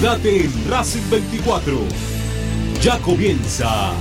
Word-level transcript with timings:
Quédate 0.00 0.46
en 0.46 0.70
Racing 0.70 1.02
24. 1.10 1.78
Ya 2.82 2.98
comienza 3.00 3.92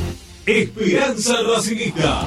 Esperanza 0.45 1.41
Racingista. 1.41 2.25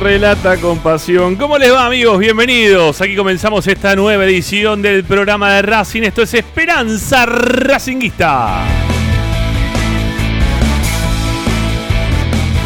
Relata 0.00 0.56
con 0.56 0.78
pasión. 0.78 1.36
¿Cómo 1.36 1.58
les 1.58 1.70
va 1.72 1.84
amigos? 1.84 2.18
Bienvenidos. 2.18 3.00
Aquí 3.02 3.14
comenzamos 3.14 3.66
esta 3.66 3.94
nueva 3.94 4.24
edición 4.24 4.80
del 4.80 5.04
programa 5.04 5.52
de 5.52 5.62
Racing. 5.62 6.02
Esto 6.02 6.22
es 6.22 6.32
Esperanza 6.32 7.26
Racinguista. 7.26 8.64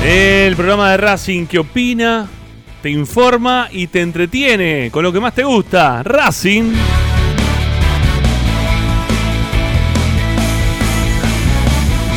El 0.04 0.54
programa 0.54 0.92
de 0.92 0.96
Racing 0.96 1.46
que 1.46 1.58
opina, 1.58 2.28
te 2.80 2.90
informa 2.90 3.68
y 3.72 3.88
te 3.88 4.00
entretiene 4.00 4.90
con 4.92 5.02
lo 5.02 5.12
que 5.12 5.18
más 5.18 5.34
te 5.34 5.42
gusta. 5.42 6.04
Racing. 6.04 6.72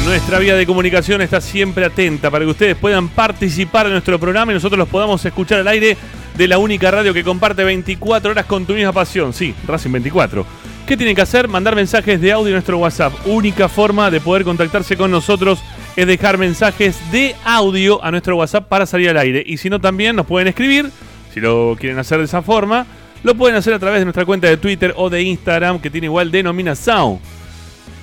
Nuestra 0.08 0.40
vía 0.40 0.56
de 0.56 0.66
comunicación 0.66 1.22
está 1.22 1.42
siempre 1.42 1.84
atenta 1.84 2.32
para 2.32 2.46
que 2.46 2.52
ustedes 2.52 2.78
puedan 2.78 3.10
participar 3.10 3.88
en 3.88 3.92
nuestro 3.92 4.18
programa 4.18 4.54
y 4.54 4.56
nosotros 4.56 4.80
los 4.80 4.88
podamos 4.88 5.24
escuchar 5.26 5.60
al 5.60 5.68
aire 5.68 5.98
de 6.34 6.48
la 6.48 6.60
única 6.60 6.90
radio 6.90 7.14
que 7.14 7.26
comparte 7.26 7.66
24 7.66 8.32
horas 8.32 8.46
con 8.46 8.66
tu 8.66 8.74
misma 8.74 8.94
pasión. 8.94 9.34
Sí, 9.34 9.54
Racing 9.68 9.92
24. 9.92 10.46
¿Qué 10.88 10.96
tienen 10.96 11.14
que 11.14 11.22
hacer? 11.22 11.50
Mandar 11.50 11.76
mensajes 11.76 12.22
de 12.22 12.32
audio 12.32 12.52
a 12.52 12.54
nuestro 12.54 12.78
WhatsApp. 12.78 13.12
Única 13.26 13.68
forma 13.68 14.10
de 14.10 14.22
poder 14.22 14.46
contactarse 14.46 14.96
con 14.96 15.12
nosotros 15.12 15.60
es 15.98 16.08
dejar 16.08 16.38
mensajes 16.38 16.98
de 17.12 17.36
audio 17.44 18.02
a 18.02 18.10
nuestro 18.10 18.38
WhatsApp 18.38 18.66
para 18.70 18.86
salir 18.86 19.10
al 19.10 19.18
aire. 19.18 19.44
Y 19.46 19.58
si 19.58 19.70
no, 19.70 19.82
también 19.82 20.16
nos 20.16 20.26
pueden 20.26 20.48
escribir, 20.48 20.90
si 21.34 21.42
lo 21.42 21.76
quieren 21.78 22.00
hacer 22.00 22.20
de 22.20 22.26
esa 22.26 22.42
forma, 22.42 22.88
lo 23.24 23.36
pueden 23.36 23.58
hacer 23.58 23.74
a 23.74 23.80
través 23.80 24.00
de 24.00 24.06
nuestra 24.06 24.24
cuenta 24.24 24.48
de 24.48 24.56
Twitter 24.56 24.94
o 24.96 25.10
de 25.10 25.22
Instagram 25.22 25.80
que 25.80 25.90
tiene 25.90 26.08
igual 26.08 26.32
denominación. 26.32 27.20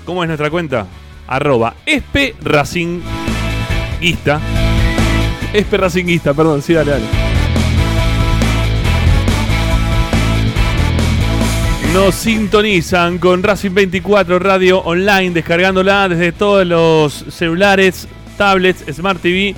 ¿Cómo 0.04 0.22
es 0.22 0.28
nuestra 0.28 0.50
cuenta? 0.50 0.86
Arroba 1.26 1.74
Espe 1.86 2.34
Racinguista. 2.42 4.40
Espe 5.52 5.76
Racinguista, 5.76 6.34
perdón, 6.34 6.62
sí, 6.62 6.74
dale, 6.74 6.90
dale. 6.92 7.04
Nos 11.94 12.16
sintonizan 12.16 13.18
con 13.18 13.42
Racing 13.42 13.72
24 13.72 14.40
Radio 14.40 14.80
Online, 14.80 15.30
descargándola 15.30 16.08
desde 16.08 16.32
todos 16.32 16.66
los 16.66 17.12
celulares, 17.30 18.08
tablets, 18.36 18.84
Smart 18.92 19.20
TV 19.20 19.54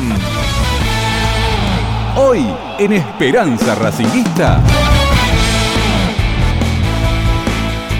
Hoy 2.16 2.44
en 2.80 2.94
Esperanza 2.94 3.76
Racinguista. 3.76 4.89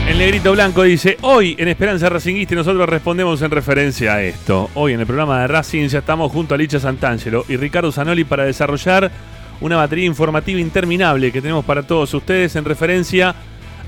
El 0.10 0.18
negrito 0.18 0.54
blanco 0.54 0.82
dice, 0.82 1.18
hoy 1.22 1.56
en 1.60 1.68
Esperanza 1.68 2.10
Racinguista 2.10 2.56
y 2.56 2.58
nosotros 2.58 2.90
respondemos 2.90 3.44
en 3.44 3.52
referencia 3.52 4.16
a 4.16 4.24
esto. 4.24 4.68
Hoy 4.74 4.94
en 4.94 5.02
el 5.02 5.06
programa 5.06 5.40
de 5.40 5.48
Racing 5.48 5.88
ya 5.88 6.00
estamos 6.00 6.32
junto 6.32 6.56
a 6.56 6.58
Licha 6.58 6.80
Santangelo 6.80 7.46
y 7.48 7.58
Ricardo 7.58 7.92
Zanoli 7.92 8.24
para 8.24 8.44
desarrollar 8.44 9.12
una 9.62 9.76
batería 9.76 10.06
informativa 10.06 10.60
interminable 10.60 11.32
que 11.32 11.44
tenemos 11.44 11.64
para 11.64 11.84
todos 11.84 12.12
ustedes 12.16 12.56
en 12.56 12.66
referencia 12.66 13.36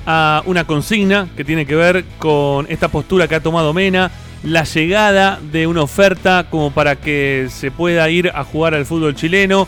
a 0.05 0.43
una 0.45 0.67
consigna 0.67 1.27
que 1.35 1.43
tiene 1.43 1.65
que 1.65 1.75
ver 1.75 2.05
con 2.19 2.67
esta 2.69 2.89
postura 2.89 3.27
que 3.27 3.33
ha 3.33 3.41
tomado 3.41 3.73
Mena, 3.73 4.11
la 4.43 4.63
llegada 4.63 5.39
de 5.51 5.65
una 5.65 5.81
oferta 5.81 6.45
como 6.51 6.69
para 6.69 6.97
que 6.97 7.47
se 7.49 7.71
pueda 7.71 8.07
ir 8.11 8.29
a 8.35 8.43
jugar 8.43 8.75
al 8.75 8.85
fútbol 8.85 9.15
chileno. 9.15 9.67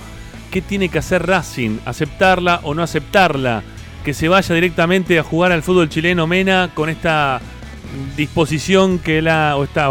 ¿Qué 0.52 0.62
tiene 0.62 0.90
que 0.90 1.00
hacer 1.00 1.26
Racing? 1.26 1.80
¿Aceptarla 1.84 2.60
o 2.62 2.76
no 2.76 2.84
aceptarla? 2.84 3.64
Que 4.04 4.14
se 4.14 4.28
vaya 4.28 4.54
directamente 4.54 5.18
a 5.18 5.24
jugar 5.24 5.52
al 5.52 5.64
fútbol 5.64 5.90
chileno 5.90 6.28
Mena 6.28 6.72
con 6.74 6.90
esta 6.90 7.42
disposición 8.18 9.00
que 9.00 9.22
la 9.22 9.56
o 9.56 9.64
esta 9.64 9.90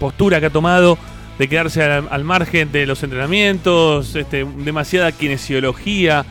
postura 0.00 0.40
que 0.40 0.46
ha 0.46 0.50
tomado 0.50 0.98
de 1.38 1.48
quedarse 1.48 1.82
al, 1.82 2.24
margen 2.24 2.70
de 2.72 2.86
los 2.86 3.02
entrenamientos, 3.02 4.14
este, 4.14 4.46
demasiada 4.58 5.12
kinesiología 5.12 6.24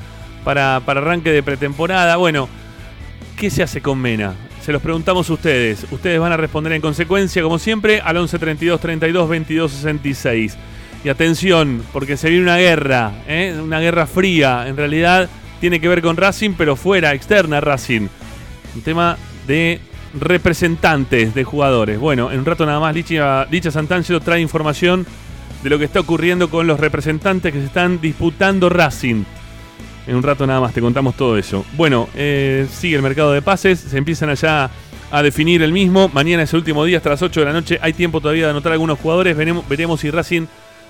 para, 0.44 0.82
para 0.86 1.02
arranque 1.02 1.32
de 1.32 1.44
pretemporada. 1.44 2.18
Bueno, 2.18 2.48
¿qué 3.38 3.50
se 3.50 3.64
hace 3.64 3.82
con 3.82 4.00
Mena? 4.00 4.34
Se 4.62 4.72
los 4.72 4.82
preguntamos 4.82 5.30
a 5.30 5.34
ustedes. 5.34 5.88
Ustedes 5.92 6.20
van 6.20 6.32
a 6.32 6.38
responder 6.38 6.74
en 6.74 6.82
consecuencia, 6.82 7.42
como 7.42 7.58
siempre, 7.58 8.00
al 8.00 8.18
11 8.18 8.40
32 8.40 8.80
32 8.80 9.30
22 9.30 9.72
66. 9.72 10.58
Y 11.04 11.10
atención, 11.10 11.84
porque 11.92 12.16
se 12.16 12.30
viene 12.30 12.44
una 12.44 12.58
guerra, 12.58 13.12
¿eh? 13.28 13.58
una 13.62 13.80
guerra 13.80 14.06
fría. 14.06 14.68
En 14.68 14.78
realidad 14.78 15.30
tiene 15.62 15.80
que 15.80 15.88
ver 15.88 16.02
con 16.02 16.18
Racing, 16.18 16.52
pero 16.58 16.76
fuera, 16.76 17.14
externa 17.14 17.62
Racing. 17.62 18.08
Un 18.76 18.82
tema 18.82 19.16
de 19.48 19.80
representantes 20.20 21.34
de 21.34 21.44
jugadores. 21.44 22.00
Bueno, 22.00 22.32
en 22.32 22.40
un 22.40 22.46
rato 22.46 22.66
nada 22.66 22.80
más 22.80 22.94
Licha, 22.94 23.46
Licha 23.46 23.72
Santangelo 23.72 24.20
trae 24.20 24.42
información 24.42 25.06
de 25.64 25.70
lo 25.70 25.78
que 25.78 25.86
está 25.86 26.00
ocurriendo 26.00 26.50
con 26.50 26.66
los 26.66 26.80
representantes 26.80 27.54
que 27.54 27.60
se 27.60 27.68
están 27.68 28.02
disputando 28.02 28.70
Racing. 28.70 29.24
En 30.08 30.16
un 30.16 30.24
rato 30.24 30.48
nada 30.48 30.60
más 30.60 30.74
te 30.74 30.82
contamos 30.82 31.16
todo 31.16 31.38
eso. 31.38 31.64
Bueno, 31.78 32.10
eh, 32.16 32.68
sigue 32.72 32.96
el 32.96 33.04
mercado 33.04 33.32
de 33.32 33.44
pases, 33.44 33.80
se 33.80 33.98
empiezan 33.98 34.30
allá 34.30 34.72
a 35.12 35.22
definir 35.22 35.62
el 35.62 35.72
mismo. 35.72 36.10
Mañana 36.12 36.42
es 36.42 36.54
el 36.54 36.58
último 36.58 36.84
día, 36.86 36.98
hasta 36.98 37.12
las 37.12 37.22
8 37.22 37.40
de 37.40 37.46
la 37.46 37.54
noche. 37.54 37.78
Hay 37.84 37.94
tiempo 37.94 38.20
todavía 38.20 38.46
de 38.46 38.52
anotar 38.52 38.72
algunos 38.72 38.98
jugadores. 38.98 39.38
Veremos, 39.38 39.68
veremos 39.70 40.00
si 40.00 40.10
Racing 40.10 40.48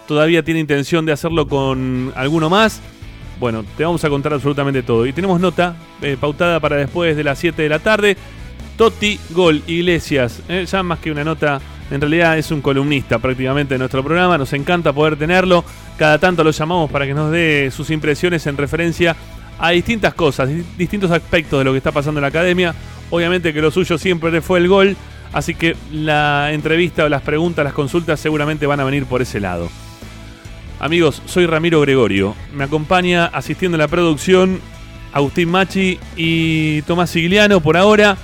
todavía 0.07 0.44
tiene 0.44 0.62
intención 0.62 1.06
de 1.06 1.12
hacerlo 1.12 1.47
con 1.47 2.13
alguno 2.15 2.50
más. 2.50 2.81
Bueno, 3.41 3.65
te 3.75 3.83
vamos 3.83 4.03
a 4.05 4.09
contar 4.09 4.33
absolutamente 4.33 4.83
todo. 4.83 5.05
Y 5.05 5.13
tenemos 5.13 5.41
nota 5.41 5.75
eh, 6.01 6.15
pautada 6.17 6.59
para 6.59 6.75
después 6.77 7.17
de 7.17 7.23
las 7.23 7.39
7 7.39 7.59
de 7.63 7.69
la 7.69 7.79
tarde. 7.79 8.15
Totti, 8.77 9.19
Gol, 9.31 9.63
Iglesias. 9.67 10.41
eh, 10.47 10.65
ya 10.69 10.83
más 10.83 10.99
que 10.99 11.11
una 11.11 11.23
nota, 11.23 11.59
en 11.89 11.99
realidad 11.99 12.38
es 12.38 12.51
un 12.51 12.61
columnista 12.61 13.17
prácticamente 13.19 13.73
de 13.73 13.79
nuestro 13.79 14.03
programa. 14.03 14.38
Nos 14.38 14.53
encanta 14.53 14.93
poder 14.93 15.15
tenerlo. 15.17 15.65
Cada 15.97 16.19
tanto 16.19 16.43
lo 16.43 16.51
llamamos 16.51 16.89
para 16.91 17.05
que 17.07 17.15
nos 17.15 17.31
dé 17.31 17.69
sus 17.71 17.89
impresiones 17.89 18.45
en 18.45 18.57
referencia 18.57 19.15
a 19.59 19.71
distintas 19.71 20.13
cosas, 20.13 20.47
di- 20.47 20.63
distintos 20.77 21.09
aspectos 21.11 21.59
de 21.59 21.65
lo 21.65 21.71
que 21.71 21.77
está 21.79 21.91
pasando 21.91 22.19
en 22.19 22.21
la 22.21 22.27
academia. 22.27 22.75
Obviamente 23.09 23.53
que 23.53 23.61
lo 23.61 23.71
suyo 23.71 23.97
siempre 23.97 24.39
fue 24.41 24.59
el 24.59 24.67
gol. 24.67 24.95
Así 25.33 25.55
que 25.55 25.75
la 25.91 26.51
entrevista 26.51 27.05
o 27.05 27.09
las 27.09 27.23
preguntas, 27.23 27.63
las 27.65 27.73
consultas 27.73 28.19
seguramente 28.19 28.67
van 28.67 28.81
a 28.81 28.83
venir 28.83 29.05
por 29.05 29.21
ese 29.23 29.39
lado. 29.39 29.67
Amigos, 30.81 31.22
soy 31.28 31.45
Ramiro 31.45 31.80
Gregorio. 31.81 32.36
Me 32.56 32.63
acompaña 32.63 33.28
asistiendo 33.28 33.75
a 33.75 33.78
la 33.78 33.88
producción 33.88 34.60
Agustín 35.13 35.48
Machi 35.50 36.00
y 36.16 36.81
Tomás 36.81 37.12
Sigliano 37.12 37.62
por 37.62 37.78
ahora. 37.78 38.18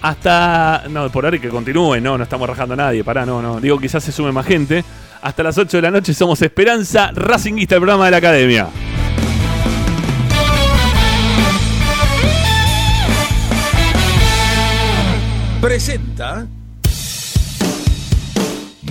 Hasta. 0.00 0.84
No, 0.88 1.10
por 1.10 1.26
ahora 1.26 1.38
que 1.38 1.50
continúe, 1.50 2.00
no, 2.00 2.16
no 2.16 2.24
estamos 2.24 2.48
rajando 2.48 2.72
a 2.72 2.78
nadie, 2.78 3.04
pará, 3.04 3.26
no, 3.26 3.42
no. 3.42 3.60
Digo, 3.60 3.78
quizás 3.78 4.02
se 4.02 4.12
sume 4.12 4.32
más 4.32 4.46
gente. 4.46 4.82
Hasta 5.20 5.42
las 5.42 5.58
8 5.58 5.76
de 5.76 5.82
la 5.82 5.90
noche 5.90 6.14
somos 6.14 6.40
Esperanza 6.40 7.10
Racinguista, 7.14 7.74
el 7.74 7.82
programa 7.82 8.06
de 8.06 8.10
la 8.12 8.16
academia. 8.16 8.68
Presenta 15.60 16.46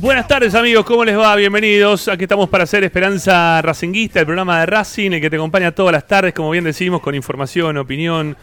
Buenas 0.00 0.26
tardes 0.26 0.54
amigos, 0.54 0.86
¿cómo 0.86 1.04
les 1.04 1.14
va? 1.14 1.36
Bienvenidos. 1.36 2.08
Aquí 2.08 2.22
estamos 2.22 2.48
para 2.48 2.64
hacer 2.64 2.82
Esperanza 2.84 3.60
Racinguista, 3.60 4.20
el 4.20 4.24
programa 4.24 4.60
de 4.60 4.64
Racing, 4.64 5.10
que 5.20 5.28
te 5.28 5.36
acompaña 5.36 5.72
todas 5.72 5.92
las 5.92 6.06
tardes, 6.06 6.32
como 6.32 6.48
bien 6.48 6.64
decimos, 6.64 7.02
con 7.02 7.14
información, 7.14 7.76
opinión, 7.76 8.34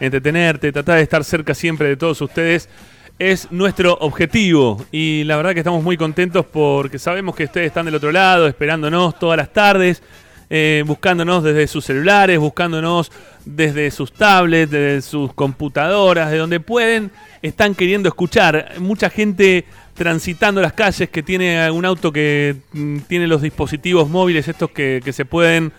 entretenerte, 0.00 0.72
tratar 0.72 0.96
de 0.96 1.02
estar 1.02 1.22
cerca 1.22 1.52
siempre 1.52 1.88
de 1.88 1.96
todos 1.98 2.18
ustedes. 2.22 2.70
Es 3.18 3.52
nuestro 3.52 3.92
objetivo 4.00 4.86
y 4.90 5.24
la 5.24 5.36
verdad 5.36 5.52
que 5.52 5.60
estamos 5.60 5.82
muy 5.82 5.98
contentos 5.98 6.46
porque 6.46 6.98
sabemos 6.98 7.36
que 7.36 7.44
ustedes 7.44 7.66
están 7.66 7.84
del 7.84 7.96
otro 7.96 8.10
lado, 8.10 8.48
esperándonos 8.48 9.18
todas 9.18 9.36
las 9.36 9.52
tardes, 9.52 10.02
eh, 10.48 10.82
buscándonos 10.86 11.44
desde 11.44 11.66
sus 11.66 11.84
celulares, 11.84 12.38
buscándonos 12.38 13.12
desde 13.44 13.90
sus 13.90 14.14
tablets, 14.14 14.70
desde 14.70 15.02
sus 15.02 15.34
computadoras, 15.34 16.30
de 16.30 16.38
donde 16.38 16.58
pueden, 16.58 17.10
están 17.42 17.74
queriendo 17.74 18.08
escuchar. 18.08 18.76
Mucha 18.78 19.10
gente 19.10 19.66
transitando 19.94 20.60
las 20.60 20.72
calles 20.72 21.10
que 21.10 21.22
tiene 21.22 21.70
un 21.70 21.84
auto 21.84 22.12
que 22.12 22.56
mm, 22.72 22.98
tiene 23.00 23.26
los 23.26 23.42
dispositivos 23.42 24.08
móviles, 24.08 24.48
estos 24.48 24.70
que, 24.70 25.02
se 25.12 25.24
pueden 25.24 25.72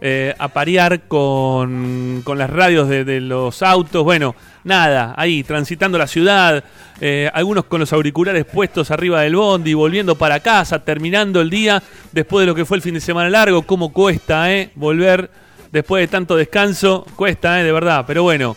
eh, 0.00 0.34
aparear 0.38 1.06
con, 1.08 2.22
con 2.24 2.38
las 2.38 2.50
radios 2.50 2.88
de, 2.88 3.04
de 3.04 3.20
los 3.20 3.62
autos. 3.62 4.04
Bueno, 4.04 4.34
nada, 4.64 5.14
ahí 5.16 5.42
transitando 5.42 5.98
la 5.98 6.06
ciudad, 6.06 6.64
eh, 7.00 7.30
algunos 7.32 7.64
con 7.64 7.80
los 7.80 7.92
auriculares 7.92 8.44
puestos 8.44 8.90
arriba 8.90 9.22
del 9.22 9.36
bondi, 9.36 9.74
volviendo 9.74 10.16
para 10.16 10.40
casa, 10.40 10.84
terminando 10.84 11.40
el 11.40 11.50
día 11.50 11.82
después 12.12 12.42
de 12.42 12.46
lo 12.46 12.54
que 12.54 12.64
fue 12.64 12.76
el 12.76 12.82
fin 12.82 12.94
de 12.94 13.00
semana 13.00 13.30
largo. 13.30 13.62
¿Cómo 13.62 13.92
cuesta, 13.92 14.52
eh? 14.52 14.70
Volver 14.74 15.30
después 15.72 16.02
de 16.02 16.08
tanto 16.08 16.36
descanso, 16.36 17.06
cuesta, 17.16 17.60
eh, 17.60 17.64
de 17.64 17.72
verdad, 17.72 18.04
pero 18.06 18.22
bueno. 18.22 18.56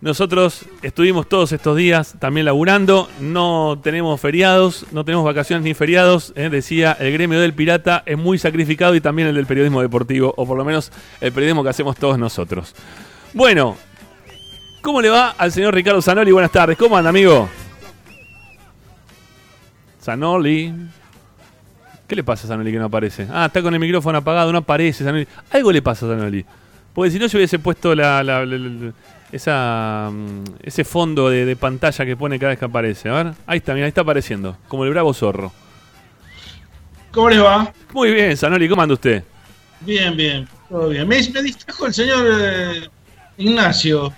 Nosotros 0.00 0.66
estuvimos 0.82 1.26
todos 1.26 1.52
estos 1.52 1.74
días 1.74 2.16
también 2.18 2.44
laburando, 2.44 3.08
no 3.18 3.80
tenemos 3.82 4.20
feriados, 4.20 4.84
no 4.92 5.06
tenemos 5.06 5.24
vacaciones 5.24 5.64
ni 5.64 5.72
feriados, 5.72 6.34
eh, 6.36 6.50
decía 6.50 6.94
el 7.00 7.14
gremio 7.14 7.40
del 7.40 7.54
pirata 7.54 8.02
es 8.04 8.18
muy 8.18 8.36
sacrificado 8.36 8.94
y 8.94 9.00
también 9.00 9.28
el 9.28 9.34
del 9.34 9.46
periodismo 9.46 9.80
deportivo, 9.80 10.34
o 10.36 10.46
por 10.46 10.58
lo 10.58 10.66
menos 10.66 10.92
el 11.22 11.32
periodismo 11.32 11.64
que 11.64 11.70
hacemos 11.70 11.96
todos 11.96 12.18
nosotros. 12.18 12.74
Bueno, 13.32 13.74
¿cómo 14.82 15.00
le 15.00 15.08
va 15.08 15.30
al 15.30 15.50
señor 15.50 15.74
Ricardo 15.74 16.02
Zanoli? 16.02 16.30
Buenas 16.30 16.52
tardes, 16.52 16.76
¿cómo 16.76 16.94
anda 16.98 17.08
amigo? 17.08 17.48
Zanoli. 20.02 20.74
¿Qué 22.06 22.14
le 22.14 22.22
pasa 22.22 22.46
a 22.46 22.48
Zanoli 22.48 22.70
que 22.70 22.78
no 22.78 22.84
aparece? 22.84 23.26
Ah, 23.32 23.46
está 23.46 23.62
con 23.62 23.72
el 23.72 23.80
micrófono 23.80 24.18
apagado, 24.18 24.52
no 24.52 24.58
aparece 24.58 25.04
Zanoli. 25.04 25.26
Algo 25.50 25.72
le 25.72 25.80
pasa 25.80 26.04
a 26.04 26.10
Zanoli. 26.10 26.44
Porque 26.92 27.10
si 27.10 27.18
no, 27.18 27.26
yo 27.26 27.38
hubiese 27.38 27.58
puesto 27.58 27.94
la, 27.94 28.22
esa, 29.32 30.10
mm, 30.12 30.44
ese 30.62 30.84
fondo 30.84 31.28
de, 31.30 31.44
de 31.44 31.56
pantalla 31.56 32.04
que 32.04 32.16
pone 32.16 32.38
cada 32.38 32.50
vez 32.50 32.58
que 32.58 32.64
aparece. 32.64 33.08
A 33.08 33.22
ver, 33.22 33.32
ahí 33.46 33.58
está, 33.58 33.74
mira, 33.74 33.86
ahí 33.86 33.88
está 33.88 34.00
apareciendo. 34.02 34.56
Como 34.68 34.84
el 34.84 34.90
bravo 34.90 35.12
zorro. 35.14 35.52
¿Cómo 37.12 37.30
les 37.30 37.42
va? 37.42 37.72
Muy 37.92 38.12
bien, 38.12 38.36
Zanoli, 38.36 38.68
¿cómo 38.68 38.82
anda 38.82 38.94
usted? 38.94 39.22
Bien, 39.80 40.16
bien, 40.16 40.48
todo 40.68 40.88
bien. 40.90 41.06
Me, 41.08 41.16
me 41.32 41.42
distrajo 41.42 41.86
el 41.86 41.94
señor 41.94 42.26
eh, 42.40 42.88
Ignacio 43.38 44.12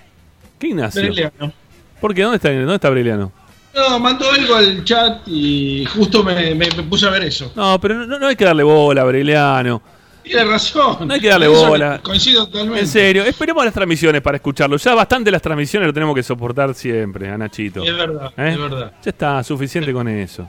¿Qué 0.58 0.68
Ignacio? 0.68 1.02
Breliano. 1.02 1.52
¿Por 2.00 2.14
qué? 2.14 2.22
¿Dónde 2.22 2.36
está, 2.36 2.52
¿Dónde 2.52 2.74
está 2.74 2.90
Breliano? 2.90 3.32
No, 3.74 4.00
mandó 4.00 4.28
algo 4.32 4.56
al 4.56 4.82
chat 4.84 5.20
y 5.26 5.84
justo 5.86 6.24
me, 6.24 6.54
me- 6.54 6.68
me 6.70 6.82
puse 6.84 7.06
a 7.06 7.10
ver 7.10 7.24
eso. 7.24 7.52
No, 7.54 7.78
pero 7.80 7.94
no, 8.06 8.18
no 8.18 8.26
hay 8.26 8.34
que 8.34 8.44
darle 8.44 8.64
bola 8.64 9.02
a 9.02 9.04
Breliano. 9.04 9.80
Tiene 10.28 10.44
razón. 10.44 11.08
No 11.08 11.14
hay 11.14 11.20
que 11.20 11.28
darle 11.28 11.46
eso 11.46 11.68
bola. 11.68 12.00
Coincido 12.02 12.46
totalmente. 12.46 12.80
En 12.80 12.86
serio, 12.86 13.24
esperemos 13.24 13.64
las 13.64 13.74
transmisiones 13.74 14.20
para 14.20 14.36
escucharlo. 14.36 14.76
Ya 14.76 14.94
bastante 14.94 15.30
las 15.30 15.42
transmisiones 15.42 15.86
lo 15.86 15.92
tenemos 15.92 16.14
que 16.14 16.22
soportar 16.22 16.74
siempre, 16.74 17.28
a 17.28 17.38
Nachito. 17.38 17.82
Es 17.82 17.96
verdad, 17.96 18.32
¿Eh? 18.36 18.50
es 18.52 18.58
verdad. 18.58 18.92
Ya 19.04 19.10
está, 19.10 19.42
suficiente 19.42 19.92
con 19.92 20.06
eso. 20.08 20.48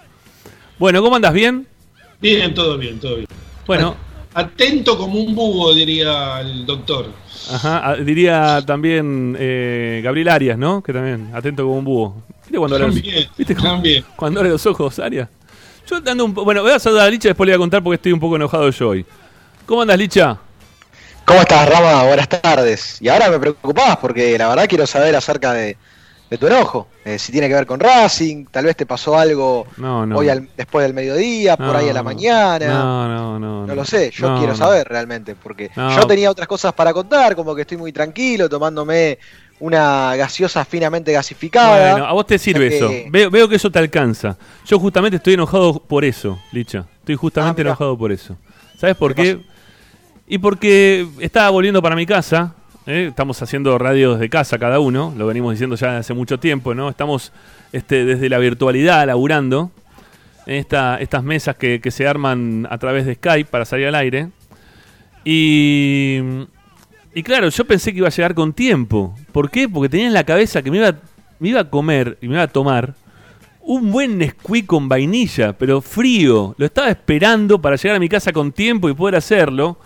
Bueno, 0.77 1.01
¿cómo 1.01 1.15
andas? 1.15 1.33
¿Bien? 1.33 1.65
Bien, 2.21 2.53
todo 2.53 2.77
bien, 2.77 2.99
todo 2.99 3.15
bien. 3.15 3.27
Bueno, 3.65 3.95
Atento 4.33 4.95
como 4.97 5.19
un 5.19 5.33
búho, 5.33 5.73
diría 5.73 6.39
el 6.41 6.65
doctor. 6.65 7.07
ajá, 7.51 7.95
diría 7.95 8.63
también 8.65 9.35
eh, 9.39 10.01
Gabriel 10.03 10.29
Arias, 10.29 10.57
¿no? 10.57 10.83
Que 10.83 10.93
también, 10.93 11.31
atento 11.33 11.63
como 11.63 11.79
un 11.79 11.85
búho. 11.85 12.23
¿Viste 12.43 12.57
cuando 12.57 12.75
abre, 12.75 12.87
También, 12.87 13.27
¿viste 13.35 13.55
también. 13.55 14.05
cuando 14.15 14.39
abre 14.39 14.51
los 14.51 14.65
ojos, 14.67 14.99
Arias? 14.99 15.27
Yo 15.89 15.97
ando 15.97 16.25
un 16.25 16.33
Bueno, 16.33 16.61
voy 16.61 16.71
a 16.71 16.79
saludar 16.79 17.07
a 17.07 17.09
Licha, 17.09 17.29
después 17.29 17.47
le 17.47 17.53
voy 17.53 17.55
a 17.55 17.59
contar 17.59 17.83
porque 17.83 17.95
estoy 17.95 18.11
un 18.11 18.19
poco 18.19 18.35
enojado 18.35 18.69
yo 18.69 18.89
hoy. 18.89 19.05
¿Cómo 19.69 19.83
andas, 19.83 19.99
Licha? 19.99 20.35
¿Cómo 21.25 21.41
estás, 21.41 21.69
Rama? 21.69 22.03
Buenas 22.05 22.27
tardes. 22.27 22.97
Y 23.01 23.07
ahora 23.07 23.29
me 23.29 23.37
preocupás 23.37 23.97
porque 23.97 24.35
la 24.35 24.47
verdad 24.49 24.65
quiero 24.67 24.87
saber 24.87 25.15
acerca 25.15 25.53
de, 25.53 25.77
de 26.27 26.37
tu 26.39 26.47
enojo. 26.47 26.87
Eh, 27.05 27.19
si 27.19 27.31
tiene 27.31 27.47
que 27.47 27.53
ver 27.53 27.67
con 27.67 27.79
Racing, 27.79 28.45
tal 28.49 28.65
vez 28.65 28.75
te 28.75 28.87
pasó 28.87 29.15
algo 29.15 29.67
No, 29.77 30.07
no. 30.07 30.17
hoy 30.17 30.27
al- 30.29 30.49
después 30.57 30.83
del 30.87 30.95
mediodía, 30.95 31.55
por 31.55 31.75
ahí 31.75 31.87
a 31.87 31.93
la 31.93 32.01
mañana. 32.01 32.67
No, 32.67 33.07
no, 33.07 33.37
no. 33.39 33.67
No 33.67 33.75
lo 33.75 33.85
sé, 33.85 34.09
yo 34.09 34.35
quiero 34.39 34.55
saber 34.55 34.87
realmente, 34.87 35.35
porque 35.35 35.69
yo 35.75 36.07
tenía 36.07 36.31
otras 36.31 36.47
cosas 36.47 36.73
para 36.73 36.91
contar, 36.91 37.35
como 37.35 37.53
que 37.53 37.61
estoy 37.61 37.77
muy 37.77 37.93
tranquilo, 37.93 38.49
tomándome 38.49 39.19
una 39.59 40.15
gaseosa 40.15 40.65
finamente 40.65 41.11
gasificada. 41.11 41.91
Bueno, 41.91 42.07
a 42.07 42.13
vos 42.13 42.25
te 42.25 42.39
sirve 42.39 42.75
eso. 42.75 42.89
Veo, 43.11 43.29
veo 43.29 43.47
que 43.47 43.57
eso 43.57 43.69
te 43.69 43.77
alcanza. 43.77 44.35
Yo 44.65 44.79
justamente 44.79 45.17
estoy 45.17 45.35
enojado 45.35 45.79
por 45.79 46.03
eso, 46.03 46.39
Licha. 46.53 46.85
Estoy 47.01 47.17
justamente 47.17 47.61
Ah, 47.61 47.63
mirá. 47.65 47.69
enojado 47.69 47.95
por 47.95 48.11
eso. 48.11 48.35
¿Sabes 48.79 48.95
por 48.95 49.13
¿Qué 49.13 49.21
qué? 49.23 49.58
Y 50.31 50.37
porque 50.37 51.07
estaba 51.19 51.49
volviendo 51.49 51.81
para 51.81 51.95
mi 51.95 52.05
casa, 52.05 52.53
¿eh? 52.85 53.07
estamos 53.09 53.41
haciendo 53.41 53.75
radio 53.79 54.13
desde 54.13 54.29
casa 54.29 54.59
cada 54.59 54.79
uno, 54.79 55.11
lo 55.17 55.25
venimos 55.25 55.53
diciendo 55.53 55.75
ya 55.75 55.97
hace 55.97 56.13
mucho 56.13 56.39
tiempo, 56.39 56.75
¿no? 56.75 56.87
Estamos 56.87 57.31
este, 57.73 58.05
desde 58.05 58.29
la 58.29 58.37
virtualidad 58.37 59.07
laburando 59.07 59.71
en 60.45 60.57
esta, 60.57 60.97
estas 60.97 61.23
mesas 61.23 61.55
que, 61.55 61.81
que 61.81 61.89
se 61.89 62.07
arman 62.07 62.67
a 62.69 62.77
través 62.77 63.07
de 63.07 63.15
Skype 63.15 63.49
para 63.49 63.65
salir 63.65 63.87
al 63.87 63.95
aire. 63.95 64.29
Y, 65.25 66.19
y 67.15 67.23
claro, 67.23 67.49
yo 67.49 67.65
pensé 67.65 67.91
que 67.91 67.97
iba 67.97 68.07
a 68.07 68.11
llegar 68.11 68.35
con 68.35 68.53
tiempo. 68.53 69.15
¿Por 69.31 69.49
qué? 69.49 69.67
Porque 69.67 69.89
tenía 69.89 70.05
en 70.05 70.13
la 70.13 70.25
cabeza 70.25 70.61
que 70.61 70.69
me 70.69 70.77
iba, 70.77 70.93
me 71.39 71.49
iba 71.49 71.61
a 71.61 71.69
comer 71.71 72.19
y 72.21 72.27
me 72.27 72.35
iba 72.35 72.43
a 72.43 72.47
tomar 72.47 72.93
un 73.61 73.91
buen 73.91 74.19
Nesquik 74.19 74.67
con 74.67 74.87
vainilla, 74.87 75.53
pero 75.53 75.81
frío. 75.81 76.53
Lo 76.55 76.67
estaba 76.67 76.89
esperando 76.89 77.59
para 77.59 77.77
llegar 77.77 77.95
a 77.95 77.99
mi 77.99 78.09
casa 78.09 78.31
con 78.31 78.51
tiempo 78.51 78.89
y 78.89 78.93
poder 78.93 79.15
hacerlo. 79.15 79.79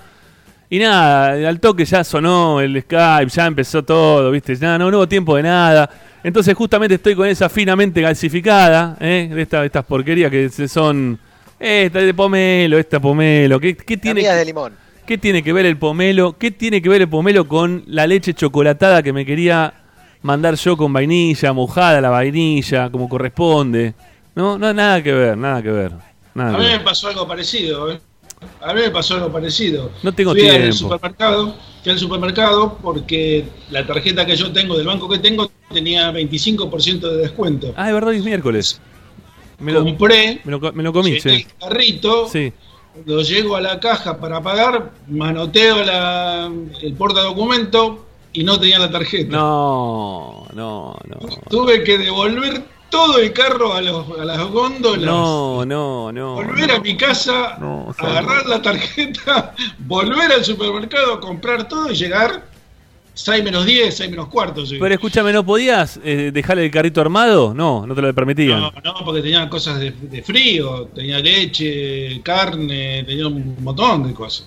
Y 0.74 0.80
nada, 0.80 1.48
al 1.48 1.60
toque 1.60 1.86
ya 1.86 2.04
sonó 2.04 2.60
el 2.60 2.82
Skype, 2.82 3.30
ya 3.30 3.46
empezó 3.46 3.84
todo, 3.84 4.32
¿viste? 4.32 4.56
Ya 4.56 4.76
no, 4.80 4.90
no 4.90 4.98
hubo 4.98 5.08
tiempo 5.08 5.36
de 5.36 5.44
nada. 5.44 5.88
Entonces 6.24 6.56
justamente 6.56 6.96
estoy 6.96 7.14
con 7.14 7.28
esa 7.28 7.48
finamente 7.48 8.02
gasificada, 8.02 8.98
¿eh? 9.00 9.30
De 9.32 9.40
esta- 9.44 9.64
estas 9.64 9.86
porquerías 9.86 10.32
que 10.32 10.50
se 10.50 10.68
son... 10.68 11.20
Esta 11.60 12.00
de 12.00 12.12
pomelo, 12.16 12.80
esta 12.80 13.00
pomelo. 13.00 13.60
¿Qué, 13.60 13.76
tiene, 13.76 14.24
de 14.24 14.46
limón. 14.46 14.74
¿Qué 15.06 15.20
tiene 15.20 15.44
que 15.44 15.54
ver 15.54 15.68
el 15.68 15.78
pomelo? 15.78 16.36
¿Qué 16.40 16.50
tiene 16.50 16.82
que 16.82 16.90
ver 16.90 17.02
el 17.04 17.08
pomelo 17.08 17.48
con 17.48 17.84
la 17.86 18.08
leche 18.08 18.34
chocolatada 18.34 19.04
que 19.04 19.14
me 19.14 19.28
quería 19.28 19.72
mandar 20.24 20.56
yo 20.56 20.76
con 20.76 20.92
vainilla, 20.92 21.54
mojada 21.54 22.02
la 22.02 22.10
vainilla, 22.10 22.90
como 22.90 23.08
corresponde? 23.08 23.94
No, 24.34 24.58
no, 24.58 24.74
nada 24.74 25.04
que 25.04 25.12
ver, 25.14 25.38
nada 25.38 25.62
que 25.62 25.70
ver. 25.70 25.92
Nada 26.34 26.50
A 26.50 26.54
que 26.54 26.58
mí 26.58 26.64
me 26.66 26.72
ver. 26.78 26.84
pasó 26.84 27.10
algo 27.10 27.28
parecido. 27.28 27.92
¿eh? 27.92 28.00
A 28.62 28.74
mí 28.74 28.82
me 28.82 28.90
pasó 28.92 29.16
algo 29.16 29.32
parecido. 29.32 29.92
No 30.04 30.12
tengo 30.14 30.32
fui 30.32 30.42
tiempo. 30.42 30.66
Al 30.66 30.74
supermercado, 30.74 31.56
fui 31.84 31.92
al 31.92 32.00
supermercado 32.00 32.78
porque 32.82 33.46
la 33.72 33.86
tarjeta 33.86 34.26
que 34.26 34.36
yo 34.36 34.52
tengo 34.52 34.78
del 34.78 34.88
banco 34.88 35.08
que 35.10 35.20
tengo 35.20 35.50
tenía 35.72 36.12
25% 36.12 37.00
de 37.00 37.18
descuento. 37.18 37.74
Ah, 37.76 37.88
es 37.90 37.94
verdad, 37.94 38.14
es 38.14 38.24
miércoles. 38.24 38.80
Me 39.60 39.72
lo, 39.72 39.84
Compré, 39.84 40.42
me 40.44 40.52
lo, 40.52 40.60
me 40.74 40.84
lo 40.84 40.92
comí, 40.92 41.20
sí. 41.22 41.30
el 41.30 41.46
carrito, 41.60 42.28
Sí. 42.28 42.52
cuando 42.94 43.22
llego 43.22 43.56
a 43.56 43.62
la 43.62 43.80
caja 43.80 44.18
para 44.20 44.42
pagar, 44.42 44.92
manoteo 45.08 45.84
la, 45.84 46.52
el 46.82 46.94
portadocumento 46.96 48.06
y 48.34 48.44
no 48.44 48.60
tenía 48.60 48.80
la 48.80 48.92
tarjeta. 48.92 49.38
No, 49.38 50.48
no, 50.54 50.98
no. 51.08 51.20
Tuve 51.50 51.84
que 51.84 51.98
devolver 51.98 52.64
todo 52.94 53.18
el 53.18 53.34
carro 53.34 53.74
a, 53.74 53.82
los, 53.82 54.20
a 54.20 54.24
las 54.24 54.40
góndolas. 54.50 55.04
No, 55.04 55.66
no, 55.66 56.12
no. 56.12 56.36
Volver 56.36 56.72
a 56.74 56.80
mi 56.80 56.96
casa, 56.96 57.58
No, 57.60 57.92
agarrar 57.98 58.46
la 58.46 58.62
tarjeta, 58.62 59.56
volver 59.80 60.32
al 60.32 60.46
supermercado, 60.46 61.20
comprar 61.20 61.68
todo 61.68 61.92
y 61.92 61.96
llegar 61.96 62.46
6 63.16 63.44
menos 63.44 63.66
10, 63.66 63.96
6 63.98 64.12
menos 64.12 64.28
cuarto. 64.28 64.64
sí. 64.64 64.78
Pero 64.80 64.94
escúchame, 64.94 65.34
¿no 65.34 65.44
podías 65.44 66.00
eh, 66.04 66.30
dejarle 66.32 66.66
el 66.66 66.72
carrito 66.72 67.02
armado? 67.02 67.52
No, 67.56 67.88
no 67.88 67.96
te 67.96 68.02
lo 68.04 68.14
permitían. 68.14 68.60
No, 68.62 68.72
no, 68.84 68.94
porque 69.04 69.24
tenía 69.24 69.50
cosas 69.50 69.80
de, 69.80 69.90
de 69.90 70.22
frío, 70.22 70.90
tenía 70.94 71.18
leche, 71.18 72.22
carne, 72.22 73.04
tenía 73.08 73.26
un 73.28 73.56
montón 73.64 74.08
de 74.08 74.14
cosas. 74.14 74.46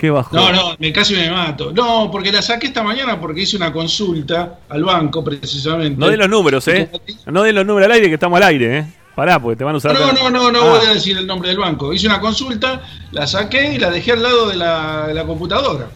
Qué 0.00 0.08
bajo. 0.08 0.34
No, 0.34 0.50
no, 0.50 0.74
me 0.78 0.90
casi 0.94 1.14
me 1.14 1.30
mato. 1.30 1.72
No, 1.72 2.08
porque 2.10 2.32
la 2.32 2.40
saqué 2.40 2.68
esta 2.68 2.82
mañana 2.82 3.20
porque 3.20 3.42
hice 3.42 3.58
una 3.58 3.70
consulta 3.70 4.60
al 4.70 4.82
banco 4.82 5.22
precisamente. 5.22 6.00
No 6.00 6.08
de 6.08 6.16
los 6.16 6.26
números, 6.26 6.66
¿eh? 6.68 6.90
No 7.26 7.42
de 7.42 7.52
los 7.52 7.66
números 7.66 7.84
al 7.84 7.92
aire, 7.92 8.08
que 8.08 8.14
estamos 8.14 8.38
al 8.38 8.44
aire, 8.44 8.78
¿eh? 8.78 8.86
Pará, 9.14 9.38
porque 9.38 9.56
te 9.58 9.64
van 9.64 9.74
a 9.74 9.76
usar. 9.76 9.92
No, 9.92 10.10
no, 10.12 10.30
no, 10.30 10.50
no 10.50 10.62
Ah, 10.62 10.78
voy 10.78 10.86
a 10.86 10.94
decir 10.94 11.18
el 11.18 11.26
nombre 11.26 11.50
del 11.50 11.58
banco. 11.58 11.92
Hice 11.92 12.06
una 12.06 12.18
consulta, 12.18 12.80
la 13.12 13.26
saqué 13.26 13.74
y 13.74 13.78
la 13.78 13.90
dejé 13.90 14.12
al 14.12 14.22
lado 14.22 14.48
de 14.48 14.56
la, 14.56 15.08
de 15.08 15.12
la 15.12 15.24
computadora. 15.24 15.88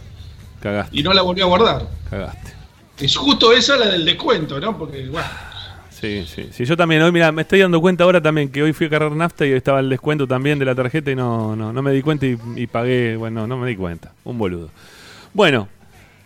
Cagaste, 0.60 0.98
Y 0.98 1.02
no 1.02 1.14
la 1.14 1.22
volví 1.22 1.40
a 1.40 1.46
guardar. 1.46 1.86
cagaste. 2.10 2.52
Es 2.98 3.16
justo 3.16 3.52
esa 3.52 3.76
la 3.76 3.86
del 3.86 4.04
descuento, 4.04 4.60
¿no? 4.60 4.76
Porque, 4.76 5.06
bueno, 5.08 5.26
Sí, 6.04 6.26
sí. 6.26 6.48
Sí, 6.52 6.64
yo 6.64 6.76
también 6.76 7.02
hoy, 7.02 7.12
mira, 7.12 7.32
me 7.32 7.42
estoy 7.42 7.60
dando 7.60 7.80
cuenta 7.80 8.04
ahora 8.04 8.20
también 8.20 8.48
que 8.50 8.62
hoy 8.62 8.72
fui 8.72 8.86
a 8.86 8.90
cargar 8.90 9.12
nafta 9.12 9.46
y 9.46 9.52
estaba 9.52 9.80
el 9.80 9.88
descuento 9.88 10.26
también 10.26 10.58
de 10.58 10.64
la 10.64 10.74
tarjeta 10.74 11.10
y 11.10 11.14
no, 11.16 11.54
no, 11.56 11.72
no 11.72 11.82
me 11.82 11.92
di 11.92 12.02
cuenta 12.02 12.26
y, 12.26 12.38
y 12.56 12.66
pagué, 12.66 13.16
bueno, 13.16 13.46
no 13.46 13.56
me 13.56 13.68
di 13.68 13.76
cuenta. 13.76 14.12
Un 14.24 14.38
boludo. 14.38 14.70
Bueno, 15.32 15.68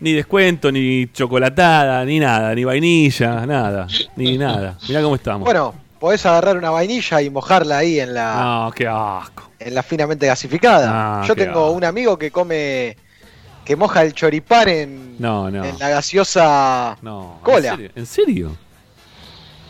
ni 0.01 0.13
descuento, 0.13 0.71
ni 0.71 1.07
chocolatada, 1.11 2.03
ni 2.05 2.19
nada, 2.19 2.53
ni 2.55 2.63
vainilla, 2.63 3.45
nada, 3.45 3.87
ni 4.15 4.37
nada. 4.37 4.77
Mirá 4.87 5.01
cómo 5.01 5.15
estamos. 5.15 5.45
Bueno, 5.45 5.73
podés 5.99 6.25
agarrar 6.25 6.57
una 6.57 6.69
vainilla 6.69 7.21
y 7.21 7.29
mojarla 7.29 7.79
ahí 7.79 7.99
en 7.99 8.13
la, 8.13 8.35
No, 8.65 8.71
qué 8.71 8.87
asco. 8.87 9.49
en 9.59 9.75
la 9.75 9.83
finamente 9.83 10.25
gasificada. 10.27 11.21
Ah, 11.21 11.25
Yo 11.27 11.35
tengo 11.35 11.65
asco. 11.65 11.71
un 11.71 11.83
amigo 11.83 12.17
que 12.17 12.31
come, 12.31 12.95
que 13.65 13.75
moja 13.75 14.03
el 14.03 14.13
choripán 14.13 14.69
en, 14.69 15.15
No, 15.19 15.51
no. 15.51 15.65
en 15.65 15.77
la 15.79 15.89
gaseosa 15.89 16.97
No. 17.01 17.39
cola. 17.43 17.69
¿En 17.71 17.75
serio? 17.75 17.91
¿En 17.95 18.05
serio? 18.05 18.55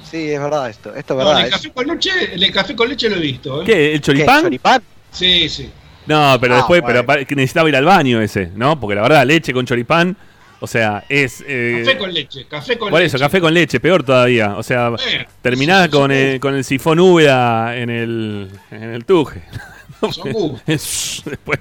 Sí, 0.10 0.32
es 0.32 0.40
verdad 0.40 0.70
esto, 0.70 0.94
esto 0.96 1.14
es 1.14 1.18
verdad. 1.18 1.40
el 1.42 1.46
es- 1.46 1.52
café 1.52 1.72
con 1.72 1.88
leche, 1.88 2.12
el 2.34 2.52
café 2.52 2.76
con 2.76 2.90
leche 2.90 3.10
lo 3.10 3.16
he 3.18 3.20
visto, 3.20 3.62
¿eh? 3.62 3.66
¿Qué? 3.66 3.86
¿El 3.94 4.00
¿Qué, 4.00 4.02
choripán? 4.02 4.42
¿Choripán? 4.44 4.82
Sí, 5.12 5.48
sí. 5.50 5.70
No, 6.08 6.38
pero 6.42 6.54
Ah, 6.56 6.58
después, 6.58 6.82
bueno. 6.82 7.06
pero 7.06 7.22
necesitaba 7.36 7.70
ir 7.70 7.76
al 7.76 7.86
baño 7.86 8.20
ese, 8.22 8.52
¿no? 8.56 8.80
Porque 8.80 8.96
la 8.96 9.02
verdad, 9.04 9.26
leche 9.26 9.54
con 9.54 9.66
choripán, 9.66 10.18
o 10.60 10.66
sea, 10.68 11.04
es... 11.08 11.44
eh, 11.48 11.84
Café 11.86 11.98
con 11.98 12.12
leche, 12.14 12.48
café 12.48 12.78
con 12.78 12.90
por 12.90 13.00
leche. 13.00 13.16
eso, 13.16 13.20
café 13.24 13.40
con 13.40 13.54
leche, 13.54 13.80
peor 13.80 14.02
todavía. 14.04 14.56
O 14.58 14.64
sea, 14.64 14.90
Bueno, 14.90 15.26
terminás 15.42 15.88
con 15.90 16.12
el, 16.12 16.40
con 16.40 16.56
el 16.56 16.64
sifón 16.64 17.00
húmeda 17.00 17.78
en 17.78 17.90
el, 17.92 18.50
en 18.72 18.84
el 18.84 19.06
tuje. 19.06 19.44
Es- 20.66 21.22
Después 21.26 21.60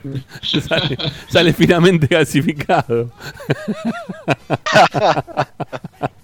sale, 0.68 0.96
sale 1.28 1.52
finamente 1.52 2.06
gasificado. 2.06 3.10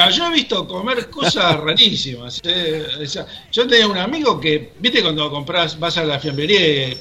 Ah, 0.00 0.10
yo 0.10 0.26
he 0.26 0.32
visto 0.32 0.66
comer 0.66 1.08
cosas 1.10 1.56
rarísimas. 1.60 2.40
eh, 2.44 2.86
o 3.02 3.06
sea, 3.06 3.26
yo 3.52 3.66
tenía 3.66 3.86
un 3.86 3.98
amigo 3.98 4.40
que, 4.40 4.72
viste, 4.78 5.02
cuando 5.02 5.30
compras, 5.30 5.78
vas 5.78 5.96
a 5.98 6.04
la 6.04 6.18
fiambrería, 6.18 6.60
eh, 6.60 6.96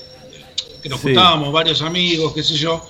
que 0.84 0.89
nos 0.89 1.00
Sí. 1.00 1.08
juntábamos 1.08 1.51
varios 1.53 1.82
amigos, 1.82 2.34
qué 2.34 2.44
sé 2.44 2.56
yo, 2.56 2.86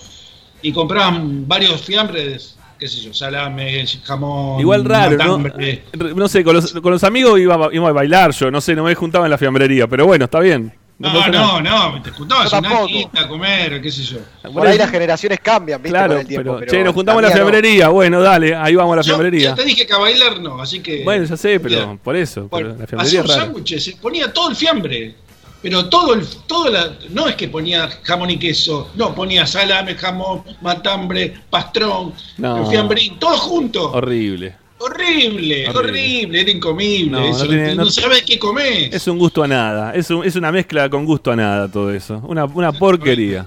y 0.62 0.72
compraban 0.72 1.48
varios 1.48 1.82
fiambres, 1.82 2.56
qué 2.78 2.88
sé 2.88 3.02
yo, 3.02 3.14
salame, 3.14 3.86
jamón, 4.04 4.60
Igual 4.60 4.86
raro, 4.86 5.18
¿no? 5.18 5.38
matambre. 5.40 5.84
No 6.16 6.28
sé, 6.28 6.44
con 6.44 6.56
los, 6.56 6.72
con 6.74 6.92
los 6.92 7.04
amigos 7.04 7.40
iba, 7.40 7.56
a- 7.56 7.70
iba 7.74 7.90
a 7.90 7.92
bailar 7.92 8.32
yo, 8.32 8.50
no 8.52 8.62
sé, 8.62 8.76
no 8.76 8.84
me 8.84 8.96
juntaba 8.96 9.26
en 9.26 9.32
la 9.32 9.38
fiambrería, 9.38 9.88
pero 9.88 10.06
bueno, 10.06 10.26
está 10.26 10.40
bien. 10.40 10.74
No, 11.00 11.14
no, 11.14 11.62
nada. 11.62 11.92
no, 11.92 12.02
te 12.02 12.12
juntabas 12.12 12.52
Yo 12.52 12.60
una 12.60 13.22
a 13.22 13.28
comer, 13.30 13.82
qué 13.82 13.90
sé 13.90 14.04
yo. 14.04 14.18
Por 14.52 14.68
ahí 14.68 14.78
las 14.78 14.92
generaciones 14.92 15.40
cambian, 15.42 15.82
¿viste? 15.82 15.98
Claro, 15.98 16.10
con 16.16 16.22
el 16.22 16.28
tiempo, 16.28 16.58
pero, 16.60 16.70
che, 16.72 16.84
nos 16.84 16.94
juntamos 16.94 17.20
en 17.24 17.24
la 17.24 17.30
no. 17.30 17.36
fiambrería. 17.36 17.88
Bueno, 17.88 18.22
dale, 18.22 18.54
ahí 18.54 18.76
vamos 18.76 18.94
a 18.94 18.96
la 18.98 19.04
fiambrería. 19.04 19.50
yo 19.52 19.56
te 19.56 19.64
dije 19.64 19.88
que 19.88 19.94
a 19.94 19.98
bailar 19.98 20.42
no, 20.42 20.62
así 20.62 20.82
que... 20.82 21.04
Bueno, 21.06 21.24
ya 21.24 21.38
sé, 21.38 21.58
pero 21.62 21.98
por 22.04 22.18
eso. 22.18 22.50
Bueno, 22.50 22.76
pero 22.76 22.78
la 22.78 22.84
hacía 22.84 22.88
fiambrería 22.88 23.22
un 23.22 23.26
es 23.26 23.32
rara. 23.32 23.46
sándwich, 23.46 23.80
se 23.80 23.96
ponía 23.96 24.34
todo 24.34 24.50
el 24.50 24.56
fiambre. 24.58 25.16
Pero 25.62 25.90
todo 25.90 26.14
el, 26.14 26.26
todo 26.48 26.70
la, 26.70 26.94
no 27.10 27.28
es 27.28 27.36
que 27.36 27.50
ponía 27.50 27.90
jamón 28.04 28.30
y 28.30 28.38
queso, 28.40 28.92
no, 28.96 29.14
ponía 29.14 29.46
salame, 29.46 29.96
jamón, 29.96 30.44
matambre, 30.62 31.34
pastrón, 31.50 32.14
No. 32.38 32.64
el 32.64 32.68
fiambrín, 32.68 33.20
todo 33.20 33.38
junto. 33.38 33.92
Horrible. 33.92 34.56
Horrible, 34.80 35.68
Horrible. 35.68 35.70
horrible, 35.70 36.42
era 36.42 36.52
incomible. 36.52 37.12
No, 37.12 37.20
no 37.20 37.26
eso, 37.36 37.48
tiene- 37.48 37.76
no, 37.76 37.84
no- 37.86 37.92
sabes 37.92 38.24
qué 38.24 38.40
comer. 38.40 38.94
Es 38.94 39.08
un 39.08 39.18
gusto 39.18 39.44
a 39.44 39.48
nada. 39.48 39.94
Es, 39.94 40.10
un- 40.10 40.26
es 40.26 40.36
una 40.36 40.52
mezcla 40.52 40.90
con 40.90 41.06
gusto 41.06 41.32
a 41.32 41.36
nada 41.36 41.68
todo 41.70 41.92
eso. 41.94 42.22
Una, 42.28 42.46
una 42.46 42.72
porquería. 42.72 43.46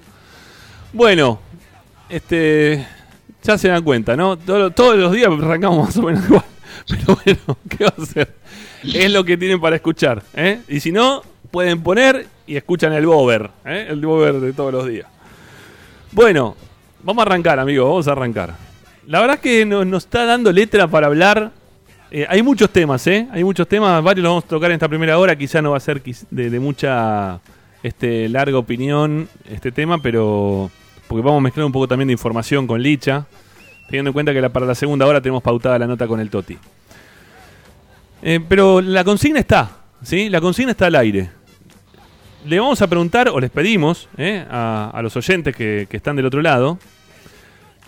Bueno, 0.93 1.41
este. 2.09 2.87
Ya 3.43 3.59
se 3.59 3.69
dan 3.69 3.83
cuenta, 3.83 4.15
¿no? 4.17 4.37
Todo- 4.37 4.71
todos 4.71 4.97
los 4.97 5.11
días 5.13 5.29
arrancamos 5.31 5.87
más 5.87 5.97
o 5.97 6.03
menos 6.03 6.25
igual. 6.27 6.45
Pero 6.89 7.19
bueno, 7.25 7.59
¿qué 7.69 7.85
va 7.85 7.95
a 7.99 8.03
hacer? 8.03 8.35
Es 8.85 9.11
lo 9.11 9.25
que 9.25 9.37
tienen 9.37 9.61
para 9.61 9.77
escuchar. 9.77 10.23
¿eh? 10.35 10.61
Y 10.69 10.79
si 10.81 10.93
no, 10.93 11.23
pueden 11.51 11.83
poner 11.83 12.27
y 12.47 12.57
escuchan 12.57 12.93
el 12.93 13.07
bober. 13.07 13.51
¿eh? 13.65 13.87
El 13.91 14.01
bober 14.05 14.35
de 14.41 14.53
todos 14.53 14.73
los 14.73 14.87
días. 14.87 15.07
Bueno, 16.13 16.57
vamos 17.03 17.23
a 17.25 17.27
arrancar, 17.27 17.59
amigos. 17.59 17.89
Vamos 17.89 18.09
a 18.09 18.13
arrancar. 18.13 18.55
La 19.07 19.21
verdad 19.21 19.37
es 19.37 19.43
que 19.43 19.67
nos, 19.67 19.87
nos 19.87 20.05
está 20.05 20.25
dando 20.25 20.53
letra 20.53 20.87
para 20.87 21.09
hablar. 21.09 21.51
Eh, 22.11 22.27
hay 22.29 22.43
muchos 22.43 22.71
temas, 22.71 23.05
¿eh? 23.07 23.27
Hay 23.33 23.43
muchos 23.43 23.67
temas. 23.67 24.03
Varios 24.03 24.23
los 24.23 24.31
vamos 24.31 24.45
a 24.45 24.49
tocar 24.49 24.71
en 24.71 24.75
esta 24.75 24.89
primera 24.89 25.19
hora. 25.19 25.35
Quizá 25.35 25.61
no 25.61 25.73
va 25.73 25.79
a 25.79 25.81
ser 25.81 26.01
de, 26.03 26.51
de 26.51 26.61
mucha 26.61 27.41
este, 27.83 28.29
larga 28.29 28.59
opinión 28.59 29.29
este 29.51 29.73
tema, 29.73 29.99
pero. 30.01 30.71
Porque 31.09 31.23
vamos 31.23 31.41
a 31.41 31.43
mezclar 31.43 31.67
un 31.67 31.73
poco 31.73 31.89
también 31.89 32.09
de 32.09 32.13
información 32.13 32.67
con 32.67 32.81
Licha. 32.81 33.27
Teniendo 33.89 34.11
en 34.11 34.13
cuenta 34.13 34.33
que 34.33 34.51
para 34.51 34.67
la 34.67 34.75
segunda 34.75 35.05
hora 35.05 35.21
tenemos 35.21 35.43
pautada 35.43 35.79
la 35.79 35.87
nota 35.87 36.07
con 36.07 36.21
el 36.21 36.31
Toti. 36.31 36.57
Eh, 38.23 38.41
pero 38.49 38.81
la 38.81 39.03
consigna 39.03 39.41
está, 39.41 39.69
¿sí? 40.03 40.29
La 40.29 40.41
consigna 40.41 40.71
está 40.71 40.87
al 40.87 40.95
aire. 40.95 41.29
Le 42.47 42.61
vamos 42.61 42.81
a 42.81 42.87
preguntar, 42.87 43.29
o 43.29 43.41
les 43.41 43.51
pedimos, 43.51 44.09
¿eh? 44.17 44.45
a, 44.49 44.91
a 44.95 45.03
los 45.03 45.17
oyentes 45.17 45.55
que 45.55 45.87
están 45.91 46.17
del 46.17 46.27
otro 46.27 46.41
lado, 46.41 46.79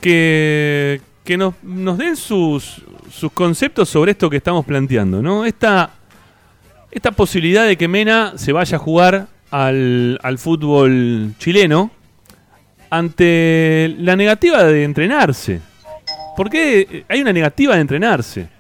que, 0.00 1.00
que 1.24 1.36
nos, 1.36 1.54
nos 1.62 1.98
den 1.98 2.16
sus, 2.16 2.82
sus 3.10 3.32
conceptos 3.32 3.88
sobre 3.88 4.12
esto 4.12 4.28
que 4.28 4.36
estamos 4.36 4.64
planteando, 4.64 5.22
¿no? 5.22 5.44
Esta, 5.44 5.90
esta 6.90 7.12
posibilidad 7.12 7.66
de 7.66 7.76
que 7.76 7.88
Mena 7.88 8.34
se 8.36 8.52
vaya 8.52 8.76
a 8.76 8.80
jugar 8.80 9.28
al, 9.50 10.18
al 10.22 10.38
fútbol 10.38 11.34
chileno 11.38 11.90
ante 12.90 13.94
la 13.98 14.16
negativa 14.16 14.62
de 14.64 14.84
entrenarse. 14.84 15.60
¿Por 16.36 16.50
qué 16.50 17.04
hay 17.08 17.20
una 17.20 17.32
negativa 17.32 17.74
de 17.74 17.80
entrenarse? 17.80 18.53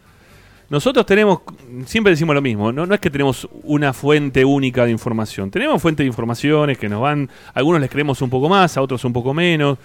Nosotros 0.70 1.04
tenemos, 1.04 1.40
siempre 1.84 2.12
decimos 2.12 2.34
lo 2.34 2.40
mismo, 2.40 2.72
no, 2.72 2.86
no 2.86 2.94
es 2.94 3.00
que 3.00 3.10
tenemos 3.10 3.46
una 3.64 3.92
fuente 3.92 4.44
única 4.44 4.86
de 4.86 4.90
información, 4.90 5.50
tenemos 5.50 5.80
fuentes 5.80 6.04
de 6.04 6.08
informaciones 6.08 6.78
que 6.78 6.88
nos 6.88 7.02
van, 7.02 7.28
a 7.52 7.58
algunos 7.58 7.82
les 7.82 7.90
creemos 7.90 8.22
un 8.22 8.30
poco 8.30 8.48
más, 8.48 8.76
a 8.76 8.80
otros 8.80 9.04
un 9.04 9.12
poco 9.12 9.34
menos, 9.34 9.76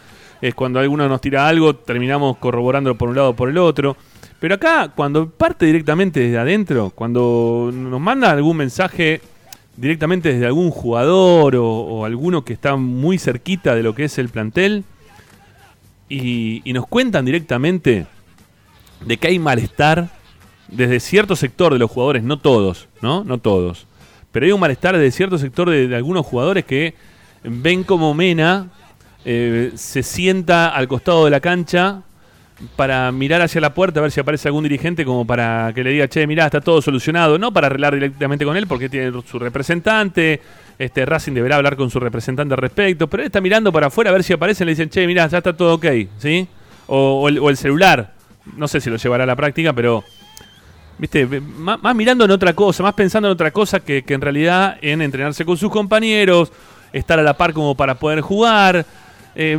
es 0.41 0.55
cuando 0.55 0.79
alguno 0.79 1.09
nos 1.09 1.19
tira 1.19 1.47
algo, 1.49 1.75
terminamos 1.75 2.37
corroborando 2.37 2.95
por 2.95 3.09
un 3.09 3.15
lado 3.15 3.29
o 3.31 3.35
por 3.35 3.49
el 3.49 3.57
otro, 3.57 3.97
pero 4.39 4.55
acá 4.55 4.93
cuando 4.95 5.29
parte 5.29 5.65
directamente 5.65 6.21
desde 6.21 6.37
adentro, 6.37 6.91
cuando 6.91 7.71
nos 7.73 7.99
manda 7.99 8.31
algún 8.31 8.55
mensaje 8.55 9.21
directamente 9.75 10.31
desde 10.31 10.45
algún 10.45 10.71
jugador 10.71 11.57
o, 11.57 12.05
alguno 12.05 12.45
que 12.45 12.53
está 12.53 12.77
muy 12.77 13.17
cerquita 13.17 13.75
de 13.75 13.83
lo 13.83 13.93
que 13.93 14.05
es 14.05 14.17
el 14.17 14.29
plantel, 14.29 14.85
y 16.07 16.63
nos 16.73 16.87
cuentan 16.87 17.25
directamente 17.25 18.07
de 19.05 19.17
que 19.17 19.27
hay 19.27 19.37
malestar 19.37 20.18
desde 20.71 20.99
cierto 20.99 21.35
sector 21.35 21.73
de 21.73 21.79
los 21.79 21.89
jugadores, 21.89 22.23
no 22.23 22.37
todos, 22.37 22.87
¿no? 23.01 23.23
No 23.23 23.37
todos. 23.37 23.87
Pero 24.31 24.45
hay 24.45 24.51
un 24.51 24.59
malestar 24.59 24.95
desde 24.97 25.11
cierto 25.11 25.37
sector 25.37 25.69
de, 25.69 25.95
algunos 25.95 26.25
jugadores 26.25 26.65
que 26.65 26.93
ven 27.43 27.83
como 27.83 28.13
Mena 28.13 28.67
eh, 29.25 29.71
se 29.75 30.03
sienta 30.03 30.69
al 30.69 30.87
costado 30.87 31.25
de 31.25 31.31
la 31.31 31.39
cancha 31.39 32.03
para 32.75 33.11
mirar 33.11 33.41
hacia 33.41 33.61
la 33.61 33.73
puerta 33.73 33.99
a 33.99 34.03
ver 34.03 34.11
si 34.11 34.19
aparece 34.19 34.49
algún 34.49 34.63
dirigente 34.63 35.05
como 35.05 35.25
para 35.25 35.71
que 35.73 35.83
le 35.83 35.91
diga, 35.91 36.07
che, 36.07 36.27
mirá, 36.27 36.45
está 36.45 36.59
todo 36.59 36.81
solucionado, 36.81 37.39
no 37.39 37.53
para 37.53 37.67
arreglar 37.67 37.93
directamente 37.93 38.43
con 38.43 38.57
él 38.57 38.67
porque 38.67 38.89
tiene 38.89 39.11
su 39.25 39.39
representante, 39.39 40.41
este 40.77 41.05
Racing 41.05 41.33
deberá 41.33 41.55
hablar 41.55 41.77
con 41.77 41.89
su 41.89 41.99
representante 41.99 42.53
al 42.53 42.59
respecto, 42.59 43.07
pero 43.07 43.23
él 43.23 43.27
está 43.27 43.39
mirando 43.39 43.71
para 43.71 43.87
afuera 43.87 44.09
a 44.09 44.13
ver 44.13 44.23
si 44.23 44.33
aparece 44.33 44.63
y 44.63 44.65
le 44.65 44.71
dicen, 44.73 44.89
che, 44.89 45.07
mirá, 45.07 45.27
ya 45.27 45.37
está 45.37 45.55
todo 45.55 45.75
ok, 45.75 45.85
¿sí? 46.17 46.47
O, 46.87 47.21
o 47.23 47.49
el 47.49 47.57
celular, 47.57 48.13
no 48.57 48.67
sé 48.67 48.81
si 48.81 48.89
lo 48.89 48.97
llevará 48.97 49.23
a 49.23 49.27
la 49.27 49.35
práctica, 49.35 49.71
pero 49.71 50.03
viste, 50.99 51.25
más, 51.25 51.95
mirando 51.95 52.25
en 52.25 52.31
otra 52.31 52.53
cosa, 52.53 52.83
más 52.83 52.93
pensando 52.93 53.27
en 53.29 53.33
otra 53.33 53.51
cosa 53.51 53.79
que, 53.79 54.03
que 54.03 54.13
en 54.13 54.21
realidad 54.21 54.77
en 54.81 55.01
entrenarse 55.01 55.45
con 55.45 55.57
sus 55.57 55.71
compañeros, 55.71 56.51
estar 56.93 57.17
a 57.17 57.23
la 57.23 57.35
par 57.35 57.53
como 57.53 57.75
para 57.75 57.95
poder 57.95 58.21
jugar. 58.21 58.85
eh, 59.35 59.57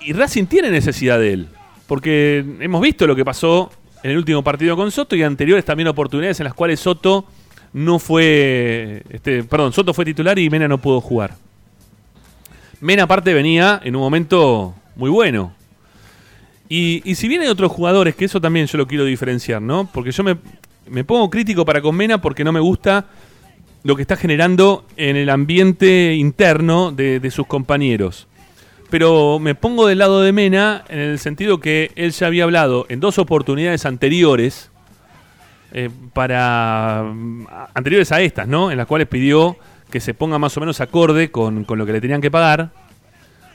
y 0.00 0.12
Racing 0.12 0.46
tiene 0.46 0.70
necesidad 0.70 1.18
de 1.18 1.32
él, 1.32 1.48
porque 1.86 2.44
hemos 2.60 2.80
visto 2.80 3.06
lo 3.06 3.16
que 3.16 3.24
pasó 3.24 3.70
en 4.02 4.12
el 4.12 4.18
último 4.18 4.44
partido 4.44 4.76
con 4.76 4.90
Soto 4.92 5.16
y 5.16 5.22
anteriores 5.22 5.64
también 5.64 5.88
oportunidades 5.88 6.38
en 6.40 6.44
las 6.44 6.54
cuales 6.54 6.78
Soto 6.78 7.24
no 7.72 7.98
fue, 7.98 9.02
este, 9.10 9.42
perdón, 9.44 9.72
Soto 9.72 9.92
fue 9.92 10.04
titular 10.04 10.38
y 10.38 10.48
Mena 10.48 10.68
no 10.68 10.78
pudo 10.78 11.00
jugar. 11.00 11.34
Mena 12.80 13.04
aparte 13.04 13.34
venía 13.34 13.80
en 13.82 13.96
un 13.96 14.02
momento 14.02 14.74
muy 14.94 15.10
bueno, 15.10 15.52
y, 16.68 17.02
y 17.10 17.14
si 17.14 17.34
hay 17.34 17.46
otros 17.46 17.72
jugadores, 17.72 18.14
que 18.14 18.26
eso 18.26 18.40
también 18.40 18.66
yo 18.66 18.76
lo 18.76 18.86
quiero 18.86 19.04
diferenciar, 19.04 19.62
¿no? 19.62 19.88
Porque 19.92 20.12
yo 20.12 20.22
me, 20.22 20.36
me 20.90 21.04
pongo 21.04 21.30
crítico 21.30 21.64
para 21.64 21.80
con 21.80 21.96
Mena 21.96 22.20
porque 22.20 22.44
no 22.44 22.52
me 22.52 22.60
gusta 22.60 23.06
lo 23.84 23.96
que 23.96 24.02
está 24.02 24.16
generando 24.16 24.84
en 24.96 25.16
el 25.16 25.30
ambiente 25.30 26.14
interno 26.14 26.92
de, 26.92 27.30
sus 27.30 27.46
compañeros. 27.46 28.26
Pero 28.90 29.38
me 29.38 29.54
pongo 29.54 29.86
del 29.86 29.98
lado 29.98 30.22
de 30.22 30.32
Mena 30.32 30.84
en 30.88 30.98
el 30.98 31.18
sentido 31.18 31.60
que 31.60 31.90
él 31.94 32.12
ya 32.12 32.26
había 32.26 32.44
hablado 32.44 32.86
en 32.88 33.00
dos 33.00 33.18
oportunidades 33.18 33.86
anteriores, 33.86 34.70
eh, 35.72 35.90
para 36.14 37.04
mm, 37.04 37.46
anteriores 37.74 38.10
a 38.12 38.20
estas, 38.22 38.48
¿no? 38.48 38.70
En 38.70 38.78
las 38.78 38.86
cuales 38.86 39.06
pidió 39.06 39.56
que 39.90 40.00
se 40.00 40.14
ponga 40.14 40.38
más 40.38 40.56
o 40.56 40.60
menos 40.60 40.80
acorde 40.80 41.30
con 41.30 41.66
lo 41.68 41.86
que 41.86 41.92
le 41.92 42.00
tenían 42.00 42.20
que 42.20 42.30
pagar 42.30 42.72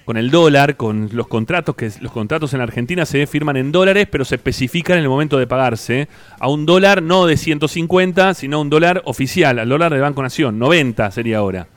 con 0.05 0.17
el 0.17 0.31
dólar, 0.31 0.75
con 0.75 1.09
los 1.13 1.27
contratos, 1.27 1.75
que 1.75 1.91
los 2.01 2.11
contratos 2.11 2.53
en 2.53 2.61
Argentina 2.61 3.05
se 3.05 3.25
firman 3.27 3.57
en 3.57 3.71
dólares, 3.71 4.07
pero 4.11 4.25
se 4.25 4.35
especifican 4.35 4.97
en 4.97 5.03
el 5.03 5.09
momento 5.09 5.37
de 5.37 5.47
pagarse 5.47 6.07
a 6.39 6.49
un 6.49 6.65
dólar 6.65 7.01
no 7.01 7.25
de 7.25 7.37
150, 7.37 8.33
sino 8.33 8.61
un 8.61 8.69
dólar 8.69 9.01
oficial, 9.05 9.59
al 9.59 9.69
dólar 9.69 9.93
de 9.93 9.99
Banco 9.99 10.21
Nación, 10.21 10.59
90 10.59 11.11
sería 11.11 11.37
ahora. 11.37 11.67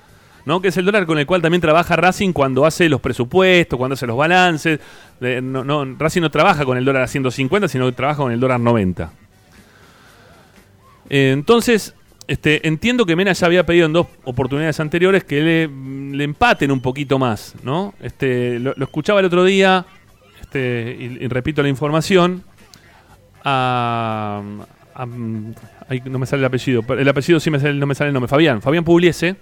¿no? 0.47 0.63
Que 0.63 0.69
es 0.69 0.77
el 0.77 0.85
dólar 0.85 1.07
con 1.07 1.19
el 1.19 1.27
cual 1.27 1.43
también 1.43 1.61
trabaja 1.61 1.97
Racing 1.97 2.33
cuando 2.33 2.65
hace 2.65 2.89
los 2.89 3.01
presupuestos, 3.01 3.77
cuando 3.77 3.95
hace 3.95 4.07
los 4.07 4.17
balances. 4.17 4.79
Eh, 5.21 5.43
Racing 5.99 6.21
no 6.21 6.31
trabaja 6.31 6.65
con 6.65 6.79
el 6.79 6.85
dólar 6.85 7.03
a 7.03 7.09
150, 7.09 7.69
sino 7.69 7.87
que 7.87 7.93
trabaja 7.93 8.23
con 8.23 8.33
el 8.33 8.39
dólar 8.39 8.61
90. 8.61 9.11
Eh, 11.11 11.33
entonces, 11.33 11.95
este, 12.29 12.67
entiendo 12.67 13.07
que 13.07 13.15
Mena 13.15 13.33
ya 13.33 13.47
había 13.47 13.65
pedido 13.65 13.87
en 13.87 13.93
dos 13.93 14.07
oportunidades 14.25 14.81
anteriores 14.81 15.25
que 15.25 15.43
le, 16.13 16.25
empaten 16.25 16.71
un 16.73 16.81
poquito 16.81 17.19
más, 17.19 17.55
¿no? 17.63 17.95
Este, 18.01 18.59
lo, 18.59 18.75
escuchaba 18.77 19.21
el 19.21 19.27
otro 19.27 19.45
día, 19.45 19.87
este, 20.41 20.97
y, 20.99 21.29
repito 21.29 21.63
la 21.63 21.69
información, 21.69 22.43
a, 23.45 24.43
a- 24.95 25.07
no 25.07 26.19
me 26.19 26.27
sale 26.27 26.41
el 26.41 26.47
apellido, 26.47 26.83
el 26.99 27.09
apellido 27.09 27.39
sí 27.39 27.51
me 27.51 27.61
sale, 27.61 27.75
no 27.75 27.87
me 27.87 27.95
sale 27.95 28.09
el 28.09 28.15
nombre, 28.15 28.29
Fabián, 28.29 28.61
Fabián 28.61 28.83
Pugliese, 28.85 29.37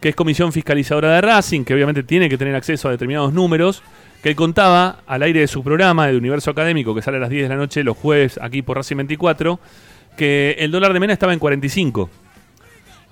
que 0.00 0.10
es 0.10 0.14
comisión 0.14 0.52
fiscalizadora 0.52 1.10
de 1.14 1.20
Racing, 1.20 1.64
que 1.64 1.74
obviamente 1.74 2.02
tiene 2.04 2.28
que 2.28 2.38
tener 2.38 2.54
acceso 2.54 2.88
a 2.88 2.92
determinados 2.92 3.32
números, 3.32 3.82
que 4.22 4.28
él 4.30 4.36
contaba 4.36 5.00
al 5.06 5.22
aire 5.22 5.40
de 5.40 5.46
su 5.48 5.64
programa 5.64 6.06
de 6.06 6.16
Universo 6.16 6.50
Académico, 6.50 6.94
que 6.94 7.02
sale 7.02 7.16
a 7.16 7.20
las 7.20 7.30
10 7.30 7.44
de 7.44 7.48
la 7.48 7.56
noche 7.56 7.82
los 7.82 7.96
jueves 7.96 8.38
aquí 8.40 8.62
por 8.62 8.76
Racing 8.76 8.96
24, 8.96 9.58
que 10.20 10.54
el 10.58 10.70
dólar 10.70 10.92
de 10.92 11.00
Mena 11.00 11.14
estaba 11.14 11.32
en 11.32 11.38
45. 11.38 12.10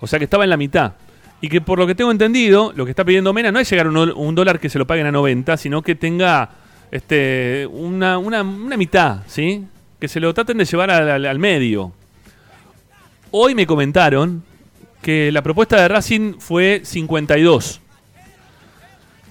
O 0.01 0.07
sea 0.07 0.19
que 0.19 0.27
estaba 0.27 0.45
en 0.45 0.51
la 0.51 0.59
mitad. 0.59 0.93
Y 1.41 1.49
que 1.49 1.63
por 1.63 1.79
lo 1.79 1.87
que 1.87 1.95
tengo 1.95 2.11
entendido, 2.11 2.71
lo 2.77 2.85
que 2.85 2.91
está 2.91 3.03
pidiendo 3.03 3.33
Mena 3.33 3.51
no 3.51 3.59
es 3.59 3.71
llegar 3.71 3.87
a 3.87 3.89
un, 3.89 4.35
dólar 4.35 4.61
que 4.61 4.69
se 4.69 4.79
lo 4.79 4.87
paguen 4.87 5.07
a 5.07 5.11
90, 5.11 5.57
sino 5.57 5.81
que 5.81 5.95
tenga 5.95 6.51
este, 6.91 7.67
una, 7.73 8.19
una, 8.19 8.43
una 8.43 8.77
mitad, 8.77 9.23
¿sí? 9.27 9.65
Que 9.99 10.07
se 10.07 10.21
lo 10.21 10.35
traten 10.35 10.59
de 10.59 10.67
llevar 10.67 10.91
al, 10.91 11.39
medio. 11.39 11.95
Hoy 13.31 13.55
me 13.55 13.67
comentaron 13.67 14.43
que 15.01 15.33
la 15.33 15.41
propuesta 15.41 15.81
de 15.81 15.89
Racing 15.89 16.35
fue 16.39 16.83
52. 16.85 17.81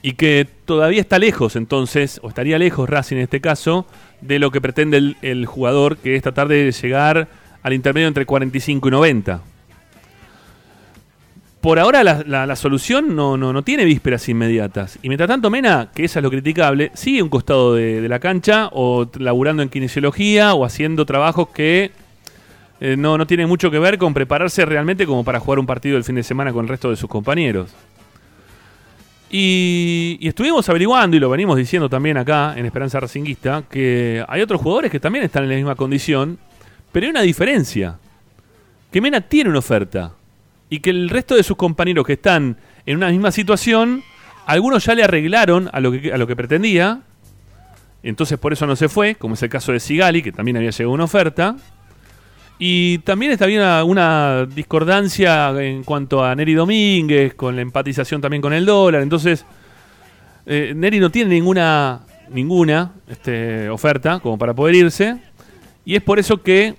Y 0.01 0.13
que 0.13 0.47
todavía 0.65 1.01
está 1.01 1.19
lejos, 1.19 1.55
entonces, 1.55 2.19
o 2.23 2.29
estaría 2.29 2.57
lejos 2.57 2.89
Racing 2.89 3.17
en 3.17 3.21
este 3.21 3.39
caso, 3.39 3.85
de 4.21 4.39
lo 4.39 4.49
que 4.49 4.61
pretende 4.61 4.97
el, 4.97 5.17
el 5.21 5.45
jugador, 5.45 5.97
que 5.97 6.15
es 6.15 6.23
tratar 6.23 6.47
de 6.47 6.71
llegar 6.71 7.27
al 7.63 7.73
intermedio 7.73 8.07
entre 8.07 8.25
45 8.25 8.87
y 8.87 8.91
90. 8.91 9.41
Por 11.61 11.79
ahora 11.79 12.03
la, 12.03 12.55
solución 12.55 13.15
no, 13.15 13.35
no, 13.35 13.51
no 13.51 13.63
tiene 13.63 13.83
vísperas 13.83 14.29
inmediatas. 14.29 14.99
Y 15.01 15.09
mientras 15.09 15.27
tanto, 15.27 15.49
Mena, 15.49 15.89
que 15.93 16.05
eso 16.05 16.19
es 16.19 16.23
lo 16.23 16.29
criticable, 16.29 16.91
sigue 16.93 17.21
un 17.21 17.29
costado 17.29 17.73
de, 17.73 18.07
la 18.07 18.19
cancha, 18.19 18.69
o 18.71 19.09
laburando 19.17 19.63
en 19.63 19.69
kinesiología, 19.69 20.53
o 20.53 20.63
haciendo 20.63 21.05
trabajos 21.05 21.49
que 21.49 21.91
eh, 22.79 22.95
no, 22.95 23.17
no 23.17 23.25
tienen 23.25 23.49
mucho 23.49 23.71
que 23.71 23.79
ver 23.79 23.97
con 23.97 24.13
prepararse 24.13 24.65
realmente 24.65 25.05
como 25.07 25.23
para 25.23 25.39
jugar 25.39 25.59
un 25.59 25.65
partido 25.65 25.97
el 25.97 26.03
fin 26.03 26.15
de 26.15 26.23
semana 26.23 26.53
con 26.53 26.63
el 26.65 26.69
resto 26.69 26.91
de 26.91 26.95
sus 26.95 27.09
compañeros. 27.09 27.73
Y, 29.29 30.17
y 30.21 30.27
estuvimos 30.27 30.69
averiguando, 30.69 31.17
y 31.17 31.19
lo 31.19 31.29
venimos 31.29 31.57
diciendo 31.57 31.89
también 31.89 32.17
acá 32.17 32.53
en 32.55 32.65
Esperanza 32.65 32.99
Racinguista, 32.99 33.63
que 33.69 34.23
hay 34.27 34.41
otros 34.41 34.61
jugadores 34.61 34.91
que 34.91 34.99
también 34.99 35.25
están 35.25 35.43
en 35.43 35.49
la 35.49 35.55
misma 35.55 35.75
condición, 35.75 36.37
pero 36.97 37.05
hay 37.05 37.11
una 37.11 37.21
diferencia. 37.21 37.99
Que 38.91 39.01
Mena 39.01 39.21
tiene 39.21 39.51
una 39.51 39.59
oferta. 39.59 40.13
Y 40.67 40.79
que 40.79 40.89
el 40.89 41.09
resto 41.09 41.35
de 41.35 41.43
sus 41.43 41.55
compañeros 41.55 42.07
que 42.07 42.13
están 42.13 42.57
en 42.87 42.97
una 42.97 43.09
misma 43.09 43.29
situación, 43.29 44.01
algunos 44.47 44.83
ya 44.83 44.95
le 44.95 45.03
arreglaron 45.03 45.69
a 45.71 45.79
lo 45.79 45.91
que, 45.91 46.11
a 46.11 46.17
lo 46.17 46.25
que 46.25 46.35
pretendía, 46.35 47.01
entonces 48.01 48.39
por 48.39 48.51
eso 48.51 48.65
no 48.65 48.75
se 48.75 48.89
fue, 48.89 49.13
como 49.13 49.35
es 49.35 49.43
el 49.43 49.49
caso 49.49 49.73
de 49.73 49.79
Sigali, 49.79 50.23
que 50.23 50.31
también 50.31 50.57
había 50.57 50.71
llegado 50.71 50.91
una 50.91 51.03
oferta. 51.03 51.55
Y 52.57 52.97
también 52.97 53.31
está 53.31 53.45
bien 53.45 53.61
una, 53.61 54.47
discordancia 54.47 55.51
en 55.61 55.83
cuanto 55.83 56.25
a 56.25 56.33
Neri 56.33 56.55
Domínguez, 56.55 57.35
con 57.35 57.55
la 57.55 57.61
empatización 57.61 58.21
también 58.21 58.41
con 58.41 58.53
el 58.53 58.65
dólar. 58.65 59.03
Entonces, 59.03 59.45
eh, 60.47 60.73
Neri 60.75 60.99
no 60.99 61.11
tiene 61.11 61.35
ninguna, 61.35 61.99
ninguna 62.31 62.93
este, 63.07 63.69
oferta 63.69 64.19
como 64.19 64.39
para 64.39 64.55
poder 64.55 64.73
irse. 64.73 65.27
Y 65.87 65.95
es 65.95 66.03
por 66.03 66.19
eso 66.19 66.43
que 66.43 66.75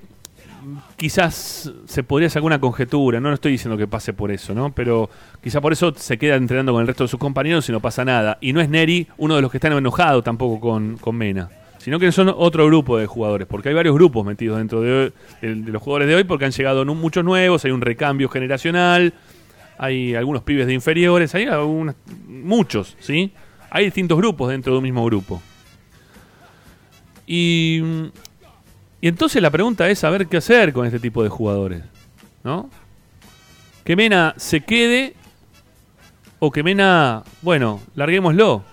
quizás 0.99 1.73
se 1.87 2.03
podría 2.03 2.29
sacar 2.29 2.45
una 2.45 2.61
conjetura. 2.61 3.21
No, 3.21 3.29
no 3.29 3.35
estoy 3.35 3.53
diciendo 3.53 3.79
que 3.79 3.87
pase 3.87 4.13
por 4.13 4.31
eso, 4.31 4.53
¿no? 4.53 4.75
Pero 4.75 5.09
quizá 5.43 5.61
por 5.63 5.73
eso 5.73 5.95
se 5.97 6.19
queda 6.19 6.35
entrenando 6.35 6.73
con 6.73 6.83
el 6.83 6.87
resto 6.89 7.05
de 7.05 7.09
sus 7.09 7.21
compañeros 7.21 7.67
y 7.69 7.73
no 7.73 7.81
pasa 7.81 8.05
nada. 8.05 8.37
Y 8.41 8.53
no 8.53 8.61
es 8.61 8.69
Neri 8.69 9.07
uno 9.17 9.37
de 9.37 9.43
los 9.43 9.51
que 9.51 9.57
están 9.57 9.73
enojados 9.73 10.25
tampoco 10.25 10.61
con, 10.61 10.99
con 10.99 11.17
Mena 11.17 11.49
sino 11.79 11.99
que 12.01 12.11
son 12.13 12.29
otro 12.37 12.67
grupo 12.67 12.99
de 12.99 13.07
jugadores, 13.07 13.47
porque 13.49 13.71
hay 13.71 13.75
varios 13.75 13.95
grupos 13.95 14.27
metidos 14.27 14.59
dentro 14.59 14.83
de, 14.83 15.13
de- 15.41 15.55
los 15.55 15.81
jugadores 15.81 16.09
de 16.09 16.17
hoy, 16.17 16.25
porque 16.25 16.45
han 16.45 16.51
llegado 16.51 16.85
muchos 16.85 17.25
nuevos, 17.25 17.65
hay 17.65 17.71
un 17.71 17.81
recambio 17.81 18.29
generacional, 18.29 19.15
hay 19.79 20.15
algunos 20.15 20.43
pibes 20.43 20.67
de 20.67 20.75
inferiores, 20.75 21.35
hay 21.35 21.45
algunos, 21.45 21.95
muchos, 22.27 22.97
¿sí? 22.99 23.33
Hay 23.71 23.87
distintos 23.87 24.19
grupos 24.19 24.51
dentro 24.51 24.73
de 24.73 24.79
un 24.79 24.85
mismo 24.85 25.05
grupo. 25.05 25.41
Y, 27.27 27.81
y 29.01 29.09
entonces 29.09 29.41
la 29.41 29.51
pregunta 29.51 29.89
es 29.89 30.01
saber 30.01 30.27
qué 30.27 30.39
hacer 30.39 30.73
con 30.73 30.87
este 30.87 30.99
tipo 30.99 31.23
de 31.23 31.29
jugadores, 31.29 31.83
¿no? 32.43 32.69
Que 33.85 33.95
Mena 33.95 34.35
se 34.37 34.61
quede 34.61 35.15
o 36.41 36.51
que 36.51 36.63
Mena, 36.63 37.23
bueno, 37.43 37.81
larguémoslo, 37.95 38.65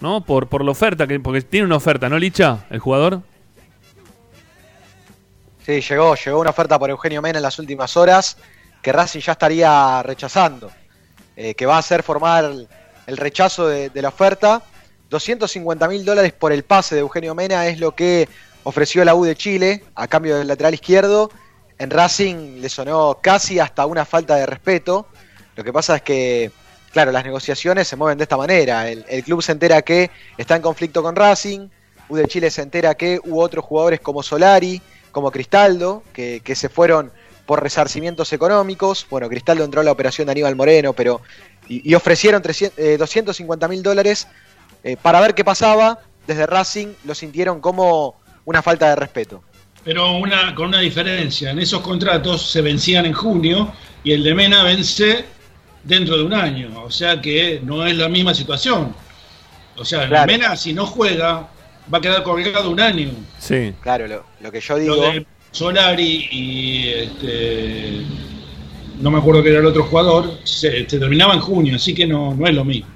¿no? 0.00 0.24
Por, 0.24 0.48
por 0.48 0.64
la 0.64 0.72
oferta, 0.72 1.06
que, 1.06 1.20
porque 1.20 1.42
tiene 1.42 1.66
una 1.66 1.76
oferta, 1.76 2.08
¿no, 2.08 2.18
Licha, 2.18 2.66
el 2.70 2.80
jugador? 2.80 3.22
Sí, 5.64 5.80
llegó, 5.80 6.14
llegó 6.16 6.40
una 6.40 6.50
oferta 6.50 6.78
por 6.78 6.90
Eugenio 6.90 7.22
Mena 7.22 7.38
en 7.38 7.42
las 7.42 7.58
últimas 7.58 7.96
horas 7.96 8.36
que 8.82 8.92
Racing 8.92 9.20
ya 9.20 9.32
estaría 9.32 10.02
rechazando, 10.02 10.70
eh, 11.36 11.54
que 11.54 11.66
va 11.66 11.76
a 11.76 11.78
hacer 11.78 12.02
formar 12.02 12.44
el, 13.06 13.16
rechazo 13.16 13.68
de, 13.68 13.90
de 13.90 14.02
la 14.02 14.08
oferta. 14.08 14.62
250 15.10 15.88
mil 15.88 16.04
dólares 16.04 16.32
por 16.32 16.52
el 16.52 16.62
pase 16.62 16.94
de 16.94 17.00
Eugenio 17.00 17.34
Mena 17.34 17.66
es 17.66 17.80
lo 17.80 17.94
que 17.94 18.28
ofreció 18.64 19.04
la 19.04 19.14
U 19.14 19.24
de 19.24 19.36
Chile 19.36 19.84
a 19.94 20.08
cambio 20.08 20.38
del 20.38 20.48
lateral 20.48 20.74
izquierdo. 20.74 21.30
En 21.78 21.90
Racing 21.90 22.60
le 22.60 22.68
sonó 22.68 23.18
casi 23.22 23.58
hasta 23.58 23.86
una 23.86 24.04
falta 24.04 24.36
de 24.36 24.46
respeto. 24.46 25.06
Lo 25.56 25.64
que 25.64 25.72
pasa 25.72 25.96
es 25.96 26.02
que, 26.02 26.50
claro, 26.92 27.12
las 27.12 27.24
negociaciones 27.24 27.88
se 27.88 27.96
mueven 27.96 28.18
de 28.18 28.24
esta 28.24 28.36
manera. 28.36 28.88
El, 28.88 29.24
club 29.24 29.42
se 29.42 29.52
entera 29.52 29.82
que 29.82 30.10
está 30.36 30.56
en 30.56 30.62
conflicto 30.62 31.02
con 31.02 31.16
Racing, 31.16 31.68
U 32.08 32.16
de 32.16 32.26
Chile 32.26 32.50
se 32.50 32.62
entera 32.62 32.94
que 32.94 33.20
hubo 33.24 33.40
otros 33.40 33.64
jugadores 33.64 34.00
como 34.00 34.22
Solari, 34.22 34.82
como 35.12 35.30
Cristaldo, 35.30 36.02
que, 36.12 36.40
que 36.44 36.54
se 36.54 36.68
fueron 36.68 37.12
por 37.50 37.62
resarcimientos 37.62 38.32
económicos. 38.32 39.06
Bueno, 39.10 39.28
Cristaldo 39.28 39.64
entró 39.64 39.80
a 39.80 39.84
la 39.84 39.90
operación 39.90 40.26
de 40.26 40.32
Aníbal 40.32 40.54
Moreno, 40.54 40.92
pero 40.92 41.20
y, 41.70 41.94
ofrecieron 41.94 42.42
300, 42.42 42.78
eh, 42.78 42.96
250 42.96 43.68
mil 43.68 43.82
dólares 43.82 44.28
eh, 44.84 44.96
para 45.00 45.20
ver 45.20 45.34
qué 45.34 45.44
pasaba. 45.44 45.98
Desde 46.28 46.46
Racing 46.46 46.94
lo 47.04 47.14
sintieron 47.14 47.60
como 47.60 48.19
una 48.50 48.62
falta 48.62 48.88
de 48.90 48.96
respeto. 48.96 49.42
Pero 49.82 50.12
una, 50.18 50.54
con 50.54 50.66
una 50.68 50.80
diferencia, 50.80 51.50
en 51.50 51.58
esos 51.58 51.80
contratos 51.80 52.50
se 52.50 52.60
vencían 52.60 53.06
en 53.06 53.14
junio 53.14 53.72
y 54.04 54.12
el 54.12 54.22
de 54.22 54.34
Mena 54.34 54.62
vence 54.62 55.24
dentro 55.84 56.16
de 56.18 56.22
un 56.24 56.34
año, 56.34 56.82
o 56.84 56.90
sea 56.90 57.20
que 57.20 57.60
no 57.64 57.86
es 57.86 57.96
la 57.96 58.08
misma 58.08 58.34
situación. 58.34 58.94
O 59.76 59.84
sea, 59.84 60.02
el 60.02 60.08
Claro. 60.10 60.26
Mena 60.26 60.56
si 60.56 60.74
no 60.74 60.84
juega 60.86 61.48
va 61.92 61.98
a 61.98 62.00
quedar 62.00 62.22
colgado 62.22 62.70
un 62.70 62.80
año. 62.80 63.10
Sí. 63.38 63.72
Claro, 63.80 64.06
lo, 64.06 64.24
lo 64.40 64.52
que 64.52 64.60
yo 64.60 64.76
digo. 64.76 64.96
Lo 64.96 65.02
de 65.12 65.26
Solari 65.52 66.28
y 66.30 66.88
este, 66.88 68.02
no 69.00 69.10
me 69.10 69.18
acuerdo 69.18 69.42
que 69.42 69.48
era 69.50 69.60
el 69.60 69.66
otro 69.66 69.84
jugador, 69.84 70.38
se, 70.44 70.88
se 70.88 70.98
terminaba 70.98 71.34
en 71.34 71.40
junio, 71.40 71.76
así 71.76 71.94
que 71.94 72.06
no, 72.06 72.34
no 72.34 72.46
es 72.46 72.54
lo 72.54 72.64
mismo. 72.64 72.88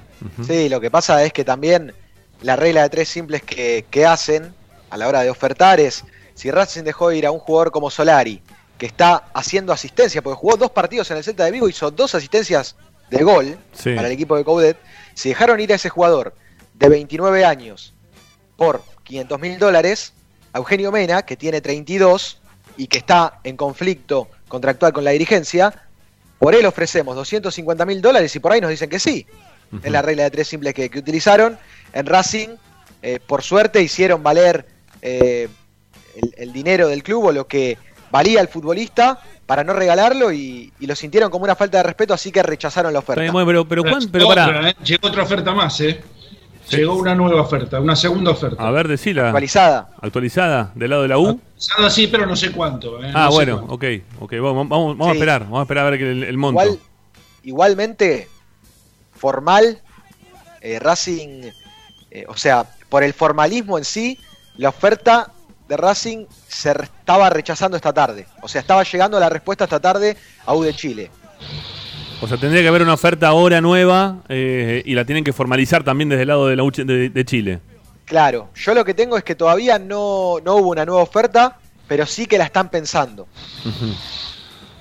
Sí, 0.45 0.69
lo 0.69 0.79
que 0.79 0.89
pasa 0.91 1.23
es 1.23 1.33
que 1.33 1.43
también 1.43 1.93
la 2.41 2.55
regla 2.55 2.83
de 2.83 2.89
tres 2.89 3.09
simples 3.09 3.41
que, 3.43 3.85
que 3.89 4.05
hacen 4.05 4.53
a 4.95 4.97
la 4.97 5.09
hora 5.09 5.23
de 5.23 5.29
ofertar 5.29 5.81
es, 5.81 6.05
si 6.35 6.49
Racing 6.49 6.83
dejó 6.83 7.11
ir 7.11 7.25
a 7.25 7.31
un 7.31 7.39
jugador 7.39 7.69
como 7.69 7.91
Solari, 7.91 8.41
que 8.77 8.85
está 8.85 9.25
haciendo 9.33 9.73
asistencia, 9.73 10.21
porque 10.21 10.37
jugó 10.39 10.55
dos 10.55 10.71
partidos 10.71 11.11
en 11.11 11.17
el 11.17 11.23
Celta 11.23 11.43
de 11.43 11.51
Vigo, 11.51 11.67
hizo 11.67 11.91
dos 11.91 12.15
asistencias 12.15 12.77
de 13.09 13.21
gol 13.23 13.57
Sí. 13.73 13.93
para 13.93 14.07
el 14.07 14.13
equipo 14.13 14.37
de 14.37 14.45
Coudet, 14.45 14.77
si 15.13 15.29
dejaron 15.29 15.59
ir 15.59 15.73
a 15.73 15.75
ese 15.75 15.89
jugador 15.89 16.33
de 16.75 16.87
29 16.87 17.43
años 17.43 17.93
por 18.55 18.81
500 19.03 19.37
mil 19.39 19.59
dólares, 19.59 20.13
a 20.53 20.59
Eugenio 20.59 20.93
Mena, 20.93 21.23
que 21.23 21.35
tiene 21.35 21.59
32 21.59 22.39
y 22.77 22.87
que 22.87 22.97
está 22.97 23.39
en 23.43 23.57
conflicto 23.57 24.29
contractual 24.47 24.93
con 24.93 25.03
la 25.03 25.11
dirigencia, 25.11 25.73
por 26.39 26.55
él 26.55 26.65
ofrecemos 26.65 27.17
250 27.17 27.85
mil 27.85 28.01
dólares 28.01 28.33
y 28.33 28.39
por 28.39 28.53
ahí 28.53 28.61
nos 28.61 28.69
dicen 28.69 28.89
que 28.89 28.99
sí. 28.99 29.27
Es 29.83 29.91
la 29.91 30.01
regla 30.01 30.23
de 30.23 30.31
tres 30.31 30.47
simples 30.47 30.73
que, 30.73 30.89
que 30.89 30.99
utilizaron. 30.99 31.57
En 31.91 32.05
Racing, 32.05 32.49
eh, 33.01 33.19
por 33.19 33.41
suerte, 33.43 33.81
hicieron 33.81 34.23
valer 34.23 34.65
eh, 35.05 35.47
el, 36.15 36.33
el 36.37 36.53
dinero 36.53 36.87
del 36.87 37.03
club 37.03 37.25
o 37.25 37.31
lo 37.31 37.47
que 37.47 37.77
valía 38.11 38.41
el 38.41 38.47
futbolista 38.47 39.19
para 39.45 39.63
no 39.63 39.73
regalarlo 39.73 40.31
y, 40.31 40.71
y 40.79 40.87
lo 40.87 40.95
sintieron 40.95 41.29
como 41.29 41.43
una 41.45 41.55
falta 41.55 41.77
de 41.77 41.83
respeto, 41.83 42.13
así 42.13 42.31
que 42.31 42.41
rechazaron 42.41 42.91
la 42.91 42.99
oferta. 42.99 43.31
pero, 43.45 43.67
pero, 43.67 43.83
¿cuán- 43.83 44.09
pero 44.11 44.27
Otra, 44.29 44.45
pará. 44.47 44.69
¿eh? 44.69 44.75
Llegó 44.83 45.07
otra 45.07 45.23
oferta 45.23 45.53
más, 45.53 45.79
¿eh? 45.81 46.01
Llegó 46.71 46.95
una 46.95 47.13
nueva 47.13 47.41
oferta, 47.43 47.79
una 47.79 47.95
segunda 47.95 48.31
oferta. 48.31 48.67
A 48.67 48.71
ver, 48.71 48.87
decila. 48.87 49.27
Actualizada. 49.27 49.89
Actualizada, 50.01 50.71
del 50.73 50.89
lado 50.89 51.03
de 51.03 51.07
la 51.09 51.19
U. 51.19 51.39
Nada 51.77 51.87
así, 51.89 52.07
pero 52.07 52.25
no 52.25 52.35
sé 52.35 52.51
cuánto. 52.51 53.03
¿eh? 53.03 53.11
Ah, 53.13 53.25
No 53.25 53.29
sé 53.29 53.35
bueno, 53.35 53.55
cuánto. 53.67 53.73
ok, 53.75 53.83
ok, 54.21 54.33
vamos, 54.41 54.67
vamos, 54.69 54.97
vamos 54.97 55.07
a 55.09 55.11
Sí. 55.11 55.17
esperar, 55.17 55.43
vamos 55.43 55.59
a 55.59 55.61
esperar 55.61 55.85
a 55.85 55.89
ver 55.91 56.01
el, 56.01 56.23
el 56.23 56.37
monto. 56.37 56.63
Igual, 56.63 56.79
igualmente, 57.43 58.27
formal, 59.15 59.79
eh, 60.61 60.79
Racing, 60.79 61.51
eh, 62.09 62.25
o 62.27 62.35
sea, 62.35 62.65
por 62.89 63.03
el 63.03 63.13
formalismo 63.13 63.77
en 63.77 63.85
sí, 63.85 64.19
la 64.57 64.69
oferta 64.69 65.31
de 65.67 65.77
Racing 65.77 66.25
se 66.47 66.71
estaba 66.71 67.29
rechazando 67.29 67.75
esta 67.77 67.93
tarde. 67.93 68.27
O 68.41 68.47
sea, 68.47 68.61
estaba 68.61 68.83
llegando 68.83 69.19
la 69.19 69.29
respuesta 69.29 69.63
esta 69.63 69.79
tarde 69.79 70.15
a 70.45 70.53
U 70.53 70.63
de 70.63 70.73
Chile. 70.73 71.11
O 72.21 72.27
sea, 72.27 72.37
tendría 72.37 72.61
que 72.61 72.67
haber 72.67 72.81
una 72.81 72.93
oferta 72.93 73.27
ahora 73.27 73.61
nueva 73.61 74.19
eh, 74.29 74.81
y 74.85 74.93
la 74.93 75.05
tienen 75.05 75.23
que 75.23 75.33
formalizar 75.33 75.83
también 75.83 76.09
desde 76.09 76.21
el 76.23 76.27
lado 76.27 76.47
de, 76.47 76.55
la 76.55 76.63
U 76.63 76.71
de, 76.71 77.09
de 77.09 77.25
Chile. 77.25 77.59
Claro, 78.05 78.49
yo 78.55 78.73
lo 78.73 78.85
que 78.85 78.93
tengo 78.93 79.17
es 79.17 79.23
que 79.23 79.35
todavía 79.35 79.79
no, 79.79 80.35
no 80.43 80.55
hubo 80.55 80.69
una 80.69 80.85
nueva 80.85 81.01
oferta, 81.01 81.57
pero 81.87 82.05
sí 82.05 82.27
que 82.27 82.37
la 82.37 82.45
están 82.45 82.69
pensando. 82.69 83.27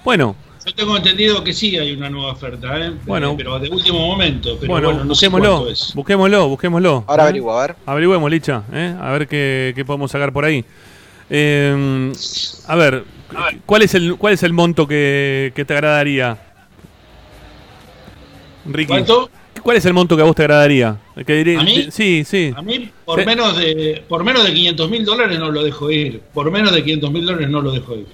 Bueno, 0.05 0.37
Yo 0.67 0.75
tengo 0.75 0.97
entendido 0.97 1.45
que 1.45 1.53
sí 1.53 1.77
hay 1.77 1.93
una 1.93 2.09
nueva 2.09 2.33
oferta, 2.33 2.79
¿eh? 2.87 2.93
Bueno. 3.05 3.35
Pero 3.37 3.59
de 3.59 3.69
último 3.69 3.99
momento. 3.99 4.57
Pero 4.59 4.73
bueno, 4.73 4.89
bueno, 4.89 5.05
no 5.05 5.15
sé 5.15 5.29
busquémoslo, 5.29 5.57
cuánto 5.57 5.71
es. 5.73 5.93
busquémoslo, 5.95 6.49
busquémoslo. 6.49 7.05
Ahora 7.07 7.23
¿eh? 7.25 7.27
averiguo, 7.27 7.59
a 7.59 7.67
ver. 7.67 7.77
Averigüemos, 7.85 8.31
Licha, 8.31 8.63
¿eh? 8.73 8.95
a 8.99 9.13
ver 9.13 9.29
qué, 9.29 9.73
qué 9.77 9.85
podemos 9.85 10.11
sacar 10.11 10.33
por 10.33 10.45
ahí. 10.47 10.65
Eh, 11.29 12.13
a 12.67 12.77
ver, 12.77 13.05
¿cuál 13.67 13.83
es 13.83 13.95
el, 13.95 14.17
cuál 14.17 14.33
es 14.35 14.43
el 14.43 14.53
monto 14.55 14.87
que, 14.89 15.53
que 15.55 15.65
te 15.67 15.75
agradaría? 15.75 16.39
Ricky. 18.67 18.89
¿Cuánto? 18.89 19.31
¿Cuál 19.63 19.77
es 19.77 19.85
el 19.85 19.93
monto 19.95 20.17
que 20.17 20.23
a 20.23 20.27
vos 20.27 20.35
te 20.35 20.43
agradaría? 20.43 20.97
Que 21.27 21.45
diré- 21.45 21.59
¿A 21.59 21.63
mí? 21.63 21.89
Sí, 21.91 22.25
sí. 22.25 22.53
A 22.57 22.63
mí, 22.63 22.91
por 23.05 23.21
Sí. 23.21 23.27
menos 23.27 23.57
de 23.57 24.03
por 24.09 24.25
menos 24.25 24.45
de 24.45 24.53
500 24.53 24.91
mil 24.91 25.05
dólares 25.05 25.39
no 25.39 25.51
lo 25.51 25.63
dejo 25.63 25.91
ir. 25.91 26.21
Por 26.33 26.51
menos 26.51 26.73
de 26.73 26.83
500 26.83 27.11
mil 27.13 27.25
dólares 27.27 27.49
no 27.51 27.61
lo 27.63 27.71
dejo 27.73 27.95
ir. 27.97 28.07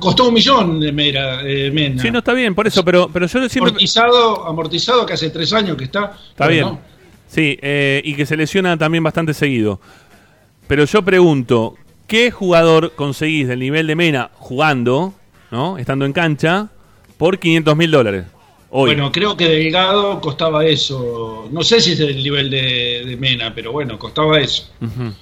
Costó 0.00 0.28
un 0.28 0.34
millón 0.34 0.80
de 0.80 0.92
Mera, 0.92 1.42
eh, 1.44 1.70
Mena. 1.70 2.02
Sí, 2.02 2.10
no 2.10 2.18
está 2.18 2.32
bien, 2.32 2.54
por 2.54 2.66
eso, 2.66 2.84
pero, 2.84 3.08
pero 3.12 3.26
yo 3.26 3.48
siempre... 3.48 3.70
amortizado, 3.70 4.46
amortizado 4.46 5.06
que 5.06 5.12
hace 5.12 5.30
tres 5.30 5.52
años 5.52 5.76
que 5.76 5.84
está. 5.84 6.16
Está 6.30 6.48
bien. 6.48 6.66
no. 6.66 6.80
Sí, 7.28 7.56
eh, 7.62 8.02
y 8.04 8.14
que 8.14 8.26
se 8.26 8.36
lesiona 8.36 8.76
también 8.76 9.04
bastante 9.04 9.32
seguido. 9.34 9.80
Pero 10.66 10.84
yo 10.84 11.02
pregunto, 11.02 11.76
¿qué 12.08 12.32
jugador 12.32 12.92
conseguís 12.96 13.46
del 13.46 13.60
nivel 13.60 13.86
de 13.86 13.94
Mena 13.94 14.30
jugando, 14.34 15.14
¿no? 15.52 15.78
estando 15.78 16.04
en 16.04 16.12
cancha, 16.12 16.68
por 17.16 17.38
500 17.38 17.76
mil 17.76 17.90
dólares? 17.90 18.24
Hoy. 18.70 18.90
Bueno, 18.90 19.12
creo 19.12 19.36
que 19.36 19.48
Delgado 19.48 20.20
costaba 20.20 20.64
eso. 20.64 21.48
No 21.52 21.62
sé 21.62 21.80
si 21.80 21.92
es 21.92 22.00
el 22.00 22.22
nivel 22.22 22.50
de, 22.50 23.04
de 23.06 23.16
Mena, 23.16 23.52
pero 23.54 23.72
bueno, 23.72 23.98
costaba 23.98 24.40
eso. 24.40 24.68
Ujú. 24.80 25.12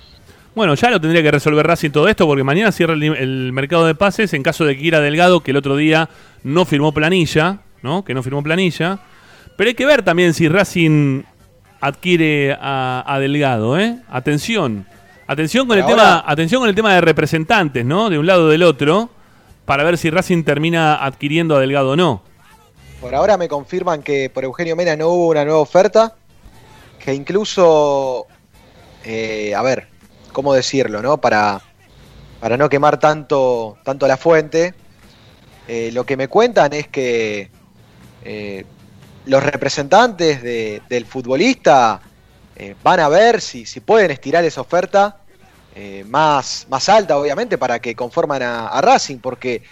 Bueno, 0.59 0.75
ya 0.75 0.91
lo 0.91 1.01
tendría 1.01 1.23
que 1.23 1.31
resolver 1.31 1.65
Racing 1.65 1.91
todo 1.91 2.09
esto 2.09 2.27
porque 2.27 2.43
mañana 2.43 2.73
cierra 2.73 2.95
el, 2.95 3.05
el 3.05 3.53
mercado 3.53 3.87
de 3.87 3.95
pases 3.95 4.35
en 4.35 4.43
caso 4.43 4.65
de 4.65 4.75
que 4.75 4.83
quiera 4.83 4.99
Delgado, 4.99 5.41
que 5.41 5.53
el 5.53 5.57
otro 5.57 5.77
día 5.77 6.09
no 6.43 6.65
firmó 6.65 6.93
planilla, 6.93 7.61
¿no? 7.81 8.05
Que 8.05 8.13
no 8.13 8.25
firmó 8.25 8.43
planilla. 8.43 8.99
Pero 9.57 9.69
hay 9.69 9.75
que 9.75 9.87
ver 9.87 10.03
también 10.03 10.35
si 10.35 10.49
Racing 10.49 11.23
adquiere 11.81 12.59
a, 12.61 13.05
a 13.07 13.21
Delgado, 13.21 13.79
¿eh? 13.79 14.01
Atención. 14.11 14.85
Atención 15.29 15.69
con 15.69 15.79
el 15.79 15.87
tema, 15.87 16.25
atención 16.27 16.61
con 16.61 16.69
el 16.69 16.75
tema 16.75 16.93
de 16.93 17.03
representantes, 17.03 17.85
¿no? 17.85 18.11
De 18.11 18.19
un 18.19 18.27
lado 18.27 18.47
o 18.47 18.49
del 18.49 18.65
otro, 18.65 19.11
para 19.65 19.85
ver 19.85 19.97
si 19.97 20.11
Racing 20.11 20.43
termina 20.43 20.97
adquiriendo 20.97 21.55
a 21.55 21.61
Delgado 21.61 21.91
o 21.91 21.97
no. 21.97 22.25
Por 23.01 23.15
ahora 23.15 23.37
me 23.37 23.47
confirman 23.47 24.03
que 24.03 24.29
por 24.29 24.43
Eugenio 24.43 24.75
Mena 24.75 24.97
no 24.97 25.11
hubo 25.11 25.29
una 25.29 25.45
nueva 25.45 25.61
oferta, 25.61 26.17
que 26.99 27.15
incluso, 27.15 28.27
eh, 29.05 29.55
a 29.55 29.63
ver, 29.63 29.97
¿cómo 30.39 30.55
decirlo, 30.55 31.03
no? 31.03 31.21
Para, 31.21 31.61
para 32.39 32.57
no 32.57 32.69
quemar 32.69 33.01
tanto, 33.01 33.77
tanto 33.83 34.07
la 34.07 34.17
fuente, 34.17 34.73
eh, 35.67 35.91
lo 35.93 36.07
que 36.07 36.17
me 36.17 36.29
cuentan 36.29 36.73
es 36.75 36.87
que 36.87 37.51
eh, 38.23 38.65
los 39.27 39.43
representantes 39.43 40.41
de- 40.41 40.81
del 40.89 41.07
futbolista 41.07 42.01
eh, 42.55 42.77
van 42.85 43.01
a 43.01 43.09
ver 43.09 43.41
si, 43.41 43.67
si 43.67 43.81
pueden 43.81 44.13
estirar 44.13 44.45
esa 44.45 44.61
oferta 44.61 45.17
más, 46.07 46.67
más 46.71 46.89
alta, 46.89 47.17
obviamente, 47.19 47.59
para 47.59 47.81
que 47.81 47.97
conforman 47.97 48.43
a, 48.43 48.69
a 48.69 48.81
Racing, 48.81 49.19
porque 49.19 49.63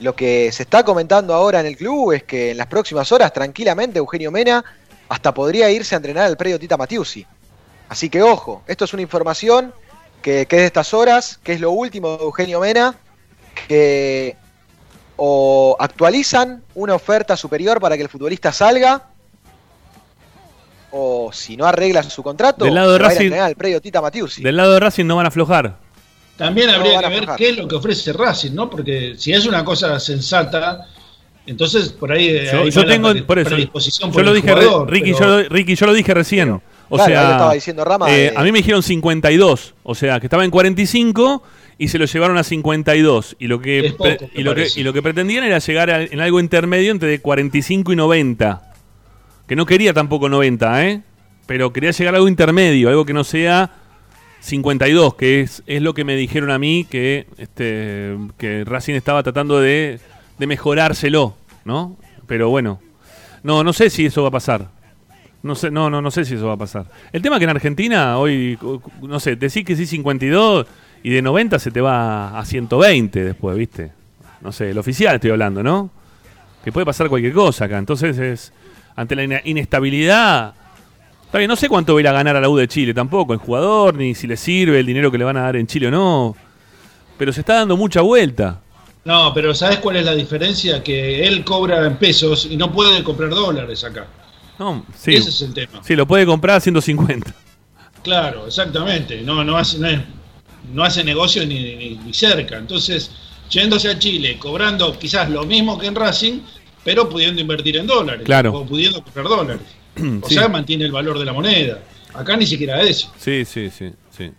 lo 0.00 0.16
que 0.16 0.50
se 0.50 0.64
está 0.64 0.82
comentando 0.84 1.34
ahora 1.34 1.60
en 1.60 1.66
el 1.66 1.76
club 1.76 2.12
es 2.12 2.24
que 2.24 2.50
en 2.50 2.56
las 2.56 2.66
próximas 2.66 3.12
horas, 3.12 3.32
tranquilamente, 3.32 3.98
Eugenio 4.00 4.32
Mena 4.32 4.64
hasta 5.08 5.32
podría 5.32 5.70
irse 5.70 5.94
a 5.94 5.98
entrenar 5.98 6.24
al 6.24 6.36
predio 6.36 6.58
Tita 6.58 6.76
Matiusi. 6.76 7.24
Así 7.88 8.08
que 8.10 8.22
ojo, 8.22 8.62
esto 8.66 8.84
es 8.84 8.92
una 8.92 9.02
información 9.02 9.72
que, 10.26 10.46
que 10.46 10.56
es 10.56 10.62
de 10.62 10.66
estas 10.66 10.92
horas, 10.92 11.38
que 11.44 11.52
es 11.52 11.60
lo 11.60 11.70
último 11.70 12.16
de 12.16 12.24
Eugenio 12.24 12.58
Mena, 12.58 12.96
que 13.68 14.34
o 15.14 15.76
actualizan 15.78 16.64
una 16.74 16.94
oferta 16.96 17.36
superior 17.36 17.80
para 17.80 17.96
que 17.96 18.02
el 18.02 18.08
futbolista 18.08 18.52
salga, 18.52 19.04
o 20.90 21.30
si 21.32 21.56
no 21.56 21.64
arregla 21.64 22.02
su 22.02 22.24
contrato, 22.24 22.64
Del 22.64 22.74
lado 22.74 22.92
de 22.92 22.98
se 22.98 23.02
va 23.04 23.08
a 23.08 23.12
ir 23.12 23.16
a 23.16 23.18
Racing- 23.20 23.24
entrenar 23.26 23.46
al 23.46 23.54
predio 23.54 23.80
Tita 23.80 24.00
Matiusi. 24.02 24.42
Del 24.42 24.56
lado 24.56 24.72
de 24.74 24.80
Racing 24.80 25.04
no 25.06 25.14
van 25.14 25.26
a 25.26 25.28
aflojar. 25.28 25.76
También 26.36 26.70
habría 26.70 26.98
que 27.00 27.06
ver 27.08 27.14
aflojar. 27.18 27.36
qué 27.36 27.48
es 27.50 27.56
lo 27.56 27.68
que 27.68 27.74
ofrece 27.76 28.12
Racing, 28.12 28.52
¿no? 28.52 28.68
Porque 28.68 29.14
si 29.16 29.32
es 29.32 29.46
una 29.46 29.64
cosa 29.64 29.98
sensata, 30.00 30.86
entonces 31.46 31.90
por 31.90 32.10
ahí, 32.10 32.46
Yo, 32.50 32.62
ahí 32.62 32.70
tengo, 32.86 33.14
por 33.26 33.38
eso, 33.38 33.50
predisposición 33.50 34.10
yo 34.10 34.14
por 34.14 34.24
lo 34.24 34.30
el 34.32 34.36
dije, 34.42 34.54
re- 34.54 34.64
jugador, 34.64 34.90
Ricky, 34.90 35.12
pero- 35.12 35.18
yo, 35.24 35.42
lo- 35.44 35.48
Ricky, 35.48 35.74
yo 35.76 35.86
lo 35.86 35.92
dije 35.92 36.14
recién. 36.14 36.60
O 36.88 36.96
Claro, 36.96 37.10
ahí 37.12 37.14
lo 37.16 37.20
sea, 37.22 37.30
estaba 37.32 37.54
diciendo 37.54 37.84
Rama, 37.84 38.10
eh, 38.10 38.26
eh. 38.26 38.32
a 38.36 38.42
mí 38.44 38.52
me 38.52 38.58
dijeron 38.58 38.82
52, 38.82 39.74
o 39.82 39.94
sea, 39.94 40.20
que 40.20 40.26
estaba 40.26 40.44
en 40.44 40.50
45 40.50 41.42
y 41.78 41.88
se 41.88 41.98
lo 41.98 42.04
llevaron 42.06 42.38
a 42.38 42.44
52 42.44 43.36
y 43.38 43.48
lo 43.48 43.60
que 43.60 43.94
poco, 43.96 44.30
y 44.34 44.42
lo 44.42 44.54
que, 44.54 44.68
y 44.76 44.82
lo 44.82 44.92
que 44.92 45.02
pretendían 45.02 45.44
era 45.44 45.58
llegar 45.58 45.90
a- 45.90 46.02
en 46.02 46.20
algo 46.20 46.38
intermedio 46.40 46.92
entre 46.92 47.18
45 47.20 47.92
y 47.92 47.96
90. 47.96 48.72
Que 49.46 49.56
no 49.56 49.66
quería 49.66 49.92
tampoco 49.92 50.28
90, 50.28 50.86
¿eh? 50.86 51.02
Pero 51.46 51.72
quería 51.72 51.90
llegar 51.92 52.14
a 52.14 52.16
algo 52.18 52.28
intermedio, 52.28 52.88
algo 52.88 53.04
que 53.04 53.12
no 53.12 53.22
sea 53.24 53.70
52, 54.40 55.14
que 55.14 55.40
es, 55.40 55.62
es 55.66 55.82
lo 55.82 55.94
que 55.94 56.04
me 56.04 56.14
dijeron 56.16 56.50
a 56.50 56.58
mí 56.58 56.86
que 56.88 57.26
este 57.38 58.16
que 58.38 58.64
Racing 58.64 58.94
estaba 58.94 59.22
tratando 59.22 59.60
de, 59.60 59.98
de 60.38 60.46
mejorárselo, 60.46 61.34
¿no? 61.64 61.96
Pero 62.26 62.48
bueno, 62.48 62.80
no 63.42 63.62
no 63.64 63.72
sé 63.72 63.90
si 63.90 64.06
eso 64.06 64.22
va 64.22 64.28
a 64.28 64.32
pasar. 64.32 64.68
No 65.46 65.54
sé, 65.54 65.70
no, 65.70 65.88
no, 65.88 66.02
no 66.02 66.10
sé 66.10 66.24
si 66.24 66.34
eso 66.34 66.46
va 66.48 66.54
a 66.54 66.58
pasar. 66.58 66.86
El 67.12 67.22
tema 67.22 67.36
es 67.36 67.40
que 67.40 67.44
en 67.44 67.50
Argentina 67.50 68.18
hoy, 68.18 68.58
no 69.02 69.20
sé, 69.20 69.36
decís 69.36 69.64
que 69.64 69.76
sí 69.76 69.86
52 69.86 70.66
y 71.02 71.10
de 71.10 71.22
90 71.22 71.58
se 71.58 71.70
te 71.70 71.80
va 71.80 72.38
a 72.38 72.44
120 72.44 73.24
después, 73.24 73.56
¿viste? 73.56 73.92
No 74.42 74.52
sé, 74.52 74.70
el 74.70 74.78
oficial 74.78 75.14
estoy 75.14 75.30
hablando, 75.30 75.62
¿no? 75.62 75.90
Que 76.64 76.72
puede 76.72 76.84
pasar 76.84 77.08
cualquier 77.08 77.32
cosa 77.32 77.66
acá. 77.66 77.78
Entonces 77.78 78.18
es, 78.18 78.52
ante 78.96 79.14
la 79.16 79.22
ine- 79.24 79.42
inestabilidad, 79.44 80.54
está 81.24 81.38
bien, 81.38 81.48
no 81.48 81.56
sé 81.56 81.68
cuánto 81.68 81.94
va 81.94 82.00
a 82.00 82.02
ir 82.02 82.08
a 82.08 82.12
ganar 82.12 82.36
a 82.36 82.40
la 82.40 82.48
U 82.48 82.56
de 82.56 82.66
Chile 82.68 82.92
tampoco, 82.92 83.32
el 83.32 83.38
jugador, 83.38 83.94
ni 83.94 84.14
si 84.14 84.26
le 84.26 84.36
sirve 84.36 84.80
el 84.80 84.86
dinero 84.86 85.10
que 85.10 85.18
le 85.18 85.24
van 85.24 85.36
a 85.36 85.42
dar 85.42 85.56
en 85.56 85.66
Chile 85.66 85.88
o 85.88 85.90
no. 85.90 86.36
Pero 87.18 87.32
se 87.32 87.40
está 87.40 87.54
dando 87.54 87.76
mucha 87.76 88.00
vuelta. 88.00 88.60
No, 89.04 89.32
pero 89.32 89.54
¿sabes 89.54 89.78
cuál 89.78 89.96
es 89.96 90.04
la 90.04 90.14
diferencia? 90.14 90.82
Que 90.82 91.24
él 91.26 91.44
cobra 91.44 91.86
en 91.86 91.96
pesos 91.96 92.46
y 92.50 92.56
no 92.56 92.72
puede 92.72 93.04
comprar 93.04 93.30
dólares 93.30 93.84
acá. 93.84 94.06
No, 94.58 94.84
sí, 94.96 95.14
Ese 95.14 95.28
es 95.30 95.42
el 95.42 95.52
tema. 95.54 95.80
sí, 95.84 95.94
lo 95.96 96.06
puede 96.06 96.24
comprar 96.26 96.56
a 96.56 96.60
150. 96.60 97.34
Claro, 98.02 98.46
exactamente. 98.46 99.20
No, 99.22 99.42
no 99.44 99.56
hace, 99.56 99.78
no, 99.78 99.88
es- 99.88 100.00
no 100.72 100.82
hace 100.84 101.04
negocio 101.04 101.46
ni, 101.46 101.76
ni- 101.76 101.96
ni 101.96 102.14
cerca. 102.14 102.56
Entonces, 102.56 103.10
yéndose 103.50 103.88
a 103.90 103.98
Chile, 103.98 104.38
cobrando 104.38 104.98
quizás 104.98 105.28
lo 105.30 105.44
mismo 105.44 105.78
que 105.78 105.86
en 105.86 105.94
Racing, 105.94 106.40
pero 106.84 107.08
pudiendo 107.08 107.40
invertir 107.40 107.76
en 107.76 107.86
dólares. 107.86 108.22
Claro. 108.24 108.52
O 108.54 108.64
pudiendo 108.66 109.02
comprar 109.02 109.26
dólares. 109.26 109.62
O 110.22 110.28
Sí. 110.28 110.34
sea, 110.34 110.48
mantiene 110.48 110.84
el 110.84 110.92
valor 110.92 111.18
de 111.18 111.24
la 111.24 111.32
moneda. 111.32 111.80
Acá 112.14 112.36
ni 112.36 112.46
siquiera 112.46 112.80
eso. 112.82 113.12
Sí, 113.18 113.44
sí, 113.44 113.70
sí, 113.70 113.92
sí. 114.16 114.30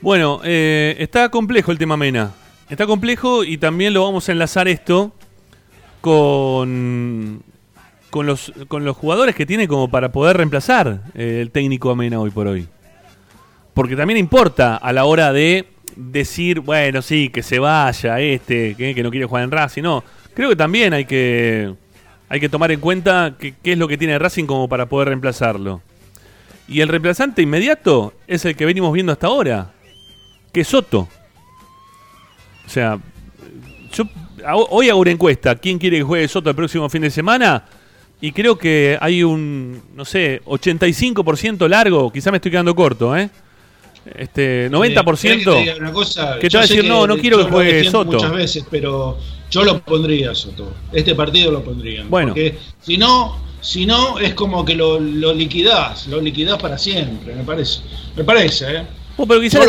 Bueno, 0.00 0.40
eh, 0.44 0.96
está 0.98 1.28
complejo 1.28 1.72
el 1.72 1.78
tema 1.78 1.96
Mena. 1.96 2.32
Está 2.68 2.86
complejo 2.86 3.42
y 3.44 3.58
también 3.58 3.92
lo 3.94 4.04
vamos 4.04 4.28
a 4.28 4.32
enlazar 4.32 4.68
esto 4.68 5.12
con, 6.00 7.42
con, 8.10 8.26
los, 8.26 8.52
con 8.68 8.84
los 8.84 8.96
jugadores 8.96 9.34
que 9.34 9.46
tiene 9.46 9.66
como 9.66 9.90
para 9.90 10.12
poder 10.12 10.36
reemplazar 10.36 11.00
eh, 11.14 11.38
el 11.40 11.50
técnico 11.50 11.90
a 11.90 11.96
Mena 11.96 12.20
hoy 12.20 12.30
por 12.30 12.46
hoy. 12.46 12.68
Porque 13.72 13.96
también 13.96 14.18
importa 14.18 14.76
a 14.76 14.92
la 14.92 15.04
hora 15.04 15.32
de 15.32 15.66
decir, 15.96 16.60
bueno, 16.60 17.02
sí, 17.02 17.30
que 17.30 17.42
se 17.42 17.58
vaya 17.58 18.20
este, 18.20 18.74
que, 18.74 19.02
no 19.02 19.10
quiere 19.10 19.26
jugar 19.26 19.44
en 19.44 19.50
Racing. 19.50 19.82
No, 19.82 20.04
creo 20.34 20.50
que 20.50 20.56
también 20.56 20.92
hay 20.92 21.04
que, 21.04 21.72
hay 22.28 22.40
que 22.40 22.48
tomar 22.48 22.72
en 22.72 22.80
cuenta 22.80 23.36
qué 23.38 23.54
es 23.62 23.78
lo 23.78 23.88
que 23.88 23.96
tiene 23.96 24.18
Racing 24.18 24.46
como 24.46 24.68
para 24.68 24.86
poder 24.86 25.08
reemplazarlo. 25.08 25.80
Y 26.68 26.80
el 26.80 26.88
reemplazante 26.88 27.42
inmediato 27.42 28.14
es 28.26 28.44
el 28.44 28.54
que 28.54 28.64
venimos 28.64 28.92
viendo 28.92 29.12
hasta 29.12 29.26
ahora, 29.26 29.72
que 30.52 30.60
es 30.60 30.68
Soto. 30.68 31.08
O 32.64 32.68
sea, 32.68 32.98
yo 33.92 34.04
hoy 34.70 34.88
hago 34.88 35.00
una 35.00 35.10
encuesta, 35.10 35.56
¿quién 35.56 35.78
quiere 35.78 35.98
que 35.98 36.04
juegue 36.04 36.28
Soto 36.28 36.50
el 36.50 36.56
próximo 36.56 36.88
fin 36.88 37.02
de 37.02 37.10
semana? 37.10 37.64
Y 38.20 38.32
creo 38.32 38.58
que 38.58 38.98
hay 39.00 39.22
un, 39.22 39.80
no 39.94 40.04
sé, 40.04 40.42
85% 40.44 41.68
largo, 41.68 42.12
quizá 42.12 42.30
me 42.30 42.36
estoy 42.36 42.50
quedando 42.50 42.74
corto, 42.74 43.16
¿eh? 43.16 43.30
Este, 44.16 44.66
Eh, 44.66 44.70
90%. 44.70 45.20
¿querés 45.20 45.44
que 45.44 45.50
te 45.50 45.58
diga 45.60 45.76
una 45.78 45.92
cosa? 45.92 46.38
que 46.38 46.48
te 46.48 46.56
va 46.56 46.64
a 46.64 46.66
decir, 46.66 46.84
no, 46.84 47.06
no 47.06 47.16
quiero 47.16 47.38
que 47.38 47.44
juegue 47.44 47.84
Soto. 47.84 48.12
Muchas 48.12 48.32
veces, 48.32 48.64
pero 48.70 49.18
yo 49.50 49.64
lo 49.64 49.80
pondría 49.82 50.34
Soto. 50.34 50.72
Este 50.92 51.14
partido 51.14 51.52
lo 51.52 51.62
pondría. 51.62 52.04
Bueno. 52.08 52.28
Porque 52.28 52.58
si 52.80 52.96
no, 52.96 53.38
si 53.60 53.86
no 53.86 54.18
es 54.18 54.34
como 54.34 54.64
que 54.64 54.74
lo, 54.74 54.98
lo 54.98 55.32
liquidás, 55.34 56.06
lo 56.06 56.20
liquidás 56.20 56.58
para 56.58 56.78
siempre, 56.78 57.34
me 57.34 57.44
parece. 57.44 57.80
Me 58.16 58.24
parece, 58.24 58.76
¿eh? 58.76 58.82
Oh, 59.16 59.26
pero 59.26 59.40
quizás 59.40 59.66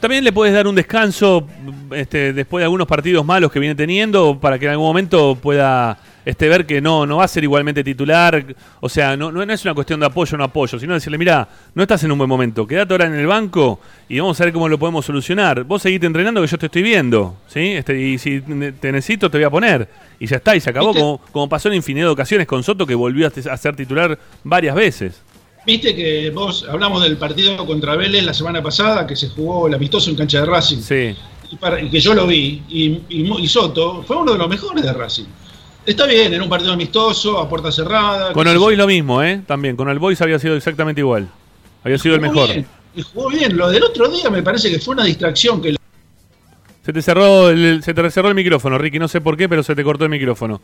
también 0.00 0.22
le 0.22 0.32
puedes 0.32 0.52
dar 0.52 0.66
un 0.66 0.74
descanso 0.74 1.46
este, 1.92 2.34
después 2.34 2.60
de 2.60 2.64
algunos 2.64 2.86
partidos 2.86 3.24
malos 3.24 3.50
que 3.50 3.58
viene 3.58 3.74
teniendo 3.74 4.38
para 4.38 4.58
que 4.58 4.66
en 4.66 4.72
algún 4.72 4.86
momento 4.86 5.34
pueda 5.34 5.98
este, 6.24 6.48
ver 6.48 6.66
que 6.66 6.80
no, 6.80 7.04
no 7.06 7.16
va 7.18 7.24
a 7.24 7.28
ser 7.28 7.42
igualmente 7.44 7.82
titular. 7.84 8.44
O 8.80 8.88
sea, 8.88 9.16
no, 9.16 9.32
no, 9.32 9.44
no 9.44 9.52
es 9.52 9.64
una 9.64 9.74
cuestión 9.74 10.00
de 10.00 10.06
apoyo 10.06 10.34
o 10.34 10.38
no 10.38 10.44
apoyo, 10.44 10.78
sino 10.78 10.94
decirle, 10.94 11.18
mira, 11.18 11.48
no 11.74 11.82
estás 11.82 12.02
en 12.04 12.12
un 12.12 12.18
buen 12.18 12.28
momento, 12.28 12.66
quédate 12.66 12.94
ahora 12.94 13.06
en 13.06 13.14
el 13.14 13.26
banco 13.26 13.80
y 14.08 14.18
vamos 14.20 14.40
a 14.40 14.44
ver 14.44 14.52
cómo 14.52 14.68
lo 14.68 14.78
podemos 14.78 15.04
solucionar. 15.04 15.64
Vos 15.64 15.82
seguite 15.82 16.06
entrenando 16.06 16.40
que 16.40 16.46
yo 16.46 16.58
te 16.58 16.66
estoy 16.66 16.82
viendo, 16.82 17.36
¿sí? 17.48 17.72
Este, 17.72 18.00
y 18.00 18.18
si 18.18 18.40
te 18.40 18.92
necesito 18.92 19.30
te 19.30 19.38
voy 19.38 19.44
a 19.44 19.50
poner. 19.50 19.88
Y 20.20 20.26
ya 20.26 20.36
está, 20.36 20.54
y 20.54 20.60
se 20.60 20.70
acabó, 20.70 20.92
como, 20.94 21.20
como 21.32 21.48
pasó 21.48 21.68
en 21.68 21.74
infinidad 21.74 22.06
de 22.06 22.12
ocasiones 22.12 22.46
con 22.46 22.62
Soto, 22.62 22.86
que 22.86 22.94
volvió 22.94 23.26
a, 23.26 23.52
a 23.52 23.56
ser 23.56 23.74
titular 23.74 24.18
varias 24.44 24.74
veces. 24.76 25.20
Viste 25.66 25.94
que 25.94 26.30
vos 26.30 26.66
hablamos 26.68 27.02
del 27.02 27.16
partido 27.16 27.64
contra 27.66 27.94
Vélez 27.96 28.24
la 28.24 28.34
semana 28.34 28.60
pasada, 28.62 29.06
que 29.06 29.14
se 29.16 29.28
jugó 29.28 29.68
el 29.68 29.74
amistoso 29.74 30.10
en 30.10 30.16
cancha 30.16 30.40
de 30.40 30.46
Racing. 30.46 30.78
Sí. 30.78 31.16
y, 31.50 31.56
para- 31.56 31.80
que 31.88 32.00
yo 32.00 32.14
lo 32.14 32.26
vi, 32.26 32.62
y, 32.68 33.00
y 33.08 33.32
y 33.40 33.46
Soto 33.48 34.02
fue 34.04 34.16
uno 34.16 34.32
de 34.32 34.38
los 34.38 34.48
mejores 34.48 34.82
de 34.82 34.92
Racing. 34.92 35.24
Está 35.84 36.06
bien, 36.06 36.32
en 36.32 36.40
un 36.40 36.48
partido 36.48 36.72
amistoso, 36.72 37.38
a 37.38 37.48
puerta 37.48 37.72
cerrada. 37.72 38.32
Con 38.32 38.46
el 38.46 38.58
Boys 38.58 38.78
lo 38.78 38.86
mismo, 38.86 39.22
¿eh? 39.22 39.42
También, 39.46 39.74
con 39.74 39.88
el 39.88 39.98
Boys 39.98 40.20
había 40.20 40.38
sido 40.38 40.56
exactamente 40.56 41.00
igual. 41.00 41.28
Había 41.82 41.98
sido 41.98 42.14
el 42.14 42.20
mejor. 42.20 42.48
bien, 42.48 42.66
y 42.94 43.02
jugó 43.02 43.28
bien. 43.30 43.56
Lo 43.56 43.68
del 43.68 43.82
otro 43.82 44.08
día 44.08 44.30
me 44.30 44.42
parece 44.42 44.70
que 44.70 44.78
fue 44.78 44.94
una 44.94 45.04
distracción 45.04 45.60
que 45.60 45.76
Se 46.84 46.92
te 46.92 47.02
cerró 47.02 47.50
el, 47.50 47.82
se 47.82 47.94
te 47.94 48.10
cerró 48.10 48.28
el 48.28 48.34
micrófono, 48.34 48.78
Ricky, 48.78 49.00
no 49.00 49.08
sé 49.08 49.20
por 49.20 49.36
qué, 49.36 49.48
pero 49.48 49.62
se 49.64 49.74
te 49.74 49.82
cortó 49.82 50.04
el 50.04 50.10
micrófono. 50.10 50.60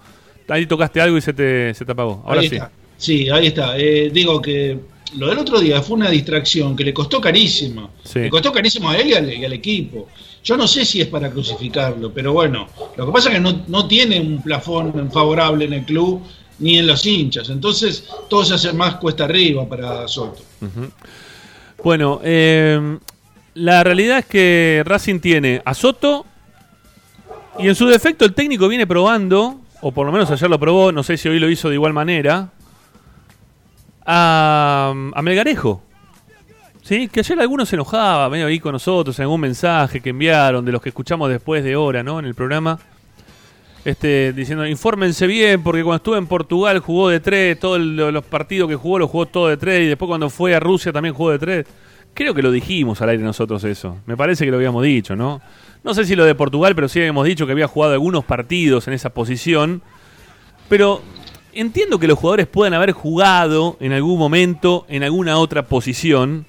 Ahí 0.49 0.67
tocaste 0.67 1.01
algo 1.01 1.19
y 1.19 1.21
se 1.21 1.33
te, 1.33 1.75
se 1.75 1.85
te 1.85 1.93
apagó. 1.93 2.23
Ahora 2.25 2.41
ahí 2.41 2.49
sí. 2.49 2.55
está. 2.55 2.71
Sí, 2.97 3.29
ahí 3.29 3.49
está. 3.49 3.77
Eh, 3.77 4.11
digo 4.13 4.41
que 4.41 4.79
lo 5.17 5.29
del 5.29 5.39
otro 5.39 5.61
día 5.61 5.83
fue 5.83 5.97
una 5.97 6.11
distracción 6.11 6.77
que 6.77 6.85
le 6.85 6.95
costó 6.95 7.21
carísimo. 7.21 7.91
Sí. 8.05 8.21
Le 8.21 8.31
costó 8.31 8.53
carísimo 8.53 8.89
a 8.89 8.97
él 8.97 9.09
y 9.09 9.15
al, 9.15 9.33
y 9.33 9.45
al 9.45 9.53
equipo. 9.53 10.09
Yo 10.43 10.57
no 10.57 10.67
sé 10.67 10.85
si 10.85 11.01
es 11.01 11.09
para 11.09 11.31
crucificarlo, 11.31 12.13
pero 12.13 12.33
bueno, 12.33 12.69
lo 12.97 13.07
que 13.07 13.13
pasa 13.13 13.29
es 13.29 13.35
que 13.35 13.41
no, 13.41 13.65
no 13.67 13.87
tiene 13.87 14.21
un 14.21 14.41
plafón 14.43 15.11
favorable 15.11 15.65
en 15.65 15.73
el 15.75 15.85
club 15.85 16.23
ni 16.59 16.79
en 16.79 16.87
los 16.87 17.05
hinchas. 17.07 17.51
Entonces 17.51 18.09
todo 18.29 18.45
se 18.45 18.55
hace 18.55 18.73
más 18.73 18.97
cuesta 18.97 19.25
arriba 19.25 19.69
para 19.69 20.07
Soto. 20.09 20.43
Bueno, 21.83 22.21
eh, 22.25 22.99
la 23.55 23.85
realidad 23.85 24.19
es 24.19 24.27
que 24.27 24.83
Racing 24.85 25.21
tiene 25.21 25.63
a 25.65 25.75
Soto 25.75 26.25
y 27.59 27.69
en 27.69 27.75
su 27.75 27.87
defecto 27.87 28.25
el 28.25 28.35
técnico 28.35 28.69
viene 28.69 28.87
probando, 28.87 29.61
o 29.81 29.93
por 29.93 30.07
lo 30.07 30.13
menos 30.13 30.31
ayer 30.31 30.49
lo 30.49 30.59
probó, 30.59 30.93
no 30.93 31.03
sé 31.03 31.17
si 31.17 31.29
hoy 31.29 31.39
lo 31.39 31.51
hizo 31.51 31.69
de 31.69 31.75
igual 31.75 31.93
manera, 31.93 32.51
a, 34.07 34.95
a 35.13 35.23
Melgarejo. 35.23 35.83
Sí, 36.89 37.07
que 37.09 37.21
ayer 37.21 37.39
algunos 37.39 37.69
se 37.69 37.77
enojaba, 37.77 38.31
medio 38.31 38.47
ahí 38.47 38.61
con 38.61 38.73
nosotros 38.73 39.19
en 39.19 39.25
algún 39.25 39.43
mensaje 39.43 40.01
que 40.01 40.09
enviaron 40.09 40.65
de 40.65 40.73
los 40.73 40.81
que 40.81 40.89
escuchamos 40.89 41.29
después 41.29 41.63
de 41.63 41.77
hora, 41.77 42.03
¿no? 42.03 42.19
En 42.19 42.25
el 42.25 42.35
programa. 42.35 42.79
Este, 43.85 44.33
diciendo, 44.33 44.67
infórmense 44.67 45.27
bien, 45.27 45.63
porque 45.63 45.83
cuando 45.83 45.97
estuve 45.97 46.17
en 46.17 46.27
Portugal 46.27 46.79
jugó 46.79 47.11
de 47.11 47.21
tres, 47.21 47.61
todos 47.61 47.79
los 47.79 48.25
partidos 48.25 48.71
que 48.71 48.75
jugó 48.75 49.01
los 49.01 49.11
jugó 49.11 49.27
todo 49.27 49.49
de 49.49 49.59
tres, 49.59 49.83
y 49.83 49.87
después 49.89 50.09
cuando 50.09 50.31
fue 50.31 50.55
a 50.55 50.61
Rusia 50.61 50.91
también 50.91 51.15
jugó 51.15 51.33
de 51.33 51.39
tres. 51.39 51.67
Creo 52.15 52.33
que 52.33 52.41
lo 52.41 52.51
dijimos 52.51 53.03
al 53.03 53.11
aire 53.11 53.23
nosotros 53.23 53.63
eso. 53.65 53.99
Me 54.07 54.17
parece 54.17 54.47
que 54.47 54.51
lo 54.51 54.57
habíamos 54.57 54.83
dicho, 54.83 55.15
¿no? 55.15 55.43
No 55.85 55.93
sé 55.93 56.07
si 56.07 56.17
lo 56.17 56.25
de 56.25 56.35
Portugal, 56.35 56.75
pero 56.75 56.89
sí 56.89 57.01
habíamos 57.01 57.27
dicho 57.27 57.45
que 57.45 57.53
había 57.53 57.69
jugado 57.69 57.93
algunos 57.93 58.25
partidos 58.25 58.89
en 58.89 58.95
esa 58.95 59.11
posición. 59.11 59.83
Pero 60.71 61.03
entiendo 61.53 61.99
que 61.99 62.09
los 62.09 62.19
jugadores 62.19 62.47
puedan 62.47 62.73
haber 62.73 62.93
jugado 62.93 63.77
en 63.79 63.93
algún 63.93 64.19
momento 64.19 64.87
en 64.89 65.03
alguna 65.03 65.37
otra 65.37 65.67
posición, 65.67 66.47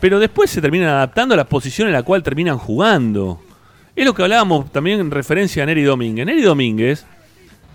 pero 0.00 0.18
después 0.18 0.50
se 0.50 0.60
terminan 0.60 0.88
adaptando 0.88 1.34
a 1.34 1.36
la 1.36 1.44
posición 1.44 1.88
en 1.88 1.94
la 1.94 2.02
cual 2.02 2.22
terminan 2.22 2.58
jugando. 2.58 3.40
Es 3.94 4.04
lo 4.04 4.14
que 4.14 4.22
hablábamos 4.22 4.70
también 4.70 5.00
en 5.00 5.10
referencia 5.10 5.62
a 5.62 5.66
Neri 5.66 5.82
Domínguez. 5.82 6.24
Neri 6.24 6.42
Domínguez 6.42 7.04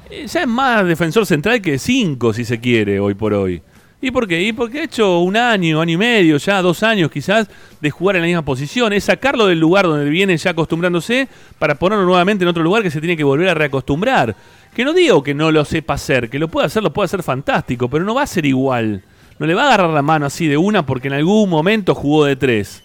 eh, 0.10 0.28
ya 0.28 0.42
es 0.42 0.48
más 0.48 0.86
defensor 0.86 1.26
central 1.26 1.62
que 1.62 1.78
cinco, 1.78 2.34
si 2.34 2.46
se 2.46 2.60
quiere, 2.60 3.00
hoy 3.00 3.14
por 3.14 3.34
hoy. 3.34 3.62
¿Y 4.00 4.12
por 4.12 4.28
qué? 4.28 4.42
Y 4.42 4.52
porque 4.52 4.82
ha 4.82 4.84
hecho 4.84 5.20
un 5.20 5.38
año, 5.38 5.80
año 5.80 5.94
y 5.94 5.98
medio, 5.98 6.36
ya 6.36 6.62
dos 6.62 6.84
años 6.84 7.10
quizás, 7.10 7.48
de 7.80 7.90
jugar 7.90 8.18
en 8.18 8.24
la 8.24 8.28
misma 8.28 8.42
posición. 8.44 8.92
Es 8.92 9.06
sacarlo 9.06 9.48
del 9.48 9.62
lugar 9.62 9.86
donde 9.86 10.10
viene 10.10 10.36
ya 10.36 10.52
acostumbrándose 10.52 11.30
para 11.58 11.76
ponerlo 11.76 12.06
nuevamente 12.06 12.44
en 12.44 12.50
otro 12.50 12.64
lugar 12.64 12.84
que 12.84 12.92
se 12.92 13.00
tiene 13.00 13.16
que 13.16 13.24
volver 13.24 13.48
a 13.48 13.54
reacostumbrar. 13.54 14.36
Que 14.76 14.84
no 14.84 14.92
digo 14.92 15.24
que 15.24 15.34
no 15.34 15.52
lo 15.52 15.64
sepa 15.64 15.94
hacer, 15.94 16.30
que 16.30 16.38
lo 16.38 16.50
puede 16.50 16.68
hacer, 16.68 16.84
lo 16.84 16.92
puede 16.92 17.06
hacer 17.06 17.24
fantástico, 17.24 17.90
pero 17.90 18.04
no 18.04 18.14
va 18.14 18.24
a 18.24 18.28
ser 18.28 18.46
igual. 18.46 19.04
No 19.40 19.46
le 19.46 19.54
va 19.54 19.64
a 19.64 19.68
agarrar 19.68 19.90
la 19.90 20.02
mano 20.02 20.26
así 20.26 20.48
de 20.48 20.58
una 20.58 20.86
porque 20.86 21.08
en 21.08 21.16
algún 21.16 21.50
momento 21.50 21.96
jugó 21.96 22.26
de 22.26 22.36
tres. 22.36 22.84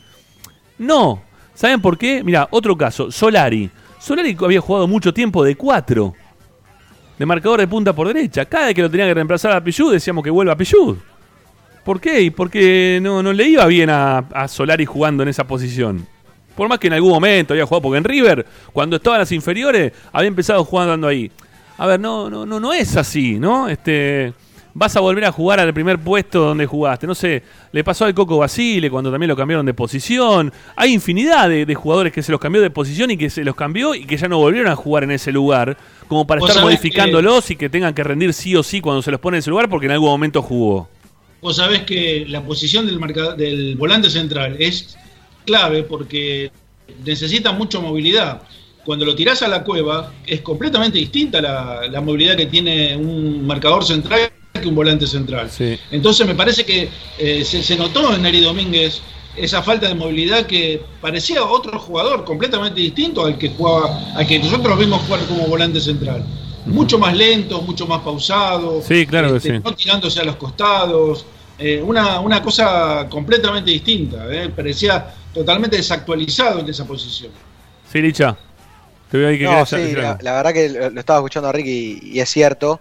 No. 0.78 1.22
¿Saben 1.54 1.80
por 1.80 1.98
qué? 1.98 2.22
Mira, 2.22 2.48
otro 2.50 2.76
caso, 2.76 3.10
Solari. 3.10 3.70
Solari 3.98 4.36
había 4.40 4.60
jugado 4.60 4.86
mucho 4.86 5.12
tiempo 5.12 5.44
de 5.44 5.56
cuatro. 5.56 6.14
De 7.18 7.26
marcador 7.26 7.60
de 7.60 7.66
punta 7.66 7.92
por 7.92 8.06
derecha. 8.06 8.44
Cada 8.44 8.66
vez 8.66 8.74
que 8.74 8.82
lo 8.82 8.90
tenía 8.90 9.06
que 9.06 9.14
reemplazar 9.14 9.52
a 9.52 9.62
Pichud 9.62 9.92
decíamos 9.92 10.22
que 10.22 10.30
vuelva 10.30 10.52
a. 10.52 10.56
¿Por 11.84 12.00
qué? 12.00 12.20
Y 12.20 12.30
porque 12.30 13.00
no, 13.02 13.22
no 13.22 13.32
le 13.32 13.48
iba 13.48 13.66
bien 13.66 13.90
a, 13.90 14.18
a 14.18 14.46
Solari 14.46 14.84
jugando 14.84 15.22
en 15.22 15.30
esa 15.30 15.44
posición. 15.44 16.06
Por 16.54 16.68
más 16.68 16.78
que 16.78 16.88
en 16.88 16.92
algún 16.92 17.10
momento 17.10 17.54
había 17.54 17.66
jugado, 17.66 17.82
porque 17.82 17.98
en 17.98 18.04
River, 18.04 18.44
cuando 18.72 18.96
estaba 18.96 19.16
en 19.16 19.20
las 19.20 19.32
inferiores, 19.32 19.92
había 20.12 20.28
empezado 20.28 20.64
jugando 20.64 21.06
ahí. 21.06 21.30
A 21.76 21.86
ver, 21.86 22.00
no, 22.00 22.28
no, 22.28 22.44
no, 22.44 22.58
no 22.58 22.72
es 22.72 22.96
así, 22.96 23.38
¿no? 23.38 23.68
Este, 23.68 24.32
vas 24.78 24.96
a 24.96 25.00
volver 25.00 25.24
a 25.24 25.32
jugar 25.32 25.58
al 25.58 25.74
primer 25.74 25.98
puesto 25.98 26.40
donde 26.40 26.64
jugaste. 26.64 27.06
No 27.06 27.14
sé, 27.14 27.42
le 27.72 27.82
pasó 27.82 28.04
al 28.04 28.14
Coco 28.14 28.38
Basile 28.38 28.90
cuando 28.90 29.10
también 29.10 29.28
lo 29.28 29.36
cambiaron 29.36 29.66
de 29.66 29.74
posición. 29.74 30.52
Hay 30.76 30.94
infinidad 30.94 31.48
de, 31.48 31.66
de 31.66 31.74
jugadores 31.74 32.12
que 32.12 32.22
se 32.22 32.30
los 32.30 32.40
cambió 32.40 32.62
de 32.62 32.70
posición 32.70 33.10
y 33.10 33.16
que 33.16 33.28
se 33.28 33.42
los 33.42 33.56
cambió 33.56 33.94
y 33.96 34.04
que 34.04 34.16
ya 34.16 34.28
no 34.28 34.38
volvieron 34.38 34.70
a 34.70 34.76
jugar 34.76 35.02
en 35.02 35.10
ese 35.10 35.32
lugar, 35.32 35.76
como 36.06 36.26
para 36.26 36.40
estar 36.40 36.62
modificándolos 36.62 37.50
y 37.50 37.56
que 37.56 37.68
tengan 37.68 37.92
que 37.92 38.04
rendir 38.04 38.32
sí 38.32 38.54
o 38.54 38.62
sí 38.62 38.80
cuando 38.80 39.02
se 39.02 39.10
los 39.10 39.18
pone 39.18 39.36
en 39.36 39.40
ese 39.40 39.50
lugar 39.50 39.68
porque 39.68 39.86
en 39.86 39.92
algún 39.92 40.10
momento 40.10 40.42
jugó. 40.42 40.88
Vos 41.42 41.56
sabés 41.56 41.82
que 41.82 42.24
la 42.28 42.42
posición 42.42 42.86
del, 42.86 43.00
del 43.36 43.76
volante 43.76 44.08
central 44.10 44.56
es 44.60 44.96
clave 45.44 45.82
porque 45.82 46.52
necesita 47.04 47.50
mucha 47.50 47.80
movilidad. 47.80 48.42
Cuando 48.84 49.04
lo 49.04 49.14
tirás 49.14 49.42
a 49.42 49.48
la 49.48 49.64
cueva, 49.64 50.12
es 50.24 50.40
completamente 50.40 50.98
distinta 50.98 51.40
la, 51.42 51.88
la 51.90 52.00
movilidad 52.00 52.36
que 52.36 52.46
tiene 52.46 52.96
un 52.96 53.44
marcador 53.46 53.84
central 53.84 54.30
que 54.60 54.68
un 54.68 54.74
volante 54.74 55.06
central. 55.06 55.50
Sí. 55.50 55.78
Entonces 55.90 56.26
me 56.26 56.34
parece 56.34 56.64
que 56.64 56.88
eh, 57.18 57.44
se, 57.44 57.62
se 57.62 57.76
notó 57.76 58.14
en 58.14 58.22
Neri 58.22 58.40
Domínguez 58.40 59.00
esa 59.36 59.62
falta 59.62 59.86
de 59.88 59.94
movilidad 59.94 60.46
que 60.46 60.82
parecía 61.00 61.44
otro 61.44 61.78
jugador 61.78 62.24
completamente 62.24 62.80
distinto 62.80 63.24
al 63.24 63.38
que 63.38 63.50
jugaba, 63.50 64.00
al 64.16 64.26
que 64.26 64.38
nosotros 64.38 64.78
vimos 64.78 65.02
jugar 65.02 65.20
como 65.26 65.46
volante 65.46 65.80
central. 65.80 66.24
Mucho 66.66 66.98
más 66.98 67.16
lento, 67.16 67.62
mucho 67.62 67.86
más 67.86 68.00
pausado, 68.02 68.82
Sí, 68.82 69.06
claro 69.06 69.30
que 69.30 69.36
este, 69.38 69.56
sí. 69.56 69.62
no 69.64 69.74
tirándose 69.74 70.20
a 70.20 70.24
los 70.24 70.36
costados, 70.36 71.24
eh, 71.58 71.80
una, 71.82 72.20
una 72.20 72.42
cosa 72.42 73.06
completamente 73.08 73.70
distinta, 73.70 74.26
eh, 74.30 74.48
parecía 74.54 75.14
totalmente 75.32 75.76
desactualizado 75.76 76.60
en 76.60 76.68
esa 76.68 76.84
posición. 76.86 77.30
Sí, 77.90 78.02
Licha. 78.02 78.36
Te 79.10 79.16
veo 79.16 79.28
ahí 79.28 79.38
que 79.38 79.44
No, 79.44 79.64
sí, 79.64 79.76
la, 79.94 80.18
la 80.20 80.32
verdad 80.34 80.52
que 80.52 80.68
lo, 80.68 80.90
lo 80.90 81.00
estaba 81.00 81.20
escuchando 81.20 81.48
a 81.48 81.52
Ricky 81.52 82.00
y, 82.02 82.16
y 82.16 82.20
es 82.20 82.28
cierto. 82.28 82.80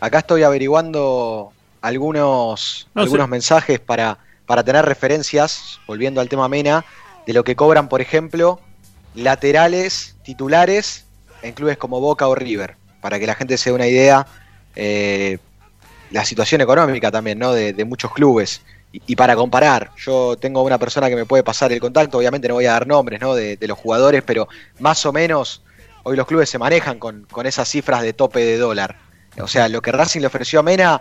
Acá 0.00 0.18
estoy 0.18 0.42
averiguando 0.42 1.52
algunos, 1.80 2.88
No, 2.94 3.02
algunos 3.02 3.26
sí. 3.26 3.30
mensajes 3.30 3.80
para, 3.80 4.18
para 4.46 4.62
tener 4.64 4.84
referencias, 4.84 5.80
volviendo 5.86 6.20
al 6.20 6.28
tema 6.28 6.48
Mena, 6.48 6.84
de 7.26 7.32
lo 7.32 7.44
que 7.44 7.56
cobran, 7.56 7.88
por 7.88 8.00
ejemplo, 8.00 8.60
laterales 9.14 10.16
titulares 10.22 11.04
en 11.42 11.52
clubes 11.52 11.76
como 11.78 12.00
Boca 12.00 12.26
o 12.28 12.34
River, 12.34 12.76
para 13.00 13.18
que 13.18 13.26
la 13.26 13.34
gente 13.34 13.56
se 13.58 13.70
dé 13.70 13.74
una 13.74 13.86
idea 13.86 14.26
eh, 14.76 15.38
la 16.10 16.24
situación 16.24 16.60
económica 16.60 17.10
también, 17.10 17.38
¿no? 17.38 17.52
De, 17.52 17.72
de 17.72 17.84
muchos 17.84 18.12
clubes. 18.12 18.62
Y, 18.92 19.02
y 19.06 19.16
para 19.16 19.36
comparar, 19.36 19.90
yo 19.98 20.36
tengo 20.36 20.62
una 20.62 20.78
persona 20.78 21.08
que 21.08 21.16
me 21.16 21.26
puede 21.26 21.42
pasar 21.42 21.72
el 21.72 21.80
contacto, 21.80 22.18
obviamente 22.18 22.48
no 22.48 22.54
voy 22.54 22.66
a 22.66 22.72
dar 22.72 22.86
nombres, 22.86 23.20
¿no? 23.20 23.34
De, 23.34 23.56
de 23.56 23.68
los 23.68 23.78
jugadores, 23.78 24.22
pero 24.24 24.48
más 24.78 25.04
o 25.04 25.12
menos 25.12 25.62
hoy 26.04 26.16
los 26.16 26.26
clubes 26.26 26.48
se 26.48 26.58
manejan 26.58 26.98
con, 26.98 27.26
con 27.30 27.44
esas 27.46 27.68
cifras 27.68 28.02
de 28.02 28.12
tope 28.14 28.40
de 28.44 28.56
dólar. 28.56 28.96
O 29.42 29.48
sea, 29.48 29.68
lo 29.68 29.80
que 29.82 29.92
Racing 29.92 30.20
le 30.20 30.26
ofreció 30.26 30.60
a 30.60 30.62
Mena, 30.62 31.00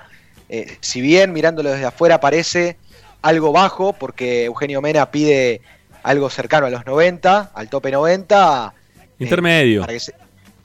eh, 0.50 0.78
si 0.82 1.02
bien 1.02 1.34
mirándolo 1.34 1.72
desde 1.72 1.86
afuera 1.86 2.20
parece 2.20 2.78
algo 3.22 3.52
bajo, 3.52 3.94
porque 3.94 4.46
Eugenio 4.46 4.82
Mena 4.82 5.10
pide 5.12 5.62
algo 6.04 6.30
cercano 6.30 6.68
a 6.68 6.70
los 6.70 6.86
90, 6.86 7.52
al 7.54 7.70
tope 7.70 7.92
90. 7.92 8.74
eh, 9.00 9.04
Intermedio. 9.20 9.82
para 9.82 9.94
que 9.94 10.00
se- 10.00 10.14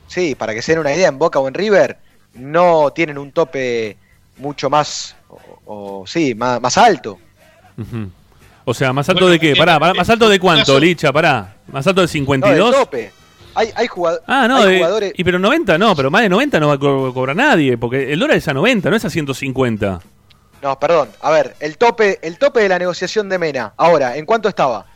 sí, 0.06 0.34
para 0.34 0.54
que 0.54 0.62
se 0.62 0.72
den 0.72 0.80
una 0.80 0.94
idea, 0.94 1.08
en 1.08 1.18
Boca 1.18 1.38
o 1.38 1.48
en 1.48 1.54
River 1.54 1.96
no 2.34 2.90
tienen 2.92 3.18
un 3.18 3.32
tope 3.32 3.96
mucho 4.36 4.68
más, 4.70 5.16
o, 5.28 5.38
o- 6.02 6.06
sí, 6.06 6.34
más, 6.34 6.60
más 6.60 6.76
alto. 6.78 7.18
O 8.64 8.74
sea, 8.74 8.92
¿más 8.92 9.08
alto 9.08 9.22
Bueno, 9.22 9.32
de 9.32 9.40
qué? 9.40 9.56
Pará, 9.56 9.78
pará, 9.80 9.94
¿más 9.94 10.08
alto 10.08 10.28
de 10.28 10.38
cuánto, 10.38 10.78
Licha? 10.78 11.12
Pará. 11.12 11.56
¿Más 11.68 11.86
alto 11.86 12.00
de 12.00 12.06
No, 12.06 12.06
del 12.06 12.08
52? 12.08 12.76
tope. 12.76 13.12
Hay, 13.54 13.70
hay, 13.74 13.86
jugad- 13.86 14.20
Ah, 14.26 14.46
no, 14.48 14.56
hay 14.58 14.68
de- 14.72 14.76
jugadores... 14.78 15.12
y 15.16 15.24
pero 15.24 15.38
90 15.38 15.76
no, 15.78 15.94
pero 15.94 16.10
más 16.10 16.22
de 16.22 16.28
90 16.28 16.58
no 16.60 16.68
va 16.68 16.74
a 16.74 16.78
co- 16.78 17.12
cobrar 17.12 17.36
nadie, 17.36 17.76
porque 17.76 18.12
el 18.12 18.18
dólar 18.18 18.36
es 18.38 18.48
a 18.48 18.54
90, 18.54 18.88
no 18.90 18.96
es 18.96 19.04
a 19.04 19.10
150. 19.10 20.00
No, 20.62 20.78
perdón. 20.78 21.08
A 21.20 21.30
ver, 21.30 21.56
el 21.60 21.76
tope, 21.76 22.18
el 22.22 22.38
tope 22.38 22.60
de 22.60 22.68
la 22.68 22.78
negociación 22.78 23.28
de 23.28 23.38
Mena. 23.38 23.74
Ahora, 23.76 24.16
¿en 24.16 24.24
cuánto 24.24 24.48
estaba? 24.48 24.86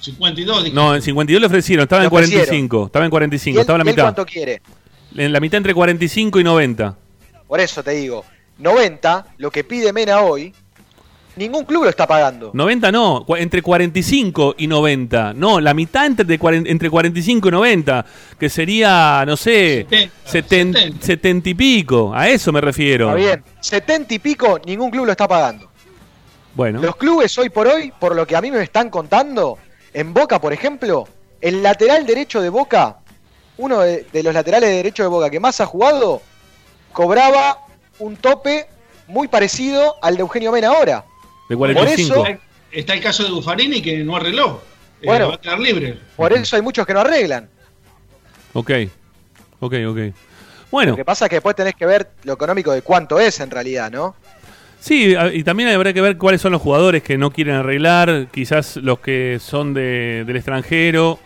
52, 0.00 0.64
dije. 0.64 0.74
No, 0.74 0.94
en 0.94 1.00
52 1.02 1.40
le 1.40 1.46
ofrecieron, 1.46 1.84
estaba 1.84 2.00
Le 2.02 2.06
en 2.06 2.10
45, 2.10 2.42
ofrecieron. 2.42 2.86
estaba 2.86 3.04
en 3.04 3.08
¿Y 3.08 3.10
45, 3.10 3.56
él- 3.56 3.60
estaba 3.60 3.76
en 3.76 3.86
la 3.86 3.90
mitad. 3.92 4.02
cuánto 4.04 4.26
quiere? 4.26 4.60
En 5.16 5.32
la 5.32 5.40
mitad 5.40 5.56
entre 5.58 5.72
45 5.72 6.40
y 6.40 6.44
90. 6.44 6.96
Por 7.46 7.60
eso 7.60 7.82
te 7.82 7.92
digo, 7.92 8.24
90, 8.58 9.26
lo 9.38 9.50
que 9.50 9.64
pide 9.64 9.92
Mena 9.92 10.20
hoy, 10.20 10.52
ningún 11.36 11.64
club 11.64 11.84
lo 11.84 11.90
está 11.90 12.06
pagando. 12.06 12.50
90 12.52 12.92
no, 12.92 13.24
entre 13.36 13.62
45 13.62 14.54
y 14.58 14.66
90. 14.66 15.34
No, 15.34 15.60
la 15.60 15.74
mitad 15.74 16.06
entre, 16.06 16.24
de 16.24 16.38
entre 16.66 16.90
45 16.90 17.48
y 17.48 17.50
90, 17.50 18.06
que 18.38 18.48
sería, 18.48 19.24
no 19.26 19.36
sé, 19.36 19.86
70, 19.88 20.14
70, 20.24 20.78
70. 20.78 21.06
70 21.06 21.48
y 21.48 21.54
pico. 21.54 22.12
A 22.14 22.28
eso 22.28 22.52
me 22.52 22.60
refiero. 22.60 23.16
Está 23.16 23.16
bien, 23.16 23.44
70 23.60 24.14
y 24.14 24.18
pico, 24.18 24.60
ningún 24.64 24.90
club 24.90 25.06
lo 25.06 25.12
está 25.12 25.26
pagando. 25.28 25.70
Bueno, 26.54 26.80
Los 26.80 26.96
clubes 26.96 27.36
hoy 27.38 27.50
por 27.50 27.66
hoy, 27.66 27.92
por 27.98 28.14
lo 28.14 28.26
que 28.26 28.36
a 28.36 28.40
mí 28.40 28.50
me 28.50 28.62
están 28.62 28.88
contando, 28.88 29.58
en 29.92 30.14
Boca, 30.14 30.40
por 30.40 30.52
ejemplo, 30.52 31.08
el 31.40 31.62
lateral 31.62 32.06
derecho 32.06 32.40
de 32.40 32.48
Boca, 32.48 32.98
uno 33.56 33.80
de, 33.80 34.06
de 34.12 34.22
los 34.22 34.32
laterales 34.32 34.70
de 34.70 34.76
derecho 34.76 35.02
de 35.02 35.08
Boca 35.08 35.30
que 35.30 35.40
más 35.40 35.60
ha 35.60 35.66
jugado, 35.66 36.22
cobraba 36.92 37.58
un 37.98 38.16
tope 38.16 38.66
muy 39.08 39.28
parecido 39.28 39.96
al 40.00 40.14
de 40.14 40.20
Eugenio 40.20 40.52
Mena 40.52 40.68
ahora. 40.68 41.04
De 41.48 41.56
por 41.56 41.72
45. 41.72 42.26
eso- 42.26 42.38
Está 42.70 42.94
el 42.94 43.00
caso 43.00 43.22
de 43.22 43.30
Buffarini 43.30 43.80
que 43.80 43.98
no 44.02 44.16
arregló. 44.16 44.60
Eh, 45.00 45.06
Bueno. 45.06 45.28
va 45.28 45.34
a 45.36 45.40
quedar 45.40 45.60
libre. 45.60 45.96
Por 46.16 46.32
eso 46.32 46.56
hay 46.56 46.62
muchos 46.62 46.84
que 46.86 46.92
no 46.94 47.00
arreglan. 47.00 47.48
Ok, 48.52 48.70
ok, 49.60 49.74
ok. 49.88 49.98
Bueno, 50.72 50.90
Lo 50.92 50.96
que 50.96 51.04
pasa 51.04 51.26
es 51.26 51.28
que 51.28 51.36
después 51.36 51.54
tenés 51.54 51.74
que 51.76 51.86
ver 51.86 52.10
lo 52.24 52.32
económico 52.32 52.72
de 52.72 52.82
cuánto 52.82 53.20
es 53.20 53.38
en 53.40 53.50
realidad, 53.50 53.90
¿no? 53.92 54.16
sí, 54.80 55.14
y 55.32 55.42
también 55.44 55.70
habrá 55.70 55.92
que 55.94 56.00
ver 56.02 56.18
cuáles 56.18 56.40
son 56.42 56.52
los 56.52 56.60
jugadores 56.60 57.02
que 57.02 57.16
no 57.16 57.30
quieren 57.30 57.54
arreglar, 57.54 58.26
quizás 58.32 58.76
los 58.76 58.98
que 58.98 59.38
son 59.40 59.72
de, 59.72 60.24
del 60.26 60.36
extranjero. 60.36 61.18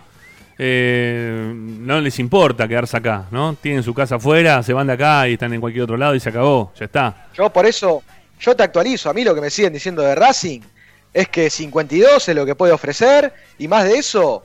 eh, 0.61 1.53
no 1.55 2.01
les 2.01 2.19
importa 2.19 2.67
quedarse 2.69 2.97
acá, 2.97 3.27
¿no? 3.31 3.55
Tienen 3.61 3.83
su 3.85 3.95
casa 3.95 4.17
afuera, 4.17 4.61
se 4.63 4.73
van 4.73 4.89
de 4.89 4.93
acá 4.95 5.29
y 5.29 5.35
están 5.35 5.53
en 5.55 5.61
cualquier 5.61 5.85
otro 5.85 5.97
lado 5.97 6.15
y 6.17 6.21
se 6.21 6.29
acabó, 6.31 6.73
ya 6.79 6.85
está. 6.87 7.29
Yo 7.35 7.49
por 7.51 7.65
eso, 7.65 8.03
yo 8.41 8.57
te 8.57 8.63
actualizo. 8.63 9.11
A 9.11 9.15
mí 9.15 9.25
lo 9.25 9.35
que 9.35 9.41
me 9.41 9.51
siguen 9.51 9.73
diciendo 9.73 10.03
de 10.03 10.15
Racing 10.15 10.61
es 11.13 11.29
que 11.29 11.51
52 11.51 12.29
es 12.29 12.35
lo 12.35 12.47
que 12.47 12.55
puede 12.55 12.73
ofrecer 12.73 13.33
y 13.59 13.69
más 13.69 13.85
de 13.85 13.99
eso 13.99 14.43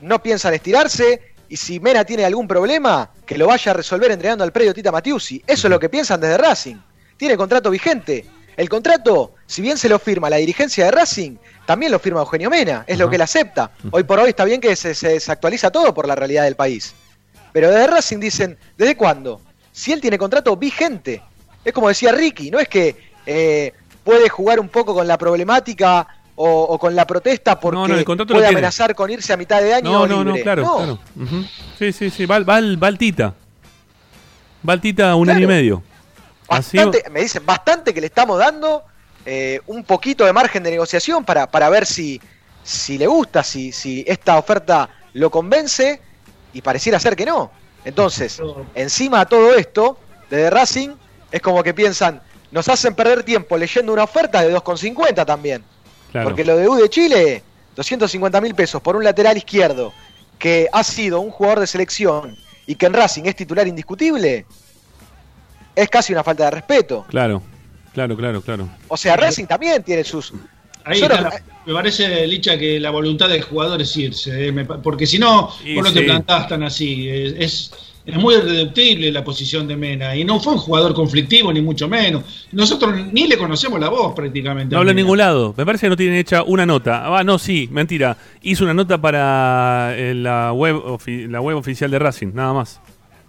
no 0.00 0.22
piensan 0.22 0.54
estirarse. 0.54 1.34
Y 1.48 1.56
si 1.56 1.78
Mena 1.78 2.04
tiene 2.04 2.24
algún 2.24 2.48
problema, 2.48 3.10
que 3.24 3.38
lo 3.38 3.46
vaya 3.46 3.70
a 3.70 3.74
resolver 3.74 4.10
entregando 4.10 4.42
al 4.44 4.52
predio 4.52 4.74
Tita 4.74 4.90
Matiusi. 4.90 5.42
Eso 5.46 5.66
es 5.68 5.70
lo 5.70 5.78
que 5.78 5.88
piensan 5.88 6.20
desde 6.20 6.38
Racing. 6.38 6.76
Tiene 7.16 7.36
contrato 7.36 7.70
vigente. 7.70 8.26
El 8.56 8.68
contrato, 8.68 9.34
si 9.46 9.62
bien 9.62 9.76
se 9.76 9.88
lo 9.88 9.98
firma 9.98 10.30
la 10.30 10.36
dirigencia 10.36 10.86
de 10.86 10.90
Racing, 10.90 11.36
también 11.66 11.92
lo 11.92 11.98
firma 11.98 12.20
Eugenio 12.20 12.50
Mena. 12.50 12.84
Es 12.86 12.98
lo 12.98 13.08
que 13.08 13.16
él 13.16 13.22
acepta. 13.22 13.70
Hoy 13.90 14.04
por 14.04 14.18
hoy 14.18 14.30
está 14.30 14.44
bien 14.44 14.60
que 14.60 14.74
se, 14.74 14.94
se 14.94 15.10
desactualiza 15.10 15.70
todo 15.70 15.92
por 15.92 16.08
la 16.08 16.14
realidad 16.14 16.44
del 16.44 16.56
país. 16.56 16.94
Pero 17.52 17.70
desde 17.70 17.86
Racing 17.86 18.18
dicen, 18.18 18.58
¿desde 18.76 18.96
cuándo? 18.96 19.40
Si 19.72 19.92
él 19.92 20.00
tiene 20.00 20.18
contrato 20.18 20.56
vigente. 20.56 21.22
Es 21.64 21.72
como 21.72 21.88
decía 21.88 22.12
Ricky, 22.12 22.50
no 22.50 22.58
es 22.58 22.68
que 22.68 23.05
eh, 23.26 23.74
puede 24.04 24.28
jugar 24.28 24.60
un 24.60 24.68
poco 24.68 24.94
con 24.94 25.06
la 25.06 25.18
problemática 25.18 26.06
o, 26.36 26.48
o 26.62 26.78
con 26.78 26.94
la 26.94 27.06
protesta 27.06 27.58
porque 27.58 27.76
No, 27.78 27.88
no, 27.88 27.94
el 27.94 28.04
contrato 28.04 28.32
lo 28.32 28.38
puede 28.38 28.48
tiene. 28.48 28.58
amenazar 28.58 28.94
con 28.94 29.10
irse 29.10 29.32
a 29.32 29.36
mitad 29.36 29.60
de 29.60 29.74
año 29.74 29.90
No, 29.90 30.06
no, 30.06 30.24
no, 30.24 30.34
claro, 30.36 30.62
No. 30.62 30.76
claro. 30.76 30.98
Sí, 31.78 31.92
sí, 31.92 32.10
sí, 32.10 32.26
va, 32.26 32.38
va, 32.40 32.60
va 32.60 32.86
al 32.88 32.98
Tita. 32.98 33.34
Va 34.68 34.72
al 34.74 34.80
Tita 34.80 35.14
un 35.14 35.24
Claro. 35.24 35.36
año 35.38 35.44
y 35.44 35.48
medio. 35.48 35.82
Así- 36.48 36.76
Bastante, 36.76 37.10
me 37.10 37.20
dicen 37.22 37.44
bastante 37.44 37.92
que 37.92 38.00
le 38.00 38.06
estamos 38.06 38.38
dando 38.38 38.84
eh, 39.24 39.60
un 39.66 39.82
poquito 39.82 40.24
de 40.24 40.32
margen 40.32 40.62
de 40.62 40.70
negociación 40.70 41.24
para, 41.24 41.48
para 41.50 41.68
ver 41.68 41.84
si, 41.86 42.20
si 42.62 42.96
le 42.98 43.06
gusta, 43.08 43.42
si, 43.42 43.72
si 43.72 44.04
esta 44.06 44.38
oferta 44.38 44.88
lo 45.14 45.30
convence 45.30 46.00
y 46.52 46.60
pareciera 46.62 47.00
ser 47.00 47.16
que 47.16 47.26
no. 47.26 47.50
Entonces, 47.84 48.40
encima 48.74 49.20
de 49.20 49.26
todo 49.26 49.54
esto, 49.54 49.98
desde 50.30 50.50
Racing, 50.50 50.90
es 51.32 51.40
como 51.40 51.62
que 51.62 51.72
piensan, 51.74 52.20
nos 52.50 52.68
hacen 52.68 52.94
perder 52.94 53.22
tiempo 53.22 53.56
leyendo 53.56 53.92
una 53.92 54.04
oferta 54.04 54.42
de 54.42 54.54
2,50 54.54 55.24
también. 55.26 55.62
claro. 56.12 56.28
Porque 56.28 56.44
lo 56.44 56.56
de 56.56 56.68
U 56.68 56.74
de 56.76 56.88
Chile, 56.88 57.42
250 57.74 58.40
mil 58.40 58.54
pesos 58.54 58.80
por 58.82 58.96
un 58.96 59.04
lateral 59.04 59.36
izquierdo 59.36 59.92
que 60.38 60.68
ha 60.72 60.84
sido 60.84 61.20
un 61.20 61.30
jugador 61.30 61.60
de 61.60 61.66
selección 61.66 62.36
y 62.66 62.74
que 62.74 62.86
en 62.86 62.92
Racing 62.94 63.24
es 63.24 63.36
titular 63.36 63.66
indiscutible, 63.66 64.44
es 65.74 65.88
casi 65.88 66.12
una 66.12 66.22
falta 66.24 66.44
de 66.44 66.50
respeto. 66.52 67.04
Claro, 67.08 67.42
claro, 67.92 68.16
claro, 68.16 68.40
claro. 68.42 68.68
O 68.88 68.96
sea, 68.96 69.16
Racing 69.16 69.46
también 69.46 69.82
tiene 69.82 70.04
sus... 70.04 70.32
Ahí 70.84 71.02
me 71.66 71.72
parece, 71.74 72.24
Licha, 72.28 72.56
que 72.56 72.78
la 72.78 72.90
voluntad 72.90 73.28
del 73.28 73.42
jugador 73.42 73.82
es 73.82 73.96
irse. 73.96 74.46
eh, 74.46 74.52
me 74.52 74.64
pa- 74.64 74.80
porque 74.80 75.04
si 75.04 75.18
no, 75.18 75.46
vos 75.48 75.58
no 75.82 75.86
sí. 75.88 75.94
te 75.94 76.02
plantás 76.02 76.46
tan 76.48 76.62
así. 76.62 77.08
eh, 77.08 77.34
Es, 77.38 77.72
es 78.06 78.16
muy 78.16 78.36
reductible 78.36 79.10
la 79.10 79.24
posición 79.24 79.66
de 79.66 79.76
Mena 79.76 80.14
y 80.14 80.24
no 80.24 80.38
fue 80.38 80.52
un 80.52 80.60
jugador 80.60 80.94
conflictivo 80.94 81.52
ni 81.52 81.60
mucho 81.60 81.88
menos. 81.88 82.22
Nosotros 82.52 82.94
ni 83.12 83.26
le 83.26 83.36
conocemos 83.36 83.80
la 83.80 83.88
voz 83.88 84.14
prácticamente. 84.14 84.74
No 84.74 84.78
habla 84.78 84.92
en 84.92 84.98
ningún 84.98 85.18
lado. 85.18 85.52
Me 85.56 85.66
parece 85.66 85.86
que 85.86 85.90
no 85.90 85.96
tienen 85.96 86.16
hecha 86.16 86.44
una 86.44 86.64
nota. 86.64 87.02
Ah, 87.04 87.24
no, 87.24 87.36
sí, 87.38 87.68
mentira. 87.72 88.16
Hizo 88.42 88.62
una 88.62 88.74
nota 88.74 89.00
para 89.00 89.92
eh, 89.96 90.14
la 90.14 90.52
web, 90.52 90.80
la 91.28 91.40
web 91.40 91.56
oficial 91.56 91.90
de 91.90 91.98
Racing, 91.98 92.28
nada 92.32 92.52
más. 92.52 92.80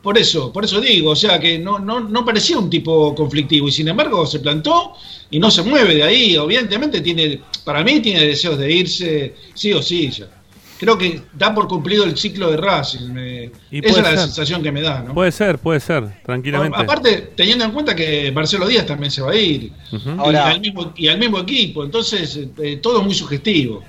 Por 0.04 0.16
eso, 0.16 0.54
por 0.54 0.64
eso 0.64 0.80
digo, 0.80 1.12
o 1.12 1.16
sea 1.16 1.40
que 1.40 1.58
no, 1.58 1.80
no, 1.80 2.00
no 2.00 2.24
parecía 2.24 2.60
un 2.60 2.70
tipo 2.70 3.16
conflictivo 3.16 3.68
y 3.68 3.72
sin 3.72 3.88
embargo 3.88 4.28
se 4.28 4.40
plantó 4.40 4.94
y 5.32 5.40
no 5.40 5.50
se 5.50 5.64
mueve 5.64 5.96
de 5.96 6.04
ahí. 6.04 6.36
Evidentemente 6.36 7.02
tiene, 7.02 7.42
para 7.66 7.84
mí 7.84 8.00
tiene 8.00 8.24
deseos 8.24 8.60
de 8.60 8.72
irse 8.72 9.36
sí 9.56 9.74
o 9.74 9.82
sí 9.82 10.12
ya. 10.12 10.37
Creo 10.80 10.98
que 10.98 11.22
da 11.34 11.54
por 11.56 11.68
cumplido 11.68 12.04
el 12.04 12.18
ciclo 12.18 12.52
de 12.52 12.58
Racing. 12.58 13.10
me- 13.12 13.52
Y 13.72 13.80
esa 13.86 13.98
es 13.98 14.04
la 14.04 14.10
ser. 14.12 14.20
sensación 14.20 14.62
que 14.64 14.72
me 14.72 14.82
da, 14.82 15.02
¿no? 15.02 15.14
Puede 15.14 15.32
ser, 15.32 15.58
puede 15.58 15.80
ser, 15.80 16.22
tranquilamente. 16.24 16.78
Aparte, 16.80 17.32
teniendo 17.36 17.66
en 17.66 17.72
cuenta 17.72 17.96
que 17.96 18.32
Marcelo 18.32 18.68
Díaz 18.68 18.86
también 18.86 19.10
se 19.12 19.22
va 19.22 19.32
a 19.32 19.36
ir. 19.36 19.72
Y, 19.92 20.00
Ahora- 20.18 20.48
al 20.48 20.60
mismo, 20.62 20.94
y 20.96 21.08
al 21.08 21.18
mismo 21.18 21.40
equipo, 21.40 21.84
entonces 21.84 22.40
eh, 22.60 22.78
todo 22.82 23.00
es 23.00 23.06
muy 23.06 23.16
sugestivo. 23.16 23.84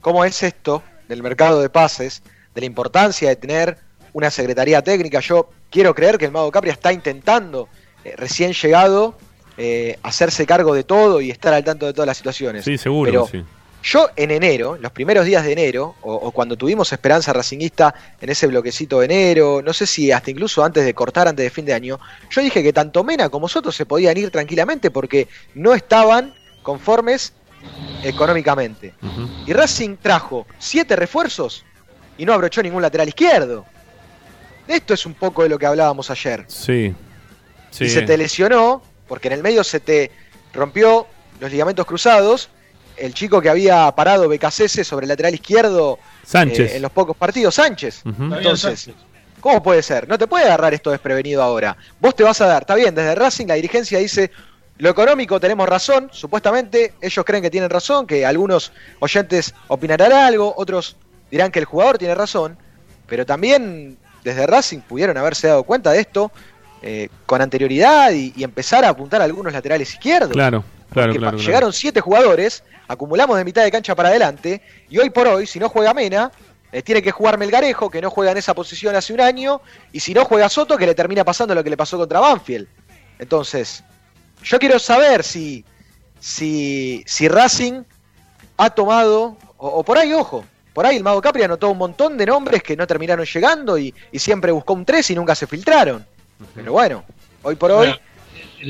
¿Cómo 0.00 0.24
es 0.24 0.42
esto 0.42 0.82
del 1.08 1.22
mercado 1.22 1.60
de 1.62 1.70
pases? 1.70 2.22
De 2.54 2.60
la 2.60 2.66
importancia 2.66 3.28
de 3.30 3.36
tener 3.36 3.78
una 4.12 4.30
secretaría 4.30 4.82
técnica. 4.82 5.20
Yo 5.20 5.50
quiero 5.70 5.94
creer 5.94 6.18
que 6.18 6.26
el 6.26 6.30
Mago 6.30 6.50
Capria 6.52 6.72
está 6.72 6.92
intentando, 6.92 7.68
eh, 8.04 8.14
recién 8.16 8.52
llegado, 8.52 9.16
eh, 9.56 9.98
hacerse 10.02 10.46
cargo 10.46 10.74
de 10.74 10.84
todo 10.84 11.20
y 11.20 11.30
estar 11.30 11.54
al 11.54 11.64
tanto 11.64 11.86
de 11.86 11.92
todas 11.92 12.06
las 12.06 12.16
situaciones. 12.16 12.64
Sí, 12.64 12.76
seguro, 12.76 13.10
Pero 13.10 13.28
sí. 13.30 13.42
Yo 13.84 14.08
en 14.16 14.30
enero, 14.30 14.78
los 14.80 14.92
primeros 14.92 15.26
días 15.26 15.44
de 15.44 15.52
enero, 15.52 15.94
o, 16.00 16.14
o 16.14 16.30
cuando 16.30 16.56
tuvimos 16.56 16.90
Esperanza 16.90 17.34
Racinguista 17.34 17.94
en 18.18 18.30
ese 18.30 18.46
bloquecito 18.46 19.00
de 19.00 19.04
enero, 19.04 19.60
no 19.62 19.74
sé 19.74 19.86
si 19.86 20.10
hasta 20.10 20.30
incluso 20.30 20.64
antes 20.64 20.86
de 20.86 20.94
cortar, 20.94 21.28
antes 21.28 21.44
de 21.44 21.50
fin 21.50 21.66
de 21.66 21.74
año, 21.74 22.00
yo 22.30 22.40
dije 22.40 22.62
que 22.62 22.72
tanto 22.72 23.04
Mena 23.04 23.28
como 23.28 23.46
Soto 23.46 23.70
se 23.70 23.84
podían 23.84 24.16
ir 24.16 24.30
tranquilamente 24.30 24.90
porque 24.90 25.28
no 25.54 25.74
estaban 25.74 26.34
conformes 26.62 27.34
económicamente. 28.02 28.94
Y 29.46 29.52
Racing 29.52 29.96
trajo 30.00 30.46
siete 30.58 30.96
refuerzos 30.96 31.64
y 32.18 32.24
no 32.24 32.32
abrochó 32.32 32.62
ningún 32.62 32.82
lateral 32.82 33.08
izquierdo. 33.08 33.64
Esto 34.66 34.94
es 34.94 35.04
un 35.04 35.14
poco 35.14 35.42
de 35.42 35.48
lo 35.48 35.58
que 35.58 35.66
hablábamos 35.66 36.10
ayer. 36.10 36.44
Sí. 36.48 36.94
Sí. 37.70 37.84
Y 37.84 37.88
se 37.90 38.02
te 38.02 38.16
lesionó, 38.16 38.82
porque 39.06 39.28
en 39.28 39.34
el 39.34 39.42
medio 39.42 39.62
se 39.62 39.80
te 39.80 40.10
rompió 40.52 41.06
los 41.40 41.50
ligamentos 41.50 41.84
cruzados. 41.86 42.48
El 42.96 43.14
chico 43.14 43.40
que 43.40 43.48
había 43.48 43.90
parado 43.92 44.28
BKCS 44.28 44.86
sobre 44.86 45.04
el 45.04 45.08
lateral 45.08 45.34
izquierdo 45.34 45.98
Sánchez. 46.24 46.72
eh, 46.72 46.76
en 46.76 46.82
los 46.82 46.92
pocos 46.92 47.16
partidos, 47.16 47.54
Sánchez. 47.54 48.02
Entonces. 48.04 48.90
¿cómo 49.44 49.62
puede 49.62 49.82
ser? 49.82 50.08
No 50.08 50.16
te 50.16 50.26
puede 50.26 50.46
agarrar 50.46 50.72
esto 50.72 50.90
desprevenido 50.90 51.42
ahora. 51.42 51.76
Vos 52.00 52.16
te 52.16 52.22
vas 52.22 52.40
a 52.40 52.46
dar, 52.46 52.62
está 52.62 52.74
bien, 52.74 52.94
desde 52.94 53.14
Racing 53.14 53.46
la 53.46 53.56
dirigencia 53.56 53.98
dice, 53.98 54.30
lo 54.78 54.88
económico 54.88 55.38
tenemos 55.38 55.68
razón, 55.68 56.08
supuestamente 56.12 56.94
ellos 57.02 57.24
creen 57.26 57.42
que 57.42 57.50
tienen 57.50 57.68
razón, 57.68 58.06
que 58.06 58.24
algunos 58.24 58.72
oyentes 59.00 59.54
opinarán 59.68 60.14
algo, 60.14 60.54
otros 60.56 60.96
dirán 61.30 61.50
que 61.50 61.58
el 61.58 61.66
jugador 61.66 61.98
tiene 61.98 62.14
razón, 62.14 62.56
pero 63.06 63.26
también 63.26 63.98
desde 64.24 64.46
Racing 64.46 64.78
pudieron 64.78 65.18
haberse 65.18 65.48
dado 65.48 65.62
cuenta 65.64 65.92
de 65.92 66.00
esto 66.00 66.32
eh, 66.80 67.10
con 67.26 67.42
anterioridad 67.42 68.12
y, 68.12 68.32
y 68.34 68.44
empezar 68.44 68.82
a 68.86 68.88
apuntar 68.88 69.20
a 69.20 69.24
algunos 69.24 69.52
laterales 69.52 69.92
izquierdos. 69.92 70.32
Claro, 70.32 70.64
claro, 70.94 71.08
Porque 71.12 71.18
claro. 71.18 71.38
llegaron 71.38 71.72
siete 71.72 72.00
jugadores, 72.00 72.64
acumulamos 72.88 73.36
de 73.36 73.44
mitad 73.44 73.62
de 73.62 73.70
cancha 73.70 73.94
para 73.94 74.08
adelante, 74.08 74.62
y 74.88 74.98
hoy 74.98 75.10
por 75.10 75.28
hoy, 75.28 75.46
si 75.46 75.58
no 75.58 75.68
juega 75.68 75.92
Mena, 75.92 76.32
eh, 76.72 76.82
tiene 76.82 77.02
que 77.02 77.10
jugar 77.10 77.38
Melgarejo, 77.38 77.90
que 77.90 78.00
no 78.00 78.10
juega 78.10 78.32
en 78.32 78.38
esa 78.38 78.54
posición 78.54 78.96
hace 78.96 79.12
un 79.12 79.20
año, 79.20 79.60
y 79.92 80.00
si 80.00 80.14
no 80.14 80.24
juega 80.24 80.48
Soto, 80.48 80.76
que 80.76 80.86
le 80.86 80.94
termina 80.94 81.22
pasando 81.24 81.54
lo 81.54 81.62
que 81.62 81.70
le 81.70 81.76
pasó 81.76 81.98
contra 81.98 82.20
Banfield. 82.20 82.66
Entonces, 83.18 83.84
yo 84.42 84.58
quiero 84.58 84.78
saber 84.78 85.22
si, 85.22 85.64
si, 86.18 87.04
si 87.06 87.28
Racing 87.28 87.82
ha 88.56 88.70
tomado, 88.70 89.36
o, 89.58 89.68
o 89.68 89.84
por 89.84 89.98
ahí, 89.98 90.12
ojo, 90.12 90.44
por 90.72 90.86
ahí 90.86 90.96
el 90.96 91.04
Mago 91.04 91.22
Capri 91.22 91.44
anotó 91.44 91.70
un 91.70 91.78
montón 91.78 92.16
de 92.16 92.26
nombres 92.26 92.62
que 92.62 92.76
no 92.76 92.86
terminaron 92.86 93.24
llegando 93.24 93.78
y, 93.78 93.94
y 94.10 94.18
siempre 94.18 94.50
buscó 94.50 94.72
un 94.72 94.84
3 94.84 95.10
y 95.10 95.14
nunca 95.14 95.34
se 95.34 95.46
filtraron. 95.46 96.04
Pero 96.54 96.72
bueno, 96.72 97.04
hoy 97.42 97.54
por 97.54 97.70
hoy... 97.70 97.88
Bueno, 97.88 98.13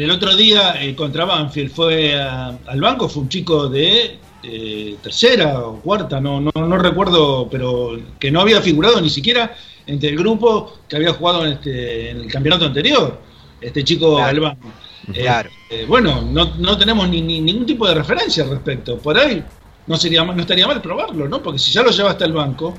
el 0.02 0.10
otro 0.10 0.34
día 0.36 0.82
eh, 0.82 0.94
contra 0.94 1.24
Banfield 1.24 1.70
fue 1.70 2.20
a- 2.20 2.56
al 2.66 2.80
banco, 2.80 3.08
fue 3.08 3.22
un 3.22 3.28
chico 3.28 3.68
de 3.68 4.18
eh, 4.42 4.96
tercera 5.02 5.60
o 5.60 5.80
cuarta, 5.80 6.20
no, 6.20 6.40
no, 6.40 6.50
no 6.54 6.78
recuerdo, 6.78 7.48
pero 7.50 7.98
que 8.18 8.30
no 8.30 8.40
había 8.40 8.60
figurado 8.60 9.00
ni 9.00 9.08
siquiera 9.08 9.54
entre 9.86 10.10
el 10.10 10.16
grupo 10.18 10.78
que 10.88 10.96
había 10.96 11.12
jugado 11.14 11.46
en, 11.46 11.52
este, 11.54 12.10
en 12.10 12.16
el 12.22 12.30
campeonato 12.30 12.66
anterior, 12.66 13.20
este 13.60 13.82
chico 13.84 14.16
Claro. 14.16 14.28
al 14.30 14.40
banco. 14.40 14.68
Eh, 15.12 15.20
Claro. 15.22 15.50
eh, 15.70 15.84
bueno, 15.88 16.22
no, 16.22 16.54
no 16.58 16.76
tenemos 16.76 17.08
ni, 17.08 17.20
ni- 17.22 17.40
ningún 17.40 17.64
tipo 17.66 17.86
de 17.88 17.94
referencia 17.94 18.44
al 18.44 18.50
respecto. 18.50 18.98
Por 18.98 19.18
ahí 19.18 19.42
no 19.86 19.96
sería 19.96 20.24
no 20.24 20.40
estaría 20.40 20.66
mal 20.66 20.80
probarlo, 20.82 21.28
¿no? 21.28 21.42
Porque 21.42 21.58
si 21.58 21.70
ya 21.72 21.82
lo 21.82 21.90
llevaste 21.90 22.24
al 22.24 22.32
banco, 22.32 22.74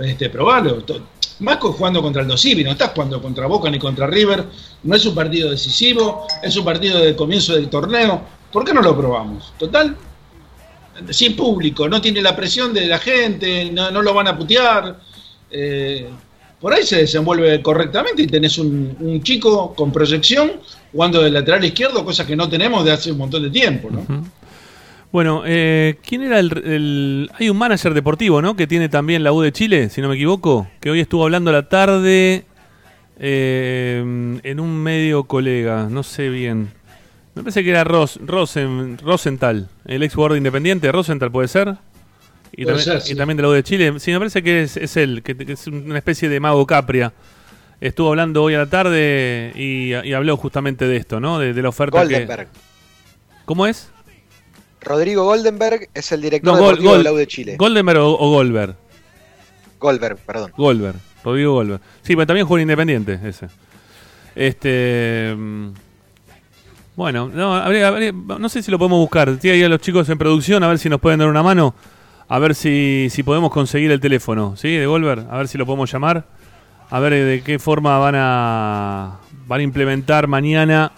este, 0.00 0.30
probalo. 0.30 0.82
Más 1.40 1.58
jugando 1.58 2.02
contra 2.02 2.22
el 2.22 2.28
Dosivi, 2.28 2.62
no 2.62 2.72
estás 2.72 2.90
jugando 2.94 3.20
contra 3.20 3.46
Boca 3.46 3.70
ni 3.70 3.78
contra 3.78 4.06
River, 4.06 4.44
no 4.82 4.94
es 4.94 5.06
un 5.06 5.14
partido 5.14 5.50
decisivo, 5.50 6.26
es 6.42 6.54
un 6.56 6.64
partido 6.64 6.98
de 6.98 7.16
comienzo 7.16 7.54
del 7.54 7.68
torneo. 7.70 8.20
¿Por 8.52 8.64
qué 8.64 8.74
no 8.74 8.82
lo 8.82 8.96
probamos? 8.96 9.54
Total, 9.58 9.96
sin 11.08 11.34
público, 11.34 11.88
no 11.88 12.00
tiene 12.00 12.20
la 12.20 12.36
presión 12.36 12.74
de 12.74 12.86
la 12.86 12.98
gente, 12.98 13.70
no, 13.72 13.90
lo 13.90 14.12
van 14.12 14.28
a 14.28 14.36
putear. 14.36 15.00
eh, 15.50 16.08
por 16.60 16.74
ahí 16.74 16.82
se 16.84 16.98
desenvuelve 16.98 17.62
correctamente 17.62 18.22
y 18.22 18.26
tenés 18.26 18.58
un, 18.58 19.22
chico 19.22 19.74
con 19.74 19.90
proyección 19.90 20.52
jugando 20.92 21.22
de 21.22 21.30
lateral 21.30 21.64
izquierdo, 21.64 22.04
cosa 22.04 22.26
que 22.26 22.36
no 22.36 22.50
tenemos 22.50 22.84
de 22.84 22.92
hace 22.92 23.10
un 23.10 23.16
montón 23.18 23.42
de 23.42 23.50
tiempo, 23.50 23.88
¿no? 23.90 24.04
Bueno, 25.12 25.42
eh, 25.44 25.96
¿quién 26.06 26.22
era 26.22 26.38
el, 26.38 26.52
el- 26.64 27.30
Hay 27.38 27.50
un 27.50 27.56
manager 27.56 27.94
deportivo, 27.94 28.40
¿no? 28.40 28.54
Que 28.54 28.66
tiene 28.66 28.88
también 28.88 29.24
la 29.24 29.32
U 29.32 29.40
de 29.40 29.50
Chile, 29.52 29.88
si 29.88 30.00
no 30.00 30.08
me 30.08 30.14
equivoco, 30.14 30.68
que 30.80 30.90
hoy 30.90 31.00
estuvo 31.00 31.24
hablando 31.24 31.50
a 31.50 31.52
la 31.52 31.68
tarde 31.68 32.44
eh, 33.18 33.98
en 34.42 34.60
un 34.60 34.76
medio 34.82 35.24
colega, 35.24 35.88
no 35.90 36.02
sé 36.04 36.28
bien. 36.28 36.70
Me 37.34 37.42
parece 37.42 37.64
que 37.64 37.70
era 37.70 37.84
Ros, 37.84 38.20
Rosen, 38.24 38.98
Rosenthal, 38.98 39.68
el 39.84 40.02
ex 40.02 40.14
jugador 40.14 40.32
de 40.32 40.38
Independiente, 40.38 40.90
Rosenthal 40.92 41.30
puede 41.30 41.48
ser. 41.48 41.76
Y, 42.52 42.64
Puede 42.64 42.78
también, 42.78 42.84
ser, 42.84 43.00
sí. 43.02 43.12
y 43.12 43.16
también 43.16 43.36
de 43.36 43.42
la 43.44 43.48
U 43.48 43.52
de 43.52 43.62
Chile. 43.62 43.92
Sí, 44.00 44.10
me 44.12 44.18
parece 44.18 44.42
que 44.42 44.62
es, 44.62 44.76
es 44.76 44.96
él, 44.96 45.22
que, 45.22 45.36
que 45.36 45.52
es 45.52 45.66
una 45.68 45.98
especie 45.98 46.28
de 46.28 46.40
mago 46.40 46.66
Capria. 46.66 47.12
Estuvo 47.80 48.08
hablando 48.10 48.42
hoy 48.42 48.54
a 48.54 48.58
la 48.58 48.66
tarde 48.66 49.52
y, 49.54 49.94
y 49.94 50.12
habló 50.12 50.36
justamente 50.36 50.86
de 50.86 50.96
esto, 50.96 51.20
¿no? 51.20 51.38
De, 51.38 51.52
de 51.54 51.62
la 51.62 51.68
oferta 51.68 52.00
que... 52.06 52.12
Goldenberg. 52.14 52.48
¿Cómo 53.44 53.66
es? 53.66 53.90
Rodrigo 54.82 55.24
Goldenberg 55.24 55.88
es 55.94 56.10
el 56.12 56.22
director 56.22 56.54
No, 56.54 56.60
Gol- 56.82 57.16
de 57.16 57.26
Chile. 57.26 57.56
¿Goldenberg 57.58 58.00
o, 58.00 58.12
o 58.18 58.30
Goldberg? 58.30 58.74
Goldberg, 59.78 60.16
perdón. 60.18 60.52
Goldberg, 60.56 60.96
Rodrigo 61.24 61.54
Goldberg. 61.54 61.80
Sí, 62.02 62.14
pero 62.16 62.26
también 62.26 62.46
juega 62.46 62.62
en 62.62 62.68
Independiente 62.68 63.20
ese. 63.28 63.48
Este. 64.34 65.34
mm, 65.36 65.68
Bueno, 66.96 67.28
no, 67.32 67.54
habría- 67.54 67.88
habría- 67.88 68.12
no 68.12 68.48
sé 68.48 68.62
si 68.62 68.70
lo 68.70 68.78
podemos 68.78 68.98
buscar. 68.98 69.36
Tiene 69.38 69.56
ahí 69.58 69.62
a 69.64 69.68
los 69.68 69.80
chicos 69.80 70.08
en 70.10 70.18
producción 70.18 70.62
a 70.64 70.68
ver 70.68 70.78
si 70.78 70.88
nos 70.90 71.00
pueden 71.00 71.18
dar 71.20 71.28
una 71.28 71.42
mano. 71.42 71.74
A 72.28 72.38
ver 72.38 72.54
si, 72.54 73.08
si 73.10 73.22
podemos 73.22 73.50
conseguir 73.50 73.90
el 73.90 74.00
teléfono, 74.00 74.54
¿sí? 74.56 74.76
De 74.76 74.86
Goldberg. 74.86 75.26
A 75.30 75.38
ver 75.38 75.48
si 75.48 75.56
lo 75.58 75.66
podemos 75.66 75.90
llamar. 75.90 76.24
A 76.90 77.00
ver 77.00 77.12
de 77.12 77.42
qué 77.42 77.58
forma 77.58 77.98
van 77.98 78.14
a, 78.16 79.18
van 79.46 79.60
a 79.60 79.62
implementar 79.62 80.26
mañana 80.26 80.92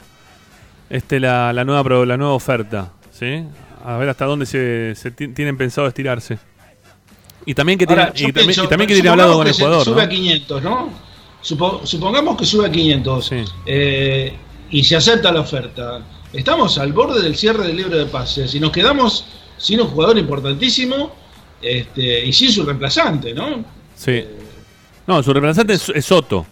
este, 0.91 1.20
la, 1.20 1.53
la, 1.53 1.64
nueva, 1.64 1.85
pro- 1.85 2.05
la 2.05 2.16
nueva 2.16 2.33
oferta, 2.35 2.91
¿sí? 3.12 3.45
A 3.85 3.97
ver 3.99 4.09
hasta 4.09 4.24
dónde 4.26 4.47
se, 4.47 4.95
se 4.95 5.11
ti- 5.11 5.28
tienen 5.28 5.57
pensado 5.57 5.87
estirarse. 5.89 6.39
Y 7.45 7.55
también 7.55 7.78
que 7.78 7.87
Ahora, 7.89 8.12
y 8.14 8.22
también, 8.26 8.35
pienso, 8.47 8.64
y 8.64 8.68
también 8.68 8.89
que 8.89 8.95
tienen 8.95 9.11
hablado 9.12 9.35
con 9.39 9.47
el 9.49 9.53
jugador, 9.53 9.85
Sube 9.85 10.03
a 10.03 10.05
¿no? 10.05 10.11
500, 10.11 10.62
¿no? 10.62 10.91
Supo- 11.43 11.80
supongamos 11.85 12.37
que 12.37 12.47
sube 12.47 12.66
a 12.66 12.70
500 12.70 13.26
Sí. 13.26 13.45
eh, 13.66 14.37
y 14.70 14.85
se 14.85 14.95
acepta 14.97 15.33
la 15.33 15.41
oferta. 15.41 16.01
Estamos 16.33 16.78
al 16.78 16.93
borde 16.93 17.20
del 17.20 17.35
cierre 17.37 17.66
del 17.66 17.76
libro 17.76 17.97
de 17.99 18.07
pases 18.07 18.55
y 18.55 18.61
nos 18.61 18.70
quedamos 18.70 19.24
sin 19.59 19.80
un 19.80 19.89
jugador 19.89 20.16
importantísimo 20.18 21.12
este, 21.61 22.24
y 22.24 22.33
sin 22.33 22.51
su 22.53 22.64
reemplazante, 22.64 23.35
¿no? 23.35 23.64
Sí. 23.97 24.24
No, 25.07 25.20
su 25.22 25.33
reemplazante 25.33 25.74
es, 25.74 25.89
es 25.89 26.05
Soto. 26.05 26.47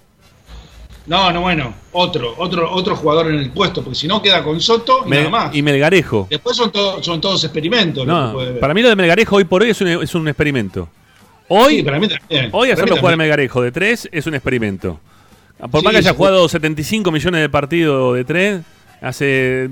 No, 1.06 1.32
no, 1.32 1.40
bueno, 1.40 1.74
otro, 1.92 2.34
otro, 2.38 2.70
otro 2.72 2.94
jugador 2.94 3.28
en 3.30 3.36
el 3.40 3.50
puesto, 3.50 3.82
porque 3.82 3.98
si 3.98 4.06
no 4.06 4.22
queda 4.22 4.44
con 4.44 4.60
Soto 4.60 5.02
y 5.06 5.08
Mel- 5.10 5.18
nada 5.24 5.30
más. 5.46 5.54
y 5.56 5.62
Melgarejo. 5.62 6.26
Después 6.30 6.56
son, 6.56 6.70
todos 6.70 7.04
son 7.04 7.20
todos 7.20 7.42
experimentos. 7.44 8.06
lo 8.06 8.12
que 8.14 8.20
No, 8.20 8.32
puede 8.32 8.50
ver. 8.52 8.60
para 8.60 8.74
mí 8.74 8.82
lo 8.82 8.88
de 8.90 8.96
Melgarejo 8.96 9.36
hoy 9.36 9.44
por 9.44 9.62
hoy 9.62 9.70
es 9.70 9.80
un, 9.80 9.88
es 9.88 10.14
un 10.14 10.28
experimento. 10.28 10.88
Hoy, 11.48 11.76
Sí, 11.78 11.82
para 11.82 11.98
mí 11.98 12.06
también. 12.06 12.48
hoy 12.52 12.70
hacerlo 12.70 12.96
jugar 12.96 13.14
a. 13.14 13.16
Melgarejo 13.16 13.60
de 13.62 13.72
3 13.72 14.08
es 14.12 14.26
un 14.26 14.34
experimento. 14.34 15.00
Por 15.70 15.80
Sí, 15.80 15.84
más 15.84 15.92
que 15.92 15.98
haya 15.98 16.14
jugado 16.14 16.48
75 16.48 17.10
millones 17.10 17.40
de 17.40 17.48
partidos 17.48 18.14
de 18.16 18.24
3 18.24 18.60
hace 19.00 19.68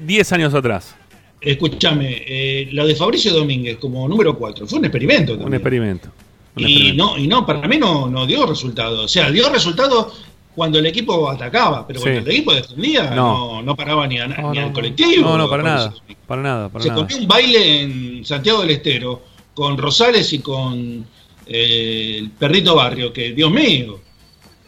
10 0.00 0.32
años 0.32 0.54
atrás. 0.54 0.94
Escúchame, 1.40 2.22
eh, 2.26 2.68
lo 2.72 2.86
de 2.86 2.94
Fabricio 2.94 3.32
Domínguez 3.32 3.76
como 3.78 4.06
número 4.08 4.36
4 4.36 4.66
fue 4.66 4.78
un 4.78 4.84
experimento 4.86 5.32
también. 5.32 5.48
Un 5.48 5.54
experimento. 5.54 6.08
Un 6.56 6.62
Y 6.62 6.72
experimento. 6.72 7.04
no, 7.04 7.18
y 7.18 7.26
no, 7.28 7.46
para 7.46 7.66
mí 7.68 7.78
no, 7.78 8.08
no 8.08 8.26
dio 8.26 8.44
resultado. 8.46 9.04
O 9.04 9.08
sea, 9.08 9.30
dio 9.30 9.48
resultado 9.50 10.12
cuando 10.54 10.78
el 10.78 10.86
equipo 10.86 11.30
atacaba, 11.30 11.86
pero 11.86 12.00
cuando 12.00 12.20
Sí. 12.20 12.26
el 12.26 12.32
equipo 12.32 12.52
defendía, 12.54 13.10
No. 13.10 13.54
no, 13.56 13.62
no, 13.62 13.76
paraba 13.76 14.06
ni, 14.06 14.18
a- 14.18 14.26
No, 14.26 14.52
ni 14.52 14.58
no, 14.58 14.66
al 14.66 14.72
colectivo. 14.72 15.22
No, 15.28 15.38
no, 15.38 15.48
para 15.48 15.62
nada. 15.62 15.94
Para 16.26 16.42
nada, 16.42 16.68
para 16.68 16.82
Se 16.84 16.90
comió 16.92 17.16
un 17.16 17.26
baile 17.28 17.80
en 17.82 18.24
Santiago 18.24 18.60
del 18.62 18.70
Estero 18.70 19.22
con 19.54 19.76
Rosales 19.78 20.32
y 20.32 20.38
con 20.40 21.04
eh, 21.46 22.16
el 22.20 22.30
perrito 22.30 22.74
barrio, 22.76 23.12
que 23.12 23.32
Dios 23.32 23.50
mío, 23.50 24.00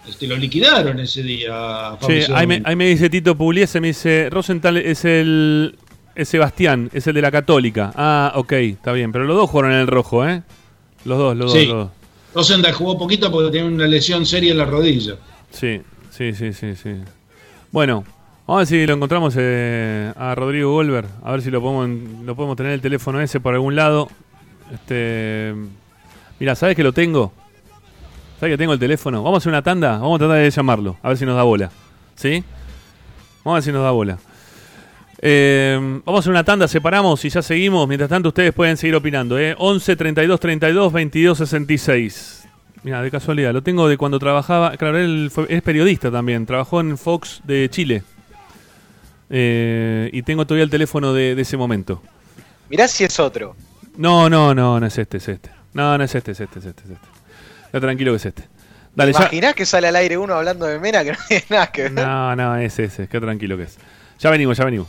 este, 0.09 0.27
lo 0.27 0.37
liquidaron 0.37 0.99
ese 0.99 1.23
día. 1.23 1.93
Sí, 2.05 2.21
ahí 2.35 2.47
me, 2.47 2.61
ahí 2.65 2.75
me 2.75 2.87
dice 2.89 3.09
Tito 3.09 3.37
Pugliese, 3.37 3.81
me 3.81 3.89
dice, 3.89 4.29
Rosenthal 4.31 4.77
es 4.79 5.05
el... 5.05 5.77
Es 6.15 6.29
Sebastián, 6.29 6.91
es 6.93 7.07
el 7.07 7.15
de 7.15 7.23
la 7.23 7.31
Católica. 7.31 7.91
Ah, 7.97 8.33
ok, 8.35 8.53
está 8.53 8.93
bien. 8.93 9.13
Pero 9.13 9.25
los 9.25 9.35
dos 9.35 9.49
jugaron 9.49 9.73
en 9.73 9.79
el 9.79 9.87
rojo, 9.87 10.29
¿eh? 10.29 10.43
Los 11.07 11.17
dos, 11.17 11.35
los 11.37 11.51
Sí. 11.53 11.61
dos, 11.61 11.69
los 11.69 11.77
dos. 11.87 11.91
Rosendal 12.35 12.73
jugó 12.75 12.99
poquito 12.99 13.31
porque 13.33 13.51
tenía 13.51 13.67
una 13.67 13.87
lesión 13.87 14.27
seria 14.27 14.53
en 14.53 14.59
la 14.59 14.67
rodilla. 14.67 15.15
Sí, 15.53 15.83
sí, 16.11 16.33
sí, 16.33 16.53
sí, 16.53 16.75
sí. 16.75 16.97
Bueno, 17.71 18.05
vamos 18.47 18.59
a 18.59 18.59
ver 18.59 18.67
si 18.67 18.87
lo 18.87 18.95
encontramos 18.95 19.35
eh, 19.39 20.13
a 20.17 20.35
Rodrigo 20.35 20.73
Golver. 20.73 21.07
A 21.23 21.33
ver 21.33 21.43
si 21.43 21.51
lo 21.51 21.61
podemos, 21.61 22.25
lo 22.25 22.35
podemos 22.35 22.57
tener 22.57 22.73
el 22.73 22.81
teléfono 22.81 23.21
ese 23.21 23.41
por 23.41 23.55
algún 23.55 23.77
lado. 23.77 24.09
Este, 24.73 25.55
mira, 26.41 26.55
¿sabes 26.55 26.75
que 26.75 26.83
lo 26.83 26.93
tengo? 26.93 27.33
¿Sabes 28.41 28.55
que 28.55 28.59
tengo 28.59 28.73
el 28.73 28.79
teléfono? 28.79 29.23
Vamos 29.23 29.37
a 29.37 29.39
hacer 29.39 29.51
una 29.51 29.63
tanda. 29.63 29.99
Vamos 29.99 30.17
a 30.17 30.19
tratar 30.19 30.39
de 30.39 30.51
llamarlo. 30.51 30.97
A 31.03 31.11
ver 31.11 31.17
si 31.19 31.25
nos 31.25 31.37
da 31.37 31.45
bola. 31.45 31.71
¿Sí? 32.17 32.43
Vamos 33.45 33.55
a 33.55 33.59
ver 33.59 33.63
si 33.63 33.73
nos 33.73 33.83
da 33.83 33.91
bola. 33.91 34.19
Eh, 35.25 35.79
vamos 36.05 36.19
a 36.19 36.21
hacer 36.21 36.31
una 36.33 36.43
tanda, 36.43 36.67
separamos 36.67 37.25
y 37.25 37.29
ya 37.29 37.43
seguimos. 37.43 37.87
Mientras 37.87 38.11
tanto, 38.11 38.31
ustedes 38.31 38.53
pueden 38.53 38.77
seguir 38.77 38.97
opinando. 38.97 39.39
¿eh? 39.39 39.55
11 39.57 39.95
32 39.95 40.41
32 40.41 40.93
22 40.93 41.39
66. 41.39 42.42
Mira, 42.85 43.01
de 43.01 43.11
casualidad, 43.11 43.53
lo 43.53 43.63
tengo 43.63 43.89
de 43.89 43.97
cuando 43.97 44.19
trabajaba. 44.19 44.77
Claro, 44.77 44.99
él 44.99 45.31
fue- 45.33 45.47
es 45.49 45.63
periodista 45.63 46.11
también. 46.11 46.47
Trabajó 46.47 46.81
en 46.81 46.99
Fox 46.99 47.41
de 47.45 47.69
Chile. 47.71 48.03
Eh, 49.31 50.11
y 50.13 50.23
tengo 50.23 50.45
todavía 50.47 50.65
el 50.65 50.71
teléfono 50.71 51.13
de, 51.15 51.35
de 51.35 51.43
ese 51.43 51.57
momento. 51.57 52.03
Mirá 52.69 52.89
si 52.89 53.05
es 53.05 53.19
otro. 53.21 53.55
No, 53.97 54.29
no, 54.29 54.55
no, 54.55 54.81
no 54.81 54.87
es 54.87 54.99
este, 54.99 55.19
es 55.19 55.29
este. 55.29 55.51
No, 55.75 55.97
no 55.97 56.05
es 56.05 56.15
este, 56.15 56.33
es 56.33 56.41
este, 56.41 56.59
es 56.59 56.65
este. 56.67 56.83
Es 56.85 56.91
este. 56.91 57.07
Está 57.67 57.81
tranquilo 57.81 58.13
que 58.13 58.17
es 58.17 58.27
este. 58.27 58.49
Dale, 58.95 59.13
¿Te 59.13 59.19
ya. 59.19 59.25
imaginás 59.25 59.55
que 59.55 59.65
sale 59.65 59.89
al 59.89 59.97
aire 59.97 60.19
uno 60.19 60.35
hablando 60.35 60.67
de 60.67 60.79
Mena 60.79 61.03
que 61.05 61.13
no 61.13 61.19
tiene 61.29 61.45
nada 61.49 61.67
que 61.73 61.83
ver? 61.85 61.93
No, 61.93 62.37
no, 62.37 62.57
es 62.57 62.79
ese, 62.79 63.07
qué 63.09 63.21
tranquilo 63.21 63.57
que 63.57 63.63
es. 63.65 63.79
Ya 64.19 64.29
venimos, 64.31 64.59
ya 64.59 64.65
venimos. 64.65 64.89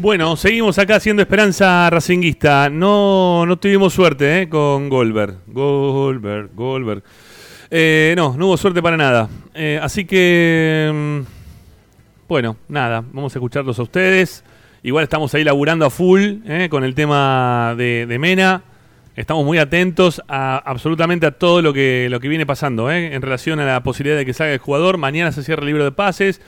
Bueno, 0.00 0.34
seguimos 0.34 0.78
acá 0.78 0.96
haciendo 0.96 1.20
Esperanza 1.20 1.90
Racinguista. 1.90 2.70
No, 2.70 3.44
no 3.44 3.58
tuvimos 3.58 3.92
suerte 3.92 4.40
¿eh? 4.40 4.48
con 4.48 4.88
Goldberg. 4.88 5.40
Goldberg, 5.46 6.54
Goldberg. 6.54 7.02
Eh, 7.70 8.14
no, 8.16 8.34
no 8.34 8.46
hubo 8.46 8.56
suerte 8.56 8.80
para 8.80 8.96
nada. 8.96 9.28
Eh, 9.52 9.78
así 9.82 10.06
que, 10.06 10.90
mm, 10.90 11.20
bueno, 12.26 12.56
nada, 12.68 13.04
vamos 13.12 13.36
a 13.36 13.38
escucharlos 13.38 13.78
a 13.78 13.82
ustedes. 13.82 14.42
Igual 14.82 15.04
estamos 15.04 15.34
ahí 15.34 15.44
laburando 15.44 15.84
a 15.84 15.90
full 15.90 16.38
¿eh? 16.46 16.68
con 16.70 16.82
el 16.82 16.94
tema 16.94 17.74
de, 17.76 18.06
de 18.06 18.18
Mena. 18.18 18.62
Estamos 19.16 19.44
muy 19.44 19.58
atentos 19.58 20.22
a 20.28 20.56
absolutamente 20.56 21.26
a 21.26 21.32
todo 21.32 21.60
lo 21.60 21.74
que, 21.74 22.08
lo 22.08 22.20
que 22.20 22.28
viene 22.28 22.46
pasando 22.46 22.90
¿eh? 22.90 23.12
en 23.12 23.20
relación 23.20 23.60
a 23.60 23.66
la 23.66 23.82
posibilidad 23.82 24.16
de 24.16 24.24
que 24.24 24.32
salga 24.32 24.54
el 24.54 24.60
jugador. 24.60 24.96
Mañana 24.96 25.30
se 25.30 25.42
cierra 25.42 25.60
el 25.60 25.66
libro 25.66 25.84
de 25.84 25.92
pases. 25.92 26.40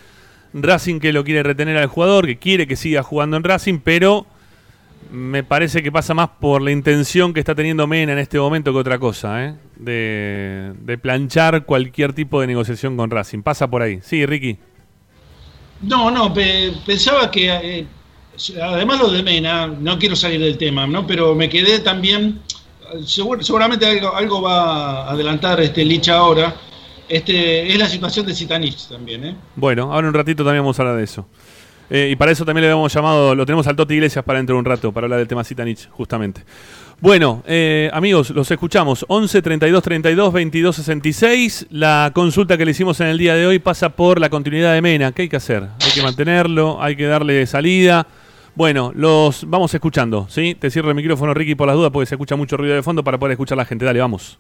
Racing 0.55 1.01
que 1.01 1.13
lo 1.13 1.25
quiere 1.25 1.43
retener 1.43 1.77
al 1.77 1.87
jugador, 1.87 2.27
que 2.27 2.39
quiere 2.39 2.67
que 2.67 2.77
siga 2.77 3.03
jugando 3.03 3.37
en 3.37 3.45
Racing, 3.45 3.79
pero 3.79 4.27
me 5.11 5.43
parece 5.43 5.83
que 5.83 5.91
pasa 5.93 6.15
más 6.15 6.29
por 6.41 6.63
la 6.63 6.71
intención 6.71 7.35
que 7.35 7.41
está 7.41 7.55
teniendo 7.55 7.87
Mena 7.87 8.13
en 8.13 8.19
este 8.19 8.39
momento 8.39 8.73
que 8.73 8.79
otra 8.79 8.99
cosa, 8.99 9.45
¿eh? 9.45 9.55
de, 9.77 10.73
de 10.81 10.99
planchar 10.99 11.65
cualquier 11.65 12.13
tipo 12.13 12.41
de 12.41 12.47
negociación 12.47 12.97
con 12.97 13.11
Racing. 13.11 13.43
Pasa 13.43 13.69
por 13.69 13.83
ahí. 13.83 13.99
Sí, 14.03 14.25
Ricky. 14.27 14.59
No, 15.83 16.11
no, 16.11 16.33
pe- 16.33 16.73
pensaba 16.87 17.31
que 17.31 17.49
eh, 17.51 17.87
además 18.63 19.01
lo 19.01 19.11
de 19.11 19.23
Mena, 19.23 19.67
no 19.67 19.99
quiero 19.99 20.15
salir 20.17 20.41
del 20.41 20.57
tema, 20.57 20.87
¿no? 20.87 21.07
Pero 21.07 21.35
me 21.35 21.49
quedé 21.49 21.81
también, 21.81 22.41
segur- 23.01 23.43
seguramente 23.43 23.85
algo, 23.87 24.15
algo 24.15 24.43
va 24.43 25.03
a 25.07 25.11
adelantar 25.11 25.61
este 25.61 25.85
Licha 25.85 26.17
ahora, 26.17 26.55
este, 27.17 27.71
es 27.71 27.79
la 27.79 27.89
situación 27.89 28.25
de 28.25 28.35
Zitanich 28.35 28.89
también, 28.89 29.25
¿eh? 29.25 29.37
Bueno, 29.55 29.93
ahora 29.93 30.09
un 30.09 30.15
ratito 30.15 30.43
también 30.45 30.63
vamos 30.63 30.79
a 30.79 30.83
hablar 30.83 30.97
de 30.97 31.05
eso. 31.05 31.27
Eh, 31.91 32.09
y 32.11 32.17
para 32.17 32.33
eso 32.33 32.47
también 32.47 32.63
le 32.63 32.69
habíamos 32.69 32.91
llamado, 32.91 33.35
lo 33.35 33.45
tenemos 33.45 33.67
al 33.67 33.77
Toti 33.77 33.93
Iglesias 33.93 34.25
para 34.25 34.39
dentro 34.39 34.57
de 34.57 34.61
un 34.61 34.65
rato, 34.65 34.93
para 34.93 35.05
hablar 35.05 35.19
del 35.19 35.29
tema 35.29 35.45
Zitanich, 35.45 35.91
justamente. 35.91 36.43
Bueno, 37.03 37.43
eh, 37.47 37.91
amigos, 37.93 38.31
los 38.31 38.51
escuchamos. 38.51 39.05
11 39.09 39.43
32 39.43 39.83
32 39.83 40.33
22 40.33 40.77
66. 40.77 41.67
La 41.71 42.13
consulta 42.15 42.57
que 42.57 42.65
le 42.65 42.71
hicimos 42.71 42.99
en 43.01 43.09
el 43.09 43.19
día 43.19 43.35
de 43.35 43.47
hoy 43.47 43.59
pasa 43.59 43.91
por 43.91 44.19
la 44.19 44.31
continuidad 44.31 44.73
de 44.73 44.81
Mena. 44.81 45.13
¿Qué 45.13 45.23
hay 45.23 45.29
que 45.29 45.37
hacer? 45.37 45.65
Hay 45.65 45.91
que 45.95 46.03
mantenerlo, 46.03 46.81
hay 46.81 46.97
que 46.97 47.05
darle 47.05 47.45
salida. 47.47 48.07
Bueno, 48.55 48.91
los 48.95 49.45
vamos 49.49 49.75
escuchando, 49.75 50.29
¿sí? 50.31 50.57
Te 50.59 50.71
cierro 50.71 50.89
el 50.89 50.95
micrófono, 50.95 51.35
Ricky, 51.35 51.57
por 51.57 51.67
las 51.67 51.77
dudas, 51.77 51.91
porque 51.91 52.07
se 52.07 52.15
escucha 52.15 52.37
mucho 52.37 52.57
ruido 52.57 52.75
de 52.75 52.83
fondo 52.83 53.05
para 53.05 53.19
poder 53.19 53.33
escuchar 53.33 53.59
a 53.59 53.63
la 53.63 53.65
gente. 53.67 53.85
Dale, 53.85 53.99
vamos. 54.01 54.39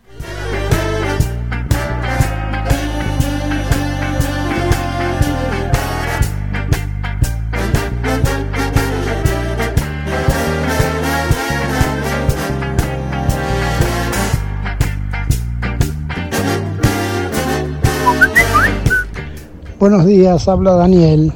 Buenos 19.82 20.06
días, 20.06 20.46
habla 20.46 20.74
Daniel, 20.76 21.32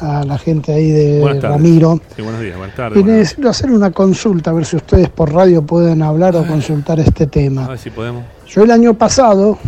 a 0.00 0.24
la 0.24 0.38
gente 0.38 0.72
ahí 0.72 0.90
de. 0.90 1.38
Ramiro. 1.42 2.00
Sí, 2.16 2.22
buenos 2.22 2.40
días, 2.40 2.56
buenas 2.56 2.74
tardes. 2.74 2.98
Y 2.98 3.02
buenas- 3.02 3.18
necesito 3.18 3.50
hacer 3.50 3.70
una 3.70 3.90
consulta, 3.90 4.50
a 4.50 4.54
ver 4.54 4.64
si 4.64 4.76
ustedes 4.76 5.10
por 5.10 5.30
radio 5.30 5.60
pueden 5.60 6.00
hablar 6.00 6.34
o 6.36 6.46
consultar 6.46 7.00
este 7.00 7.24
A 7.24 7.26
tema. 7.26 7.68
ver 7.68 7.76
si 7.76 7.90
podemos. 7.90 8.24
Yo 8.48 8.62
el 8.62 8.70
año 8.70 8.94
pasado 8.94 9.58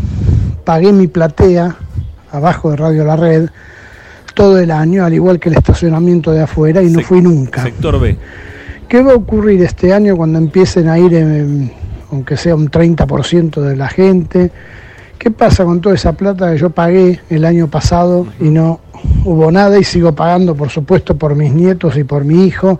pagué 0.65 0.91
mi 0.91 1.07
platea 1.07 1.77
abajo 2.33 2.71
de 2.71 2.77
Radio 2.77 3.05
La 3.05 3.17
Red 3.17 3.51
todo 4.33 4.59
el 4.59 4.71
año, 4.71 5.05
al 5.05 5.13
igual 5.13 5.39
que 5.39 5.51
el 5.51 5.57
estacionamiento 5.59 6.31
de 6.31 6.45
afuera, 6.45 6.83
y 6.83 6.89
no 6.89 7.01
fui 7.01 7.21
nunca. 7.21 7.63
Sector 7.65 8.01
B. 8.01 8.17
¿Qué 8.89 9.03
va 9.03 9.13
a 9.13 9.17
ocurrir 9.17 9.63
este 9.63 9.93
año 9.93 10.17
cuando 10.17 10.39
empiecen 10.39 10.89
a 10.89 10.99
ir, 10.99 11.61
aunque 12.11 12.39
sea 12.39 12.55
un 12.57 12.71
30% 12.71 13.61
de 13.61 13.77
la 13.77 13.89
gente? 13.89 14.51
¿Qué 15.19 15.31
pasa 15.31 15.65
con 15.65 15.81
toda 15.81 15.95
esa 15.95 16.13
plata 16.13 16.53
que 16.53 16.59
yo 16.59 16.71
pagué 16.71 17.21
el 17.31 17.45
año 17.45 17.69
pasado 17.69 18.27
y 18.41 18.45
no 18.51 18.81
hubo 19.25 19.51
nada 19.51 19.79
y 19.79 19.85
sigo 19.85 20.13
pagando, 20.15 20.55
por 20.55 20.69
supuesto, 20.71 21.17
por 21.17 21.35
mis 21.35 21.53
nietos 21.53 21.97
y 21.97 22.05
por 22.05 22.25
mi 22.25 22.45
hijo 22.45 22.79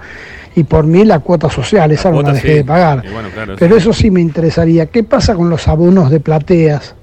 y 0.55 0.65
por 0.65 0.85
mí 0.85 1.05
la 1.05 1.21
cuota 1.21 1.49
social? 1.49 1.91
Esa 1.93 2.11
no 2.11 2.17
la 2.17 2.23
cuota 2.23 2.33
dejé 2.35 2.49
sí. 2.49 2.55
de 2.55 2.65
pagar. 2.65 3.03
Y 3.09 3.13
bueno, 3.13 3.29
claro, 3.33 3.55
Pero 3.59 3.77
eso- 3.77 3.91
eso 3.91 4.01
sí 4.03 4.11
me 4.11 4.21
interesaría. 4.21 4.87
¿Qué 4.87 5.03
pasa 5.05 5.35
con 5.35 5.49
los 5.49 5.67
abonos 5.69 6.11
de 6.11 6.21
plateas 6.21 6.95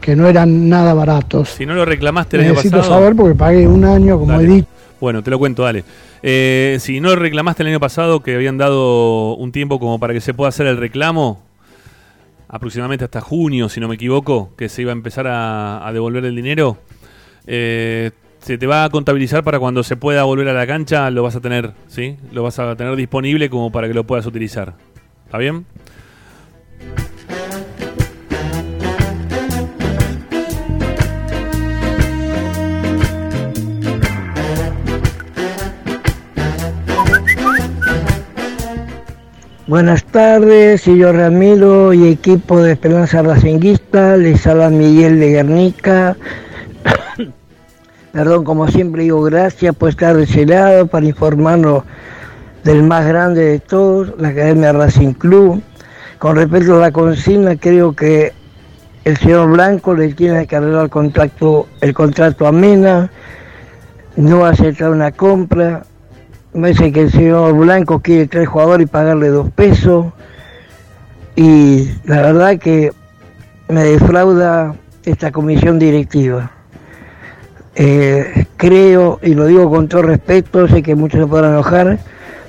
que 0.00 0.14
no 0.14 0.28
eran 0.28 0.68
nada 0.68 0.94
baratos? 0.94 1.48
Si 1.50 1.66
no 1.66 1.74
lo 1.74 1.84
reclamaste 1.84 2.36
el 2.36 2.42
año 2.44 2.50
Necesito 2.52 2.76
pasado. 2.78 3.00
saber 3.00 3.16
porque 3.16 3.34
pagué 3.34 3.66
un 3.66 3.84
año, 3.84 4.18
como 4.18 4.32
Dale. 4.32 4.44
he 4.44 4.46
dicho. 4.46 4.68
Bueno, 5.00 5.22
te 5.22 5.30
lo 5.30 5.38
cuento, 5.38 5.62
dale. 5.64 5.84
Eh, 6.22 6.76
si 6.80 7.00
no 7.00 7.14
reclamaste 7.16 7.62
el 7.62 7.68
año 7.70 7.80
pasado, 7.80 8.20
que 8.20 8.34
habían 8.34 8.58
dado 8.58 9.34
un 9.36 9.50
tiempo 9.52 9.78
como 9.80 9.98
para 10.00 10.12
que 10.12 10.20
se 10.20 10.34
pueda 10.34 10.48
hacer 10.48 10.66
el 10.66 10.76
reclamo, 10.76 11.40
aproximadamente 12.48 13.04
hasta 13.04 13.20
junio, 13.20 13.68
si 13.68 13.80
no 13.80 13.88
me 13.88 13.94
equivoco, 13.94 14.54
que 14.56 14.68
se 14.68 14.82
iba 14.82 14.90
a 14.90 14.92
empezar 14.92 15.26
a, 15.28 15.88
devolver 15.92 16.24
el 16.24 16.34
dinero, 16.34 16.78
eh, 17.46 18.10
se 18.38 18.56
te 18.58 18.66
va 18.66 18.84
a 18.84 18.90
contabilizar 18.90 19.44
para 19.44 19.58
cuando 19.58 19.82
se 19.82 19.96
pueda 19.96 20.24
volver 20.24 20.48
a 20.48 20.52
la 20.52 20.66
cancha, 20.66 21.10
lo 21.10 21.22
vas 21.22 21.36
a 21.36 21.40
tener, 21.40 21.74
¿sí? 21.88 22.16
Lo 22.32 22.42
vas 22.42 22.58
a 22.58 22.74
tener 22.76 22.96
disponible 22.96 23.50
como 23.50 23.70
para 23.70 23.88
que 23.88 23.94
lo 23.94 24.04
puedas 24.04 24.26
utilizar. 24.26 24.74
¿Está 25.26 25.38
bien? 25.38 25.66
Buenas 39.68 40.02
tardes, 40.02 40.80
señor 40.80 41.16
Ramiro 41.16 41.92
y 41.92 42.08
equipo 42.08 42.62
de 42.62 42.72
Esperanza 42.72 43.20
Racinguista. 43.20 44.16
Les 44.16 44.46
habla 44.46 44.70
Miguel 44.70 45.20
de 45.20 45.28
Guernica. 45.28 46.16
Perdón, 48.12 48.44
como 48.44 48.66
siempre 48.68 49.02
digo, 49.02 49.20
gracias 49.20 49.76
por 49.76 49.90
estar 49.90 50.16
de 50.16 50.22
ese 50.22 50.46
lado 50.46 50.86
para 50.86 51.04
informarnos 51.04 51.82
del 52.64 52.82
más 52.82 53.06
grande 53.06 53.44
de 53.44 53.58
todos, 53.58 54.14
la 54.18 54.28
Academia 54.28 54.72
Racing 54.72 55.12
Club. 55.12 55.60
Con 56.18 56.36
respecto 56.36 56.78
a 56.78 56.80
la 56.80 56.90
consigna, 56.90 57.54
creo 57.56 57.94
que 57.94 58.32
el 59.04 59.18
señor 59.18 59.50
Blanco 59.50 59.92
le 59.92 60.14
tiene 60.14 60.46
que 60.46 60.56
arreglar 60.56 60.84
el 60.84 60.90
contrato, 60.90 61.68
el 61.82 61.92
contrato 61.92 62.46
a 62.46 62.52
Mena, 62.52 63.10
no 64.16 64.46
aceptar 64.46 64.88
una 64.88 65.12
compra, 65.12 65.84
me 66.52 66.72
parece 66.72 66.92
que 66.92 67.02
el 67.02 67.12
señor 67.12 67.54
Blanco 67.54 68.00
quiere 68.00 68.26
tres 68.26 68.48
jugadores 68.48 68.86
y 68.86 68.90
pagarle 68.90 69.28
dos 69.28 69.50
pesos. 69.50 70.06
Y 71.36 71.90
la 72.04 72.22
verdad 72.22 72.58
que 72.58 72.92
me 73.68 73.84
defrauda 73.84 74.74
esta 75.04 75.30
comisión 75.30 75.78
directiva. 75.78 76.50
Eh, 77.74 78.46
creo, 78.56 79.20
y 79.22 79.34
lo 79.34 79.46
digo 79.46 79.70
con 79.70 79.88
todo 79.88 80.02
respeto, 80.02 80.66
sé 80.66 80.82
que 80.82 80.96
muchos 80.96 81.20
se 81.20 81.26
podrán 81.26 81.52
enojar, 81.52 81.98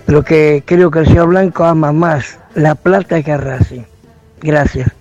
pero 0.06 0.24
que 0.24 0.64
creo 0.66 0.90
que 0.90 1.00
el 1.00 1.08
señor 1.08 1.28
Blanco 1.28 1.66
ama 1.66 1.92
más 1.92 2.40
la 2.56 2.74
plata 2.76 3.22
que 3.22 3.32
a 3.32 3.38
Racing. 3.38 3.84
Gracias. 4.42 4.99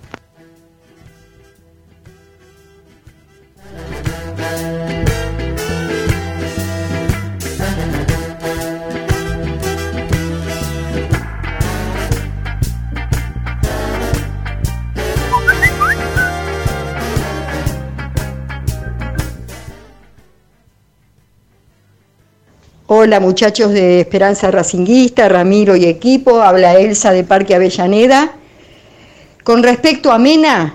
Hola 22.91 23.20
muchachos 23.20 23.72
de 23.72 24.01
Esperanza 24.01 24.51
Racinguista, 24.51 25.28
Ramiro 25.28 25.76
y 25.76 25.84
equipo, 25.84 26.41
habla 26.41 26.80
Elsa 26.80 27.12
de 27.12 27.22
Parque 27.22 27.55
Avellaneda. 27.55 28.32
Con 29.45 29.62
respecto 29.62 30.11
a 30.11 30.18
Mena, 30.18 30.74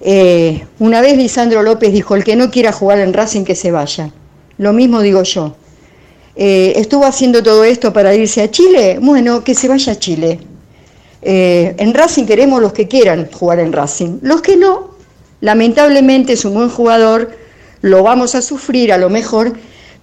eh, 0.00 0.64
una 0.78 1.02
vez 1.02 1.18
Lisandro 1.18 1.62
López 1.62 1.92
dijo, 1.92 2.14
el 2.14 2.24
que 2.24 2.34
no 2.34 2.50
quiera 2.50 2.72
jugar 2.72 2.98
en 2.98 3.12
Racing 3.12 3.44
que 3.44 3.54
se 3.54 3.70
vaya. 3.70 4.10
Lo 4.56 4.72
mismo 4.72 5.02
digo 5.02 5.22
yo. 5.22 5.54
Eh, 6.34 6.72
¿Estuvo 6.76 7.04
haciendo 7.04 7.42
todo 7.42 7.62
esto 7.62 7.92
para 7.92 8.14
irse 8.14 8.40
a 8.40 8.50
Chile? 8.50 8.96
Bueno, 8.98 9.44
que 9.44 9.54
se 9.54 9.68
vaya 9.68 9.92
a 9.92 9.98
Chile. 9.98 10.40
Eh, 11.20 11.74
en 11.76 11.92
Racing 11.92 12.24
queremos 12.24 12.62
los 12.62 12.72
que 12.72 12.88
quieran 12.88 13.28
jugar 13.30 13.58
en 13.58 13.74
Racing. 13.74 14.20
Los 14.22 14.40
que 14.40 14.56
no, 14.56 14.92
lamentablemente 15.42 16.32
es 16.32 16.46
un 16.46 16.54
buen 16.54 16.70
jugador, 16.70 17.36
lo 17.82 18.02
vamos 18.02 18.34
a 18.34 18.40
sufrir 18.40 18.94
a 18.94 18.96
lo 18.96 19.10
mejor, 19.10 19.52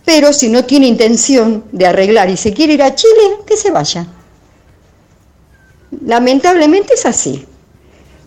pero 0.06 0.34
si 0.34 0.50
no 0.50 0.66
tiene 0.66 0.88
intención 0.88 1.64
de 1.72 1.86
arreglar 1.86 2.30
y 2.30 2.38
se 2.38 2.54
quiere 2.54 2.74
ir 2.74 2.84
a 2.84 2.96
Chile, 2.96 3.38
que 3.46 3.58
se 3.58 3.72
vaya. 3.72 4.08
Lamentablemente 6.06 6.94
es 6.94 7.06
así. 7.06 7.46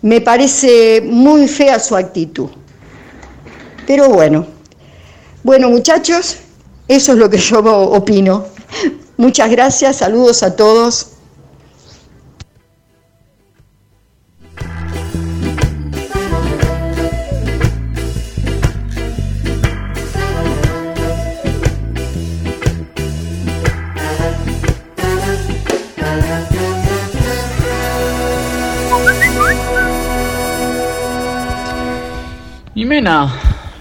Me 0.01 0.21
parece 0.21 1.01
muy 1.01 1.47
fea 1.47 1.79
su 1.79 1.95
actitud. 1.95 2.49
Pero 3.87 4.09
bueno, 4.09 4.45
bueno 5.43 5.69
muchachos, 5.69 6.37
eso 6.87 7.13
es 7.13 7.17
lo 7.17 7.29
que 7.29 7.37
yo 7.37 7.59
opino. 7.59 8.45
Muchas 9.17 9.49
gracias, 9.49 9.97
saludos 9.97 10.43
a 10.43 10.55
todos. 10.55 11.12
Mena, 32.93 33.27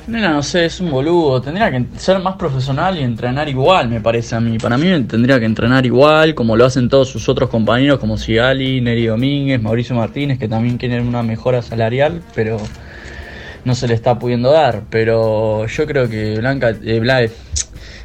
Mena, 0.06 0.30
no 0.30 0.42
sé, 0.42 0.64
es 0.64 0.80
un 0.80 0.90
boludo. 0.90 1.42
Tendría 1.42 1.70
que 1.70 1.84
ser 1.98 2.18
más 2.20 2.36
profesional 2.36 2.98
y 2.98 3.02
entrenar 3.02 3.46
igual, 3.46 3.90
me 3.90 4.00
parece 4.00 4.34
a 4.36 4.40
mí. 4.40 4.56
Para 4.56 4.78
mí 4.78 4.86
tendría 5.04 5.38
que 5.38 5.44
entrenar 5.44 5.84
igual, 5.84 6.34
como 6.34 6.56
lo 6.56 6.64
hacen 6.64 6.88
todos 6.88 7.10
sus 7.10 7.28
otros 7.28 7.50
compañeros, 7.50 7.98
como 7.98 8.16
Sigali, 8.16 8.80
Neri 8.80 9.04
Domínguez, 9.04 9.60
Mauricio 9.60 9.94
Martínez, 9.94 10.38
que 10.38 10.48
también 10.48 10.78
quieren 10.78 11.06
una 11.06 11.22
mejora 11.22 11.60
salarial, 11.60 12.22
pero 12.34 12.56
no 13.66 13.74
se 13.74 13.86
le 13.86 13.92
está 13.92 14.18
pudiendo 14.18 14.50
dar. 14.50 14.84
Pero 14.88 15.66
yo 15.66 15.86
creo 15.86 16.08
que 16.08 16.38
Blanca, 16.38 16.70
eh, 16.70 16.98
Bla- 16.98 17.28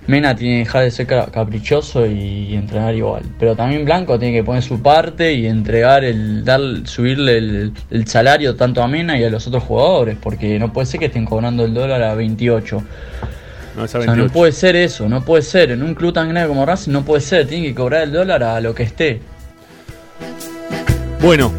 Mena 0.08 0.36
tiene 0.36 0.55
que 0.55 0.60
dejar 0.66 0.84
de 0.84 0.91
ser 0.91 1.05
ca- 1.05 1.26
caprichoso 1.28 2.05
y, 2.05 2.55
entrenar 2.55 2.95
igual. 2.95 3.24
Pero 3.39 3.55
también 3.55 3.84
Blanco 3.86 4.18
tiene 4.18 4.34
que 4.38 4.43
poner 4.43 4.64
su 4.64 4.82
parte 4.82 5.34
y 5.34 5.45
entregar 5.45 6.03
el, 6.05 6.45
dar, 6.45 6.62
subirle 6.86 7.38
el, 7.38 7.74
el 7.91 8.08
salario 8.08 8.55
tanto 8.55 8.82
a 8.82 8.88
Mena 8.88 9.20
y 9.20 9.24
a 9.26 9.30
los 9.30 9.45
otros 9.47 9.64
jugadores, 9.64 10.18
porque 10.22 10.58
no 10.60 10.72
puede 10.72 10.86
ser 10.86 10.99
que 11.01 11.08
estén 11.08 11.26
cobrando 11.26 11.66
el 11.66 11.74
dólar 11.74 12.01
a 12.03 12.16
28. 12.16 12.84
No, 13.76 13.84
es 13.86 13.93
a 13.93 13.99
O 13.99 14.01
sea, 14.01 14.12
no 14.12 14.18
28. 14.24 14.34
puede 14.34 14.51
ser 14.53 14.76
eso, 14.78 15.10
no 15.10 15.24
puede 15.26 15.43
ser. 15.43 15.72
En 15.72 15.84
un 15.84 15.93
club 15.93 16.14
tan 16.14 16.30
grande 16.30 16.47
como 16.47 16.66
Racing 16.66 16.91
no 16.91 17.03
puede 17.03 17.22
ser, 17.22 17.45
tiene 17.45 17.68
que 17.68 17.76
cobrar 17.76 18.03
el 18.03 18.12
dólar 18.14 18.43
a 18.43 18.62
lo 18.62 18.74
que 18.74 18.84
esté. 18.84 19.20
Bueno, 21.22 21.51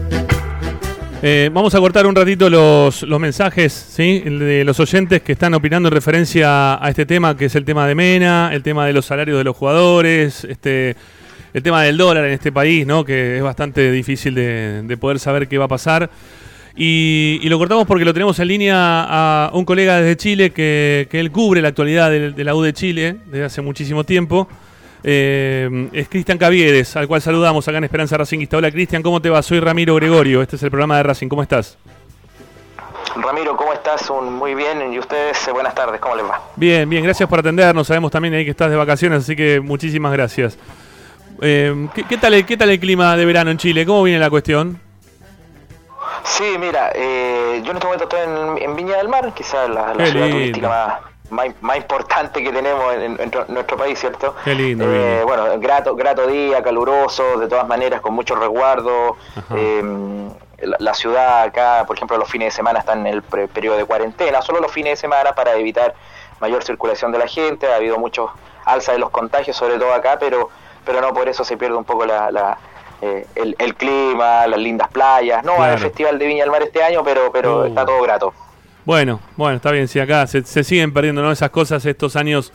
eh, 1.20 1.50
vamos 1.52 1.74
a 1.74 1.80
cortar 1.80 2.06
un 2.06 2.14
ratito 2.14 2.48
los, 2.48 3.02
los 3.02 3.18
mensajes 3.18 3.72
¿sí? 3.72 4.20
De 4.20 4.64
los 4.64 4.78
oyentes 4.78 5.20
que 5.22 5.32
están 5.32 5.52
opinando 5.54 5.88
en 5.88 5.94
referencia 5.94 6.82
a 6.82 6.88
este 6.88 7.06
tema, 7.06 7.36
que 7.36 7.46
es 7.46 7.54
el 7.56 7.64
tema 7.64 7.86
de 7.88 7.96
Mena, 7.96 8.50
el 8.52 8.62
tema 8.62 8.86
de 8.86 8.92
los 8.92 9.06
salarios 9.06 9.36
de 9.36 9.44
los 9.44 9.56
jugadores, 9.56 10.44
este, 10.44 10.94
el 11.52 11.62
tema 11.62 11.82
del 11.82 11.96
dólar 11.96 12.24
en 12.26 12.32
este 12.32 12.52
país, 12.52 12.86
¿no? 12.86 13.04
que 13.04 13.38
es 13.38 13.42
bastante 13.42 13.90
difícil 13.90 14.34
de, 14.34 14.82
de 14.84 14.96
poder 14.96 15.18
saber 15.18 15.48
qué 15.48 15.58
va 15.58 15.64
a 15.64 15.68
pasar. 15.68 16.08
Y, 16.76 17.40
lo 17.48 17.58
cortamos 17.58 17.86
porque 17.88 18.04
lo 18.04 18.12
tenemos 18.12 18.38
en 18.38 18.46
línea 18.46 18.76
a 18.76 19.50
un 19.52 19.64
colega 19.64 20.00
desde 20.00 20.16
Chile 20.16 20.50
que, 20.50 21.08
que 21.10 21.18
él 21.18 21.32
cubre 21.32 21.60
la 21.60 21.68
actualidad 21.68 22.08
de 22.08 22.44
la 22.44 22.54
U 22.54 22.62
de 22.62 22.72
Chile 22.72 23.16
desde 23.26 23.44
hace 23.44 23.60
muchísimo 23.60 24.04
tiempo. 24.04 24.48
Eh, 25.04 25.88
es 25.92 26.08
Cristian 26.08 26.38
Caviedes, 26.38 26.96
al 26.96 27.06
cual 27.06 27.20
saludamos 27.22 27.66
acá 27.68 27.78
en 27.78 27.84
Esperanza 27.84 28.16
Racingista. 28.16 28.56
Hola 28.56 28.70
Cristian, 28.70 29.02
¿cómo 29.02 29.20
te 29.22 29.30
va? 29.30 29.42
Soy 29.42 29.60
Ramiro 29.60 29.94
Gregorio, 29.94 30.42
este 30.42 30.56
es 30.56 30.62
el 30.62 30.70
programa 30.70 30.96
de 30.96 31.02
Racing, 31.04 31.28
¿cómo 31.28 31.42
estás? 31.42 31.78
Ramiro, 33.16 33.56
¿cómo 33.56 33.72
estás? 33.72 34.08
Un- 34.10 34.34
muy 34.34 34.54
bien. 34.54 34.92
¿Y 34.92 34.98
ustedes? 34.98 35.46
Eh, 35.48 35.52
Buenas 35.52 35.74
tardes, 35.74 36.00
¿cómo 36.00 36.14
les 36.16 36.24
va? 36.24 36.40
Bien, 36.56 36.88
bien, 36.88 37.02
gracias 37.04 37.28
por 37.28 37.38
atendernos, 37.38 37.86
sabemos 37.86 38.10
también 38.10 38.34
ahí 38.34 38.44
que 38.44 38.50
estás 38.50 38.70
de 38.70 38.76
vacaciones, 38.76 39.22
así 39.24 39.34
que 39.36 39.60
muchísimas 39.60 40.12
gracias. 40.12 40.58
Eh, 41.40 41.88
¿qué, 41.94 42.04
qué 42.04 42.16
tal, 42.18 42.34
el- 42.34 42.44
¿Qué 42.46 42.56
tal 42.56 42.70
el 42.70 42.80
clima 42.80 43.16
de 43.16 43.24
verano 43.24 43.50
en 43.50 43.58
Chile? 43.58 43.86
¿Cómo 43.86 44.02
viene 44.02 44.18
la 44.20 44.30
cuestión? 44.30 44.80
Sí, 46.24 46.44
mira, 46.58 46.90
eh, 46.94 47.62
yo 47.64 47.70
en 47.70 47.76
este 47.76 47.86
momento 47.86 48.04
estoy 48.04 48.20
en, 48.20 48.62
en 48.70 48.76
Viña 48.76 48.96
del 48.98 49.08
Mar, 49.08 49.32
quizás 49.34 49.68
la, 49.70 49.94
la 49.94 50.06
ciudad 50.06 50.28
turística 50.30 50.68
más, 50.68 50.94
más, 51.30 51.48
más 51.60 51.76
importante 51.76 52.42
que 52.42 52.50
tenemos 52.52 52.92
en, 52.94 53.02
en 53.02 53.16
nuestro- 53.16 53.44
nuestro 53.48 53.76
país, 53.76 53.98
¿cierto? 53.98 54.34
Qué 54.44 54.54
lindo. 54.54 54.84
Eh, 54.86 55.22
bueno, 55.24 55.44
grato, 55.58 55.94
grato 55.96 56.26
día, 56.26 56.62
caluroso, 56.62 57.38
de 57.38 57.48
todas 57.48 57.66
maneras, 57.68 58.00
con 58.00 58.14
mucho 58.14 58.34
resguardo. 58.36 59.16
Eh, 59.54 59.82
la, 60.62 60.76
la 60.80 60.94
ciudad 60.94 61.42
acá, 61.42 61.84
por 61.86 61.96
ejemplo, 61.96 62.16
los 62.18 62.28
fines 62.28 62.46
de 62.52 62.56
semana 62.56 62.80
están 62.80 63.06
en 63.06 63.14
el 63.14 63.22
pre- 63.22 63.48
periodo 63.48 63.76
de 63.76 63.84
cuarentena, 63.84 64.42
solo 64.42 64.60
los 64.60 64.72
fines 64.72 64.92
de 64.92 64.96
semana 64.96 65.32
para 65.34 65.54
evitar 65.56 65.94
mayor 66.40 66.64
circulación 66.64 67.12
de 67.12 67.18
la 67.18 67.28
gente. 67.28 67.70
Ha 67.72 67.76
habido 67.76 67.98
mucho 67.98 68.30
alza 68.64 68.92
de 68.92 68.98
los 68.98 69.10
contagios, 69.10 69.56
sobre 69.56 69.78
todo 69.78 69.92
acá, 69.94 70.16
pero, 70.18 70.48
pero 70.84 71.00
no 71.00 71.12
por 71.14 71.28
eso 71.28 71.44
se 71.44 71.56
pierde 71.56 71.76
un 71.76 71.84
poco 71.84 72.06
la, 72.06 72.30
la, 72.32 72.58
eh, 73.02 73.26
el, 73.36 73.54
el 73.58 73.74
clima, 73.76 74.46
las 74.48 74.58
lindas 74.58 74.88
playas. 74.88 75.44
No 75.44 75.54
Claro. 75.56 75.72
al 75.74 75.78
Festival 75.78 76.18
de 76.18 76.26
Viña 76.26 76.42
del 76.42 76.50
Mar 76.50 76.62
este 76.62 76.82
año, 76.82 77.02
pero, 77.04 77.30
pero 77.32 77.60
Uh. 77.60 77.64
está 77.66 77.86
todo 77.86 78.02
grato. 78.02 78.34
Bueno, 78.88 79.20
bueno, 79.36 79.56
está 79.56 79.70
bien, 79.70 79.86
sí, 79.86 80.00
acá 80.00 80.26
se, 80.26 80.42
se 80.44 80.64
siguen 80.64 80.94
perdiendo 80.94 81.20
¿no? 81.20 81.30
esas 81.30 81.50
cosas 81.50 81.84
estos 81.84 82.16
años, 82.16 82.54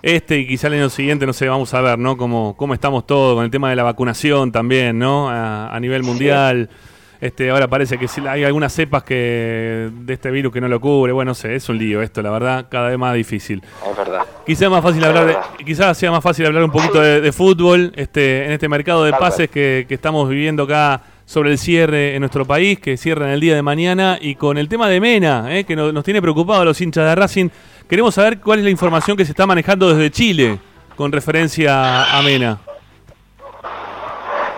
este 0.00 0.38
y 0.38 0.46
quizá 0.46 0.68
el 0.68 0.74
año 0.74 0.88
siguiente, 0.88 1.26
no 1.26 1.32
sé, 1.32 1.48
vamos 1.48 1.74
a 1.74 1.80
ver, 1.80 1.98
¿no? 1.98 2.16
Cómo, 2.16 2.56
cómo 2.56 2.72
estamos 2.72 3.04
todos 3.04 3.34
con 3.34 3.44
el 3.44 3.50
tema 3.50 3.68
de 3.70 3.74
la 3.74 3.82
vacunación 3.82 4.52
también, 4.52 4.96
¿no? 4.96 5.28
A, 5.28 5.74
a 5.74 5.80
nivel 5.80 6.04
mundial. 6.04 6.70
Este, 7.20 7.50
ahora 7.50 7.66
parece 7.66 7.98
que 7.98 8.06
hay 8.28 8.44
algunas 8.44 8.72
cepas 8.72 9.02
que 9.02 9.90
de 9.92 10.14
este 10.14 10.30
virus 10.30 10.52
que 10.52 10.60
no 10.60 10.68
lo 10.68 10.80
cubre. 10.80 11.10
Bueno, 11.10 11.30
no 11.30 11.34
sé, 11.34 11.56
es 11.56 11.68
un 11.68 11.78
lío 11.78 12.00
esto, 12.00 12.22
la 12.22 12.30
verdad, 12.30 12.66
cada 12.70 12.90
vez 12.90 12.98
más 12.98 13.16
difícil. 13.16 13.60
Es 13.90 13.96
verdad. 13.96 14.20
Quizás 14.46 14.70
más 14.70 14.84
fácil 14.84 15.02
Es 15.02 15.08
hablar 15.08 15.26
de, 15.26 15.36
quizás 15.64 15.98
sea 15.98 16.12
más 16.12 16.22
fácil 16.22 16.46
hablar 16.46 16.62
un 16.62 16.70
poquito 16.70 17.00
de, 17.00 17.20
de 17.20 17.32
fútbol, 17.32 17.92
este, 17.96 18.44
en 18.44 18.52
este 18.52 18.68
mercado 18.68 19.02
de 19.02 19.10
Tal 19.10 19.18
pases 19.18 19.50
que, 19.50 19.84
que 19.88 19.94
estamos 19.94 20.28
viviendo 20.28 20.62
acá 20.62 21.02
sobre 21.26 21.50
el 21.50 21.58
cierre 21.58 22.14
en 22.14 22.20
nuestro 22.20 22.46
país, 22.46 22.78
que 22.80 22.96
cierra 22.96 23.26
en 23.26 23.32
el 23.32 23.40
día 23.40 23.54
de 23.54 23.62
mañana, 23.62 24.16
y 24.20 24.36
con 24.36 24.56
el 24.56 24.68
tema 24.68 24.88
de 24.88 25.00
Mena, 25.00 25.54
eh, 25.54 25.64
que 25.64 25.76
nos, 25.76 25.92
nos 25.92 26.04
tiene 26.04 26.22
preocupados 26.22 26.64
los 26.64 26.80
hinchas 26.80 27.04
de 27.04 27.14
Racing, 27.14 27.48
queremos 27.88 28.14
saber 28.14 28.40
cuál 28.40 28.60
es 28.60 28.64
la 28.64 28.70
información 28.70 29.16
que 29.16 29.24
se 29.24 29.32
está 29.32 29.44
manejando 29.44 29.92
desde 29.92 30.10
Chile 30.10 30.58
con 30.96 31.12
referencia 31.12 32.16
a 32.16 32.22
Mena. 32.22 32.58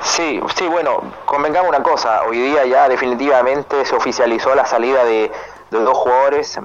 Sí, 0.02 0.40
sí, 0.56 0.66
bueno, 0.68 1.02
convengamos 1.24 1.68
una 1.68 1.82
cosa, 1.82 2.22
hoy 2.22 2.38
día 2.38 2.64
ya 2.66 2.88
definitivamente 2.88 3.84
se 3.84 3.94
oficializó 3.96 4.54
la 4.54 4.64
salida 4.64 5.04
de, 5.04 5.30
de 5.70 5.78
dos 5.80 5.96
jugadores, 5.98 6.58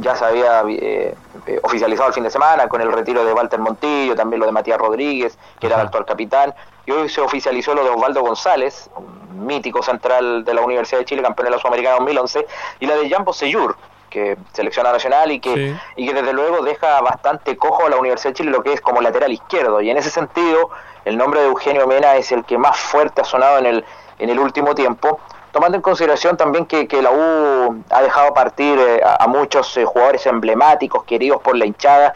ya 0.00 0.16
se 0.16 0.24
había 0.24 0.62
eh, 0.68 1.14
eh, 1.46 1.60
oficializado 1.62 2.08
el 2.08 2.14
fin 2.14 2.24
de 2.24 2.30
semana 2.30 2.68
con 2.68 2.80
el 2.80 2.92
retiro 2.92 3.24
de 3.24 3.32
Walter 3.32 3.60
Montillo, 3.60 4.14
también 4.16 4.40
lo 4.40 4.46
de 4.46 4.52
Matías 4.52 4.78
Rodríguez, 4.78 5.38
que 5.60 5.68
era 5.68 5.76
el 5.76 5.82
actual 5.82 6.04
capitán, 6.04 6.54
y 6.84 6.90
hoy 6.90 7.08
se 7.08 7.20
oficializó 7.20 7.74
lo 7.74 7.84
de 7.84 7.90
Osvaldo 7.90 8.20
González, 8.20 8.90
mítico 9.32 9.82
central 9.82 10.44
de 10.44 10.54
la 10.54 10.60
Universidad 10.62 11.00
de 11.00 11.04
Chile, 11.04 11.22
campeón 11.22 11.46
de 11.46 11.50
la 11.52 11.58
Sudamericana 11.58 11.96
2011, 11.96 12.46
y 12.80 12.86
la 12.86 12.96
de 12.96 13.08
Jambo 13.10 13.32
Seyur, 13.32 13.76
que 14.10 14.36
selecciona 14.52 14.92
nacional 14.92 15.30
y 15.32 15.40
que, 15.40 15.54
Sí. 15.54 15.76
y 15.96 16.06
que 16.06 16.12
desde 16.14 16.32
luego 16.32 16.62
deja 16.62 17.00
bastante 17.00 17.56
cojo 17.56 17.86
a 17.86 17.90
la 17.90 17.96
Universidad 17.96 18.30
de 18.30 18.34
Chile 18.36 18.50
lo 18.50 18.62
que 18.62 18.72
es 18.74 18.80
como 18.80 19.00
lateral 19.00 19.32
izquierdo. 19.32 19.80
Y 19.80 19.90
en 19.90 19.96
ese 19.96 20.10
sentido, 20.10 20.70
el 21.04 21.16
nombre 21.16 21.40
de 21.40 21.46
Eugenio 21.46 21.86
Mena 21.86 22.16
es 22.16 22.30
el 22.30 22.44
que 22.44 22.58
más 22.58 22.76
fuerte 22.78 23.22
ha 23.22 23.24
sonado 23.24 23.58
en 23.58 23.66
el, 23.66 23.84
en 24.18 24.28
el 24.30 24.38
último 24.38 24.74
tiempo, 24.74 25.18
tomando 25.50 25.76
en 25.76 25.82
consideración 25.82 26.36
también 26.36 26.66
que, 26.66 26.86
que 26.88 27.00
la 27.02 27.10
U 27.10 27.82
ha 27.90 28.02
dejado 28.02 28.32
partir 28.34 28.78
eh, 28.78 29.02
a, 29.04 29.24
a 29.24 29.26
muchos 29.26 29.76
eh, 29.76 29.84
jugadores 29.84 30.26
emblemáticos, 30.26 31.04
queridos 31.04 31.40
por 31.42 31.56
la 31.56 31.64
hinchada, 31.66 32.14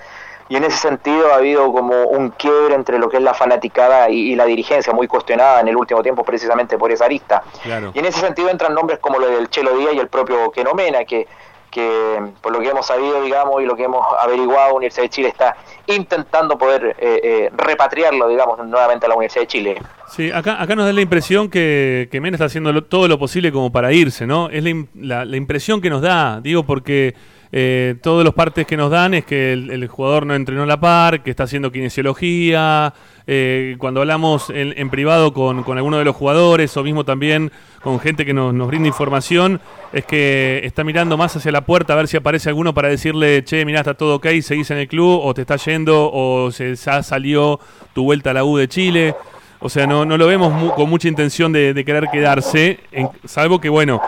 y 0.49 0.57
en 0.57 0.65
ese 0.65 0.77
sentido 0.77 1.33
ha 1.33 1.37
habido 1.37 1.73
como 1.73 2.05
un 2.05 2.31
quiebre 2.31 2.75
entre 2.75 2.99
lo 2.99 3.09
que 3.09 3.17
es 3.17 3.23
la 3.23 3.35
fanaticada 3.35 4.09
y, 4.11 4.33
y 4.33 4.37
la 4.37 4.45
dirigencia, 4.45 4.93
muy 4.93 5.09
cuestionada 5.09 5.61
en 5.61 5.69
el 5.69 5.77
último 5.77 6.03
tiempo 6.03 6.23
precisamente 6.25 6.79
por 6.79 6.93
esa 6.93 7.05
arista. 7.07 7.43
Claro. 7.63 7.91
Y 7.95 7.99
en 7.99 8.05
ese 8.07 8.21
sentido 8.21 8.49
entran 8.51 8.75
nombres 8.75 8.99
como 9.01 9.19
lo 9.19 9.29
del 9.29 9.49
Chelo 9.51 9.77
Díaz 9.77 9.95
y 9.95 9.99
el 9.99 10.09
propio 10.09 10.51
Keno 10.53 10.73
Mena, 10.75 11.05
que, 11.05 11.27
que 11.71 12.21
por 12.41 12.53
lo 12.53 12.61
que 12.61 12.69
hemos 12.69 12.87
sabido, 12.87 13.23
digamos, 13.23 13.61
y 13.63 13.67
lo 13.67 13.75
que 13.77 13.85
hemos 13.85 14.07
averiguado, 14.21 14.75
Universidad 14.77 15.03
de 15.05 15.11
Chile 15.11 15.29
está 15.29 15.57
intentando 15.87 16.57
poder 16.57 16.97
eh, 16.99 17.21
eh, 17.23 17.51
repatriarlo, 17.55 18.29
digamos, 18.29 18.59
nuevamente 18.67 19.07
a 19.07 19.09
la 19.09 19.15
Universidad 19.17 19.43
de 19.43 19.47
Chile. 19.49 19.83
Sí, 20.09 20.31
acá, 20.31 20.63
acá 20.63 20.75
nos 20.77 20.87
da 20.87 20.93
la 20.93 21.01
impresión 21.01 21.51
que, 21.51 22.09
que 22.11 22.21
Mena 22.21 22.37
está 22.37 22.45
haciendo 22.47 22.73
lo- 22.73 22.85
todo 22.85 23.09
lo 23.09 23.19
posible 23.19 23.51
como 23.53 23.73
para 23.73 23.93
irse, 23.93 24.27
¿no? 24.27 24.49
Es 24.51 24.63
la, 24.63 24.85
la- 24.95 25.25
la 25.25 25.37
impresión 25.37 25.81
que 25.81 25.91
nos 25.91 26.01
da, 26.03 26.41
digo, 26.41 26.63
porque 26.63 27.15
eh, 27.53 27.95
todos 28.03 28.25
los 28.25 28.35
partes 28.35 28.67
que 28.67 28.77
nos 28.77 28.91
dan 28.91 29.15
es 29.15 29.25
que 29.25 29.53
el, 29.53 29.87
jugador 29.89 30.27
no 30.27 30.35
entrenó 30.35 30.65
a 30.65 30.67
la 30.67 30.81
par, 30.81 31.23
que 31.23 31.31
está 31.31 31.45
haciendo 31.45 31.71
kinesiología. 31.73 32.93
eh, 33.27 33.77
cuando 33.79 34.01
hablamos 34.01 34.51
en, 34.51 34.75
en 34.77 34.91
privado 34.91 35.33
con, 35.33 35.65
alguno 35.77 35.99
de 35.99 36.05
los 36.05 36.15
jugadores 36.15 36.77
o 36.77 36.83
mismo 36.83 37.05
también 37.05 37.51
con 37.83 38.01
gente 38.01 38.25
que 38.25 38.35
nos, 38.35 38.53
nos 38.53 38.67
brinda 38.69 38.89
información, 38.89 39.61
es 39.93 40.05
que 40.05 40.61
está 40.65 40.85
mirando 40.85 41.17
más 41.17 41.37
hacia 41.37 41.53
la 41.53 41.63
puerta 41.63 41.93
a 41.93 41.97
ver 41.97 42.09
si 42.09 42.17
aparece 42.17 42.49
alguno 42.49 42.75
para 42.75 42.89
decirle, 42.89 43.45
che, 43.45 43.65
mirá, 43.65 43.81
está 43.81 43.95
todo 43.95 44.17
ok, 44.17 44.27
seguís 44.43 44.71
en 44.71 44.79
el 44.79 44.89
club, 44.89 45.21
o 45.23 45.35
te 45.35 45.43
está 45.43 45.57
yendo, 45.57 46.11
o 46.13 46.51
se 46.51 46.75
ya 46.75 47.03
salió 47.03 47.61
tu 47.95 48.05
vuelta 48.05 48.31
a 48.31 48.35
la 48.35 48.45
U 48.45 48.57
de 48.57 48.69
Chile. 48.69 49.15
O 49.61 49.69
sea, 49.69 49.87
no, 49.87 50.05
no 50.05 50.17
lo 50.17 50.27
vemos 50.27 50.53
mu- 50.53 50.71
con 50.73 50.89
mucha 50.91 51.09
intención 51.09 51.53
de, 51.53 51.83
querer 51.85 52.09
quedarse, 52.13 52.81
salvo 53.25 53.61
que, 53.61 53.69
bueno, 53.69 54.01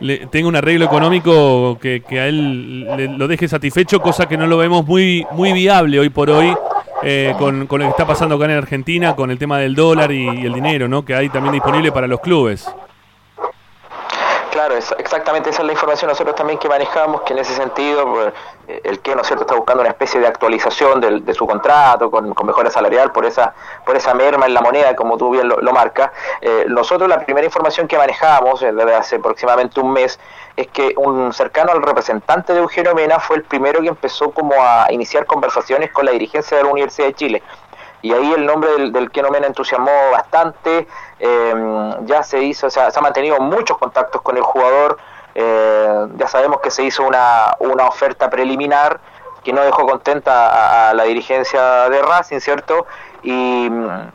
le, 0.00 0.26
tenga 0.26 0.48
un 0.48 0.56
arreglo 0.56 0.84
económico 0.86 1.78
que, 1.80 2.02
que 2.08 2.20
a 2.20 2.26
él 2.28 2.84
le- 2.96 3.08
lo 3.08 3.28
deje 3.28 3.46
satisfecho, 3.48 4.00
cosa 4.00 4.26
que 4.26 4.36
no 4.36 4.46
lo 4.46 4.56
vemos 4.56 4.86
muy, 4.86 5.26
muy 5.32 5.52
viable 5.52 5.98
hoy 6.00 6.08
por 6.08 6.30
hoy 6.30 6.52
eh, 7.02 7.34
con, 7.38 7.66
con 7.66 7.80
lo 7.80 7.86
que 7.86 7.90
está 7.90 8.06
pasando 8.06 8.36
acá 8.36 8.46
en 8.46 8.52
Argentina, 8.52 9.14
con 9.14 9.30
el 9.30 9.38
tema 9.38 9.58
del 9.58 9.74
dólar 9.74 10.10
y 10.10 10.26
el 10.26 10.54
dinero, 10.54 10.88
¿no? 10.88 11.04
Que 11.04 11.14
hay 11.14 11.28
también 11.28 11.52
disponible 11.52 11.92
para 11.92 12.06
los 12.06 12.20
clubes. 12.20 12.66
Claro, 14.54 14.76
es, 14.76 14.94
exactamente 14.98 15.50
esa 15.50 15.62
es 15.62 15.66
la 15.66 15.72
información 15.72 16.08
nosotros 16.08 16.36
también 16.36 16.60
que 16.60 16.68
manejamos, 16.68 17.22
que 17.22 17.32
en 17.32 17.40
ese 17.40 17.56
sentido 17.56 18.08
pues, 18.08 18.32
eh, 18.68 18.80
el 18.84 19.00
que, 19.00 19.12
¿no 19.16 19.22
es 19.22 19.26
cierto?, 19.26 19.42
está 19.42 19.56
buscando 19.56 19.80
una 19.80 19.90
especie 19.90 20.20
de 20.20 20.28
actualización 20.28 21.00
del- 21.00 21.24
de, 21.24 21.34
su 21.34 21.44
contrato 21.44 22.08
con, 22.08 22.32
con 22.34 22.46
mejora 22.46 22.70
salarial 22.70 23.10
por 23.10 23.26
esa 23.26 23.52
por 23.84 23.96
esa 23.96 24.14
merma 24.14 24.46
en 24.46 24.54
la 24.54 24.60
moneda, 24.60 24.94
como 24.94 25.16
tú 25.18 25.30
bien 25.30 25.48
lo, 25.48 25.60
lo 25.60 25.72
marcas. 25.72 26.12
Eh, 26.40 26.66
nosotros 26.68 27.08
la 27.08 27.18
primera 27.18 27.44
información 27.44 27.88
que 27.88 27.98
manejamos 27.98 28.62
eh, 28.62 28.70
desde 28.72 28.94
hace 28.94 29.16
aproximadamente 29.16 29.80
un 29.80 29.92
mes 29.92 30.20
es 30.56 30.68
que 30.68 30.94
un 30.98 31.32
cercano 31.32 31.72
al 31.72 31.82
representante 31.82 32.52
de 32.52 32.60
Eugenio 32.60 32.94
Mena 32.94 33.18
fue 33.18 33.34
el 33.38 33.42
primero 33.42 33.80
que 33.80 33.88
empezó 33.88 34.30
como 34.30 34.54
a 34.62 34.86
iniciar 34.92 35.26
conversaciones 35.26 35.90
con 35.90 36.06
la 36.06 36.12
dirigencia 36.12 36.56
de 36.56 36.62
la 36.62 36.70
Universidad 36.70 37.08
de 37.08 37.14
Chile 37.14 37.42
y 38.04 38.12
ahí 38.12 38.32
el 38.34 38.44
nombre 38.44 38.70
del, 38.72 38.92
del 38.92 39.10
Keno 39.10 39.30
Mena 39.30 39.46
entusiasmó 39.46 39.90
bastante, 40.12 40.86
eh, 41.18 41.94
ya 42.02 42.22
se 42.22 42.42
hizo, 42.42 42.66
o 42.66 42.70
sea, 42.70 42.90
se 42.90 42.98
ha 42.98 43.02
mantenido 43.02 43.38
muchos 43.40 43.78
contactos 43.78 44.20
con 44.20 44.36
el 44.36 44.42
jugador, 44.42 44.98
eh, 45.34 46.06
ya 46.16 46.28
sabemos 46.28 46.60
que 46.60 46.70
se 46.70 46.82
hizo 46.84 47.02
una, 47.02 47.54
una 47.60 47.86
oferta 47.86 48.28
preliminar 48.28 49.00
que 49.42 49.52
no 49.52 49.62
dejó 49.62 49.86
contenta 49.86 50.88
a, 50.90 50.94
la 50.94 51.04
dirigencia 51.04 51.88
de 51.88 52.00
Racing, 52.02 52.40
¿cierto? 52.40 52.86
Y, 53.22 53.70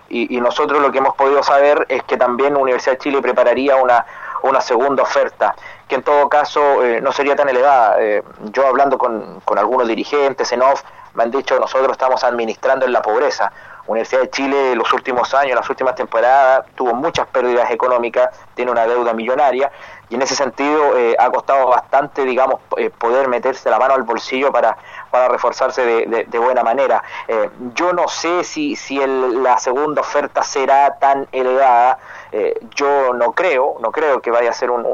y- 0.10 0.36
y 0.38 0.42
nosotros 0.42 0.82
lo 0.82 0.92
que 0.92 1.00
hemos 1.00 1.16
podido 1.16 1.42
saber 1.44 1.86
es 1.90 2.04
que 2.04 2.18
también 2.18 2.56
Universidad 2.58 2.94
de 2.94 3.00
Chile 3.00 3.22
prepararía 3.22 3.76
una, 3.76 4.06
una 4.44 4.62
segunda 4.62 5.04
oferta, 5.04 5.56
que 5.88 5.96
en 5.96 6.04
todo 6.04 6.30
caso 6.30 6.84
eh, 6.84 7.02
no 7.02 7.12
sería 7.12 7.36
tan 7.36 7.50
elevada. 7.50 7.98
Eh, 8.00 8.24
yo 8.54 8.68
hablando 8.68 8.98
con, 8.98 9.40
con 9.46 9.58
algunos 9.60 9.88
dirigentes 9.88 10.52
en 10.52 10.62
off, 10.62 10.84
me 11.16 11.24
han 11.24 11.32
dicho 11.32 11.60
nosotros 11.60 11.92
estamos 11.92 12.24
administrando 12.24 12.86
en 12.86 12.92
la 12.94 13.02
pobreza. 13.02 13.52
Universidad 13.90 14.22
de 14.22 14.30
Chile 14.30 14.76
los 14.76 14.92
últimos 14.94 15.34
años, 15.34 15.56
las 15.56 15.70
últimas 15.70 15.96
temporadas, 15.96 16.66
tuvo 16.76 16.94
muchas 16.94 17.28
pérdidas 17.28 17.72
económicas, 17.72 18.30
tiene 18.54 18.72
una 18.72 18.86
deuda 18.86 19.14
millonaria 19.14 19.72
y 20.10 20.16
en 20.16 20.22
ese 20.22 20.36
sentido 20.36 20.96
eh, 20.98 21.16
ha 21.20 21.30
costado 21.32 21.68
bastante, 21.68 22.24
digamos, 22.24 22.62
eh, 22.78 22.90
poder 22.92 23.28
meterse 23.28 23.70
la 23.70 23.80
mano 23.80 23.96
al 23.96 24.04
bolsillo 24.04 24.52
para, 24.52 24.78
para 25.12 25.28
reforzarse 25.28 25.84
de, 25.86 26.06
de- 26.06 26.24
de 26.26 26.40
buena 26.40 26.64
manera. 26.64 27.04
Eh, 27.28 27.50
yo 27.76 27.94
no 27.94 28.08
sé 28.08 28.44
si, 28.44 28.76
si 28.76 29.02
el- 29.02 29.42
la 29.44 29.58
segunda 29.58 30.02
oferta 30.02 30.44
será 30.44 30.98
tan 31.00 31.28
elevada, 31.32 31.98
eh, 32.32 32.54
yo 32.76 33.14
no 33.14 33.32
creo, 33.34 33.78
no 33.82 33.92
creo 33.92 34.22
que 34.22 34.30
vaya 34.32 34.52
a 34.52 34.54
ser 34.54 34.70
un, 34.72 34.86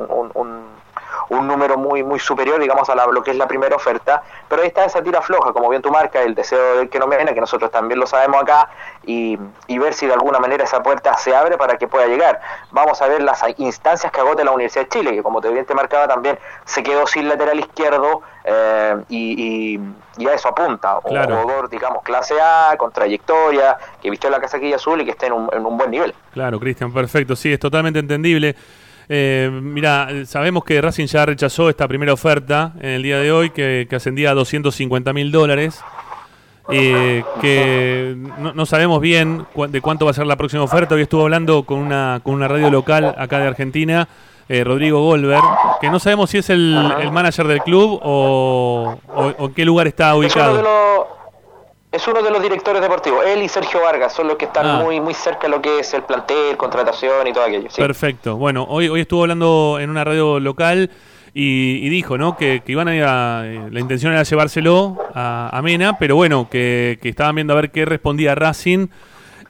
un- 1.30 1.48
número 1.48 1.78
muy 1.78 2.04
muy 2.04 2.20
superior, 2.20 2.60
digamos, 2.60 2.90
a 2.90 2.96
la- 2.96 3.06
lo 3.08 3.22
que 3.24 3.32
es 3.32 3.38
la 3.38 3.48
primera 3.48 3.76
oferta, 3.76 4.24
pero 4.50 4.62
ahí 4.62 4.68
está 4.68 4.86
esa 4.86 5.02
tira 5.02 5.22
floja, 5.22 5.54
como 5.54 5.70
bien 5.70 5.82
tú 5.82 5.92
marcas, 5.92 6.26
el 6.26 6.36
deseo 6.36 6.78
del 6.78 6.90
que 6.90 7.00
no 7.00 7.08
mena, 7.08 7.34
que 7.34 7.40
nosotros 7.40 7.70
también 7.72 8.00
lo 8.00 8.08
sabemos 8.08 8.42
acá, 8.42 8.70
y, 9.06 9.38
y 9.68 9.78
ver 9.78 9.94
si 9.94 10.06
de 10.08 10.14
alguna 10.14 10.40
manera 10.40 10.64
esa 10.64 10.82
puerta 10.84 11.16
se 11.18 11.36
abre 11.36 11.58
para 11.58 11.78
que 11.78 11.88
pueda 11.88 12.08
llegar. 12.08 12.40
Vamos 12.72 13.02
a 13.02 13.08
ver 13.08 13.22
las 13.22 13.44
instancias 13.58 14.12
que 14.12 14.20
agote 14.20 14.44
la 14.44 14.52
Universidad 14.52 14.86
de 14.86 14.90
Chile, 14.90 15.12
que 15.14 15.24
como 15.24 15.40
te 15.42 15.50
bien 15.50 15.66
te 15.66 15.74
marcaba 15.76 16.08
también, 16.08 16.38
se 16.66 16.82
quedó 16.84 17.06
sin 17.08 17.28
lateral 17.28 17.60
izquierdo, 17.60 18.22
eh, 18.44 18.96
y, 19.10 19.76
y- 19.76 19.80
y 20.18 20.28
a 20.28 20.34
eso 20.34 20.48
apunta, 20.50 21.00
un 21.04 21.12
Claro. 21.12 21.36
jugador, 21.42 21.70
digamos, 21.70 22.04
clase 22.04 22.36
A, 22.42 22.76
con 22.78 22.92
trayectoria, 22.92 23.78
que 24.02 24.10
vistió 24.10 24.30
la 24.30 24.40
casaquilla 24.40 24.76
azul 24.78 25.02
y 25.02 25.06
que 25.06 25.12
esté 25.12 25.28
en 25.28 25.34
un, 25.34 25.50
en 25.52 25.66
un 25.66 25.78
buen 25.78 25.92
nivel. 25.92 26.14
Claro, 26.34 26.60
Cristian, 26.60 26.94
perfecto. 26.94 27.36
Sí, 27.36 27.52
es 27.52 27.60
totalmente 27.60 28.00
entendible. 28.00 28.56
Eh, 29.08 29.50
mira, 29.52 30.08
sabemos 30.26 30.64
que 30.64 30.82
Racing 30.82 31.06
ya 31.06 31.26
rechazó 31.26 31.70
esta 31.70 31.88
primera 31.88 32.14
oferta 32.14 32.74
en 32.80 32.90
el 32.90 33.04
día 33.04 33.20
de 33.20 33.32
hoy, 33.32 33.50
que, 33.52 33.86
que 33.90 33.96
ascendía 33.96 34.32
a 34.32 34.34
250 34.34 35.14
mil 35.14 35.32
dólares. 35.32 35.80
eh, 36.72 37.24
que 37.42 38.16
no, 38.40 38.54
no 38.54 38.66
sabemos 38.66 39.00
bien 39.00 39.46
cu- 39.54 39.68
de 39.68 39.82
cuánto 39.82 40.06
va 40.06 40.12
a 40.12 40.14
ser 40.16 40.26
la 40.26 40.36
próxima 40.36 40.64
oferta. 40.64 40.96
Hoy 40.96 41.04
estuvo 41.04 41.22
hablando 41.22 41.64
con 41.64 41.78
una, 41.78 42.20
con 42.24 42.34
una 42.34 42.48
radio 42.48 42.72
local 42.72 43.14
acá 43.20 43.38
de 43.38 43.48
Argentina, 43.48 44.08
eh, 44.50 44.64
Rodrigo 44.64 45.00
Golver, 45.04 45.40
que 45.80 45.90
no 45.92 46.00
sabemos 46.00 46.32
si 46.32 46.40
es 46.40 46.50
el, 46.50 46.76
el 47.02 47.12
manager 47.12 47.46
del 47.48 47.60
club 47.62 48.00
o, 48.02 48.98
o- 49.08 49.34
o 49.38 49.46
en 49.48 49.54
qué 49.54 49.64
lugar 49.64 49.86
está 49.86 50.16
ubicado. 50.16 50.56
Es 51.96 52.08
uno 52.08 52.22
de 52.22 52.30
los 52.32 52.42
directores 52.42 52.82
deportivos. 52.82 53.26
Él 53.26 53.42
y 53.42 53.48
Sergio 53.50 53.82
Vargas 53.82 54.14
son 54.14 54.28
los 54.28 54.38
que 54.38 54.46
están 54.46 54.66
Ah. 54.66 54.80
muy 54.84 55.00
muy 55.00 55.14
cerca 55.14 55.44
de 55.44 55.50
lo 55.50 55.62
que 55.62 55.80
es 55.80 55.94
el 55.94 56.04
plantel, 56.04 56.58
contratación 56.58 57.28
y 57.28 57.34
todo 57.34 57.44
aquello. 57.46 57.70
sí. 57.70 57.82
Perfecto. 57.82 58.36
Bueno, 58.38 58.66
hoy, 58.70 58.88
hoy 58.90 59.02
estuvo 59.02 59.22
hablando 59.24 59.78
en 59.80 59.90
una 59.90 60.04
radio 60.04 60.40
local 60.40 60.90
y, 61.34 61.80
y 61.86 61.90
dijo, 61.90 62.18
¿no? 62.18 62.38
Que, 62.38 62.62
que 62.66 62.72
iban 62.72 62.88
a 62.88 62.96
ir 62.96 63.04
a, 63.04 63.42
eh, 63.46 63.68
la 63.72 63.80
intención 63.80 64.14
era 64.14 64.24
llevárselo 64.24 64.98
a, 65.14 65.50
a 65.52 65.62
Mena, 65.62 65.98
pero 65.98 66.16
bueno, 66.16 66.48
que, 66.50 66.98
que 67.02 67.10
estaban 67.10 67.36
viendo 67.36 67.54
a 67.54 67.58
ver 67.58 67.72
qué 67.72 67.84
respondía 67.86 68.36
Racing 68.36 68.88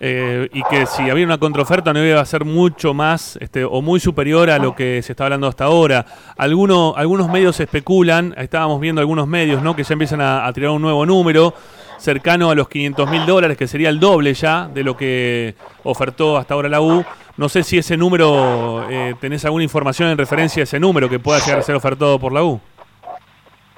eh, 0.02 0.50
y 0.52 0.62
que 0.64 0.86
si 0.88 1.10
había 1.10 1.26
una 1.26 1.38
contraoferta 1.38 1.94
no 1.94 2.04
iba 2.06 2.20
a 2.20 2.26
ser 2.26 2.44
mucho 2.44 2.94
más 2.94 3.38
este, 3.40 3.64
o 3.64 3.82
muy 3.82 4.00
superior 4.00 4.50
a 4.50 4.58
lo 4.58 4.76
que 4.76 5.02
se 5.04 5.14
está 5.14 5.24
hablando 5.26 5.48
hasta 5.48 5.66
ahora. 5.66 6.06
Alguno, 6.38 6.94
algunos 6.98 7.30
medios 7.30 7.60
especulan, 7.60 8.34
estábamos 8.38 8.82
viendo 8.82 9.00
algunos 9.00 9.26
medios, 9.28 9.62
¿no? 9.62 9.76
Que 9.76 9.84
ya 9.84 9.94
empiezan 9.94 10.20
a, 10.22 10.46
a 10.46 10.52
tirar 10.54 10.72
un 10.72 10.82
nuevo 10.82 11.06
número 11.06 11.54
cercano 11.98 12.50
a 12.50 12.56
los 12.56 12.68
500 12.70 13.10
mil 13.10 13.26
dólares, 13.26 13.58
que 13.58 13.68
sería 13.68 13.90
el 13.90 14.00
doble 14.00 14.34
ya 14.34 14.68
de 14.68 14.84
lo 14.84 14.96
que 14.98 15.56
ofertó 15.84 16.38
hasta 16.38 16.54
ahora 16.54 16.70
la 16.70 16.82
U. 16.82 17.04
No 17.38 17.50
sé 17.50 17.64
si 17.64 17.78
ese 17.78 17.98
número, 17.98 18.86
eh, 18.90 19.14
tenés 19.20 19.44
alguna 19.46 19.64
información 19.64 20.10
en 20.10 20.18
referencia 20.18 20.62
a 20.62 20.64
ese 20.64 20.80
número 20.80 21.10
que 21.10 21.20
pueda 21.20 21.40
llegar 21.40 21.60
a 21.60 21.64
ser 21.64 21.76
ofertado 21.76 22.20
por 22.20 22.32
la 22.32 22.44
U. 22.44 22.60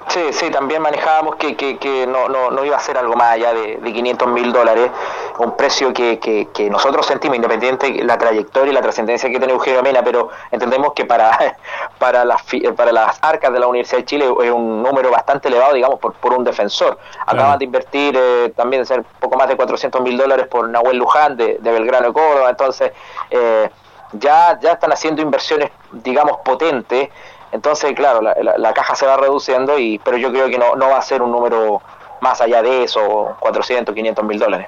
Sí, 0.08 0.32
sí, 0.32 0.50
también 0.50 0.80
manejábamos 0.80 1.36
que, 1.36 1.54
que, 1.54 1.76
que 1.76 2.06
no, 2.06 2.28
no, 2.28 2.50
no 2.50 2.64
iba 2.64 2.76
a 2.76 2.80
ser 2.80 2.96
algo 2.96 3.14
más 3.14 3.32
allá 3.32 3.52
de, 3.52 3.76
de 3.76 3.92
500 3.92 4.28
mil 4.28 4.52
dólares, 4.52 4.90
un 5.38 5.54
precio 5.54 5.92
que, 5.92 6.18
que, 6.18 6.70
nosotros 6.70 7.04
sentimos, 7.04 7.36
independiente 7.36 7.92
de 7.92 8.04
la 8.04 8.16
trayectoria 8.16 8.70
y 8.70 8.74
la 8.74 8.80
trascendencia 8.80 9.28
que 9.28 9.38
tiene 9.38 9.52
Eugenio 9.52 9.82
Mena, 9.82 10.02
pero 10.02 10.30
entendemos 10.50 10.94
que 10.94 11.04
para, 11.04 11.56
para, 11.98 12.24
las, 12.24 12.42
para 12.74 12.90
las 12.90 13.18
arcas 13.20 13.52
de 13.52 13.60
la 13.60 13.66
Universidad 13.66 13.98
de 13.98 14.04
Chile 14.06 14.34
es 14.42 14.50
un 14.50 14.82
número 14.82 15.10
bastante 15.10 15.48
elevado, 15.48 15.74
digamos, 15.74 15.98
por, 15.98 16.14
por 16.14 16.32
un 16.32 16.42
defensor. 16.42 16.98
Acaban 17.26 17.58
de 17.58 17.66
invertir 17.66 18.16
eh, 18.18 18.52
también 18.56 18.86
ser 18.86 19.04
poco 19.20 19.36
más 19.36 19.48
de 19.48 19.56
400 19.56 20.00
mil 20.00 20.16
dólares 20.16 20.46
por 20.46 20.68
Nahuel 20.70 20.96
Luján 20.96 21.36
de, 21.36 21.58
de 21.60 21.70
Belgrano 21.70 22.08
de 22.08 22.12
Córdoba, 22.14 22.48
entonces 22.48 22.92
eh, 23.30 23.68
ya, 24.12 24.58
ya 24.60 24.72
están 24.72 24.92
haciendo 24.92 25.22
inversiones, 25.22 25.70
digamos, 25.92 26.38
potentes. 26.38 27.10
Entonces, 27.52 27.92
claro, 27.94 28.20
la, 28.20 28.34
la- 28.42 28.58
la 28.58 28.72
caja 28.74 28.94
se 28.94 29.06
va 29.06 29.16
reduciendo, 29.16 29.78
y 29.78 29.98
pero 29.98 30.16
yo 30.16 30.30
creo 30.30 30.48
que 30.48 30.58
no, 30.58 30.76
no 30.76 30.90
va 30.90 30.98
a 30.98 31.02
ser 31.02 31.22
un 31.22 31.32
número 31.32 31.80
más 32.20 32.40
allá 32.40 32.62
de 32.62 32.84
eso, 32.84 33.36
400, 33.40 33.94
500 33.94 34.24
mil 34.24 34.38
dólares. 34.38 34.66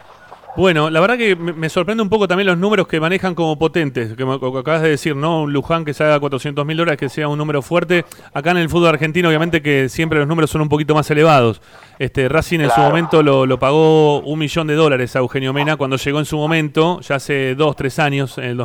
Bueno, 0.57 0.91
la 0.91 0.99
verdad 1.01 1.17
que 1.17 1.37
me 1.37 1.69
sorprende 1.69 2.03
un 2.03 2.09
poco 2.09 2.27
también 2.27 2.49
los 2.49 2.59
números 2.59 2.89
que 2.89 2.99
manejan 2.99 3.37
como 3.37 3.57
potentes, 3.57 4.17
que, 4.17 4.23
acabas 4.25 4.83
de 4.83 4.89
decir, 4.91 5.15
¿no? 5.15 5.43
Un 5.43 5.53
Luján 5.53 5.85
que 5.85 5.95
se 5.95 6.03
haga 6.03 6.19
400 6.19 6.67
mil 6.67 6.77
dólares, 6.77 6.99
que 6.99 7.09
sea 7.09 7.29
un 7.29 7.39
número 7.39 7.63
fuerte. 7.63 8.05
Acá 8.35 8.51
en 8.51 8.57
el 8.57 8.69
fútbol 8.69 8.89
argentino, 8.89 9.29
obviamente 9.29 9.63
que 9.63 9.89
siempre 9.89 10.19
los 10.19 10.27
números 10.27 10.51
son 10.51 10.61
un 10.63 10.69
poquito 10.69 10.93
más 10.93 11.09
elevados. 11.11 11.63
Este 12.01 12.29
Racing 12.29 12.61
en 12.61 12.71
su 12.71 12.81
momento 12.81 13.23
lo, 13.23 13.47
lo 13.47 13.59
pagó 13.61 14.19
un 14.21 14.41
millón 14.41 14.67
de 14.67 14.75
dólares 14.75 15.15
a 15.15 15.21
Eugenio 15.21 15.53
Mena 15.53 15.77
cuando 15.77 15.97
llegó 15.97 16.19
en 16.19 16.25
su 16.25 16.37
momento, 16.37 17.01
ya 17.01 17.15
hace 17.15 17.55
dos, 17.55 17.77
tres 17.77 18.01
años, 18.01 18.37
en 18.39 18.45
el 18.45 18.57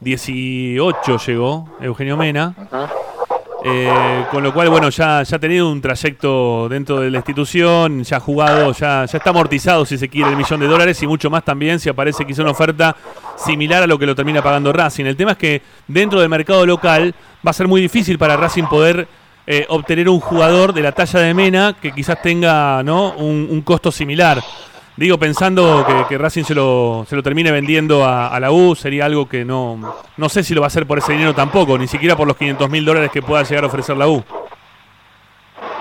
2018 0.00 1.18
llegó 1.26 1.68
Eugenio 1.80 2.16
Mena. 2.16 2.54
Eh, 3.62 4.24
con 4.30 4.42
lo 4.42 4.54
cual, 4.54 4.70
bueno, 4.70 4.88
ya, 4.88 5.22
ya 5.22 5.36
ha 5.36 5.38
tenido 5.38 5.70
un 5.70 5.82
trayecto 5.82 6.66
dentro 6.70 7.00
de 7.00 7.10
la 7.10 7.18
institución, 7.18 8.02
ya 8.02 8.16
ha 8.16 8.20
jugado, 8.20 8.72
ya, 8.72 9.04
ya 9.04 9.18
está 9.18 9.28
amortizado, 9.28 9.84
si 9.84 9.98
se 9.98 10.08
quiere, 10.08 10.30
el 10.30 10.36
millón 10.36 10.60
de 10.60 10.66
dólares 10.66 11.02
y 11.02 11.06
mucho 11.06 11.28
más 11.28 11.44
también 11.44 11.78
si 11.78 11.90
aparece 11.90 12.24
quizá 12.24 12.40
una 12.40 12.52
oferta 12.52 12.96
similar 13.36 13.82
a 13.82 13.86
lo 13.86 13.98
que 13.98 14.06
lo 14.06 14.14
termina 14.14 14.40
pagando 14.42 14.72
Racing. 14.72 15.04
El 15.04 15.16
tema 15.16 15.32
es 15.32 15.36
que 15.36 15.62
dentro 15.86 16.20
del 16.20 16.30
mercado 16.30 16.64
local 16.64 17.14
va 17.46 17.50
a 17.50 17.54
ser 17.54 17.68
muy 17.68 17.82
difícil 17.82 18.18
para 18.18 18.38
Racing 18.38 18.64
poder 18.64 19.06
eh, 19.46 19.66
obtener 19.68 20.08
un 20.08 20.20
jugador 20.20 20.72
de 20.72 20.80
la 20.80 20.92
talla 20.92 21.20
de 21.20 21.34
Mena 21.34 21.76
que 21.78 21.92
quizás 21.92 22.22
tenga 22.22 22.82
¿no? 22.82 23.12
un, 23.12 23.46
un 23.50 23.60
costo 23.60 23.92
similar. 23.92 24.42
Digo, 24.96 25.18
pensando 25.18 25.86
que, 26.08 26.18
Racing 26.18 26.44
se 26.44 26.54
lo, 26.54 27.06
se 27.08 27.16
lo 27.16 27.22
termine 27.22 27.50
vendiendo 27.50 28.04
a, 28.04 28.38
la 28.38 28.50
U, 28.50 28.74
sería 28.74 29.06
algo 29.06 29.28
que 29.28 29.44
no, 29.44 29.96
no 30.16 30.28
sé 30.28 30.42
si 30.42 30.54
lo 30.54 30.60
va 30.60 30.66
a 30.66 30.68
hacer 30.68 30.86
por 30.86 30.98
ese 30.98 31.12
dinero 31.12 31.34
tampoco, 31.34 31.78
ni 31.78 31.86
siquiera 31.86 32.16
por 32.16 32.26
los 32.26 32.36
500 32.36 32.68
mil 32.68 32.84
dólares 32.84 33.10
que 33.10 33.22
pueda 33.22 33.42
llegar 33.42 33.64
a 33.64 33.68
ofrecer 33.68 33.96
la 33.96 34.08
U. 34.08 34.22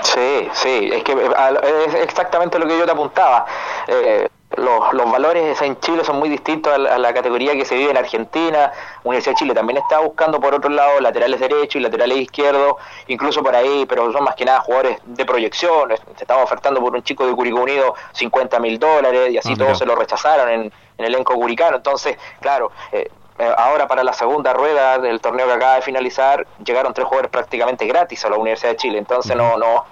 Sí, 0.01 0.47
sí, 0.53 0.89
es 0.93 1.03
que 1.03 1.11
es 1.11 1.93
exactamente 1.95 2.57
lo 2.57 2.67
que 2.67 2.77
yo 2.77 2.85
te 2.85 2.91
apuntaba. 2.91 3.45
Eh, 3.87 4.27
los, 4.59 4.93
los 4.93 5.11
valores 5.11 5.61
en 5.61 5.79
Chile 5.79 6.03
son 6.03 6.19
muy 6.19 6.29
distintos 6.29 6.73
a 6.73 6.77
la, 6.77 6.95
a 6.95 6.97
la 6.97 7.13
categoría 7.13 7.53
que 7.53 7.65
se 7.65 7.75
vive 7.75 7.91
en 7.91 7.97
Argentina. 7.97 8.71
Universidad 9.03 9.33
de 9.33 9.39
Chile 9.39 9.53
también 9.53 9.77
está 9.77 9.99
buscando 9.99 10.39
por 10.39 10.53
otro 10.53 10.69
lado 10.69 10.99
laterales 10.99 11.39
derechos 11.39 11.75
y 11.75 11.79
laterales 11.79 12.17
izquierdos, 12.17 12.75
incluso 13.07 13.41
por 13.43 13.55
ahí, 13.55 13.85
pero 13.87 14.11
son 14.11 14.23
más 14.23 14.35
que 14.35 14.45
nada 14.45 14.59
jugadores 14.61 14.97
de 15.05 15.25
proyección. 15.25 15.89
Se 16.15 16.23
estaba 16.23 16.43
ofertando 16.43 16.79
por 16.79 16.95
un 16.95 17.03
chico 17.03 17.25
de 17.25 17.33
Curicó 17.33 17.61
Unido 17.61 17.95
50 18.13 18.59
mil 18.59 18.79
dólares 18.79 19.31
y 19.31 19.37
así 19.37 19.53
Ah, 19.53 19.57
todos 19.57 19.77
se 19.79 19.85
lo 19.85 19.95
rechazaron 19.95 20.49
en, 20.49 20.61
en 20.61 20.71
el 20.97 21.13
elenco 21.13 21.33
curicano. 21.33 21.77
Entonces, 21.77 22.17
claro, 22.39 22.71
eh, 22.91 23.09
eh, 23.39 23.53
ahora 23.57 23.87
para 23.87 24.03
la 24.03 24.11
segunda 24.11 24.51
rueda 24.51 24.99
del 24.99 25.21
torneo 25.21 25.47
que 25.47 25.53
acaba 25.53 25.75
de 25.75 25.81
finalizar, 25.81 26.45
llegaron 26.63 26.93
tres 26.93 27.07
jugadores 27.07 27.31
prácticamente 27.31 27.85
gratis 27.85 28.25
a 28.25 28.29
la 28.29 28.35
Universidad 28.35 28.71
de 28.71 28.77
Chile. 28.77 28.97
Entonces, 28.97 29.33
no, 29.33 29.57
no, 29.57 29.85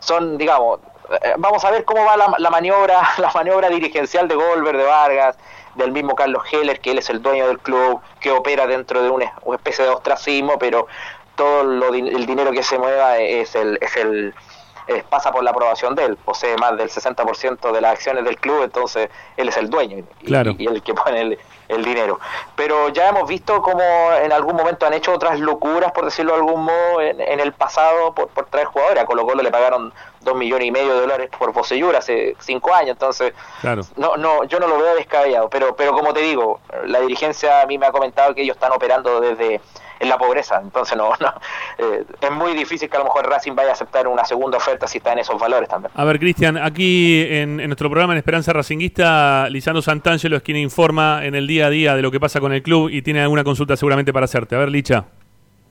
son, 0.00 0.36
digamos, 0.36 0.80
vamos 1.38 1.64
a 1.64 1.70
ver 1.70 1.84
cómo 1.84 2.04
va 2.04 2.16
la, 2.16 2.34
la 2.38 2.50
maniobra, 2.50 3.00
la 3.18 3.30
maniobra 3.32 3.68
dirigencial 3.68 4.28
de 4.28 4.34
Golver, 4.34 4.76
de 4.76 4.84
Vargas, 4.84 5.36
del 5.74 5.92
mismo 5.92 6.14
Carlos 6.14 6.42
Heller, 6.50 6.80
que 6.80 6.90
él 6.90 6.98
es 6.98 7.08
el 7.10 7.22
dueño 7.22 7.46
del 7.46 7.58
club, 7.60 8.00
que 8.20 8.30
opera 8.30 8.66
dentro 8.66 9.02
de 9.02 9.10
una, 9.10 9.32
una 9.44 9.56
especie 9.56 9.84
de 9.84 9.90
ostracismo, 9.90 10.58
pero 10.58 10.86
todo 11.36 11.62
lo 11.62 11.94
el 11.94 12.26
dinero 12.26 12.50
que 12.50 12.62
se 12.64 12.78
mueva 12.78 13.18
es 13.18 13.54
el, 13.54 13.78
es 13.80 13.94
el 13.96 14.34
es- 14.88 15.04
pasa 15.04 15.30
por 15.30 15.44
la 15.44 15.50
aprobación 15.50 15.94
de 15.94 16.04
él, 16.06 16.16
posee 16.16 16.56
más 16.56 16.76
del 16.76 16.88
60% 16.90 17.72
de 17.72 17.80
las 17.80 17.92
acciones 17.92 18.24
del 18.24 18.38
club, 18.38 18.62
entonces 18.64 19.08
él 19.36 19.48
es 19.48 19.56
el 19.56 19.70
dueño 19.70 19.98
y, 19.98 20.24
Claro. 20.24 20.54
y 20.58 20.66
el 20.66 20.82
que 20.82 20.94
pone 20.94 21.20
el, 21.20 21.38
el 21.68 21.84
dinero. 21.84 22.18
Pero 22.56 22.88
ya 22.88 23.08
hemos 23.10 23.28
visto 23.28 23.62
como 23.62 23.82
en 24.22 24.32
algún 24.32 24.56
momento 24.56 24.86
han 24.86 24.94
hecho 24.94 25.12
otras 25.12 25.38
locuras, 25.40 25.92
por 25.92 26.04
decirlo 26.04 26.32
de 26.32 26.38
algún 26.38 26.64
modo, 26.64 27.00
en, 27.00 27.20
en 27.20 27.40
el 27.40 27.52
pasado 27.52 28.12
por, 28.14 28.28
por 28.28 28.46
traer 28.46 28.66
jugadores. 28.66 29.02
A 29.02 29.06
Colo 29.06 29.26
Colo 29.26 29.42
le 29.42 29.50
pagaron 29.50 29.92
dos 30.20 30.34
millones 30.34 30.66
y 30.66 30.70
medio 30.70 30.94
de 30.94 31.00
dólares 31.02 31.30
por 31.38 31.52
Bocellur 31.52 31.94
hace 31.94 32.36
cinco 32.40 32.74
años, 32.74 32.90
entonces 32.90 33.32
Claro. 33.60 33.82
no, 33.96 34.16
no, 34.16 34.44
yo 34.44 34.58
no 34.58 34.66
lo 34.66 34.78
veo 34.78 34.94
descabellado, 34.96 35.48
pero, 35.48 35.76
pero 35.76 35.92
como 35.92 36.12
te 36.12 36.20
digo, 36.20 36.60
la 36.86 37.00
dirigencia 37.00 37.60
a 37.62 37.66
mí 37.66 37.78
me 37.78 37.86
ha 37.86 37.92
comentado 37.92 38.34
que 38.34 38.42
ellos 38.42 38.56
están 38.56 38.72
operando 38.72 39.20
desde 39.20 39.60
en 40.00 40.08
la 40.08 40.18
pobreza, 40.18 40.60
entonces 40.62 40.96
no, 40.96 41.10
no 41.20 41.34
eh, 41.78 42.04
es 42.20 42.30
muy 42.30 42.54
difícil 42.54 42.88
que 42.88 42.96
a 42.96 43.00
lo 43.00 43.06
mejor 43.06 43.28
Racing 43.28 43.54
vaya 43.54 43.70
a 43.70 43.72
aceptar 43.72 44.06
una 44.06 44.24
segunda 44.24 44.58
oferta 44.58 44.86
si 44.86 44.98
está 44.98 45.12
en 45.12 45.20
esos 45.20 45.38
valores 45.38 45.68
también. 45.68 45.92
A 45.94 46.04
ver, 46.04 46.18
Cristian, 46.18 46.56
aquí 46.56 47.22
en, 47.28 47.60
en 47.60 47.68
nuestro 47.68 47.88
programa 47.88 48.12
en 48.14 48.18
Esperanza 48.18 48.52
Racinguista, 48.52 49.48
Lisandro 49.50 49.82
Santangelo 49.82 50.36
es 50.36 50.42
quien 50.42 50.56
informa 50.56 51.24
en 51.24 51.34
el 51.34 51.46
día 51.46 51.66
a 51.66 51.70
día 51.70 51.96
de 51.96 52.02
lo 52.02 52.10
que 52.10 52.20
pasa 52.20 52.40
con 52.40 52.52
el 52.52 52.62
club 52.62 52.90
y 52.90 53.02
tiene 53.02 53.20
alguna 53.20 53.44
consulta 53.44 53.76
seguramente 53.76 54.12
para 54.12 54.24
hacerte. 54.24 54.54
A 54.54 54.58
ver, 54.58 54.68
Licha. 54.68 55.04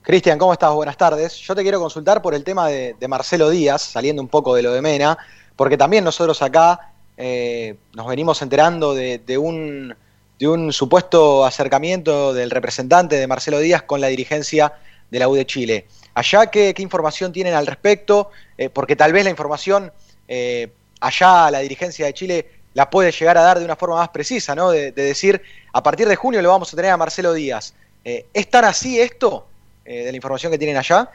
Cristian, 0.02 0.38
¿cómo 0.38 0.52
estás? 0.54 0.72
Buenas 0.72 0.96
tardes. 0.96 1.36
Yo 1.38 1.54
te 1.54 1.62
quiero 1.62 1.80
consultar 1.80 2.22
por 2.22 2.34
el 2.34 2.42
tema 2.42 2.68
de, 2.68 2.94
de 2.98 3.08
Marcelo 3.08 3.50
Díaz, 3.50 3.82
saliendo 3.82 4.22
un 4.22 4.28
poco 4.28 4.54
de 4.54 4.62
lo 4.62 4.72
de 4.72 4.80
Mena, 4.80 5.18
porque 5.54 5.76
también 5.76 6.02
nosotros 6.02 6.40
acá 6.40 6.92
eh, 7.16 7.76
nos 7.94 8.06
venimos 8.06 8.40
enterando 8.40 8.94
de, 8.94 9.18
de 9.18 9.36
un, 9.36 9.94
de 10.38 10.48
un 10.48 10.72
supuesto 10.72 11.44
acercamiento 11.44 12.32
del 12.32 12.50
representante 12.50 13.16
de 13.16 13.26
Marcelo 13.26 13.58
Díaz 13.58 13.82
con 13.82 14.00
la 14.00 14.08
dirigencia 14.08 14.72
de 15.10 15.18
la 15.18 15.28
U 15.28 15.34
de 15.34 15.46
Chile. 15.46 15.86
Allá, 16.14 16.46
¿qué, 16.46 16.74
qué 16.74 16.82
información 16.82 17.32
tienen 17.32 17.54
al 17.54 17.66
respecto? 17.66 18.30
Eh, 18.56 18.68
porque 18.68 18.96
tal 18.96 19.12
vez 19.12 19.24
la 19.24 19.30
información 19.30 19.92
eh, 20.28 20.68
allá 21.00 21.50
la 21.50 21.60
dirigencia 21.60 22.06
de 22.06 22.14
Chile 22.14 22.50
la 22.74 22.90
puede 22.90 23.10
llegar 23.10 23.38
a 23.38 23.42
dar 23.42 23.58
de 23.58 23.64
una 23.64 23.76
forma 23.76 23.96
más 23.96 24.10
precisa, 24.10 24.54
¿no? 24.54 24.70
De, 24.70 24.92
de 24.92 25.02
decir, 25.02 25.42
a 25.72 25.82
partir 25.82 26.06
de 26.08 26.16
junio 26.16 26.42
lo 26.42 26.50
vamos 26.50 26.72
a 26.72 26.76
tener 26.76 26.90
a 26.90 26.96
Marcelo 26.96 27.32
Díaz. 27.32 27.74
Eh, 28.04 28.26
¿Es 28.32 28.48
tan 28.48 28.64
así 28.64 29.00
esto 29.00 29.46
eh, 29.84 30.04
de 30.04 30.10
la 30.12 30.16
información 30.16 30.52
que 30.52 30.58
tienen 30.58 30.76
allá? 30.76 31.10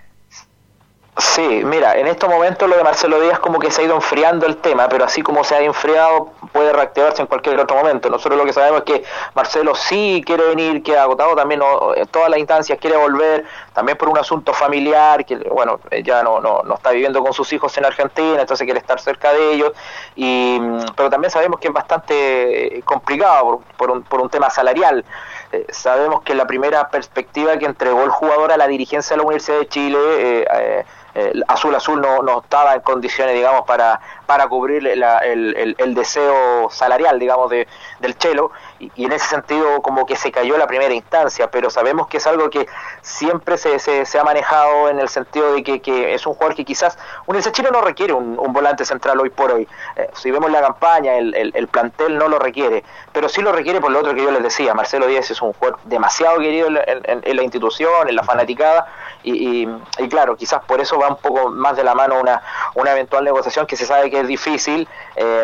Sí, 1.16 1.62
mira, 1.64 1.96
en 1.96 2.08
estos 2.08 2.28
momentos 2.28 2.68
lo 2.68 2.76
de 2.76 2.84
Marcelo 2.84 3.22
Díaz 3.22 3.38
como 3.38 3.60
que 3.60 3.70
se 3.70 3.82
ha 3.82 3.86
ido 3.86 3.94
enfriando 3.94 4.48
el 4.48 4.58
tema, 4.58 4.90
pero 4.90 5.06
así 5.06 5.22
como 5.22 5.44
se 5.44 5.54
ha 5.54 5.62
enfriado 5.62 6.32
puede 6.52 6.74
reactivarse 6.74 7.22
en 7.22 7.28
cualquier 7.28 7.60
otro 7.60 7.78
momento. 7.78 8.10
Nosotros 8.10 8.36
lo 8.36 8.46
que 8.46 8.54
sabemos 8.54 8.80
es 8.80 8.86
que 8.86 9.04
Marcelo 9.36 9.76
sí 9.76 10.24
quiere 10.26 10.48
venir, 10.48 10.82
que 10.82 10.98
agotado 10.98 11.36
también 11.36 11.60
no, 11.60 11.94
en 11.94 12.08
todas 12.08 12.30
las 12.30 12.40
instancias, 12.40 12.80
quiere 12.80 12.98
volver, 12.98 13.46
también 13.74 13.96
por 13.96 14.10
un 14.10 14.18
asunto 14.18 14.54
familiar, 14.54 15.24
que 15.24 15.36
bueno, 15.36 15.80
ya 16.04 16.24
no, 16.24 16.40
no, 16.40 16.64
no 16.64 16.76
está 16.76 16.90
viviendo 16.90 17.22
con 17.24 17.32
sus 17.32 17.54
hijos 17.54 17.78
en 17.78 17.86
Argentina, 17.86 18.42
entonces 18.42 18.66
quiere 18.66 18.80
estar 18.80 19.00
cerca 19.00 19.34
de 19.34 19.54
ellos, 19.54 19.72
y, 20.16 20.58
mm, 20.60 20.96
pero 20.96 21.12
también 21.12 21.30
sabemos 21.30 21.60
que 21.60 21.68
es 21.68 21.74
bastante 21.74 22.78
eh, 22.78 22.82
complicado 22.84 23.44
por, 23.44 23.60
por 23.78 23.92
un, 23.92 24.04
por 24.04 24.20
un 24.20 24.30
tema 24.32 24.50
salarial. 24.50 25.06
Eh, 25.54 25.68
sabemos 25.70 26.24
que 26.24 26.34
la 26.34 26.48
primera 26.48 26.90
perspectiva 26.90 27.58
que 27.58 27.66
entregó 27.66 28.04
el 28.04 28.10
jugador 28.10 28.52
a 28.52 28.58
la 28.58 28.68
dirigencia 28.68 29.14
de 29.14 29.18
la 29.18 29.24
Universidad 29.28 29.60
de 29.60 29.68
Chile, 29.68 30.00
eh, 30.00 30.46
eh, 30.52 30.86
el 31.16 31.44
Azul 31.48 31.76
Azul 31.76 32.02
no, 32.02 32.22
no 32.24 32.42
estaba 32.42 32.74
en 32.74 32.82
condiciones, 32.82 33.36
digamos, 33.36 33.66
para, 33.66 34.00
para 34.26 34.48
cubrir 34.48 34.86
el, 34.88 35.04
el- 35.04 35.76
el 35.78 35.94
deseo 35.96 36.70
salarial, 36.72 37.20
digamos, 37.20 37.50
de, 37.50 37.68
del 38.00 38.18
Chelo, 38.18 38.52
y, 38.80 38.92
y 38.96 39.06
en 39.06 39.12
ese 39.12 39.28
sentido 39.28 39.82
como 39.82 40.06
que 40.06 40.16
se 40.16 40.32
cayó 40.32 40.58
la 40.58 40.68
primera 40.68 40.94
instancia, 40.94 41.50
pero 41.52 41.70
sabemos 41.70 42.08
que 42.08 42.18
es 42.18 42.28
algo 42.28 42.50
que 42.50 42.68
siempre 43.02 43.58
se, 43.58 43.80
se, 43.80 44.06
se 44.06 44.20
ha 44.20 44.24
manejado 44.24 44.90
en 44.90 45.00
el 45.00 45.10
sentido 45.10 45.54
de 45.54 45.64
que, 45.64 45.82
que 45.82 46.14
es 46.14 46.26
un 46.26 46.34
jugador 46.34 46.56
que 46.56 46.66
quizás, 46.66 46.98
de 47.28 47.52
Chile 47.52 47.70
no 47.72 47.82
requiere 47.82 48.14
un, 48.14 48.40
un 48.40 48.54
volante 48.54 48.86
central 48.86 49.20
hoy 49.20 49.30
por 49.30 49.52
hoy, 49.52 49.68
Eh, 49.96 50.10
si 50.14 50.32
vemos 50.32 50.50
la 50.52 50.62
campaña, 50.62 51.16
el, 51.18 51.36
el, 51.36 51.52
el 51.56 51.68
plantel 51.68 52.18
no 52.18 52.28
lo 52.30 52.40
requiere, 52.40 52.84
pero 53.12 53.28
sí 53.28 53.42
lo 53.42 53.52
requiere 53.52 53.82
por 53.82 53.92
lo 53.92 54.00
otro 54.00 54.14
que 54.16 54.24
yo 54.24 54.32
les 54.32 54.42
decía, 54.42 54.74
Marcelo 54.74 55.08
Díaz 55.08 55.30
es 55.32 55.42
un 55.42 55.54
jugador 55.54 55.80
demasiado 55.84 56.40
querido 56.40 56.68
en- 56.70 57.22
en 57.24 57.36
la 57.36 57.44
institución, 57.44 58.08
en 58.10 58.16
la 58.16 58.24
fanaticada, 58.24 58.88
y, 59.24 59.64
y- 59.64 59.70
y 60.00 60.10
claro, 60.10 60.36
quizás 60.36 60.64
por 60.66 60.80
eso 60.82 60.98
va 60.98 61.10
un 61.10 61.18
poco 61.18 61.50
más 61.50 61.76
de 61.76 61.84
la 61.84 61.94
mano 61.96 62.20
una, 62.20 62.42
una 62.76 62.92
eventual 62.92 63.24
negociación 63.24 63.66
que 63.68 63.76
se 63.76 63.86
sabe 63.86 64.10
que 64.10 64.13
es 64.18 64.28
difícil, 64.28 64.88
eh, 65.16 65.44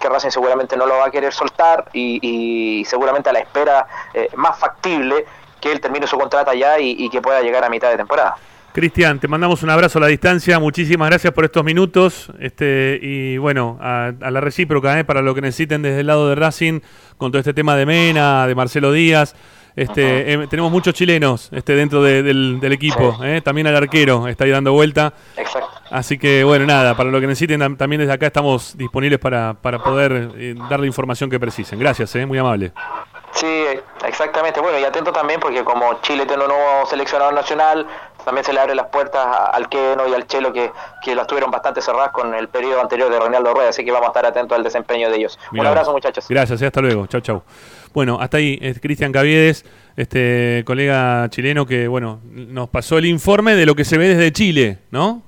que 0.00 0.08
Racing 0.08 0.30
seguramente 0.30 0.76
no 0.76 0.86
lo 0.86 0.96
va 0.98 1.06
a 1.06 1.10
querer 1.10 1.32
soltar 1.32 1.86
y, 1.92 2.18
y 2.80 2.84
seguramente 2.84 3.30
a 3.30 3.32
la 3.32 3.40
espera 3.40 3.86
eh, 4.14 4.28
más 4.36 4.58
factible 4.58 5.24
que 5.60 5.70
él 5.72 5.80
termine 5.80 6.06
su 6.06 6.18
contrato 6.18 6.50
allá 6.50 6.78
y, 6.78 6.96
y 6.98 7.08
que 7.10 7.20
pueda 7.20 7.40
llegar 7.40 7.64
a 7.64 7.68
mitad 7.70 7.90
de 7.90 7.96
temporada. 7.96 8.34
Cristian, 8.72 9.20
te 9.20 9.28
mandamos 9.28 9.62
un 9.62 9.68
abrazo 9.68 9.98
a 9.98 10.00
la 10.00 10.06
distancia. 10.06 10.58
Muchísimas 10.58 11.10
gracias 11.10 11.32
por 11.34 11.44
estos 11.44 11.62
minutos. 11.62 12.32
Este, 12.40 12.98
y 13.02 13.36
bueno, 13.36 13.78
a, 13.82 14.12
a 14.20 14.30
la 14.30 14.40
recíproca, 14.40 14.98
¿eh? 14.98 15.04
para 15.04 15.20
lo 15.20 15.34
que 15.34 15.42
necesiten 15.42 15.82
desde 15.82 16.00
el 16.00 16.06
lado 16.06 16.28
de 16.30 16.36
Racing, 16.36 16.80
con 17.18 17.30
todo 17.30 17.38
este 17.40 17.52
tema 17.52 17.76
de 17.76 17.84
Mena, 17.84 18.46
de 18.46 18.54
Marcelo 18.54 18.90
Díaz. 18.90 19.34
Este, 19.76 20.32
eh, 20.32 20.46
tenemos 20.48 20.72
muchos 20.72 20.94
chilenos 20.94 21.48
este, 21.52 21.74
dentro 21.74 22.02
de- 22.02 22.22
del, 22.22 22.60
del 22.60 22.72
equipo. 22.72 23.18
¿eh? 23.22 23.40
También 23.42 23.66
al 23.66 23.76
arquero 23.76 24.26
está 24.26 24.44
ahí 24.44 24.50
dando 24.50 24.72
vuelta. 24.72 25.12
Exacto. 25.36 25.71
Así 25.92 26.18
que 26.18 26.42
bueno, 26.42 26.64
nada, 26.64 26.96
para 26.96 27.10
lo 27.10 27.20
que 27.20 27.26
necesiten 27.26 27.60
tam- 27.60 27.76
también 27.76 28.00
desde 28.00 28.14
acá 28.14 28.26
estamos 28.26 28.76
disponibles 28.78 29.18
para, 29.18 29.54
para 29.54 29.78
poder 29.78 30.30
eh, 30.36 30.54
dar 30.70 30.80
la 30.80 30.86
información 30.86 31.28
que 31.28 31.38
precisen. 31.38 31.78
Gracias, 31.78 32.16
¿eh? 32.16 32.24
muy 32.24 32.38
amable. 32.38 32.72
Sí, 33.34 33.64
exactamente. 34.06 34.60
Bueno, 34.60 34.78
y 34.78 34.84
atento 34.84 35.12
también 35.12 35.38
porque 35.40 35.62
como 35.64 36.00
Chile 36.02 36.26
tiene 36.26 36.42
un 36.44 36.48
nuevo 36.48 36.86
seleccionador 36.86 37.34
nacional, 37.34 37.86
también 38.24 38.44
se 38.44 38.52
le 38.52 38.60
abre 38.60 38.74
las 38.74 38.86
puertas 38.86 39.26
al 39.52 39.68
Queno 39.68 40.06
y 40.08 40.14
al 40.14 40.26
Chelo 40.26 40.52
que, 40.52 40.70
que 41.02 41.14
las 41.14 41.26
tuvieron 41.26 41.50
bastante 41.50 41.80
cerradas 41.80 42.10
con 42.12 42.34
el 42.34 42.48
periodo 42.48 42.80
anterior 42.80 43.10
de 43.10 43.18
Reinaldo 43.18 43.52
Rueda, 43.52 43.70
así 43.70 43.84
que 43.84 43.90
vamos 43.90 44.06
a 44.06 44.10
estar 44.10 44.26
atentos 44.26 44.56
al 44.56 44.62
desempeño 44.64 45.10
de 45.10 45.16
ellos. 45.16 45.38
Un 45.52 45.66
abrazo 45.66 45.92
muchachos. 45.92 46.26
Gracias, 46.28 46.60
eh, 46.62 46.66
hasta 46.66 46.80
luego. 46.80 47.06
Chau, 47.06 47.20
chau. 47.20 47.42
Bueno, 47.92 48.18
hasta 48.20 48.36
ahí, 48.38 48.58
eh, 48.62 48.74
Cristian 48.80 49.12
Caviedes, 49.12 49.64
este 49.96 50.62
colega 50.66 51.28
chileno 51.30 51.66
que, 51.66 51.88
bueno, 51.88 52.20
nos 52.24 52.68
pasó 52.70 52.96
el 52.98 53.06
informe 53.06 53.54
de 53.56 53.66
lo 53.66 53.74
que 53.74 53.84
se 53.84 53.98
ve 53.98 54.08
desde 54.08 54.32
Chile, 54.32 54.78
¿no? 54.90 55.22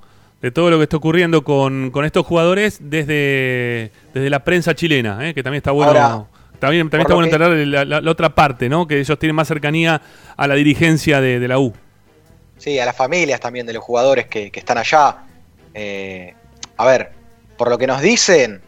De 0.45 0.51
todo 0.51 0.69
lo 0.69 0.77
que 0.77 0.83
está 0.83 0.97
ocurriendo 0.97 1.43
con, 1.43 1.89
con 1.89 2.05
estos 2.05 2.23
jugadores 2.23 2.77
desde, 2.79 3.91
desde 4.13 4.29
la 4.29 4.43
prensa 4.43 4.75
chilena, 4.75 5.27
¿eh? 5.27 5.33
que 5.33 5.41
también 5.41 5.57
está 5.57 5.71
bueno. 5.71 5.89
Ahora, 5.99 6.25
también 6.59 6.87
también 6.87 7.01
está 7.01 7.15
bueno 7.15 7.31
que- 7.31 7.65
la, 7.65 7.83
la- 7.83 7.99
la 7.99 8.11
otra 8.11 8.35
parte, 8.35 8.69
¿no? 8.69 8.85
Que 8.85 8.99
ellos 8.99 9.17
tienen 9.17 9.35
más 9.35 9.47
cercanía 9.47 10.03
a 10.37 10.47
la 10.47 10.53
dirigencia 10.53 11.19
de, 11.19 11.39
de 11.39 11.47
la 11.47 11.57
U. 11.57 11.73
Sí, 12.59 12.77
a 12.77 12.85
las 12.85 12.95
familias 12.95 13.39
también 13.39 13.65
de 13.65 13.73
los 13.73 13.83
jugadores 13.83 14.27
que, 14.27 14.51
que 14.51 14.59
están 14.59 14.77
allá. 14.77 15.17
Eh, 15.73 16.35
a 16.77 16.85
ver, 16.85 17.09
por 17.57 17.67
lo 17.71 17.79
que 17.79 17.87
nos 17.87 17.99
dicen, 18.01 18.61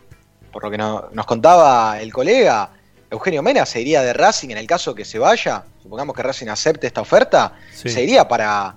por 0.51 0.63
lo 0.63 0.71
que 0.71 0.79
no- 0.79 1.09
nos 1.13 1.27
contaba 1.27 2.01
el 2.01 2.11
colega, 2.11 2.71
Eugenio 3.11 3.43
Mena 3.43 3.67
se 3.67 3.81
iría 3.81 4.01
de 4.01 4.13
Racing 4.13 4.49
en 4.49 4.57
el 4.57 4.65
caso 4.65 4.95
que 4.95 5.05
se 5.05 5.19
vaya. 5.19 5.63
Supongamos 5.83 6.15
que 6.15 6.23
Racing 6.23 6.47
acepte 6.47 6.87
esta 6.87 7.01
oferta, 7.01 7.53
Sí. 7.71 7.87
se 7.89 8.01
iría 8.03 8.27
para, 8.27 8.73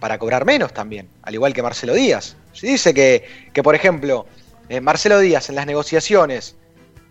para 0.00 0.18
cobrar 0.18 0.44
menos 0.44 0.74
también, 0.74 1.08
al 1.22 1.32
igual 1.34 1.54
que 1.54 1.62
Marcelo 1.62 1.94
Díaz. 1.94 2.36
Se 2.52 2.66
dice 2.66 2.92
que, 2.94 3.24
que 3.52 3.62
por 3.62 3.74
ejemplo, 3.74 4.26
eh, 4.68 4.80
Marcelo 4.80 5.18
Díaz 5.18 5.48
en 5.48 5.54
las 5.56 5.66
negociaciones 5.66 6.56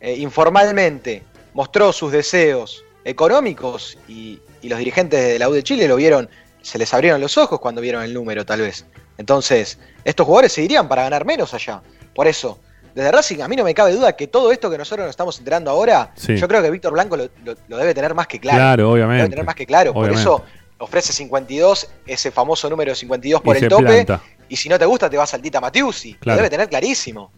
eh, 0.01 0.15
informalmente 0.17 1.23
mostró 1.53 1.91
sus 1.93 2.11
deseos 2.11 2.83
económicos 3.05 3.97
y, 4.07 4.39
y 4.61 4.69
los 4.69 4.79
dirigentes 4.79 5.19
de 5.23 5.39
la 5.39 5.49
U 5.49 5.53
de 5.53 5.63
Chile 5.63 5.87
lo 5.87 5.95
vieron, 5.95 6.29
se 6.61 6.77
les 6.77 6.93
abrieron 6.93 7.19
los 7.21 7.37
ojos 7.37 7.59
cuando 7.59 7.81
vieron 7.81 8.03
el 8.03 8.13
número 8.13 8.45
tal 8.45 8.61
vez. 8.61 8.85
Entonces, 9.17 9.77
estos 10.05 10.25
jugadores 10.25 10.53
se 10.53 10.61
irían 10.63 10.87
para 10.87 11.03
ganar 11.03 11.25
menos 11.25 11.53
allá. 11.53 11.81
Por 12.15 12.27
eso, 12.27 12.59
desde 12.95 13.11
Racing 13.11 13.41
a 13.41 13.47
mí 13.47 13.55
no 13.55 13.63
me 13.63 13.73
cabe 13.73 13.91
duda 13.93 14.15
que 14.15 14.27
todo 14.27 14.51
esto 14.51 14.69
que 14.69 14.77
nosotros 14.77 15.05
nos 15.05 15.11
estamos 15.11 15.37
enterando 15.39 15.71
ahora, 15.71 16.11
Sí. 16.15 16.37
yo 16.37 16.47
creo 16.47 16.61
que 16.61 16.69
Víctor 16.71 16.93
Blanco 16.93 17.17
lo, 17.17 17.25
lo- 17.43 17.55
lo 17.67 17.77
debe 17.77 17.93
tener 17.93 18.13
más 18.13 18.27
que 18.27 18.39
claro. 18.39 18.57
Claro, 18.57 18.91
obviamente. 18.91 19.17
debe 19.23 19.29
tener 19.29 19.45
más 19.45 19.55
que 19.55 19.65
claro. 19.65 19.91
Obviamente. 19.91 20.23
Por 20.23 20.41
eso 20.41 20.45
ofrece 20.79 21.11
52, 21.13 21.89
ese 22.07 22.31
famoso 22.31 22.69
número 22.69 22.95
52 22.95 23.41
por 23.41 23.55
Y 23.57 23.59
el 23.63 23.67
tope. 23.69 23.83
planta. 23.83 24.21
Y 24.49 24.55
si 24.55 24.67
no 24.67 24.79
te 24.79 24.85
gusta, 24.85 25.09
te 25.09 25.15
vas 25.15 25.33
al 25.33 25.41
Tita 25.41 25.61
Matiusi. 25.61 26.15
Claro. 26.15 26.37
Lo 26.37 26.43
debe 26.43 26.49
tener 26.49 26.67
clarísimo. 26.67 27.31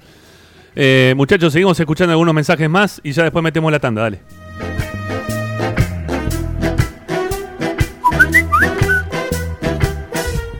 Eh, 0.74 1.14
muchachos, 1.18 1.51
seguimos 1.51 1.78
escuchando 1.80 2.14
algunos 2.14 2.34
mensajes 2.34 2.70
más 2.70 3.01
y 3.03 3.12
ya 3.12 3.24
después 3.24 3.43
metemos 3.43 3.70
la 3.72 3.80
tanda, 3.80 4.03
dale. 4.03 4.22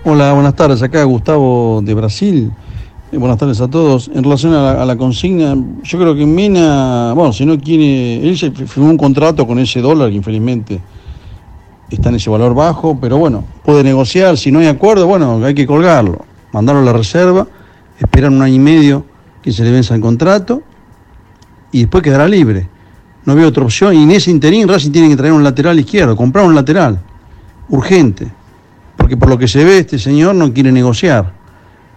Hola, 0.04 0.34
buenas 0.34 0.56
tardes. 0.56 0.82
Acá 0.82 1.04
Gustavo 1.04 1.82
de 1.82 1.94
Brasil. 1.94 2.52
Eh, 3.14 3.18
buenas 3.18 3.38
tardes 3.38 3.62
a 3.62 3.70
todos. 3.70 4.12
En 4.14 4.24
relación 4.24 4.54
a 4.54 4.62
la, 4.62 4.82
a 4.82 4.86
la 4.86 4.98
consigna, 4.98 5.56
yo 5.84 5.98
creo 5.98 6.16
que 6.16 6.26
Mena, 6.26 7.14
bueno, 7.14 7.32
si 7.32 7.46
no 7.46 7.58
quiere, 7.58 8.28
él 8.28 8.38
se 8.38 8.52
firmó 8.52 8.90
un 8.90 8.98
contrato 8.98 9.48
con 9.48 9.58
ese 9.60 9.80
dólar 9.80 10.10
que 10.10 10.16
infelizmente 10.16 10.82
está 11.90 12.10
en 12.10 12.16
ese 12.16 12.30
valor 12.30 12.54
bajo, 12.56 12.98
pero 13.00 13.18
bueno, 13.18 13.44
puede 13.64 13.84
negociar. 13.84 14.38
Si 14.38 14.52
no 14.52 14.60
hay 14.60 14.68
acuerdo, 14.68 15.08
bueno, 15.08 15.44
hay 15.46 15.54
que 15.54 15.68
colgarlo, 15.68 16.26
mandarlo 16.52 16.82
a 16.82 16.86
la 16.86 16.94
reserva, 16.94 17.48
esperar 18.00 18.32
un 18.32 18.42
año 18.42 18.56
y 18.56 18.60
medio 18.60 19.06
que 19.42 19.52
se 19.52 19.64
le 19.64 19.72
venza 19.72 19.96
el 19.96 20.02
contrato 20.02 20.62
y 21.72 21.82
después 21.82 22.04
quedará 22.04 22.28
libre. 22.28 22.68
No 23.26 23.36
veo 23.36 23.48
otra 23.48 23.64
opción. 23.64 23.96
Y 23.96 24.04
en 24.04 24.12
ese 24.12 24.32
interín 24.32 24.68
Racing 24.68 24.92
tiene 24.92 25.10
que 25.10 25.16
traer 25.16 25.34
un 25.34 25.44
lateral 25.44 25.80
izquierdo, 25.80 26.16
comprar 26.16 26.46
un 26.46 26.56
lateral, 26.56 27.00
urgente. 27.70 28.28
Porque 28.98 29.18
por 29.18 29.30
lo 29.30 29.38
que 29.38 29.48
se 29.48 29.64
ve 29.64 29.80
este 29.80 30.00
señor 30.00 30.36
no 30.36 30.52
quiere 30.54 30.72
negociar. 30.72 31.34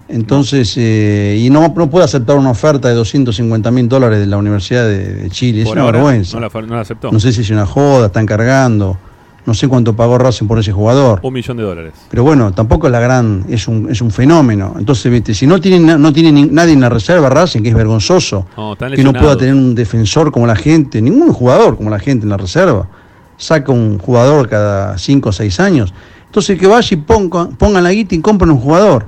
Entonces, 0.06 0.74
eh, 0.76 1.38
y 1.40 1.48
no, 1.48 1.72
no 1.74 1.88
puede 1.88 2.04
aceptar 2.04 2.36
una 2.36 2.50
oferta 2.50 2.88
de 2.88 2.94
250 2.94 3.70
mil 3.70 3.88
dólares 3.88 4.20
de 4.20 4.26
la 4.26 4.36
Universidad 4.36 4.86
de, 4.86 5.14
de 5.14 5.30
Chile. 5.30 5.62
Es 5.62 5.68
una 5.68 5.82
ahora 5.82 5.98
vergüenza. 5.98 6.38
No 6.38 6.46
la, 6.46 6.66
no 6.66 6.74
la 6.74 6.80
aceptó. 6.82 7.10
No 7.10 7.18
sé 7.18 7.32
si 7.32 7.40
es 7.40 7.50
una 7.50 7.66
joda, 7.66 8.06
están 8.06 8.26
cargando. 8.26 8.98
No 9.46 9.52
sé 9.54 9.68
cuánto 9.68 9.94
pagó 9.94 10.16
Racing 10.16 10.46
por 10.46 10.58
ese 10.58 10.72
jugador. 10.72 11.20
Un 11.22 11.34
millón 11.34 11.56
de 11.58 11.62
dólares. 11.64 11.92
Pero 12.08 12.24
bueno, 12.24 12.52
tampoco 12.52 12.86
es 12.86 12.92
la 12.92 13.00
gran, 13.00 13.44
es 13.48 13.68
un, 13.68 13.90
es 13.90 14.00
un 14.00 14.10
fenómeno. 14.10 14.74
Entonces, 14.78 15.12
viste, 15.12 15.34
si 15.34 15.46
no 15.46 15.60
tiene, 15.60 15.80
na- 15.80 15.98
no 15.98 16.10
nadie 16.10 16.72
en 16.72 16.80
la 16.80 16.88
reserva 16.88 17.28
Racing, 17.28 17.60
que 17.62 17.68
es 17.68 17.74
vergonzoso, 17.74 18.46
No, 18.56 18.74
que 18.96 19.02
no 19.04 19.10
pueda 19.20 19.36
tener 19.36 19.54
un 19.54 19.74
defensor 19.74 20.32
como 20.32 20.46
la 20.46 20.56
gente, 20.56 21.02
ningún 21.02 21.32
jugador 21.32 21.76
como 21.76 21.90
la 21.90 21.98
gente 21.98 22.24
en 22.24 22.30
la 22.30 22.36
reserva. 22.38 22.88
Saca 23.36 23.70
un 23.72 23.98
jugador 23.98 24.48
cada 24.48 24.96
5 24.96 25.28
o 25.28 25.32
6 25.32 25.60
años. 25.60 25.92
Entonces 26.26 26.58
que 26.58 26.66
vaya 26.66 26.88
y 26.90 26.96
ponga, 26.96 27.48
pongan 27.50 27.84
la 27.84 27.90
guita 27.92 28.14
y 28.14 28.20
compren 28.20 28.50
un 28.50 28.58
jugador. 28.60 29.04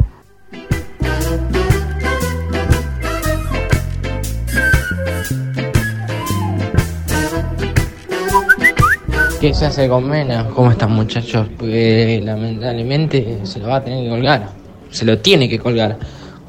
¿Qué 9.47 9.55
se 9.55 9.67
hace 9.67 9.89
con 9.89 10.09
Mena? 10.09 10.49
¿Cómo 10.53 10.73
están 10.73 10.91
muchachos? 10.91 11.47
Pues 11.57 12.25
lamentablemente 12.25 13.39
se 13.45 13.61
lo 13.61 13.69
va 13.69 13.77
a 13.77 13.85
tener 13.85 14.03
que 14.03 14.11
colgar. 14.11 14.49
Se 14.91 15.05
lo 15.05 15.19
tiene 15.19 15.49
que 15.49 15.61
colgar. 15.61 15.97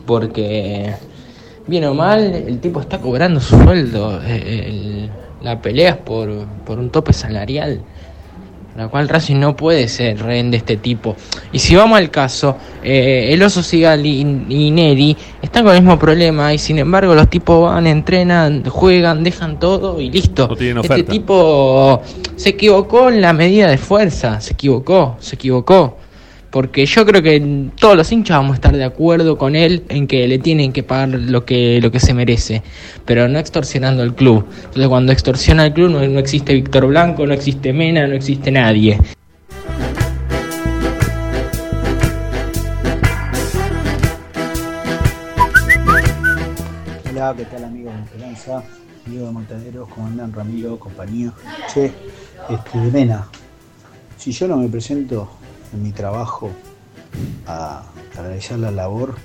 Porque, 0.08 0.93
bien 1.68 1.84
o 1.86 1.93
mal, 1.93 2.24
el 2.24 2.60
tipo 2.60 2.82
está 2.82 2.98
cobrando 2.98 3.39
su 3.39 3.56
sueldo. 3.62 4.20
Eh, 4.26 4.64
el- 4.68 5.10
la 5.45 5.62
pelea 5.62 5.91
es 5.91 5.98
por, 5.98 6.48
por 6.66 6.80
un 6.80 6.89
tope 6.89 7.14
salarial. 7.14 7.82
La 8.76 8.88
cual 8.88 9.10
Racing 9.10 9.38
no 9.39 9.56
puede 9.56 9.88
ser 9.88 10.20
rehén 10.20 10.50
de 10.50 10.58
este 10.58 10.78
tipo. 10.78 11.16
Y 11.52 11.60
si 11.60 11.76
vamos 11.76 11.98
al 12.00 12.10
caso, 12.10 12.58
eh, 12.84 13.30
el 13.32 13.41
Oso 13.43 13.62
Sigali 13.62 14.22
y, 14.50 14.54
y 14.68 14.72
Neri 14.72 15.16
están 15.41 15.64
con 15.66 15.76
el 15.76 15.82
mismo 15.82 15.98
problema 16.00 16.52
y 16.54 16.58
sin 16.60 16.78
embargo 16.80 17.14
los 17.16 17.28
tipos 17.28 17.64
van, 17.72 17.86
entrenan, 17.88 18.64
juegan, 18.66 19.24
dejan 19.24 19.60
todo 19.60 20.00
y 20.00 20.10
listo. 20.12 20.48
tienen 20.56 20.84
este 20.84 21.04
tipo 21.04 22.02
se 22.38 22.50
equivocó 22.50 23.10
en 23.10 23.20
la 23.20 23.34
medida 23.34 23.68
de 23.68 23.78
fuerza, 23.80 24.40
se 24.40 24.54
equivocó, 24.54 25.18
se 25.20 25.36
equivocó. 25.36 25.98
Porque 26.52 26.86
yo 26.86 27.06
creo 27.06 27.22
que 27.22 27.70
todos 27.78 27.98
los 27.98 28.12
hinchas 28.12 28.38
vamos 28.38 28.52
a 28.52 28.56
estar 28.56 28.78
de 28.78 28.84
acuerdo 28.84 29.38
con 29.38 29.56
él 29.56 29.84
en 29.90 30.08
que 30.08 30.28
le 30.28 30.40
tienen 30.40 30.72
que 30.72 30.82
pagar 30.82 31.10
lo 31.10 31.46
que, 31.46 31.82
lo 31.82 31.92
que 31.92 32.00
se 32.00 32.14
merece, 32.14 32.64
pero 33.06 33.28
no 33.28 33.38
extorsionando 33.38 34.02
al 34.02 34.16
club. 34.16 34.46
Entonces 34.58 34.88
cuando 34.88 35.12
extorsiona 35.12 35.64
al 35.64 35.74
club 35.74 35.90
no, 35.90 36.08
no 36.08 36.20
existe 36.20 36.54
Víctor 36.54 36.88
Blanco, 36.88 37.26
no 37.26 37.34
existe 37.34 37.74
Mena, 37.74 38.08
no 38.08 38.16
existe 38.16 38.52
nadie. 38.52 38.98
Hola, 47.12 47.34
¿qué 47.36 47.46
tal 47.46 47.64
amigos 47.66 47.94
de 47.96 48.04
Esperanza? 48.04 48.64
Diego 49.10 49.28
de 49.28 49.32
Montaneros, 49.32 49.88
¿cómo 49.90 50.08
andan 50.08 50.34
Ramiro, 50.34 50.78
compañía? 50.78 51.32
Che, 51.74 51.92
este, 52.50 52.78
Mena, 52.78 53.28
si 54.18 54.32
yo 54.32 54.48
no 54.48 54.58
me 54.58 54.68
presento 54.68 55.30
en 55.74 55.84
mi 55.84 55.91
trabajo 55.91 56.52
a, 57.45 57.84
realizar 58.16 58.58
la 58.58 58.72
labor 58.72 59.16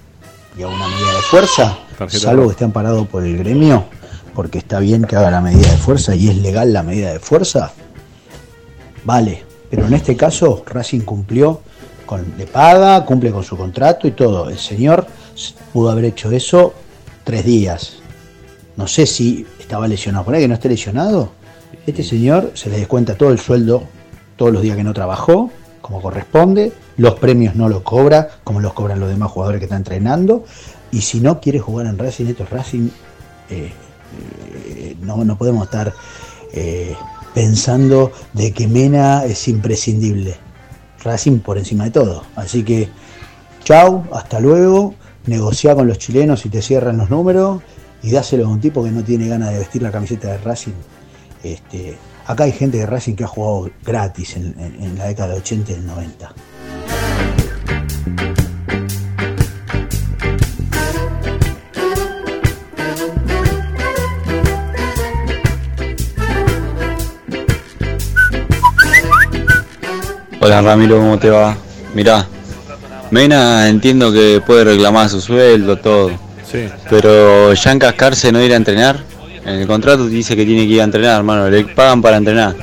y 0.56 0.62
a 0.62 0.68
una 0.68 0.86
medida 0.86 1.12
de 1.12 1.22
fuerza, 1.22 1.78
Tarjeta 1.96 2.24
salvo 2.24 2.44
que 2.44 2.50
esté 2.50 2.64
amparado 2.64 3.06
por 3.06 3.24
el 3.24 3.38
gremio, 3.38 3.86
porque 4.34 4.58
está 4.58 4.80
bien 4.80 5.04
que 5.04 5.16
haga 5.16 5.30
la 5.30 5.40
medida 5.40 5.70
de 5.70 5.78
fuerza 5.78 6.14
y 6.14 6.28
es 6.28 6.36
legal 6.36 6.72
la 6.72 6.82
medida 6.82 7.12
de 7.12 7.20
fuerza, 7.20 7.72
vale. 9.04 9.44
Pero 9.70 9.86
en 9.86 9.94
este 9.94 10.14
caso, 10.14 10.62
Racing 10.66 11.00
cumplió, 11.00 11.62
con, 12.04 12.34
le 12.36 12.46
paga, 12.46 13.02
cumple 13.06 13.32
con 13.32 13.42
su 13.42 13.56
contrato 13.56 14.06
y 14.06 14.10
todo. 14.10 14.50
El 14.50 14.58
señor 14.58 15.06
pudo 15.72 15.90
haber 15.90 16.04
hecho 16.04 16.30
eso 16.30 16.74
tres 17.24 17.46
días. 17.46 18.02
No 18.76 18.86
sé 18.86 19.06
si 19.06 19.46
estaba 19.58 19.88
lesionado. 19.88 20.26
Por 20.26 20.34
ahí 20.34 20.42
que 20.42 20.48
no 20.48 20.54
esté 20.54 20.68
lesionado. 20.68 21.32
Este 21.86 22.02
señor 22.02 22.52
se 22.54 22.70
le 22.70 22.78
descuenta 22.78 23.16
todo 23.16 23.30
el 23.30 23.38
sueldo 23.38 23.84
todos 24.36 24.52
los 24.52 24.62
días 24.62 24.76
que 24.76 24.84
no 24.84 24.94
trabajó, 24.94 25.50
como 25.80 26.00
corresponde. 26.00 26.72
Los 26.96 27.14
premios 27.14 27.54
no 27.54 27.68
los 27.68 27.82
cobra, 27.82 28.28
como 28.44 28.60
los 28.60 28.72
cobran 28.72 29.00
los 29.00 29.08
demás 29.08 29.30
jugadores 29.30 29.58
que 29.58 29.64
están 29.64 29.78
entrenando. 29.78 30.44
Y 30.90 31.00
si 31.00 31.20
no 31.20 31.40
quiere 31.40 31.58
jugar 31.58 31.86
en 31.86 31.98
Racing, 31.98 32.26
esto 32.26 32.44
es 32.44 32.50
Racing. 32.50 32.88
eh, 33.50 33.72
eh, 34.76 34.96
no, 35.00 35.24
no 35.24 35.36
podemos 35.38 35.64
estar 35.64 35.92
eh, 36.52 36.94
pensando 37.34 38.12
de 38.32 38.52
que 38.52 38.68
Mena 38.68 39.24
es 39.24 39.48
imprescindible. 39.48 40.36
Racing 41.02 41.40
por 41.40 41.58
encima 41.58 41.84
de 41.84 41.90
todo. 41.90 42.24
Así 42.36 42.62
que, 42.62 42.88
chau, 43.64 44.04
hasta 44.12 44.38
luego. 44.40 44.94
Negociá 45.26 45.74
con 45.74 45.86
los 45.86 45.98
chilenos 45.98 46.40
si 46.40 46.48
te 46.48 46.60
cierran 46.62 46.96
los 46.96 47.08
números 47.08 47.62
y 48.02 48.10
dáselo 48.10 48.46
a 48.46 48.48
un 48.48 48.60
tipo 48.60 48.82
que 48.82 48.90
no 48.90 49.04
tiene 49.04 49.28
ganas 49.28 49.52
de 49.52 49.60
vestir 49.60 49.82
la 49.82 49.92
camiseta 49.92 50.28
de 50.28 50.38
Racing. 50.38 50.72
Este, 51.42 51.98
acá 52.26 52.44
hay 52.44 52.52
gente 52.52 52.78
de 52.78 52.86
Racing 52.86 53.14
que 53.16 53.24
ha 53.24 53.28
jugado 53.28 53.70
gratis 53.84 54.36
en, 54.36 54.54
en- 54.58 54.82
en 54.82 54.98
la 54.98 55.06
década 55.06 55.30
del 55.30 55.38
80 55.38 55.72
y 55.72 55.74
del 55.74 55.86
90. 55.86 56.32
Hola 70.40 70.60
Ramiro, 70.60 70.96
¿cómo 70.96 71.18
te 71.18 71.30
va? 71.30 71.56
Mirá, 71.94 72.26
Mena 73.10 73.68
entiendo 73.68 74.12
que 74.12 74.42
puede 74.44 74.64
reclamar 74.64 75.08
su 75.08 75.20
sueldo, 75.20 75.76
todo. 75.78 76.10
Sí. 76.50 76.68
Pero 76.90 77.52
ya 77.52 77.72
encascarse 77.72 78.32
no 78.32 78.42
ir 78.42 78.52
a 78.52 78.56
entrenar. 78.56 79.00
En 79.44 79.54
el 79.54 79.66
contrato 79.66 80.06
dice 80.06 80.36
que 80.36 80.44
tiene 80.44 80.66
que 80.66 80.74
ir 80.74 80.80
a 80.80 80.84
entrenar, 80.84 81.18
hermano. 81.18 81.50
Le 81.50 81.64
pagan 81.64 82.00
para 82.00 82.16
entrenar. 82.16 82.54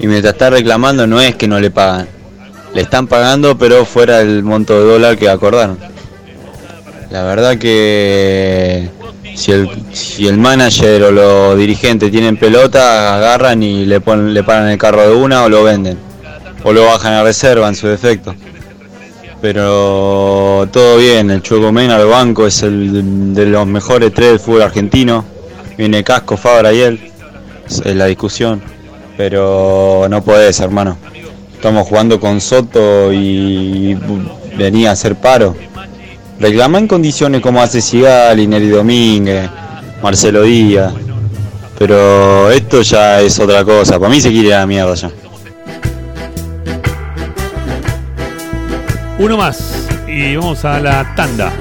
Y 0.00 0.06
mientras 0.06 0.34
está 0.34 0.50
reclamando 0.50 1.06
no 1.06 1.20
es 1.20 1.36
que 1.36 1.46
no 1.46 1.60
le 1.60 1.70
pagan. 1.70 2.08
Le 2.74 2.82
están 2.82 3.06
pagando 3.06 3.58
pero 3.58 3.84
fuera 3.84 4.18
del 4.18 4.42
monto 4.42 4.78
de 4.78 4.90
dólar 4.90 5.18
que 5.18 5.28
acordaron. 5.28 5.78
La 7.10 7.22
verdad 7.24 7.58
que 7.58 8.88
si 9.34 9.52
el, 9.52 9.68
si 9.92 10.26
el 10.26 10.38
manager 10.38 11.02
o 11.04 11.12
los 11.12 11.58
dirigentes 11.58 12.10
tienen 12.10 12.38
pelota, 12.38 13.14
agarran 13.14 13.62
y 13.62 13.84
le, 13.84 14.00
ponen, 14.00 14.32
le 14.32 14.42
paran 14.42 14.68
el 14.68 14.78
carro 14.78 15.02
de 15.02 15.14
una 15.14 15.44
o 15.44 15.48
lo 15.50 15.62
venden. 15.62 15.98
O 16.64 16.72
lo 16.72 16.86
bajan 16.86 17.12
a 17.12 17.22
reserva 17.22 17.68
en 17.68 17.74
su 17.74 17.86
defecto. 17.86 18.34
Pero 19.42 20.68
todo 20.72 20.98
bien, 20.98 21.30
el 21.30 21.42
Chueco 21.42 21.72
Mena 21.72 21.96
al 21.96 22.06
banco 22.06 22.46
es 22.46 22.62
el 22.62 23.34
de 23.34 23.46
los 23.46 23.66
mejores 23.66 24.14
tres 24.14 24.30
del 24.30 24.38
fútbol 24.38 24.62
argentino. 24.62 25.31
Viene 25.76 26.04
Casco, 26.04 26.36
Fabra 26.36 26.72
y 26.72 26.80
él. 26.80 27.12
Es 27.66 27.94
la 27.94 28.06
discusión. 28.06 28.62
Pero 29.16 30.06
no 30.08 30.22
podés, 30.22 30.60
hermano. 30.60 30.98
Estamos 31.54 31.86
jugando 31.86 32.18
con 32.18 32.40
Soto 32.40 33.12
y 33.12 33.96
venía 34.56 34.90
a 34.90 34.92
hacer 34.92 35.16
paro. 35.16 35.54
Reclama 36.40 36.78
en 36.78 36.88
condiciones 36.88 37.40
como 37.40 37.62
hace 37.62 37.80
Sigali, 37.80 38.46
Neri 38.46 38.68
Domínguez, 38.68 39.48
Marcelo 40.02 40.42
Díaz. 40.42 40.92
Pero 41.78 42.50
esto 42.50 42.82
ya 42.82 43.20
es 43.20 43.38
otra 43.38 43.64
cosa. 43.64 43.98
Para 43.98 44.10
mí 44.10 44.20
se 44.20 44.30
quiere 44.30 44.50
la 44.50 44.66
mierda 44.66 44.94
ya. 44.94 45.10
Uno 49.18 49.36
más. 49.36 49.86
Y 50.08 50.36
vamos 50.36 50.64
a 50.64 50.80
la 50.80 51.14
tanda. 51.14 51.52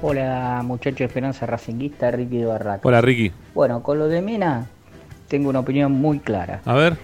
Hola 0.00 0.62
muchachos 0.64 1.00
de 1.00 1.04
Esperanza 1.06 1.44
Racinguista, 1.44 2.12
Ricky 2.12 2.38
de 2.38 2.46
Barraca. 2.46 2.86
Hola 2.86 3.00
Ricky. 3.00 3.32
Bueno, 3.52 3.82
con 3.82 3.98
lo 3.98 4.06
de 4.06 4.22
Mena 4.22 4.66
tengo 5.26 5.50
una 5.50 5.58
opinión 5.58 5.90
muy 5.90 6.20
clara. 6.20 6.60
A 6.64 6.74
ver. 6.74 6.96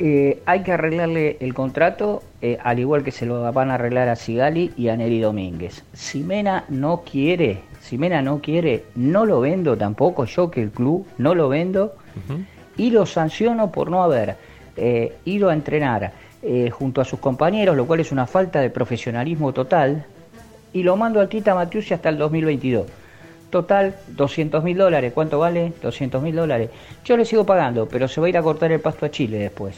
Eh, 0.00 0.42
hay 0.46 0.62
que 0.64 0.72
arreglarle 0.72 1.36
el 1.40 1.54
contrato, 1.54 2.22
eh, 2.42 2.58
al 2.62 2.80
igual 2.80 3.04
que 3.04 3.12
se 3.12 3.24
lo 3.24 3.52
van 3.52 3.70
a 3.70 3.74
arreglar 3.74 4.08
a 4.08 4.16
Sigali 4.16 4.72
y 4.76 4.88
a 4.88 4.96
Neri 4.96 5.20
Domínguez. 5.20 5.84
Si 5.92 6.24
Mena 6.24 6.64
no 6.68 7.02
quiere, 7.02 7.60
si 7.80 7.98
Mena 7.98 8.20
no 8.20 8.40
quiere, 8.40 8.84
no 8.96 9.26
lo 9.26 9.40
vendo 9.40 9.76
tampoco, 9.76 10.24
yo 10.24 10.50
que 10.50 10.60
el 10.60 10.70
club 10.70 11.06
no 11.18 11.36
lo 11.36 11.48
vendo 11.48 11.94
y 12.76 12.90
lo 12.90 13.06
sanciono 13.06 13.70
por 13.70 13.90
no 13.90 14.02
haber 14.02 14.36
eh, 14.76 15.18
ido 15.24 15.50
a 15.50 15.52
entrenar 15.52 16.12
eh, 16.42 16.70
junto 16.70 17.02
a 17.02 17.04
sus 17.04 17.20
compañeros, 17.20 17.76
lo 17.76 17.86
cual 17.86 18.00
es 18.00 18.10
una 18.12 18.26
falta 18.26 18.60
de 18.60 18.70
profesionalismo 18.70 19.52
total, 19.52 20.06
y 20.72 20.82
lo 20.82 20.96
mando 20.96 21.20
al 21.20 21.28
Tita 21.28 21.54
Matiusi 21.54 21.94
hasta 21.94 22.08
el 22.08 22.18
2022. 22.18 22.86
Total, 23.50 23.96
200 24.08 24.62
mil 24.62 24.78
dólares. 24.78 25.12
¿Cuánto 25.12 25.38
vale? 25.38 25.72
200 25.82 26.22
mil 26.22 26.36
dólares. 26.36 26.70
Yo 27.04 27.16
le 27.16 27.24
sigo 27.24 27.44
pagando, 27.44 27.88
pero 27.88 28.06
se 28.06 28.20
va 28.20 28.26
a 28.28 28.30
ir 28.30 28.38
a 28.38 28.42
cortar 28.42 28.70
el 28.70 28.80
pasto 28.80 29.06
a 29.06 29.10
Chile 29.10 29.38
después. 29.38 29.74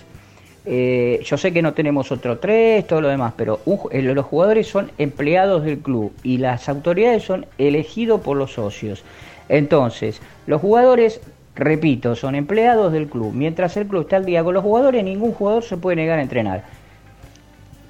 Eh, 0.64 1.20
yo 1.24 1.36
sé 1.38 1.52
que 1.52 1.60
no 1.60 1.74
tenemos 1.74 2.12
otro 2.12 2.38
tres, 2.38 2.86
todo 2.86 3.00
lo 3.00 3.08
demás, 3.08 3.32
pero 3.36 3.60
los 3.66 4.26
jugadores 4.26 4.68
son 4.68 4.92
empleados 4.96 5.64
del 5.64 5.78
club 5.78 6.12
y 6.22 6.38
las 6.38 6.68
autoridades 6.68 7.24
son 7.24 7.46
elegidos 7.58 8.20
por 8.20 8.36
los 8.36 8.52
socios. 8.52 9.02
Entonces, 9.48 10.20
los 10.46 10.60
jugadores, 10.60 11.20
repito, 11.56 12.14
son 12.14 12.36
empleados 12.36 12.92
del 12.92 13.08
club. 13.08 13.32
Mientras 13.34 13.76
el 13.76 13.86
club 13.86 14.02
está 14.02 14.16
al 14.16 14.24
día 14.24 14.44
con 14.44 14.54
los 14.54 14.62
jugadores, 14.62 15.02
ningún 15.02 15.32
jugador 15.32 15.64
se 15.64 15.76
puede 15.76 15.96
negar 15.96 16.20
a 16.20 16.22
entrenar. 16.22 16.64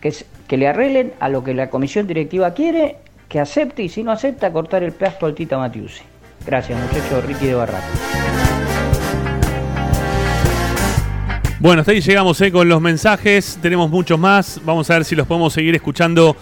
Que, 0.02 0.12
que 0.46 0.56
le 0.58 0.68
arreglen 0.68 1.14
a 1.20 1.30
lo 1.30 1.42
que 1.42 1.54
la 1.54 1.70
comisión 1.70 2.06
directiva 2.06 2.52
quiere, 2.52 2.96
que 3.28 3.40
acepte 3.40 3.82
y 3.82 3.88
si 3.88 4.02
no 4.02 4.12
acepta, 4.12 4.52
cortar 4.52 4.82
el 4.82 4.92
pasto 4.92 5.24
al 5.24 5.34
Tita 5.34 5.56
Matiusi. 5.56 6.02
Gracias, 6.44 6.78
muchachos. 6.78 7.24
Ricky 7.24 7.46
de 7.46 7.54
Barraca. 7.54 7.86
Bueno, 11.60 11.80
hasta 11.80 11.92
ahí 11.92 12.00
llegamos 12.00 12.40
eh, 12.40 12.50
con 12.50 12.68
los 12.68 12.80
mensajes. 12.80 13.58
Tenemos 13.62 13.88
muchos 13.88 14.18
más. 14.18 14.60
Vamos 14.64 14.90
a 14.90 14.94
ver 14.94 15.04
si 15.04 15.14
los 15.14 15.28
podemos 15.28 15.52
seguir 15.52 15.74
escuchando 15.76 16.36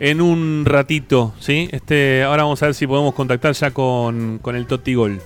en 0.00 0.20
un 0.20 0.64
ratito. 0.66 1.32
¿sí? 1.38 1.68
Este, 1.70 2.24
ahora 2.24 2.42
vamos 2.42 2.60
a 2.62 2.66
ver 2.66 2.74
si 2.74 2.84
podemos 2.84 3.14
contactar 3.14 3.52
ya 3.52 3.70
con, 3.70 4.40
con 4.42 4.56
el 4.56 4.66
Totti 4.66 4.94
Gol. 4.94 5.20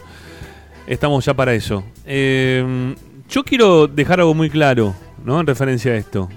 Estamos 0.86 1.24
ya 1.24 1.32
para 1.32 1.54
eso. 1.54 1.82
Eh, 2.04 2.94
yo 3.30 3.42
quiero 3.44 3.86
dejar 3.86 4.20
algo 4.20 4.34
muy 4.34 4.50
claro 4.50 4.94
¿no? 5.24 5.40
en 5.40 5.46
referencia 5.46 5.92
a 5.92 5.96
esto. 5.96 6.28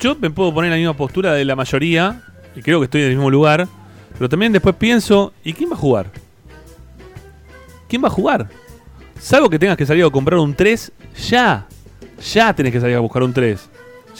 Yo 0.00 0.16
me 0.16 0.30
puedo 0.30 0.54
poner 0.54 0.68
en 0.68 0.72
la 0.72 0.76
misma 0.76 0.96
postura 0.96 1.32
de 1.32 1.44
la 1.44 1.56
mayoría, 1.56 2.22
y 2.54 2.62
creo 2.62 2.78
que 2.78 2.84
estoy 2.84 3.00
en 3.02 3.08
el 3.08 3.14
mismo 3.14 3.30
lugar, 3.30 3.66
pero 4.16 4.28
también 4.28 4.52
después 4.52 4.76
pienso, 4.76 5.32
¿y 5.42 5.52
quién 5.52 5.70
va 5.70 5.74
a 5.74 5.78
jugar? 5.78 6.10
¿Quién 7.88 8.02
va 8.02 8.08
a 8.08 8.12
jugar? 8.12 8.48
Salvo 9.18 9.50
que 9.50 9.58
tengas 9.58 9.76
que 9.76 9.86
salir 9.86 10.04
a 10.04 10.10
comprar 10.10 10.38
un 10.38 10.54
3, 10.54 10.92
ya. 11.28 11.66
Ya 12.32 12.54
tenés 12.54 12.72
que 12.72 12.80
salir 12.80 12.96
a 12.96 13.00
buscar 13.00 13.22
un 13.22 13.32
3. 13.32 13.68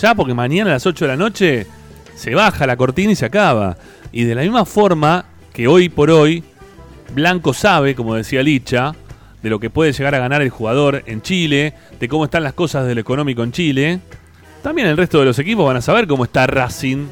Ya 0.00 0.14
porque 0.14 0.34
mañana 0.34 0.70
a 0.70 0.74
las 0.74 0.86
8 0.86 1.04
de 1.04 1.08
la 1.08 1.16
noche 1.16 1.66
se 2.14 2.34
baja 2.34 2.66
la 2.66 2.76
cortina 2.76 3.12
y 3.12 3.16
se 3.16 3.26
acaba. 3.26 3.76
Y 4.10 4.24
de 4.24 4.34
la 4.34 4.42
misma 4.42 4.64
forma 4.64 5.26
que 5.52 5.68
hoy 5.68 5.88
por 5.88 6.10
hoy, 6.10 6.42
Blanco 7.14 7.54
sabe, 7.54 7.94
como 7.94 8.14
decía 8.14 8.42
Licha, 8.42 8.94
de 9.42 9.50
lo 9.50 9.60
que 9.60 9.70
puede 9.70 9.92
llegar 9.92 10.14
a 10.14 10.18
ganar 10.18 10.42
el 10.42 10.50
jugador 10.50 11.04
en 11.06 11.22
Chile, 11.22 11.74
de 12.00 12.08
cómo 12.08 12.24
están 12.24 12.42
las 12.42 12.54
cosas 12.54 12.86
del 12.86 12.98
económico 12.98 13.42
en 13.44 13.52
Chile. 13.52 14.00
También 14.62 14.88
el 14.88 14.96
resto 14.96 15.18
de 15.20 15.24
los 15.24 15.38
equipos 15.38 15.66
van 15.66 15.76
a 15.76 15.80
saber 15.80 16.06
cómo 16.06 16.24
está 16.24 16.46
Racing 16.46 17.06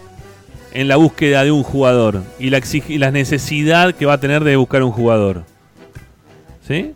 en 0.73 0.89
la 0.89 0.97
búsqueda 0.97 1.43
de 1.44 1.51
un 1.52 1.62
jugador 1.62 2.23
y 2.39 2.51
la, 2.51 2.59
exig- 2.59 2.89
y 2.89 2.98
la 2.98 3.10
necesidad 3.10 3.94
que 3.94 4.05
va 4.05 4.14
a 4.14 4.20
tener 4.20 4.44
de 4.44 4.56
buscar 4.56 4.82
un 4.82 4.93
jugador. 4.93 5.44
¿Sí? 6.66 6.93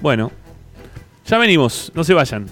Bueno, 0.00 0.30
ya 1.26 1.38
venimos, 1.38 1.92
no 1.94 2.02
se 2.04 2.14
vayan. 2.14 2.46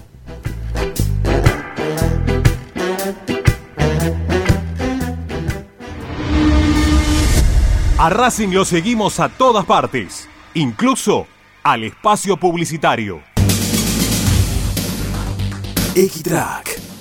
A 7.97 8.09
Racing 8.09 8.49
lo 8.49 8.65
seguimos 8.65 9.19
a 9.19 9.29
todas 9.29 9.65
partes, 9.65 10.27
incluso 10.55 11.27
al 11.63 11.83
espacio 11.83 12.35
publicitario. 12.37 13.21
Equitrack, 15.95 16.70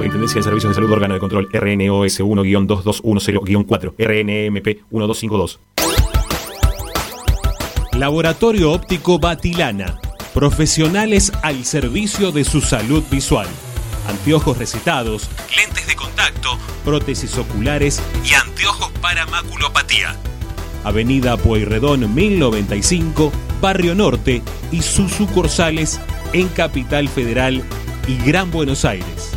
Superintendencia 0.00 0.38
de 0.38 0.44
Servicios 0.44 0.70
de 0.70 0.74
Salud 0.76 0.92
Órgano 0.92 1.12
de 1.12 1.20
Control 1.20 1.46
RNOS 1.52 2.20
1-2210-4 2.20 3.92
RNMP 3.98 4.66
1252 4.90 5.60
Laboratorio 7.98 8.72
Óptico 8.72 9.18
Batilana. 9.18 10.00
Profesionales 10.32 11.30
al 11.42 11.66
servicio 11.66 12.32
de 12.32 12.44
su 12.44 12.62
salud 12.62 13.04
visual. 13.10 13.46
Anteojos 14.08 14.56
recetados, 14.56 15.28
lentes 15.54 15.86
de 15.86 15.94
contacto, 15.96 16.56
prótesis 16.82 17.36
oculares 17.36 18.02
y 18.24 18.32
anteojos 18.32 18.90
para 19.02 19.26
maculopatía. 19.26 20.16
Avenida 20.82 21.36
Pueyrredón 21.36 22.14
1095, 22.14 23.30
Barrio 23.60 23.94
Norte 23.94 24.40
y 24.72 24.80
sus 24.80 25.12
sucursales 25.12 26.00
en 26.32 26.48
Capital 26.48 27.10
Federal 27.10 27.62
y 28.08 28.16
Gran 28.24 28.50
Buenos 28.50 28.86
Aires. 28.86 29.36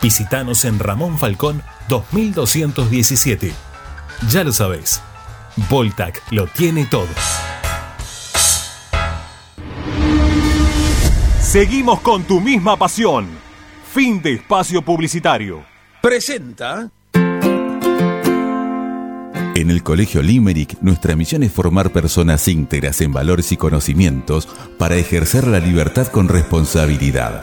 Visítanos 0.00 0.64
en 0.64 0.78
Ramón 0.78 1.18
Falcón 1.18 1.62
2217. 1.88 3.52
Ya 4.30 4.44
lo 4.44 4.52
sabés, 4.52 5.00
Voltac 5.68 6.22
lo 6.30 6.46
tiene 6.46 6.86
todo. 6.86 7.08
Seguimos 11.40 12.00
con 12.00 12.24
tu 12.24 12.40
misma 12.40 12.76
pasión. 12.76 13.26
Fin 13.92 14.20
de 14.20 14.34
espacio 14.34 14.82
publicitario. 14.82 15.64
Presenta. 16.02 16.90
En 19.54 19.70
el 19.70 19.82
Colegio 19.82 20.22
Limerick, 20.22 20.80
nuestra 20.82 21.16
misión 21.16 21.42
es 21.42 21.50
formar 21.50 21.90
personas 21.90 22.46
íntegras 22.46 23.00
en 23.00 23.12
valores 23.12 23.50
y 23.50 23.56
conocimientos 23.56 24.46
para 24.78 24.96
ejercer 24.96 25.48
la 25.48 25.58
libertad 25.58 26.06
con 26.08 26.28
responsabilidad. 26.28 27.42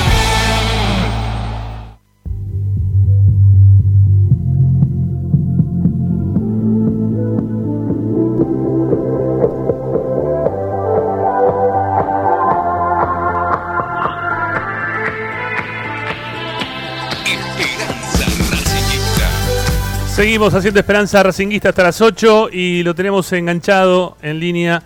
Seguimos 20.41 20.57
haciendo 20.57 20.79
Esperanza 20.79 21.21
Racinguista 21.21 21.69
hasta 21.69 21.83
las 21.83 22.01
8 22.01 22.49
y 22.51 22.81
lo 22.81 22.95
tenemos 22.95 23.31
enganchado 23.31 24.17
en 24.23 24.39
línea 24.39 24.81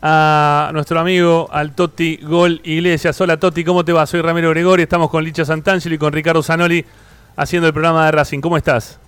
a 0.00 0.70
nuestro 0.72 1.00
amigo 1.00 1.48
al 1.50 1.74
Toti 1.74 2.18
Gol 2.22 2.60
Iglesias. 2.62 3.20
Hola 3.20 3.36
Toti, 3.36 3.64
¿cómo 3.64 3.84
te 3.84 3.92
va? 3.92 4.06
Soy 4.06 4.20
Ramiro 4.22 4.50
Gregori, 4.50 4.84
estamos 4.84 5.10
con 5.10 5.24
Licha 5.24 5.44
Santangelo 5.44 5.96
y 5.96 5.98
con 5.98 6.12
Ricardo 6.12 6.40
Zanoli 6.40 6.86
haciendo 7.34 7.66
el 7.66 7.72
programa 7.72 8.06
de 8.06 8.12
Racing. 8.12 8.40
¿Cómo 8.40 8.56
estás? 8.56 9.00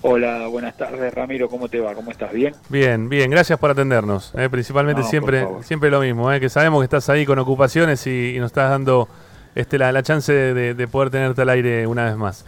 Hola, 0.00 0.46
buenas 0.46 0.78
tardes 0.78 1.12
Ramiro, 1.12 1.50
¿cómo 1.50 1.68
te 1.68 1.78
va? 1.78 1.92
¿Cómo 1.92 2.10
estás? 2.10 2.32
¿Bien? 2.32 2.54
Bien, 2.70 3.10
bien, 3.10 3.30
gracias 3.30 3.58
por 3.58 3.70
atendernos. 3.70 4.32
eh, 4.38 4.48
principalmente 4.50 5.02
No, 5.02 5.08
siempre, 5.10 5.46
siempre 5.62 5.90
lo 5.90 6.00
mismo, 6.00 6.32
eh, 6.32 6.40
que 6.40 6.48
sabemos 6.48 6.80
que 6.80 6.84
estás 6.84 7.10
ahí 7.10 7.26
con 7.26 7.38
ocupaciones 7.38 8.06
y, 8.06 8.34
y 8.34 8.38
nos 8.38 8.46
estás 8.46 8.70
dando 8.70 9.10
este, 9.54 9.76
la, 9.76 9.92
la 9.92 10.02
chance 10.02 10.32
de, 10.32 10.72
de 10.72 10.88
poder 10.88 11.10
tenerte 11.10 11.42
al 11.42 11.50
aire 11.50 11.86
una 11.86 12.06
vez 12.06 12.16
más. 12.16 12.46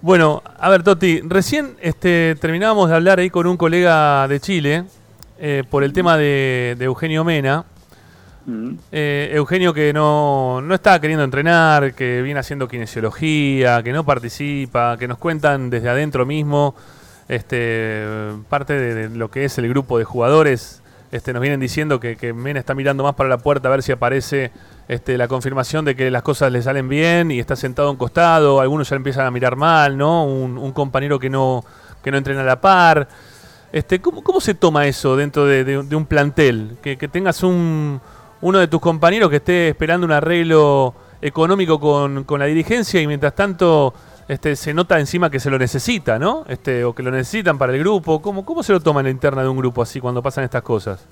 Bueno, 0.00 0.44
a 0.60 0.68
ver, 0.68 0.84
Toti, 0.84 1.22
recién 1.22 1.76
este, 1.80 2.36
terminábamos 2.40 2.88
de 2.88 2.94
hablar 2.94 3.18
ahí 3.18 3.30
con 3.30 3.48
un 3.48 3.56
colega 3.56 4.28
de 4.28 4.38
Chile 4.38 4.84
eh, 5.40 5.64
por 5.68 5.82
el 5.82 5.92
tema 5.92 6.16
de, 6.16 6.76
de 6.78 6.84
Eugenio 6.84 7.24
Mena. 7.24 7.64
Eh, 8.92 9.32
Eugenio 9.34 9.74
que 9.74 9.92
no, 9.92 10.60
no 10.60 10.72
está 10.72 11.00
queriendo 11.00 11.24
entrenar, 11.24 11.94
que 11.94 12.22
viene 12.22 12.38
haciendo 12.38 12.68
kinesiología, 12.68 13.82
que 13.82 13.92
no 13.92 14.04
participa, 14.04 14.96
que 14.98 15.08
nos 15.08 15.18
cuentan 15.18 15.68
desde 15.68 15.88
adentro 15.88 16.24
mismo, 16.24 16.76
este, 17.26 18.04
parte 18.48 18.74
de, 18.74 18.94
de 19.08 19.16
lo 19.16 19.32
que 19.32 19.46
es 19.46 19.58
el 19.58 19.68
grupo 19.68 19.98
de 19.98 20.04
jugadores, 20.04 20.80
este, 21.10 21.32
nos 21.32 21.42
vienen 21.42 21.58
diciendo 21.58 21.98
que, 21.98 22.16
que 22.16 22.32
Mena 22.32 22.60
está 22.60 22.74
mirando 22.74 23.02
más 23.02 23.16
para 23.16 23.28
la 23.28 23.38
puerta 23.38 23.68
a 23.68 23.72
ver 23.72 23.82
si 23.82 23.92
aparece 23.92 24.52
este, 24.88 25.18
la 25.18 25.28
confirmación 25.28 25.84
de 25.84 25.94
que 25.94 26.10
las 26.10 26.22
cosas 26.22 26.50
le 26.50 26.62
salen 26.62 26.88
bien 26.88 27.30
y 27.30 27.38
está 27.38 27.56
sentado 27.56 27.88
a 27.88 27.90
un 27.90 27.98
costado, 27.98 28.60
algunos 28.60 28.88
ya 28.88 28.96
empiezan 28.96 29.26
a 29.26 29.30
mirar 29.30 29.54
mal, 29.54 29.96
¿no? 29.96 30.24
Un, 30.24 30.56
un 30.56 30.72
compañero 30.72 31.18
que 31.18 31.28
no, 31.28 31.64
que 32.02 32.10
no 32.10 32.16
entrena 32.16 32.40
a 32.40 32.44
la 32.44 32.60
par. 32.60 33.06
Este, 33.70 34.00
¿cómo, 34.00 34.22
cómo 34.22 34.40
se 34.40 34.54
toma 34.54 34.86
eso 34.86 35.14
dentro 35.14 35.44
de, 35.44 35.76
un 35.78 36.06
plantel? 36.06 36.78
Que, 36.82 36.96
que 36.96 37.06
tengas 37.06 37.42
un, 37.42 38.00
uno 38.40 38.58
de 38.58 38.66
tus 38.66 38.80
compañeros 38.80 39.28
que 39.28 39.36
esté 39.36 39.68
esperando 39.68 40.06
un 40.06 40.12
arreglo 40.12 40.94
económico 41.20 41.78
con, 41.78 42.24
con 42.24 42.40
la 42.40 42.46
dirigencia 42.46 43.00
y 43.00 43.06
mientras 43.06 43.34
tanto 43.34 43.92
este, 44.28 44.56
se 44.56 44.72
nota 44.72 44.98
encima 44.98 45.30
que 45.30 45.40
se 45.40 45.50
lo 45.50 45.58
necesita, 45.58 46.18
¿no? 46.18 46.44
Este, 46.48 46.84
o 46.84 46.94
que 46.94 47.02
lo 47.02 47.10
necesitan 47.10 47.58
para 47.58 47.74
el 47.74 47.80
grupo. 47.80 48.22
¿Cómo, 48.22 48.44
¿Cómo 48.44 48.62
se 48.62 48.72
lo 48.72 48.80
toma 48.80 49.00
en 49.00 49.04
la 49.04 49.10
interna 49.10 49.42
de 49.42 49.48
un 49.48 49.56
grupo 49.58 49.82
así 49.82 50.00
cuando 50.00 50.22
pasan 50.22 50.44
estas 50.44 50.62
cosas? 50.62 51.04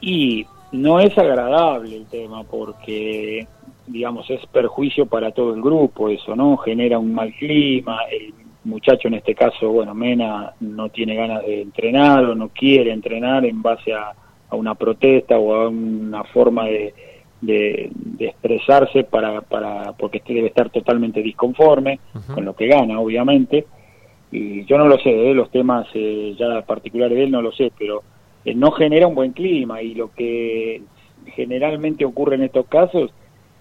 Y 0.00 0.46
no 0.72 1.00
es 1.00 1.16
agradable 1.18 1.96
el 1.96 2.06
tema 2.06 2.44
porque, 2.44 3.46
digamos, 3.86 4.28
es 4.30 4.44
perjuicio 4.46 5.06
para 5.06 5.32
todo 5.32 5.54
el 5.54 5.62
grupo 5.62 6.08
eso, 6.08 6.36
¿no? 6.36 6.56
Genera 6.58 6.98
un 6.98 7.12
mal 7.12 7.32
clima, 7.34 7.98
el 8.10 8.32
muchacho 8.64 9.08
en 9.08 9.14
este 9.14 9.34
caso, 9.34 9.70
bueno, 9.70 9.94
Mena 9.94 10.52
no 10.60 10.88
tiene 10.90 11.14
ganas 11.14 11.44
de 11.44 11.62
entrenar 11.62 12.24
o 12.24 12.34
no 12.34 12.50
quiere 12.50 12.92
entrenar 12.92 13.44
en 13.44 13.62
base 13.62 13.92
a, 13.92 14.12
a 14.48 14.56
una 14.56 14.74
protesta 14.74 15.38
o 15.38 15.54
a 15.54 15.68
una 15.68 16.24
forma 16.24 16.66
de, 16.66 16.94
de, 17.40 17.90
de 17.94 18.26
expresarse 18.26 19.04
para, 19.04 19.40
para 19.40 19.92
porque 19.92 20.18
este 20.18 20.34
debe 20.34 20.48
estar 20.48 20.70
totalmente 20.70 21.22
disconforme 21.22 22.00
con 22.34 22.44
lo 22.44 22.54
que 22.54 22.66
gana, 22.66 23.00
obviamente. 23.00 23.66
Y 24.32 24.64
yo 24.64 24.78
no 24.78 24.86
lo 24.86 24.98
sé, 24.98 25.30
¿eh? 25.30 25.34
los 25.34 25.50
temas 25.50 25.88
eh, 25.94 26.36
ya 26.38 26.62
particulares 26.62 27.16
de 27.16 27.24
él 27.24 27.30
no 27.30 27.42
lo 27.42 27.50
sé, 27.52 27.72
pero 27.76 28.02
no 28.44 28.70
genera 28.72 29.06
un 29.06 29.14
buen 29.14 29.32
clima 29.32 29.82
y 29.82 29.94
lo 29.94 30.12
que 30.12 30.82
generalmente 31.34 32.04
ocurre 32.04 32.36
en 32.36 32.42
estos 32.42 32.66
casos 32.66 33.12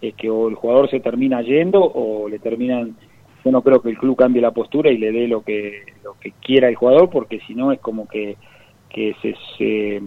es 0.01 0.13
que 0.15 0.29
o 0.29 0.47
el 0.47 0.55
jugador 0.55 0.89
se 0.89 0.99
termina 1.01 1.41
yendo 1.41 1.81
o 1.83 2.29
le 2.29 2.39
terminan 2.39 2.95
yo 3.43 3.51
no 3.51 3.61
creo 3.61 3.81
que 3.81 3.89
el 3.89 3.97
club 3.97 4.17
cambie 4.17 4.41
la 4.41 4.51
postura 4.51 4.89
y 4.91 4.97
le 4.97 5.11
dé 5.11 5.27
lo 5.27 5.41
que 5.43 5.83
lo 6.03 6.15
que 6.19 6.31
quiera 6.41 6.67
el 6.69 6.75
jugador 6.75 7.09
porque 7.09 7.39
si 7.47 7.55
no 7.55 7.71
es 7.71 7.79
como 7.79 8.07
que 8.07 8.37
que 8.89 9.15
se, 9.21 9.35
se, 9.57 10.01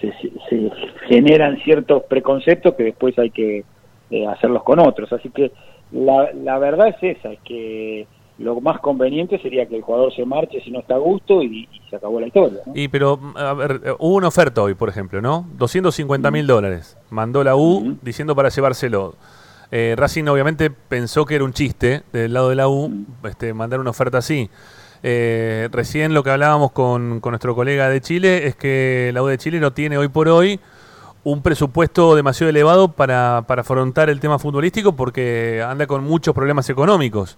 se- 0.00 0.12
se 0.48 0.70
generan 1.08 1.58
ciertos 1.58 2.02
preconceptos 2.04 2.74
que 2.74 2.84
después 2.84 3.18
hay 3.18 3.30
que 3.30 3.64
eh, 4.10 4.26
hacerlos 4.26 4.62
con 4.64 4.80
otros. 4.80 5.12
Así 5.12 5.30
que 5.30 5.52
la, 5.92 6.32
la 6.32 6.58
verdad 6.58 6.88
es 6.88 7.16
esa 7.18 7.32
es 7.32 7.38
que 7.40 8.06
lo 8.38 8.60
más 8.60 8.80
conveniente 8.80 9.38
sería 9.40 9.66
que 9.66 9.76
el 9.76 9.82
jugador 9.82 10.14
se 10.14 10.24
marche 10.24 10.60
si 10.62 10.70
no 10.70 10.80
está 10.80 10.94
a 10.96 10.98
gusto 10.98 11.42
y, 11.42 11.68
y 11.72 11.80
se 11.88 11.96
acabó 11.96 12.20
la 12.20 12.26
historia 12.26 12.60
¿no? 12.66 12.72
Y 12.74 12.88
pero, 12.88 13.18
a 13.34 13.54
ver, 13.54 13.96
hubo 13.98 14.14
una 14.14 14.28
oferta 14.28 14.62
hoy, 14.62 14.74
por 14.74 14.88
ejemplo, 14.88 15.22
¿no? 15.22 15.46
250 15.56 16.30
mil 16.30 16.46
dólares. 16.46 16.98
Mandó 17.10 17.42
la 17.42 17.56
U 17.56 17.96
diciendo 18.02 18.36
para 18.36 18.50
llevárselo. 18.50 19.14
Eh, 19.72 19.94
Racing 19.96 20.24
obviamente 20.26 20.70
pensó 20.70 21.24
que 21.24 21.34
era 21.34 21.44
un 21.44 21.52
chiste 21.52 22.02
del 22.12 22.32
lado 22.34 22.50
de 22.50 22.54
la 22.56 22.68
U 22.68 23.06
este, 23.24 23.54
mandar 23.54 23.80
una 23.80 23.90
oferta 23.90 24.18
así. 24.18 24.50
Eh, 25.02 25.68
recién 25.72 26.14
lo 26.14 26.22
que 26.22 26.30
hablábamos 26.30 26.72
con, 26.72 27.20
con 27.20 27.32
nuestro 27.32 27.54
colega 27.54 27.88
de 27.88 28.00
Chile 28.00 28.46
es 28.46 28.56
que 28.56 29.10
la 29.14 29.22
U 29.22 29.26
de 29.26 29.38
Chile 29.38 29.60
no 29.60 29.72
tiene 29.72 29.98
hoy 29.98 30.08
por 30.08 30.28
hoy 30.28 30.60
un 31.24 31.42
presupuesto 31.42 32.14
demasiado 32.14 32.50
elevado 32.50 32.92
para, 32.92 33.42
para 33.48 33.62
afrontar 33.62 34.10
el 34.10 34.20
tema 34.20 34.38
futbolístico 34.38 34.92
porque 34.92 35.64
anda 35.66 35.86
con 35.86 36.04
muchos 36.04 36.34
problemas 36.34 36.70
económicos. 36.70 37.36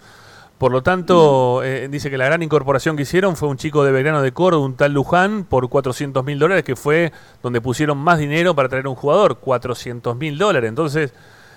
Por 0.59 0.73
lo 0.73 0.83
tanto, 0.83 1.63
eh, 1.63 1.89
dice 1.89 2.11
que 2.11 2.19
la 2.19 2.25
gran 2.25 2.43
incorporación 2.43 2.97
que 2.97 3.03
hicieron 3.03 3.37
fue 3.37 3.49
un 3.49 3.57
chico 3.57 3.85
de 3.85 3.93
Belgrano 3.93 4.23
de 4.23 4.33
Córdoba, 4.33 4.67
un 4.67 4.75
tal 4.75 4.93
Luján, 4.93 5.45
por 5.45 5.69
400 5.69 6.25
mil 6.25 6.41
dólares, 6.41 6.65
que 6.65 6.75
fue 6.75 7.13
donde 7.45 7.61
pusieron 7.61 7.97
más 7.97 8.19
dinero 8.19 8.57
para 8.57 8.69
traer 8.69 8.89
un 8.89 8.97
jugador, 8.97 9.39
400 9.39 10.17
mil 10.17 10.37
dólares. 10.37 10.69
Entonces, 10.69 11.15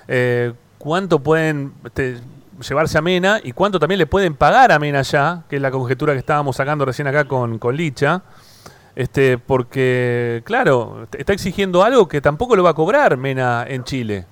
eh, 0.07 0.53
¿cuánto 0.77 1.17
pueden 1.17 1.73
este, 1.83 2.19
llevarse 2.67 2.99
a 2.99 3.01
Mena 3.01 3.39
y 3.43 3.53
cuánto 3.53 3.79
también 3.79 3.97
le 3.97 4.05
pueden 4.05 4.35
pagar 4.35 4.71
a 4.71 4.77
Mena 4.77 5.01
ya? 5.01 5.45
Que 5.49 5.55
es 5.55 5.61
la 5.63 5.71
conjetura 5.71 6.13
que 6.13 6.19
estábamos 6.19 6.55
sacando 6.55 6.85
recién 6.85 7.07
acá 7.07 7.25
con, 7.25 7.57
con 7.57 7.75
Licha. 7.75 8.21
Este, 8.95 9.39
porque, 9.39 10.43
claro, 10.45 11.07
está 11.17 11.33
exigiendo 11.33 11.83
algo 11.83 12.07
que 12.07 12.21
tampoco 12.21 12.55
lo 12.55 12.61
va 12.61 12.71
a 12.71 12.75
cobrar 12.75 13.17
Mena 13.17 13.65
en 13.67 13.83
Chile. 13.83 14.25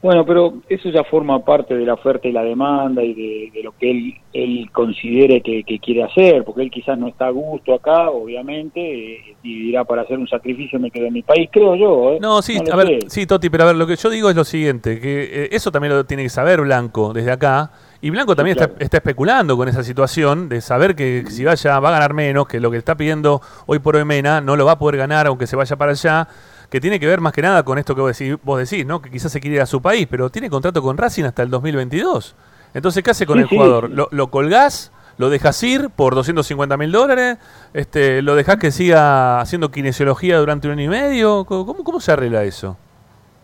Bueno, 0.00 0.24
pero 0.24 0.54
eso 0.68 0.90
ya 0.90 1.02
forma 1.02 1.44
parte 1.44 1.74
de 1.76 1.84
la 1.84 1.94
oferta 1.94 2.28
y 2.28 2.32
la 2.32 2.44
demanda 2.44 3.02
y 3.02 3.14
de, 3.14 3.50
de 3.52 3.62
lo 3.64 3.72
que 3.72 3.90
él, 3.90 4.14
él 4.32 4.70
considere 4.72 5.40
que, 5.40 5.64
que 5.64 5.80
quiere 5.80 6.04
hacer, 6.04 6.44
porque 6.44 6.62
él 6.62 6.70
quizás 6.70 6.96
no 6.96 7.08
está 7.08 7.26
a 7.26 7.30
gusto 7.30 7.74
acá, 7.74 8.08
obviamente, 8.08 8.80
eh, 8.80 9.36
y 9.42 9.64
dirá 9.64 9.82
para 9.84 10.02
hacer 10.02 10.16
un 10.16 10.28
sacrificio 10.28 10.78
me 10.78 10.92
quedo 10.92 11.06
en 11.06 11.14
mi 11.14 11.22
país, 11.22 11.48
creo 11.52 11.74
yo. 11.74 12.12
¿eh? 12.12 12.18
No, 12.20 12.42
sí, 12.42 12.58
a 12.70 12.76
ver, 12.76 13.00
sí, 13.08 13.26
Toti, 13.26 13.50
pero 13.50 13.64
a 13.64 13.66
ver, 13.68 13.76
lo 13.76 13.88
que 13.88 13.96
yo 13.96 14.08
digo 14.08 14.30
es 14.30 14.36
lo 14.36 14.44
siguiente, 14.44 15.00
que 15.00 15.24
eh, 15.24 15.48
eso 15.50 15.72
también 15.72 15.92
lo 15.92 16.04
tiene 16.04 16.22
que 16.22 16.28
saber 16.28 16.60
Blanco 16.60 17.12
desde 17.12 17.32
acá, 17.32 17.72
y 18.00 18.10
Blanco 18.10 18.36
también 18.36 18.56
está, 18.56 18.72
está 18.78 18.98
especulando 18.98 19.56
con 19.56 19.66
esa 19.66 19.82
situación 19.82 20.48
de 20.48 20.60
saber 20.60 20.94
que 20.94 21.24
si 21.26 21.44
vaya 21.44 21.80
va 21.80 21.88
a 21.88 21.92
ganar 21.92 22.14
menos, 22.14 22.46
que 22.46 22.60
lo 22.60 22.70
que 22.70 22.76
está 22.76 22.96
pidiendo 22.96 23.40
hoy 23.66 23.80
por 23.80 23.96
hoy 23.96 24.04
Mena 24.04 24.40
no 24.40 24.54
lo 24.54 24.64
va 24.64 24.72
a 24.72 24.78
poder 24.78 24.96
ganar 24.96 25.26
aunque 25.26 25.48
se 25.48 25.56
vaya 25.56 25.74
para 25.74 25.90
allá, 25.90 26.28
que 26.70 26.80
tiene 26.80 27.00
que 27.00 27.06
ver 27.06 27.20
más 27.20 27.32
que 27.32 27.42
nada 27.42 27.62
con 27.62 27.78
esto 27.78 27.94
que 27.94 28.00
vos 28.00 28.16
decís, 28.16 28.36
vos 28.42 28.58
decís, 28.58 28.84
¿no? 28.86 29.00
Que 29.00 29.10
quizás 29.10 29.32
se 29.32 29.40
quiere 29.40 29.56
ir 29.56 29.62
a 29.62 29.66
su 29.66 29.80
país, 29.80 30.06
pero 30.10 30.30
tiene 30.30 30.50
contrato 30.50 30.82
con 30.82 30.96
Racing 30.98 31.24
hasta 31.24 31.42
el 31.42 31.50
2022. 31.50 32.34
Entonces, 32.74 33.02
¿qué 33.02 33.10
hace 33.10 33.26
con 33.26 33.36
Sí, 33.38 33.42
el 33.44 33.48
sí. 33.48 33.56
jugador? 33.56 33.90
¿Lo, 33.90 34.08
lo 34.10 34.30
colgás? 34.30 34.92
¿Lo 35.16 35.30
dejas 35.30 35.60
ir 35.64 35.90
por 35.90 36.14
250 36.14 36.76
mil 36.76 36.92
dólares? 36.92 37.38
Este, 37.72 38.22
¿Lo 38.22 38.34
dejás 38.36 38.56
que 38.58 38.70
siga 38.70 39.40
haciendo 39.40 39.70
kinesiología 39.70 40.38
durante 40.38 40.68
un 40.68 40.74
año 40.74 40.84
y 40.84 40.88
medio? 40.88 41.44
¿Cómo, 41.44 41.82
cómo 41.82 42.00
se 42.00 42.12
arregla 42.12 42.44
eso? 42.44 42.76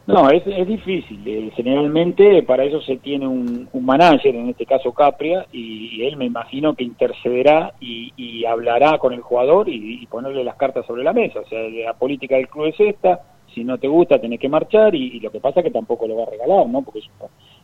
No, 0.06 0.28
es, 0.28 0.46
es 0.46 0.66
difícil. 0.66 1.22
Eh, 1.24 1.50
generalmente 1.54 2.42
para 2.42 2.64
eso 2.64 2.80
se 2.82 2.98
tiene 2.98 3.26
un, 3.26 3.68
un 3.72 3.84
manager, 3.86 4.34
en 4.34 4.50
este 4.50 4.66
caso 4.66 4.92
Capria, 4.92 5.46
y, 5.50 6.04
él 6.04 6.16
me 6.16 6.26
imagino 6.26 6.74
que 6.74 6.84
intercederá 6.84 7.72
y, 7.80 8.44
hablará 8.44 8.98
con 8.98 9.14
el 9.14 9.22
jugador 9.22 9.68
y, 9.68 10.06
ponerle 10.06 10.44
las 10.44 10.56
cartas 10.56 10.84
sobre 10.86 11.02
la 11.02 11.14
mesa. 11.14 11.40
O 11.40 11.48
sea, 11.48 11.58
la 11.60 11.94
política 11.94 12.36
del 12.36 12.48
club 12.48 12.66
es 12.66 12.78
esta, 12.78 13.20
si 13.54 13.64
no 13.64 13.78
te 13.78 13.88
gusta 13.88 14.20
tenés 14.20 14.38
que 14.38 14.48
marchar 14.48 14.94
y, 14.94 15.18
lo 15.20 15.30
que 15.30 15.40
pasa 15.40 15.60
es 15.60 15.64
que 15.64 15.70
tampoco 15.70 16.06
lo 16.06 16.16
va 16.16 16.24
a 16.24 16.30
regalar, 16.30 16.66
¿no? 16.66 16.82
Porque 16.82 16.98
es 16.98 17.08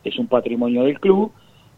es 0.02 0.18
un 0.18 0.28
patrimonio 0.28 0.84
del 0.84 0.98
club, 0.98 1.30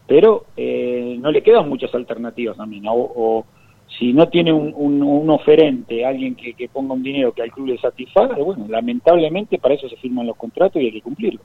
pero 0.07 0.45
eh, 0.55 1.17
no 1.19 1.29
le 1.29 1.43
quedan 1.43 1.67
muchas 1.67 1.93
alternativas 1.93 2.55
también. 2.55 2.87
O, 2.87 2.93
o 2.93 3.45
si 3.87 4.11
no 4.13 4.27
tiene 4.27 4.51
un, 4.51 4.73
un, 4.75 5.03
un 5.03 5.29
oferente, 5.29 6.05
alguien 6.05 6.35
que, 6.35 6.53
que, 6.53 6.67
ponga 6.67 6.93
un 6.93 7.03
dinero 7.03 7.31
que 7.31 7.43
al 7.43 7.51
club 7.51 7.67
le 7.67 7.77
satisfaga, 7.77 8.35
bueno, 8.37 8.65
lamentablemente 8.67 9.59
para 9.59 9.75
eso 9.75 9.87
se 9.87 9.97
firman 9.97 10.25
los 10.27 10.35
contratos 10.35 10.81
y 10.81 10.85
hay 10.85 10.91
que 10.91 11.01
cumplirlo. 11.01 11.41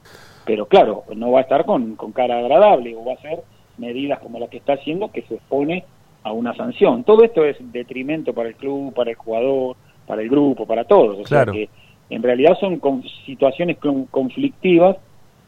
Pero 0.46 0.66
claro, 0.66 1.04
no 1.14 1.30
va 1.32 1.40
a 1.40 1.42
estar 1.42 1.64
con, 1.66 1.94
con 1.96 2.12
cara 2.12 2.38
agradable 2.38 2.94
o 2.96 3.04
va 3.04 3.12
a 3.14 3.20
ser 3.20 3.40
medidas 3.76 4.18
como 4.20 4.38
la 4.38 4.48
que 4.48 4.56
está 4.56 4.74
haciendo 4.74 5.10
que 5.12 5.22
se 5.22 5.34
expone 5.34 5.84
a 6.22 6.32
una 6.32 6.54
sanción. 6.54 7.04
Todo 7.04 7.22
esto 7.22 7.44
es 7.44 7.56
detrimento 7.72 8.32
para 8.32 8.48
el 8.48 8.56
club, 8.56 8.94
para 8.94 9.10
el 9.10 9.16
jugador, 9.16 9.76
para 10.06 10.22
el 10.22 10.28
grupo, 10.30 10.66
para 10.66 10.84
todos. 10.84 11.18
O 11.18 11.22
Claro. 11.24 11.52
sea 11.52 11.60
que 11.60 11.68
en 12.10 12.22
realidad 12.22 12.56
son 12.58 12.78
con- 12.78 13.02
situaciones 13.26 13.76
con- 13.76 14.06
conflictivas 14.06 14.96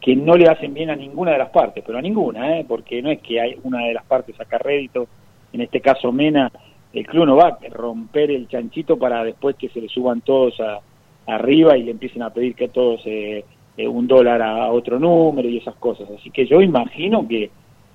que 0.00 0.14
no 0.14 0.34
le 0.36 0.48
hacen 0.48 0.74
bien 0.74 0.90
a 0.90 0.96
ninguna 0.96 1.32
de 1.32 1.38
las 1.38 1.50
partes, 1.50 1.82
pero 1.86 1.98
a 1.98 2.02
ninguna, 2.02 2.58
¿eh? 2.58 2.64
porque 2.68 3.00
no 3.02 3.10
es 3.10 3.20
que 3.20 3.40
hay 3.40 3.56
una 3.64 3.86
de 3.86 3.94
las 3.94 4.04
partes 4.04 4.36
saca 4.36 4.58
rédito, 4.58 5.08
en 5.52 5.62
este 5.62 5.80
caso 5.80 6.12
Mena, 6.12 6.50
el 6.92 7.06
club 7.06 7.26
no 7.26 7.36
va 7.36 7.48
a 7.48 7.58
romper 7.70 8.30
el 8.30 8.48
chanchito 8.48 8.98
para 8.98 9.22
después 9.24 9.56
que 9.56 9.68
se 9.68 9.80
le 9.80 9.88
suban 9.88 10.20
todos 10.22 10.58
a, 10.60 10.80
arriba 11.26 11.76
y 11.76 11.84
le 11.84 11.92
empiecen 11.92 12.22
a 12.22 12.30
pedir 12.30 12.54
que 12.54 12.68
todos 12.68 13.00
eh, 13.04 13.44
eh, 13.76 13.86
un 13.88 14.06
dólar 14.08 14.42
a, 14.42 14.70
otro 14.72 14.98
número 14.98 15.48
y 15.48 15.58
esas 15.58 15.76
cosas. 15.76 16.08
Así 16.10 16.30
que 16.30 16.46
yo 16.46 16.60
imagino 16.60 17.26
que, 17.28 17.50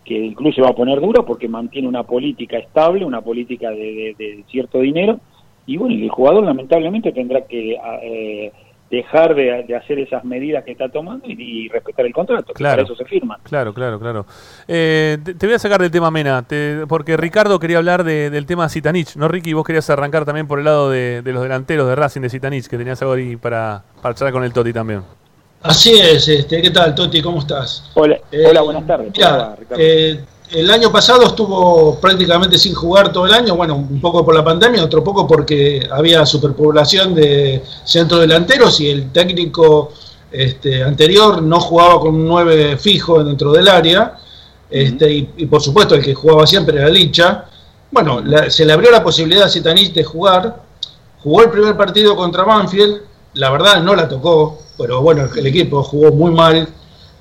que 0.06 0.28
el 0.28 0.36
club 0.36 0.54
se 0.54 0.62
va 0.62 0.70
a 0.70 0.76
poner 0.76 1.02
duro 1.02 1.26
porque 1.26 1.48
mantiene 1.48 1.88
una 1.88 2.04
política 2.04 2.58
estable, 2.58 3.04
una 3.06 3.22
política 3.22 3.70
de, 3.72 4.16
de- 4.18 4.36
de 4.36 4.44
cierto 4.50 4.80
dinero, 4.80 5.20
y 5.68 5.78
bueno, 5.78 5.96
el 5.96 6.10
jugador 6.10 6.44
lamentablemente 6.44 7.12
tendrá 7.12 7.42
que 7.48 7.78
eh, 8.04 8.52
dejar 8.90 9.34
de, 9.36 9.64
de 9.68 9.76
hacer 9.76 9.98
esas 10.00 10.24
medidas 10.24 10.64
que 10.64 10.72
está 10.72 10.90
tomando 10.90 11.26
y, 11.28 11.34
y 11.66 11.68
respetar 11.70 12.06
el 12.06 12.14
contrato, 12.14 12.48
que 12.48 12.54
Claro. 12.54 12.84
para 12.84 12.84
eso 12.84 12.96
se 12.96 13.06
firma. 13.06 13.40
Claro, 13.44 13.74
claro, 13.74 14.00
claro. 14.00 14.26
Eh, 14.68 15.18
te, 15.24 15.34
te 15.34 15.46
voy 15.48 15.56
a 15.56 15.60
sacar 15.60 15.82
del 15.82 15.90
tema 15.92 16.12
Mena, 16.12 16.44
te- 16.44 16.86
porque 16.88 17.18
Ricardo 17.18 17.60
quería 17.60 17.78
hablar 17.78 18.04
de- 18.04 18.30
del 18.30 18.46
tema 18.46 18.70
Zitanich, 18.70 19.16
¿no, 19.16 19.28
Ricky? 19.28 19.54
Vos 19.54 19.66
querías 19.66 19.90
arrancar 19.90 20.24
también 20.26 20.48
por 20.48 20.60
el 20.60 20.66
lado 20.66 20.90
de, 20.90 21.22
de 21.24 21.34
los 21.34 21.42
delanteros 21.44 21.88
de 21.88 21.96
Racing 21.96 22.22
de 22.22 22.30
Zitanich, 22.30 22.68
que 22.68 22.78
tenías 22.78 23.02
algo 23.02 23.16
ahí 23.16 23.36
para, 23.38 23.84
para 24.02 24.14
charlar 24.16 24.34
con 24.34 24.44
el 24.44 24.54
Toti 24.54 24.72
también. 24.72 25.02
Así 25.64 25.94
es, 25.98 26.28
este, 26.28 26.62
¿qué 26.62 26.70
tal, 26.70 26.94
Toti? 26.94 27.22
¿Cómo 27.24 27.40
estás? 27.40 27.90
Hola, 27.96 28.18
Eh, 28.32 28.44
hola 28.48 28.62
buenas 28.62 28.86
tardes. 28.86 29.12
Mirá, 29.18 29.30
¿Cómo 29.30 29.40
va, 29.42 29.56
Ricardo? 29.56 29.84
eh, 29.84 30.20
el 30.52 30.70
año 30.70 30.92
pasado 30.92 31.24
estuvo 31.24 31.96
prácticamente 32.00 32.58
sin 32.58 32.74
jugar 32.74 33.12
todo 33.12 33.26
el 33.26 33.34
año, 33.34 33.56
bueno, 33.56 33.76
un 33.76 34.00
poco 34.00 34.24
por 34.24 34.36
la 34.36 34.44
pandemia, 34.44 34.84
otro 34.84 35.04
poco 35.04 35.26
porque 35.28 35.88
había 35.92 36.26
superpoblación 36.26 37.16
de 37.16 37.64
centro 37.84 38.18
delanteros 38.20 38.80
y 38.80 38.90
el 38.90 39.12
técnico 39.12 39.92
este, 40.32 40.84
anterior 40.84 41.42
no 41.42 41.60
jugaba 41.60 42.00
con 42.00 42.16
un 42.16 42.26
9 42.26 42.78
fijo 42.78 43.24
dentro 43.24 43.52
del 43.54 43.68
área, 43.68 44.18
este, 44.70 45.12
y, 45.12 45.30
y 45.38 45.46
por 45.46 45.62
supuesto 45.62 45.96
el 45.96 46.04
que 46.04 46.14
jugaba 46.14 46.46
siempre 46.48 46.78
era 46.78 46.90
Licha. 46.90 47.46
Bueno, 47.92 48.22
la- 48.22 48.50
se 48.50 48.66
le 48.66 48.74
abrió 48.74 48.92
la 48.92 49.04
posibilidad 49.04 49.46
a 49.46 49.50
Zitanich 49.50 49.94
de 49.94 50.04
jugar, 50.04 50.62
jugó 51.24 51.42
el 51.44 51.50
primer 51.50 51.76
partido 51.78 52.16
contra 52.16 52.44
Banfield, 52.44 53.02
la 53.34 53.50
verdad 53.50 53.82
no 53.82 53.96
la 53.96 54.08
tocó, 54.08 54.60
pero 54.78 55.02
bueno, 55.02 55.28
el 55.36 55.46
equipo 55.48 55.84
jugó 55.84 56.12
muy 56.12 56.32
mal, 56.32 56.68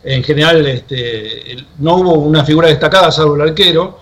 en 0.04 0.22
general 0.22 0.66
este, 0.66 1.56
no 1.78 1.96
hubo 1.96 2.12
una 2.12 2.44
figura 2.44 2.68
destacada 2.68 3.10
salvo 3.10 3.36
el 3.36 3.42
arquero, 3.42 3.98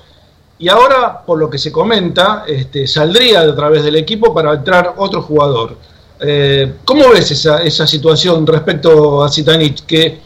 y 0.59 0.69
ahora, 0.69 1.23
por 1.24 1.39
lo 1.39 1.51
que 1.51 1.59
se 1.59 1.73
comenta, 1.73 2.45
este, 2.47 2.87
saldría 2.87 3.41
a 3.41 3.55
través 3.55 3.83
del 3.83 3.97
equipo 3.97 4.33
para 4.33 4.53
entrar 4.53 4.95
otro 4.97 5.23
jugador. 5.23 5.77
Eh, 6.20 6.74
¿Cómo 6.85 7.09
ves 7.11 7.33
esa, 7.33 7.62
esa 7.62 7.85
situación 7.85 8.47
respecto 8.47 9.24
a 9.24 9.29
Zitanich, 9.29 9.85
que 9.85 10.20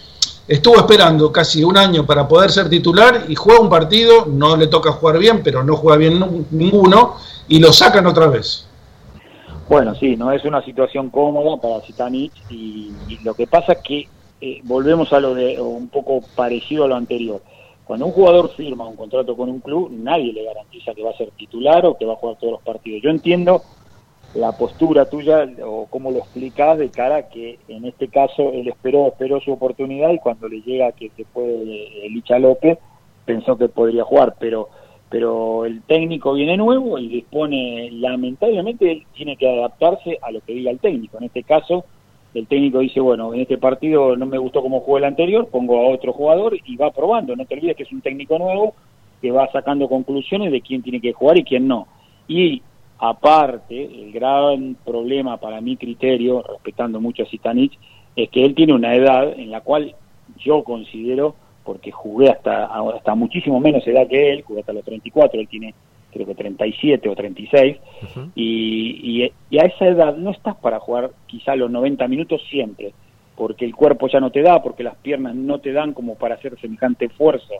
estuvo 0.46 0.76
esperando 0.76 1.32
casi 1.32 1.64
un 1.64 1.78
año 1.78 2.04
para 2.04 2.28
poder 2.28 2.50
ser 2.50 2.68
titular 2.68 3.24
y 3.28 3.34
juega 3.34 3.60
un 3.60 3.70
partido, 3.70 4.26
no 4.26 4.56
le 4.56 4.66
toca 4.66 4.92
jugar 4.92 5.18
bien, 5.18 5.42
pero 5.42 5.64
no 5.64 5.76
juega 5.76 5.96
bien 5.96 6.46
ninguno, 6.50 7.16
y 7.48 7.58
lo 7.58 7.72
sacan 7.72 8.06
otra 8.06 8.26
vez? 8.26 8.66
Bueno, 9.68 9.94
sí, 9.94 10.16
no 10.16 10.32
es 10.32 10.44
una 10.44 10.62
situación 10.62 11.08
cómoda 11.08 11.60
para 11.60 11.80
Zitanich 11.80 12.32
y, 12.50 12.92
y 13.08 13.18
lo 13.24 13.32
que 13.32 13.46
pasa 13.46 13.72
es 13.72 13.78
que 13.82 14.08
eh, 14.40 14.60
volvemos 14.64 15.12
a 15.12 15.20
lo 15.20 15.34
de 15.34 15.60
un 15.60 15.88
poco 15.88 16.22
parecido 16.34 16.84
a 16.84 16.88
lo 16.88 16.96
anterior. 16.96 17.42
Cuando 17.84 18.06
un 18.06 18.12
jugador 18.12 18.50
firma 18.50 18.86
un 18.86 18.96
contrato 18.96 19.36
con 19.36 19.48
un 19.48 19.60
club, 19.60 19.90
nadie 19.92 20.32
le 20.32 20.44
garantiza 20.44 20.92
que 20.94 21.02
va 21.02 21.10
a 21.10 21.16
ser 21.16 21.30
titular 21.32 21.86
o 21.86 21.96
que 21.96 22.04
va 22.04 22.14
a 22.14 22.16
jugar 22.16 22.36
todos 22.36 22.54
los 22.54 22.62
partidos. 22.62 23.02
Yo 23.02 23.10
entiendo 23.10 23.62
la 24.34 24.52
postura 24.52 25.08
tuya 25.08 25.48
o 25.64 25.86
cómo 25.88 26.10
lo 26.10 26.18
explicás 26.18 26.78
de 26.78 26.90
cara 26.90 27.16
a 27.16 27.28
que 27.28 27.58
en 27.68 27.84
este 27.84 28.08
caso 28.08 28.50
él 28.52 28.68
esperó, 28.68 29.06
esperó 29.06 29.40
su 29.40 29.52
oportunidad 29.52 30.10
y 30.10 30.18
cuando 30.18 30.48
le 30.48 30.60
llega 30.62 30.92
que 30.92 31.10
se 31.16 31.24
fue 31.24 31.46
Licha 32.10 32.38
López 32.38 32.78
pensó 33.24 33.56
que 33.56 33.68
podría 33.68 34.04
jugar, 34.04 34.34
pero 34.38 34.68
pero 35.08 35.64
el 35.64 35.82
técnico 35.82 36.32
viene 36.32 36.56
nuevo 36.56 36.98
y 36.98 37.08
dispone, 37.08 37.90
lamentablemente 37.92 38.90
él 38.90 39.06
tiene 39.14 39.36
que 39.36 39.48
adaptarse 39.48 40.18
a 40.20 40.32
lo 40.32 40.40
que 40.40 40.52
diga 40.52 40.72
el 40.72 40.80
técnico. 40.80 41.18
En 41.18 41.24
este 41.24 41.44
caso, 41.44 41.84
el 42.36 42.46
técnico 42.46 42.80
dice, 42.80 43.00
bueno, 43.00 43.32
en 43.32 43.40
este 43.40 43.56
partido 43.56 44.14
no 44.14 44.26
me 44.26 44.36
gustó 44.36 44.60
cómo 44.60 44.80
jugó 44.80 44.98
el 44.98 45.04
anterior, 45.04 45.48
pongo 45.48 45.80
a 45.80 45.88
otro 45.88 46.12
jugador 46.12 46.56
y 46.66 46.76
va 46.76 46.90
probando. 46.90 47.34
No 47.34 47.46
te 47.46 47.54
olvides 47.54 47.76
que 47.76 47.84
es 47.84 47.92
un 47.92 48.02
técnico 48.02 48.38
nuevo 48.38 48.74
que 49.22 49.30
va 49.30 49.50
sacando 49.50 49.88
conclusiones 49.88 50.52
de 50.52 50.60
quién 50.60 50.82
tiene 50.82 51.00
que 51.00 51.14
jugar 51.14 51.38
y 51.38 51.44
quién 51.44 51.66
no. 51.66 51.88
Y 52.28 52.60
aparte, 52.98 53.84
el 53.84 54.12
gran 54.12 54.76
problema 54.84 55.38
para 55.38 55.62
mi 55.62 55.78
criterio, 55.78 56.42
respetando 56.42 57.00
mucho 57.00 57.22
a 57.22 57.26
Zitanich, 57.26 57.78
es 58.14 58.28
que 58.28 58.44
él 58.44 58.54
tiene 58.54 58.74
una 58.74 58.94
edad 58.94 59.32
en 59.38 59.50
la 59.50 59.62
cual 59.62 59.94
yo 60.38 60.62
considero 60.62 61.34
porque 61.64 61.90
jugué 61.90 62.28
hasta, 62.28 62.66
hasta 62.66 63.14
muchísimo 63.14 63.60
menos 63.60 63.86
edad 63.86 64.06
que 64.06 64.32
él, 64.32 64.42
jugué 64.42 64.60
hasta 64.60 64.74
los 64.74 64.84
34, 64.84 65.40
él 65.40 65.48
tiene 65.48 65.74
creo 66.16 66.26
que 66.26 66.34
37 66.34 67.08
o 67.08 67.14
36, 67.14 67.76
y, 68.34 69.22
y, 69.24 69.32
y 69.50 69.58
a 69.58 69.66
esa 69.66 69.86
edad 69.86 70.16
no 70.16 70.30
estás 70.30 70.56
para 70.56 70.80
jugar 70.80 71.10
quizá 71.26 71.54
los 71.54 71.70
90 71.70 72.08
minutos 72.08 72.42
siempre, 72.50 72.92
porque 73.36 73.64
el 73.64 73.74
cuerpo 73.74 74.08
ya 74.08 74.18
no 74.18 74.30
te 74.30 74.42
da, 74.42 74.62
porque 74.62 74.82
las 74.82 74.96
piernas 74.96 75.34
no 75.34 75.58
te 75.58 75.72
dan 75.72 75.92
como 75.92 76.16
para 76.16 76.36
hacer 76.36 76.58
semejante 76.60 77.06
esfuerzo 77.06 77.54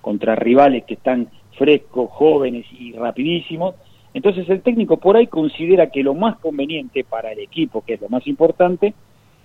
contra 0.00 0.34
rivales 0.34 0.84
que 0.84 0.94
están 0.94 1.28
frescos, 1.56 2.10
jóvenes 2.10 2.66
y 2.78 2.92
rapidísimos. 2.92 3.74
Entonces 4.14 4.48
el 4.50 4.60
técnico 4.60 4.98
por 4.98 5.16
ahí 5.16 5.26
considera 5.26 5.90
que 5.90 6.02
lo 6.02 6.14
más 6.14 6.38
conveniente 6.38 7.04
para 7.04 7.32
el 7.32 7.38
equipo, 7.38 7.82
que 7.82 7.94
es 7.94 8.00
lo 8.00 8.10
más 8.10 8.26
importante, 8.26 8.94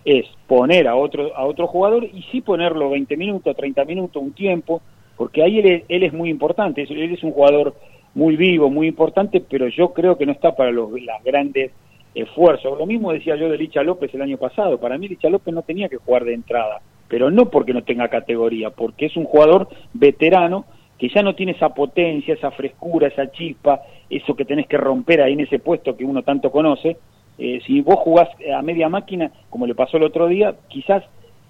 es 0.03 0.25
poner 0.47 0.87
a 0.87 0.95
otro, 0.95 1.35
a 1.35 1.45
otro 1.45 1.67
jugador 1.67 2.03
y 2.03 2.23
sí 2.31 2.41
ponerlo 2.41 2.89
20 2.89 3.15
minutos, 3.17 3.55
30 3.55 3.85
minutos, 3.85 4.21
un 4.21 4.33
tiempo, 4.33 4.81
porque 5.15 5.43
ahí 5.43 5.59
él 5.59 5.65
es, 5.65 5.83
él 5.89 6.03
es 6.03 6.13
muy 6.13 6.29
importante, 6.29 6.83
él 6.83 7.13
es 7.13 7.23
un 7.23 7.31
jugador 7.31 7.75
muy 8.15 8.35
vivo, 8.35 8.69
muy 8.69 8.87
importante, 8.87 9.43
pero 9.47 9.67
yo 9.67 9.93
creo 9.93 10.17
que 10.17 10.25
no 10.25 10.31
está 10.31 10.55
para 10.55 10.71
los 10.71 10.89
grandes 11.23 11.71
esfuerzos. 12.15 12.77
Lo 12.77 12.85
mismo 12.85 13.11
decía 13.11 13.35
yo 13.35 13.49
de 13.49 13.57
Licha 13.57 13.83
López 13.83 14.13
el 14.13 14.21
año 14.21 14.37
pasado, 14.37 14.79
para 14.79 14.97
mí 14.97 15.07
Licha 15.07 15.29
López 15.29 15.53
no 15.53 15.61
tenía 15.61 15.89
que 15.89 15.97
jugar 15.97 16.25
de 16.25 16.33
entrada, 16.33 16.81
pero 17.07 17.29
no 17.29 17.49
porque 17.49 17.73
no 17.73 17.83
tenga 17.83 18.07
categoría, 18.07 18.71
porque 18.71 19.05
es 19.05 19.17
un 19.17 19.25
jugador 19.25 19.67
veterano 19.93 20.65
que 20.97 21.09
ya 21.09 21.21
no 21.21 21.35
tiene 21.35 21.51
esa 21.51 21.69
potencia, 21.69 22.33
esa 22.33 22.51
frescura, 22.51 23.07
esa 23.07 23.31
chispa, 23.31 23.81
eso 24.09 24.35
que 24.35 24.45
tenés 24.45 24.67
que 24.67 24.77
romper 24.77 25.21
ahí 25.21 25.33
en 25.33 25.41
ese 25.41 25.59
puesto 25.59 25.95
que 25.95 26.03
uno 26.03 26.23
tanto 26.23 26.51
conoce, 26.51 26.97
eh, 27.37 27.59
si 27.67 27.81
vos 27.81 27.97
jugás 27.99 28.29
a 28.51 28.61
media 28.63 28.89
máquina, 28.89 29.31
como 29.49 29.67
le 29.67 29.75
pasó 29.75 29.97
el 29.97 30.03
otro 30.03 30.27
día, 30.27 30.55
quizás 30.69 31.03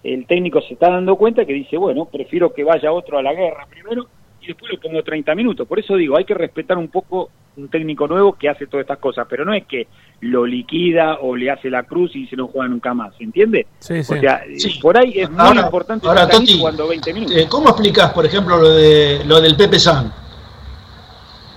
el 0.04 0.26
técnico 0.26 0.62
se 0.62 0.74
está 0.74 0.90
dando 0.90 1.16
cuenta 1.16 1.46
que 1.46 1.54
dice, 1.54 1.78
bueno, 1.78 2.06
prefiero 2.06 2.54
que 2.54 2.64
vaya 2.64 2.92
otro 2.92 3.18
a 3.18 3.24
la 3.24 3.34
guerra 3.34 3.68
primero 3.70 4.08
y 4.48 4.54
después 4.54 4.72
lo 4.72 4.80
pongo 4.80 5.04
30 5.04 5.36
minutos. 5.36 5.68
Por 5.68 5.80
eso 5.80 5.96
digo, 5.96 6.18
hay 6.18 6.24
que 6.24 6.34
respetar 6.34 6.78
un 6.78 6.88
poco 6.88 7.30
un 7.58 7.70
técnico 7.70 8.08
nuevo 8.08 8.34
que 8.34 8.48
hace 8.48 8.68
todas 8.68 8.84
estas 8.84 9.00
cosas, 9.00 9.28
pero 9.30 9.44
no 9.44 9.54
es 9.54 9.66
que 9.66 9.88
lo 10.22 10.46
liquida 10.46 11.18
o 11.22 11.36
le 11.36 11.52
hace 11.52 11.70
la 11.70 11.84
cruz 11.84 12.16
y 12.16 12.28
se 12.28 12.36
no 12.36 12.48
juega 12.48 12.70
nunca 12.70 12.94
más, 12.94 13.14
¿entiende? 13.20 13.68
Sí, 13.80 14.04
sí. 14.04 14.14
O 14.14 14.20
sea, 14.20 14.44
por 14.82 14.98
ahí 14.98 15.20
es 15.20 15.30
muy 15.30 15.58
importante 15.58 16.08
ahora, 16.08 16.28
Toti, 16.28 16.58
jugando 16.58 16.88
20 16.88 17.14
minutos. 17.14 17.36
Eh, 17.36 17.48
¿Cómo 17.50 17.70
explicás, 17.70 18.14
por 18.14 18.26
ejemplo, 18.26 18.58
lo, 18.58 18.70
de, 18.70 19.22
lo 19.26 19.42
del 19.42 19.56
Pepe 19.56 19.80
San? 19.80 20.12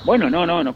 Bueno, 0.05 0.31
no, 0.31 0.47
no, 0.47 0.65
no, 0.65 0.75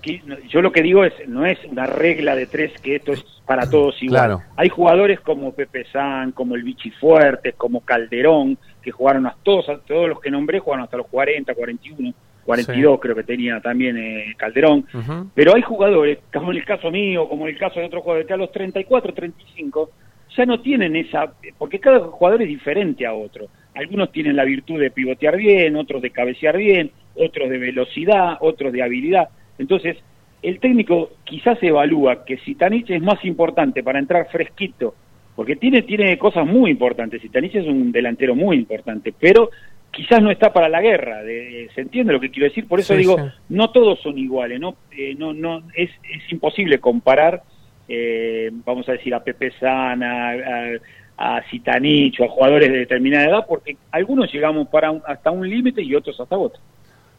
yo 0.49 0.61
lo 0.61 0.71
que 0.71 0.83
digo 0.83 1.05
es, 1.05 1.15
no 1.27 1.47
es 1.47 1.59
una 1.65 1.87
regla 1.87 2.37
de 2.37 2.47
tres 2.47 2.79
que 2.83 2.97
esto 2.97 3.13
es 3.13 3.25
para 3.47 3.69
todos 3.69 4.03
igual. 4.03 4.21
Claro. 4.21 4.43
Hay 4.57 4.69
jugadores 4.69 5.21
como 5.21 5.53
Pepe 5.53 5.87
San, 5.91 6.33
como 6.33 6.55
el 6.55 6.63
Vichy 6.63 6.91
Fuertes, 6.91 7.55
como 7.57 7.81
Calderón, 7.81 8.59
que 8.85 8.93
jugaron 8.93 9.27
a 9.27 9.35
todos, 9.43 9.69
a 9.69 9.79
todos 9.79 10.09
los 10.09 10.21
que 10.21 10.31
nombré 10.31 10.61
jugaron 10.61 10.85
hasta 10.85 10.99
los 10.99 11.07
40, 11.09 11.55
41, 11.55 12.15
42 12.45 13.01
creo 13.01 13.15
que 13.17 13.23
tenía 13.23 13.61
también 13.61 13.97
eh, 13.97 14.35
Calderón. 14.37 14.87
Pero 15.35 15.55
hay 15.55 15.63
jugadores, 15.63 16.19
como 16.33 16.53
en 16.53 16.59
el 16.59 16.65
caso 16.65 16.91
mío, 16.91 17.29
como 17.29 17.49
en 17.49 17.55
el 17.55 17.59
caso 17.59 17.81
de 17.81 17.87
otros 17.87 18.03
jugadores, 18.03 18.27
que 18.27 18.35
a 18.35 18.37
los 18.37 18.53
34, 18.53 19.15
35 19.15 19.91
ya 20.37 20.47
no 20.47 20.61
tienen 20.61 20.97
esa, 20.97 21.33
porque 21.59 21.79
cada 21.79 22.01
jugador 22.01 22.43
es 22.43 22.49
diferente 22.49 23.07
a 23.07 23.15
otro. 23.15 23.47
Algunos 23.75 24.13
tienen 24.13 24.37
la 24.37 24.45
virtud 24.45 24.79
de 24.79 24.91
pivotear 24.91 25.37
bien, 25.37 25.77
otros 25.77 26.03
de 26.03 26.11
cabecear 26.11 26.57
bien, 26.57 26.91
otros 27.17 27.49
de 27.49 27.59
velocidad, 27.59 28.37
otros 28.41 28.73
de 28.73 28.83
habilidad. 28.83 29.29
Entonces, 29.59 29.97
el 30.43 30.61
técnico 30.61 31.11
quizás 31.25 31.61
evalúa 31.63 32.25
que 32.25 32.37
Sitanich 32.39 32.91
es 32.91 33.03
más 33.03 33.25
importante 33.25 33.83
para 33.83 33.99
entrar 33.99 34.29
fresquito, 34.31 34.95
porque 35.37 35.57
tiene, 35.57 35.83
tiene 35.83 36.17
cosas 36.19 36.47
muy 36.47 36.71
importantes. 36.71 37.21
Sitanich 37.23 37.55
es 37.57 37.67
un 37.67 37.91
delantero 37.93 38.35
muy 38.35 38.57
importante, 38.57 39.13
pero 39.19 39.51
quizás 39.91 40.23
no 40.23 40.31
está 40.31 40.53
para 40.53 40.69
la 40.69 40.81
guerra. 40.81 41.23
De, 41.23 41.69
¿Se 41.75 41.81
entiende 41.81 42.13
lo 42.13 42.21
que 42.21 42.31
quiero 42.31 42.49
decir? 42.49 42.67
Por 42.69 42.81
eso 42.81 42.95
Sí, 42.95 43.01
digo, 43.01 43.17
sí. 43.19 43.25
no 43.51 43.71
todos 43.71 44.01
son 44.01 44.19
iguales, 44.19 44.61
no, 44.61 44.77
Eh, 44.97 45.15
no, 45.19 45.33
no 45.33 45.63
es, 45.75 45.91
es 45.91 46.33
imposible 46.33 46.79
comparar, 46.79 47.43
eh, 47.89 48.51
vamos 48.65 48.89
a 48.89 48.93
decir, 48.93 49.15
a 49.15 49.23
Pepe 49.25 49.51
Sana, 49.61 50.31
a, 50.31 51.37
a 51.37 51.43
Zitanich 51.51 52.19
o 52.21 52.25
a 52.25 52.29
jugadores 52.29 52.71
de 52.71 52.79
determinada 52.79 53.27
edad, 53.27 53.47
porque 53.49 53.77
algunos 53.91 54.33
llegamos 54.33 54.69
para 54.69 54.91
un- 54.91 55.03
hasta 55.07 55.31
un 55.31 55.49
límite 55.49 55.83
y 55.83 55.95
otros 55.95 56.19
hasta 56.21 56.37
otro. 56.37 56.61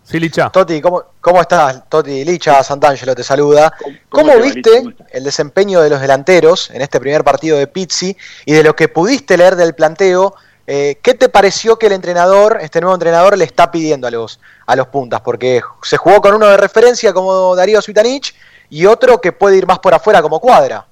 Sí, 0.05 0.19
Licha. 0.19 0.51
Toti, 0.51 0.81
¿cómo, 0.81 1.03
cómo 1.19 1.41
estás? 1.41 1.89
Toti, 1.89 2.23
Licha 2.23 2.63
Santangelo 2.63 3.15
te 3.15 3.23
saluda. 3.23 3.73
¿Cómo, 4.07 4.37
viste 4.39 4.83
el 5.11 5.23
desempeño 5.23 5.81
de 5.81 5.89
los 5.89 5.99
delanteros 5.99 6.69
en 6.69 6.81
este 6.81 6.99
primer 6.99 7.23
partido 7.23 7.57
de 7.57 7.65
Pizzi 7.65 8.15
y 8.45 8.53
de 8.53 8.63
lo 8.63 8.75
que 8.75 8.87
pudiste 8.87 9.35
leer 9.35 9.55
del 9.55 9.73
planteo? 9.73 10.35
eh, 10.67 10.99
¿Qué 11.01 11.15
te 11.15 11.27
pareció 11.27 11.77
que 11.77 11.87
el 11.87 11.93
entrenador, 11.93 12.59
este 12.61 12.81
nuevo 12.81 12.93
entrenador, 12.93 13.35
le 13.35 13.45
está 13.45 13.71
pidiendo 13.71 14.07
a 14.07 14.11
los, 14.11 14.39
a 14.67 14.75
los 14.75 14.87
puntas? 14.87 15.21
Porque 15.21 15.61
se 15.81 15.97
jugó 15.97 16.21
con 16.21 16.35
uno 16.35 16.47
de 16.47 16.57
referencia 16.57 17.11
como 17.11 17.55
Darío 17.55 17.81
Suitanich 17.81 18.35
y 18.69 18.85
otro 18.85 19.19
que 19.19 19.31
puede 19.31 19.57
ir 19.57 19.65
más 19.65 19.79
por 19.79 19.95
afuera 19.95 20.21
como 20.21 20.39
cuadra. 20.39 20.85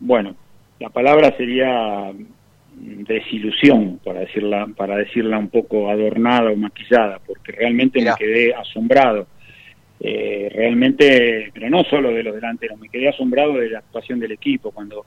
Bueno, 0.00 0.34
la 0.78 0.88
palabra 0.88 1.36
sería 1.36 2.12
desilusión, 2.80 4.00
para 4.04 4.20
decirla, 4.20 4.68
para 4.76 4.96
decirla 4.96 5.38
un 5.38 5.48
poco 5.48 5.90
adornada 5.90 6.50
o 6.50 6.56
maquillada, 6.56 7.20
porque 7.26 7.52
realmente 7.52 8.00
me 8.00 8.10
quedé 8.18 8.54
asombrado. 8.54 9.26
Eh, 10.00 10.48
realmente, 10.54 11.50
pero 11.52 11.68
no 11.68 11.82
solo 11.84 12.10
de 12.10 12.22
los 12.22 12.34
delanteros, 12.34 12.78
me 12.78 12.88
quedé 12.88 13.08
asombrado 13.08 13.54
de 13.54 13.70
la 13.70 13.80
actuación 13.80 14.20
del 14.20 14.30
equipo 14.30 14.70
cuando 14.70 15.04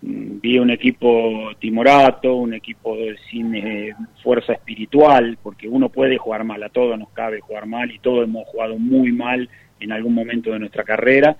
mm, 0.00 0.40
vi 0.40 0.58
un 0.58 0.70
equipo 0.70 1.50
timorato, 1.58 2.34
un 2.34 2.54
equipo 2.54 2.96
sin 3.30 3.54
eh, 3.54 3.94
fuerza 4.22 4.54
espiritual, 4.54 5.36
porque 5.42 5.68
uno 5.68 5.90
puede 5.90 6.16
jugar 6.16 6.44
mal, 6.44 6.62
a 6.62 6.70
todos 6.70 6.98
nos 6.98 7.10
cabe 7.10 7.40
jugar 7.40 7.66
mal 7.66 7.90
y 7.90 7.98
todos 7.98 8.24
hemos 8.24 8.46
jugado 8.48 8.78
muy 8.78 9.12
mal 9.12 9.48
en 9.80 9.92
algún 9.92 10.14
momento 10.14 10.52
de 10.52 10.58
nuestra 10.58 10.84
carrera, 10.84 11.36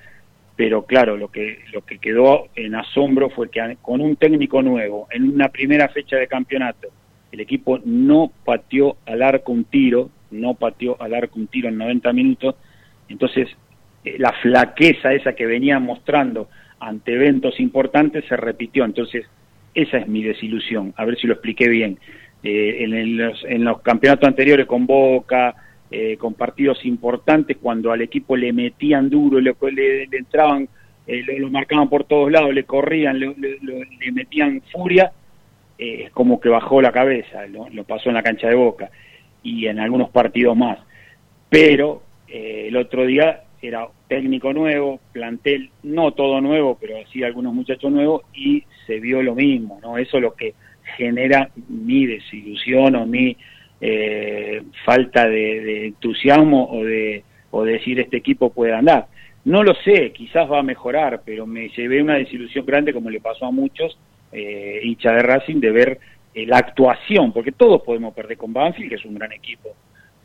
pero 0.56 0.84
claro, 0.84 1.16
lo 1.16 1.28
que, 1.28 1.58
lo 1.72 1.84
que 1.84 1.98
quedó 1.98 2.48
en 2.54 2.74
asombro 2.76 3.30
fue 3.30 3.50
que 3.50 3.76
con 3.82 4.00
un 4.00 4.16
técnico 4.16 4.62
nuevo, 4.62 5.08
en 5.10 5.24
una 5.34 5.48
primera 5.48 5.88
fecha 5.88 6.16
de 6.16 6.28
campeonato, 6.28 6.88
el 7.32 7.40
equipo 7.40 7.80
no 7.84 8.30
pateó 8.44 8.96
al 9.06 9.22
arco 9.22 9.50
un 9.52 9.64
tiro, 9.64 10.10
no 10.30 10.54
pateó 10.54 10.96
al 11.02 11.14
arco 11.14 11.38
un 11.40 11.48
tiro 11.48 11.68
en 11.68 11.78
90 11.78 12.12
minutos, 12.12 12.54
entonces 13.08 13.48
eh, 14.04 14.16
la 14.18 14.32
flaqueza 14.42 15.12
esa 15.12 15.34
que 15.34 15.46
venía 15.46 15.80
mostrando 15.80 16.48
ante 16.78 17.14
eventos 17.14 17.58
importantes 17.58 18.24
se 18.28 18.36
repitió, 18.36 18.84
entonces 18.84 19.26
esa 19.74 19.98
es 19.98 20.06
mi 20.06 20.22
desilusión, 20.22 20.94
a 20.96 21.04
ver 21.04 21.16
si 21.18 21.26
lo 21.26 21.34
expliqué 21.34 21.68
bien. 21.68 21.98
Eh, 22.44 22.84
en, 22.84 22.92
el- 22.94 23.32
en 23.48 23.64
los 23.64 23.80
campeonatos 23.80 24.28
anteriores 24.28 24.66
con 24.66 24.86
Boca, 24.86 25.54
eh, 25.96 26.16
con 26.16 26.34
partidos 26.34 26.84
importantes, 26.84 27.56
cuando 27.62 27.92
al 27.92 28.02
equipo 28.02 28.36
le 28.36 28.52
metían 28.52 29.08
duro, 29.08 29.38
le, 29.40 29.54
le- 29.72 30.08
entraban, 30.18 30.68
eh, 31.06 31.22
lo, 31.38 31.50
marcaban 31.50 31.88
por 31.88 32.02
todos 32.04 32.30
lados, 32.32 32.52
le 32.52 32.64
corrían, 32.64 33.18
le, 33.20 33.32
metían 34.12 34.60
furia, 34.72 35.12
eh, 35.78 36.04
es 36.06 36.10
como 36.10 36.40
que 36.40 36.48
bajó 36.48 36.82
la 36.82 36.90
cabeza, 36.90 37.46
lo 37.46 37.84
pasó 37.84 38.08
en 38.08 38.14
la 38.16 38.22
cancha 38.22 38.48
de 38.48 38.54
Boca 38.56 38.90
y 39.42 39.66
en 39.66 39.78
algunos 39.78 40.10
partidos 40.10 40.56
más. 40.56 40.78
Pero 41.48 42.02
eh, 42.28 42.64
el 42.68 42.76
otro 42.76 43.06
día 43.06 43.42
era 43.62 43.86
técnico 44.08 44.52
nuevo, 44.52 44.98
plantel 45.12 45.70
no 45.84 46.10
todo 46.12 46.40
nuevo, 46.40 46.76
pero 46.80 46.96
sí 47.12 47.22
algunos 47.22 47.54
muchachos 47.54 47.90
nuevos 47.92 48.22
y 48.34 48.64
se 48.86 48.98
vio 49.00 49.22
lo 49.22 49.34
mismo, 49.34 49.78
¿no? 49.80 49.96
Eso 49.96 50.16
es 50.18 50.22
lo 50.22 50.34
que 50.34 50.54
genera 50.96 51.50
mi 51.68 52.04
desilusión 52.06 52.96
o 52.96 53.06
mi 53.06 53.36
eh, 53.86 54.62
falta 54.86 55.28
de, 55.28 55.60
de 55.60 55.86
entusiasmo 55.88 56.70
o 56.70 56.82
de, 56.84 57.22
o 57.50 57.64
de 57.64 57.72
decir 57.72 58.00
este 58.00 58.16
equipo 58.16 58.50
puede 58.50 58.72
andar. 58.72 59.08
No 59.44 59.62
lo 59.62 59.74
sé, 59.74 60.10
quizás 60.12 60.50
va 60.50 60.60
a 60.60 60.62
mejorar, 60.62 61.20
pero 61.22 61.46
me 61.46 61.68
llevé 61.68 62.00
una 62.00 62.14
desilusión 62.14 62.64
grande 62.64 62.94
como 62.94 63.10
le 63.10 63.20
pasó 63.20 63.44
a 63.44 63.50
muchos 63.50 63.98
eh, 64.32 64.80
hincha 64.82 65.12
de 65.12 65.22
Racing 65.22 65.60
de 65.60 65.70
ver 65.70 65.98
eh, 66.34 66.46
la 66.46 66.56
actuación, 66.56 67.30
porque 67.30 67.52
todos 67.52 67.82
podemos 67.82 68.14
perder 68.14 68.38
con 68.38 68.54
Banfield, 68.54 68.88
que 68.88 68.94
es 68.94 69.04
un 69.04 69.16
gran 69.16 69.32
equipo, 69.32 69.68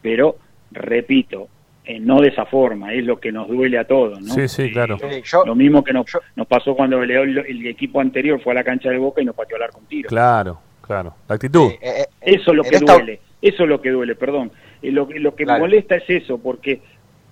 pero 0.02 0.38
repito, 0.72 1.50
eh, 1.84 2.00
no 2.00 2.22
de 2.22 2.30
esa 2.30 2.46
forma, 2.46 2.94
es 2.94 3.04
lo 3.04 3.20
que 3.20 3.34
nos 3.34 3.50
duele 3.50 3.78
a 3.78 3.84
todos, 3.84 4.22
¿no? 4.22 4.34
Sí, 4.34 4.48
sí, 4.48 4.72
claro. 4.72 4.98
lo 5.46 5.54
mismo 5.56 5.84
que 5.84 5.92
nos, 5.92 6.06
nos 6.38 6.48
pasó 6.48 6.76
cuando 6.76 7.04
el, 7.04 7.12
el 7.12 7.68
equipo 7.68 8.00
anterior 8.00 8.40
fue 8.42 8.54
a 8.54 8.56
la 8.56 8.64
cancha 8.64 8.90
de 8.90 8.98
Boca 9.00 9.22
y 9.22 9.26
nos 9.26 9.36
pateó 9.36 9.58
al 9.58 9.64
arco 9.64 9.80
un 9.80 9.86
tiro. 9.88 10.08
Claro, 10.08 10.62
claro. 10.82 11.14
La 11.28 11.36
actitud. 11.36 11.72
Eso 12.22 12.52
es 12.52 12.58
lo 12.58 12.64
que 12.64 12.76
esta- 12.78 12.94
duele, 12.94 13.20
eso 13.42 13.64
es 13.64 13.70
lo 13.70 13.82
que 13.82 13.92
duele, 13.92 14.16
perdón. 14.16 14.52
Eh, 14.82 14.92
lo, 14.92 15.08
lo 15.12 15.36
que 15.36 15.46
Claro. 15.46 15.62
molesta 15.62 15.96
es 15.96 16.10
eso, 16.10 16.38
porque 16.40 16.82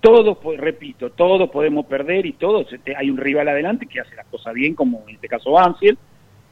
todos, 0.00 0.38
repito, 0.58 1.10
todos 1.10 1.50
podemos 1.50 1.86
perder 1.86 2.24
y 2.26 2.32
todos, 2.34 2.72
este, 2.72 2.94
hay 2.96 3.10
un 3.10 3.16
rival 3.16 3.48
adelante 3.48 3.86
que 3.86 4.00
hace 4.00 4.14
las 4.14 4.26
cosas 4.26 4.54
bien, 4.54 4.74
como 4.74 5.02
en 5.08 5.16
este 5.16 5.28
caso 5.28 5.52
Banfield, 5.52 5.98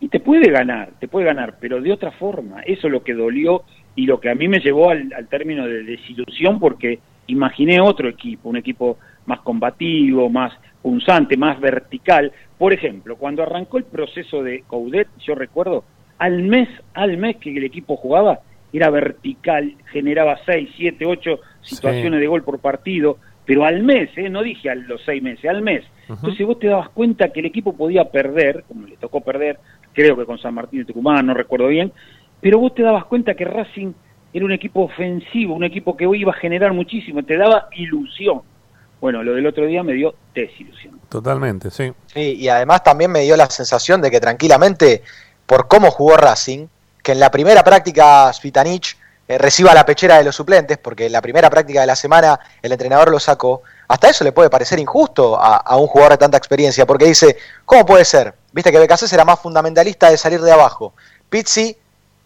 y 0.01 0.09
te 0.09 0.20
puede 0.20 0.51
ganar, 0.51 0.91
te 0.99 1.09
puede 1.09 1.27
ganar, 1.27 1.57
pero 1.61 1.81
de 1.81 1.93
otra 1.93 2.11
forma. 2.12 2.61
Eso 2.62 2.87
es 2.89 2.93
lo 2.93 3.03
que 3.03 3.15
dolió 3.15 3.62
y 3.95 4.07
lo 4.07 4.20
que 4.20 4.28
a 4.28 4.35
mí 4.35 4.47
me 4.49 4.59
llevó 4.61 4.91
al, 4.91 5.12
al 5.16 5.28
término 5.28 5.66
de 5.66 5.85
desilusión 5.85 6.59
porque 6.59 6.99
imaginé 7.28 7.81
otro 7.81 8.09
equipo, 8.09 8.49
un 8.51 8.57
equipo 8.57 8.99
más 9.24 9.41
combativo, 9.41 10.28
más 10.28 10.53
punzante, 10.83 11.37
más 11.37 11.59
vertical. 11.61 12.31
Por 12.59 12.73
ejemplo, 12.73 13.16
cuando 13.16 13.43
arrancó 13.43 13.78
el 13.78 13.85
proceso 13.85 14.43
de 14.43 14.62
Coudet, 14.66 15.09
yo 15.24 15.35
recuerdo, 15.35 15.85
al 16.19 16.43
mes, 16.43 16.69
al 16.95 17.16
mes 17.16 17.37
que 17.37 17.57
el 17.57 17.65
equipo 17.65 17.97
jugaba, 17.97 18.41
era 18.73 18.91
vertical, 18.91 19.75
generaba 19.93 20.39
6, 20.45 20.71
7, 20.77 21.07
8 21.07 21.41
situaciones 21.63 22.21
de 22.21 22.27
gol 22.27 22.43
por 22.43 22.59
partido, 22.59 23.19
pero 23.47 23.65
al 23.65 23.83
mes, 23.83 24.11
¿eh? 24.17 24.29
no 24.29 24.43
dije 24.43 24.69
a 24.69 24.75
los 24.75 25.01
seis 25.05 25.23
meses, 25.23 25.49
al 25.49 25.63
mes. 25.63 25.85
Entonces 26.09 26.47
vos 26.47 26.59
te 26.59 26.67
dabas 26.67 26.89
cuenta 26.91 27.31
que 27.31 27.41
el 27.41 27.47
equipo 27.47 27.77
podía 27.77 28.11
perder, 28.11 28.65
como 28.69 28.87
le 28.87 28.97
tocó 28.97 29.21
perder, 29.21 29.59
creo 29.93 30.17
que 30.17 30.27
con 30.27 30.39
San 30.39 30.55
Martín 30.55 30.81
de 30.81 30.85
Tucumán, 30.85 31.27
no 31.27 31.35
recuerdo 31.35 31.69
bien, 31.69 31.93
pero 32.41 32.59
vos 32.59 32.75
te 32.75 32.83
dabas 32.83 33.05
cuenta 33.07 33.35
que 33.35 33.45
Racing 33.45 33.93
era 34.33 34.45
un 34.45 34.53
equipo 34.53 34.83
ofensivo, 34.83 35.55
un 35.55 35.65
equipo 35.65 35.97
que 35.97 36.07
hoy 36.07 36.21
iba 36.21 36.33
a 36.33 36.37
generar 36.37 36.73
muchísimo, 36.73 37.23
te 37.23 37.37
daba 37.37 37.69
ilusión. 37.73 38.43
Bueno, 39.01 39.23
lo 39.23 39.35
del 39.35 39.47
otro 39.47 39.67
día 39.67 39.83
me 39.83 39.93
dio 39.93 40.15
desilusión. 40.35 41.01
Totalmente, 41.09 41.71
sí. 41.71 41.93
Sí, 42.07 42.37
y 42.39 42.49
además 42.49 42.83
también 42.83 43.13
me 43.13 43.21
dio 43.21 43.37
la 43.37 43.47
sensación 43.47 44.03
de 44.03 44.11
que 44.11 44.21
tranquilamente, 44.21 45.03
por 45.47 45.69
cómo 45.69 45.91
jugó 45.91 46.17
Racing, 46.17 46.67
que 47.07 47.12
en 47.12 47.20
la 47.20 47.31
primera 47.31 47.62
práctica 47.62 48.33
Spitanich 48.33 48.99
eh, 49.28 49.39
reciba 49.39 49.73
la 49.73 49.87
pechera 49.87 50.19
de 50.19 50.24
los 50.24 50.35
suplentes, 50.35 50.77
porque 50.77 51.07
en 51.07 51.12
la 51.12 51.23
primera 51.23 51.49
práctica 51.49 51.81
de 51.81 51.87
la 51.87 51.95
semana 51.95 52.41
el 52.61 52.73
entrenador 52.73 53.12
lo 53.12 53.20
sacó, 53.20 53.62
hasta 53.87 54.09
eso 54.09 54.24
le 54.24 54.33
puede 54.33 54.51
parecer 54.51 54.81
injusto 54.81 55.39
a, 55.41 55.77
un 55.77 55.87
jugador 55.87 56.15
de 56.15 56.19
tanta 56.19 56.37
experiencia, 56.37 56.85
porque 56.85 57.05
dice, 57.05 57.37
¿cómo 57.65 57.87
puede 57.87 58.05
ser? 58.05 58.35
Viste 58.51 58.73
que 58.73 58.81
Becasés 58.81 59.12
era 59.12 59.24
más 59.24 59.39
fundamentalista 59.39 60.11
de 60.11 60.19
salir 60.19 60.41
de 60.41 60.51
abajo. 60.51 60.95
Pizzi 61.31 61.77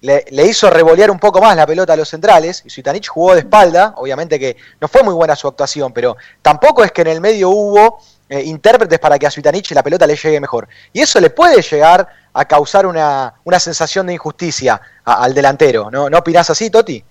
le, 0.01 0.25
le 0.31 0.47
hizo 0.47 0.71
revolear 0.71 1.11
un 1.11 1.19
poco 1.19 1.43
más 1.43 1.55
la 1.55 1.67
pelota 1.67 1.93
a 1.93 1.97
los 1.97 2.09
centrales, 2.09 2.63
y 2.65 2.71
Suitanich 2.71 3.09
jugó 3.09 3.35
de 3.35 3.41
espalda, 3.41 3.93
obviamente 3.99 4.39
que 4.39 4.57
no 4.81 4.89
fue 4.89 5.03
muy 5.03 5.13
buena 5.13 5.37
su 5.37 5.47
actuación, 5.47 5.93
pero 5.93 6.17
tampoco 6.41 6.83
es 6.85 6.91
que 6.91 7.03
en 7.03 7.09
el 7.09 7.21
medio 7.21 7.51
hubo 7.51 8.01
eh, 8.31 8.45
intérpretes 8.45 8.99
para 8.99 9.19
que 9.19 9.27
a 9.27 9.31
Suitanich 9.31 9.73
la 9.73 9.83
pelota 9.83 10.07
le 10.07 10.17
llegue 10.17 10.41
mejor. 10.41 10.69
Y 10.95 11.03
eso 11.03 11.21
le 11.21 11.29
puede 11.29 11.61
llegar 11.61 12.09
a 12.33 12.45
causar 12.45 12.87
una, 12.87 13.35
una 13.45 13.59
sensación 13.59 14.07
de 14.07 14.15
injusticia 14.15 14.81
a- 15.05 15.25
al 15.25 15.35
delantero, 15.35 15.91
¿no? 15.91 16.09
¿No 16.09 16.19
opinás 16.19 16.49
así, 16.51 16.71
Toti? 16.71 17.03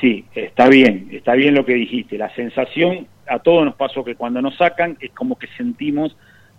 Sí, 0.00 0.24
está 0.34 0.68
bien, 0.68 1.08
está 1.12 1.32
bien 1.34 1.54
lo 1.54 1.64
que 1.64 1.74
dijiste. 1.74 2.18
La 2.18 2.32
sensación, 2.34 3.06
a 3.26 3.40
todos 3.40 3.64
nos 3.64 3.74
pasó 3.74 4.04
que 4.04 4.14
cuando 4.14 4.40
nos 4.40 4.56
sacan 4.56 4.96
es 5.00 5.10
como 5.12 5.36
que 5.38 5.48
sentimos 5.56 6.16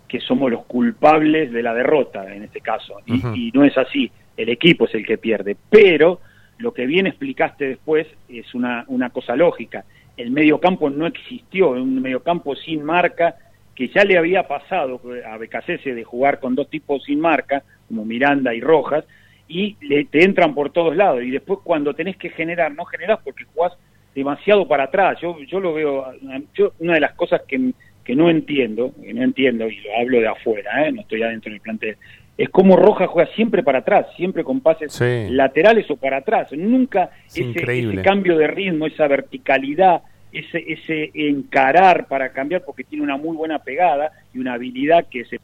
que 0.07 0.19
somos 0.19 0.49
los 0.51 0.65
culpables 0.65 1.51
de 1.51 1.61
la 1.63 1.73
derrota 1.73 2.33
en 2.33 2.43
este 2.43 2.61
caso. 2.61 2.95
Y, 3.05 3.21
y 3.35 3.51
no 3.53 3.63
es 3.63 3.77
así, 3.77 4.11
el 4.35 4.49
equipo 4.49 4.85
es 4.85 4.95
el 4.95 5.05
que 5.05 5.17
pierde. 5.17 5.55
Pero 5.69 6.19
lo 6.57 6.73
que 6.73 6.85
bien 6.85 7.07
explicaste 7.07 7.67
después 7.69 8.07
es 8.27 8.53
una, 8.55 8.83
una 8.87 9.09
cosa 9.11 9.35
lógica. 9.35 9.85
El 10.17 10.31
mediocampo 10.31 10.89
no 10.89 11.05
existió, 11.07 11.69
un 11.69 12.01
mediocampo 12.01 12.55
sin 12.55 12.83
marca 12.83 13.35
que 13.79 13.87
ya 13.87 14.03
le 14.03 14.17
había 14.17 14.45
pasado 14.45 14.99
a 15.25 15.37
Becasese 15.37 15.95
de 15.95 16.03
jugar 16.03 16.41
con 16.41 16.53
dos 16.53 16.69
tipos 16.69 17.01
sin 17.05 17.21
marca, 17.21 17.63
como 17.87 18.03
Miranda 18.03 18.53
y 18.53 18.59
Rojas, 18.59 19.05
y 19.47 19.77
le, 19.79 20.03
te 20.03 20.25
entran 20.25 20.53
por 20.53 20.69
todos 20.73 20.97
lados. 20.97 21.23
Y 21.23 21.31
después 21.31 21.59
cuando 21.63 21.93
tenés 21.93 22.17
que 22.17 22.29
generar, 22.29 22.73
no 22.75 22.83
generás 22.83 23.19
porque 23.23 23.45
jugás 23.45 23.71
demasiado 24.13 24.67
para 24.67 24.83
atrás. 24.83 25.17
Yo, 25.21 25.39
yo 25.47 25.61
lo 25.61 25.73
veo, 25.73 26.07
yo, 26.55 26.73
una 26.79 26.95
de 26.95 26.99
las 26.99 27.13
cosas 27.13 27.43
que, 27.47 27.71
que 28.03 28.15
no 28.17 28.29
entiendo, 28.29 28.91
que 29.01 29.13
no 29.13 29.23
entiendo, 29.23 29.69
y 29.69 29.77
lo 29.77 29.95
hablo 29.97 30.19
de 30.19 30.27
afuera, 30.27 30.85
¿eh? 30.85 30.91
no 30.91 30.99
estoy 30.99 31.23
adentro 31.23 31.49
del 31.49 31.61
plantel, 31.61 31.95
es 32.37 32.49
como 32.49 32.75
Roja 32.75 33.07
juega 33.07 33.31
siempre 33.33 33.63
para 33.63 33.79
atrás, 33.79 34.07
siempre 34.17 34.43
con 34.43 34.59
pases 34.59 34.91
Sí. 34.91 35.27
laterales 35.29 35.89
o 35.89 35.95
para 35.95 36.17
atrás, 36.17 36.51
nunca 36.51 37.11
ese, 37.27 37.51
ese 37.51 38.01
cambio 38.01 38.37
de 38.37 38.47
ritmo, 38.47 38.87
esa 38.87 39.07
verticalidad, 39.07 40.01
ese, 40.31 40.63
ese 40.67 41.11
encarar 41.13 42.07
para 42.07 42.31
cambiar, 42.31 42.63
porque 42.63 42.83
tiene 42.83 43.03
una 43.03 43.17
muy 43.17 43.35
buena 43.35 43.59
pegada 43.59 44.11
y 44.33 44.39
una 44.39 44.53
habilidad 44.53 45.05
que 45.09 45.25
se... 45.25 45.37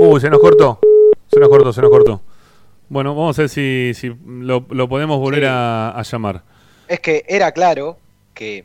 Uy, 0.00 0.20
se 0.20 0.30
nos 0.30 0.40
cortó. 0.40 0.80
Se 1.26 1.38
nos 1.40 1.48
cortó, 1.48 1.72
se 1.72 1.82
nos 1.82 1.90
cortó. 1.90 2.22
Bueno, 2.88 3.14
vamos 3.14 3.38
a 3.38 3.42
ver 3.42 3.48
si, 3.48 3.92
si 3.94 4.12
lo, 4.26 4.64
lo 4.70 4.88
podemos 4.88 5.18
volver 5.18 5.44
a, 5.44 5.90
a 5.90 6.02
llamar. 6.02 6.42
Es 6.88 7.00
que 7.00 7.24
era 7.28 7.52
claro 7.52 7.98
que 8.32 8.64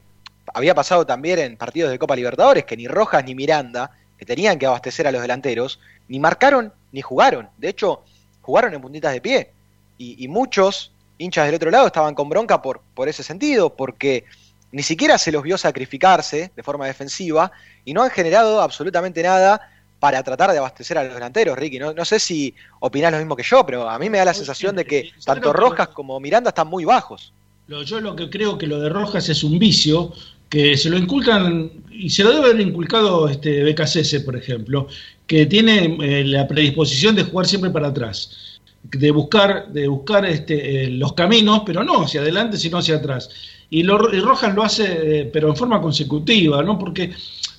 había 0.53 0.73
pasado 0.73 1.05
también 1.05 1.39
en 1.39 1.57
partidos 1.57 1.91
de 1.91 1.99
Copa 1.99 2.15
Libertadores 2.15 2.63
que 2.63 2.77
ni 2.77 2.87
Rojas 2.87 3.25
ni 3.25 3.35
Miranda, 3.35 3.91
que 4.17 4.25
tenían 4.25 4.57
que 4.57 4.65
abastecer 4.65 5.07
a 5.07 5.11
los 5.11 5.21
delanteros, 5.21 5.79
ni 6.07 6.19
marcaron 6.19 6.71
ni 6.93 7.01
jugaron. 7.01 7.49
De 7.57 7.69
hecho, 7.69 8.03
jugaron 8.41 8.73
en 8.73 8.81
puntitas 8.81 9.11
de 9.11 9.19
pie. 9.19 9.49
Y, 9.97 10.23
y 10.23 10.27
muchos 10.27 10.93
hinchas 11.17 11.45
del 11.45 11.55
otro 11.55 11.71
lado 11.71 11.87
estaban 11.87 12.15
con 12.15 12.29
bronca 12.29 12.61
por, 12.61 12.81
por 12.93 13.09
ese 13.09 13.23
sentido, 13.23 13.75
porque 13.75 14.25
ni 14.73 14.83
siquiera 14.83 15.17
se 15.17 15.31
los 15.31 15.41
vio 15.43 15.57
sacrificarse 15.57 16.51
de 16.55 16.63
forma 16.63 16.85
defensiva 16.87 17.51
y 17.85 17.93
no 17.93 18.03
han 18.03 18.09
generado 18.09 18.61
absolutamente 18.61 19.23
nada 19.23 19.61
para 19.99 20.21
tratar 20.21 20.51
de 20.51 20.57
abastecer 20.57 20.97
a 20.97 21.03
los 21.05 21.13
delanteros, 21.13 21.57
Ricky. 21.57 21.79
No, 21.79 21.93
no 21.93 22.03
sé 22.03 22.19
si 22.19 22.53
opinás 22.81 23.13
lo 23.13 23.19
mismo 23.19 23.35
que 23.37 23.43
yo, 23.43 23.65
pero 23.65 23.89
a 23.89 23.97
mí 23.97 24.09
me 24.09 24.17
da 24.17 24.25
la 24.25 24.33
sensación 24.33 24.75
de 24.75 24.83
que 24.83 25.11
tanto 25.25 25.53
Rojas 25.53 25.87
como 25.89 26.19
Miranda 26.19 26.49
están 26.49 26.67
muy 26.67 26.83
bajos. 26.83 27.31
Lo- 27.67 27.83
yo 27.83 28.01
lo 28.01 28.13
que 28.15 28.29
creo 28.29 28.57
que 28.57 28.67
lo 28.67 28.81
de 28.81 28.89
Rojas 28.89 29.29
es 29.29 29.43
un 29.45 29.57
vicio 29.57 30.11
que 30.49 30.75
se 30.75 30.89
lo 30.89 30.97
inculcan 30.97 31.71
y 31.89 32.09
se 32.09 32.23
lo 32.23 32.31
debe 32.33 32.49
haber 32.49 32.61
inculcado 32.61 33.29
este 33.29 33.63
BKCS, 33.63 34.19
por 34.25 34.35
ejemplo, 34.35 34.87
que 35.25 35.45
tiene 35.45 35.97
eh, 36.01 36.25
la 36.25 36.47
predisposición 36.47 37.15
de 37.15 37.23
jugar 37.23 37.47
siempre 37.47 37.69
para 37.71 37.87
atrás, 37.87 38.52
de 38.83 39.11
buscar, 39.11 39.71
de 39.71 39.87
buscar 39.87 40.25
este, 40.25 40.85
eh, 40.85 40.89
los 40.91 41.13
caminos, 41.13 41.63
pero 41.65 41.83
no 41.83 42.03
hacia 42.03 42.21
adelante, 42.21 42.57
sino 42.57 42.77
hacia 42.77 42.95
atrás. 42.97 43.29
Y, 43.69 43.83
lo- 43.83 44.13
y 44.13 44.19
Rojas 44.19 44.53
lo 44.53 44.63
hace, 44.63 45.21
eh, 45.21 45.25
pero 45.31 45.49
en 45.49 45.55
forma 45.55 45.81
consecutiva, 45.81 46.61
¿no? 46.63 46.77
Porque 46.77 47.11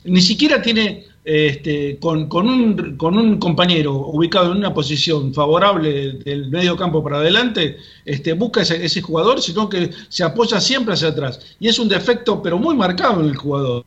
ni 0.04 0.20
siquiera 0.20 0.60
tiene 0.62 1.06
este, 1.24 1.98
con, 1.98 2.28
con 2.28 2.46
un, 2.48 2.96
con 2.98 3.16
un 3.16 3.38
compañero 3.38 3.94
ubicado 3.94 4.52
en 4.52 4.58
una 4.58 4.74
posición 4.74 5.32
favorable 5.32 6.12
del 6.24 6.50
medio 6.50 6.76
campo 6.76 7.02
para 7.02 7.16
adelante, 7.18 7.78
este, 8.04 8.34
busca 8.34 8.60
ese, 8.62 8.84
ese 8.84 9.00
jugador, 9.00 9.40
sino 9.40 9.68
que 9.68 9.90
se 10.08 10.22
apoya 10.22 10.60
siempre 10.60 10.94
hacia 10.94 11.08
atrás. 11.08 11.40
Y 11.58 11.68
es 11.68 11.78
un 11.78 11.88
defecto, 11.88 12.42
pero 12.42 12.58
muy 12.58 12.76
marcado 12.76 13.20
en 13.22 13.28
el 13.30 13.36
jugador. 13.36 13.84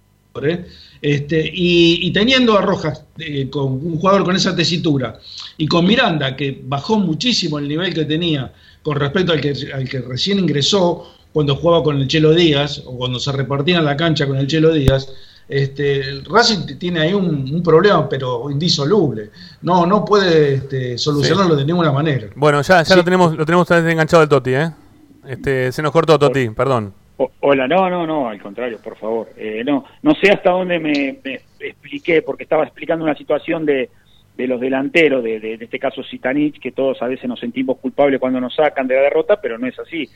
Este, 1.01 1.39
y, 1.53 2.07
y 2.07 2.11
teniendo 2.11 2.57
a 2.57 2.61
Rojas 2.61 3.03
eh, 3.19 3.49
con 3.49 3.65
un 3.73 3.97
jugador 3.99 4.23
con 4.23 4.35
esa 4.35 4.55
tesitura 4.55 5.19
y 5.57 5.67
con 5.67 5.85
Miranda, 5.85 6.35
que 6.35 6.59
bajó 6.63 6.97
muchísimo 6.99 7.59
el 7.59 7.67
nivel 7.67 7.93
que 7.93 8.05
tenía 8.05 8.51
con 8.81 8.95
respecto 8.97 9.31
al 9.33 9.39
que, 9.41 9.53
al 9.73 9.87
que 9.87 9.99
recién 9.99 10.39
ingresó 10.39 11.05
cuando 11.33 11.55
jugaba 11.55 11.83
con 11.83 11.97
el 11.97 12.07
Chelo 12.07 12.33
Díaz 12.33 12.81
o 12.85 12.97
cuando 12.97 13.19
se 13.19 13.31
repartía 13.31 13.77
en 13.77 13.85
la 13.85 13.95
cancha 13.95 14.25
con 14.25 14.37
el 14.37 14.47
Chelo 14.47 14.73
Díaz, 14.73 15.07
este, 15.47 15.99
el 16.01 16.25
Racing 16.25 16.77
tiene 16.79 16.99
ahí 17.01 17.13
un, 17.13 17.25
un 17.53 17.61
problema, 17.63 18.09
pero 18.09 18.49
indisoluble. 18.49 19.29
No, 19.61 19.85
no 19.85 20.03
puede 20.03 20.55
este, 20.55 20.97
solucionarlo 20.97 21.55
de 21.55 21.63
ninguna 21.63 21.91
manera. 21.91 22.27
Bueno, 22.35 22.61
ya, 22.63 22.79
ya 22.79 22.85
Sí. 22.85 22.95
lo 22.95 23.03
tenemos 23.03 23.37
lo 23.37 23.45
tenemos 23.45 23.69
enganchado 23.71 24.23
el 24.23 24.29
Toti, 24.29 24.53
¿eh? 24.55 24.71
Este, 25.27 25.71
se 25.71 25.81
nos 25.81 25.91
cortó 25.91 26.17
Toti, 26.17 26.49
perdón. 26.49 26.93
O- 27.17 27.31
hola, 27.41 27.67
no, 27.67 27.89
no, 27.89 28.05
no, 28.05 28.29
al 28.29 28.41
contrario, 28.41 28.77
por 28.83 28.95
favor. 28.97 29.29
Eh, 29.37 29.63
no, 29.65 29.83
no 30.03 30.13
sé 30.15 30.31
hasta 30.31 30.51
dónde 30.51 30.79
me, 30.79 31.17
me 31.23 31.39
expliqué, 31.59 32.21
porque 32.21 32.43
estaba 32.43 32.63
explicando 32.63 33.03
una 33.03 33.15
situación 33.15 33.65
de, 33.65 33.89
de 34.37 34.47
los 34.47 34.61
delanteros, 34.61 35.23
de, 35.23 35.39
de, 35.39 35.57
de 35.57 35.65
este 35.65 35.79
caso 35.79 36.03
Sitanich, 36.03 36.59
que 36.59 36.71
todos 36.71 37.01
a 37.01 37.07
veces 37.07 37.27
nos 37.27 37.39
sentimos 37.39 37.77
culpables 37.79 38.19
cuando 38.19 38.39
nos 38.39 38.53
sacan 38.53 38.87
de 38.87 38.93
la 38.95 39.01
derrota, 39.01 39.41
pero 39.41 39.57
no 39.57 39.65
es 39.65 39.79
así. 39.79 40.07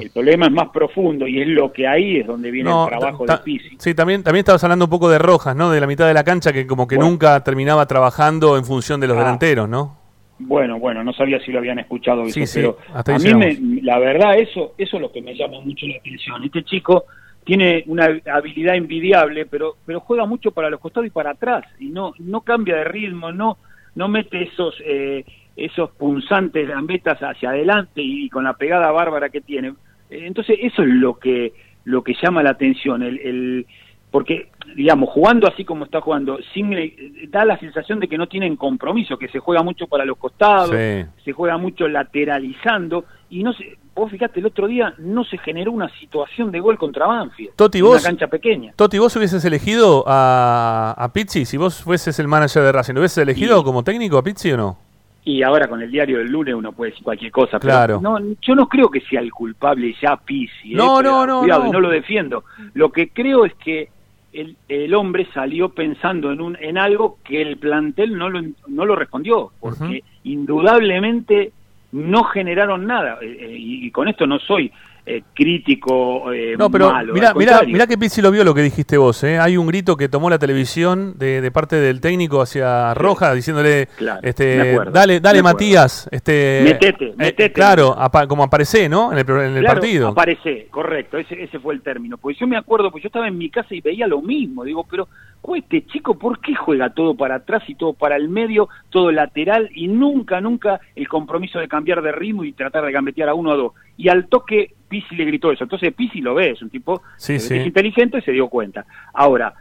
El 0.00 0.10
problema 0.10 0.46
es 0.46 0.52
más 0.52 0.70
profundo 0.70 1.28
y 1.28 1.40
es 1.40 1.46
lo 1.46 1.72
que 1.72 1.86
ahí 1.86 2.16
es 2.16 2.26
donde 2.26 2.50
viene 2.50 2.70
No, 2.70 2.88
el 2.88 2.98
trabajo 2.98 3.24
Pizzi. 3.44 3.76
Sí, 3.78 3.94
también, 3.94 4.24
también 4.24 4.40
estabas 4.40 4.64
hablando 4.64 4.86
un 4.86 4.90
poco 4.90 5.08
de 5.08 5.18
Rojas, 5.20 5.54
¿no? 5.54 5.70
De 5.70 5.80
la 5.80 5.86
mitad 5.86 6.08
de 6.08 6.14
la 6.14 6.24
cancha 6.24 6.52
que 6.52 6.66
como 6.66 6.88
que 6.88 6.96
Bueno. 6.96 7.10
nunca 7.10 7.44
terminaba 7.44 7.86
trabajando 7.86 8.56
en 8.56 8.64
función 8.64 9.00
de 9.00 9.06
los 9.06 9.16
Ah. 9.16 9.20
delanteros, 9.20 9.68
¿no? 9.68 9.96
Bueno, 10.38 10.78
bueno, 10.78 11.02
no 11.02 11.12
sabía 11.12 11.40
si 11.40 11.50
lo 11.50 11.58
habían 11.58 11.78
escuchado 11.78 12.22
eso, 12.22 12.34
Sí, 12.34 12.46
sí, 12.46 12.60
pero 12.60 12.78
hasta 12.94 13.16
a 13.16 13.18
mí 13.18 13.34
me, 13.34 13.82
la 13.82 13.98
verdad 13.98 14.38
eso 14.38 14.74
eso 14.78 14.96
es 14.96 15.02
lo 15.02 15.10
que 15.10 15.20
me 15.20 15.34
llama 15.34 15.60
mucho 15.60 15.86
la 15.86 15.96
atención. 15.96 16.44
Este 16.44 16.62
chico 16.62 17.06
tiene 17.44 17.82
una 17.86 18.20
habilidad 18.32 18.76
envidiable, 18.76 19.46
pero 19.46 19.76
pero 19.84 20.00
juega 20.00 20.26
mucho 20.26 20.52
para 20.52 20.70
los 20.70 20.80
costados 20.80 21.06
y 21.06 21.10
para 21.10 21.30
atrás 21.30 21.64
y 21.80 21.86
no 21.86 22.14
no 22.18 22.42
cambia 22.42 22.76
de 22.76 22.84
ritmo, 22.84 23.32
no 23.32 23.58
no 23.96 24.08
mete 24.08 24.42
esos 24.42 24.76
eh, 24.84 25.24
esos 25.56 25.90
punzantes 25.90 26.68
gambetas 26.68 27.18
hacia 27.18 27.50
adelante 27.50 28.00
y, 28.00 28.28
con 28.30 28.44
la 28.44 28.54
pegada 28.54 28.92
bárbara 28.92 29.28
que 29.28 29.40
tiene. 29.40 29.74
Entonces 30.08 30.56
eso 30.62 30.82
es 30.82 30.88
lo 30.88 31.18
que 31.18 31.52
lo 31.84 32.04
que 32.04 32.14
llama 32.22 32.42
la 32.42 32.50
atención, 32.50 33.02
el, 33.02 33.18
el 33.18 33.66
porque 34.10 34.48
digamos 34.76 35.10
jugando 35.10 35.46
así 35.48 35.64
como 35.64 35.84
está 35.84 36.00
jugando, 36.00 36.38
eh, 36.38 37.26
da 37.28 37.44
la 37.44 37.58
sensación 37.58 38.00
de 38.00 38.08
que 38.08 38.16
no 38.18 38.26
tienen 38.26 38.56
compromiso, 38.56 39.18
que 39.18 39.28
se 39.28 39.38
juega 39.38 39.62
mucho 39.62 39.86
para 39.86 40.04
los 40.04 40.16
costados, 40.18 40.70
Sí. 40.70 41.04
se 41.24 41.32
juega 41.32 41.56
mucho 41.58 41.86
lateralizando 41.88 43.04
y 43.30 43.42
no 43.42 43.52
se, 43.52 43.76
vos 43.94 44.10
fíjate 44.10 44.40
el 44.40 44.46
otro 44.46 44.66
día 44.66 44.94
no 44.98 45.24
se 45.24 45.38
generó 45.38 45.72
una 45.72 45.88
situación 45.98 46.50
de 46.50 46.60
gol 46.60 46.78
contra 46.78 47.06
Banfield, 47.06 47.52
Toti, 47.56 47.78
en 47.78 47.84
vos- 47.84 48.00
una 48.00 48.02
cancha 48.10 48.26
pequeña. 48.28 48.72
Toti, 48.76 48.98
¿vos 48.98 49.14
hubieses 49.16 49.44
elegido 49.44 50.04
a, 50.06 50.94
a 50.96 51.12
Pizzi? 51.12 51.44
Si 51.44 51.56
vos 51.56 51.82
fueses 51.82 52.18
el 52.18 52.28
manager 52.28 52.62
de 52.62 52.72
Racing, 52.72 52.94
¿lo 52.94 53.00
hubieses 53.00 53.18
elegido 53.18 53.62
como 53.64 53.82
técnico 53.82 54.18
a 54.18 54.22
Pizzi 54.22 54.52
o 54.52 54.56
no? 54.56 54.78
Y 55.24 55.42
ahora 55.42 55.68
con 55.68 55.82
el 55.82 55.90
diario 55.90 56.18
del 56.18 56.28
lunes 56.30 56.54
uno 56.54 56.72
puede 56.72 56.92
decir 56.92 57.04
cualquier 57.04 57.30
cosa, 57.30 57.58
pero 57.58 57.72
Claro. 57.74 58.00
no, 58.00 58.18
yo 58.40 58.54
no 58.54 58.66
creo 58.66 58.88
que 58.90 59.00
sea 59.02 59.20
el 59.20 59.30
culpable 59.30 59.94
ya 60.00 60.16
Pizzi. 60.16 60.72
¿eh? 60.72 60.76
No, 60.76 60.96
Cuidado, 60.96 61.02
no, 61.02 61.26
no, 61.26 61.40
cuidado, 61.40 61.64
no. 61.64 61.72
no 61.72 61.80
lo 61.80 61.90
defiendo. 61.90 62.44
Lo 62.74 62.90
que 62.90 63.10
creo 63.10 63.44
es 63.44 63.52
que 63.54 63.90
el, 64.32 64.56
el 64.68 64.94
hombre 64.94 65.26
salió 65.32 65.70
pensando 65.70 66.30
en, 66.32 66.40
un, 66.40 66.56
en 66.60 66.78
algo 66.78 67.18
que 67.24 67.40
el 67.42 67.56
plantel 67.56 68.16
no 68.16 68.28
lo, 68.28 68.42
no 68.66 68.84
lo 68.84 68.94
respondió, 68.96 69.50
porque 69.60 70.02
indudablemente 70.24 71.52
no 71.92 72.24
generaron 72.24 72.86
nada. 72.86 73.18
eh, 73.22 73.36
eh, 73.40 73.56
y, 73.58 73.86
y 73.86 73.90
con 73.90 74.08
esto 74.08 74.26
no 74.26 74.38
soy 74.38 74.70
eh, 75.06 75.22
crítico 75.34 76.32
eh, 76.32 76.54
No, 76.58 76.70
pero 76.70 76.90
malo. 76.92 77.14
mirá, 77.14 77.34
mirá, 77.34 77.62
mirá 77.62 77.86
que 77.86 77.96
Pizzi 77.98 78.20
lo 78.22 78.30
vio 78.30 78.44
lo 78.44 78.54
que 78.54 78.62
dijiste 78.62 78.96
vos, 78.98 79.22
¿eh? 79.24 79.38
Hay 79.38 79.56
un 79.56 79.66
grito 79.66 79.96
que 79.96 80.08
tomó 80.08 80.28
la 80.30 80.38
televisión 80.38 81.14
de, 81.18 81.40
de 81.40 81.50
parte 81.50 81.76
del 81.76 82.00
técnico 82.00 82.40
hacia 82.42 82.92
Roja 82.94 83.32
diciéndole, 83.34 83.88
Claro, 83.96 84.20
este, 84.22 84.72
acuerdo, 84.72 84.92
dale, 84.92 85.20
dale. 85.20 85.42
Matías, 85.42 86.08
este, 86.10 86.60
Metete, 86.64 87.06
eh, 87.06 87.14
metete. 87.16 87.52
claro, 87.52 87.94
apa- 87.96 88.26
como 88.26 88.42
aparece, 88.42 88.88
¿no? 88.88 89.12
En 89.12 89.18
el, 89.18 89.28
en 89.30 89.56
el 89.56 89.60
Claro, 89.60 89.80
partido. 89.80 90.08
Aparece, 90.08 90.66
correcto, 90.70 91.16
ese, 91.16 91.42
ese 91.42 91.58
fue 91.60 91.74
el 91.74 91.80
término. 91.82 92.18
Porque 92.18 92.38
yo 92.40 92.46
me 92.46 92.56
acuerdo, 92.56 92.90
pues 92.90 93.02
yo 93.04 93.06
estaba 93.08 93.28
en 93.28 93.38
mi 93.38 93.48
casa 93.50 93.74
y 93.74 93.80
veía 93.80 94.06
lo 94.06 94.20
mismo. 94.20 94.64
Digo, 94.64 94.84
pero 94.90 95.08
¿cómo 95.40 95.56
este 95.56 95.86
chico, 95.86 96.18
¿por 96.18 96.40
qué 96.40 96.54
juega 96.54 96.90
todo 96.92 97.14
para 97.16 97.36
atrás 97.36 97.62
y 97.68 97.76
todo 97.76 97.92
para 97.92 98.16
el 98.16 98.28
medio, 98.28 98.68
todo 98.90 99.12
lateral 99.12 99.70
y 99.74 99.86
nunca, 99.88 100.40
nunca 100.40 100.80
el 100.96 101.08
compromiso 101.08 101.58
de 101.60 101.68
cambiar 101.68 102.02
de 102.02 102.12
ritmo 102.12 102.44
y 102.44 102.52
tratar 102.52 102.84
de 102.84 102.92
gambetear 102.92 103.28
a 103.28 103.34
uno 103.34 103.50
o 103.52 103.56
dos? 103.56 103.72
Y 103.96 104.08
al 104.08 104.26
toque 104.28 104.74
Pisi 104.88 105.14
le 105.16 105.24
gritó 105.24 105.52
eso. 105.52 105.64
Entonces 105.64 105.92
Pisi 105.94 106.20
lo 106.20 106.34
ve, 106.34 106.50
es 106.50 106.62
un 106.62 106.70
tipo 106.70 107.02
Sí, 107.16 107.38
sí. 107.38 107.54
inteligente 107.56 108.18
y 108.18 108.22
se 108.22 108.32
dio 108.32 108.48
cuenta. 108.48 108.84
Ahora, 109.12 109.54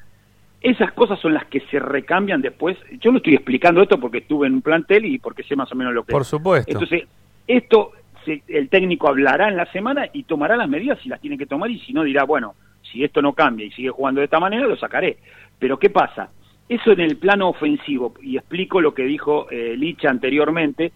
esas 0.62 0.92
cosas 0.94 1.20
son 1.20 1.34
las 1.34 1.46
que 1.46 1.60
se 1.70 1.80
recambian 1.80 2.42
después. 2.42 2.78
Yo 3.00 3.12
no 3.12 3.18
estoy 3.18 3.36
explicando 3.36 3.82
esto 3.82 4.00
porque 4.00 4.20
estuve 4.20 4.48
en 4.48 4.54
un 4.56 4.62
plantel 4.62 5.06
y 5.06 5.20
porque 5.20 5.44
sé 5.44 5.56
más 5.56 5.72
o 5.72 5.76
menos 5.76 5.94
lo 5.94 6.04
que 6.04 6.12
Por 6.14 6.22
es. 6.24 6.28
supuesto. 6.28 6.72
Entonces, 6.72 7.04
esto 7.48 7.92
se- 8.26 8.42
el 8.48 8.68
técnico 8.70 9.08
hablará 9.08 9.48
en 9.50 9.58
la 9.58 9.66
semana 9.72 10.08
y 10.12 10.24
tomará 10.24 10.58
las 10.58 10.68
medidas 10.68 11.00
si 11.02 11.10
las 11.10 11.22
tiene 11.22 11.38
que 11.38 11.46
tomar 11.46 11.70
y 11.70 11.80
si 11.80 11.94
no 11.94 12.04
dirá, 12.04 12.24
bueno, 12.24 12.56
si 12.92 13.04
esto 13.04 13.22
no 13.22 13.34
cambia 13.34 13.66
y 13.66 13.72
sigue 13.72 13.90
jugando 13.90 14.20
de 14.20 14.26
esta 14.26 14.40
manera, 14.40 14.66
lo 14.68 14.78
sacaré. 14.78 15.18
Pero 15.60 15.78
¿qué 15.78 15.90
pasa? 15.90 16.30
Eso 16.70 16.92
en 16.92 17.00
el 17.02 17.16
plano 17.18 17.48
ofensivo, 17.50 18.14
y 18.22 18.36
explico 18.38 18.82
lo 18.82 18.94
que 18.94 19.04
dijo 19.04 19.48
eh, 19.52 19.76
Licha 19.78 20.10
anteriormente, 20.10 20.92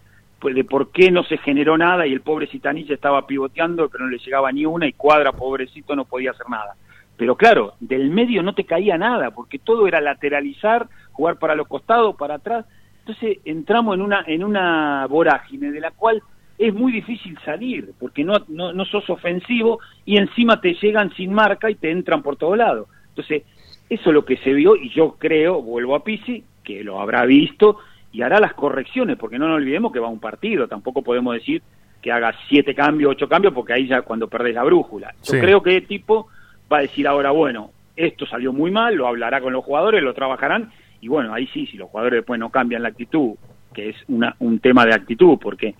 de 0.50 0.64
por 0.64 0.90
qué 0.90 1.10
no 1.10 1.22
se 1.24 1.38
generó 1.38 1.78
nada 1.78 2.06
y 2.06 2.12
el 2.12 2.20
pobre 2.20 2.48
Citanilla 2.48 2.94
estaba 2.94 3.26
pivoteando, 3.26 3.88
pero 3.88 4.04
no 4.04 4.10
le 4.10 4.18
llegaba 4.18 4.50
ni 4.50 4.66
una 4.66 4.86
y 4.86 4.92
Cuadra, 4.92 5.32
pobrecito, 5.32 5.94
no 5.94 6.04
podía 6.04 6.32
hacer 6.32 6.48
nada. 6.48 6.74
Pero 7.16 7.36
claro, 7.36 7.74
del 7.78 8.10
medio 8.10 8.42
no 8.42 8.54
te 8.54 8.64
caía 8.64 8.98
nada, 8.98 9.30
porque 9.30 9.58
todo 9.58 9.86
era 9.86 10.00
lateralizar, 10.00 10.88
jugar 11.12 11.38
para 11.38 11.54
los 11.54 11.68
costados, 11.68 12.16
para 12.16 12.34
atrás. 12.34 12.66
Entonces 13.00 13.38
entramos 13.44 13.94
en 13.94 14.02
una, 14.02 14.24
en 14.26 14.42
una 14.42 15.06
vorágine 15.08 15.70
de 15.70 15.80
la 15.80 15.92
cual 15.92 16.22
es 16.58 16.74
muy 16.74 16.92
difícil 16.92 17.38
salir, 17.44 17.92
porque 17.98 18.24
no, 18.24 18.34
no, 18.48 18.72
no 18.72 18.84
sos 18.84 19.08
ofensivo 19.10 19.80
y 20.04 20.16
encima 20.16 20.60
te 20.60 20.74
llegan 20.74 21.14
sin 21.14 21.32
marca 21.32 21.70
y 21.70 21.74
te 21.76 21.90
entran 21.90 22.22
por 22.22 22.36
todos 22.36 22.58
lados. 22.58 22.88
Entonces, 23.08 23.44
eso 23.88 24.10
es 24.10 24.14
lo 24.14 24.24
que 24.24 24.36
se 24.38 24.52
vio 24.52 24.76
y 24.76 24.88
yo 24.90 25.16
creo, 25.18 25.60
vuelvo 25.62 25.94
a 25.94 26.04
Pisi, 26.04 26.44
que 26.64 26.82
lo 26.82 27.00
habrá 27.00 27.24
visto 27.26 27.78
y 28.12 28.22
hará 28.22 28.38
las 28.40 28.54
correcciones, 28.54 29.16
porque 29.16 29.38
no 29.38 29.48
nos 29.48 29.56
olvidemos 29.56 29.92
que 29.92 29.98
va 30.00 30.08
un 30.08 30.20
partido, 30.20 30.68
tampoco 30.68 31.02
podemos 31.02 31.34
decir 31.34 31.62
que 32.00 32.12
haga 32.12 32.34
siete 32.48 32.74
cambios, 32.74 33.12
ocho 33.12 33.28
cambios, 33.28 33.54
porque 33.54 33.72
ahí 33.72 33.86
ya 33.86 34.02
cuando 34.02 34.28
perdés 34.28 34.54
la 34.54 34.64
brújula. 34.64 35.14
Yo 35.22 35.32
Sí. 35.34 35.40
creo 35.40 35.62
que 35.62 35.76
el 35.76 35.86
tipo 35.86 36.28
va 36.72 36.78
a 36.78 36.82
decir 36.82 37.06
ahora, 37.06 37.30
bueno, 37.30 37.70
esto 37.96 38.26
salió 38.26 38.52
muy 38.52 38.70
mal, 38.70 38.94
lo 38.96 39.06
hablará 39.06 39.40
con 39.40 39.52
los 39.52 39.64
jugadores, 39.64 40.02
lo 40.02 40.12
trabajarán, 40.14 40.70
y 41.00 41.08
bueno, 41.08 41.32
ahí 41.32 41.46
sí, 41.48 41.66
si 41.66 41.76
los 41.76 41.88
jugadores 41.90 42.18
después 42.18 42.38
no 42.40 42.50
cambian 42.50 42.82
la 42.82 42.88
actitud 42.88 43.34
que 43.72 43.88
es 43.88 43.96
una, 44.08 44.36
un 44.40 44.58
tema 44.58 44.84
de 44.84 44.92
actitud, 44.92 45.38
porque 45.40 45.68
eh, 45.68 45.74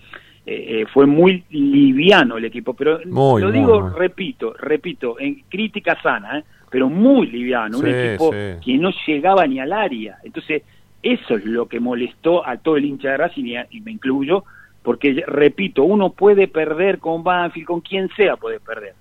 eh, 0.45 0.85
fue 0.91 1.05
muy 1.05 1.43
liviano 1.51 2.37
el 2.37 2.45
equipo, 2.45 2.73
pero 2.73 2.99
Muy, 3.05 3.41
lo 3.41 3.51
digo, 3.51 3.81
muy. 3.81 3.99
repito, 3.99 4.53
repito, 4.59 5.19
en 5.19 5.43
crítica 5.47 6.01
sana, 6.01 6.39
¿eh? 6.39 6.43
pero 6.71 6.89
muy 6.89 7.27
liviano, 7.27 7.77
un 7.77 7.87
equipo 7.87 8.31
sí. 8.33 8.37
que 8.65 8.77
no 8.79 8.89
llegaba 9.05 9.45
ni 9.45 9.59
al 9.59 9.71
área. 9.71 10.17
Entonces, 10.23 10.63
eso 11.03 11.35
es 11.35 11.45
lo 11.45 11.67
que 11.67 11.79
molestó 11.79 12.47
a 12.47 12.57
todo 12.57 12.77
el 12.77 12.85
hincha 12.85 13.09
de 13.11 13.17
Racing 13.17 13.45
y, 13.45 13.55
a- 13.57 13.67
y 13.69 13.81
me 13.81 13.91
incluyo, 13.91 14.43
porque, 14.81 15.23
repito, 15.27 15.83
uno 15.83 16.11
puede 16.11 16.47
perder 16.47 16.99
con 16.99 17.23
Banfield, 17.23 17.67
con 17.67 17.81
quien 17.81 18.09
sea 18.15 18.35
puede 18.37 18.59
perder, 18.59 18.93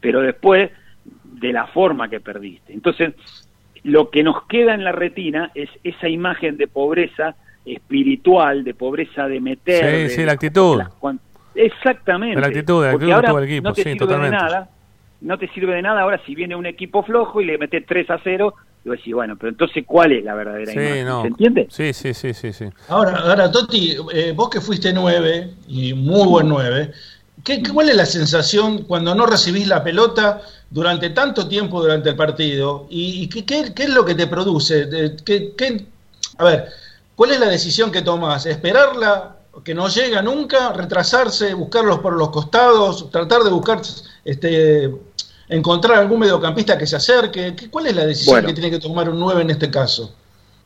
pero 0.00 0.20
después 0.20 0.70
de 1.24 1.52
la 1.52 1.66
forma 1.68 2.08
que 2.10 2.20
perdiste. 2.20 2.72
Entonces, 2.72 3.14
lo 3.84 4.10
que 4.10 4.22
nos 4.22 4.44
queda 4.46 4.74
en 4.74 4.84
la 4.84 4.92
retina 4.92 5.50
es 5.54 5.70
esa 5.84 6.08
imagen 6.08 6.56
de 6.58 6.66
pobreza 6.66 7.36
espiritual, 7.64 8.64
de 8.64 8.74
pobreza 8.74 9.26
de 9.28 9.40
meter. 9.40 9.84
Sí, 9.84 10.02
de- 10.02 10.08
sí, 10.10 10.24
la 10.24 10.32
actitud. 10.32 10.76
las 10.78 10.88
cuan- 10.90 11.20
Exactamente. 11.54 12.40
La 12.40 12.46
actitud, 12.46 12.84
la 12.84 12.90
actitud 12.92 13.12
ahora 13.12 13.44
equipo, 13.44 13.68
no 13.68 13.74
te 13.74 13.82
sí, 13.82 13.88
sirve 13.90 13.98
totalmente. 13.98 14.36
de 14.36 14.42
nada, 14.42 14.70
no 15.22 15.38
te 15.38 15.48
sirve 15.48 15.74
de 15.74 15.82
nada 15.82 16.02
ahora 16.02 16.20
si 16.24 16.34
viene 16.34 16.54
un 16.54 16.66
equipo 16.66 17.02
flojo 17.02 17.40
y 17.40 17.44
le 17.46 17.58
metes 17.58 17.84
3 17.86 18.08
a 18.10 18.20
0, 18.22 18.54
y 18.84 18.88
vos 18.88 18.98
decís, 18.98 19.14
bueno, 19.14 19.36
pero 19.36 19.50
entonces, 19.50 19.84
¿cuál 19.86 20.12
es 20.12 20.24
la 20.24 20.34
verdadera 20.34 20.72
Sí, 20.72 20.78
imagen? 20.78 21.06
no. 21.06 21.22
¿Se 21.22 21.28
entiende? 21.28 21.66
Sí, 21.70 21.92
sí, 21.92 22.14
sí, 22.14 22.34
sí, 22.34 22.52
sí. 22.52 22.64
Ahora, 22.88 23.18
ahora 23.18 23.50
Toti, 23.50 23.96
eh, 24.12 24.32
vos 24.34 24.48
que 24.48 24.60
fuiste 24.60 24.92
nueve, 24.92 25.54
y 25.68 25.92
muy 25.94 26.26
buen 26.26 26.48
nueve, 26.48 26.92
¿qué, 27.44 27.62
¿cuál 27.72 27.90
es 27.90 27.96
la 27.96 28.06
sensación 28.06 28.84
cuando 28.84 29.14
no 29.14 29.26
recibís 29.26 29.66
la 29.68 29.82
pelota 29.84 30.40
durante 30.70 31.10
tanto 31.10 31.46
tiempo 31.48 31.80
durante 31.82 32.08
el 32.10 32.16
partido? 32.16 32.86
¿Y, 32.90 33.22
y 33.24 33.28
qué, 33.28 33.44
qué- 33.44 33.72
qué 33.74 33.82
es 33.84 33.90
lo 33.90 34.04
que 34.04 34.14
te 34.14 34.26
produce? 34.26 34.88
Qué- 35.24 35.52
qué- 35.56 35.86
a 36.38 36.44
ver, 36.44 36.68
¿cuál 37.14 37.32
es 37.32 37.40
la 37.40 37.48
decisión 37.48 37.90
que 37.92 38.02
tomás? 38.02 38.46
¿Esperarla, 38.46 39.36
que 39.62 39.74
no 39.74 39.88
llega 39.88 40.22
nunca? 40.22 40.72
¿Retrasarse, 40.72 41.52
buscarlos 41.54 41.98
por 41.98 42.14
los 42.14 42.30
costados? 42.30 43.10
¿Tratar 43.10 43.42
de 43.42 43.50
buscar, 43.50 43.80
este, 44.24 44.90
encontrar 45.50 45.98
algún 45.98 46.20
mediocampista 46.20 46.78
que 46.78 46.86
se 46.86 46.96
acerque? 46.96 47.54
¿Qué- 47.56 47.68
¿Cuál 47.70 47.88
es 47.88 47.96
la 47.96 48.06
decisión 48.06 48.34
Bueno. 48.34 48.48
que 48.48 48.54
tiene 48.54 48.70
que 48.70 48.78
tomar 48.78 49.08
un 49.10 49.18
nueve 49.18 49.42
en 49.42 49.50
este 49.50 49.70
caso? 49.70 50.16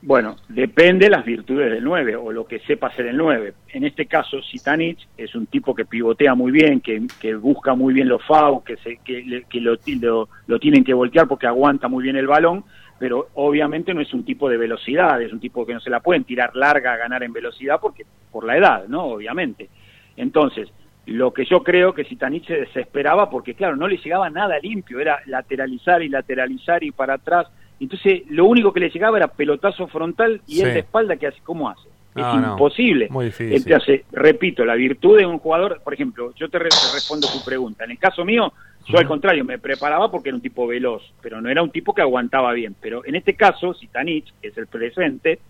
Bueno, 0.03 0.37
depende 0.51 1.09
las 1.09 1.25
virtudes 1.25 1.71
del 1.73 1.83
9 1.83 2.15
o 2.15 2.31
lo 2.31 2.47
que 2.47 2.59
sepa 2.61 2.89
hacer 2.89 3.07
el 3.07 3.17
9. 3.17 3.55
En 3.73 3.85
este 3.85 4.05
caso, 4.05 4.43
Sitanich 4.43 4.99
es 5.17 5.35
un 5.35 5.47
tipo 5.47 5.75
que 5.75 5.87
pivotea 5.87 6.35
muy 6.35 6.53
bien, 6.53 6.83
que, 6.83 7.05
que 7.19 7.35
busca 7.35 7.75
muy 7.75 7.95
bien 7.95 8.09
los 8.09 8.23
fouls, 8.23 8.63
que, 8.67 8.77
se, 8.77 8.99
que, 9.03 9.45
que 9.49 9.61
lo, 9.63 9.79
lo, 10.03 10.29
lo 10.47 10.59
tienen 10.59 10.85
que 10.85 10.93
voltear 10.93 11.27
porque 11.27 11.47
aguanta 11.47 11.89
muy 11.89 12.03
bien 12.05 12.17
el 12.17 12.27
balón, 12.27 12.65
pero 12.99 13.29
obviamente 13.33 13.95
no 13.95 14.03
es 14.03 14.13
un 14.13 14.27
tipo 14.27 14.51
de 14.51 14.59
velocidad, 14.59 15.23
es 15.23 15.33
un 15.33 15.41
tipo 15.41 15.65
que 15.65 15.73
no 15.73 15.81
se 15.81 15.89
la 15.89 16.01
pueden 16.01 16.25
tirar 16.25 16.55
larga 16.55 16.93
a 16.93 16.97
ganar 16.99 17.23
en 17.23 17.33
velocidad 17.33 17.79
porque 17.81 18.05
por 18.31 18.45
la 18.45 18.59
edad, 18.59 18.85
¿no? 18.89 19.05
Obviamente. 19.07 19.71
Entonces, 20.19 20.69
lo 21.07 21.33
que 21.33 21.45
yo 21.45 21.63
creo 21.63 21.93
que 21.95 22.05
Sitanich 22.05 22.47
se 22.47 22.61
desesperaba 22.61 23.29
porque, 23.31 23.55
claro, 23.55 23.77
no 23.77 23.89
le 23.89 23.99
llegaba 23.99 24.31
nada 24.31 24.59
limpio, 24.59 25.01
era 25.01 25.21
lateralizar 25.27 26.03
y 26.03 26.09
lateralizar 26.09 26.83
y 26.83 26.93
para 26.93 27.15
atrás. 27.15 27.47
Entonces, 27.81 28.23
lo 28.31 28.47
único 28.47 28.73
que 28.73 28.81
le 28.81 28.91
llegaba 28.91 29.17
era 29.19 29.29
pelotazo 29.29 29.87
frontal 29.89 30.41
y 30.47 30.57
Sí. 30.57 30.63
él 30.63 30.73
de 30.75 30.79
espalda, 30.81 31.17
que 31.17 31.27
hace? 31.27 31.41
¿Cómo 31.43 31.69
hace? 31.69 31.89
No, 32.15 32.35
es 32.37 32.41
no. 32.41 32.53
imposible. 32.53 33.09
Muy 33.11 33.27
difícil. 33.27 33.55
Entonces, 33.57 34.03
repito, 34.13 34.65
la 34.65 34.77
virtud 34.77 35.19
de 35.19 35.27
un 35.27 35.39
jugador, 35.39 35.81
por 35.83 35.93
ejemplo, 35.93 36.33
yo 36.37 36.49
te, 36.49 36.59
re- 36.61 36.69
te 36.69 36.95
respondo 36.95 37.27
tu 37.27 37.45
pregunta. 37.45 37.85
En 37.85 37.91
el 37.91 37.99
caso 37.99 38.25
mío, 38.25 38.53
yo 38.87 38.99
al 38.99 39.09
contrario, 39.09 39.45
me 39.45 39.59
preparaba 39.59 40.11
porque 40.11 40.29
era 40.29 40.37
un 40.37 40.43
tipo 40.43 40.67
veloz, 40.67 41.03
pero 41.21 41.41
no 41.41 41.49
era 41.51 41.63
un 41.63 41.71
tipo 41.71 41.93
que 41.93 42.03
aguantaba 42.03 42.53
bien. 42.53 42.77
Pero 42.81 43.05
en 43.05 43.17
este 43.17 43.35
caso, 43.35 43.75
Sitanich, 43.75 44.33
que 44.41 44.49
es 44.49 44.57
el 44.57 44.69
presente, 44.69 45.41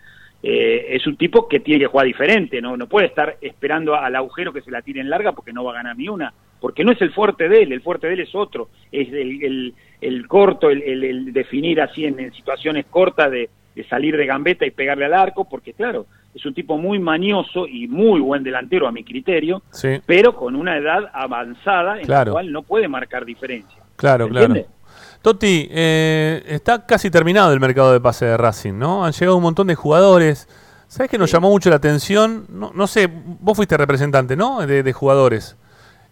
eh, 0.47 0.89
es 0.97 1.07
un 1.07 1.17
tipo 1.17 1.49
que 1.49 1.61
tiene 1.61 1.81
que 1.81 1.87
jugar 1.87 2.07
diferente, 2.07 2.61
¿no? 2.61 2.77
No 2.77 2.87
puede 2.87 3.07
estar 3.07 3.39
esperando 3.41 3.95
al 3.95 4.15
agujero 4.15 4.53
que 4.53 4.61
se 4.61 4.71
la 4.71 4.83
tire 4.83 5.01
en 5.01 5.09
larga 5.09 5.33
porque 5.33 5.55
no 5.55 5.65
va 5.65 5.71
a 5.73 5.77
ganar 5.77 5.97
ni 5.97 6.07
una. 6.09 6.35
Porque 6.61 6.85
no 6.85 6.93
es 6.93 7.01
el 7.01 7.13
fuerte 7.13 7.49
de 7.49 7.63
él, 7.63 7.73
el 7.73 7.81
fuerte 7.81 8.07
de 8.09 8.13
él 8.15 8.21
es 8.21 8.35
otro. 8.35 8.69
Es 8.93 9.09
el, 9.09 9.43
el- 9.43 9.75
el 10.03 10.29
corto, 10.29 10.69
el, 10.69 11.33
definir 11.33 11.81
así 11.81 12.05
en, 12.05 12.21
en 12.21 12.31
situaciones 12.35 12.85
cortas 12.91 13.31
de, 13.31 13.49
de 13.75 13.85
salir 13.85 14.19
de 14.19 14.27
gambeta 14.27 14.67
y 14.67 14.71
pegarle 14.71 15.07
al 15.07 15.15
arco, 15.15 15.49
porque 15.49 15.73
claro, 15.73 16.05
es 16.35 16.45
un 16.45 16.53
tipo 16.53 16.77
muy 16.77 16.99
mañoso 16.99 17.67
y 17.67 17.89
muy 17.89 18.21
buen 18.21 18.43
delantero 18.43 18.87
a 18.87 18.93
mi 18.93 19.03
criterio, 19.03 19.63
Sí, 19.73 19.89
pero 20.05 20.35
con 20.35 20.57
una 20.57 20.77
edad 20.77 21.11
avanzada 21.15 21.99
en 22.01 22.05
Claro. 22.05 22.31
la 22.31 22.33
cual 22.33 22.53
no 22.53 22.63
puede 22.65 22.87
marcar 22.87 23.25
diferencia. 23.25 23.83
claro, 23.97 24.27
¿Se 24.27 24.31
claro. 24.33 24.47
entiende? 24.47 24.69
Toti, 25.25 25.67
eh, 25.71 26.45
está 26.49 26.85
casi 26.85 27.11
terminado 27.11 27.51
el 27.55 27.59
mercado 27.59 27.95
de 27.95 27.99
pase 27.99 28.27
de 28.27 28.37
Racing, 28.37 28.75
¿no? 28.75 29.07
Han 29.07 29.13
llegado 29.13 29.39
un 29.39 29.43
montón 29.43 29.67
de 29.69 29.75
jugadores. 29.75 30.47
¿Sabes 30.87 31.11
que 31.11 31.17
nos 31.17 31.33
llamó 31.33 31.49
mucho 31.49 31.71
la 31.71 31.77
atención? 31.77 32.45
No, 32.51 32.73
no 32.75 32.87
sé, 32.87 33.09
vos 33.41 33.57
fuiste 33.57 33.75
representante, 33.79 34.37
¿no? 34.37 34.67
De, 34.67 34.83
de 34.83 34.93
jugadores 34.93 35.57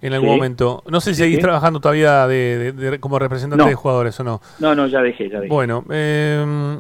en 0.01 0.15
algún 0.15 0.31
Sí. 0.31 0.35
momento. 0.37 0.83
No 0.89 0.99
sé 1.03 1.11
si 1.11 1.17
Sí, 1.17 1.23
seguís 1.25 1.37
sí. 1.37 1.43
trabajando 1.43 1.79
todavía 1.79 2.27
de, 2.27 2.73
de- 2.73 2.91
de- 2.93 3.01
como 3.01 3.19
representante 3.19 3.63
No. 3.63 3.69
de 3.69 3.75
jugadores 3.75 4.19
o 4.19 4.25
no. 4.25 4.41
No, 4.61 4.75
no, 4.75 4.87
ya 4.87 5.03
dejé, 5.03 5.29
ya 5.29 5.41
dejé. 5.41 5.53
Bueno, 5.53 5.85
eh, 5.91 6.79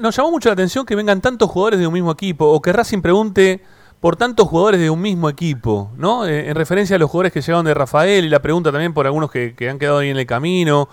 nos 0.00 0.16
llamó 0.16 0.32
mucho 0.32 0.48
la 0.48 0.54
atención 0.54 0.84
que 0.84 0.96
vengan 0.96 1.20
tantos 1.20 1.48
jugadores 1.48 1.78
de 1.78 1.86
un 1.86 1.92
mismo 1.92 2.10
equipo 2.10 2.44
o 2.46 2.60
que 2.60 2.72
Racing 2.72 3.02
pregunte 3.02 3.60
por 4.04 4.16
tantos 4.16 4.46
jugadores 4.48 4.80
de 4.80 4.90
un 4.90 5.00
mismo 5.00 5.30
equipo, 5.30 5.90
¿no? 5.96 6.26
Eh, 6.26 6.50
en 6.50 6.54
referencia 6.56 6.96
a 6.96 6.98
los 6.98 7.08
jugadores 7.10 7.32
que 7.32 7.40
llegaron 7.40 7.64
de 7.64 7.72
Rafael 7.72 8.26
y 8.26 8.28
la 8.28 8.40
pregunta 8.42 8.70
también 8.70 8.92
por 8.92 9.06
algunos 9.06 9.30
que, 9.30 9.54
que 9.54 9.70
han 9.70 9.78
quedado 9.78 9.96
ahí 10.00 10.10
en 10.10 10.18
el 10.18 10.26
camino. 10.26 10.90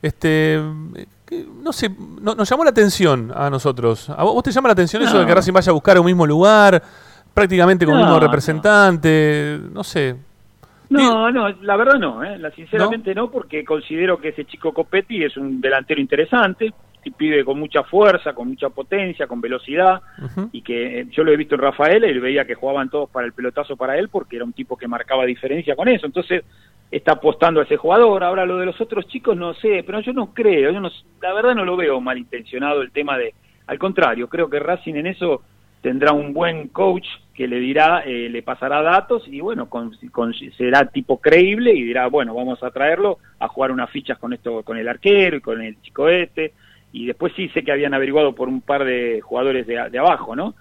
Este, 0.00 0.54
eh, 0.54 1.06
que- 1.26 1.46
no 1.62 1.70
sé, 1.74 1.90
no- 2.22 2.34
nos 2.34 2.48
llamó 2.48 2.64
la 2.64 2.70
atención 2.70 3.30
a 3.36 3.50
nosotros. 3.50 4.08
¿A 4.08 4.24
vos, 4.24 4.32
vos 4.32 4.42
te 4.42 4.52
llama 4.52 4.70
la 4.70 4.72
atención 4.72 5.02
eso 5.02 5.18
de 5.18 5.26
que 5.26 5.34
Racing 5.34 5.52
vaya 5.52 5.68
a 5.68 5.74
buscar 5.74 5.98
un 6.00 6.06
mismo 6.06 6.26
lugar, 6.26 6.82
prácticamente 7.34 7.84
con 7.84 7.92
No, 7.92 8.00
mismo 8.00 8.14
no. 8.14 8.20
representante? 8.20 9.60
No 9.74 9.84
sé. 9.84 10.16
No, 10.88 11.30
no, 11.30 11.50
la 11.60 11.76
verdad 11.76 11.98
no, 11.98 12.24
¿eh? 12.24 12.40
Sinceramente 12.54 13.14
¿No? 13.14 13.30
porque 13.30 13.66
considero 13.66 14.16
que 14.18 14.28
ese 14.30 14.46
chico 14.46 14.72
Copetti 14.72 15.22
es 15.24 15.36
un 15.36 15.60
delantero 15.60 16.00
interesante, 16.00 16.72
pide 17.10 17.44
con 17.44 17.58
mucha 17.58 17.82
fuerza, 17.84 18.32
con 18.34 18.48
mucha 18.48 18.68
potencia, 18.70 19.26
con 19.26 19.40
velocidad, 19.40 20.00
y 20.52 20.62
que 20.62 21.00
eh, 21.00 21.06
yo 21.10 21.24
lo 21.24 21.32
he 21.32 21.36
visto 21.36 21.54
en 21.54 21.60
Rafael 21.62 22.04
y 22.04 22.18
veía 22.18 22.44
que 22.44 22.54
jugaban 22.54 22.90
todos 22.90 23.08
para 23.10 23.26
el 23.26 23.32
pelotazo 23.32 23.76
para 23.76 23.98
él 23.98 24.08
porque 24.08 24.36
era 24.36 24.44
un 24.44 24.52
tipo 24.52 24.76
que 24.76 24.88
marcaba 24.88 25.24
diferencia 25.24 25.76
con 25.76 25.88
eso, 25.88 26.06
entonces 26.06 26.44
está 26.90 27.12
apostando 27.12 27.60
a 27.60 27.64
ese 27.64 27.76
jugador, 27.76 28.22
ahora 28.22 28.46
lo 28.46 28.58
de 28.58 28.66
los 28.66 28.80
otros 28.80 29.06
chicos 29.08 29.36
no 29.36 29.54
sé, 29.54 29.82
pero 29.84 30.00
yo 30.00 30.12
no 30.12 30.32
creo, 30.32 30.70
yo 30.70 30.80
no, 30.80 30.90
la 31.20 31.32
verdad 31.34 31.54
no 31.54 31.64
lo 31.64 31.76
veo 31.76 32.00
malintencionado 32.00 32.82
el 32.82 32.90
tema 32.92 33.18
de, 33.18 33.34
al 33.66 33.78
contrario, 33.78 34.28
creo 34.28 34.48
que 34.48 34.58
Racing 34.60 34.94
en 34.94 35.08
eso 35.08 35.42
tendrá 35.82 36.12
un 36.12 36.32
buen 36.32 36.68
coach 36.68 37.06
que 37.34 37.46
le 37.46 37.60
dirá, 37.60 38.02
eh, 38.06 38.28
le 38.28 38.42
pasará 38.42 38.82
datos 38.82 39.22
y 39.28 39.40
bueno, 39.40 39.68
con- 39.68 39.92
con- 40.10 40.32
será 40.56 40.86
tipo 40.86 41.20
creíble 41.20 41.72
y 41.74 41.82
dirá, 41.82 42.06
bueno, 42.08 42.34
vamos 42.34 42.60
a 42.62 42.70
traerlo 42.70 43.18
a 43.38 43.46
jugar 43.46 43.70
unas 43.70 43.90
fichas 43.90 44.18
con 44.18 44.32
esto, 44.32 44.62
con 44.62 44.78
el 44.78 44.88
arquero 44.88 45.36
y 45.36 45.40
con 45.40 45.60
el 45.60 45.80
chico 45.82 46.08
este. 46.08 46.54
Y 46.92 47.06
después 47.06 47.32
sí 47.36 47.48
sé 47.50 47.62
que 47.62 47.72
habían 47.72 47.92
averiguado 47.94 48.34
por 48.34 48.48
un 48.48 48.60
par 48.62 48.84
de 48.84 49.20
jugadores 49.20 49.66
de, 49.66 49.90
de 49.90 49.98
abajo, 49.98 50.34
¿no? 50.34 50.54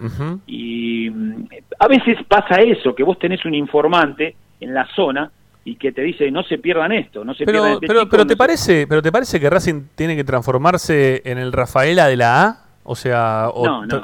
Y 0.48 1.10
mm, 1.10 1.46
a 1.80 1.88
veces 1.88 2.18
pasa 2.28 2.56
eso, 2.62 2.94
que 2.94 3.04
vos 3.04 3.18
tenés 3.20 3.46
un 3.46 3.54
informante 3.56 4.36
en 4.60 4.74
la 4.74 4.86
zona 4.96 5.32
y 5.64 5.76
que 5.78 5.92
te 5.92 6.02
dice, 6.02 6.30
no 6.32 6.44
se 6.44 6.58
pierdan 6.58 6.92
esto, 6.92 7.24
no 7.24 7.34
se 7.34 7.46
pierdan 7.46 7.64
Pero, 7.64 7.74
este 7.76 7.88
pero, 7.88 8.00
chico, 8.02 8.10
pero 8.12 8.24
no 8.24 8.28
te 8.28 8.34
se- 8.34 8.38
parece, 8.38 8.88
pero 8.88 9.02
te 9.02 9.12
parece 9.12 9.40
que 9.40 9.50
Racing 9.50 9.84
tiene 9.96 10.16
que 10.16 10.24
transformarse 10.24 11.22
en 11.26 11.38
el 11.38 11.52
Rafaela 11.54 12.08
de 12.08 12.18
la 12.18 12.44
A, 12.44 12.58
o 12.84 12.96
sea, 12.96 13.50
o 13.54 13.66
No, 13.66 13.86
no. 13.86 14.02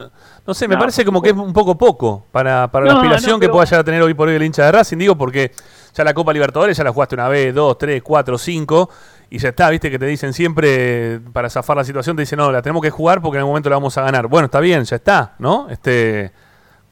no 0.48 0.54
sé, 0.56 0.68
me 0.68 0.76
parece 0.78 1.06
como 1.06 1.22
que 1.22 1.30
es 1.30 1.36
un 1.36 1.54
poco 1.54 1.78
poco 1.78 2.26
para, 2.32 2.68
para 2.72 2.86
la 2.88 2.94
aspiración 2.94 3.40
que 3.40 3.46
pero- 3.46 3.54
pueda 3.54 3.66
llegar 3.66 3.82
a 3.82 3.84
tener 3.84 4.02
hoy 4.02 4.14
por 4.16 4.28
hoy 4.30 4.36
el 4.36 4.44
hincha 4.44 4.66
de 4.66 4.72
Racing, 4.72 4.98
digo 4.98 5.16
porque 5.16 5.52
ya 5.94 6.04
la 6.04 6.14
Copa 6.16 6.34
Libertadores 6.34 6.76
ya 6.78 6.84
la 6.84 6.92
jugaste 6.94 7.14
una 7.16 7.28
vez, 7.28 7.54
dos, 7.54 7.78
tres, 7.78 8.02
cuatro, 8.02 8.38
cinco 8.40 8.90
y 9.34 9.38
ya 9.38 9.50
está, 9.50 9.70
viste 9.70 9.90
que 9.90 9.98
te 9.98 10.06
dicen 10.06 10.34
siempre 10.34 11.22
para 11.32 11.50
zafar 11.50 11.78
la 11.78 11.86
situación 11.86 12.18
te 12.18 12.24
dicen 12.24 12.38
no, 12.38 12.52
la 12.52 12.62
tenemos 12.62 12.82
que 12.82 12.90
jugar 12.90 13.22
porque 13.22 13.38
en 13.38 13.40
algún 13.40 13.52
momento 13.54 13.70
la 13.70 13.78
vamos 13.78 13.98
a 13.98 14.02
ganar. 14.02 14.28
Bueno, 14.28 14.48
está 14.48 14.60
bien, 14.60 14.84
ya 14.84 14.98
está, 14.98 15.36
¿no? 15.40 15.70
Este, 15.70 16.34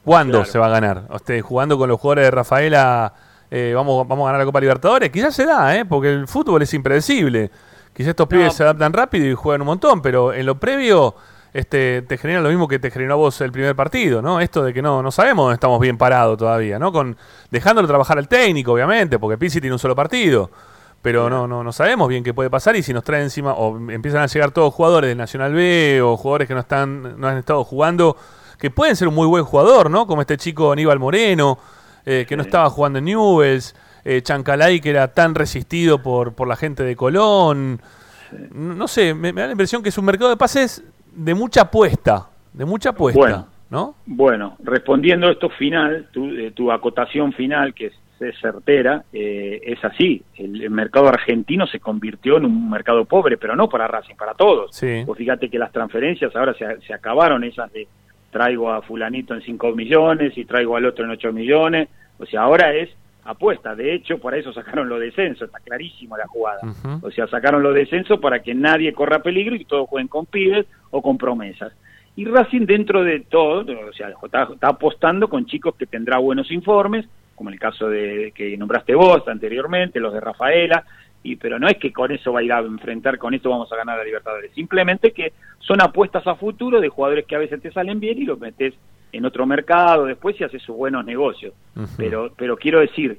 ¿cuándo 0.02 0.38
Claro. 0.38 0.50
se 0.50 0.58
va 0.58 0.66
a 0.66 0.70
ganar? 0.70 1.02
Este, 1.14 1.42
jugando 1.42 1.76
con 1.76 1.90
los 1.90 2.00
jugadores 2.00 2.24
de 2.24 2.30
Rafaela 2.30 3.12
eh, 3.50 3.74
vamos, 3.76 4.08
vamos 4.08 4.24
a 4.24 4.26
ganar 4.28 4.38
la 4.40 4.46
Copa 4.46 4.58
Libertadores. 4.58 5.10
Quizás 5.10 5.34
se 5.34 5.44
da, 5.44 5.76
¿eh? 5.76 5.84
porque 5.84 6.08
el 6.08 6.26
fútbol 6.26 6.62
es 6.62 6.72
impredecible. 6.72 7.50
Quizás 7.92 8.08
estos 8.10 8.26
pibes 8.26 8.54
se 8.54 8.62
adaptan 8.62 8.94
rápido 8.94 9.26
y 9.26 9.34
juegan 9.34 9.60
un 9.60 9.66
montón, 9.66 10.00
pero 10.00 10.32
en 10.32 10.46
lo 10.46 10.58
previo 10.58 11.16
este, 11.52 12.00
te 12.00 12.16
genera 12.16 12.40
lo 12.40 12.48
mismo 12.48 12.68
que 12.68 12.78
te 12.78 12.90
generó 12.90 13.14
a 13.14 13.16
vos 13.16 13.38
el 13.42 13.52
primer 13.52 13.76
partido, 13.76 14.22
¿no? 14.22 14.40
Esto 14.40 14.64
de 14.64 14.72
que 14.72 14.80
no, 14.80 15.02
no 15.02 15.10
sabemos 15.10 15.44
dónde 15.44 15.56
estamos 15.56 15.78
bien 15.78 15.98
parados 15.98 16.38
todavía, 16.38 16.78
¿no? 16.78 16.90
Con, 16.90 17.18
dejándolo 17.50 17.86
trabajar 17.86 18.16
al 18.16 18.28
técnico, 18.28 18.72
obviamente, 18.72 19.18
porque 19.18 19.36
Pizzi 19.36 19.60
tiene 19.60 19.74
un 19.74 19.78
solo 19.78 19.94
partido. 19.94 20.50
Pero 21.02 21.30
no, 21.30 21.46
no, 21.46 21.64
no 21.64 21.72
sabemos 21.72 22.08
bien 22.08 22.22
qué 22.22 22.34
puede 22.34 22.50
pasar 22.50 22.76
y 22.76 22.82
si 22.82 22.92
nos 22.92 23.04
trae 23.04 23.22
encima, 23.22 23.54
o 23.54 23.78
empiezan 23.90 24.22
a 24.22 24.26
llegar 24.26 24.50
todos 24.50 24.74
jugadores 24.74 25.08
del 25.08 25.16
Nacional 25.16 25.54
B 25.54 26.00
o 26.02 26.16
jugadores 26.16 26.46
que 26.46 26.54
no 26.54 26.60
están, 26.60 27.18
no 27.18 27.26
han 27.26 27.38
estado 27.38 27.64
jugando, 27.64 28.16
que 28.58 28.70
pueden 28.70 28.94
ser 28.96 29.08
un 29.08 29.14
muy 29.14 29.26
buen 29.26 29.44
jugador, 29.44 29.90
¿no? 29.90 30.06
Como 30.06 30.20
este 30.20 30.36
chico 30.36 30.72
Aníbal 30.72 30.98
Moreno, 30.98 31.58
eh, 32.04 32.26
que 32.28 32.36
no 32.36 32.42
estaba 32.42 32.68
jugando 32.68 32.98
en 32.98 33.06
Newells, 33.06 33.74
eh, 34.04 34.20
Chancalay, 34.22 34.80
que 34.80 34.90
era 34.90 35.08
tan 35.08 35.34
resistido 35.34 36.02
por, 36.02 36.34
por 36.34 36.46
la 36.46 36.56
gente 36.56 36.82
de 36.82 36.94
Colón. 36.96 37.80
No, 38.52 38.86
sé, 38.86 39.14
me, 39.14 39.32
me 39.32 39.40
da 39.40 39.46
la 39.48 39.52
impresión 39.52 39.82
que 39.82 39.88
es 39.88 39.98
un 39.98 40.04
mercado 40.04 40.30
de 40.30 40.36
pases 40.36 40.84
de 41.12 41.34
mucha 41.34 41.62
apuesta, 41.62 42.28
de 42.52 42.64
mucha 42.64 42.90
apuesta. 42.90 43.18
Bueno, 43.18 43.46
¿no? 43.70 43.94
Bueno, 44.06 44.56
respondiendo 44.62 45.28
a 45.28 45.32
esto 45.32 45.48
final, 45.48 46.08
tu, 46.12 46.26
eh, 46.26 46.52
tu 46.52 46.70
acotación 46.70 47.32
final, 47.32 47.74
que 47.74 47.86
es, 47.86 47.94
es 48.20 48.38
certera, 48.40 49.04
eh, 49.12 49.60
es 49.62 49.84
así. 49.84 50.22
El, 50.36 50.62
el 50.62 50.70
mercado 50.70 51.08
argentino 51.08 51.66
se 51.66 51.80
convirtió 51.80 52.36
en 52.36 52.44
un 52.44 52.70
mercado 52.70 53.04
pobre, 53.04 53.36
pero 53.36 53.56
no 53.56 53.68
para 53.68 53.88
Racing, 53.88 54.16
para 54.16 54.34
todos. 54.34 54.74
Sí. 54.76 55.02
Pues 55.06 55.18
fíjate 55.18 55.48
que 55.48 55.58
las 55.58 55.72
transferencias 55.72 56.34
ahora 56.36 56.54
se, 56.54 56.80
se 56.82 56.94
acabaron, 56.94 57.44
esas 57.44 57.72
de 57.72 57.88
traigo 58.30 58.70
a 58.70 58.82
fulanito 58.82 59.34
en 59.34 59.42
5 59.42 59.72
millones 59.74 60.36
y 60.36 60.44
traigo 60.44 60.76
al 60.76 60.86
otro 60.86 61.04
en 61.04 61.10
8 61.10 61.32
millones. 61.32 61.88
O 62.18 62.26
sea, 62.26 62.42
ahora 62.42 62.74
es 62.74 62.90
apuesta. 63.24 63.74
De 63.74 63.94
hecho, 63.94 64.18
para 64.18 64.36
eso 64.36 64.52
sacaron 64.52 64.88
los 64.88 65.00
descensos, 65.00 65.48
está 65.48 65.58
clarísimo 65.60 66.16
la 66.16 66.26
jugada. 66.26 66.60
O 67.02 67.10
sea, 67.10 67.26
sacaron 67.26 67.62
los 67.62 67.74
descensos 67.74 68.18
para 68.20 68.40
que 68.40 68.54
nadie 68.54 68.92
corra 68.92 69.22
peligro 69.22 69.54
y 69.54 69.64
todos 69.64 69.88
jueguen 69.88 70.08
con 70.08 70.26
pibes 70.26 70.66
o 70.90 71.02
con 71.02 71.18
promesas. 71.18 71.72
Y 72.16 72.24
Racing 72.24 72.66
dentro 72.66 73.04
de 73.04 73.20
todo, 73.20 73.60
o 73.60 73.92
sea, 73.92 74.10
está, 74.22 74.48
está 74.52 74.68
apostando 74.68 75.28
con 75.28 75.46
chicos 75.46 75.74
que 75.76 75.86
tendrá 75.86 76.18
buenos 76.18 76.50
informes, 76.50 77.06
como 77.40 77.48
el 77.48 77.58
caso 77.58 77.88
de 77.88 78.32
que 78.34 78.54
nombraste 78.58 78.94
vos 78.94 79.26
anteriormente, 79.26 79.98
los 79.98 80.12
de 80.12 80.20
Rafaela, 80.20 80.84
y 81.22 81.36
pero 81.36 81.58
no 81.58 81.68
es 81.68 81.78
que 81.78 81.90
con 81.90 82.12
eso 82.12 82.34
va 82.34 82.40
a 82.40 82.42
ir 82.42 82.52
a 82.52 82.58
enfrentar, 82.58 83.16
con 83.16 83.32
esto 83.32 83.48
vamos 83.48 83.72
a 83.72 83.76
ganar 83.76 83.98
a 83.98 84.04
Libertadores, 84.04 84.52
simplemente 84.52 85.12
que 85.12 85.32
son 85.58 85.80
apuestas 85.80 86.26
a 86.26 86.34
futuro 86.34 86.82
de 86.82 86.90
jugadores 86.90 87.24
que 87.24 87.36
a 87.36 87.38
veces 87.38 87.62
te 87.62 87.72
salen 87.72 87.98
bien 87.98 88.18
y 88.18 88.26
los 88.26 88.38
metes 88.38 88.74
en 89.10 89.24
otro 89.24 89.46
mercado 89.46 90.04
después 90.04 90.38
y 90.38 90.44
haces 90.44 90.60
sus 90.60 90.76
buenos 90.76 91.02
negocios. 91.06 91.54
Pero 91.96 92.30
pero 92.36 92.58
quiero 92.58 92.80
decir, 92.80 93.18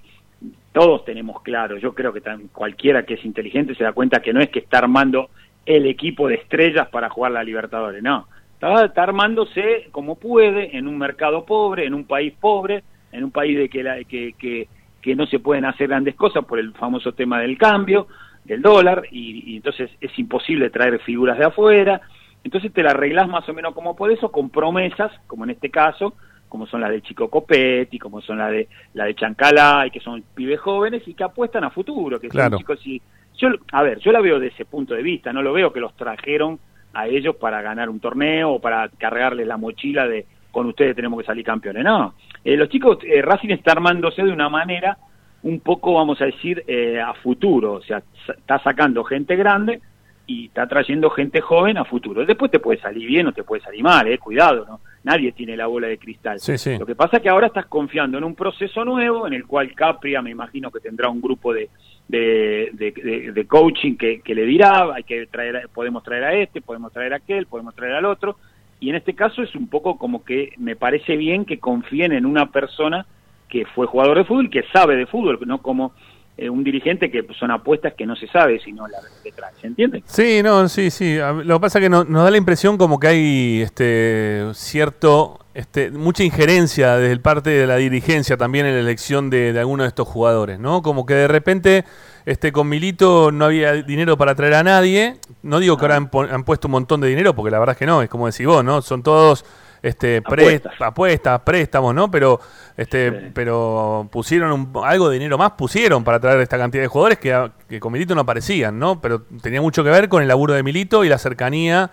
todos 0.72 1.04
tenemos 1.04 1.42
claro, 1.42 1.80
yo 1.80 1.96
creo 1.96 2.14
que 2.14 2.22
tan, 2.22 2.50
cualquiera 2.50 3.02
que 3.08 3.16
es 3.16 3.26
inteligente 3.26 3.74
se 3.74 3.84
da 3.84 3.92
cuenta 3.92 4.22
que 4.22 4.34
no 4.34 4.40
es 4.40 4.52
que 4.52 4.60
está 4.60 4.78
armando 4.78 5.32
el 5.66 5.88
equipo 5.88 6.28
de 6.28 6.36
estrellas 6.36 6.90
para 6.90 7.10
jugar 7.10 7.32
la 7.32 7.44
Libertadores, 7.44 8.04
no. 8.04 8.28
Está, 8.54 8.86
está 8.86 9.02
armándose 9.02 9.88
como 9.90 10.20
puede 10.20 10.78
en 10.78 10.88
un 10.88 11.00
mercado 11.00 11.44
pobre, 11.44 11.88
en 11.88 11.96
un 11.96 12.06
país 12.06 12.36
pobre, 12.40 12.84
en 13.12 13.24
un 13.24 13.32
país 13.32 13.58
de 13.58 13.70
que, 13.70 13.84
la, 13.84 14.04
que, 14.04 14.34
que, 14.38 14.68
que 15.02 15.16
no 15.16 15.26
se 15.28 15.40
pueden 15.40 15.66
hacer 15.66 15.88
grandes 15.90 16.16
cosas 16.16 16.46
por 16.46 16.60
el 16.60 16.74
famoso 16.74 17.14
tema 17.14 17.40
del 17.40 17.58
cambio, 17.58 18.08
del 18.46 18.62
dólar, 18.62 19.04
y, 19.12 19.54
y 19.54 19.56
entonces 19.58 19.90
es 20.00 20.18
imposible 20.18 20.70
traer 20.70 21.00
figuras 21.00 21.38
de 21.38 21.46
afuera. 21.46 22.02
Entonces 22.44 22.74
te 22.74 22.82
la 22.84 22.92
arreglás 22.92 23.28
más 23.28 23.48
o 23.50 23.54
menos 23.54 23.74
como 23.74 23.96
podés 23.96 24.24
o 24.24 24.32
con 24.32 24.50
promesas, 24.50 25.12
como 25.28 25.44
en 25.44 25.52
este 25.52 25.70
caso, 25.70 26.16
como 26.50 26.66
son 26.68 26.82
las 26.82 26.90
de 26.90 27.02
Chico 27.02 27.30
Copetti, 27.30 28.00
como 28.00 28.20
son 28.22 28.40
las 28.40 28.52
de 28.52 28.68
la 28.94 29.06
de 29.06 29.16
Chancalá, 29.16 29.86
y 29.88 29.92
que 29.92 30.00
son 30.00 30.24
pibes 30.34 30.60
jóvenes 30.60 31.08
y 31.08 31.14
que 31.14 31.24
apuestan 31.24 31.64
a 31.64 31.70
futuro, 31.70 32.20
que 32.20 32.30
Claro. 32.30 32.52
son 32.52 32.60
chicos 32.60 32.88
y 32.88 33.02
yo 33.38 33.50
a 33.72 33.84
ver, 33.84 34.00
yo 34.00 34.12
la 34.12 34.20
veo 34.22 34.40
desde 34.40 34.56
ese 34.56 34.66
punto 34.66 34.94
de 34.94 35.02
vista, 35.04 35.32
no 35.32 35.42
lo 35.42 35.54
veo 35.54 35.72
que 35.72 35.80
los 35.80 35.96
trajeron 35.96 36.60
a 36.94 37.08
ellos 37.08 37.36
para 37.38 37.62
ganar 37.62 37.90
un 37.90 38.00
torneo 38.00 38.52
o 38.54 38.60
para 38.60 38.90
cargarles 38.90 39.48
la 39.48 39.56
mochila 39.58 40.08
de 40.08 40.26
con 40.52 40.68
ustedes 40.68 40.96
tenemos 40.96 41.20
que 41.20 41.26
salir 41.26 41.46
campeones, 41.46 41.84
no. 41.84 42.14
Eh, 42.44 42.56
los 42.58 42.70
chicos 42.70 42.98
eh, 43.04 43.22
Racing 43.22 43.50
está 43.50 43.72
armándose 43.72 44.24
de 44.24 44.32
una 44.32 44.50
manera 44.50 44.98
un 45.44 45.60
poco, 45.62 45.94
vamos 45.96 46.22
a 46.22 46.26
decir, 46.26 46.64
eh, 46.68 47.00
a 47.00 47.14
futuro, 47.16 47.74
o 47.74 47.82
sea, 47.82 48.04
está 48.28 48.60
sacando 48.60 49.04
gente 49.04 49.36
grande 49.36 49.82
y 50.28 50.46
está 50.46 50.68
trayendo 50.68 51.10
gente 51.10 51.42
joven 51.42 51.78
a 51.78 51.84
futuro. 51.86 52.26
Después 52.26 52.52
te 52.52 52.60
puede 52.60 52.80
salir 52.80 53.08
bien 53.08 53.28
o 53.28 53.32
te 53.34 53.44
puede 53.44 53.62
salir 53.64 53.82
mal, 53.84 54.08
eh, 54.08 54.18
cuidado, 54.20 54.66
¿no? 54.68 54.80
Nadie 55.04 55.32
tiene 55.32 55.58
la 55.58 55.66
bola 55.66 55.88
de 55.88 55.98
cristal. 55.98 56.40
Sí, 56.40 56.60
sí. 56.60 56.78
Lo 56.78 56.86
que 56.86 56.94
pasa 56.94 57.18
es 57.18 57.24
que 57.24 57.30
ahora 57.30 57.48
estás 57.48 57.66
confiando 57.66 58.20
en 58.20 58.24
un 58.24 58.36
proceso 58.36 58.86
nuevo 58.86 59.26
en 59.26 59.34
el 59.34 59.48
cual 59.48 59.74
Capria 59.74 60.22
me 60.22 60.30
imagino 60.30 60.70
que 60.70 60.80
tendrá 60.80 61.10
un 61.10 61.20
grupo 61.22 61.52
de, 61.54 61.70
de, 62.08 62.70
de, 62.74 62.92
de- 62.92 63.32
de 63.32 63.48
coaching 63.48 63.96
que, 63.96 64.22
que 64.22 64.36
le 64.36 64.44
dirá, 64.46 64.94
hay 64.94 65.04
que 65.04 65.26
traer, 65.26 65.68
podemos 65.74 66.04
traer 66.04 66.24
a 66.24 66.34
este, 66.36 66.62
podemos 66.62 66.94
traer 66.94 67.14
a 67.14 67.16
aquel, 67.16 67.48
podemos 67.48 67.74
traer 67.74 67.94
al 67.96 68.06
otro. 68.06 68.38
Y 68.82 68.90
en 68.90 68.96
este 68.98 69.14
caso 69.16 69.42
es 69.42 69.56
un 69.56 69.68
poco 69.70 69.98
como 69.98 70.26
que 70.26 70.54
me 70.58 70.76
parece 70.76 71.16
bien 71.16 71.46
que 71.46 71.60
confíen 71.60 72.12
en 72.12 72.26
una 72.26 72.52
persona 72.52 73.06
que 73.48 73.66
fue 73.66 73.86
jugador 73.88 74.18
de 74.18 74.26
fútbol, 74.26 74.50
que 74.50 74.64
sabe 74.74 74.96
de 74.98 75.06
fútbol, 75.06 75.40
no 75.46 75.62
como 75.62 75.94
eh, 76.38 76.50
un 76.50 76.64
dirigente 76.64 77.12
que 77.12 77.26
son 77.40 77.52
apuestas 77.52 77.94
que 77.94 78.06
no 78.06 78.16
se 78.16 78.26
sabe 78.28 78.60
sino 78.60 78.88
la 78.88 78.98
detrás, 79.24 79.54
¿se 79.62 79.68
entiende? 79.68 80.02
Sí, 80.06 80.42
no, 80.44 80.68
sí, 80.68 80.90
sí. 80.90 81.18
Lo 81.46 81.56
que 81.58 81.62
pasa 81.62 81.78
es 81.80 81.84
que 81.84 81.90
no- 81.90 82.04
nos 82.06 82.24
da 82.24 82.32
la 82.32 82.38
impresión 82.38 82.78
como 82.78 83.00
que 83.00 83.08
hay 83.08 83.62
este 83.62 84.46
cierto, 84.54 85.40
este, 85.54 85.92
mucha 85.92 86.24
injerencia 86.24 86.98
desde 86.98 87.18
parte 87.22 87.50
de 87.52 87.68
la 87.68 87.76
dirigencia 87.76 88.38
también 88.38 88.66
en 88.66 88.74
la 88.74 88.80
elección 88.80 89.30
de, 89.30 89.54
de 89.54 89.60
algunos 89.60 89.84
de 89.84 89.90
estos 89.90 90.08
jugadores, 90.08 90.58
¿no? 90.60 90.82
Como 90.82 91.06
que 91.06 91.14
de 91.14 91.28
repente 91.28 91.84
este 92.26 92.52
con 92.52 92.68
Milito 92.70 93.32
no 93.32 93.46
había 93.46 93.74
dinero 93.74 94.18
para 94.18 94.36
traer 94.36 94.56
a 94.56 94.64
nadie. 94.64 95.18
No 95.44 95.60
digo 95.60 95.78
que 95.78 95.86
ahora 95.86 95.96
han, 95.98 96.10
puesto 96.44 96.68
un 96.68 96.72
montón 96.74 97.02
de 97.02 97.08
dinero, 97.08 97.36
porque 97.36 97.52
la 97.52 97.60
verdad 97.60 97.74
es 97.74 97.80
que 97.80 97.86
no, 97.86 98.02
es 98.02 98.10
como 98.10 98.28
decís 98.28 98.46
vos, 98.46 98.64
¿no? 98.64 98.82
Son 98.82 99.02
todos 99.04 99.44
este 99.82 100.22
pre- 100.22 100.44
Apuestas. 100.44 100.74
apuestas, 100.82 101.40
préstamos, 101.42 101.96
¿no? 101.96 102.12
Pero 102.12 102.40
este 102.78 103.12
pero 103.12 104.08
pusieron 104.12 104.52
un- 104.52 104.84
algo 104.86 105.10
de 105.10 105.16
dinero 105.18 105.38
más, 105.40 105.52
pusieron 105.54 106.04
para 106.04 106.20
traer 106.20 106.40
esta 106.42 106.58
cantidad 106.60 106.84
de 106.84 106.88
jugadores 106.88 107.18
que, 107.18 107.50
que 107.68 107.80
con 107.80 107.92
Milito 107.92 108.14
no 108.14 108.22
aparecían, 108.22 108.78
¿no? 108.78 109.02
Pero 109.02 109.24
tenía 109.42 109.60
mucho 109.62 109.84
que 109.84 109.90
ver 109.90 110.08
con 110.08 110.22
el 110.22 110.28
laburo 110.28 110.54
de 110.54 110.62
Milito 110.62 111.04
y 111.04 111.10
la 111.10 111.18
cercanía 111.18 111.90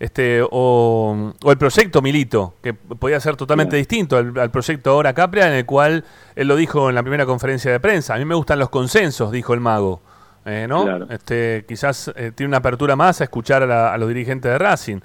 este 0.00 0.42
o, 0.42 1.32
o 1.44 1.52
el 1.52 1.58
proyecto 1.58 2.02
Milito, 2.02 2.54
que 2.62 2.74
podía 2.74 3.20
ser 3.20 3.36
totalmente 3.36 3.76
distinto 3.76 4.16
al, 4.16 4.36
al 4.38 4.50
proyecto 4.50 4.90
ahora 4.90 5.12
Capria, 5.12 5.46
en 5.46 5.52
el 5.52 5.66
cual 5.66 6.02
él 6.34 6.48
lo 6.48 6.56
dijo 6.56 6.88
en 6.88 6.96
la 6.96 7.02
primera 7.02 7.24
conferencia 7.26 7.70
de 7.70 7.78
prensa. 7.78 8.14
A 8.14 8.18
mí 8.18 8.24
me 8.24 8.34
gustan 8.34 8.58
los 8.58 8.70
consensos, 8.70 9.30
dijo 9.30 9.54
el 9.54 9.60
mago. 9.60 10.00
eh, 10.46 10.66
¿no? 10.68 10.84
Claro. 10.84 11.06
Este, 11.10 11.64
quizás 11.68 12.10
eh, 12.16 12.32
tiene 12.34 12.48
una 12.48 12.56
apertura 12.56 12.96
más 12.96 13.20
a 13.20 13.24
escuchar 13.24 13.62
a, 13.62 13.66
la- 13.66 13.92
a 13.94 13.98
los 13.98 14.08
dirigentes 14.08 14.50
de 14.50 14.58
Racing. 14.58 15.00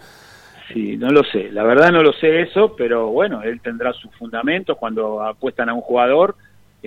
Sí, 0.74 0.98
no 0.98 1.10
lo 1.10 1.24
sé, 1.26 1.52
la 1.52 1.64
verdad 1.64 1.92
no 1.92 2.02
lo 2.02 2.12
sé 2.14 2.42
eso, 2.42 2.74
pero 2.76 3.08
bueno, 3.10 3.44
él 3.44 3.62
tendrá 3.62 3.94
sus 3.94 4.10
fundamentos 4.16 4.76
cuando 4.78 5.22
apuestan 5.22 5.70
a 5.70 5.74
un 5.76 5.82
jugador, 5.82 6.36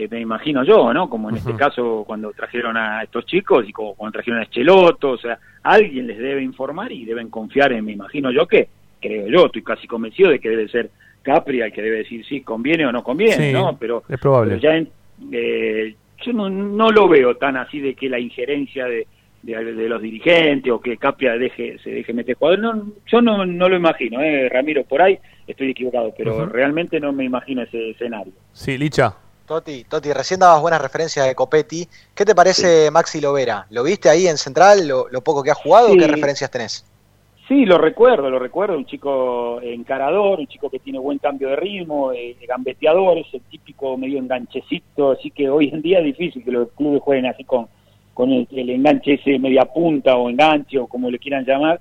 eh, 0.04 0.08
me 0.10 0.20
imagino 0.20 0.62
yo, 0.64 0.92
¿no? 0.94 1.08
Como 1.10 1.30
en 1.30 1.36
este 1.36 1.54
caso 1.54 2.04
cuando 2.06 2.30
trajeron 2.32 2.76
a 2.76 3.02
estos 3.02 3.26
chicos 3.26 3.64
y 3.68 3.72
como 3.72 3.94
cuando 3.94 4.12
trajeron 4.18 4.40
a 4.40 4.44
Echeloto, 4.44 5.10
o 5.12 5.18
sea, 5.18 5.38
alguien 5.62 6.06
les 6.06 6.18
debe 6.18 6.42
informar 6.42 6.92
y 6.92 7.04
deben 7.04 7.28
confiar 7.30 7.72
en, 7.72 7.84
me 7.84 7.92
imagino 7.92 8.30
yo 8.30 8.46
que, 8.46 8.68
creo 9.00 9.26
yo, 9.28 9.46
estoy 9.46 9.62
casi 9.62 9.86
convencido 9.86 10.30
de 10.30 10.38
que 10.38 10.50
debe 10.50 10.68
ser 10.68 10.90
Capri 11.22 11.60
el 11.60 11.72
que 11.72 11.82
debe 11.82 11.98
decir 11.98 12.24
si 12.26 12.42
conviene 12.42 12.86
o 12.86 12.92
no 12.92 13.02
conviene, 13.02 13.48
Sí, 13.48 13.52
¿no? 13.52 13.76
Pero, 13.78 14.02
es 14.08 14.18
probable. 14.20 14.56
pero 14.56 14.62
ya 14.62 14.76
en- 14.76 14.88
eh, 15.32 15.94
yo 16.24 16.32
no, 16.32 16.48
no 16.48 16.90
lo 16.90 17.08
veo 17.08 17.36
tan 17.36 17.56
así 17.56 17.80
de 17.80 17.94
que 17.94 18.08
la 18.08 18.18
injerencia 18.18 18.86
de, 18.86 19.06
de, 19.42 19.74
de 19.74 19.88
los 19.88 20.00
dirigentes 20.02 20.72
o 20.72 20.80
que 20.80 20.96
Capria 20.96 21.32
deje, 21.36 21.78
se 21.82 21.90
deje 21.90 22.12
meter 22.12 22.36
jugadores. 22.36 22.62
No, 22.62 22.92
yo 23.06 23.20
no, 23.20 23.44
no 23.46 23.68
lo 23.68 23.76
imagino, 23.76 24.20
eh, 24.20 24.48
Ramiro, 24.48 24.84
por 24.84 25.02
ahí 25.02 25.18
estoy 25.46 25.70
equivocado, 25.70 26.12
pero 26.16 26.46
realmente 26.46 26.98
no 27.00 27.12
me 27.12 27.24
imagino 27.24 27.62
ese 27.62 27.90
escenario. 27.90 28.32
Sí, 28.52 28.78
Licha. 28.78 29.14
Toti, 29.48 29.84
Toti, 29.84 30.12
recién 30.12 30.40
dabas 30.40 30.60
buenas 30.60 30.82
referencias 30.82 31.26
de 31.26 31.34
Copetti. 31.34 31.88
¿Qué 32.14 32.26
te 32.26 32.34
parece 32.34 32.90
Maxi 32.90 33.18
Lovera? 33.18 33.66
¿Lo 33.70 33.82
viste 33.82 34.10
ahí 34.10 34.26
en 34.26 34.36
Central, 34.36 34.86
lo, 34.86 35.08
lo 35.08 35.22
poco 35.22 35.42
que 35.42 35.50
ha 35.50 35.54
jugado? 35.54 35.88
Sí. 35.88 35.96
¿Qué 35.96 36.06
referencias 36.06 36.50
tenés? 36.50 36.84
Sí, 37.48 37.64
lo 37.64 37.78
recuerdo, 37.78 38.28
lo 38.28 38.38
recuerdo, 38.38 38.76
un 38.76 38.84
chico 38.84 39.58
encarador, 39.62 40.38
un 40.38 40.46
chico 40.48 40.68
que 40.68 40.80
tiene 40.80 40.98
buen 40.98 41.16
cambio 41.16 41.48
de 41.48 41.56
ritmo, 41.56 42.12
eh, 42.12 42.36
gambeteador, 42.46 43.16
es 43.16 43.32
el 43.32 43.40
típico 43.40 43.96
medio 43.96 44.18
enganchecito, 44.18 45.12
así 45.12 45.30
que 45.30 45.48
hoy 45.48 45.70
en 45.72 45.80
día 45.80 46.00
es 46.00 46.04
difícil 46.04 46.44
que 46.44 46.52
los 46.52 46.68
clubes 46.72 47.00
jueguen 47.00 47.24
así 47.24 47.44
con, 47.44 47.68
con 48.12 48.30
el, 48.30 48.46
el 48.50 48.68
enganche 48.68 49.14
ese 49.14 49.38
media 49.38 49.64
punta 49.64 50.14
o 50.16 50.28
enganche 50.28 50.78
o 50.78 50.86
como 50.86 51.10
le 51.10 51.18
quieran 51.18 51.46
llamar, 51.46 51.80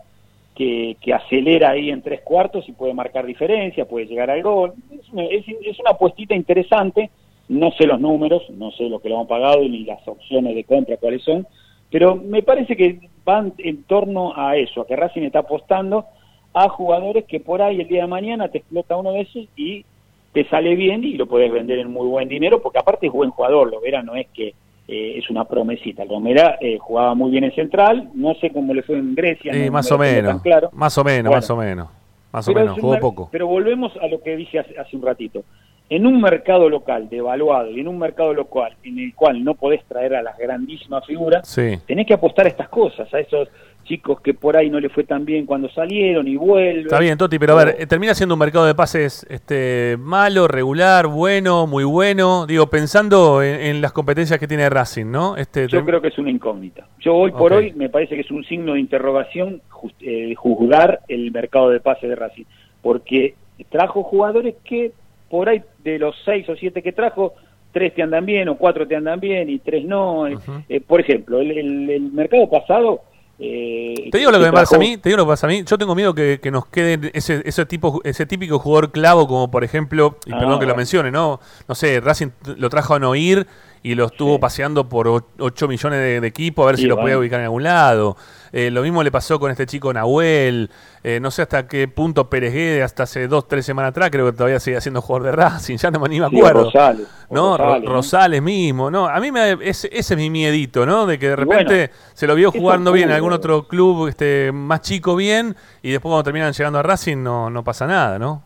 que, 0.55 0.95
que 1.01 1.13
acelera 1.13 1.71
ahí 1.71 1.89
en 1.89 2.01
tres 2.01 2.21
cuartos 2.21 2.63
y 2.69 2.71
puede 2.71 2.93
marcar 2.93 3.25
diferencia, 3.25 3.83
puede 3.83 4.05
llegar 4.05 4.31
al 4.31 4.41
gol. 4.41 4.73
Es 4.89 5.09
una, 5.11 5.25
es, 5.25 5.43
es 5.65 5.77
una 5.81 5.91
apuestita 5.91 6.33
interesante, 6.33 7.09
no 7.49 7.71
sé 7.71 7.85
los 7.87 7.99
números, 7.99 8.43
no 8.51 8.71
sé 8.71 8.89
lo 8.89 8.99
que 8.99 9.09
lo 9.09 9.19
han 9.19 9.27
pagado 9.27 9.59
ni 9.61 9.83
las 9.85 10.05
opciones 10.07 10.55
de 10.55 10.63
compra 10.63 10.97
cuáles 10.97 11.23
son, 11.23 11.47
pero 11.89 12.15
me 12.15 12.41
parece 12.43 12.75
que 12.75 12.99
van 13.23 13.53
en 13.59 13.83
torno 13.83 14.33
a 14.35 14.55
eso, 14.57 14.81
a 14.81 14.87
que 14.87 14.95
Racing 14.95 15.21
está 15.23 15.39
apostando 15.39 16.05
a 16.53 16.69
jugadores 16.69 17.25
que 17.25 17.39
por 17.39 17.61
ahí 17.61 17.79
el 17.81 17.87
día 17.87 18.01
de 18.01 18.07
mañana 18.07 18.49
te 18.49 18.57
explota 18.59 18.97
uno 18.97 19.11
de 19.13 19.21
esos 19.21 19.45
y 19.55 19.85
te 20.33 20.47
sale 20.49 20.75
bien 20.75 21.03
y 21.03 21.13
lo 21.13 21.25
puedes 21.27 21.51
vender 21.51 21.79
en 21.79 21.91
muy 21.91 22.07
buen 22.07 22.27
dinero, 22.27 22.61
porque 22.61 22.79
aparte 22.79 23.07
es 23.07 23.13
buen 23.13 23.29
jugador, 23.31 23.71
Lovera 23.71 24.03
no 24.03 24.15
es 24.15 24.27
que 24.33 24.53
eh, 24.87 25.17
es 25.17 25.29
una 25.29 25.45
promesita, 25.45 26.03
Romera 26.05 26.57
eh, 26.61 26.77
jugaba 26.79 27.13
muy 27.15 27.31
bien 27.31 27.43
en 27.45 27.53
Central, 27.53 28.09
no 28.13 28.33
sé 28.35 28.49
cómo 28.51 28.73
le 28.73 28.83
fue 28.83 28.97
en 28.97 29.15
Grecia, 29.15 29.53
Sí, 29.53 29.65
no 29.65 29.71
más 29.71 29.91
o 29.91 29.97
menos. 29.97 30.41
claro. 30.41 30.69
Más 30.73 30.97
o 30.97 31.03
menos, 31.03 31.23
Bueno. 31.29 31.35
más 31.37 31.49
o 31.49 31.57
menos. 31.57 31.87
Más 32.31 32.47
o 32.47 32.53
jugó 32.81 32.99
poco. 32.99 33.29
Pero 33.31 33.47
volvemos 33.47 33.95
a 33.97 34.07
lo 34.07 34.21
que 34.21 34.35
dije 34.35 34.59
hace, 34.59 34.77
hace 34.77 34.95
un 34.95 35.01
ratito. 35.01 35.43
En 35.89 36.05
un 36.05 36.19
mercado 36.19 36.69
local 36.69 37.07
devaluado 37.09 37.71
y 37.71 37.79
en 37.79 37.87
un 37.87 37.97
mercado 37.97 38.33
local 38.33 38.75
en 38.83 38.99
el 38.99 39.15
cual 39.15 39.41
no 39.43 39.53
podés 39.55 39.83
traer 39.85 40.15
a 40.15 40.21
las 40.21 40.37
grandísimas 40.37 41.05
figuras, 41.05 41.47
Sí. 41.47 41.77
tenés 41.87 42.05
que 42.05 42.13
apostar 42.13 42.45
a 42.45 42.49
estas 42.49 42.67
cosas, 42.67 43.13
a 43.13 43.19
esos 43.19 43.47
chicos 43.85 44.19
que 44.19 44.33
por 44.33 44.57
ahí 44.57 44.69
no 44.69 44.81
le 44.81 44.89
fue 44.89 45.05
tan 45.05 45.23
bien 45.23 45.45
cuando 45.45 45.69
salieron 45.69 46.27
y 46.27 46.35
vuelven. 46.35 46.81
Está 46.87 46.99
bien, 46.99 47.17
Toti, 47.17 47.39
pero 47.39 47.57
a 47.57 47.63
ver, 47.63 47.77
eh, 47.79 47.87
termina 47.87 48.13
siendo 48.13 48.35
un 48.35 48.39
mercado 48.39 48.65
de 48.65 48.75
pases 48.75 49.25
este 49.29 49.95
malo, 49.97 50.49
regular, 50.49 51.07
bueno, 51.07 51.67
muy 51.67 51.85
bueno. 51.85 52.45
Digo, 52.47 52.67
pensando 52.67 53.41
en, 53.41 53.61
en 53.61 53.81
las 53.81 53.93
competencias 53.93 54.39
que 54.41 54.47
tiene 54.47 54.69
Racing, 54.69 55.05
¿no? 55.09 55.37
Este, 55.37 55.69
Yo 55.69 55.85
creo 55.85 56.01
que 56.01 56.09
es 56.09 56.17
una 56.17 56.29
incógnita. 56.29 56.85
Yo 56.99 57.15
hoy 57.15 57.31
por 57.31 57.53
hoy 57.53 57.71
me 57.77 57.87
parece 57.87 58.15
que 58.15 58.21
es 58.21 58.31
un 58.31 58.43
signo 58.43 58.73
de 58.73 58.81
interrogación 58.81 59.61
eh, 60.01 60.35
juzgar 60.35 60.99
el 61.07 61.31
mercado 61.31 61.69
de 61.69 61.79
pase 61.79 62.09
de 62.09 62.15
Racing, 62.17 62.43
porque 62.81 63.35
trajo 63.69 64.03
jugadores 64.03 64.55
que 64.65 64.91
por 65.29 65.49
ahí 65.49 65.61
de 65.83 65.99
los 65.99 66.15
seis 66.25 66.47
o 66.49 66.55
siete 66.55 66.81
que 66.81 66.91
trajo, 66.93 67.33
tres 67.71 67.93
te 67.93 68.01
andan 68.01 68.25
bien 68.25 68.49
o 68.49 68.57
cuatro 68.57 68.87
te 68.87 68.95
andan 68.95 69.19
bien 69.19 69.49
y 69.49 69.59
tres 69.59 69.85
no. 69.85 70.27
Eh, 70.27 70.37
eh, 70.69 70.81
por 70.81 70.99
ejemplo, 71.01 71.39
el, 71.39 71.51
el- 71.51 71.89
el 71.89 72.01
mercado 72.11 72.49
pasado... 72.49 73.01
eh, 73.39 74.09
Te 74.11 74.17
digo 74.17 74.31
lo 74.31 74.39
que 74.39 74.45
me 74.45 74.51
trajo- 74.51 74.63
pasa 74.63 74.75
a 74.77 74.79
mí, 74.79 74.97
te 74.97 75.09
digo 75.09 75.17
lo 75.17 75.25
que 75.25 75.29
pasa 75.29 75.45
a 75.47 75.49
mí. 75.49 75.63
Yo 75.63 75.77
tengo 75.77 75.93
miedo 75.93 76.13
que, 76.15 76.39
que 76.41 76.49
nos 76.49 76.65
quede 76.67 77.11
ese, 77.13 77.41
ese 77.45 77.65
tipo, 77.65 78.01
ese 78.03 78.25
típico 78.25 78.57
jugador 78.59 78.91
clavo, 78.91 79.27
como 79.27 79.51
por 79.51 79.63
ejemplo, 79.63 80.17
y 80.25 80.31
Ah, 80.33 80.39
perdón 80.39 80.59
que 80.59 80.65
lo 80.65 80.75
mencione, 80.75 81.11
¿no? 81.11 81.39
No 81.67 81.75
sé, 81.75 81.99
Racing 81.99 82.29
lo 82.57 82.69
trajo 82.69 82.95
a 82.95 82.99
Noir 82.99 83.45
y 83.91 83.95
lo 83.95 84.05
estuvo 84.07 84.39
paseando 84.39 84.89
por 84.89 85.07
8 85.39 85.67
millones 85.67 85.99
de, 85.99 86.19
de 86.21 86.27
equipos 86.27 86.63
a 86.63 86.67
ver 86.67 86.75
Sí, 86.75 86.81
si 86.83 86.87
lo 86.87 86.95
bueno. 86.95 87.05
podía 87.05 87.19
ubicar 87.19 87.39
en 87.39 87.45
algún 87.45 87.63
lado. 87.63 88.17
Eh, 88.51 88.71
lo 88.71 88.81
mismo 88.81 89.03
le 89.03 89.11
pasó 89.11 89.39
con 89.39 89.51
este 89.51 89.65
chico 89.65 89.93
Nahuel. 89.93 90.69
Eh, 91.03 91.19
no 91.21 91.31
sé 91.31 91.41
hasta 91.43 91.67
qué 91.67 91.87
punto 91.87 92.29
Pérez 92.29 92.53
Guede, 92.53 92.83
hasta 92.83 93.03
hace 93.03 93.27
dos, 93.27 93.47
tres 93.47 93.65
semanas 93.65 93.89
atrás, 93.91 94.09
creo 94.09 94.25
que 94.25 94.33
todavía 94.33 94.59
sigue 94.59 94.79
siendo 94.81 95.01
jugador 95.01 95.27
de 95.27 95.31
Racing, 95.33 95.77
ya 95.81 95.91
no 95.91 95.99
me 95.99 96.09
ni 96.09 96.19
me 96.19 96.25
acuerdo. 96.25 96.65
Rosales, 96.65 97.07
¿no? 97.29 97.57
Ro- 97.57 97.79
Rosales, 97.85 98.41
mismo, 98.41 98.89
¿no? 98.91 99.07
A 99.07 99.19
mí 99.19 99.31
me, 99.31 99.51
ese, 99.61 99.87
ese 99.91 100.13
es 100.13 100.17
mi 100.17 100.29
miedito, 100.29 100.85
¿no? 100.85 101.05
De 101.05 101.17
que 101.19 101.29
de 101.29 101.35
bueno, 101.35 101.51
repente 101.61 101.91
se 102.13 102.27
lo 102.27 102.35
vio 102.35 102.51
jugando 102.51 102.91
bien 102.91 103.09
en 103.09 103.15
algún 103.15 103.31
otro 103.33 103.67
club 103.67 104.07
este, 104.07 104.51
más 104.53 104.81
chico 104.81 105.15
bien 105.15 105.55
y 105.81 105.91
después 105.91 106.09
cuando 106.09 106.23
terminan 106.23 106.51
llegando 106.51 106.79
a 106.79 106.83
Racing 106.83 107.17
no, 107.23 107.49
no 107.49 107.63
pasa 107.63 107.87
nada, 107.87 108.19
¿no? 108.19 108.43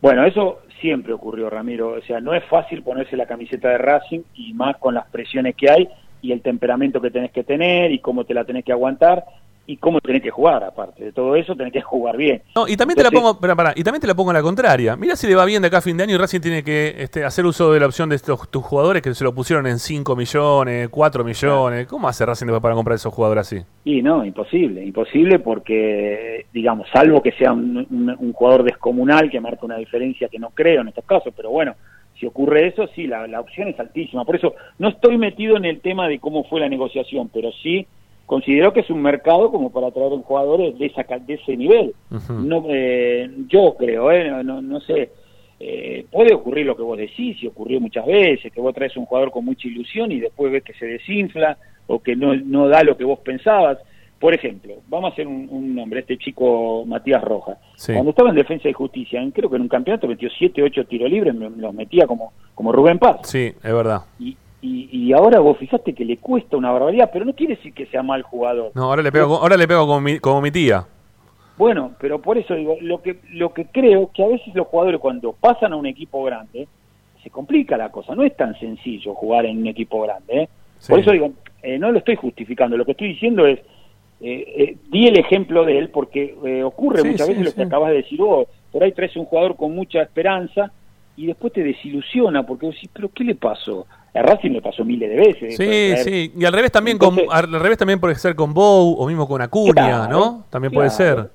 Bueno, 0.00 0.24
eso 0.24 0.60
siempre 0.80 1.12
ocurrió, 1.12 1.50
Ramiro. 1.50 1.92
O 1.92 2.02
sea, 2.02 2.20
no 2.20 2.34
es 2.34 2.44
fácil 2.44 2.82
ponerse 2.82 3.16
la 3.16 3.26
camiseta 3.26 3.68
de 3.68 3.78
Racing 3.78 4.20
y 4.34 4.54
más 4.54 4.76
con 4.78 4.94
las 4.94 5.06
presiones 5.08 5.54
que 5.54 5.70
hay 5.70 5.88
y 6.20 6.32
el 6.32 6.42
temperamento 6.42 7.00
que 7.00 7.10
tenés 7.10 7.30
que 7.30 7.44
tener 7.44 7.92
y 7.92 8.00
cómo 8.00 8.24
te 8.24 8.34
la 8.34 8.44
tenés 8.44 8.64
que 8.64 8.72
aguantar 8.72 9.24
y 9.70 9.76
cómo 9.76 10.00
tenés 10.00 10.22
que 10.22 10.30
jugar, 10.30 10.64
aparte 10.64 11.04
de 11.04 11.12
todo 11.12 11.36
eso, 11.36 11.54
tenés 11.54 11.74
que 11.74 11.82
jugar 11.82 12.16
bien. 12.16 12.42
No, 12.56 12.66
y 12.66 12.74
también 12.76 12.96
te 12.96 13.04
la 13.04 13.10
pongo, 13.10 13.38
pará, 13.38 13.54
pará, 13.54 13.72
y 13.76 13.84
también 13.84 14.00
te 14.00 14.06
la 14.06 14.14
pongo 14.14 14.30
a 14.30 14.32
la 14.32 14.40
contraria. 14.42 14.96
Mira 14.96 15.14
si 15.14 15.26
le 15.26 15.34
va 15.34 15.44
bien 15.44 15.60
de 15.60 15.68
acá 15.68 15.78
a 15.78 15.80
fin 15.82 15.96
de 15.96 16.04
año 16.04 16.14
y 16.14 16.18
Racing 16.18 16.40
tiene 16.40 16.64
que 16.64 16.94
este, 16.98 17.22
hacer 17.22 17.44
uso 17.44 17.70
de 17.72 17.78
la 17.78 17.84
opción 17.86 18.08
de 18.08 18.16
estos 18.16 18.48
tus 18.50 18.64
jugadores 18.64 19.02
que 19.02 19.14
se 19.14 19.22
lo 19.24 19.34
pusieron 19.34 19.66
en 19.66 19.78
5 19.78 20.16
millones, 20.16 20.88
4 20.88 21.22
millones. 21.22 21.86
¿Cómo 21.86 22.08
hace 22.08 22.24
Racing 22.24 22.46
después 22.46 22.62
para 22.62 22.74
comprar 22.74 22.94
esos 22.96 23.12
jugadores 23.12 23.42
así? 23.42 23.62
Y 23.84 24.00
no, 24.02 24.24
imposible, 24.24 24.82
imposible 24.82 25.38
porque, 25.38 26.46
digamos, 26.52 26.88
salvo 26.92 27.22
que 27.22 27.32
sea 27.32 27.52
un, 27.52 27.76
un- 27.90 28.16
un 28.18 28.32
jugador 28.32 28.64
descomunal 28.64 29.30
que 29.30 29.40
marca 29.40 29.66
una 29.66 29.76
diferencia 29.76 30.28
que 30.28 30.38
no 30.38 30.50
creo 30.50 30.80
en 30.80 30.88
estos 30.88 31.04
casos, 31.04 31.32
pero 31.36 31.50
bueno, 31.50 31.74
si 32.18 32.26
ocurre 32.26 32.66
eso, 32.68 32.88
sí, 32.94 33.06
la, 33.06 33.26
la 33.26 33.40
opción 33.40 33.68
es 33.68 33.78
altísima. 33.78 34.24
Por 34.24 34.36
eso 34.36 34.54
no 34.78 34.88
estoy 34.88 35.18
metido 35.18 35.56
en 35.56 35.64
el 35.64 35.80
tema 35.80 36.08
de 36.08 36.18
cómo 36.18 36.44
fue 36.44 36.58
la 36.60 36.68
negociación, 36.68 37.28
pero 37.32 37.50
sí 37.62 37.86
considero 38.28 38.72
que 38.74 38.80
es 38.80 38.90
un 38.90 39.00
mercado 39.02 39.50
como 39.50 39.70
para 39.70 39.90
traer 39.90 40.12
un 40.12 40.22
jugador 40.22 40.72
de, 40.74 40.86
esa, 40.86 41.02
de 41.02 41.34
ese 41.34 41.56
nivel. 41.56 41.94
no 42.30 42.62
eh, 42.68 43.28
Yo 43.48 43.74
creo, 43.76 44.12
eh, 44.12 44.28
no, 44.30 44.42
no, 44.44 44.62
no 44.62 44.80
sé. 44.80 45.10
Eh, 45.58 46.04
puede 46.12 46.34
ocurrir 46.34 46.66
lo 46.66 46.76
que 46.76 46.82
vos 46.82 46.96
decís, 46.98 47.42
y 47.42 47.46
ocurrió 47.48 47.80
muchas 47.80 48.06
veces, 48.06 48.52
que 48.52 48.60
vos 48.60 48.74
traes 48.74 48.96
un 48.96 49.06
jugador 49.06 49.30
con 49.32 49.44
mucha 49.44 49.66
ilusión 49.66 50.12
y 50.12 50.20
después 50.20 50.52
ves 50.52 50.62
que 50.62 50.74
se 50.74 50.86
desinfla 50.86 51.56
o 51.88 52.00
que 52.00 52.14
no, 52.14 52.36
no 52.36 52.68
da 52.68 52.84
lo 52.84 52.96
que 52.96 53.04
vos 53.04 53.18
pensabas. 53.20 53.78
Por 54.20 54.34
ejemplo, 54.34 54.74
vamos 54.88 55.10
a 55.10 55.12
hacer 55.14 55.26
un, 55.26 55.48
un 55.50 55.74
nombre, 55.74 56.00
este 56.00 56.18
chico 56.18 56.84
Matías 56.86 57.22
Rojas. 57.24 57.56
Sí. 57.76 57.92
Cuando 57.94 58.10
estaba 58.10 58.28
en 58.30 58.36
Defensa 58.36 58.68
y 58.68 58.72
Justicia, 58.74 59.20
creo 59.32 59.48
que 59.48 59.56
en 59.56 59.62
un 59.62 59.68
campeonato 59.68 60.06
metió 60.06 60.28
7, 60.28 60.62
8 60.62 60.84
tiros 60.84 61.10
libres, 61.10 61.34
me- 61.34 61.48
los 61.50 61.72
metía 61.72 62.06
como, 62.06 62.32
como 62.54 62.70
Rubén 62.72 62.98
Paz. 62.98 63.20
Sí, 63.24 63.46
es 63.62 63.72
verdad. 63.72 64.02
Y, 64.20 64.36
y, 64.60 64.88
y 64.90 65.12
ahora 65.12 65.38
vos 65.40 65.56
fijaste 65.58 65.92
que 65.94 66.04
le 66.04 66.16
cuesta 66.16 66.56
una 66.56 66.70
barbaridad, 66.72 67.10
pero 67.12 67.24
no 67.24 67.34
quiere 67.34 67.56
decir 67.56 67.72
que 67.72 67.86
sea 67.86 68.02
mal 68.02 68.22
jugador. 68.22 68.72
No, 68.74 68.84
ahora 68.84 69.02
le 69.02 69.12
pego, 69.12 69.36
ahora 69.36 69.56
le 69.56 69.68
pego 69.68 69.86
como 69.86 70.00
mi, 70.00 70.18
como 70.18 70.40
mi 70.40 70.50
tía. 70.50 70.86
Bueno, 71.56 71.92
pero 72.00 72.20
por 72.20 72.38
eso 72.38 72.54
digo, 72.54 72.76
lo 72.80 73.02
que, 73.02 73.18
lo 73.32 73.52
que 73.52 73.66
creo 73.66 74.10
que 74.12 74.22
a 74.22 74.28
veces 74.28 74.54
los 74.54 74.66
jugadores 74.68 75.00
cuando 75.00 75.32
pasan 75.32 75.72
a 75.72 75.76
un 75.76 75.86
equipo 75.86 76.22
grande, 76.22 76.68
se 77.22 77.30
complica 77.30 77.76
la 77.76 77.90
cosa, 77.90 78.14
no 78.14 78.22
es 78.22 78.36
tan 78.36 78.58
sencillo 78.58 79.14
jugar 79.14 79.44
en 79.46 79.58
un 79.58 79.66
equipo 79.66 80.00
grande. 80.02 80.42
¿eh? 80.42 80.48
Por 80.88 81.00
eso 81.00 81.10
digo, 81.10 81.32
eh, 81.62 81.78
no 81.78 81.90
lo 81.90 81.98
estoy 81.98 82.14
justificando, 82.14 82.76
lo 82.76 82.84
que 82.84 82.92
estoy 82.92 83.08
diciendo 83.08 83.44
es, 83.44 83.58
eh, 84.20 84.54
eh, 84.56 84.76
di 84.90 85.06
el 85.06 85.18
ejemplo 85.18 85.64
de 85.64 85.78
él 85.78 85.90
porque 85.90 86.36
eh, 86.44 86.62
ocurre 86.64 87.02
Sí, 87.02 87.08
muchas 87.08 87.26
sí, 87.26 87.32
veces 87.32 87.46
lo 87.46 87.54
que 87.54 87.62
acabas 87.62 87.90
de 87.90 87.98
decir 87.98 88.18
vos, 88.18 88.48
por 88.72 88.82
ahí 88.82 88.92
traes 88.92 89.16
un 89.16 89.26
jugador 89.26 89.56
con 89.56 89.74
mucha 89.74 90.02
esperanza 90.02 90.72
y 91.16 91.26
después 91.26 91.52
te 91.52 91.62
desilusiona 91.62 92.44
porque 92.44 92.66
vos 92.66 92.74
decís, 92.74 92.90
pero 92.92 93.10
¿qué 93.10 93.24
le 93.24 93.34
pasó? 93.36 93.86
A 94.18 94.22
Racing 94.22 94.50
le 94.50 94.62
pasó 94.62 94.84
miles 94.84 95.08
de 95.08 95.16
veces. 95.16 95.56
Sí, 95.56 95.96
sí. 96.02 96.32
Y 96.36 96.44
al 96.44 96.52
revés 96.52 96.72
también 96.72 96.98
con, 96.98 97.16
al 97.30 97.60
revés 97.60 97.78
también 97.78 98.00
puede 98.00 98.14
ser 98.16 98.34
con 98.34 98.52
Bow 98.52 98.96
o 98.98 99.06
mismo 99.06 99.26
con 99.26 99.40
Acuña, 99.40 99.72
Claro, 99.72 100.08
¿no? 100.10 100.44
También 100.50 100.72
puede 100.72 100.90
ser. 100.90 101.30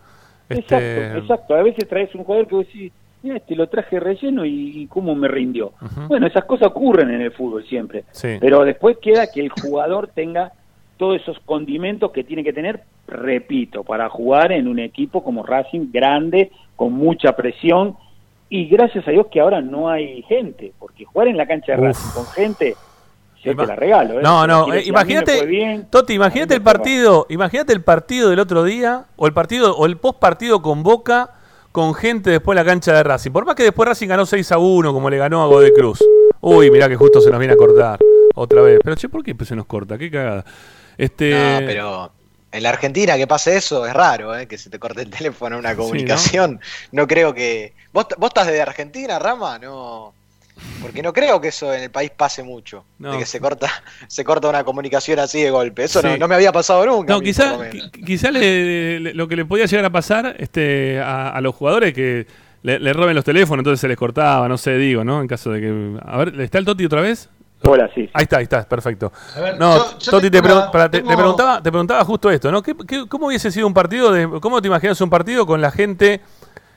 Este, 0.49 0.75
Exacto, 0.75 1.17
exacto. 1.19 1.55
A 1.55 1.63
veces 1.63 1.87
traes 1.87 2.13
un 2.15 2.23
jugador 2.23 2.47
que 2.47 2.55
vos 2.55 2.67
decís, 2.67 2.91
mira, 3.23 3.37
este 3.37 3.55
lo 3.55 3.67
traje 3.67 3.99
relleno 3.99 4.45
y, 4.45 4.81
y 4.81 4.87
cómo 4.87 5.15
me 5.15 5.27
rindió. 5.27 5.71
Bueno, 6.07 6.27
esas 6.27 6.45
cosas 6.45 6.67
ocurren 6.67 7.09
en 7.09 7.21
el 7.21 7.31
fútbol 7.31 7.65
siempre. 7.65 8.03
Sí. 8.11 8.37
Pero 8.39 8.63
después 8.63 8.97
queda 8.97 9.27
que 9.31 9.41
el 9.41 9.49
jugador 9.49 10.09
tenga 10.13 10.51
todos 10.97 11.21
esos 11.21 11.39
condimentos 11.39 12.11
que 12.11 12.23
tiene 12.23 12.43
que 12.43 12.53
tener, 12.53 12.81
repito, 13.07 13.83
para 13.83 14.09
jugar 14.09 14.51
en 14.51 14.67
un 14.67 14.79
equipo 14.79 15.23
como 15.23 15.43
Racing, 15.43 15.91
grande, 15.91 16.51
con 16.75 16.93
mucha 16.93 17.35
presión. 17.35 17.95
Y 18.55 18.67
gracias 18.67 19.07
a 19.07 19.09
Dios 19.09 19.25
que 19.31 19.39
ahora 19.39 19.61
no 19.61 19.89
hay 19.89 20.21
gente, 20.21 20.73
porque 20.77 21.05
jugar 21.05 21.27
en 21.27 21.37
la 21.37 21.47
cancha 21.47 21.71
de 21.71 21.79
Uf. 21.79 21.87
Racing 21.87 22.09
con 22.13 22.25
gente, 22.27 22.75
yo 23.43 23.55
te 23.55 23.65
la 23.65 23.75
regalo. 23.75 24.19
¿eh? 24.19 24.21
No, 24.21 24.45
no, 24.45 24.71
eh, 24.71 24.83
imagínate, 24.85 25.43
bien, 25.47 25.87
Toti, 25.89 26.13
imagínate 26.13 26.53
el 26.53 26.61
partido, 26.61 27.25
imagínate 27.29 27.73
el 27.73 27.81
partido 27.81 28.29
del 28.29 28.37
otro 28.37 28.63
día, 28.63 29.05
o 29.15 29.25
el 29.25 29.33
partido, 29.33 29.75
o 29.75 29.87
el 29.87 29.97
post 29.97 30.19
partido 30.19 30.61
con 30.61 30.83
Boca, 30.83 31.31
con 31.71 31.95
gente 31.95 32.29
después 32.29 32.55
en 32.55 32.63
la 32.63 32.71
cancha 32.71 32.93
de 32.93 33.01
Racing. 33.01 33.31
Por 33.31 33.43
más 33.43 33.55
que 33.55 33.63
después 33.63 33.89
Racing 33.89 34.07
ganó 34.07 34.27
6 34.27 34.51
a 34.51 34.59
1, 34.59 34.93
como 34.93 35.09
le 35.09 35.17
ganó 35.17 35.41
a 35.41 35.47
Godoy 35.47 35.73
Cruz. 35.73 36.03
Uy, 36.39 36.69
mirá 36.69 36.87
que 36.87 36.95
justo 36.95 37.21
se 37.21 37.31
nos 37.31 37.39
viene 37.39 37.55
a 37.55 37.57
cortar. 37.57 37.97
Otra 38.35 38.61
vez. 38.61 38.81
Pero 38.83 38.95
che, 38.95 39.09
¿por 39.09 39.23
qué 39.23 39.35
se 39.45 39.55
nos 39.55 39.65
corta? 39.65 39.97
Qué 39.97 40.11
cagada. 40.11 40.45
Este. 40.95 41.31
No, 41.31 41.65
pero 41.65 42.11
en 42.53 42.63
la 42.63 42.69
Argentina 42.69 43.17
que 43.17 43.27
pase 43.27 43.57
eso 43.57 43.85
es 43.85 43.93
raro, 43.93 44.37
¿eh? 44.37 44.47
que 44.47 44.57
se 44.57 44.69
te 44.69 44.79
corte 44.79 45.01
el 45.01 45.09
teléfono 45.09 45.55
en 45.55 45.59
una 45.59 45.75
comunicación. 45.75 46.59
¿no? 46.91 47.07
creo 47.07 47.33
que. 47.33 47.73
¿Vos, 47.91 48.07
¿Vos 48.17 48.29
estás 48.29 48.47
de 48.47 48.61
Argentina, 48.61 49.19
Rama? 49.19 49.59
No. 49.59 50.13
Porque 50.81 51.01
no 51.01 51.11
creo 51.13 51.41
que 51.41 51.47
eso 51.47 51.73
en 51.73 51.81
el 51.83 51.89
país 51.91 52.11
pase 52.15 52.43
mucho. 52.43 52.85
No. 52.99 53.13
De 53.13 53.17
que 53.17 53.25
se 53.25 53.39
corta, 53.39 53.69
se 54.07 54.23
corta 54.23 54.47
una 54.49 54.63
comunicación 54.63 55.19
así 55.19 55.41
de 55.41 55.49
golpe. 55.49 55.83
Eso 55.85 56.01
no, 56.01 56.13
Sí. 56.13 56.19
no 56.19 56.27
me 56.27 56.35
había 56.35 56.51
pasado 56.51 56.85
nunca. 56.85 57.11
No, 57.11 57.21
quizá, 57.21 57.57
quizá 58.05 58.29
le- 58.31 58.99
le- 58.99 59.13
lo 59.13 59.27
que 59.27 59.35
le 59.35 59.45
podía 59.45 59.65
llegar 59.65 59.85
a 59.85 59.89
pasar 59.89 60.35
este, 60.39 60.99
a, 60.99 61.29
a 61.29 61.41
los 61.41 61.55
jugadores 61.55 61.93
que 61.93 62.27
le, 62.61 62.79
le 62.79 62.93
roben 62.93 63.15
los 63.15 63.25
teléfonos, 63.25 63.61
entonces 63.61 63.81
se 63.81 63.87
les 63.87 63.97
cortaba, 63.97 64.47
no 64.47 64.57
sé, 64.57 64.77
digo, 64.77 65.03
¿no? 65.03 65.21
En 65.21 65.27
caso 65.27 65.51
de 65.51 65.59
que. 65.59 65.97
A 66.05 66.17
ver, 66.17 66.39
¿está 66.39 66.59
el 66.59 66.65
Toti 66.65 66.85
otra 66.85 67.01
vez? 67.01 67.29
Hola, 67.65 67.89
sí. 67.95 68.09
Ahí 68.13 68.23
está, 68.23 68.37
ahí 68.37 68.43
está, 68.43 68.67
perfecto. 68.67 69.11
A 69.37 69.39
ver, 69.39 69.59
No, 69.59 69.75
yo- 69.77 69.99
yo 69.99 70.11
Toti, 70.11 70.29
te, 70.29 70.31
tengo 70.31 70.47
pregun- 70.47 70.61
una- 70.63 70.71
pará, 70.71 70.89
te- 70.91 70.97
te 70.97 71.03
tengo- 71.03 71.15
preguntaba, 71.17 71.63
te 71.63 71.71
preguntaba 71.71 72.03
justo 72.03 72.29
esto, 72.29 72.51
¿no? 72.51 72.61
¿Qué, 72.61 72.75
qué- 72.87 73.05
cómo 73.07 73.27
hubiese 73.27 73.51
sido 73.51 73.67
un 73.67 73.73
partido? 73.73 74.11
De, 74.11 74.27
¿Cómo 74.41 74.61
te 74.61 74.67
imaginas 74.67 74.99
un 75.01 75.09
partido 75.09 75.45
con 75.45 75.61
la 75.61 75.71
gente 75.71 76.19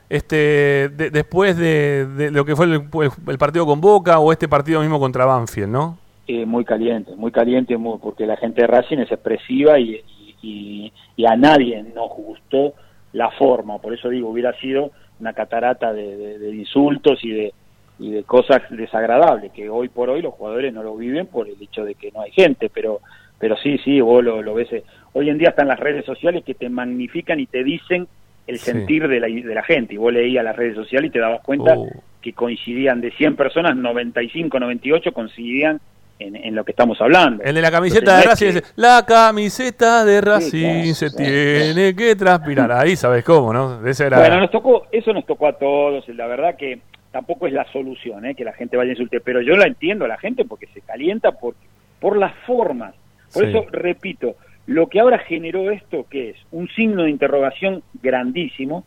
este, 0.08 0.88
de- 0.90 1.10
después 1.10 1.56
de, 1.56 2.06
de 2.06 2.30
lo 2.30 2.44
que 2.44 2.54
fue 2.54 2.66
el, 2.66 2.88
el 3.26 3.38
partido 3.38 3.66
con 3.66 3.80
Boca 3.80 4.20
o 4.20 4.30
este 4.30 4.46
partido 4.48 4.80
mismo 4.80 5.00
contra 5.00 5.24
Banfield, 5.24 5.68
¿no? 5.68 5.98
Eh, 6.28 6.46
muy 6.46 6.64
caliente, 6.64 7.14
muy 7.16 7.32
caliente, 7.32 7.76
muy- 7.76 7.98
porque 7.98 8.24
la 8.26 8.36
gente 8.36 8.60
de 8.60 8.66
Racing 8.68 8.98
es 8.98 9.10
expresiva 9.10 9.78
y, 9.80 9.94
y- 10.18 10.36
y- 10.42 10.92
y 11.16 11.26
a 11.26 11.34
nadie 11.36 11.82
nos 11.94 12.10
gustó 12.10 12.74
la 13.12 13.30
forma. 13.32 13.78
Por 13.78 13.94
eso 13.94 14.08
digo, 14.08 14.28
hubiera 14.30 14.52
sido 14.60 14.90
una 15.18 15.32
catarata 15.32 15.92
de, 15.92 16.16
de- 16.16 16.38
de 16.38 16.54
insultos 16.54 17.18
y 17.24 17.30
de, 17.30 17.54
y 17.98 18.10
de 18.12 18.24
cosas 18.24 18.62
desagradables, 18.70 19.52
que 19.52 19.68
hoy 19.70 19.88
por 19.88 20.10
hoy 20.10 20.22
los 20.22 20.34
jugadores 20.34 20.72
no 20.72 20.82
lo 20.82 20.96
viven 20.96 21.26
por 21.26 21.48
el 21.48 21.56
hecho 21.60 21.84
de 21.84 21.94
que 21.94 22.10
no 22.12 22.20
hay 22.22 22.30
gente, 22.32 22.68
pero 22.72 23.00
pero 23.38 23.54
sí, 23.58 23.76
sí, 23.84 24.00
vos 24.00 24.24
lo, 24.24 24.40
lo 24.40 24.54
ves. 24.54 24.72
eh. 24.72 24.82
Hoy 25.12 25.28
en 25.28 25.36
día 25.38 25.50
están 25.50 25.68
las 25.68 25.78
redes 25.78 26.06
sociales 26.06 26.42
que 26.44 26.54
te 26.54 26.70
magnifican 26.70 27.38
y 27.38 27.46
te 27.46 27.62
dicen 27.64 28.08
el 28.46 28.58
Sí. 28.58 28.70
sentir 28.72 29.06
de 29.08 29.20
la, 29.20 29.26
de 29.26 29.54
la 29.54 29.62
gente. 29.62 29.92
Y 29.92 29.96
vos 29.98 30.10
leías 30.12 30.42
las 30.44 30.56
redes 30.56 30.74
sociales 30.74 31.08
y 31.08 31.12
te 31.12 31.18
dabas 31.18 31.42
cuenta 31.42 31.74
Oh. 31.76 31.86
que 32.22 32.32
coincidían 32.32 33.00
de 33.02 33.10
100 33.12 33.36
personas, 33.36 33.76
95, 33.76 34.58
98 34.58 35.12
coincidían 35.12 35.80
en, 36.18 36.34
en 36.34 36.54
lo 36.54 36.64
que 36.64 36.70
estamos 36.72 36.98
hablando. 37.02 37.42
El 37.44 37.54
de 37.56 37.60
la 37.60 37.70
camiseta 37.70 38.22
Entonces, 38.22 38.40
de 38.40 38.46
Racing 38.60 38.60
que- 38.74 38.80
la 38.80 39.04
camiseta 39.06 40.04
de 40.06 40.20
Racing 40.22 40.80
claro, 40.82 40.94
se 40.94 41.10
sí. 41.10 41.16
tiene 41.16 41.94
que 41.94 42.16
transpirar. 42.16 42.72
Ahí 42.72 42.96
sabes 42.96 43.22
cómo, 43.22 43.52
¿no? 43.52 43.86
Ese 43.86 44.06
era... 44.06 44.18
Bueno, 44.18 44.40
nos 44.40 44.50
tocó, 44.50 44.86
eso 44.90 45.12
nos 45.12 45.26
tocó 45.26 45.46
a 45.48 45.52
todos, 45.58 46.08
la 46.08 46.26
verdad 46.26 46.56
que 46.56 46.78
tampoco 47.16 47.46
es 47.46 47.54
la 47.54 47.64
solución, 47.72 48.26
¿eh? 48.26 48.34
que 48.34 48.44
la 48.44 48.52
gente 48.52 48.76
vaya 48.76 48.90
a 48.90 48.92
insultar, 48.92 49.22
pero 49.24 49.40
yo 49.40 49.56
la 49.56 49.66
entiendo 49.66 50.04
a 50.04 50.08
la 50.08 50.18
gente 50.18 50.44
porque 50.44 50.66
se 50.74 50.82
calienta 50.82 51.32
por, 51.32 51.54
por 51.98 52.18
las 52.18 52.34
formas. 52.46 52.94
Por 53.32 53.44
Sí. 53.44 53.48
eso, 53.48 53.64
repito, 53.72 54.36
lo 54.66 54.88
que 54.88 55.00
ahora 55.00 55.18
generó 55.20 55.70
esto, 55.70 56.04
que 56.10 56.30
es 56.30 56.36
un 56.52 56.68
signo 56.68 57.04
de 57.04 57.10
interrogación 57.10 57.82
grandísimo, 58.02 58.84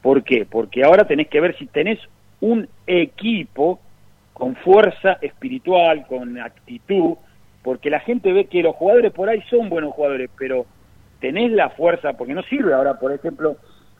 ¿por 0.00 0.22
qué? 0.22 0.46
Porque 0.48 0.84
ahora 0.84 1.08
tenés 1.08 1.26
que 1.26 1.40
ver 1.40 1.58
si 1.58 1.66
tenés 1.66 1.98
un 2.40 2.68
equipo 2.86 3.80
con 4.32 4.54
fuerza 4.54 5.18
espiritual, 5.20 6.06
con 6.06 6.38
actitud, 6.38 7.16
porque 7.64 7.90
la 7.90 7.98
gente 7.98 8.32
ve 8.32 8.44
que 8.44 8.62
los 8.62 8.76
jugadores 8.76 9.10
por 9.12 9.28
ahí 9.28 9.42
son 9.50 9.68
buenos 9.68 9.92
jugadores, 9.92 10.30
pero 10.38 10.66
tenés 11.20 11.50
la 11.50 11.70
fuerza, 11.70 12.12
porque 12.12 12.34
no 12.34 12.44
sirve 12.44 12.74
ahora, 12.74 13.00
por 13.00 13.12
ejemplo, 13.12 13.56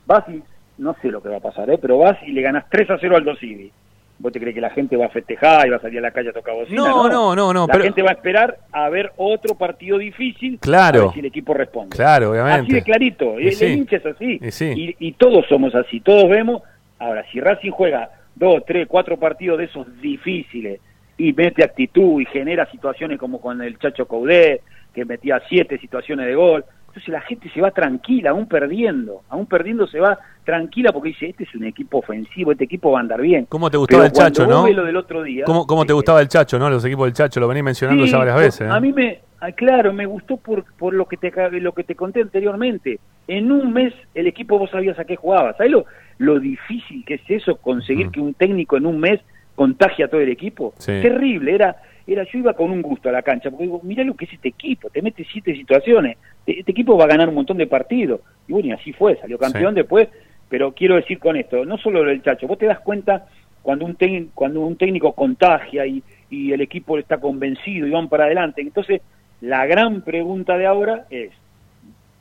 vas 0.07 0.23
y 0.29 0.41
no 0.79 0.97
sé 1.03 1.09
lo 1.11 1.23
que 1.23 1.29
va 1.29 1.37
a 1.37 1.41
pasar, 1.41 1.69
¿eh? 1.71 1.79
pero 1.81 1.99
vas 1.99 2.17
y 2.27 2.33
le 2.33 2.43
ganas 2.43 2.65
3 2.71 2.91
a 2.91 2.99
0 2.99 3.17
al 3.17 3.25
Dosivi. 3.25 3.71
¿Vos 4.19 4.33
te 4.33 4.39
crees 4.39 4.55
que 4.55 4.61
la 4.61 4.71
gente 4.71 4.97
va 4.97 5.07
a 5.07 5.09
festejar 5.09 5.67
y 5.67 5.71
va 5.71 5.77
a 5.79 5.81
salir 5.81 5.99
a 5.99 6.03
la 6.03 6.11
calle 6.13 6.29
a 6.29 6.33
tocar 6.33 6.55
bocina? 6.55 6.77
No, 6.81 7.09
no, 7.09 7.35
no, 7.35 7.53
no, 7.53 7.67
La 7.67 7.73
pero- 7.73 7.85
gente 7.85 8.03
va 8.03 8.11
a 8.11 8.15
esperar 8.15 8.57
a 8.71 8.89
ver 8.89 9.11
otro 9.17 9.57
partido 9.57 9.99
difícil 9.99 10.59
Claro. 10.61 11.01
a 11.01 11.05
ver 11.07 11.13
si 11.15 11.21
el 11.21 11.27
equipo 11.27 11.55
responde. 11.55 11.97
Claro, 11.97 12.31
obviamente. 12.31 12.61
Así 12.63 12.73
de 12.73 12.83
clarito. 12.83 13.41
Y 13.41 13.49
El, 13.49 13.53
sí. 13.55 13.65
el 13.65 13.73
hincha 13.73 13.97
es 13.97 14.07
así. 14.07 14.39
Y 14.41 14.51
sí. 14.53 14.97
Y, 15.01 15.09
y 15.09 15.13
todos 15.15 15.45
somos 15.49 15.75
así. 15.75 16.01
Todos 16.01 16.29
vemos. 16.31 16.63
Ahora, 17.01 17.25
si 17.33 17.41
Racing 17.41 17.73
juega 17.73 18.11
dos, 18.37 18.63
tres, 18.65 18.87
cuatro 18.87 19.17
partidos 19.17 19.59
de 19.59 19.65
esos 19.65 19.87
difíciles 20.01 20.81
y 21.19 21.33
mete 21.33 21.65
actitud 21.65 22.21
y 22.21 22.27
genera 22.27 22.71
situaciones 22.71 23.19
como 23.19 23.41
con 23.41 23.61
el 23.61 23.77
Chacho 23.79 24.07
Coudet, 24.07 24.63
que 24.95 25.05
metía 25.05 25.43
siete 25.49 25.79
situaciones 25.79 26.27
de 26.27 26.35
gol, 26.37 26.65
entonces 26.93 27.09
la 27.09 27.23
gente 27.23 27.49
se 27.49 27.63
va 27.63 27.71
tranquila, 27.71 28.31
aún 28.31 28.47
perdiendo. 28.47 29.23
Aún 29.31 29.47
perdiendo 29.47 29.87
se 29.87 29.99
va 29.99 30.19
tranquila 30.45 30.93
porque 30.93 31.09
dice, 31.09 31.31
este 31.31 31.45
es 31.45 31.55
un 31.55 31.65
equipo 31.65 31.99
ofensivo, 31.99 32.53
este 32.53 32.65
equipo 32.65 32.91
va 32.93 32.99
a 32.99 33.01
andar 33.01 33.23
bien. 33.23 33.47
¿Cómo 33.49 33.71
te 33.71 33.79
gustaba 33.79 34.03
Pero 34.03 34.09
el 34.09 34.13
Chacho, 34.13 34.47
no? 34.47 34.69
lo 34.69 34.85
del 34.85 34.97
otro 34.99 35.23
día, 35.23 35.45
¿Cómo, 35.47 35.67
cómo 35.67 35.87
te 35.87 35.95
gustaba 35.95 36.21
el 36.21 36.29
Chacho, 36.29 36.59
no? 36.59 36.69
Los 36.69 36.85
equipos 36.85 37.07
del 37.07 37.15
Chacho, 37.15 37.41
lo 37.41 37.49
venís 37.49 37.65
mencionando 37.65 38.05
Sí, 38.05 38.11
ya 38.11 38.19
varias 38.19 38.37
veces. 38.37 38.61
¿eh? 38.69 38.71
A 38.71 38.79
mí 38.79 38.93
me, 38.93 39.21
ah, 39.41 39.53
claro, 39.53 39.95
me 39.95 40.05
gustó 40.05 40.37
por, 40.37 40.65
por 40.75 40.93
lo 40.93 41.07
que 41.07 41.17
te 41.17 41.33
lo 41.61 41.73
que 41.73 41.85
te 41.85 41.95
conté 41.95 42.21
anteriormente. 42.21 43.01
En 43.27 43.51
un 43.51 43.73
mes 43.73 43.95
el 44.15 44.27
equipo 44.27 44.59
vos 44.59 44.71
sabías 44.71 44.99
a 44.99 45.07
qué 45.07 45.17
jugaba. 45.17 45.55
¿Sabés 45.55 45.73
lo, 45.73 45.87
lo 46.19 46.39
difícil 46.41 47.07
que 47.07 47.15
es 47.15 47.23
eso, 47.29 47.57
conseguir 47.57 48.11
que 48.11 48.21
un 48.21 48.35
técnico 48.35 48.77
en 48.77 48.85
un 48.85 49.01
mes 49.01 49.19
contagie 49.55 50.05
a 50.05 50.09
todo 50.09 50.21
el 50.21 50.29
equipo? 50.29 50.75
Sí. 50.77 50.93
Terrible, 51.01 51.55
era, 51.55 51.75
era, 52.07 52.25
yo 52.25 52.39
iba 52.39 52.53
con 52.55 52.71
un 52.71 52.83
gusto 52.83 53.09
a 53.09 53.13
la 53.13 53.23
cancha, 53.23 53.51
porque 53.51 53.65
digo, 53.65 53.81
mirá 53.83 54.03
lo 54.05 54.15
que 54.15 54.25
es 54.27 54.33
este 54.33 54.49
equipo, 54.49 54.91
te 54.91 55.03
mete 55.03 55.25
siete 55.31 55.55
situaciones, 55.55 56.17
Te- 56.45 56.59
este 56.61 56.73
equipo 56.73 56.97
va 56.97 57.05
a 57.05 57.09
ganar 57.09 57.29
un 57.29 57.35
montón 57.37 57.57
de 57.59 57.67
partidos. 57.67 58.21
Y 58.49 58.53
bueno, 58.53 58.69
y 58.69 58.73
así 58.73 58.93
fue, 58.93 59.17
salió 59.17 59.39
campeón 59.39 59.75
Sí. 59.75 59.81
después, 59.81 60.09
pero 60.49 60.73
quiero 60.73 60.97
decir 60.97 61.19
con 61.19 61.37
esto, 61.37 61.65
no 61.65 61.79
solo 61.79 62.03
lo 62.05 62.11
del 62.11 62.23
Chacho, 62.23 62.47
vos 62.47 62.59
te 62.59 62.67
das 62.67 62.81
cuenta 62.81 63.27
cuando 63.63 63.85
un, 63.87 63.97
cuando 64.35 64.61
un 64.61 64.77
técnico 64.77 65.13
contagia 65.13 65.87
y, 65.87 66.03
y 66.31 66.53
el 66.53 66.61
equipo 66.61 66.99
está 66.99 67.19
convencido 67.19 67.87
y 67.87 67.91
van 67.91 68.09
para 68.09 68.25
adelante. 68.25 68.61
Entonces, 68.61 69.01
la 69.41 69.65
gran 69.67 70.03
pregunta 70.03 70.59
de 70.59 70.67
ahora 70.67 71.07
es, 71.11 71.31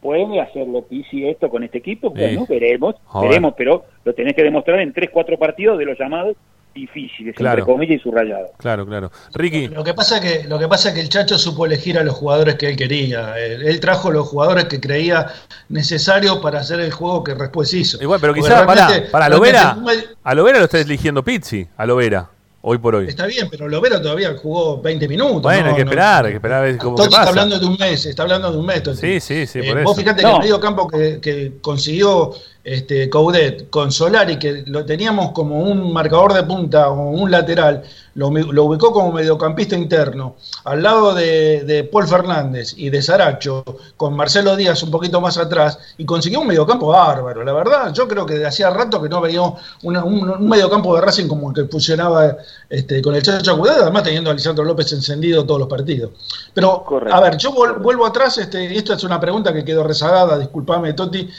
¿puede 0.01 0.39
hacerlo 0.39 0.83
Pizzi 0.83 1.27
esto 1.27 1.49
con 1.49 1.63
este 1.63 1.79
equipo? 1.79 2.09
Sí. 2.15 2.21
Bueno, 2.21 2.45
veremos, 2.47 2.95
veremos, 3.21 3.53
pero 3.57 3.83
lo 4.05 4.13
tenés 4.13 4.35
que 4.35 4.43
demostrar 4.43 4.79
en 4.81 4.93
tres, 4.93 5.09
cuatro 5.11 5.37
partidos 5.37 5.77
de 5.77 5.85
los 5.85 5.97
llamados 5.99 6.35
difíciles, 6.73 7.35
Claro. 7.35 7.59
entre 7.59 7.73
comillas 7.73 7.97
y 7.99 7.99
subrayados. 8.03 8.51
Claro, 8.57 8.85
claro. 8.85 9.11
Ricky. 9.33 9.67
Lo 9.67 9.83
que 9.83 9.93
pasa 9.93 10.21
que 10.21 10.43
lo 10.47 10.57
que 10.57 10.67
pasa 10.67 10.89
es 10.89 10.95
que 10.95 11.01
el 11.01 11.09
Chacho 11.09 11.37
supo 11.37 11.65
elegir 11.65 11.97
a 11.99 12.03
los 12.03 12.15
jugadores 12.15 12.55
que 12.55 12.69
él 12.69 12.75
quería. 12.77 13.37
Él, 13.37 13.61
él 13.67 13.79
trajo 13.79 14.09
los 14.11 14.27
jugadores 14.27 14.65
que 14.65 14.79
creía 14.79 15.27
necesarios 15.69 16.37
para 16.39 16.59
hacer 16.59 16.79
el 16.79 16.91
juego 16.91 17.23
que 17.23 17.33
después 17.35 17.73
hizo. 17.73 18.01
Igual, 18.01 18.19
pero 18.21 18.33
quizás, 18.33 18.63
para 18.65 18.87
realmente 18.87 19.29
Lovera, 19.29 19.77
a 20.23 20.35
Lovera 20.35 20.59
lo 20.59 20.65
está 20.65 20.79
eligiendo 20.79 21.23
Pizzi, 21.23 21.67
a 21.77 21.85
Lovera, 21.85 22.29
hoy 22.61 22.77
por 22.77 22.95
hoy. 22.95 23.07
Está 23.07 23.25
bien, 23.25 23.47
pero 23.49 23.67
Lovero 23.67 24.01
todavía 24.01 24.33
jugó 24.41 24.81
20 24.81 25.07
minutos. 25.07 25.41
Bueno, 25.41 25.63
no, 25.63 25.69
hay 25.71 25.75
que 25.75 25.83
no. 25.85 25.91
esperar, 25.91 26.25
hay 26.25 26.31
que 26.31 26.37
esperar 26.37 26.57
a 26.59 26.61
ver 26.61 26.77
cómo 26.77 27.01
está 27.03 27.23
hablando 27.23 27.59
de 27.59 27.65
un 27.65 27.77
mes, 27.77 28.05
está 28.05 28.23
hablando 28.23 28.51
de 28.51 28.57
un 28.57 28.65
mes. 28.65 28.81
Sí, 28.99 29.19
sí, 29.19 29.45
sí, 29.47 29.59
Eh, 29.59 29.63
por 29.73 29.83
vos 29.83 29.91
eso. 29.93 30.01
fíjate 30.01 30.21
que 30.21 30.27
No. 30.27 30.35
el 30.35 30.39
medio 30.41 30.59
campo 30.59 30.87
que, 30.87 31.19
que 31.21 31.53
consiguió 31.61 32.31
este, 32.63 33.09
Coudet 33.09 33.69
con 33.69 33.91
Solari, 33.91 34.37
que 34.37 34.63
lo 34.67 34.85
teníamos 34.85 35.31
como 35.31 35.61
un 35.61 35.91
marcador 35.91 36.33
de 36.33 36.43
punta 36.43 36.89
o 36.89 37.09
un 37.09 37.31
lateral, 37.31 37.83
lo, 38.15 38.27
ubicó 38.27 38.91
como 38.91 39.11
mediocampista 39.13 39.75
interno, 39.75 40.35
al 40.65 40.83
lado 40.83 41.13
de, 41.13 41.63
de 41.63 41.83
Paul 41.85 42.07
Fernández 42.07 42.73
y 42.77 42.89
de 42.89 43.01
Saracho, 43.01 43.63
con 43.97 44.15
Marcelo 44.15 44.55
Díaz 44.55 44.83
un 44.83 44.91
poquito 44.91 45.21
más 45.21 45.37
atrás, 45.37 45.79
y 45.97 46.05
consiguió 46.05 46.41
un 46.41 46.47
mediocampo 46.47 46.87
bárbaro. 46.87 47.43
La 47.43 47.53
verdad, 47.53 47.93
yo 47.93 48.07
creo 48.07 48.25
que 48.25 48.45
hacía 48.45 48.69
rato 48.69 49.01
que 49.01 49.09
no 49.09 49.21
veía 49.21 49.41
una- 49.83 50.03
un, 50.03 50.29
un 50.29 50.49
mediocampo 50.49 50.93
de 50.95 51.01
Racing 51.01 51.27
como 51.27 51.49
el 51.49 51.55
que 51.55 51.65
funcionaba 51.65 52.35
este, 52.69 53.01
con 53.01 53.15
el 53.15 53.23
Chacho 53.23 53.57
Coudet, 53.57 53.77
además 53.81 54.03
teniendo 54.03 54.29
a 54.29 54.33
Lisandro 54.33 54.63
López 54.65 54.91
encendido 54.93 55.45
todos 55.45 55.59
los 55.61 55.69
partidos. 55.69 56.11
Pero, 56.53 56.83
a 57.11 57.19
ver, 57.21 57.37
yo 57.37 57.51
vuelvo 57.53 58.05
atrás, 58.05 58.37
este, 58.37 58.71
y 58.73 58.77
esto 58.77 58.93
es 58.93 59.03
una 59.03 59.19
pregunta 59.19 59.53
que 59.53 59.63
quedó 59.65 59.83
rezagada, 59.83 60.37
disculpame 60.37 60.93
Toti, 60.93 61.29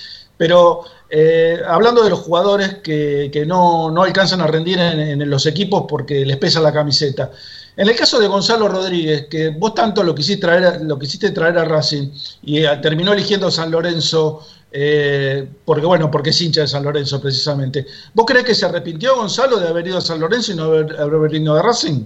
pero 0.43 0.81
eh, 1.09 1.56
hablando 1.64 2.02
de 2.02 2.10
los 2.10 2.19
jugadores 2.19 2.78
que, 2.82 3.31
que 3.32 3.47
no, 3.47 3.93
no 3.93 4.02
alcanzan 4.02 4.40
a 4.40 4.48
rendir 4.48 4.77
en, 4.81 4.98
en 5.23 5.31
los 5.31 5.47
equipos 5.47 5.85
porque 5.89 6.27
les 6.27 6.36
pesa 6.36 6.60
la 6.60 6.73
camiseta. 6.73 7.31
En 7.77 7.89
el 7.89 7.94
caso 7.94 8.19
de 8.19 8.27
Gonzalo 8.27 8.66
Rodríguez, 8.66 9.27
que 9.31 9.51
vos 9.51 9.73
tanto 9.73 10.02
lo 10.02 10.12
quisiste 10.16 10.40
traer, 10.44 10.64
a- 10.64 10.78
lo 10.81 10.98
quisiste 10.98 11.31
traer 11.31 11.59
a 11.59 11.64
Racing 11.64 12.09
y 12.43 12.64
eh, 12.64 12.69
terminó 12.82 13.12
eligiendo 13.12 13.52
San 13.52 13.70
Lorenzo, 13.70 14.44
eh, 14.73 15.47
porque 15.64 15.86
bueno, 15.86 16.10
porque 16.10 16.31
es 16.31 16.43
hincha 16.43 16.62
de 16.62 16.66
San 16.66 16.82
Lorenzo 16.82 17.20
precisamente. 17.20 17.86
¿Vos 18.12 18.27
crees 18.27 18.44
que 18.44 18.56
se 18.56 18.66
arrepintió 18.66 19.14
Gonzalo 19.14 19.60
de 19.60 19.69
haber 19.69 19.86
ido 19.86 19.98
a 19.98 20.01
San 20.01 20.19
Lorenzo 20.19 20.51
y 20.51 20.56
no 20.56 20.64
haber, 20.64 20.97
haber 21.01 21.35
ido 21.35 21.55
de 21.55 21.62
Racing? 21.62 22.05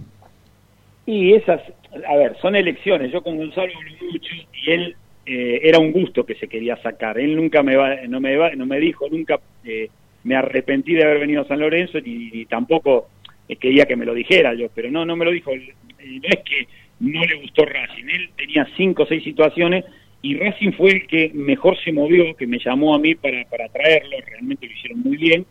Y 1.06 1.32
esas, 1.32 1.62
a 2.06 2.16
ver, 2.16 2.36
son 2.42 2.54
elecciones. 2.54 3.10
Yo 3.12 3.22
con 3.22 3.38
Gonzalo 3.38 3.72
hablo 3.78 4.12
mucho 4.12 4.28
y 4.66 4.70
él 4.70 4.94
eh, 5.26 5.60
era 5.62 5.78
un 5.78 5.92
gusto 5.92 6.24
que 6.24 6.36
se 6.36 6.48
quería 6.48 6.76
sacar. 6.78 7.18
Él 7.18 7.36
nunca 7.36 7.62
me 7.62 7.76
va, 7.76 7.96
no 8.08 8.20
me 8.20 8.36
va, 8.36 8.50
no 8.54 8.64
me 8.64 8.78
dijo 8.78 9.08
nunca 9.10 9.40
eh, 9.64 9.88
me 10.24 10.36
arrepentí 10.36 10.94
de 10.94 11.04
haber 11.04 11.20
venido 11.20 11.42
a 11.42 11.48
San 11.48 11.60
Lorenzo 11.60 12.00
ni, 12.00 12.30
ni 12.30 12.46
tampoco 12.46 13.08
eh, 13.48 13.56
quería 13.56 13.86
que 13.86 13.96
me 13.96 14.06
lo 14.06 14.14
dijera 14.14 14.54
yo, 14.54 14.68
pero 14.74 14.90
no, 14.90 15.04
no 15.04 15.16
me 15.16 15.24
lo 15.24 15.32
dijo. 15.32 15.52
Eh, 15.52 15.74
No 15.98 16.28
es 16.28 16.40
que 16.44 16.68
no 17.00 17.24
le 17.24 17.34
gustó 17.36 17.64
Racing, 17.64 18.04
él 18.08 18.30
tenía 18.36 18.66
cinco 18.76 19.02
o 19.02 19.06
seis 19.06 19.22
situaciones 19.22 19.84
y 20.22 20.36
Racing 20.36 20.72
fue 20.72 20.90
el 20.90 21.06
que 21.06 21.30
mejor 21.34 21.76
se 21.82 21.92
movió, 21.92 22.34
que 22.36 22.46
me 22.46 22.58
llamó 22.58 22.94
a 22.94 22.98
mí 22.98 23.14
para, 23.14 23.44
para 23.44 23.68
traerlo, 23.68 24.16
realmente 24.26 24.66
lo 24.66 24.72
hicieron 24.72 25.00
muy 25.00 25.16
bien. 25.16 25.44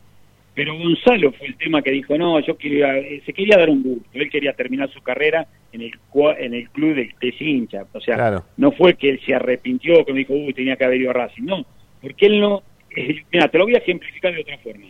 Pero 0.56 0.78
Gonzalo 0.78 1.34
fue 1.34 1.48
el 1.48 1.58
tema 1.58 1.82
que 1.82 1.92
dijo, 1.92 2.18
no, 2.18 2.40
yo 2.40 2.58
quería, 2.58 2.98
eh, 2.98 3.22
se 3.26 3.34
quería 3.34 3.58
dar 3.58 3.70
un 3.70 3.84
gusto, 3.84 4.08
él 4.14 4.30
quería 4.30 4.54
terminar 4.54 4.90
su 4.90 5.02
carrera 5.02 5.46
en 5.74 5.82
el 5.82 5.92
en 6.40 6.54
el 6.54 6.70
club 6.70 6.96
del 6.96 7.12
de 7.20 7.36
hincha, 7.38 7.86
o 7.92 8.00
sea, 8.00 8.16
Claro. 8.16 8.46
no 8.56 8.72
fue 8.72 8.94
que 8.96 9.10
él 9.10 9.20
se 9.26 9.34
arrepintió, 9.36 10.06
que 10.06 10.14
me 10.14 10.20
dijo, 10.20 10.34
uy, 10.34 10.54
tenía 10.54 10.78
que 10.78 10.86
haber 10.86 11.02
ido 11.02 11.10
a 11.10 11.14
Racing, 11.14 11.44
no, 11.44 11.66
porque 12.02 12.28
él 12.28 12.40
no, 12.40 12.64
eh, 12.96 13.22
mira, 13.34 13.50
te 13.50 13.58
lo 13.58 13.66
voy 13.66 13.76
a 13.76 13.80
ejemplificar 13.80 14.34
de 14.34 14.42
otra 14.42 14.58
forma, 14.60 14.88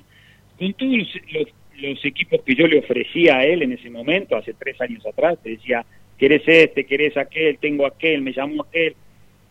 con 0.60 0.74
todos 0.74 0.94
los, 0.98 1.16
los- 1.34 1.54
los 1.78 2.06
equipos 2.06 2.42
que 2.44 2.56
yo 2.56 2.68
le 2.68 2.80
ofrecía 2.80 3.38
a 3.40 3.46
él 3.46 3.64
en 3.64 3.74
ese 3.74 3.90
momento, 3.90 4.38
hace 4.38 4.54
tres 4.54 4.80
años 4.80 5.06
atrás, 5.06 5.38
te 5.44 5.50
decía, 5.50 5.84
querés 6.18 6.44
este, 6.46 6.86
querés 6.86 7.18
aquel, 7.18 7.58
tengo 7.58 7.86
aquel, 7.88 8.22
me 8.22 8.32
llamó 8.32 8.64
aquel, 8.64 8.96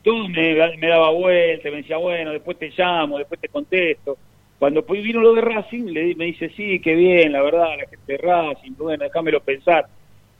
todo 0.02 0.26
me, 0.28 0.54
me 0.78 0.86
daba 0.86 1.10
vuelta, 1.10 1.70
me 1.70 1.78
decía, 1.78 1.96
bueno, 1.98 2.30
después 2.32 2.56
te 2.58 2.72
llamo, 2.78 3.18
después 3.18 3.40
te 3.40 3.48
contesto. 3.48 4.16
Cuando 4.58 4.82
vino 4.82 5.20
lo 5.20 5.34
de 5.34 5.40
Racing, 5.42 5.84
le, 5.86 6.14
me 6.14 6.26
dice, 6.26 6.50
sí, 6.56 6.80
qué 6.80 6.94
bien, 6.94 7.32
la 7.32 7.42
verdad, 7.42 7.68
la 7.76 7.86
gente 7.88 8.12
de 8.12 8.18
Racing, 8.18 8.72
bueno, 8.78 9.04
déjamelo 9.04 9.40
pensar. 9.40 9.86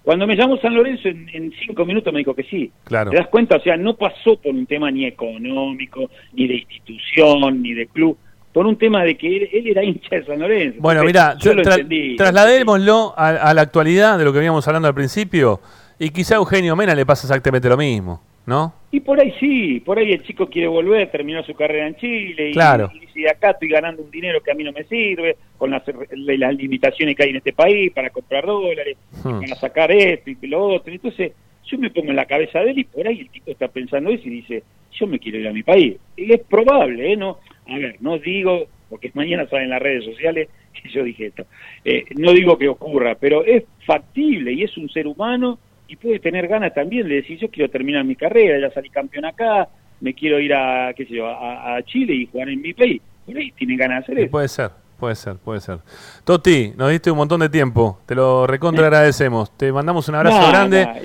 Cuando 0.02 0.26
me 0.26 0.36
llamó 0.36 0.56
San 0.58 0.74
Lorenzo, 0.74 1.08
en, 1.08 1.28
en 1.32 1.52
cinco 1.66 1.84
minutos 1.86 2.12
me 2.12 2.18
dijo 2.20 2.34
que 2.34 2.42
sí. 2.44 2.70
Claro. 2.84 3.10
¿Te 3.10 3.16
das 3.16 3.28
cuenta? 3.28 3.56
O 3.56 3.60
sea, 3.60 3.76
no 3.76 3.94
pasó 3.96 4.36
por 4.36 4.54
un 4.54 4.66
tema 4.66 4.90
ni 4.90 5.06
económico, 5.06 6.10
ni 6.34 6.46
de 6.46 6.54
institución, 6.56 7.62
ni 7.62 7.72
de 7.72 7.86
club, 7.86 8.16
por 8.52 8.66
un 8.66 8.76
tema 8.76 9.02
de 9.02 9.16
que 9.16 9.36
él, 9.36 9.48
él 9.52 9.66
era 9.66 9.82
hincha 9.82 10.16
de 10.16 10.24
San 10.26 10.38
Lorenzo. 10.40 10.76
Bueno, 10.80 11.02
mira, 11.04 11.36
yo 11.38 11.54
lo 11.54 11.62
tra- 11.62 11.72
entendí. 11.80 12.16
trasladémoslo 12.16 13.14
a, 13.16 13.28
a 13.30 13.54
la 13.54 13.62
actualidad 13.62 14.18
de 14.18 14.24
lo 14.24 14.32
que 14.32 14.38
veníamos 14.38 14.66
hablando 14.68 14.88
al 14.88 14.94
principio 14.94 15.60
y 15.98 16.10
quizá 16.10 16.34
a 16.34 16.38
Eugenio 16.38 16.76
Mena 16.76 16.94
le 16.94 17.04
pasa 17.06 17.26
exactamente 17.26 17.68
lo 17.68 17.76
mismo, 17.76 18.22
¿no? 18.46 18.74
Y 18.90 19.00
por 19.00 19.20
ahí 19.20 19.32
sí, 19.40 19.80
por 19.80 19.98
ahí 19.98 20.12
el 20.12 20.22
chico 20.22 20.48
quiere 20.48 20.68
volver, 20.68 21.10
terminar 21.10 21.44
su 21.44 21.54
carrera 21.54 21.86
en 21.88 21.96
Chile 21.96 22.50
y, 22.50 22.52
Claro. 22.52 22.90
y 22.94 23.00
dice, 23.00 23.28
acá 23.28 23.50
estoy 23.50 23.68
ganando 23.68 24.02
un 24.02 24.10
dinero 24.10 24.40
que 24.42 24.50
a 24.50 24.54
mí 24.54 24.62
no 24.62 24.72
me 24.72 24.84
sirve, 24.84 25.36
con 25.58 25.70
las, 25.70 25.82
las 26.12 26.54
limitaciones 26.54 27.16
que 27.16 27.24
hay 27.24 27.30
en 27.30 27.36
este 27.36 27.52
país 27.52 27.90
para 27.92 28.10
comprar 28.10 28.46
dólares, 28.46 28.96
Hmm. 29.24 29.40
para 29.40 29.54
sacar 29.56 29.90
esto 29.90 30.30
y 30.30 30.46
lo 30.46 30.62
otro. 30.64 30.92
Entonces 30.92 31.32
yo 31.64 31.78
me 31.78 31.90
pongo 31.90 32.10
en 32.10 32.16
la 32.16 32.26
cabeza 32.26 32.60
de 32.60 32.70
él 32.72 32.78
y 32.80 32.84
por 32.84 33.06
ahí 33.08 33.20
el 33.20 33.30
tipo 33.30 33.50
está 33.50 33.68
pensando 33.68 34.10
eso 34.10 34.22
y 34.26 34.30
dice, 34.30 34.62
yo 34.92 35.06
me 35.06 35.18
quiero 35.18 35.38
ir 35.38 35.48
a 35.48 35.52
mi 35.52 35.62
país. 35.62 35.96
Y 36.16 36.32
es 36.32 36.40
probable, 36.42 37.12
¿eh? 37.12 37.16
No, 37.16 37.38
a 37.66 37.78
ver, 37.78 37.96
no 38.00 38.18
digo, 38.18 38.66
porque 38.90 39.10
mañana 39.14 39.48
salen 39.48 39.70
las 39.70 39.80
redes 39.82 40.04
sociales 40.04 40.48
que 40.82 40.88
yo 40.90 41.02
dije 41.02 41.26
esto, 41.26 41.46
Eh, 41.84 42.04
no 42.16 42.32
digo 42.32 42.58
que 42.58 42.68
ocurra, 42.68 43.14
pero 43.16 43.44
es 43.44 43.64
factible 43.86 44.52
y 44.52 44.62
es 44.62 44.76
un 44.76 44.88
ser 44.90 45.06
humano 45.06 45.58
y 45.94 45.96
puede 45.96 46.18
tener 46.18 46.48
ganas 46.48 46.74
también 46.74 47.08
de 47.08 47.16
decir, 47.16 47.38
yo 47.38 47.48
quiero 47.48 47.70
terminar 47.70 48.04
mi 48.04 48.16
carrera, 48.16 48.58
ya 48.58 48.74
salí 48.74 48.90
campeón 48.90 49.24
acá, 49.26 49.68
me 50.00 50.12
quiero 50.12 50.40
ir 50.40 50.52
a, 50.52 50.92
qué 50.94 51.06
sé 51.06 51.14
yo, 51.14 51.26
a, 51.26 51.76
a 51.76 51.82
Chile 51.84 52.14
y 52.14 52.26
jugar 52.26 52.48
en 52.48 52.60
mi 52.60 52.74
país. 52.74 53.00
Por 53.24 53.36
ahí 53.36 53.52
tiene 53.52 53.76
ganas 53.76 53.98
de 53.98 54.02
hacer 54.12 54.18
eso. 54.24 54.30
puede 54.32 54.48
ser, 54.48 54.70
puede 54.98 55.14
ser, 55.14 55.36
puede 55.36 55.60
ser. 55.60 55.78
Toti, 56.24 56.72
nos 56.76 56.90
diste 56.90 57.10
un 57.10 57.16
montón 57.18 57.40
de 57.40 57.48
tiempo, 57.48 58.00
te 58.06 58.14
lo 58.14 58.46
recontra 58.46 58.84
agradecemos. 58.86 59.56
Te 59.56 59.72
mandamos 59.72 60.08
un 60.08 60.16
abrazo 60.16 60.40
Nah, 60.40 60.48
grande. 60.50 60.84
nah, 60.84 60.96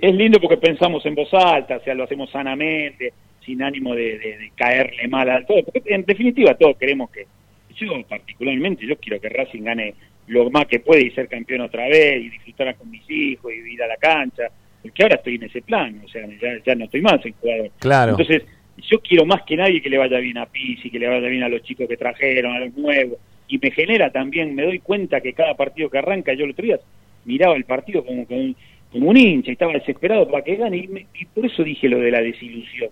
es, 0.00 0.14
lindo 0.14 0.40
porque 0.40 0.56
pensamos 0.56 1.04
en 1.06 1.14
voz 1.14 1.32
alta, 1.34 1.76
o 1.76 1.80
sea, 1.82 1.94
lo 1.94 2.04
hacemos 2.04 2.30
sanamente, 2.30 3.12
sin 3.44 3.62
ánimo 3.62 3.94
de, 3.94 4.18
de- 4.18 4.38
de 4.38 4.52
caerle 4.56 5.08
mal 5.08 5.28
a 5.28 5.44
todo. 5.44 5.62
Porque 5.64 5.82
en 5.94 6.04
definitiva 6.04 6.54
todos 6.54 6.76
queremos 6.76 7.10
que, 7.10 7.26
yo 7.74 7.90
particularmente, 8.08 8.86
yo 8.86 8.96
quiero 8.96 9.20
que 9.20 9.28
Racing 9.28 9.62
gane 9.64 9.94
lo 10.32 10.50
más 10.50 10.66
que 10.66 10.80
puede 10.80 11.06
y 11.06 11.10
ser 11.10 11.28
campeón 11.28 11.60
otra 11.62 11.86
vez 11.88 12.22
y 12.22 12.30
disfrutar 12.30 12.74
con 12.76 12.90
mis 12.90 13.08
hijos 13.10 13.52
y 13.52 13.72
ir 13.74 13.82
a 13.82 13.86
la 13.86 13.96
cancha, 13.96 14.44
porque 14.82 15.02
ahora 15.02 15.16
estoy 15.16 15.36
en 15.36 15.44
ese 15.44 15.62
plan, 15.62 16.00
o 16.04 16.08
sea, 16.08 16.26
ya, 16.40 16.58
ya 16.64 16.74
no 16.74 16.84
estoy 16.86 17.02
más 17.02 17.24
en 17.24 17.34
jugador. 17.34 17.70
Claro. 17.78 18.10
Entonces, 18.12 18.42
yo 18.90 19.00
quiero 19.00 19.24
más 19.26 19.42
que 19.42 19.56
nadie 19.56 19.80
que 19.82 19.90
le 19.90 19.98
vaya 19.98 20.18
bien 20.18 20.38
a 20.38 20.46
Pizzi, 20.46 20.90
que 20.90 20.98
le 20.98 21.06
vaya 21.08 21.28
bien 21.28 21.42
a 21.42 21.48
los 21.48 21.62
chicos 21.62 21.86
que 21.88 21.96
trajeron, 21.96 22.54
a 22.54 22.60
los 22.60 22.74
nuevos, 22.76 23.18
y 23.46 23.58
me 23.58 23.70
genera 23.70 24.10
también, 24.10 24.54
me 24.54 24.64
doy 24.64 24.78
cuenta 24.78 25.20
que 25.20 25.34
cada 25.34 25.54
partido 25.54 25.90
que 25.90 25.98
arranca, 25.98 26.32
yo 26.32 26.44
el 26.46 26.52
otro 26.52 26.64
día 26.64 26.80
miraba 27.24 27.54
el 27.54 27.64
partido 27.64 28.04
como, 28.04 28.26
como, 28.26 28.54
como 28.90 29.10
un 29.10 29.16
hincha 29.16 29.50
y 29.50 29.52
estaba 29.52 29.74
desesperado 29.74 30.28
para 30.28 30.42
que 30.42 30.56
gane, 30.56 30.78
y, 30.78 30.88
me- 30.88 31.06
y 31.20 31.24
por 31.26 31.44
eso 31.46 31.62
dije 31.62 31.88
lo 31.88 31.98
de 31.98 32.10
la 32.10 32.22
desilusión, 32.22 32.90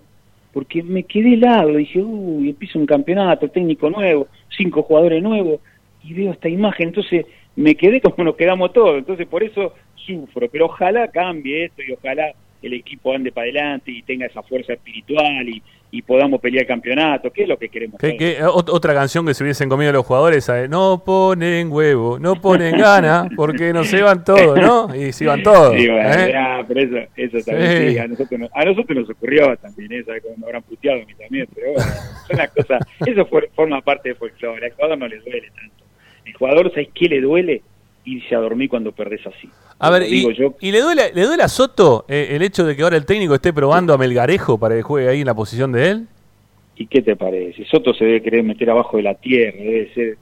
porque 0.53 0.83
me 0.83 1.05
quedé 1.05 1.35
helado, 1.35 1.75
dije, 1.77 2.01
uy, 2.01 2.51
empieza 2.51 2.79
un 2.79 2.87
campeonato, 2.87 3.49
técnico 3.49 3.89
nuevo, 3.89 4.29
cinco 4.57 4.83
jugadores 4.83 5.23
nuevos, 5.23 5.61
y 6.03 6.15
veo 6.15 6.33
esta 6.33 6.49
imagen, 6.49 6.89
entonces 6.89 7.27
me 7.57 7.75
quedé 7.75 8.01
como 8.03 8.25
nos 8.25 8.37
quedamos 8.37 8.73
todos, 8.73 8.99
entonces 8.99 9.27
por 9.27 9.43
eso 9.43 9.75
sufro, 9.95 10.49
pero 10.51 10.67
ojalá 10.67 11.09
cambie 11.09 11.67
esto 11.67 11.83
y 11.83 11.93
ojalá 11.93 12.33
el 12.63 12.75
equipo 12.75 13.15
ande 13.15 13.33
para 13.33 13.45
adelante 13.45 13.91
y 13.91 14.03
tenga 14.03 14.27
esa 14.27 14.43
fuerza 14.43 14.75
espiritual 14.75 15.49
y, 15.49 15.63
y 15.93 16.03
podamos 16.03 16.41
pelear 16.43 16.63
el 16.65 16.69
campeonato, 16.69 17.31
que 17.31 17.45
es 17.45 17.49
lo 17.49 17.57
que 17.59 17.71
queremos. 17.71 17.99
¿Qué- 17.99 18.09
todos. 18.09 18.19
qué- 18.19 18.43
ot- 18.43 18.71
otra 18.71 18.93
canción 18.93 19.25
que 19.27 19.33
se 19.33 19.43
hubiesen 19.43 19.71
comido 19.71 19.91
los 19.93 20.05
jugadores, 20.05 20.45
¿sabes? 20.45 20.69
no 20.69 21.03
ponen 21.05 21.73
huevo, 21.73 22.19
no 22.19 22.35
ponen 22.37 22.77
gana, 22.77 23.29
porque 23.37 23.73
no 23.73 23.83
se 23.85 24.03
van 24.03 24.25
todos, 24.25 24.61
¿no? 24.61 24.95
Y 24.95 25.11
se 25.13 25.25
iban 25.25 25.43
todos. 25.43 25.75
Sí, 25.75 25.89
bueno, 25.89 26.11
¿eh? 26.13 26.31
ya, 26.33 26.63
pero 26.69 26.81
eso, 26.81 27.11
eso 27.17 27.39
también 27.51 27.71
Sí. 27.71 27.91
sí, 27.93 27.99
a, 27.99 28.09
nosotros, 28.09 28.41
nos- 28.41 28.51
a 28.53 28.65
nosotros 28.67 28.99
nos 28.99 29.11
ocurrió 29.11 29.57
también, 29.57 29.93
¿eh? 29.93 30.03
¿sabes 30.05 30.23
cómo 30.23 30.37
me 30.37 30.45
habrán 30.47 30.63
puteado 30.63 31.01
a 31.03 31.05
mí 31.07 31.15
también? 31.15 31.47
Pero 31.55 31.73
bueno, 31.73 31.91
son 32.29 32.37
las 32.37 32.51
cosas, 32.51 32.87
eso 33.07 33.25
fue- 33.27 33.49
forma 33.55 33.81
parte 33.81 34.11
de 34.11 34.15
folclore, 34.17 34.67
al 34.67 34.73
jugador 34.73 34.99
no 34.99 35.09
le 35.09 35.19
duele 35.21 35.49
tanto. 35.59 35.80
El 36.31 36.37
jugador, 36.37 36.71
¿sabes 36.71 36.89
qué 36.95 37.09
le 37.09 37.21
duele? 37.21 37.63
Irse 38.05 38.35
a 38.35 38.39
dormir 38.39 38.69
cuando 38.71 38.93
perdés 38.93 39.27
así. 39.27 39.49
A 39.79 39.91
ver, 39.91 40.03
Lo 40.03 40.09
y, 40.09 40.11
digo 40.11 40.31
yo, 40.31 40.55
y 40.61 40.71
le, 40.73 40.81
duele, 40.81 41.11
¿le 41.15 41.25
duele 41.25 41.43
a 41.43 41.49
Soto 41.49 42.05
eh, 42.09 42.29
el 42.31 42.43
hecho 42.43 42.65
de 42.65 42.77
que 42.77 42.83
ahora 42.83 42.97
el 42.97 43.05
técnico 43.05 43.35
esté 43.35 43.53
probando 43.53 43.93
a 43.93 43.99
Melgarejo 43.99 44.59
para 44.59 44.75
que 44.75 44.83
juegue 44.83 45.09
ahí 45.09 45.21
en 45.21 45.27
la 45.27 45.35
posición 45.35 45.73
de 45.73 45.91
él? 45.91 46.09
¿Y 46.77 46.87
qué 46.87 47.03
te 47.03 47.17
parece? 47.17 47.65
Soto 47.67 47.93
se 47.93 48.05
debe 48.05 48.23
querer 48.23 48.43
meter 48.43 48.71
abajo 48.71 48.97
de 48.97 49.03
la 49.03 49.15
tierra, 49.15 49.59
debe 49.59 49.93
ser 49.93 50.19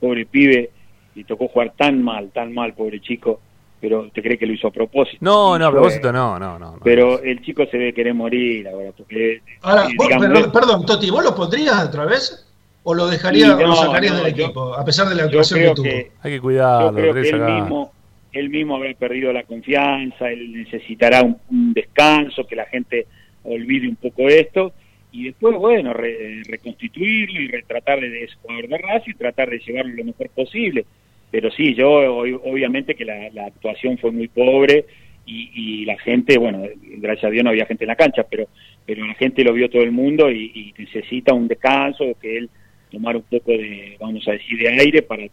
pobre 0.00 0.26
pibe, 0.26 0.70
y 1.14 1.24
tocó 1.24 1.48
jugar 1.48 1.72
tan 1.76 2.02
mal, 2.02 2.30
tan 2.30 2.52
mal, 2.52 2.74
pobre 2.74 3.00
chico, 3.00 3.40
pero 3.80 4.08
te 4.12 4.22
cree 4.22 4.38
que 4.38 4.46
lo 4.46 4.52
hizo 4.52 4.68
a 4.68 4.70
propósito. 4.70 5.18
No, 5.20 5.58
no, 5.58 5.66
a 5.66 5.70
propósito 5.70 6.12
no, 6.12 6.38
no, 6.38 6.58
no. 6.58 6.72
no. 6.72 6.80
Pero 6.82 7.22
el 7.22 7.42
chico 7.42 7.64
se 7.66 7.78
debe 7.78 7.92
querer 7.94 8.14
morir 8.14 8.68
ahora, 8.68 8.92
porque... 8.96 9.40
Ahora, 9.62 9.88
eh, 9.88 9.94
vos- 9.96 10.08
perdón, 10.08 10.52
perdón, 10.52 10.86
Toti, 10.86 11.10
¿vos 11.10 11.24
lo 11.24 11.34
pondrías 11.34 11.86
otra 11.86 12.04
vez? 12.06 12.46
¿O 12.84 12.94
lo 12.94 13.04
o 13.04 13.06
lo 13.06 13.12
no, 13.12 13.76
sacarías 13.76 14.12
no, 14.14 14.24
del 14.24 14.34
yo- 14.34 14.44
equipo, 14.46 14.74
a 14.74 14.84
pesar 14.84 15.08
de 15.08 15.14
la 15.14 15.24
actuación 15.24 15.60
que 15.60 15.70
tuvo? 15.74 15.84
que- 15.84 16.10
Hay 16.22 16.32
que 16.32 16.40
cuidarlo, 16.40 16.90
Yo 16.90 17.12
creo 17.12 17.14
que 17.22 17.28
él 17.30 17.40
mismo, 17.40 17.92
él 18.32 18.50
mismo 18.50 18.76
habrá 18.76 18.92
perdido 18.94 19.32
la 19.32 19.44
confianza, 19.44 20.30
él 20.30 20.52
necesitará 20.52 21.22
un, 21.22 21.36
un 21.50 21.72
descanso, 21.72 22.46
que 22.46 22.56
la 22.56 22.66
gente 22.66 23.06
olvide 23.44 23.88
un 23.88 23.96
poco 23.96 24.28
esto, 24.28 24.72
y 25.12 25.24
después, 25.26 25.54
bueno, 25.56 25.92
re- 25.92 26.42
reconstituirlo 26.48 27.40
y 27.40 27.48
re- 27.48 27.62
tratar 27.68 28.00
de, 28.00 28.24
ese 28.24 28.34
jugador 28.42 28.68
de 28.68 28.78
raza 28.78 29.04
y 29.06 29.14
tratar 29.14 29.50
de 29.50 29.58
llevarlo 29.58 29.94
lo 29.94 30.04
mejor 30.04 30.28
posible. 30.30 30.84
Pero 31.30 31.50
sí, 31.50 31.74
yo 31.74 31.90
ob- 32.24 32.40
obviamente 32.44 32.94
que 32.94 33.04
la, 33.04 33.28
la 33.30 33.46
actuación 33.46 33.98
fue 33.98 34.10
muy 34.10 34.28
pobre 34.28 34.86
y, 35.26 35.50
y 35.54 35.84
la 35.84 35.98
gente, 35.98 36.36
bueno, 36.38 36.64
gracias 36.98 37.24
a 37.26 37.30
Dios 37.30 37.44
no 37.44 37.50
había 37.50 37.66
gente 37.66 37.84
en 37.84 37.88
la 37.88 37.96
cancha, 37.96 38.24
pero 38.28 38.46
pero 38.84 39.06
la 39.06 39.14
gente 39.14 39.44
lo 39.44 39.52
vio 39.52 39.70
todo 39.70 39.82
el 39.82 39.92
mundo 39.92 40.28
y, 40.32 40.50
y 40.54 40.74
necesita 40.82 41.32
un 41.32 41.46
descanso, 41.46 42.04
que 42.20 42.38
él 42.38 42.50
tomar 42.92 43.16
un 43.16 43.22
poco 43.22 43.50
de, 43.52 43.96
vamos 43.98 44.26
a 44.28 44.32
decir, 44.32 44.58
de 44.58 44.68
aire 44.68 45.02
para, 45.02 45.24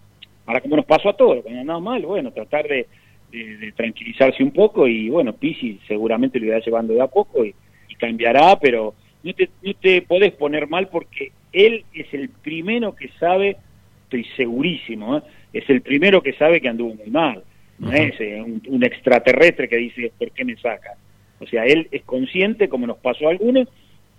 para 0.46 0.62
como 0.62 0.78
nos 0.78 0.86
pasó 0.86 1.10
a 1.10 1.14
todos, 1.18 1.44
cuando 1.44 1.62
andaba 1.62 1.80
mal, 1.80 2.02
bueno, 2.06 2.32
tratar 2.32 2.68
de, 2.68 2.88
de- 3.32 3.58
de 3.58 3.72
tranquilizarse 3.74 4.42
un 4.44 4.52
poco 4.52 4.88
y 4.88 5.10
bueno, 5.10 5.34
Pisi 5.34 5.80
seguramente 5.88 6.40
lo 6.40 6.48
irá 6.48 6.60
llevando 6.60 6.94
de 6.94 7.02
a 7.02 7.08
poco 7.08 7.46
y, 7.46 7.54
y 7.88 7.96
cambiará, 7.96 8.58
pero 8.60 8.96
no 9.22 9.34
te, 9.34 9.50
no 9.62 9.74
te 9.76 10.02
podés 10.02 10.32
poner 10.32 10.68
mal 10.68 10.88
porque 10.88 11.32
él 11.54 11.84
es 11.94 12.12
el 12.14 12.30
primero 12.30 12.96
que 12.96 13.10
sabe, 13.20 13.58
estoy 14.06 14.24
segurísimo, 14.36 15.18
¿eh? 15.18 15.22
es 15.54 15.70
el 15.70 15.82
primero 15.82 16.22
que 16.24 16.34
sabe 16.34 16.62
que 16.62 16.70
anduvo 16.70 16.96
muy 16.96 17.10
mal, 17.12 17.44
no 17.78 17.92
es 17.94 18.20
eh, 18.20 18.42
un, 18.42 18.62
un 18.68 18.84
extraterrestre 18.84 19.70
que 19.70 19.78
dice, 19.78 20.12
¿por 20.18 20.32
qué 20.32 20.44
me 20.46 20.56
saca? 20.58 20.94
O 21.40 21.46
sea, 21.48 21.64
él 21.66 21.88
es 21.92 22.02
consciente, 22.04 22.68
como 22.68 22.86
nos 22.88 22.98
pasó 22.98 23.28
a 23.28 23.32
algunos, 23.32 23.68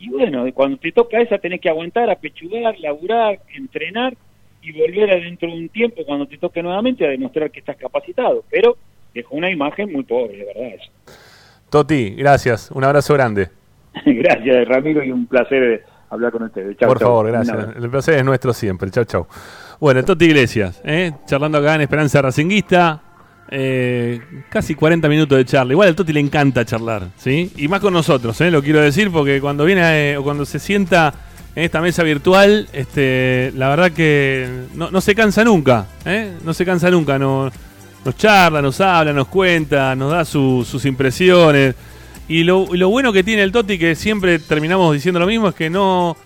y 0.01 0.09
bueno, 0.09 0.47
cuando 0.55 0.79
te 0.79 0.93
toca 0.93 1.21
esa 1.21 1.37
tenés 1.39 1.61
que 1.61 1.69
aguantar, 1.69 2.09
apechugar, 2.09 2.79
laburar, 2.81 3.39
entrenar 3.55 4.17
y 4.63 4.73
volver 4.73 5.11
adentro 5.11 5.49
de 5.51 5.59
un 5.59 5.69
tiempo 5.69 6.03
cuando 6.07 6.27
te 6.27 6.39
toque 6.39 6.63
nuevamente 6.63 7.07
a 7.07 7.11
demostrar 7.11 7.51
que 7.51 7.61
estás 7.61 7.77
capacitado. 7.77 8.43
Pero 8.51 8.79
dejó 9.15 9.37
una 9.37 9.51
imagen 9.51 9.93
muy 9.93 10.03
pobre, 10.05 10.39
de 10.39 10.45
verdad. 10.47 10.69
Eso. 10.75 10.91
Toti, 11.69 12.15
gracias. 12.17 12.71
Un 12.71 12.83
abrazo 12.83 13.15
grande. 13.15 13.49
Gracias, 14.05 14.69
Ramiro, 14.69 15.03
y 15.03 15.11
un 15.11 15.27
placer 15.27 15.85
hablar 16.11 16.31
con 16.31 16.45
ustedes. 16.45 16.77
Chau, 16.77 16.89
Por 16.89 16.99
chau. 17.01 17.09
favor, 17.09 17.27
gracias. 17.27 17.77
El 17.77 17.91
placer 17.91 18.15
es 18.19 18.25
nuestro 18.25 18.53
siempre. 18.53 18.89
Chau, 18.91 19.05
chau. 19.05 19.27
Bueno, 19.81 20.05
Toti 20.05 20.27
Iglesias, 20.27 20.81
¿eh? 20.85 21.13
charlando 21.27 21.59
acá 21.59 21.75
en 21.75 21.81
Esperanza 21.83 22.23
Racinguista. 22.23 23.10
Eh, 23.53 24.21
casi 24.49 24.75
40 24.75 25.09
minutos 25.09 25.37
de 25.37 25.45
charla. 25.45 25.73
Igual 25.73 25.89
al 25.89 25.95
Toti 25.97 26.13
le 26.13 26.21
encanta 26.21 26.65
charlar, 26.65 27.09
¿sí? 27.19 27.51
Y 27.57 27.67
más 27.69 27.81
con 27.81 27.93
nosotros, 27.93 28.41
¿eh? 28.41 28.51
Lo 28.51 28.63
quiero 28.63 28.81
decir 28.81 29.11
porque 29.11 29.41
cuando 29.41 29.65
viene 29.65 30.13
eh, 30.13 30.17
o 30.17 30.23
cuando 30.23 30.45
se 30.47 30.59
sienta 30.61 31.13
en 31.57 31.65
esta 31.65 31.81
mesa 31.81 32.05
virtual, 32.05 32.69
este, 32.73 33.53
la 33.57 33.69
verdad 33.69 33.91
que 33.91 34.49
no, 34.75 34.91
no 34.93 35.01
se 35.01 35.17
cansa 35.17 35.43
nunca, 35.43 35.87
¿eh? 36.05 36.33
No 36.45 36.55
se 36.55 36.65
cansa 36.65 36.91
nunca. 36.91 37.19
No, 37.19 37.51
nos 38.05 38.17
charla, 38.17 38.63
nos 38.63 38.81
habla, 38.81 39.13
nos 39.13 39.27
cuenta, 39.27 39.95
nos 39.97 40.13
da 40.13 40.25
su- 40.25 40.65
sus 40.69 40.85
impresiones. 40.85 41.75
Y 42.29 42.45
lo, 42.45 42.67
lo 42.73 42.89
bueno 42.89 43.13
que 43.13 43.25
tiene 43.25 43.43
el 43.43 43.51
Toti, 43.51 43.77
que 43.79 43.97
siempre 43.97 44.39
terminamos 44.39 44.95
diciendo 44.95 45.19
lo 45.19 45.27
mismo, 45.27 45.49
es 45.49 45.57
que 45.57 45.69
no, 45.69 46.17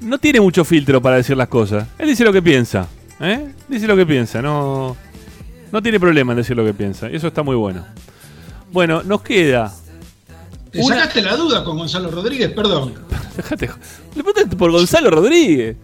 no 0.00 0.16
tiene 0.18 0.40
mucho 0.40 0.64
filtro 0.64 1.02
para 1.02 1.16
decir 1.16 1.36
las 1.36 1.48
cosas. 1.48 1.86
Él 1.98 2.08
dice 2.08 2.24
lo 2.24 2.32
que 2.32 2.40
piensa. 2.40 2.88
Dice 3.68 3.86
lo 3.86 3.96
que 3.96 4.06
piensa. 4.06 4.40
No, 4.40 4.96
no 5.72 5.82
tiene 5.82 5.98
problema 6.00 6.32
en 6.32 6.38
decir 6.38 6.56
lo 6.56 6.64
que 6.64 6.74
piensa. 6.74 7.10
y 7.10 7.16
Eso 7.16 7.28
está 7.28 7.42
muy 7.42 7.56
bueno. 7.56 7.84
Bueno, 8.70 9.02
nos 9.02 9.22
queda. 9.22 9.72
Te 10.70 10.80
Una- 10.82 10.96
sacaste 10.96 11.22
la 11.22 11.36
duda 11.36 11.64
con 11.64 11.78
Gonzalo 11.78 12.10
Rodríguez, 12.10 12.50
perdón. 12.52 12.94
Dejate. 13.36 13.66
Le 14.14 14.22
preguntaste 14.22 14.56
por 14.56 14.70
Gonzalo 14.70 15.10
Rodríguez. 15.10 15.76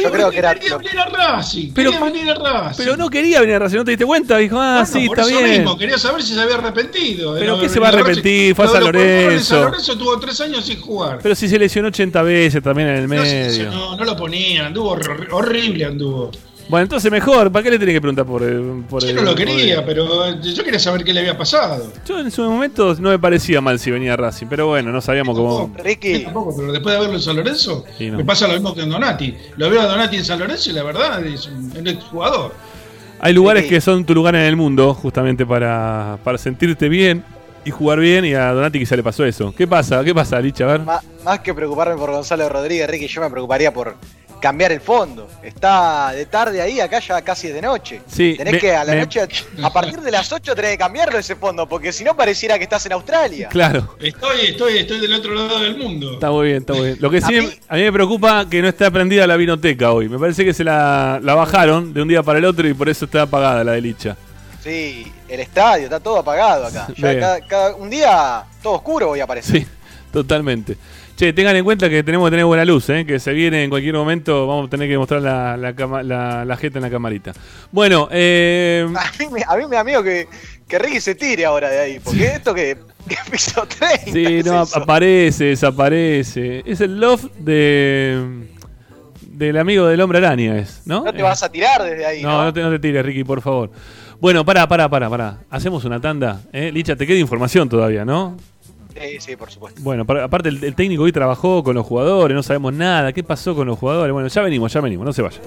Yo 0.00 0.10
creo 0.12 0.30
que 0.30 0.38
era. 0.38 0.54
Quería 0.54 0.76
venir 0.76 0.98
a 1.00 1.06
Racing, 1.06 1.72
Pero- 1.74 1.90
quería 1.90 2.04
venir 2.06 2.30
a 2.30 2.34
Racing. 2.34 2.84
Pero 2.84 2.96
no 2.96 3.10
quería 3.10 3.40
venir 3.40 3.56
a 3.56 3.58
Racing, 3.58 3.78
¿no 3.78 3.84
te 3.84 3.90
diste 3.90 4.06
cuenta? 4.06 4.36
Dijo, 4.38 4.56
ah, 4.60 4.84
Bueno, 4.84 4.86
sí, 4.86 5.06
por 5.08 5.18
está 5.18 5.30
eso 5.30 5.40
bien. 5.42 5.50
mismo, 5.62 5.76
quería 5.76 5.98
saber 5.98 6.22
si 6.22 6.32
se 6.32 6.40
había 6.40 6.54
arrepentido. 6.54 7.34
Pero 7.34 7.56
no 7.56 7.60
¿qué 7.60 7.68
se 7.68 7.80
va 7.80 7.88
a 7.88 7.90
arrepentir? 7.90 8.54
Fue 8.54 8.66
a 8.66 8.68
San 8.68 8.84
Lorenzo. 8.84 9.44
San 9.56 9.62
Lorenzo 9.64 9.98
tuvo 9.98 10.18
tres 10.20 10.40
años 10.40 10.64
sin 10.64 10.80
jugar. 10.80 11.18
Pero 11.20 11.34
si 11.34 11.48
se 11.48 11.58
lesionó 11.58 11.88
80 11.88 12.22
veces 12.22 12.62
también 12.62 12.88
en 12.88 12.96
el 12.98 13.02
No, 13.02 13.08
medio. 13.08 13.24
lesionó, 13.48 13.96
no 13.96 14.04
lo 14.04 14.16
ponían, 14.16 14.66
anduvo 14.66 14.96
hor- 14.96 15.26
horrible, 15.32 15.84
anduvo. 15.84 16.30
Bueno, 16.70 16.84
entonces 16.84 17.10
mejor, 17.10 17.50
¿para 17.52 17.62
qué 17.62 17.70
le 17.72 17.78
tenés 17.78 17.94
que 17.94 18.00
preguntar 18.00 18.24
por 18.24 18.42
el, 18.42 18.84
por 18.88 19.02
Yo 19.02 19.08
el- 19.10 19.16
no 19.16 19.22
lo 19.22 19.34
quería, 19.34 19.80
el- 19.80 19.84
pero 19.84 20.26
eh, 20.26 20.36
yo 20.40 20.62
quería 20.64 20.78
saber 20.78 21.04
qué 21.04 21.12
le 21.12 21.20
había 21.20 21.36
pasado. 21.36 21.92
Yo 22.06 22.18
en 22.20 22.30
su 22.30 22.42
momento 22.48 22.94
no 23.00 23.10
me 23.10 23.18
parecía 23.18 23.60
mal 23.60 23.78
si 23.78 23.90
venía 23.90 24.14
a 24.14 24.16
Racing, 24.16 24.46
pero 24.48 24.68
bueno, 24.68 24.90
no 24.92 25.00
sabíamos 25.00 25.36
cómo. 25.36 25.74
Ricky. 25.82 26.20
Tampoco, 26.24 26.54
pero 26.56 26.72
después 26.72 26.94
de 26.94 27.00
verlo 27.00 27.16
en 27.16 27.22
San 27.22 27.36
Lorenzo, 27.36 27.84
Sí, 27.98 28.10
no. 28.10 28.18
me 28.18 28.24
pasa 28.24 28.46
lo 28.46 28.54
mismo 28.54 28.74
que 28.74 28.82
en 28.82 28.90
Donati. 28.90 29.34
Lo 29.56 29.68
veo 29.68 29.80
a 29.80 29.86
Donati 29.86 30.16
en 30.16 30.24
San 30.24 30.38
Lorenzo 30.38 30.70
y 30.70 30.72
la 30.72 30.82
verdad 30.84 31.26
es 31.26 31.46
un, 31.46 31.72
un 31.76 31.86
exjugador. 31.88 32.54
Hay 33.20 33.34
lugares 33.34 33.66
que 33.66 33.80
son 33.80 34.04
tu 34.06 34.14
lugar 34.14 34.34
en 34.34 34.42
el 34.42 34.56
mundo, 34.56 34.94
justamente 34.94 35.44
para, 35.44 36.18
para 36.24 36.38
sentirte 36.38 36.88
bien 36.88 37.22
y 37.66 37.70
jugar 37.70 37.98
bien, 38.00 38.24
y 38.24 38.32
a 38.32 38.52
Donati 38.52 38.78
quizá 38.78 38.96
le 38.96 39.02
pasó 39.02 39.24
eso. 39.26 39.52
¿Qué 39.54 39.66
pasa? 39.66 40.02
¿Qué 40.02 40.14
pasa, 40.14 40.40
Licha? 40.40 40.64
A 40.64 40.68
ver. 40.68 40.80
Má- 40.80 41.02
más 41.24 41.40
que 41.40 41.52
preocuparme 41.52 41.96
por 41.96 42.10
Gonzalo 42.10 42.48
Rodríguez, 42.48 42.88
Ricky, 42.88 43.06
yo 43.08 43.20
me 43.20 43.28
preocuparía 43.28 43.70
por 43.74 43.96
cambiar 44.40 44.72
el 44.72 44.80
fondo. 44.80 45.28
Está 45.42 46.12
de 46.12 46.26
tarde 46.26 46.60
ahí, 46.62 46.80
acá 46.80 46.98
ya 47.00 47.20
casi 47.22 47.48
es 47.48 47.54
de 47.54 47.62
noche. 47.62 48.00
Sí, 48.06 48.34
tenés 48.36 48.54
me- 48.54 48.58
que 48.58 48.74
a 48.74 48.84
la 48.84 48.92
me- 48.94 49.00
noche, 49.00 49.20
a 49.62 49.72
partir 49.72 50.00
de 50.00 50.10
las 50.10 50.32
8 50.32 50.54
tenés 50.54 50.72
que 50.72 50.78
cambiarlo 50.78 51.18
ese 51.18 51.36
fondo, 51.36 51.68
porque 51.68 51.92
si 51.92 52.02
no 52.04 52.16
pareciera 52.16 52.56
que 52.58 52.64
estás 52.64 52.84
en 52.86 52.92
Australia. 52.92 53.48
Claro. 53.48 53.96
Estoy, 54.00 54.46
estoy, 54.48 54.78
estoy 54.78 55.00
del 55.00 55.12
otro 55.14 55.34
lado 55.34 55.58
del 55.60 55.76
mundo. 55.76 56.14
Está 56.14 56.30
muy 56.30 56.46
bien, 56.48 56.58
está 56.58 56.72
muy 56.72 56.86
bien. 56.86 56.96
Lo 57.00 57.10
que 57.10 57.20
sí, 57.20 57.36
A 57.38 57.42
mí- 57.42 57.60
a 57.68 57.74
mí 57.76 57.82
me 57.82 57.92
preocupa 57.92 58.48
que 58.48 58.62
no 58.62 58.68
está 58.68 58.90
prendida 58.90 59.26
la 59.26 59.36
vinoteca 59.36 59.92
hoy. 59.92 60.08
Me 60.08 60.18
parece 60.18 60.44
que 60.44 60.54
se 60.54 60.64
la, 60.64 61.20
la 61.22 61.34
bajaron 61.34 61.92
de 61.92 62.02
un 62.02 62.08
día 62.08 62.22
para 62.22 62.38
el 62.38 62.44
otro 62.46 62.66
y 62.66 62.74
por 62.74 62.88
eso 62.88 63.04
está 63.04 63.22
apagada 63.22 63.62
la 63.62 63.72
de 63.72 63.80
Licha. 63.80 64.16
Sí, 64.62 65.10
el 65.28 65.40
estadio 65.40 65.84
está 65.84 66.00
todo 66.00 66.18
apagado 66.18 66.66
acá. 66.66 66.86
Ya 66.96 67.18
cada, 67.18 67.40
cada- 67.46 67.74
un 67.76 67.88
día 67.88 68.44
todo 68.62 68.74
oscuro 68.74 69.06
voy 69.08 69.20
a 69.20 69.24
aparecer. 69.24 69.60
Sí, 69.62 69.66
totalmente. 70.12 70.76
Che, 71.20 71.34
tengan 71.34 71.54
en 71.54 71.64
cuenta 71.64 71.90
que 71.90 72.02
tenemos 72.02 72.26
que 72.28 72.30
tener 72.30 72.46
buena 72.46 72.64
luz, 72.64 72.88
¿eh? 72.88 73.04
que 73.04 73.20
se 73.20 73.34
viene 73.34 73.62
en 73.62 73.68
cualquier 73.68 73.92
momento, 73.92 74.46
vamos 74.46 74.68
a 74.68 74.70
tener 74.70 74.88
que 74.88 74.96
mostrar 74.96 75.20
la, 75.20 75.54
la, 75.58 75.74
cama- 75.74 76.02
la, 76.02 76.46
la 76.46 76.56
jeta 76.56 76.78
en 76.78 76.82
la 76.84 76.88
camarita. 76.88 77.34
Bueno, 77.70 78.08
eh, 78.10 78.86
A 78.96 79.10
mí, 79.18 79.26
me, 79.30 79.42
a 79.46 79.54
mí 79.58 79.64
me 79.68 79.76
da 79.76 79.84
miedo 79.84 80.02
que, 80.02 80.26
que 80.66 80.78
Ricky 80.78 80.98
se 80.98 81.14
tire 81.14 81.44
ahora 81.44 81.68
de 81.68 81.78
ahí, 81.78 82.00
porque 82.00 82.24
esto 82.24 82.54
que, 82.54 82.78
que 83.06 83.16
piso 83.30 83.66
30. 83.66 84.12
sí, 84.12 84.24
es 84.38 84.46
no, 84.46 84.62
eso. 84.62 84.78
aparece, 84.78 85.44
desaparece. 85.44 86.62
Es 86.64 86.80
el 86.80 86.98
loft 86.98 87.26
de 87.38 88.46
del 89.30 89.58
amigo 89.58 89.86
del 89.86 90.00
hombre 90.00 90.18
araña, 90.20 90.56
es, 90.58 90.80
¿no? 90.86 91.04
No 91.04 91.12
te 91.12 91.22
vas 91.22 91.42
a 91.42 91.50
tirar 91.52 91.82
desde 91.82 92.06
ahí, 92.06 92.22
No, 92.22 92.30
¿no? 92.30 92.44
no 92.44 92.52
te, 92.54 92.62
no 92.62 92.70
te 92.70 92.78
tires, 92.78 93.04
Ricky, 93.04 93.24
por 93.24 93.42
favor. 93.42 93.70
Bueno, 94.20 94.42
pará, 94.46 94.66
pará, 94.66 94.88
pará, 94.88 95.10
pará. 95.10 95.38
Hacemos 95.50 95.84
una 95.84 96.00
tanda. 96.00 96.40
¿eh? 96.50 96.70
Licha, 96.72 96.96
te 96.96 97.06
queda 97.06 97.18
información 97.18 97.68
todavía, 97.68 98.06
¿no? 98.06 98.38
Sí, 98.94 99.20
sí, 99.20 99.36
por 99.36 99.50
supuesto. 99.50 99.80
Bueno, 99.82 100.04
para- 100.04 100.24
aparte 100.24 100.48
el, 100.48 100.62
el 100.64 100.74
técnico 100.74 101.04
hoy 101.04 101.12
trabajó 101.12 101.62
con 101.62 101.74
los 101.76 101.86
jugadores, 101.86 102.34
no 102.34 102.42
sabemos 102.42 102.72
nada. 102.74 103.12
¿Qué 103.12 103.22
pasó 103.22 103.54
con 103.54 103.66
los 103.66 103.78
jugadores? 103.78 104.12
Bueno, 104.12 104.28
ya 104.28 104.42
venimos, 104.42 104.72
ya 104.72 104.80
venimos, 104.80 105.06
no 105.06 105.12
se 105.12 105.22
vayan. 105.22 105.42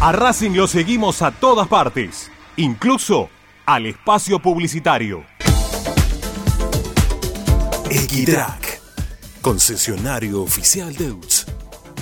A 0.00 0.12
Racing 0.12 0.52
lo 0.52 0.66
seguimos 0.68 1.22
a 1.22 1.32
todas 1.32 1.66
partes, 1.66 2.30
incluso 2.56 3.28
al 3.66 3.86
espacio 3.86 4.38
publicitario. 4.38 5.24
Equitrack, 7.90 8.80
concesionario 9.42 10.42
oficial 10.42 10.94
Deutz. 10.94 11.46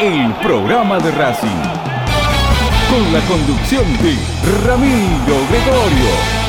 el 0.00 0.32
programa 0.42 0.98
de 0.98 1.10
Racing. 1.10 1.48
Con 2.88 3.12
la 3.12 3.20
conducción 3.28 3.84
de 3.98 4.16
Ramiro 4.64 5.36
Gregorio. 5.50 6.39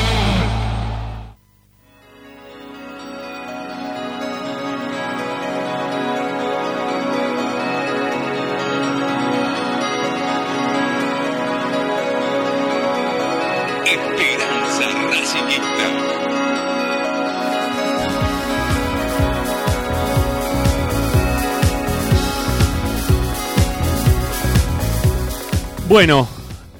Bueno, 25.92 26.26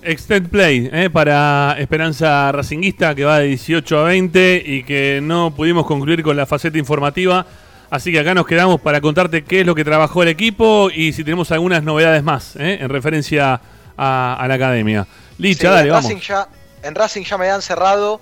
Extend 0.03 0.49
Play 0.49 0.89
eh, 0.91 1.11
para 1.11 1.77
Esperanza 1.79 2.51
Racinguista 2.51 3.15
que 3.15 3.27
va 3.27 3.41
de 3.41 3.49
18 3.49 3.99
a 3.99 4.05
20 4.05 4.63
y 4.65 4.85
que 4.85 5.21
no 5.23 5.55
pudimos 5.55 5.85
concluir 5.85 6.23
con 6.23 6.35
la 6.35 6.47
faceta 6.47 6.79
informativa. 6.79 7.45
Así 7.91 8.11
que 8.11 8.21
acá 8.21 8.33
nos 8.33 8.47
quedamos 8.47 8.81
para 8.81 9.03
contarte 9.03 9.45
qué 9.45 9.61
es 9.61 9.67
lo 9.67 9.75
que 9.75 9.85
trabajó 9.85 10.23
el 10.23 10.31
equipo 10.31 10.89
y 10.91 11.13
si 11.13 11.25
tenemos 11.25 11.53
algunas 11.53 11.83
novedades 11.83 12.23
más 12.23 12.57
eh, 12.57 12.79
en 12.81 12.89
referencia 12.89 13.61
a, 13.99 14.35
a 14.41 14.49
la 14.49 14.55
academia. 14.55 15.07
Licha, 15.37 15.61
Sí, 15.61 15.67
dale, 15.67 15.89
en, 15.89 15.89
vamos. 15.91 16.05
Racing 16.05 16.27
ya, 16.27 16.49
en 16.83 16.95
Racing 16.95 17.23
ya 17.25 17.37
me 17.37 17.51
han 17.51 17.61
cerrado 17.61 18.19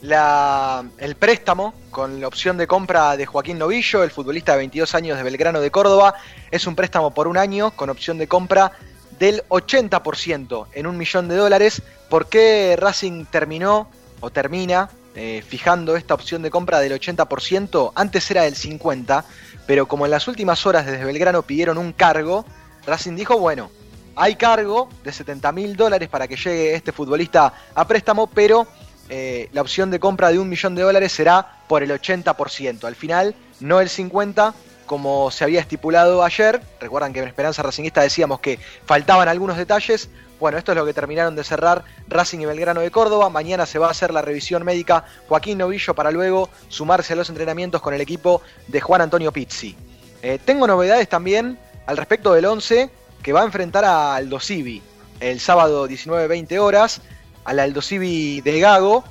la, 0.00 0.84
el 0.98 1.14
préstamo 1.14 1.72
con 1.92 2.20
la 2.20 2.26
opción 2.26 2.58
de 2.58 2.66
compra 2.66 3.16
de 3.16 3.26
Joaquín 3.26 3.58
Novillo, 3.58 4.02
el 4.02 4.10
futbolista 4.10 4.52
de 4.52 4.58
22 4.58 4.92
años 4.96 5.16
de 5.16 5.22
Belgrano 5.22 5.60
de 5.60 5.70
Córdoba. 5.70 6.16
Es 6.50 6.66
un 6.66 6.74
préstamo 6.74 7.14
por 7.14 7.28
un 7.28 7.38
año 7.38 7.70
con 7.70 7.90
opción 7.90 8.18
de 8.18 8.26
compra 8.26 8.72
del 9.18 9.42
80% 9.48 10.66
en 10.72 10.86
un 10.86 10.96
millón 10.96 11.28
de 11.28 11.36
dólares. 11.36 11.82
¿Por 12.08 12.28
qué 12.28 12.76
Racing 12.78 13.24
terminó 13.26 13.88
o 14.20 14.30
termina 14.30 14.90
eh, 15.14 15.42
fijando 15.46 15.96
esta 15.96 16.14
opción 16.14 16.42
de 16.42 16.50
compra 16.50 16.80
del 16.80 16.92
80%? 16.92 17.92
Antes 17.94 18.30
era 18.30 18.42
del 18.42 18.54
50%, 18.54 19.24
pero 19.66 19.86
como 19.86 20.04
en 20.04 20.10
las 20.10 20.28
últimas 20.28 20.66
horas 20.66 20.86
desde 20.86 21.04
Belgrano 21.04 21.42
pidieron 21.42 21.78
un 21.78 21.92
cargo, 21.92 22.44
Racing 22.86 23.14
dijo, 23.14 23.38
bueno, 23.38 23.70
hay 24.16 24.36
cargo 24.36 24.88
de 25.04 25.12
70 25.12 25.52
mil 25.52 25.76
dólares 25.76 26.08
para 26.08 26.28
que 26.28 26.36
llegue 26.36 26.74
este 26.74 26.92
futbolista 26.92 27.52
a 27.74 27.86
préstamo, 27.86 28.26
pero 28.26 28.66
eh, 29.08 29.48
la 29.52 29.62
opción 29.62 29.90
de 29.90 30.00
compra 30.00 30.30
de 30.30 30.38
un 30.38 30.48
millón 30.48 30.74
de 30.74 30.82
dólares 30.82 31.12
será 31.12 31.60
por 31.68 31.82
el 31.82 31.90
80%. 31.90 32.84
Al 32.84 32.94
final, 32.94 33.34
no 33.60 33.80
el 33.80 33.88
50%, 33.88 34.54
como 34.86 35.30
se 35.30 35.44
había 35.44 35.60
estipulado 35.60 36.22
ayer. 36.22 36.60
Recuerdan 36.80 37.12
que 37.12 37.20
en 37.20 37.28
Esperanza 37.28 37.62
Racingista 37.62 38.02
decíamos 38.02 38.40
que 38.40 38.58
faltaban 38.84 39.28
algunos 39.28 39.56
detalles. 39.56 40.08
Bueno, 40.40 40.58
esto 40.58 40.72
es 40.72 40.78
lo 40.78 40.84
que 40.84 40.92
terminaron 40.92 41.36
de 41.36 41.44
cerrar 41.44 41.84
Racing 42.08 42.40
y 42.40 42.46
Belgrano 42.46 42.80
de 42.80 42.90
Córdoba. 42.90 43.30
Mañana 43.30 43.64
se 43.64 43.78
va 43.78 43.88
a 43.88 43.90
hacer 43.92 44.12
la 44.12 44.22
revisión 44.22 44.64
médica 44.64 45.04
Joaquín 45.28 45.58
Novillo 45.58 45.94
para 45.94 46.10
luego 46.10 46.48
sumarse 46.68 47.12
a 47.12 47.16
los 47.16 47.28
entrenamientos 47.28 47.80
con 47.80 47.94
el 47.94 48.00
equipo 48.00 48.42
de 48.68 48.80
Juan 48.80 49.02
Antonio 49.02 49.32
Pizzi. 49.32 49.76
Eh, 50.22 50.38
tengo 50.44 50.66
novedades 50.66 51.08
también 51.08 51.58
al 51.86 51.96
respecto 51.96 52.32
del 52.32 52.46
11 52.46 52.90
que 53.22 53.32
va 53.32 53.42
a 53.42 53.44
enfrentar 53.44 53.84
a 53.84 54.16
Aldo 54.16 54.40
Civi 54.40 54.82
el 55.20 55.40
sábado 55.40 55.88
19-20 55.88 56.58
horas. 56.58 57.00
Al 57.44 57.58
Aldo 57.58 57.82
Civi 57.82 58.40
de 58.40 58.60
Gago. 58.60 59.04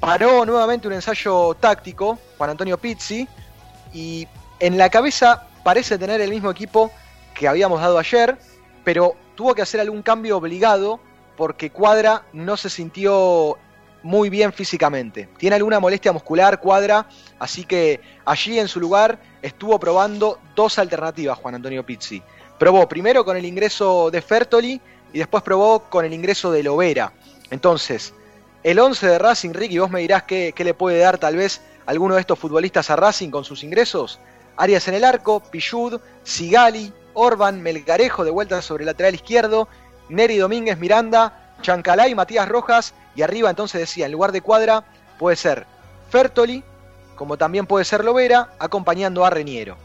Paró 0.00 0.44
nuevamente 0.44 0.86
un 0.86 0.94
ensayo 0.94 1.54
táctico 1.54 2.18
Juan 2.36 2.50
Antonio 2.50 2.76
Pizzi 2.76 3.26
y 3.92 4.28
en 4.64 4.78
la 4.78 4.88
cabeza 4.88 5.46
parece 5.62 5.98
tener 5.98 6.22
el 6.22 6.30
mismo 6.30 6.50
equipo 6.50 6.90
que 7.34 7.46
habíamos 7.46 7.82
dado 7.82 7.98
ayer, 7.98 8.38
pero 8.82 9.14
tuvo 9.34 9.54
que 9.54 9.60
hacer 9.60 9.78
algún 9.78 10.00
cambio 10.00 10.38
obligado 10.38 11.00
porque 11.36 11.68
Cuadra 11.68 12.22
no 12.32 12.56
se 12.56 12.70
sintió 12.70 13.58
muy 14.02 14.30
bien 14.30 14.54
físicamente. 14.54 15.28
Tiene 15.36 15.56
alguna 15.56 15.80
molestia 15.80 16.12
muscular, 16.12 16.60
Cuadra, 16.60 17.06
así 17.38 17.64
que 17.64 18.00
allí 18.24 18.58
en 18.58 18.68
su 18.68 18.80
lugar 18.80 19.18
estuvo 19.42 19.78
probando 19.78 20.38
dos 20.56 20.78
alternativas 20.78 21.36
Juan 21.36 21.56
Antonio 21.56 21.84
Pizzi. 21.84 22.22
Probó 22.58 22.88
primero 22.88 23.22
con 23.22 23.36
el 23.36 23.44
ingreso 23.44 24.10
de 24.10 24.22
Fertoli 24.22 24.80
y 25.12 25.18
después 25.18 25.42
probó 25.42 25.90
con 25.90 26.06
el 26.06 26.14
ingreso 26.14 26.50
de 26.50 26.62
Lovera. 26.62 27.12
Entonces, 27.50 28.14
el 28.62 28.78
11 28.78 29.08
de 29.08 29.18
Racing, 29.18 29.52
Ricky, 29.52 29.76
vos 29.76 29.90
me 29.90 30.00
dirás 30.00 30.22
qué, 30.22 30.54
qué 30.56 30.64
le 30.64 30.72
puede 30.72 31.00
dar 31.00 31.18
tal 31.18 31.36
vez 31.36 31.60
alguno 31.84 32.14
de 32.14 32.22
estos 32.22 32.38
futbolistas 32.38 32.88
a 32.88 32.96
Racing 32.96 33.28
con 33.28 33.44
sus 33.44 33.62
ingresos. 33.62 34.20
Arias 34.56 34.86
en 34.88 34.94
el 34.94 35.04
arco, 35.04 35.40
Pillud, 35.50 36.00
Sigali, 36.22 36.92
Orban, 37.14 37.60
Melgarejo 37.62 38.24
de 38.24 38.30
vuelta 38.30 38.60
sobre 38.62 38.82
el 38.82 38.86
lateral 38.86 39.14
izquierdo, 39.14 39.68
Neri 40.08 40.36
Domínguez 40.36 40.78
Miranda, 40.78 41.54
Chancalay, 41.62 42.14
Matías 42.14 42.48
Rojas 42.48 42.94
y 43.16 43.22
arriba 43.22 43.50
entonces 43.50 43.80
decía, 43.80 44.06
en 44.06 44.12
lugar 44.12 44.32
de 44.32 44.40
Cuadra 44.40 44.84
puede 45.18 45.36
ser 45.36 45.66
Fertoli, 46.10 46.62
como 47.14 47.36
también 47.36 47.66
puede 47.66 47.84
ser 47.84 48.04
Lovera, 48.04 48.54
acompañando 48.58 49.24
a 49.24 49.30
Reniero. 49.30 49.76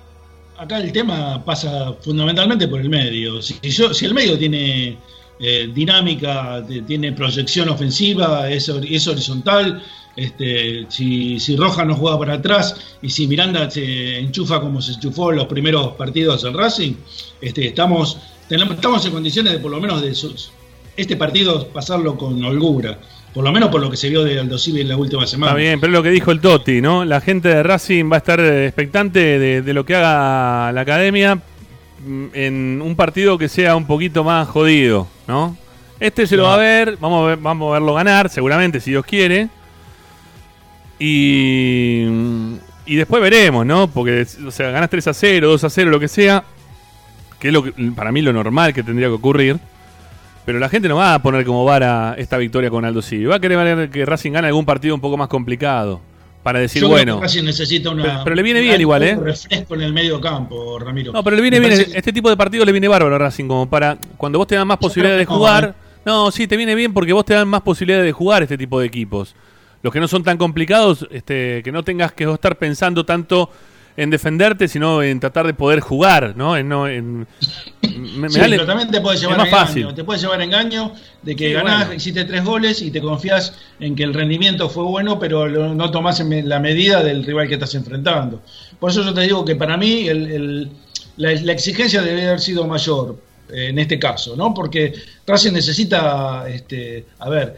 Acá 0.57 0.77
el 0.79 0.91
tema 0.91 1.43
pasa 1.45 1.93
fundamentalmente 2.01 2.67
por 2.67 2.81
el 2.81 2.89
medio. 2.89 3.41
Si, 3.41 3.57
yo- 3.69 3.93
si 3.93 4.05
el 4.05 4.13
medio 4.13 4.37
tiene 4.37 4.97
eh, 5.39 5.69
dinámica, 5.73 6.63
tiene 6.85 7.13
proyección 7.13 7.69
ofensiva, 7.69 8.49
es, 8.49 8.67
es 8.69 9.07
horizontal, 9.07 9.81
este, 10.15 10.85
si, 10.89 11.39
si 11.39 11.55
Rojas 11.55 11.85
no 11.87 11.95
juega 11.95 12.19
para 12.19 12.33
atrás 12.33 12.75
y 13.01 13.09
si 13.09 13.25
Miranda 13.27 13.69
se 13.69 14.19
enchufa 14.19 14.59
como 14.59 14.81
se 14.81 14.93
enchufó 14.93 15.31
en 15.31 15.37
los 15.37 15.45
primeros 15.47 15.93
partidos 15.93 16.43
del 16.43 16.53
Racing, 16.53 16.93
este, 17.39 17.67
estamos, 17.67 18.17
tenemos, 18.49 18.75
estamos 18.75 19.05
en 19.05 19.11
condiciones 19.13 19.53
de 19.53 19.59
por 19.59 19.71
lo 19.71 19.79
menos 19.79 20.01
de 20.01 20.13
sus- 20.13 20.51
este 20.97 21.15
partido 21.15 21.67
pasarlo 21.69 22.17
con 22.17 22.43
holgura. 22.43 22.99
Por 23.33 23.43
lo 23.43 23.51
menos 23.51 23.69
por 23.69 23.79
lo 23.79 23.91
que 23.91 23.95
se 23.95 24.09
vio 24.09 24.23
de 24.23 24.39
Aldo 24.39 24.57
Civi 24.57 24.81
en 24.81 24.89
la 24.89 24.97
última 24.97 25.25
semana. 25.27 25.51
Está 25.51 25.59
bien, 25.61 25.79
pero 25.79 25.93
lo 25.93 26.01
que 26.01 26.09
dijo 26.09 26.31
el 26.31 26.41
Totti, 26.41 26.81
¿no? 26.81 27.05
La 27.05 27.21
gente 27.21 27.47
de 27.47 27.61
Racing 27.61 28.11
va 28.11 28.15
a 28.15 28.17
estar 28.17 28.39
eh, 28.39 28.65
expectante 28.65 29.19
de, 29.37 29.61
de 29.61 29.73
lo 29.73 29.85
que 29.85 29.95
haga 29.95 30.71
la 30.71 30.81
academia 30.81 31.39
en 32.33 32.81
un 32.83 32.95
partido 32.95 33.37
que 33.37 33.49
sea 33.49 33.75
un 33.75 33.85
poquito 33.85 34.23
más 34.23 34.47
jodido, 34.47 35.07
¿no? 35.27 35.57
Este 35.99 36.25
se 36.27 36.37
lo 36.37 36.43
va 36.43 36.53
a 36.53 36.57
ver, 36.57 36.97
vamos 36.99 37.23
a, 37.23 37.27
ver, 37.27 37.37
vamos 37.37 37.69
a 37.69 37.73
verlo 37.73 37.93
ganar, 37.93 38.29
seguramente, 38.29 38.79
si 38.79 38.91
Dios 38.91 39.05
quiere. 39.05 39.49
Y, 40.97 42.05
y 42.85 42.95
después 42.95 43.21
veremos, 43.21 43.65
¿no? 43.65 43.87
Porque, 43.89 44.25
o 44.45 44.51
sea, 44.51 44.71
ganas 44.71 44.89
3 44.89 45.07
a 45.07 45.13
0, 45.13 45.47
2 45.49 45.63
a 45.63 45.69
0, 45.69 45.91
lo 45.91 45.99
que 45.99 46.07
sea, 46.07 46.43
que 47.39 47.49
es 47.49 47.53
lo 47.53 47.63
que, 47.63 47.71
para 47.95 48.11
mí 48.11 48.21
lo 48.21 48.31
normal 48.33 48.73
que 48.73 48.83
tendría 48.83 49.07
que 49.07 49.13
ocurrir. 49.13 49.59
Pero 50.45 50.57
la 50.57 50.69
gente 50.69 50.87
no 50.87 50.95
va 50.95 51.13
a 51.13 51.21
poner 51.21 51.45
como 51.45 51.63
vara 51.65 52.15
esta 52.17 52.37
victoria 52.37 52.69
con 52.69 52.83
Aldo 52.85 53.01
Civi. 53.01 53.25
Va 53.25 53.35
a 53.35 53.39
querer 53.39 53.57
ver 53.57 53.89
que 53.89 54.05
Racing 54.05 54.31
gane 54.31 54.47
algún 54.47 54.65
partido 54.65 54.95
un 54.95 55.01
poco 55.01 55.17
más 55.17 55.27
complicado. 55.27 56.01
Para 56.49 56.61
decir, 56.61 56.81
Yo 56.81 56.87
bueno. 56.89 57.21
necesita 57.21 57.91
una, 57.91 58.01
Pero- 58.01 58.21
pero 58.23 58.35
le 58.35 58.41
viene 58.41 58.59
un 58.61 58.65
bien 58.65 58.81
igual, 58.81 59.03
¿eh? 59.03 59.15
refresco 59.15 59.75
en 59.75 59.81
el 59.81 59.93
medio 59.93 60.19
campo, 60.19 60.79
Ramiro. 60.79 61.13
No, 61.13 61.23
pero 61.23 61.35
le 61.35 61.43
viene 61.43 61.59
Me 61.59 61.67
bien. 61.67 61.79
parece 61.79 61.95
Este 61.95 62.11
tipo 62.11 62.27
de 62.27 62.35
partidos 62.35 62.65
le 62.65 62.71
viene 62.71 62.87
bárbaro 62.87 63.13
a 63.15 63.19
Racing. 63.19 63.45
Como 63.47 63.69
para. 63.69 63.99
Cuando 64.17 64.39
vos 64.39 64.47
te 64.47 64.55
dan 64.55 64.67
más 64.67 64.79
posibilidades 64.79 65.19
de 65.19 65.25
que 65.27 65.31
no, 65.31 65.37
jugar. 65.37 65.75
¿eh? 65.77 65.99
No, 66.05 66.31
sí, 66.31 66.47
te 66.47 66.57
viene 66.57 66.73
bien 66.73 66.91
porque 66.91 67.13
vos 67.13 67.23
te 67.23 67.35
dan 67.35 67.47
más 67.47 67.61
posibilidades 67.61 68.05
de 68.07 68.11
jugar 68.13 68.41
este 68.41 68.57
tipo 68.57 68.79
de 68.79 68.87
equipos. 68.87 69.35
Los 69.83 69.93
que 69.93 69.99
no 69.99 70.07
son 70.07 70.23
tan 70.23 70.37
complicados, 70.39 71.07
este, 71.11 71.61
que 71.63 71.71
no 71.71 71.83
tengas 71.83 72.13
que 72.13 72.23
estar 72.23 72.57
pensando 72.57 73.05
tanto 73.05 73.51
en 74.01 74.09
defenderte, 74.09 74.67
sino 74.67 75.01
en 75.03 75.19
tratar 75.19 75.45
de 75.45 75.53
poder 75.53 75.79
jugar, 75.79 76.33
¿no? 76.35 76.55
En, 76.57 76.69
no 76.69 76.87
en, 76.87 77.27
me- 78.17 78.29
Sí, 78.29 78.39
pero 78.49 78.65
también 78.65 78.89
te 78.91 79.01
puede 79.01 79.15
es 79.15 79.21
llevar 79.21 79.37
más 79.37 79.47
engaño. 79.47 79.65
fácil. 79.65 79.93
Te 79.95 80.03
puede 80.03 80.19
llevar 80.19 80.41
engaño 80.41 80.93
de 81.21 81.35
que 81.35 81.47
Sí, 81.47 81.53
ganás, 81.53 81.79
bueno. 81.79 81.93
hiciste 81.95 82.25
tres 82.25 82.43
goles 82.43 82.81
y 82.81 82.91
te 82.91 83.01
confías 83.01 83.53
en 83.79 83.95
que 83.95 84.03
el 84.03 84.13
rendimiento 84.13 84.69
fue 84.69 84.83
bueno, 84.83 85.19
pero 85.19 85.47
lo- 85.47 85.73
no 85.75 85.91
tomás 85.91 86.19
en 86.19 86.47
la 86.47 86.59
medida 86.59 87.03
del 87.03 87.23
rival 87.25 87.47
que 87.47 87.55
estás 87.55 87.75
enfrentando. 87.75 88.41
Por 88.79 88.91
eso 88.91 89.03
yo 89.03 89.13
te 89.13 89.21
digo 89.21 89.43
que 89.45 89.55
para 89.55 89.75
mí 89.77 90.07
el- 90.07 90.31
el- 90.31 90.69
la, 91.17 91.33
la 91.33 91.51
exigencia 91.51 92.01
debe 92.01 92.25
haber 92.27 92.39
sido 92.39 92.65
mayor 92.65 93.17
eh, 93.51 93.69
en 93.69 93.79
este 93.79 93.97
caso, 93.97 94.35
¿no? 94.35 94.53
Porque 94.53 94.93
Racing 95.25 95.53
necesita, 95.53 96.45
este, 96.47 97.05
a 97.17 97.29
ver, 97.29 97.55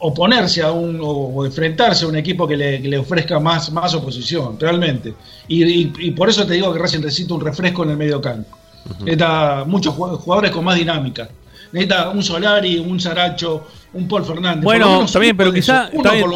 oponerse 0.00 0.62
a 0.62 0.72
un 0.72 0.98
o, 1.02 1.44
enfrentarse 1.44 2.04
a 2.04 2.08
un 2.08 2.16
equipo 2.16 2.46
que 2.48 2.56
le, 2.56 2.80
que 2.82 2.88
le 2.88 2.98
ofrezca 2.98 3.38
más, 3.38 3.70
más 3.70 3.94
oposición, 3.94 4.56
realmente. 4.58 5.14
Y, 5.48 5.62
y- 5.64 5.92
y 5.98 6.10
por 6.12 6.28
eso 6.28 6.46
te 6.46 6.54
digo 6.54 6.72
que 6.72 6.78
Racing 6.78 7.00
necesita 7.00 7.34
un 7.34 7.40
refresco 7.42 7.84
en 7.84 7.90
el 7.90 7.96
medio 7.96 8.20
campo. 8.20 8.56
Necesita 9.00 9.64
muchos 9.66 9.94
jugadores 9.94 10.50
con 10.50 10.64
más 10.64 10.76
dinámica. 10.76 11.28
Necesita 11.72 12.10
un 12.10 12.22
Solari, 12.22 12.78
un 12.78 12.98
Saracho, 12.98 13.66
un 13.92 14.08
Paul 14.08 14.24
Fernández. 14.24 14.64
Bueno, 14.64 14.86
uno 15.00 15.36
pero 15.36 15.50
quizá, 15.52 15.90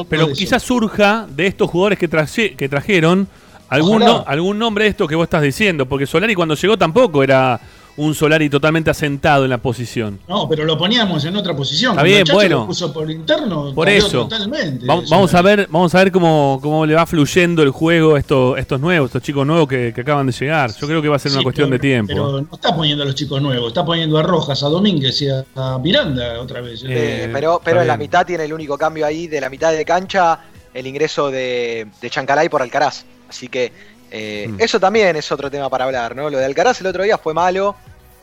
pero 0.08 0.26
quizás 0.38 0.62
surja 0.62 1.26
de 1.28 1.46
estos 1.46 1.70
jugadores 1.70 1.98
que, 1.98 2.08
traje- 2.08 2.54
que 2.56 2.68
trajeron 2.68 3.26
algún, 3.68 4.00
no- 4.18 4.24
algún 4.26 4.58
nombre 4.58 4.84
de 4.84 4.90
esto 4.90 5.08
que 5.08 5.14
vos 5.16 5.24
estás 5.24 5.42
diciendo, 5.42 5.86
porque 5.86 6.06
Solari 6.06 6.34
cuando 6.34 6.54
llegó 6.54 6.76
tampoco 6.76 7.22
era 7.24 7.58
un 7.96 8.14
Solari 8.14 8.50
totalmente 8.50 8.90
asentado 8.90 9.44
en 9.44 9.50
la 9.50 9.58
posición. 9.58 10.18
No, 10.28 10.48
pero 10.48 10.64
lo 10.64 10.76
poníamos 10.76 11.24
en 11.24 11.36
otra 11.36 11.54
posición. 11.54 11.92
Está 11.92 12.02
bien, 12.02 12.24
bueno. 12.32 12.60
lo 12.60 12.66
puso 12.66 12.92
por 12.92 13.10
interno, 13.10 13.72
Por 13.74 13.88
eso. 13.88 14.22
Totalmente. 14.28 14.84
Vamos, 14.86 15.08
vamos 15.08 15.34
a 15.34 15.42
ver, 15.42 15.68
vamos 15.70 15.94
a 15.94 15.98
ver 15.98 16.10
cómo, 16.12 16.58
cómo 16.62 16.84
le 16.86 16.94
va 16.94 17.06
fluyendo 17.06 17.62
el 17.62 17.70
juego 17.70 18.16
a 18.16 18.18
estos, 18.18 18.58
estos 18.58 18.80
nuevos, 18.80 19.08
estos 19.08 19.22
chicos 19.22 19.46
nuevos 19.46 19.68
que, 19.68 19.92
que 19.94 20.00
acaban 20.00 20.26
de 20.26 20.32
llegar. 20.32 20.70
Yo 20.74 20.86
creo 20.86 21.00
que 21.00 21.08
va 21.08 21.16
a 21.16 21.18
ser 21.20 21.32
una 21.32 21.42
cuestión 21.42 21.68
pero- 21.70 21.76
de 21.82 21.88
tiempo. 21.88 22.08
Pero 22.12 22.40
no 22.42 22.48
está 22.54 22.74
poniendo 22.74 23.04
a 23.04 23.06
los 23.06 23.14
chicos 23.14 23.40
nuevos, 23.40 23.68
está 23.68 23.84
poniendo 23.84 24.18
a 24.18 24.22
Rojas, 24.22 24.62
a 24.62 24.68
Domínguez 24.68 25.22
y 25.22 25.28
a, 25.28 25.44
a 25.54 25.78
Miranda 25.78 26.40
otra 26.40 26.60
vez. 26.60 26.82
¿eh? 26.82 26.86
Eh, 26.88 27.30
pero 27.32 27.60
pero 27.64 27.80
en 27.82 27.86
la 27.88 27.96
mitad 27.96 28.26
tiene 28.26 28.44
el 28.44 28.52
único 28.52 28.76
cambio 28.76 29.06
ahí 29.06 29.26
de 29.28 29.40
la 29.40 29.48
mitad 29.48 29.72
de 29.72 29.84
cancha 29.84 30.40
el 30.72 30.86
ingreso 30.88 31.30
de, 31.30 31.86
de 32.00 32.10
Chancalay 32.10 32.48
por 32.48 32.60
Alcaraz. 32.60 33.04
Así 33.28 33.48
que 33.48 33.72
eh, 34.16 34.46
Mm. 34.48 34.60
eso 34.60 34.78
también 34.78 35.16
es 35.16 35.30
otro 35.32 35.50
tema 35.50 35.68
para 35.68 35.84
hablar, 35.86 36.14
¿no? 36.14 36.30
Lo 36.30 36.38
de 36.38 36.44
Alcaraz 36.44 36.80
el 36.80 36.86
otro 36.86 37.02
día 37.02 37.18
fue 37.18 37.34
malo, 37.34 37.74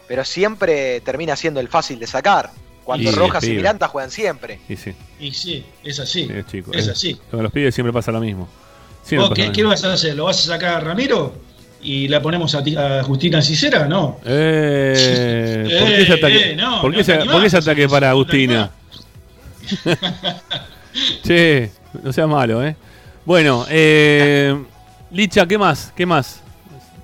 pero 0.07 0.23
siempre 0.23 1.01
termina 1.01 1.35
siendo 1.35 1.59
el 1.59 1.67
fácil 1.67 1.99
de 1.99 2.07
sacar. 2.07 2.49
Cuando 2.85 3.11
Y, 3.11 3.13
Rojas 3.13 3.43
y. 3.43 3.51
Miranda 3.51 3.87
juegan 3.89 4.09
siempre. 4.09 4.59
Y 4.69 4.75
sí, 4.77 4.93
Y 5.19 5.31
sí, 5.33 5.65
es 5.83 5.99
así. 5.99 6.29
es 6.33 6.45
chico. 6.47 6.71
Es 6.73 6.87
eh. 6.87 6.91
así. 6.91 7.19
Con 7.29 7.43
los 7.43 7.51
pibes 7.51 7.75
siempre 7.75 7.91
pasa 7.93 8.11
lo 8.11 8.19
mismo. 8.21 8.47
Siempre 9.03 9.27
¿Vos 9.29 9.35
qué, 9.35 9.45
lo 9.47 9.51
qué 9.51 9.57
mismo. 9.57 9.69
vas 9.71 9.83
a 9.83 9.93
hacer? 9.93 10.15
¿Lo 10.15 10.25
vas 10.25 10.39
a 10.39 10.47
sacar 10.53 10.75
a 10.75 10.79
Ramiro? 10.79 11.33
¿Y 11.83 12.07
la 12.07 12.21
ponemos 12.21 12.53
a, 12.55 12.63
ti- 12.63 12.75
a 12.75 13.03
Justina 13.03 13.41
Cicera? 13.41 13.85
No. 13.87 14.19
Eh, 14.25 15.63
¿Por 15.79 15.87
qué 15.87 15.95
Eh, 15.95 16.01
ese 16.03 16.13
ataque, 16.13 16.51
eh, 16.51 16.55
no, 16.55 16.81
¿por 16.81 16.91
qué 16.91 16.97
no 16.97 17.01
ese- 17.01 17.11
te 17.13 17.17
por 17.19 17.27
qué 17.27 17.31
animás, 17.33 17.47
ese 17.53 17.57
ataque 17.57 17.89
para 17.89 18.09
Agustina? 18.11 18.71
che, 21.23 21.71
no 22.03 22.11
sea 22.13 22.27
malo, 22.27 22.63
¿eh? 22.65 22.75
Bueno, 23.25 23.65
eh, 23.69 24.55
Licha, 25.11 25.45
¿qué 25.45 25.57
más? 25.57 25.91
¿Qué 25.93 26.05
más? 26.05 26.39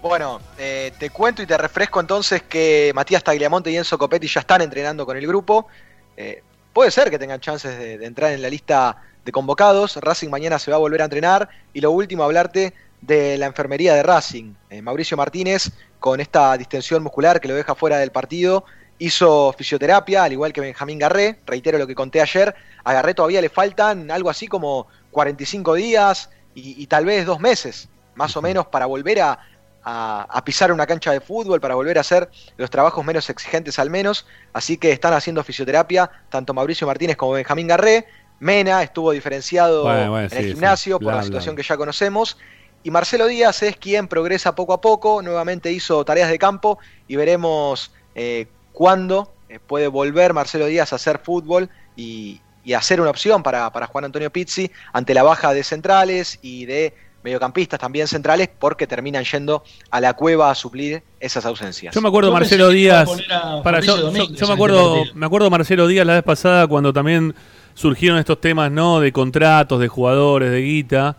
Bueno, 0.02 0.40
eh, 0.58 0.94
te 0.98 1.10
cuento 1.10 1.42
y 1.42 1.46
te 1.46 1.58
refresco 1.58 2.00
entonces 2.00 2.42
que 2.44 2.94
Matías 2.96 3.22
Tagliamonte 3.22 3.70
y 3.70 3.76
Enzo 3.76 3.98
Copetti 3.98 4.28
ya 4.28 4.40
están 4.40 4.62
entrenando 4.62 5.06
con 5.06 5.18
el 5.18 5.28
grupo. 5.28 5.68
Eh, 6.16 6.42
puede 6.72 6.90
ser 6.90 7.10
que 7.10 7.20
tengan 7.20 7.42
chances 7.42 7.78
de, 7.78 8.06
entrar 8.06 8.32
en 8.32 8.42
la 8.42 8.50
lista 8.50 8.96
de 9.26 9.32
convocados. 9.34 9.98
Racing 9.98 10.30
mañana 10.30 10.58
se 10.58 10.72
va 10.72 10.78
a 10.78 10.80
volver 10.80 11.02
a 11.02 11.04
entrenar. 11.04 11.50
Y 11.74 11.82
lo 11.82 11.92
último, 11.92 12.24
hablarte 12.24 12.74
de 13.02 13.38
la 13.38 13.48
enfermería 13.48 13.94
de 13.94 14.04
Racing. 14.04 14.54
Eh, 14.70 14.82
Mauricio 14.82 15.18
Martínez, 15.18 15.74
con 16.00 16.22
esta 16.22 16.56
distensión 16.56 17.04
muscular 17.04 17.42
que 17.42 17.50
lo 17.50 17.56
deja 17.56 17.76
fuera 17.76 17.98
del 17.98 18.12
partido, 18.12 18.64
hizo 19.00 19.54
fisioterapia, 19.58 20.24
al 20.24 20.32
igual 20.32 20.54
que 20.54 20.62
Benjamín 20.62 20.98
Garré. 20.98 21.40
Reitero 21.46 21.78
lo 21.78 21.86
que 21.86 21.96
conté 21.96 22.22
ayer. 22.22 22.56
A 22.86 22.94
Garré 22.94 23.14
todavía 23.14 23.42
le 23.42 23.50
faltan 23.50 24.10
algo 24.12 24.30
así 24.30 24.48
como 24.48 24.88
45 25.12 25.74
días 25.74 26.30
y 26.56 26.88
tal 26.88 27.06
vez 27.06 27.24
dos 27.28 27.40
meses, 27.40 27.88
más 28.18 28.36
o 28.36 28.42
menos, 28.42 28.66
para 28.68 28.86
volver 28.86 29.22
a, 29.22 29.40
a, 29.84 30.28
a 30.30 30.44
pisar 30.44 30.72
una 30.74 30.86
cancha 30.86 31.12
de 31.14 31.22
fútbol, 31.22 31.62
para 31.62 31.76
volver 31.76 31.98
a 31.98 32.02
hacer 32.02 32.30
los 32.58 32.70
trabajos 32.70 33.06
menos 33.06 33.30
exigentes 33.30 33.80
al 33.80 33.90
menos. 33.90 34.26
Así 34.52 34.78
que 34.78 34.92
están 34.92 35.14
haciendo 35.14 35.44
fisioterapia 35.44 36.10
tanto 36.30 36.54
Mauricio 36.54 36.86
Martínez 36.88 37.16
como 37.16 37.32
Benjamín 37.34 37.68
Garré. 37.68 38.06
Mena 38.40 38.84
estuvo 38.84 39.12
diferenciado 39.12 39.84
Bueno, 39.84 40.12
bueno, 40.12 40.28
en 40.32 40.38
el 40.38 40.44
sí, 40.44 40.50
gimnasio 40.52 40.98
sí. 40.98 41.04
por 41.06 41.14
la 41.16 41.24
situación 41.24 41.56
bla. 41.56 41.64
que 41.64 41.68
ya 41.68 41.78
conocemos. 41.78 42.38
Y 42.84 42.92
Marcelo 42.92 43.26
Díaz 43.28 43.64
es 43.64 43.76
quien 43.78 44.08
progresa 44.08 44.54
poco 44.56 44.74
a 44.74 44.82
poco, 44.82 45.22
nuevamente 45.22 45.72
hizo 45.72 46.06
tareas 46.06 46.30
de 46.30 46.38
campo 46.38 46.78
y 47.08 47.16
veremos 47.16 47.92
eh, 48.14 48.48
cuándo 48.72 49.34
eh, 49.50 49.60
puede 49.60 49.88
volver 49.88 50.34
Marcelo 50.34 50.68
Díaz 50.68 50.94
a 50.94 50.98
hacer 50.98 51.20
fútbol 51.20 51.70
y, 51.96 52.40
y 52.64 52.74
a 52.74 52.82
ser 52.82 53.02
una 53.02 53.10
opción 53.10 53.42
para, 53.42 53.72
para 53.72 53.88
Juan 53.88 54.06
Antonio 54.06 54.32
Pizzi 54.32 54.72
ante 54.94 55.14
la 55.14 55.24
baja 55.24 55.54
de 55.54 55.64
centrales 55.64 56.38
y 56.42 56.66
de 56.66 56.94
mediocampistas 57.28 57.78
también 57.80 58.08
centrales 58.08 58.50
porque 58.58 58.88
terminan 58.88 59.24
yendo 59.26 59.64
a 59.92 60.00
la 60.00 60.14
cueva 60.14 60.50
a 60.50 60.56
suplir 60.56 61.04
esas 61.20 61.46
ausencias. 61.46 61.94
Yo 61.94 62.02
me 62.02 62.08
acuerdo 62.08 62.32
Marcelo 62.32 62.68
a 62.68 62.70
Díaz. 62.70 63.10
a 63.30 63.62
Para, 63.64 63.82
yo, 63.82 64.12
yo- 64.14 64.48
me 64.48 64.54
acuerdo, 64.54 65.04
me 65.14 65.26
acuerdo 65.26 65.50
Marcelo 65.50 65.88
Díaz 65.88 66.06
la 66.06 66.14
vez 66.14 66.24
pasada 66.24 66.68
cuando 66.68 66.94
también 66.94 67.36
surgieron 67.74 68.18
estos 68.18 68.40
temas, 68.40 68.72
¿no? 68.72 69.00
De 69.02 69.12
contratos, 69.12 69.80
de 69.80 69.88
jugadores, 69.88 70.52
de 70.52 70.62
guita, 70.62 71.18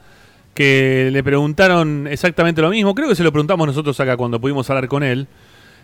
que 0.54 1.10
le 1.12 1.22
preguntaron 1.22 2.06
exactamente 2.08 2.62
lo 2.62 2.70
mismo. 2.70 2.94
Creo 2.94 3.08
que 3.08 3.14
se 3.14 3.22
lo 3.22 3.30
preguntamos 3.30 3.66
nosotros 3.66 3.98
acá 4.00 4.16
cuando 4.16 4.40
pudimos 4.40 4.68
hablar 4.70 4.88
con 4.88 5.02
él. 5.02 5.26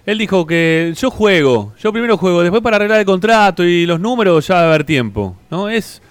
Él 0.06 0.18
dijo 0.18 0.46
que 0.46 0.92
yo 0.98 1.10
juego, 1.10 1.72
yo 1.80 1.92
primero 1.92 2.16
juego, 2.16 2.42
después 2.42 2.62
para 2.62 2.76
arreglar 2.76 3.00
el 3.00 3.06
contrato 3.06 3.62
y 3.64 3.86
los 3.86 4.00
números 4.00 4.46
ya 4.46 4.54
va 4.56 4.60
a 4.62 4.64
haber 4.66 4.84
tiempo, 4.84 5.36
¿no? 5.50 5.68
Es, 5.68 6.02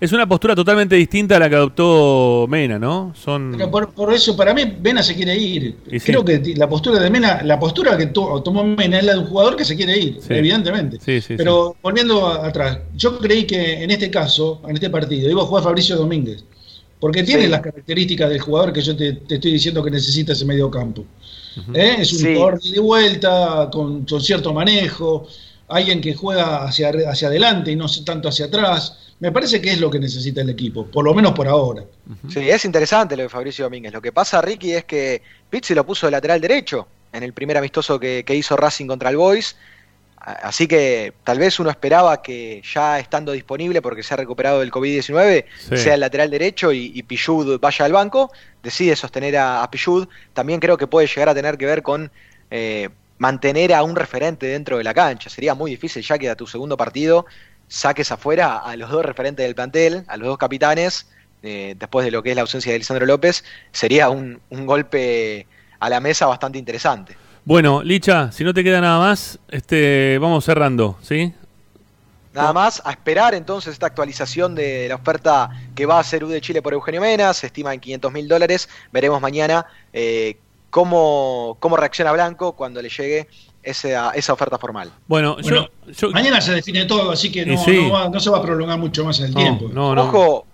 es 0.00 0.12
una 0.12 0.28
postura 0.28 0.54
totalmente 0.54 0.94
distinta 0.96 1.36
a 1.36 1.38
la 1.40 1.48
que 1.48 1.56
adoptó 1.56 2.46
Mena, 2.48 2.78
¿no? 2.78 3.12
Son... 3.16 3.52
Pero 3.56 3.70
por, 3.70 3.92
por 3.92 4.12
eso, 4.14 4.36
para 4.36 4.54
mí, 4.54 4.62
Mena 4.80 5.02
se 5.02 5.14
quiere 5.14 5.36
ir. 5.36 5.76
Y 5.90 5.98
sí. 5.98 6.06
Creo 6.12 6.24
que 6.24 6.54
la 6.56 6.68
postura 6.68 7.00
de 7.00 7.10
Mena, 7.10 7.42
la 7.42 7.58
postura 7.58 7.96
que 7.96 8.06
to- 8.06 8.40
tomó 8.42 8.62
Mena 8.64 8.98
es 8.98 9.04
la 9.04 9.14
de 9.14 9.18
un 9.18 9.26
jugador 9.26 9.56
que 9.56 9.64
se 9.64 9.74
quiere 9.76 9.98
ir, 9.98 10.18
Sí. 10.20 10.34
evidentemente. 10.34 10.98
Sí, 11.04 11.20
sí, 11.20 11.34
Pero 11.36 11.74
volviendo 11.82 12.26
a- 12.28 12.46
atrás, 12.46 12.78
yo 12.94 13.18
creí 13.18 13.44
que 13.44 13.82
en 13.82 13.90
este 13.90 14.08
caso, 14.10 14.62
en 14.68 14.74
este 14.76 14.88
partido, 14.90 15.28
iba 15.30 15.42
a 15.42 15.46
jugar 15.46 15.64
Fabricio 15.64 15.96
Domínguez. 15.96 16.44
Porque 17.00 17.22
tiene 17.22 17.44
Sí. 17.44 17.48
las 17.48 17.60
características 17.60 18.28
del 18.28 18.40
jugador 18.40 18.72
que 18.72 18.80
yo 18.82 18.96
te, 18.96 19.12
te 19.12 19.36
estoy 19.36 19.52
diciendo 19.52 19.82
que 19.84 19.90
necesita 19.90 20.32
ese 20.32 20.44
medio 20.44 20.68
campo. 20.70 21.04
¿Eh? 21.74 21.96
Es 22.00 22.12
un 22.12 22.18
Sí. 22.20 22.34
jugador 22.34 22.60
de 22.60 22.80
vuelta, 22.80 23.68
con, 23.72 24.04
con 24.04 24.20
cierto 24.20 24.52
manejo, 24.52 25.26
alguien 25.68 26.00
que 26.00 26.14
juega 26.14 26.64
hacia, 26.64 26.90
hacia 27.08 27.28
adelante 27.28 27.70
y 27.72 27.76
no 27.76 27.86
tanto 28.04 28.28
hacia 28.28 28.46
atrás. 28.46 28.96
Me 29.20 29.32
parece 29.32 29.60
que 29.60 29.72
es 29.72 29.80
lo 29.80 29.90
que 29.90 29.98
necesita 29.98 30.40
el 30.42 30.50
equipo, 30.50 30.86
por 30.86 31.04
lo 31.04 31.12
menos 31.12 31.32
por 31.32 31.48
ahora. 31.48 31.82
Sí, 32.28 32.48
es 32.48 32.64
interesante 32.64 33.16
lo 33.16 33.24
de 33.24 33.28
Fabricio 33.28 33.64
Domínguez. 33.64 33.92
Lo 33.92 34.00
que 34.00 34.12
pasa, 34.12 34.40
Ricky, 34.40 34.72
es 34.74 34.84
que 34.84 35.22
Pizzi 35.50 35.74
lo 35.74 35.84
puso 35.84 36.06
de 36.06 36.12
lateral 36.12 36.40
derecho 36.40 36.86
en 37.12 37.22
el 37.24 37.32
primer 37.32 37.56
amistoso 37.58 37.98
que, 37.98 38.22
que 38.24 38.34
hizo 38.36 38.56
Racing 38.56 38.86
contra 38.86 39.10
el 39.10 39.16
Boys. 39.16 39.56
Así 40.20 40.66
que 40.68 41.14
tal 41.24 41.38
vez 41.38 41.58
uno 41.58 41.70
esperaba 41.70 42.20
que 42.22 42.60
ya 42.74 42.98
estando 42.98 43.32
disponible, 43.32 43.80
porque 43.80 44.02
se 44.02 44.12
ha 44.14 44.16
recuperado 44.16 44.60
del 44.60 44.70
COVID-19, 44.70 45.44
Sí. 45.68 45.76
sea 45.78 45.94
el 45.94 46.00
lateral 46.00 46.30
derecho 46.30 46.70
y, 46.72 46.92
y 46.94 47.02
Pichud 47.02 47.58
vaya 47.60 47.84
al 47.86 47.92
banco. 47.92 48.30
Decide 48.62 48.94
sostener 48.94 49.36
a, 49.36 49.62
a 49.62 49.70
Pichud. 49.70 50.06
También 50.34 50.60
creo 50.60 50.76
que 50.76 50.86
puede 50.86 51.06
llegar 51.06 51.28
a 51.30 51.34
tener 51.34 51.56
que 51.56 51.66
ver 51.66 51.82
con 51.82 52.10
eh, 52.50 52.88
mantener 53.18 53.72
a 53.74 53.82
un 53.82 53.96
referente 53.96 54.46
dentro 54.46 54.76
de 54.78 54.84
la 54.84 54.92
cancha. 54.92 55.30
Sería 55.30 55.54
muy 55.54 55.70
difícil 55.70 56.02
ya 56.02 56.18
que 56.18 56.28
a 56.28 56.36
tu 56.36 56.46
segundo 56.46 56.76
partido 56.76 57.24
saques 57.68 58.10
afuera 58.10 58.58
a 58.58 58.76
los 58.76 58.90
dos 58.90 59.04
referentes 59.04 59.44
del 59.44 59.54
plantel, 59.54 60.04
a 60.08 60.16
los 60.16 60.28
dos 60.28 60.38
capitanes, 60.38 61.06
eh, 61.42 61.74
después 61.78 62.04
de 62.04 62.10
lo 62.10 62.22
que 62.22 62.30
es 62.30 62.36
la 62.36 62.42
ausencia 62.42 62.72
de 62.72 62.78
Lisandro 62.78 63.06
López, 63.06 63.44
sería 63.70 64.10
un, 64.10 64.40
un 64.50 64.66
golpe 64.66 65.46
a 65.78 65.88
la 65.88 66.00
mesa 66.00 66.26
bastante 66.26 66.58
interesante. 66.58 67.16
Bueno, 67.44 67.82
Licha, 67.82 68.32
si 68.32 68.44
no 68.44 68.52
te 68.52 68.64
queda 68.64 68.80
nada 68.80 68.98
más, 68.98 69.38
este, 69.48 70.18
vamos 70.18 70.44
cerrando, 70.44 70.98
¿sí? 71.00 71.32
Nada 72.34 72.52
más, 72.52 72.82
a 72.84 72.90
esperar 72.90 73.34
entonces 73.34 73.72
esta 73.72 73.86
actualización 73.86 74.54
de 74.54 74.86
la 74.88 74.96
oferta 74.96 75.50
que 75.74 75.86
va 75.86 75.96
a 75.96 76.00
hacer 76.00 76.22
U 76.24 76.28
de 76.28 76.40
Chile 76.40 76.60
por 76.62 76.72
Eugenio 76.72 77.00
Mena, 77.00 77.32
se 77.32 77.46
estima 77.46 77.72
en 77.72 77.80
500 77.80 78.12
mil 78.12 78.28
dólares, 78.28 78.68
veremos 78.92 79.20
mañana 79.20 79.66
eh, 79.92 80.36
cómo, 80.70 81.56
cómo 81.58 81.76
reacciona 81.76 82.12
Blanco 82.12 82.52
cuando 82.52 82.82
le 82.82 82.90
llegue 82.90 83.28
esa, 83.62 84.10
esa 84.12 84.32
oferta 84.32 84.58
formal. 84.58 84.90
Bueno, 85.06 85.36
Bueno, 85.42 85.68
mañana 86.12 86.40
se 86.40 86.52
define 86.54 86.84
todo, 86.86 87.10
así 87.10 87.30
que 87.30 87.44
no, 87.44 87.54
Y 87.54 87.58
sí. 87.58 87.82
no 87.82 87.90
va- 87.92 88.08
no 88.08 88.20
se 88.20 88.30
va 88.30 88.38
a 88.38 88.42
prolongar 88.42 88.78
mucho 88.78 89.04
más 89.04 89.18
en 89.20 89.26
el 89.26 89.34
No, 89.34 89.40
tiempo. 89.40 89.68
no, 89.72 89.94
no. 89.94 90.02
Ojo, 90.04 90.46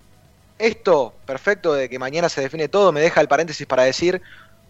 esto, 0.59 1.13
perfecto 1.27 1.75
de 1.75 1.89
que 1.89 1.99
mañana 1.99 2.29
se 2.29 2.41
define 2.41 2.69
todo, 2.69 2.93
me 2.93 3.01
deja 3.01 3.21
el 3.21 3.29
paréntesis 3.29 3.67
para 3.67 3.83
decir, 3.85 4.23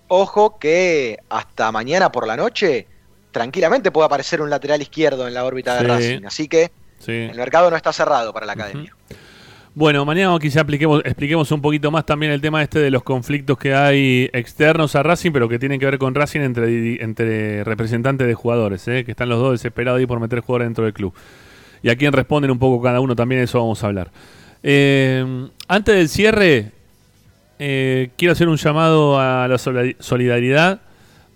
ojo 0.09 0.59
que 0.59 1.19
hasta 1.29 1.71
mañana 1.73 2.11
por 2.11 2.27
la 2.27 2.37
noche 2.37 2.87
tranquilamente 3.33 3.91
puede 3.91 4.07
aparecer 4.07 4.41
un 4.41 4.51
lateral 4.51 4.81
izquierdo 4.83 5.27
en 5.29 5.35
la 5.35 5.45
órbita 5.45 5.75
de. 5.77 5.89
Racing, 5.89 6.25
así 6.27 6.49
que 6.49 6.71
Sí. 7.01 7.13
el 7.13 7.37
mercado 7.37 7.71
no 7.71 7.77
está 7.77 7.93
cerrado 7.93 8.33
para 8.33 8.47
la 8.47 8.53
academia. 8.53 8.95
Bueno, 9.77 10.05
mañana 10.05 10.39
quizá 10.41 10.61
apliquemos, 10.61 11.03
expliquemos 11.05 11.51
un 11.51 11.61
poquito 11.61 11.91
más 11.91 12.07
también 12.07 12.31
el 12.31 12.41
tema 12.41 12.63
este 12.63 12.79
de 12.79 12.93
los 12.93 13.03
conflictos 13.03 13.59
que 13.59 13.75
hay 13.75 14.31
externos 14.33 14.95
a 14.95 15.03
Racing, 15.03 15.33
pero 15.33 15.49
que 15.49 15.59
tienen 15.59 15.81
que 15.81 15.87
ver 15.87 15.99
con 15.99 16.15
Racing 16.15 16.43
entre, 16.43 17.65
representantes 17.65 18.25
de 18.29 18.35
jugadores, 18.35 18.87
¿eh? 18.87 19.05
que 19.05 19.11
están 19.11 19.29
los 19.29 19.41
dos 19.41 19.51
desesperados 19.51 19.99
ahí 19.99 20.07
por 20.07 20.21
meter 20.21 20.41
jugadores 20.41 20.69
dentro 20.69 20.85
del 20.85 20.93
club. 20.93 21.13
Y 21.83 21.89
a 21.91 21.97
quién 21.97 22.13
responden 22.13 22.53
un 22.53 22.59
poco 22.61 22.81
cada 22.81 23.01
uno 23.01 23.17
también, 23.17 23.41
eso 23.41 23.59
vamos 23.59 23.83
a 23.83 23.89
hablar. 23.89 24.13
Eh, 24.63 25.49
antes 25.67 25.97
del 25.97 26.09
cierre, 26.09 26.71
eh, 27.59 28.11
quiero 28.17 28.31
hacer 28.31 28.49
un 28.49 28.57
llamado 28.57 29.19
a 29.19 29.49
la 29.49 29.57
solidari- 29.57 29.97
solidaridad 29.99 30.83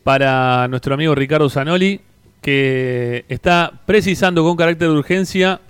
para 0.05 0.69
nuestro 0.69 0.95
amigo 0.95 1.13
Ricardo 1.17 1.51
Zanoli, 1.51 2.01
que 2.41 3.25
está 3.29 3.73
precisando 3.85 4.45
con 4.45 4.57
carácter 4.57 4.87
de 4.87 4.95
urgencia 4.95 5.61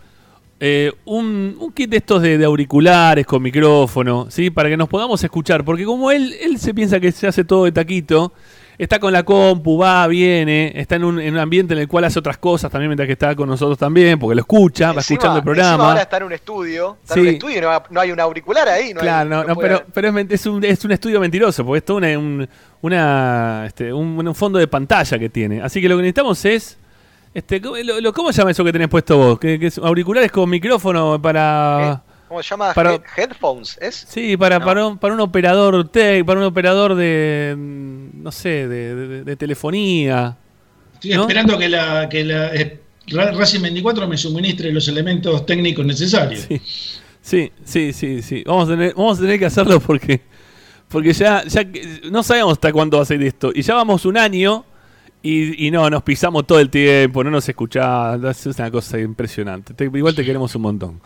eh, 0.61 0.93
un, 1.05 1.57
un 1.61 1.73
kit 1.73 1.91
de 1.91 1.99
estos 1.99 2.21
de, 2.21 2.37
de 2.37 2.45
auriculares 2.45 3.27
con 3.27 3.43
micrófono, 3.43 4.27
¿sí? 4.31 4.51
Para 4.51 4.69
que 4.69 4.77
nos 4.77 4.89
podamos 4.89 5.23
escuchar. 5.23 5.65
Porque 5.65 5.85
como 5.85 6.11
él, 6.11 6.35
él 6.41 6.59
se 6.59 6.75
piensa 6.75 6.99
que 6.99 7.13
se 7.13 7.27
hace 7.29 7.45
todo 7.45 7.65
de 7.65 7.73
taquito, 7.73 8.33
está 8.77 8.99
con 8.99 9.13
la 9.13 9.23
compu, 9.23 9.79
va, 9.79 10.07
viene, 10.07 10.73
está 10.75 10.97
en 10.97 11.05
un, 11.05 11.21
en 11.21 11.35
un 11.35 11.41
ambiente 11.41 11.75
en 11.75 11.81
el 11.81 11.89
cual 11.89 12.05
hace 12.05 12.19
otras 12.19 12.39
cosas 12.39 12.71
también 12.71 12.89
mientras 12.89 13.07
que 13.07 13.13
está 13.13 13.37
con 13.37 13.49
nosotros 13.49 13.79
también, 13.79 14.19
porque 14.19 14.35
lo 14.35 14.41
escucha, 14.41 14.93
va 14.93 15.01
escuchando 15.01 15.39
el 15.39 15.45
programa. 15.45 15.91
ahora 15.91 16.03
está 16.03 16.17
en 16.17 16.23
un 16.25 16.33
estudio, 16.33 16.97
está 17.03 17.15
en 17.15 17.21
un 17.21 17.27
estudio 17.29 17.59
y 17.59 17.61
no, 17.61 17.83
no 17.91 18.01
hay 18.01 18.11
un 18.13 18.21
auricular 18.21 18.69
ahí. 18.69 18.95
No 18.95 19.01
Claro, 19.01 19.31
no, 19.31 19.45
no 19.45 19.57
pero, 19.57 19.85
pero 19.93 20.17
es, 20.17 20.27
es 20.31 20.47
un, 20.47 20.65
es 20.65 20.85
un 20.85 20.93
estudio 20.93 21.21
mentiroso, 21.21 21.65
porque 21.65 21.85
es 21.85 21.91
una, 21.91 22.19
un, 22.19 22.49
una, 22.83 23.65
este, 23.67 23.93
un, 23.93 24.27
un 24.27 24.35
fondo 24.35 24.59
de 24.59 24.67
pantalla 24.69 25.19
que 25.19 25.29
tiene. 25.29 25.61
Así 25.61 25.81
que 25.81 25.89
lo 25.89 25.97
que 25.97 26.03
necesitamos 26.03 26.45
es. 26.45 26.79
Este, 27.35 27.61
¿cómo, 27.61 27.77
lo- 27.77 28.01
lo- 28.01 28.13
¿cómo 28.13 28.33
se 28.33 28.39
llama 28.39 28.51
eso 28.51 28.65
que 28.65 28.73
tenés 28.73 28.89
puesto 28.89 29.17
vos? 29.17 29.39
¿Que, 29.39 29.59
que 29.59 29.67
es 29.67 29.79
auriculares 29.79 30.31
con 30.33 30.49
micrófono 30.51 31.21
para. 31.21 32.03
¿Cómo 32.29 32.43
se 32.43 32.51
llama? 32.51 32.75
Para- 32.75 33.01
headphones, 33.17 33.79
¿es? 33.81 34.07
Sí, 34.09 34.37
para, 34.37 34.61
para, 34.63 34.87
un, 34.87 34.99
para 34.99 35.15
un 35.15 35.21
operador 35.21 35.89
tech, 35.89 36.25
para 36.25 36.41
un 36.41 36.47
operador 36.47 36.95
de. 36.95 37.55
mm, 37.57 38.23
No 38.23 38.33
sé, 38.33 38.67
de, 38.69 38.95
de- 38.95 39.25
de 39.25 39.37
telefonía. 39.37 40.37
Estoy 40.95 41.13
¿no? 41.13 41.23
esperando 41.23 41.57
que 41.59 41.69
la, 41.69 42.09
que 42.09 42.25
la 42.25 42.55
eh, 42.55 42.81
Ra- 43.09 43.31
Racing 43.33 43.61
24 43.63 44.09
me 44.09 44.17
suministre 44.17 44.73
los 44.73 44.89
elementos 44.89 45.47
técnicos 45.47 45.87
necesarios. 45.87 46.47
Sí, 47.21 47.53
sí, 47.65 47.93
sí, 47.93 48.23
sí. 48.23 48.43
Vamos 48.47 48.69
a 48.69 48.73
tener, 48.73 48.95
vamos 48.95 49.19
a 49.19 49.21
tener 49.21 49.39
que 49.39 49.47
hacerlo 49.47 49.81
porque. 49.81 50.21
Porque 50.89 51.13
ya, 51.13 51.45
ya 51.45 51.65
que- 51.71 52.01
no 52.11 52.23
sabemos 52.23 52.53
hasta 52.55 52.73
cuándo 52.73 52.97
va 52.97 53.03
a 53.03 53.07
ser 53.07 53.23
esto. 53.23 53.53
Y 53.55 53.61
ya 53.63 53.75
vamos 53.75 54.07
un 54.07 54.17
año 54.17 54.65
y, 55.23 55.67
y 55.67 55.71
no, 55.71 55.89
nos 55.91 56.03
pisamos 56.03 56.47
todo 56.47 56.61
el 56.61 56.71
tiempo, 56.71 57.23
no 57.25 57.31
nos 57.31 57.49
escuchás. 57.49 58.23
Es 58.47 58.59
una 58.59 58.71
cosa 58.71 58.99
impresionante. 58.99 59.75
Te- 59.75 59.85
igual 59.85 60.15
te 60.15 60.25
queremos 60.25 60.55
un 60.55 60.63
montón. 60.63 61.01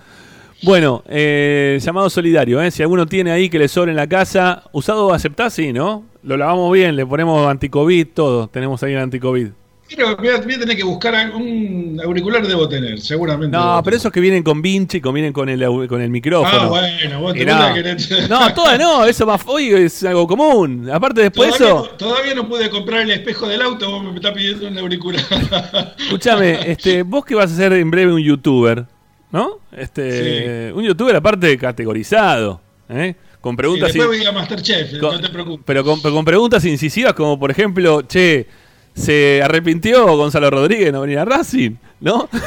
Bueno, 0.63 1.03
eh, 1.09 1.79
llamado 1.83 2.09
solidario, 2.09 2.63
¿eh? 2.63 2.71
si 2.71 2.83
alguno 2.83 3.07
tiene 3.07 3.33
ahí 3.33 3.49
que 3.49 3.59
le 3.59 3.67
sobre 3.67 3.91
en 3.91 3.97
la 3.97 4.07
casa, 4.07 4.63
usado 4.73 5.13
aceptás, 5.13 5.55
sí, 5.55 5.73
¿no? 5.73 6.05
Lo 6.23 6.37
lavamos 6.37 6.73
bien, 6.73 6.95
le 6.95 7.05
ponemos 7.05 7.49
anticovid, 7.49 8.07
todo. 8.15 8.47
Tenemos 8.47 8.81
ahí 8.85 8.93
el 8.93 9.01
anticovid. 9.01 9.49
Pero 9.97 10.17
voy 10.17 10.29
a, 10.29 10.39
voy 10.41 10.55
a 10.55 10.59
tener 10.59 10.77
que 10.77 10.83
buscar 10.85 11.33
un 11.35 12.01
auricular, 12.05 12.47
debo 12.47 12.69
tener, 12.69 13.01
seguramente. 13.01 13.57
No, 13.57 13.81
pero 13.85 13.97
esos 13.97 14.11
que 14.13 14.21
vienen 14.21 14.43
con 14.43 14.63
vinche 14.63 14.99
y 14.99 15.01
que 15.01 15.13
vienen 15.13 15.33
con 15.33 15.49
el, 15.49 15.65
con 15.89 16.01
el 16.01 16.11
micrófono. 16.11 16.63
Ah, 16.63 16.69
bueno, 16.69 17.21
vos 17.21 17.35
te 17.35 17.45
no. 18.29 18.29
No, 18.29 18.55
todas 18.55 18.79
no, 18.79 19.05
eso 19.05 19.27
más 19.27 19.43
hoy 19.47 19.69
es 19.71 20.03
algo 20.05 20.27
común. 20.27 20.89
Aparte 20.91 21.23
después 21.23 21.57
todavía, 21.57 21.81
eso, 21.85 21.95
todavía 21.97 22.35
no 22.35 22.49
pude 22.49 22.71
comprar 22.71 23.03
el 23.03 23.11
espejo 23.11 23.47
del 23.49 23.63
auto, 23.63 23.91
vos 23.91 24.05
me 24.05 24.15
estás 24.15 24.33
pidiendo 24.33 24.69
un 24.69 24.79
auricular. 24.79 25.23
escúchame, 25.99 26.71
este, 26.71 27.03
vos 27.03 27.25
que 27.25 27.35
vas 27.35 27.53
a 27.53 27.57
ser 27.57 27.73
en 27.75 27.91
breve 27.91 28.13
un 28.13 28.23
youtuber, 28.23 28.85
¿no? 29.31 29.59
Este, 29.73 30.73
un 30.75 30.83
youtuber 30.85 31.17
aparte 31.17 31.57
categorizado, 31.59 32.61
¿eh? 32.89 33.15
Con 33.41 33.57
preguntas 33.57 33.93
después 33.93 34.17
in- 34.19 34.25
voy 34.25 34.27
a 34.27 34.33
Masterchef, 34.33 34.99
con- 35.01 35.15
no 35.17 35.21
te 35.21 35.29
preocupes. 35.29 35.65
pero 35.67 35.83
con, 35.83 36.01
pero 36.01 36.15
con 36.15 36.25
preguntas 36.25 36.65
incisivas 36.65 37.13
como 37.13 37.39
por 37.39 37.51
ejemplo, 37.51 38.03
che, 38.03 38.47
se 38.95 39.43
arrepintió 39.43 40.17
Gonzalo 40.17 40.51
Rodríguez 40.51 40.87
de 40.87 40.93
no 40.93 41.01
venir 41.03 41.19
a 41.19 41.25
Racing, 41.25 41.77
¿no? 42.01 42.29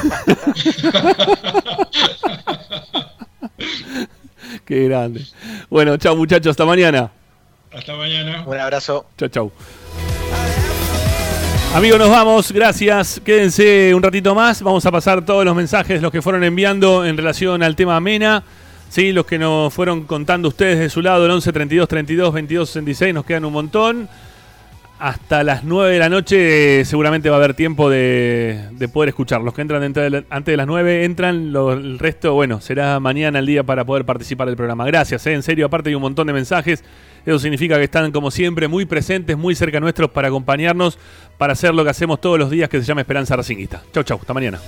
Qué 4.65 4.87
grande. 4.87 5.25
Bueno, 5.69 5.97
chao 5.97 6.15
muchachos, 6.15 6.51
hasta 6.51 6.65
mañana. 6.65 7.11
Hasta 7.71 7.95
mañana. 7.95 8.43
Un 8.45 8.57
abrazo. 8.57 9.05
Chau, 9.17 9.29
chau. 9.29 9.51
Amigos, 11.73 11.99
nos 11.99 12.09
vamos. 12.09 12.51
Gracias. 12.53 13.21
Quédense 13.23 13.93
un 13.93 14.01
ratito 14.01 14.33
más. 14.33 14.61
Vamos 14.61 14.85
a 14.85 14.91
pasar 14.91 15.25
todos 15.25 15.43
los 15.43 15.53
mensajes, 15.55 16.01
los 16.01 16.11
que 16.11 16.21
fueron 16.21 16.43
enviando 16.43 17.05
en 17.05 17.17
relación 17.17 17.61
al 17.63 17.75
tema 17.75 17.99
Mena. 17.99 18.43
Sí, 18.87 19.11
los 19.11 19.25
que 19.25 19.37
nos 19.37 19.73
fueron 19.73 20.05
contando 20.05 20.47
ustedes 20.47 20.79
de 20.79 20.89
su 20.89 21.01
lado, 21.01 21.25
el 21.25 21.31
11 21.31 21.51
32 21.51 21.87
32 21.89 22.33
22 22.33 22.69
66, 22.69 23.13
nos 23.13 23.25
quedan 23.25 23.43
un 23.43 23.51
montón. 23.51 24.07
Hasta 24.97 25.43
las 25.43 25.65
9 25.65 25.91
de 25.91 25.99
la 25.99 26.07
noche 26.07 26.85
seguramente 26.85 27.29
va 27.29 27.35
a 27.35 27.39
haber 27.39 27.53
tiempo 27.53 27.89
de, 27.89 28.69
de 28.71 28.87
poder 28.87 29.09
escuchar. 29.09 29.41
Los 29.41 29.53
que 29.53 29.61
entran 29.61 29.83
antes 29.83 30.45
de 30.45 30.57
las 30.57 30.67
9 30.67 31.03
entran, 31.03 31.51
lo- 31.51 31.73
el 31.73 31.99
resto, 31.99 32.33
bueno, 32.33 32.61
será 32.61 32.99
mañana 33.01 33.39
el 33.39 33.45
día 33.45 33.63
para 33.63 33.83
poder 33.83 34.05
participar 34.05 34.47
del 34.47 34.55
programa. 34.55 34.85
Gracias, 34.85 35.27
eh, 35.27 35.33
en 35.33 35.43
serio, 35.43 35.65
aparte 35.65 35.89
hay 35.89 35.95
un 35.95 36.01
montón 36.01 36.27
de 36.27 36.33
mensajes. 36.33 36.81
Eso 37.25 37.39
significa 37.39 37.75
que 37.77 37.83
están, 37.83 38.11
como 38.13 38.31
siempre, 38.31 38.67
muy 38.69 38.85
presentes, 38.85 39.35
muy 39.37 39.53
cerca 39.53 39.79
nuestros 39.81 40.11
para 40.11 40.29
acompañarnos, 40.29 40.97
para 41.37 41.53
hacer 41.53 41.73
lo 41.73 41.83
que 41.83 41.89
hacemos 41.89 42.21
todos 42.21 42.39
los 42.39 42.49
días, 42.49 42.69
que 42.69 42.79
se 42.79 42.85
llama 42.85 43.01
Esperanza 43.01 43.35
Racinguista. 43.35 43.81
Chau, 43.93 44.03
chau, 44.03 44.17
hasta 44.21 44.33
mañana. 44.33 44.59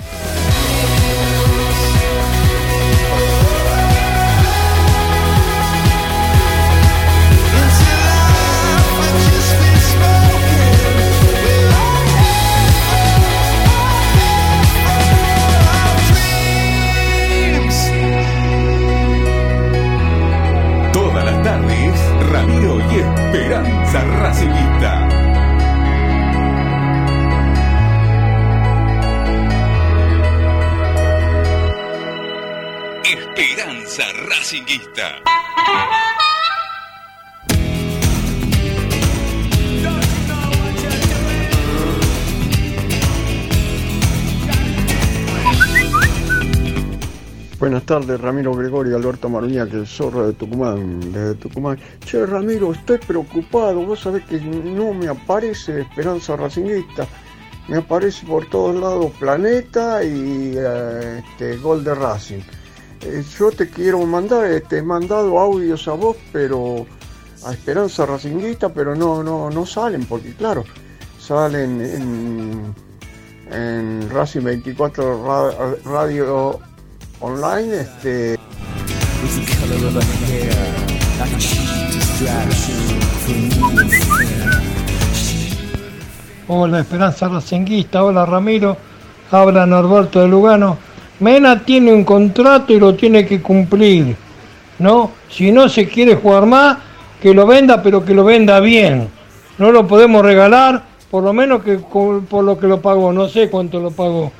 Racinguista. 34.48 35.22
Buenas 47.60 47.84
tardes, 47.84 48.22
Ramiro 48.22 48.54
Gregorio, 48.54 48.96
Alberto 48.96 49.28
Maruña, 49.28 49.68
que 49.68 49.82
es 49.82 49.90
zorro 49.90 50.28
de 50.28 50.32
Tucumán, 50.32 51.12
desde 51.12 51.36
Tucumán. 51.36 51.78
Che, 52.06 52.26
Ramiro, 52.26 52.72
estoy 52.72 53.00
preocupado, 53.00 53.86
vos 53.86 54.00
sabés 54.00 54.24
que 54.24 54.40
no 54.40 54.94
me 54.94 55.10
aparece 55.10 55.82
Esperanza 55.82 56.38
Racinguista. 56.38 57.06
Me 57.68 57.80
aparece 57.80 58.26
por 58.26 58.50
todos 58.50 58.80
lados 58.80 59.12
Planeta 59.20 60.02
y 60.06 60.54
eh, 60.56 61.22
este, 61.22 61.58
Gol 61.58 61.84
de 61.84 61.94
Racing. 61.94 62.57
Eh, 63.02 63.24
yo 63.38 63.52
te 63.52 63.70
quiero 63.70 64.06
mandar, 64.06 64.62
te 64.68 64.78
he 64.80 64.82
mandado 64.82 65.40
audios 65.40 65.88
a 65.88 65.94
vos, 65.94 66.18
pero 66.32 66.86
a 67.46 67.54
Esperanza 67.54 68.06
Racinguista, 68.06 68.70
pero 68.70 68.96
no, 68.96 69.24
no, 69.24 69.50
no 69.50 69.66
salen, 69.66 70.06
porque 70.06 70.34
claro, 70.34 70.64
salen 71.20 72.74
en, 73.52 74.10
Racing 74.10 74.42
24 74.44 75.24
Ra- 75.26 75.76
Radio 75.86 76.60
Online, 77.22 77.82
este. 77.82 78.38
Hola 86.48 86.80
Esperanza 86.80 87.28
Racinguista, 87.28 88.04
hola 88.04 88.26
Ramiro, 88.26 88.78
habla 89.32 89.66
Norberto 89.66 90.22
de 90.22 90.28
Lugano. 90.28 90.78
Mena 91.20 91.64
tiene 91.64 91.92
un 91.92 92.04
contrato 92.04 92.74
y 92.74 92.80
lo 92.80 92.96
tiene 92.96 93.26
que 93.26 93.42
cumplir, 93.42 94.16
¿no? 94.80 95.12
Si 95.30 95.52
no 95.52 95.68
se 95.68 95.88
quiere 95.88 96.16
jugar 96.16 96.46
más, 96.46 96.78
que 97.22 97.34
lo 97.34 97.48
venda, 97.48 97.82
pero 97.82 98.06
que 98.06 98.14
lo 98.14 98.24
venda 98.24 98.60
bien. 98.60 99.10
No 99.58 99.72
lo 99.72 99.88
podemos 99.88 100.24
regalar, 100.24 100.84
por 101.10 101.24
lo 101.24 101.34
menos 101.34 101.64
que 101.64 101.80
por 101.80 102.44
lo 102.44 102.60
que 102.60 102.68
lo 102.68 102.82
pagó, 102.82 103.12
no 103.12 103.28
sé 103.28 103.50
cuánto 103.50 103.80
lo 103.80 103.92
pagó. 103.92 104.32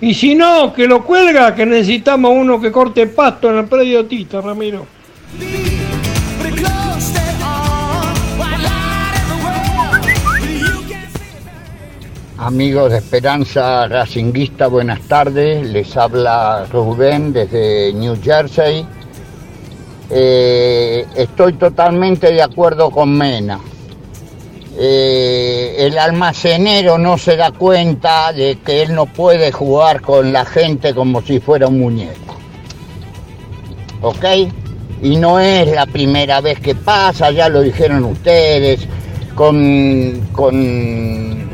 Y 0.00 0.14
si 0.14 0.34
no, 0.34 0.72
que 0.72 0.88
lo 0.88 1.04
cuelga, 1.04 1.54
que 1.54 1.64
necesitamos 1.64 2.32
uno 2.34 2.60
que 2.60 2.72
corte 2.72 3.06
pasto 3.06 3.50
en 3.50 3.58
el 3.58 3.66
predio 3.66 4.04
Tita, 4.06 4.40
Ramiro. 4.40 4.84
Amigos 12.44 12.90
de 12.90 12.98
Esperanza 12.98 13.86
Racinguista, 13.86 14.66
buenas 14.66 15.00
tardes. 15.02 15.64
Les 15.64 15.96
habla 15.96 16.66
Rubén 16.72 17.32
desde 17.32 17.92
New 17.92 18.20
Jersey. 18.20 18.84
Eh, 20.10 21.06
estoy 21.14 21.52
totalmente 21.52 22.32
de 22.32 22.42
acuerdo 22.42 22.90
con 22.90 23.16
Mena. 23.16 23.60
Eh, 24.76 25.76
el 25.78 25.96
almacenero 25.96 26.98
no 26.98 27.16
se 27.16 27.36
da 27.36 27.52
cuenta 27.52 28.32
de 28.32 28.58
que 28.58 28.82
él 28.82 28.92
no 28.92 29.06
puede 29.06 29.52
jugar 29.52 30.00
con 30.00 30.32
la 30.32 30.44
gente 30.44 30.92
como 30.96 31.22
si 31.22 31.38
fuera 31.38 31.68
un 31.68 31.78
muñeco. 31.78 32.36
¿Ok? 34.00 34.24
Y 35.00 35.14
no 35.16 35.38
es 35.38 35.70
la 35.70 35.86
primera 35.86 36.40
vez 36.40 36.58
que 36.58 36.74
pasa, 36.74 37.30
ya 37.30 37.48
lo 37.48 37.60
dijeron 37.60 38.02
ustedes. 38.02 38.80
Con, 39.36 40.28
con 40.32 41.51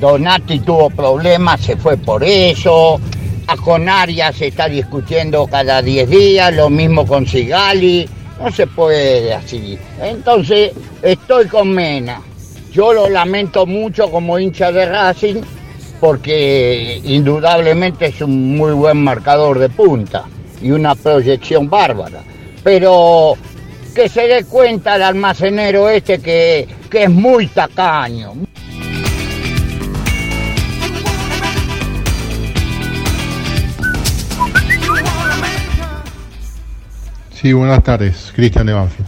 Donati 0.00 0.60
tuvo 0.60 0.90
problemas, 0.90 1.60
se 1.60 1.76
fue 1.76 1.96
por 1.96 2.22
eso. 2.24 3.00
A 3.46 3.56
con 3.56 3.88
Arias 3.88 4.36
se 4.36 4.46
está 4.48 4.68
discutiendo 4.68 5.46
cada 5.46 5.82
10 5.82 6.08
días, 6.08 6.54
lo 6.54 6.70
mismo 6.70 7.06
con 7.06 7.26
Sigali. 7.26 8.08
No 8.40 8.50
se 8.50 8.66
puede 8.66 9.32
así. 9.32 9.78
Entonces, 10.00 10.72
estoy 11.02 11.46
con 11.46 11.70
Mena. 11.70 12.20
Yo 12.72 12.92
lo 12.92 13.08
lamento 13.08 13.66
mucho 13.66 14.10
como 14.10 14.38
hincha 14.38 14.72
de 14.72 14.86
Racing 14.86 15.42
porque 16.00 17.00
indudablemente 17.04 18.06
es 18.06 18.20
un 18.20 18.56
muy 18.56 18.72
buen 18.72 19.02
marcador 19.02 19.58
de 19.58 19.68
punta 19.68 20.24
y 20.60 20.70
una 20.70 20.94
proyección 20.94 21.70
bárbara. 21.70 22.22
Pero 22.62 23.34
que 23.94 24.08
se 24.08 24.26
dé 24.26 24.44
cuenta 24.44 24.96
el 24.96 25.02
almacenero 25.02 25.88
este 25.88 26.18
que, 26.18 26.66
que 26.90 27.04
es 27.04 27.10
muy 27.10 27.46
tacaño. 27.46 28.34
Sí, 37.44 37.52
buenas 37.52 37.82
tardes, 37.82 38.32
Cristian 38.34 38.64
de 38.64 38.72
Banfield. 38.72 39.06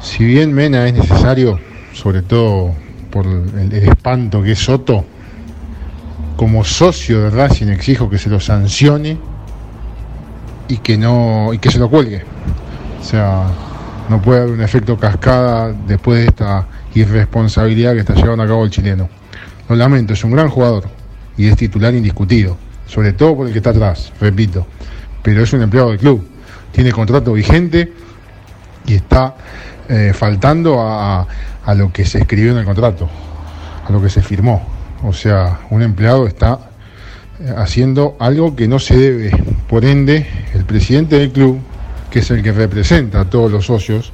Si 0.00 0.24
bien 0.24 0.52
Mena 0.52 0.86
es 0.86 0.94
necesario, 0.94 1.58
sobre 1.92 2.22
todo 2.22 2.76
por 3.10 3.26
el, 3.26 3.72
el 3.72 3.88
espanto 3.88 4.40
que 4.40 4.52
es 4.52 4.60
Soto, 4.60 5.04
como 6.36 6.62
socio 6.62 7.22
de 7.22 7.30
Racing 7.30 7.70
exijo 7.70 8.08
que 8.08 8.18
se 8.18 8.30
lo 8.30 8.38
sancione 8.38 9.18
y 10.68 10.76
que 10.76 10.96
no 10.96 11.52
y 11.52 11.58
que 11.58 11.72
se 11.72 11.80
lo 11.80 11.90
cuelgue. 11.90 12.22
O 13.00 13.02
sea, 13.02 13.48
no 14.08 14.22
puede 14.22 14.42
haber 14.42 14.52
un 14.52 14.62
efecto 14.62 14.96
cascada 14.96 15.72
después 15.88 16.20
de 16.20 16.26
esta 16.26 16.68
irresponsabilidad 16.94 17.94
que 17.94 17.98
está 17.98 18.14
llevando 18.14 18.44
a 18.44 18.46
cabo 18.46 18.64
el 18.64 18.70
chileno. 18.70 19.08
Lo 19.68 19.74
lamento, 19.74 20.12
es 20.12 20.22
un 20.22 20.30
gran 20.30 20.48
jugador 20.50 20.84
y 21.36 21.48
es 21.48 21.56
titular 21.56 21.92
indiscutido, 21.92 22.56
sobre 22.86 23.12
todo 23.12 23.38
por 23.38 23.48
el 23.48 23.52
que 23.52 23.58
está 23.58 23.70
atrás, 23.70 24.12
repito. 24.20 24.68
Pero 25.24 25.42
es 25.42 25.52
un 25.52 25.62
empleado 25.62 25.90
del 25.90 25.98
club, 25.98 26.35
tiene 26.76 26.92
contrato 26.92 27.32
vigente 27.32 27.90
y 28.86 28.96
está 28.96 29.34
eh, 29.88 30.12
faltando 30.14 30.78
a, 30.82 31.26
a 31.64 31.74
lo 31.74 31.90
que 31.90 32.04
se 32.04 32.18
escribió 32.18 32.52
en 32.52 32.58
el 32.58 32.66
contrato, 32.66 33.08
a 33.88 33.90
lo 33.90 34.02
que 34.02 34.10
se 34.10 34.20
firmó. 34.20 34.62
O 35.02 35.10
sea, 35.14 35.60
un 35.70 35.80
empleado 35.80 36.26
está 36.26 36.68
eh, 37.40 37.50
haciendo 37.56 38.18
algo 38.20 38.54
que 38.54 38.68
no 38.68 38.78
se 38.78 38.94
debe. 38.94 39.30
Por 39.66 39.86
ende, 39.86 40.26
el 40.52 40.66
presidente 40.66 41.18
del 41.18 41.32
club, 41.32 41.60
que 42.10 42.18
es 42.18 42.30
el 42.30 42.42
que 42.42 42.52
representa 42.52 43.20
a 43.22 43.24
todos 43.24 43.50
los 43.50 43.64
socios, 43.64 44.12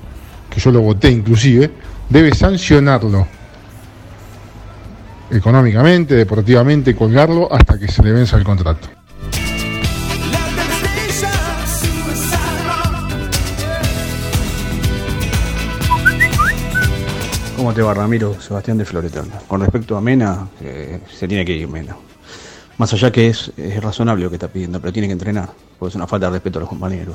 que 0.49 0.61
yo 0.61 0.71
lo 0.71 0.83
voté 0.83 1.11
inclusive, 1.11 1.69
debe 2.09 2.33
sancionarlo 2.33 3.27
económicamente, 5.33 6.15
deportivamente, 6.15 6.95
colgarlo 6.95 7.53
hasta 7.53 7.77
que 7.77 7.89
se 7.89 8.05
le 8.05 8.13
venza 8.13 8.37
el 8.37 8.45
contrato. 8.45 9.02
¿Cómo 17.63 17.73
te 17.73 17.81
va, 17.81 17.95
Ramiro? 17.95 18.41
Sebastián 18.41 18.77
de 18.77 18.85
Floretana. 18.85 19.39
Con 19.47 19.61
respecto 19.61 19.97
a 19.97 20.01
Mena, 20.01 20.49
eh, 20.61 20.99
se 21.09 21.29
tiene 21.29 21.45
que 21.45 21.53
ir 21.53 21.69
Mena. 21.69 21.97
Más 22.77 22.93
allá 22.93 23.13
que 23.13 23.29
es, 23.29 23.53
razonable 23.81 24.25
lo 24.25 24.31
que 24.31 24.35
está 24.35 24.49
pidiendo, 24.49 24.81
pero 24.81 24.93
tiene 24.93 25.07
que 25.07 25.13
entrenar, 25.13 25.49
porque 25.79 25.91
es 25.91 25.95
una 25.95 26.09
falta 26.09 26.27
de 26.27 26.33
respeto 26.33 26.59
a 26.59 26.63
los 26.63 26.69
compañeros. 26.69 27.15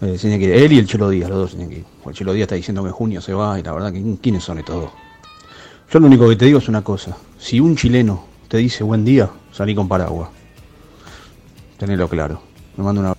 Eh, 0.00 0.18
tiene 0.20 0.40
que. 0.40 0.64
Él 0.64 0.72
y 0.72 0.78
el 0.80 0.88
Chelo 0.88 1.08
Díaz, 1.08 1.30
los 1.30 1.38
dos 1.38 1.50
tienen 1.50 1.70
que 1.70 1.76
ir. 1.76 1.84
El 2.04 2.12
Chelo 2.12 2.32
Díaz 2.32 2.46
está 2.46 2.56
diciendo 2.56 2.82
que 2.82 2.90
junio 2.90 3.20
se 3.20 3.32
va, 3.32 3.56
y 3.56 3.62
la 3.62 3.72
verdad, 3.72 3.92
que 3.92 4.16
¿quiénes 4.20 4.42
son 4.42 4.58
estos 4.58 4.74
dos? 4.74 4.90
Yo 5.88 6.00
lo 6.00 6.08
único 6.08 6.28
que 6.28 6.34
te 6.34 6.46
digo 6.46 6.58
es 6.58 6.68
una 6.68 6.82
cosa. 6.82 7.16
Si 7.38 7.60
un 7.60 7.76
chileno 7.76 8.24
te 8.48 8.56
dice 8.56 8.82
buen 8.82 9.04
día, 9.04 9.30
salí 9.52 9.72
con 9.72 9.86
paraguas. 9.86 10.30
Tenelo 11.78 12.08
claro. 12.08 12.42
Me 12.76 12.82
mando 12.82 13.02
una... 13.02 13.14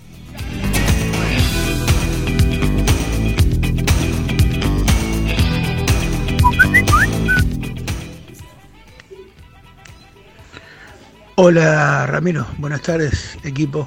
Hola 11.38 12.08
Ramiro, 12.08 12.48
buenas 12.60 12.82
tardes 12.82 13.38
equipo. 13.44 13.86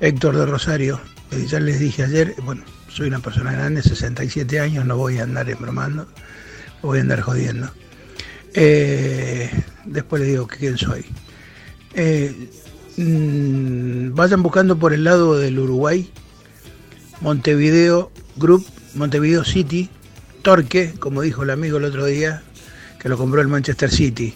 Héctor 0.00 0.34
de 0.34 0.46
Rosario. 0.46 0.98
Eh, 1.30 1.44
ya 1.46 1.60
les 1.60 1.78
dije 1.78 2.04
ayer, 2.04 2.34
bueno, 2.42 2.62
soy 2.88 3.08
una 3.08 3.18
persona 3.18 3.52
grande, 3.52 3.82
67 3.82 4.60
años, 4.60 4.86
no 4.86 4.96
voy 4.96 5.18
a 5.18 5.24
andar 5.24 5.50
embromando, 5.50 6.04
no 6.04 6.88
voy 6.88 7.00
a 7.00 7.02
andar 7.02 7.20
jodiendo. 7.20 7.70
Eh, 8.54 9.50
después 9.84 10.20
les 10.22 10.30
digo 10.30 10.46
quién 10.46 10.78
soy. 10.78 11.04
Eh, 11.92 12.48
mm, 12.96 14.14
vayan 14.14 14.42
buscando 14.42 14.78
por 14.78 14.94
el 14.94 15.04
lado 15.04 15.38
del 15.38 15.58
Uruguay, 15.58 16.10
Montevideo 17.20 18.10
Group, 18.36 18.64
Montevideo 18.94 19.44
City, 19.44 19.90
Torque, 20.40 20.94
como 20.98 21.20
dijo 21.20 21.42
el 21.42 21.50
amigo 21.50 21.76
el 21.76 21.84
otro 21.84 22.06
día, 22.06 22.42
que 22.98 23.10
lo 23.10 23.18
compró 23.18 23.42
el 23.42 23.48
Manchester 23.48 23.90
City. 23.90 24.34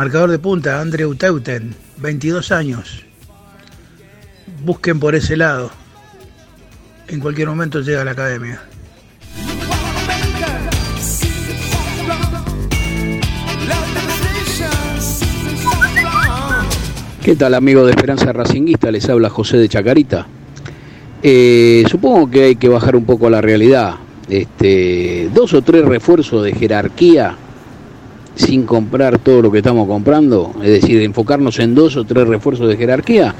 Marcador 0.00 0.30
de 0.30 0.38
punta, 0.38 0.80
Andrew 0.80 1.14
Teuten, 1.14 1.74
22 1.98 2.52
años. 2.52 3.04
Busquen 4.64 4.98
por 4.98 5.14
ese 5.14 5.36
lado. 5.36 5.70
En 7.06 7.20
cualquier 7.20 7.48
momento 7.48 7.82
llega 7.82 8.00
a 8.00 8.04
la 8.06 8.12
academia. 8.12 8.62
¿Qué 17.22 17.36
tal 17.36 17.52
amigo 17.52 17.84
de 17.84 17.90
Esperanza 17.90 18.32
Racinguista? 18.32 18.90
Les 18.90 19.06
habla 19.06 19.28
José 19.28 19.58
de 19.58 19.68
Chacarita. 19.68 20.26
Eh, 21.22 21.84
supongo 21.90 22.30
que 22.30 22.44
hay 22.44 22.56
que 22.56 22.70
bajar 22.70 22.96
un 22.96 23.04
poco 23.04 23.26
a 23.26 23.30
la 23.30 23.42
realidad. 23.42 23.96
Este, 24.30 25.28
dos 25.34 25.52
o 25.52 25.60
tres 25.60 25.84
refuerzos 25.84 26.42
de 26.42 26.54
jerarquía 26.54 27.36
sin 28.34 28.64
comprar 28.64 29.18
todo 29.18 29.42
lo 29.42 29.50
que 29.50 29.58
estamos 29.58 29.86
comprando, 29.86 30.52
es 30.62 30.70
decir, 30.70 31.00
enfocarnos 31.02 31.58
en 31.58 31.74
dos 31.74 31.96
o 31.96 32.04
tres 32.04 32.26
refuerzos 32.26 32.68
de 32.68 32.76
jerarquía, 32.76 33.34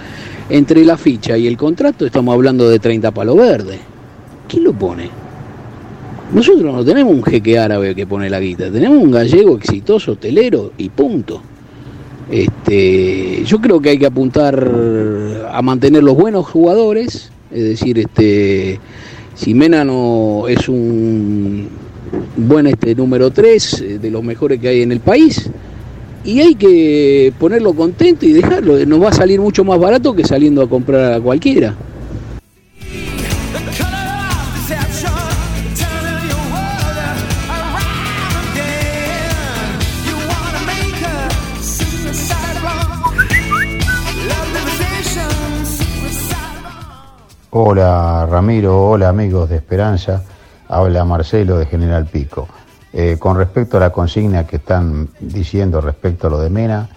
entre 0.49 0.85
la 0.85 0.97
ficha 0.97 1.37
y 1.39 1.47
el 1.47 1.57
contrato 1.57 2.07
estamos 2.07 2.35
hablando 2.35 2.69
de 2.69 2.79
30 2.79 3.11
palos 3.13 3.37
verdes. 3.37 3.79
¿Quién 4.49 4.65
lo 4.65 4.73
pone? 4.73 5.09
Nosotros 6.33 6.75
no 6.75 6.85
tenemos 6.85 7.13
un 7.13 7.23
jeque 7.23 7.59
árabe 7.59 7.95
que 7.95 8.07
pone 8.07 8.31
la 8.31 8.41
guita, 8.41 8.71
tenemos 8.71 9.03
un 9.03 9.11
gallego 9.11 9.57
exitoso, 9.57 10.13
hotelero 10.13 10.73
y 10.79 10.89
punto. 10.89 11.43
Este, 12.31 13.43
yo 13.45 13.61
creo 13.61 13.81
que 13.81 13.91
hay 13.91 13.99
que 13.99 14.07
apuntar 14.07 14.71
a 15.51 15.63
mantener 15.63 16.05
los 16.05 16.17
buenos 16.17 16.47
jugadores, 16.47 17.33
es 17.51 17.65
decir, 17.65 17.99
este, 17.99 18.79
si 19.35 19.55
Mena 19.55 19.85
no 19.85 20.47
es 20.47 20.69
un 20.69 21.69
buen 22.37 22.67
este 22.67 22.95
número 22.95 23.31
3 23.31 24.01
de 24.01 24.11
los 24.11 24.23
mejores 24.23 24.61
que 24.61 24.69
hay 24.69 24.83
en 24.83 24.93
el 24.93 25.01
país, 25.01 25.51
y 26.25 26.41
hay 26.41 26.55
que 26.55 27.33
ponerlo 27.39 27.73
contento 27.73 28.27
y 28.27 28.33
dejarlo, 28.33 28.85
nos 28.85 29.03
va 29.03 29.09
a 29.09 29.13
salir 29.13 29.41
mucho 29.41 29.65
más 29.65 29.79
barato 29.79 30.15
que 30.15 30.25
saliendo 30.25 30.63
a 30.63 30.69
comprar 30.69 31.15
a 31.15 31.21
cualquiera. 31.21 31.75
Hola 47.53 48.29
Ramiro, 48.31 48.91
hola 48.91 49.09
amigos 49.09 49.51
de 49.51 49.57
Esperanza, 49.57 50.23
habla 50.71 51.05
Marcelo 51.05 51.59
de 51.59 51.67
General 51.67 52.07
Pico. 52.07 52.49
Eh, 52.93 53.17
con 53.19 53.37
respecto 53.37 53.77
a 53.77 53.81
la 53.81 53.91
consigna 53.91 54.47
que 54.47 54.57
están 54.57 55.09
diciendo 55.21 55.81
respecto 55.81 56.29
a 56.29 56.31
lo 56.31 56.41
de 56.41 56.51
Mena, 56.51 56.89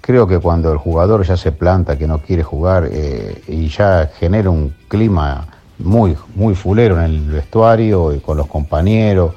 creo 0.00 0.26
que 0.26 0.38
cuando 0.38 0.72
el 0.72 0.78
jugador 0.78 1.24
ya 1.24 1.36
se 1.36 1.52
planta 1.52 1.98
que 1.98 2.06
no 2.06 2.18
quiere 2.18 2.42
jugar 2.42 2.88
eh, 2.90 3.42
y 3.48 3.68
ya 3.68 4.10
genera 4.18 4.50
un 4.50 4.74
clima 4.88 5.46
muy, 5.78 6.16
muy 6.34 6.54
fulero 6.54 6.98
en 6.98 7.04
el 7.04 7.30
vestuario 7.30 8.12
y 8.14 8.20
con 8.20 8.36
los 8.36 8.46
compañeros, 8.46 9.34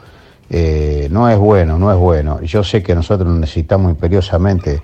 eh, 0.49 1.07
no 1.11 1.29
es 1.29 1.37
bueno, 1.37 1.79
no 1.79 1.91
es 1.91 1.97
bueno. 1.97 2.41
Yo 2.41 2.63
sé 2.63 2.83
que 2.83 2.95
nosotros 2.95 3.33
necesitamos 3.33 3.91
imperiosamente 3.91 4.81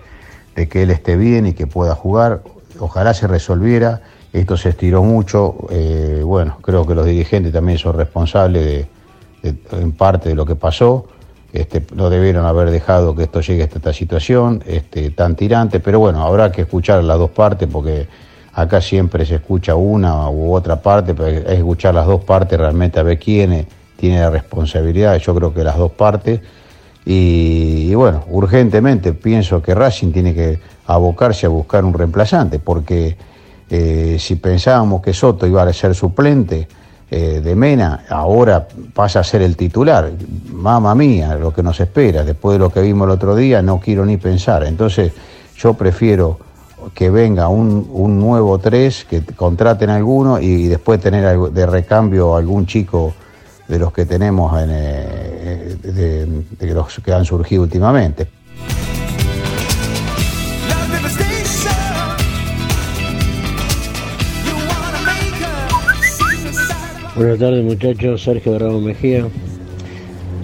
de 0.56 0.68
que 0.68 0.84
él 0.84 0.92
esté 0.92 1.18
bien 1.18 1.48
y 1.48 1.54
que 1.54 1.68
pueda 1.68 1.96
jugar. 1.96 2.42
Ojalá 2.80 3.14
se 3.14 3.28
resolviera 3.28 4.02
esto 4.34 4.56
se 4.56 4.70
estiró 4.70 5.04
mucho, 5.04 5.68
bueno, 6.24 6.58
creo 6.62 6.88
que 6.88 6.96
los 6.96 7.06
dirigentes 7.06 7.52
también 7.52 7.78
son 7.78 7.98
responsables 7.98 8.66
de, 8.66 8.88
en 9.44 9.92
parte 9.94 10.30
de 10.30 10.36
lo 10.36 10.46
que 10.46 10.56
pasó. 10.56 11.08
Este, 11.54 11.84
no 11.94 12.10
debieron 12.10 12.46
haber 12.46 12.72
dejado 12.72 13.14
que 13.14 13.24
esto 13.24 13.42
llegue 13.42 13.64
a 13.64 13.66
esta 13.66 13.92
situación 13.92 14.64
este, 14.66 15.10
tan 15.10 15.36
tirante, 15.36 15.82
pero 15.82 16.00
bueno, 16.00 16.24
habrá 16.24 16.52
que 16.52 16.62
escuchar 16.62 17.04
las 17.04 17.18
dos 17.18 17.32
partes 17.32 17.68
porque 17.70 18.08
acá 18.54 18.80
siempre 18.80 19.26
se 19.26 19.36
escucha 19.36 19.76
una 19.76 20.30
u 20.30 20.54
otra 20.54 20.82
parte, 20.82 21.14
pero 21.14 21.28
es 21.28 21.58
escuchar 21.58 21.94
las 21.94 22.08
dos 22.08 22.24
partes 22.24 22.58
realmente 22.58 23.00
a 23.00 23.04
ver 23.04 23.20
quién 23.20 23.68
tiene 23.98 24.20
la 24.20 24.30
responsabilidad, 24.30 25.18
yo 25.18 25.36
creo 25.36 25.54
que 25.54 25.64
las 25.64 25.78
dos 25.78 25.92
partes. 25.92 26.40
Y, 27.06 27.88
y, 27.90 27.96
bueno, 27.96 28.24
urgentemente 28.30 29.12
pienso 29.12 29.62
que 29.62 29.74
Racing 29.76 30.12
tiene 30.12 30.34
que 30.34 30.60
abocarse 30.86 31.48
a 31.48 31.50
buscar 31.50 31.84
un 31.84 31.94
reemplazante, 31.94 32.60
porque 32.60 33.18
eh, 33.70 34.18
si 34.20 34.36
pensábamos 34.36 35.02
que 35.02 35.14
Soto 35.14 35.48
iba 35.48 35.64
a 35.64 35.74
ser 35.74 35.96
suplente 35.96 36.68
eh, 37.14 37.42
de 37.44 37.56
Mena, 37.58 38.06
ahora 38.08 38.66
pasa 38.94 39.20
a 39.20 39.24
ser 39.26 39.42
el 39.42 39.58
titular. 39.58 40.10
Mamma 40.50 40.96
mía, 40.96 41.36
lo 41.36 41.54
que 41.54 41.62
nos 41.62 41.78
espera. 41.82 42.24
Después 42.24 42.56
de 42.56 42.60
lo 42.60 42.70
que 42.70 42.80
vimos 42.80 43.06
el 43.06 43.12
otro 43.12 43.36
día, 43.36 43.62
no 43.62 43.82
quiero 43.82 44.06
ni 44.06 44.16
pensar. 44.16 44.64
Entonces, 44.64 45.12
yo 45.58 45.74
prefiero 45.74 46.40
que 46.94 47.10
venga 47.10 47.50
un, 47.50 47.86
un 47.92 48.18
nuevo 48.18 48.58
3, 48.60 49.06
que 49.10 49.26
contraten 49.26 49.90
alguno 49.90 50.40
y 50.40 50.70
después 50.70 51.02
tener 51.02 51.38
de 51.38 51.66
recambio 51.66 52.34
algún 52.34 52.66
chico 52.66 53.14
de 53.68 53.78
los 53.78 53.92
que 53.92 54.06
tenemos, 54.06 54.58
en, 54.62 54.70
eh, 54.72 55.76
de, 55.84 56.26
de 56.66 56.74
los 56.74 56.98
que 57.00 57.12
han 57.12 57.26
surgido 57.26 57.64
últimamente. 57.64 58.41
Buenas 67.14 67.40
tardes 67.40 67.62
muchachos, 67.62 68.24
Sergio 68.24 68.58
Ramos 68.58 68.82
Mejía. 68.84 69.28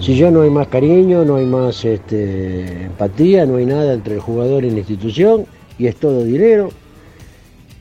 Si 0.00 0.18
ya 0.18 0.30
no 0.30 0.42
hay 0.42 0.50
más 0.50 0.68
cariño, 0.68 1.24
no 1.24 1.36
hay 1.36 1.46
más 1.46 1.82
este, 1.82 2.84
empatía, 2.84 3.46
no 3.46 3.56
hay 3.56 3.64
nada 3.64 3.94
entre 3.94 4.16
el 4.16 4.20
jugador 4.20 4.66
y 4.66 4.70
la 4.70 4.80
institución, 4.80 5.46
y 5.78 5.86
es 5.86 5.96
todo 5.96 6.24
dinero, 6.24 6.68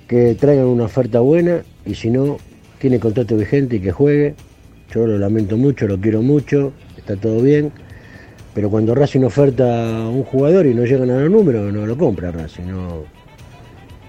que 0.08 0.36
traigan 0.36 0.68
una 0.68 0.86
oferta 0.86 1.20
buena, 1.20 1.64
y 1.86 1.96
si 1.96 2.10
no, 2.10 2.38
tiene 2.80 2.98
contrato 2.98 3.36
vigente 3.36 3.76
y 3.76 3.80
que 3.82 3.92
juegue. 3.92 4.36
Yo 4.94 5.06
lo 5.06 5.20
lamento 5.20 5.58
mucho, 5.58 5.86
lo 5.86 6.00
quiero 6.00 6.22
mucho, 6.22 6.72
está 6.98 7.18
todo 7.18 7.42
bien, 7.42 7.74
pero 8.54 8.70
cuando 8.70 8.96
Racing 8.96 9.24
oferta 9.26 9.98
a 9.98 10.08
un 10.08 10.24
jugador 10.24 10.66
y 10.66 10.74
no 10.74 10.86
llegan 10.86 11.10
a 11.12 11.20
los 11.20 11.30
números, 11.30 11.74
no 11.74 11.86
lo 11.86 11.98
compra 11.98 12.32
Racing, 12.32 12.64
no, 12.64 13.04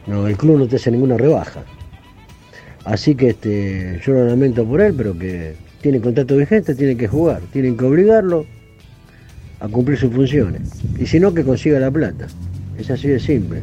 no, 0.07 0.28
el 0.28 0.36
club 0.36 0.57
no 0.57 0.68
te 0.68 0.76
hace 0.76 0.92
ninguna 0.92 1.16
rebaja. 1.16 1.65
Así 2.84 3.15
que 3.15 3.31
este, 3.31 4.00
yo 4.05 4.15
lo 4.15 4.26
lamento 4.26 4.65
por 4.65 4.81
él, 4.81 4.94
pero 4.97 5.18
que 5.18 5.55
tiene 5.81 6.00
contrato 6.00 6.36
vigente, 6.36 6.74
tiene 6.74 6.97
que 6.97 7.08
jugar, 7.08 7.42
tienen 7.52 7.76
que 7.76 7.84
obligarlo 7.84 8.47
a 9.60 9.68
cumplir 9.68 9.98
sus 9.98 10.12
funciones. 10.12 10.62
Y 10.98 11.07
si 11.07 11.20
no, 11.20 11.34
que 11.34 11.44
consiga 11.44 11.78
la 11.78 11.90
plata. 11.90 12.26
Es 12.78 12.90
así 12.90 13.08
de 13.08 13.18
simple. 13.18 13.62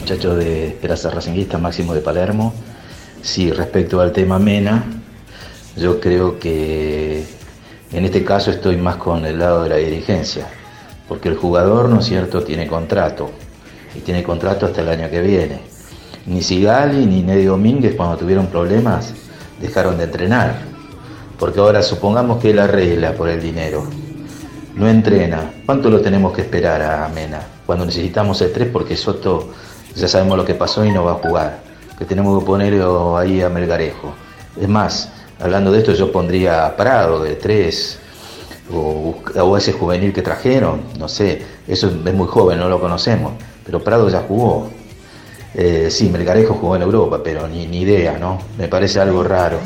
Muchachos 0.00 0.36
de 0.38 0.68
Esperanza 0.68 1.10
Racinguista, 1.10 1.58
Máximo 1.58 1.94
de 1.94 2.00
Palermo. 2.00 2.52
Sí, 3.22 3.50
respecto 3.50 4.00
al 4.00 4.12
tema 4.12 4.38
Mena, 4.38 4.84
yo 5.76 6.00
creo 6.00 6.38
que 6.38 7.24
en 7.92 8.04
este 8.04 8.24
caso 8.24 8.50
estoy 8.50 8.76
más 8.76 8.96
con 8.96 9.24
el 9.24 9.38
lado 9.38 9.64
de 9.64 9.68
la 9.70 9.76
dirigencia, 9.76 10.46
porque 11.08 11.28
el 11.28 11.36
jugador, 11.36 11.88
¿no 11.88 12.00
es 12.00 12.06
cierto?, 12.06 12.42
tiene 12.42 12.66
contrato, 12.66 13.30
y 13.94 14.00
tiene 14.00 14.22
contrato 14.22 14.66
hasta 14.66 14.82
el 14.82 14.88
año 14.88 15.10
que 15.10 15.20
viene. 15.20 15.60
Ni 16.26 16.42
Sigali 16.42 17.06
ni 17.06 17.22
Neddy 17.22 17.44
Domínguez 17.44 17.94
cuando 17.96 18.16
tuvieron 18.16 18.46
problemas 18.46 19.14
dejaron 19.60 19.98
de 19.98 20.04
entrenar, 20.04 20.54
porque 21.38 21.60
ahora 21.60 21.82
supongamos 21.82 22.40
que 22.40 22.50
él 22.50 22.58
arregla 22.58 23.12
por 23.12 23.28
el 23.28 23.42
dinero, 23.42 23.84
no 24.76 24.88
entrena, 24.88 25.50
¿cuánto 25.66 25.90
lo 25.90 26.00
tenemos 26.00 26.32
que 26.32 26.42
esperar 26.42 26.80
a 26.82 27.08
Mena? 27.08 27.40
Cuando 27.66 27.84
necesitamos 27.84 28.40
el 28.40 28.52
3 28.52 28.68
porque 28.72 28.96
Soto 28.96 29.50
ya 29.94 30.06
sabemos 30.06 30.38
lo 30.38 30.44
que 30.44 30.54
pasó 30.54 30.84
y 30.84 30.92
no 30.92 31.04
va 31.04 31.12
a 31.12 31.14
jugar, 31.14 31.60
que 31.98 32.04
tenemos 32.04 32.38
que 32.38 32.46
ponerlo 32.46 33.18
ahí 33.18 33.42
a 33.42 33.48
Melgarejo. 33.48 34.14
Es 34.58 34.68
más, 34.68 35.12
Hablando 35.40 35.72
de 35.72 35.78
esto, 35.78 35.92
yo 35.92 36.12
pondría 36.12 36.66
a 36.66 36.76
Prado 36.76 37.22
de 37.22 37.34
tres, 37.34 37.98
o, 38.72 39.16
o, 39.36 39.56
ese 39.56 39.72
juvenil 39.72 40.12
que 40.12 40.22
trajeron, 40.22 40.82
no 40.98 41.08
sé, 41.08 41.42
eso 41.66 41.88
es 41.88 42.14
muy 42.14 42.26
joven, 42.28 42.58
no 42.58 42.68
lo 42.68 42.78
conocemos, 42.78 43.32
pero 43.64 43.82
Prado 43.82 44.08
ya 44.08 44.20
jugó. 44.20 44.68
Eh, 45.54 45.88
sí, 45.90 46.08
Melgarejo 46.08 46.54
jugó 46.54 46.76
en 46.76 46.82
Europa, 46.82 47.20
pero 47.24 47.48
ni, 47.48 47.66
ni 47.66 47.80
idea, 47.80 48.18
¿no? 48.18 48.38
Me 48.56 48.68
parece 48.68 49.00
algo 49.00 49.24
raro. 49.24 49.58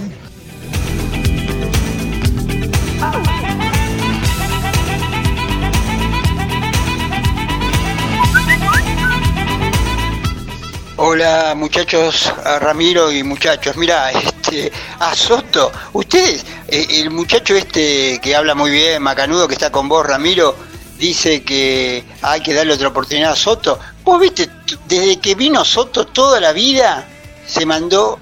Hola 11.14 11.54
muchachos, 11.54 12.32
Ramiro 12.58 13.12
y 13.12 13.22
muchachos. 13.22 13.76
Mira, 13.76 14.10
este, 14.10 14.72
a 14.98 15.14
Soto, 15.14 15.70
ustedes, 15.92 16.44
eh, 16.66 16.88
el 16.90 17.10
muchacho 17.10 17.54
este 17.54 18.18
que 18.20 18.34
habla 18.34 18.56
muy 18.56 18.72
bien, 18.72 19.00
Macanudo, 19.00 19.46
que 19.46 19.54
está 19.54 19.70
con 19.70 19.88
vos, 19.88 20.04
Ramiro, 20.04 20.56
dice 20.98 21.44
que 21.44 22.02
hay 22.20 22.40
que 22.40 22.52
darle 22.52 22.72
otra 22.72 22.88
oportunidad 22.88 23.30
a 23.30 23.36
Soto. 23.36 23.78
Vos 24.02 24.20
viste, 24.20 24.50
desde 24.88 25.20
que 25.20 25.36
vino 25.36 25.64
Soto 25.64 26.04
toda 26.04 26.40
la 26.40 26.52
vida 26.52 27.06
se 27.46 27.64
mandó 27.64 28.18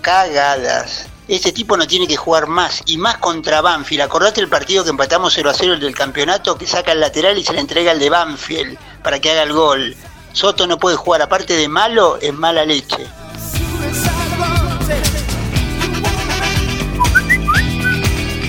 cagadas. 0.00 1.08
Este 1.26 1.50
tipo 1.50 1.76
no 1.76 1.88
tiene 1.88 2.06
que 2.06 2.16
jugar 2.16 2.46
más 2.46 2.80
y 2.86 2.96
más 2.96 3.18
contra 3.18 3.60
Banfield. 3.60 4.02
Acordate 4.02 4.40
el 4.40 4.48
partido 4.48 4.84
que 4.84 4.90
empatamos 4.90 5.32
0 5.34 5.50
a 5.50 5.52
0 5.52 5.74
el 5.74 5.80
del 5.80 5.96
campeonato 5.96 6.56
que 6.56 6.68
saca 6.68 6.92
el 6.92 7.00
lateral 7.00 7.36
y 7.36 7.42
se 7.42 7.54
le 7.54 7.58
entrega 7.58 7.90
al 7.90 7.98
de 7.98 8.08
Banfield 8.08 8.78
para 9.02 9.18
que 9.18 9.32
haga 9.32 9.42
el 9.42 9.52
gol. 9.52 9.96
Soto 10.36 10.66
no 10.66 10.78
puede 10.78 10.96
jugar, 10.96 11.22
aparte 11.22 11.54
de 11.54 11.66
malo, 11.66 12.18
es 12.20 12.34
mala 12.34 12.62
leche. 12.62 13.06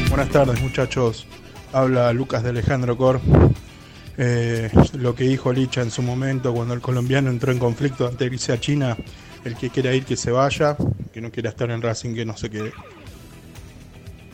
Buenas 0.09 0.27
tardes 0.27 0.61
muchachos, 0.61 1.25
habla 1.71 2.11
Lucas 2.11 2.43
de 2.43 2.49
Alejandro 2.49 2.97
Cor. 2.97 3.21
Eh, 4.17 4.69
lo 4.95 5.15
que 5.15 5.23
dijo 5.23 5.53
Licha 5.53 5.81
en 5.81 5.89
su 5.89 6.01
momento 6.01 6.53
cuando 6.53 6.73
el 6.73 6.81
colombiano 6.81 7.29
entró 7.29 7.53
en 7.53 7.59
conflicto 7.59 8.05
ante 8.05 8.25
irse 8.25 8.51
a 8.51 8.59
China, 8.59 8.97
el 9.45 9.55
que 9.55 9.69
quiera 9.69 9.95
ir 9.95 10.03
que 10.03 10.17
se 10.17 10.29
vaya, 10.29 10.75
que 11.13 11.21
no 11.21 11.31
quiera 11.31 11.51
estar 11.51 11.71
en 11.71 11.81
Racing 11.81 12.13
que 12.13 12.25
no 12.25 12.35
se 12.35 12.49
quede. 12.49 12.73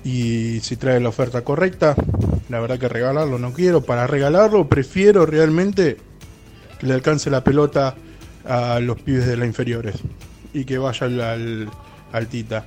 Y 0.03 0.59
si 0.61 0.75
trae 0.75 0.99
la 0.99 1.09
oferta 1.09 1.43
correcta, 1.43 1.93
la 2.49 2.59
verdad 2.59 2.79
que 2.79 2.89
regalarlo 2.89 3.37
no 3.37 3.53
quiero. 3.53 3.81
Para 3.81 4.07
regalarlo 4.07 4.67
prefiero 4.67 5.27
realmente 5.27 5.97
le 6.83 6.93
alcance 6.93 7.29
la 7.29 7.43
pelota 7.43 7.95
a 8.45 8.79
los 8.79 8.99
pibes 9.01 9.25
de 9.25 9.37
las 9.37 9.47
inferiores 9.47 9.95
y 10.53 10.65
que 10.65 10.77
vaya 10.77 11.07
al, 11.07 11.21
al, 11.21 11.69
al 12.11 12.27
Tita. 12.27 12.63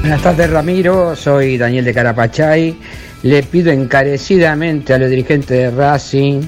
Buenas 0.00 0.22
tardes 0.22 0.50
Ramiro, 0.50 1.16
soy 1.16 1.56
Daniel 1.56 1.84
de 1.84 1.94
Carapachay. 1.94 2.76
Le 3.22 3.42
pido 3.42 3.72
encarecidamente 3.72 4.92
a 4.92 4.98
los 4.98 5.08
dirigentes 5.08 5.48
de 5.48 5.70
Racing, 5.70 6.42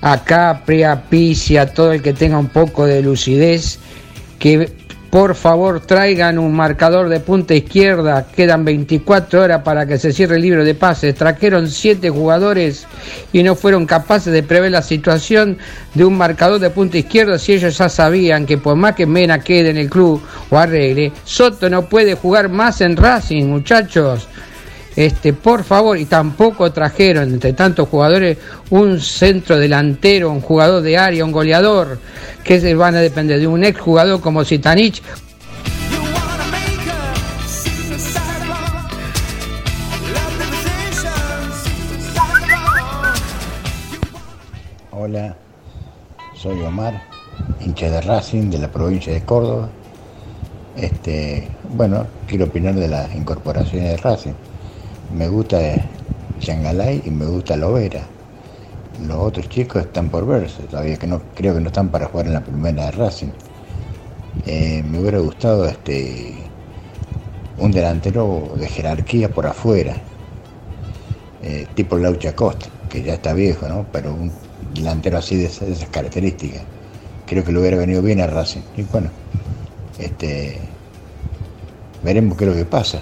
a 0.00 0.22
Capri, 0.22 0.84
a 0.84 1.02
Pizzi, 1.02 1.56
a 1.56 1.66
todo 1.72 1.92
el 1.92 2.02
que 2.02 2.12
tenga 2.12 2.38
un 2.38 2.48
poco 2.48 2.86
de 2.86 3.02
lucidez, 3.02 3.80
que 4.38 4.70
por 5.10 5.34
favor 5.34 5.80
traigan 5.80 6.38
un 6.38 6.54
marcador 6.54 7.08
de 7.08 7.20
punta 7.20 7.54
izquierda. 7.54 8.26
Quedan 8.34 8.64
24 8.64 9.42
horas 9.42 9.62
para 9.62 9.86
que 9.86 9.98
se 9.98 10.12
cierre 10.12 10.36
el 10.36 10.42
libro 10.42 10.64
de 10.64 10.74
pases. 10.74 11.14
Trajeron 11.14 11.68
7 11.68 12.10
jugadores 12.10 12.86
y 13.32 13.42
no 13.42 13.54
fueron 13.54 13.86
capaces 13.86 14.32
de 14.32 14.42
prever 14.42 14.72
la 14.72 14.82
situación 14.82 15.58
de 15.94 16.04
un 16.04 16.16
marcador 16.16 16.60
de 16.60 16.70
punta 16.70 16.98
izquierda 16.98 17.38
si 17.38 17.54
ellos 17.54 17.78
ya 17.78 17.88
sabían 17.88 18.44
que 18.44 18.58
por 18.58 18.76
más 18.76 18.94
que 18.94 19.06
Mena 19.06 19.38
quede 19.40 19.70
en 19.70 19.78
el 19.78 19.88
club 19.88 20.22
o 20.50 20.58
arregle, 20.58 21.12
Soto 21.24 21.70
no 21.70 21.88
puede 21.88 22.14
jugar 22.14 22.48
más 22.48 22.80
en 22.80 22.96
Racing, 22.96 23.46
muchachos. 23.46 24.28
Este, 24.98 25.32
por 25.32 25.62
favor, 25.62 25.96
y 25.96 26.06
tampoco 26.06 26.72
trajeron 26.72 27.32
entre 27.32 27.52
tantos 27.52 27.88
jugadores 27.88 28.36
un 28.70 29.00
centro 29.00 29.56
delantero, 29.56 30.28
un 30.28 30.40
jugador 30.40 30.82
de 30.82 30.98
área, 30.98 31.24
un 31.24 31.30
goleador, 31.30 32.00
que 32.42 32.60
se 32.60 32.74
van 32.74 32.96
a 32.96 32.98
depender 32.98 33.38
de 33.38 33.46
un 33.46 33.62
ex 33.62 33.78
jugador 33.78 34.20
como 34.20 34.44
Zitanich. 34.44 35.00
Hola, 44.90 45.36
soy 46.34 46.60
Omar, 46.62 47.04
hincha 47.60 47.88
de 47.88 48.00
Racing 48.00 48.50
de 48.50 48.58
la 48.58 48.68
provincia 48.68 49.12
de 49.12 49.22
Córdoba. 49.22 49.68
Este, 50.76 51.46
bueno, 51.72 52.04
quiero 52.26 52.46
opinar 52.46 52.74
de 52.74 52.88
las 52.88 53.14
incorporaciones 53.14 53.92
de 53.92 53.96
Racing. 53.98 54.47
Me 55.12 55.26
gusta 55.28 55.58
Changalay 56.38 57.02
y 57.04 57.10
me 57.10 57.24
gusta 57.24 57.56
Lovera. 57.56 58.02
Los 59.06 59.16
otros 59.16 59.48
chicos 59.48 59.82
están 59.82 60.08
por 60.10 60.26
verse, 60.26 60.62
todavía 60.64 60.96
que 60.96 61.06
no 61.06 61.22
creo 61.34 61.54
que 61.54 61.60
no 61.60 61.68
están 61.68 61.88
para 61.88 62.06
jugar 62.06 62.26
en 62.26 62.34
la 62.34 62.42
primera 62.42 62.86
de 62.86 62.90
Racing. 62.90 63.28
Eh, 64.46 64.82
me 64.82 64.98
hubiera 64.98 65.18
gustado 65.18 65.66
este 65.66 66.34
un 67.58 67.72
delantero 67.72 68.52
de 68.56 68.68
jerarquía 68.68 69.28
por 69.30 69.46
afuera, 69.46 69.96
eh, 71.42 71.66
tipo 71.74 71.96
Laucha 71.96 72.34
Costa, 72.34 72.66
que 72.88 73.02
ya 73.02 73.14
está 73.14 73.32
viejo, 73.32 73.68
¿no? 73.68 73.86
Pero 73.92 74.12
un 74.12 74.30
delantero 74.74 75.18
así 75.18 75.36
de 75.36 75.46
esas, 75.46 75.68
de 75.68 75.74
esas 75.74 75.88
características. 75.88 76.62
Creo 77.26 77.44
que 77.44 77.52
le 77.52 77.60
hubiera 77.60 77.76
venido 77.76 78.02
bien 78.02 78.20
a 78.20 78.26
Racing. 78.26 78.60
Y 78.76 78.82
bueno, 78.82 79.10
este 79.98 80.58
veremos 82.02 82.36
qué 82.36 82.44
es 82.44 82.50
lo 82.50 82.56
que 82.56 82.64
pasa. 82.64 83.00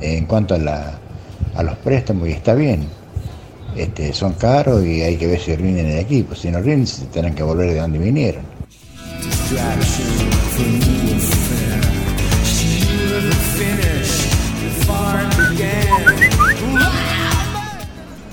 En 0.00 0.26
cuanto 0.26 0.54
a 0.54 0.58
la 0.58 0.98
a 1.56 1.62
los 1.62 1.76
préstamos 1.78 2.28
y 2.28 2.32
está 2.32 2.54
bien. 2.54 2.86
Este, 3.76 4.12
son 4.12 4.34
caros 4.34 4.84
y 4.84 5.02
hay 5.02 5.16
que 5.16 5.26
ver 5.26 5.40
si 5.40 5.54
rinden 5.54 5.86
el 5.86 5.98
equipo. 5.98 6.34
Si 6.34 6.50
no 6.50 6.60
rinden, 6.60 6.86
se 6.86 7.06
tendrán 7.06 7.34
que 7.34 7.42
volver 7.42 7.72
de 7.72 7.80
donde 7.80 7.98
vinieron. 7.98 8.42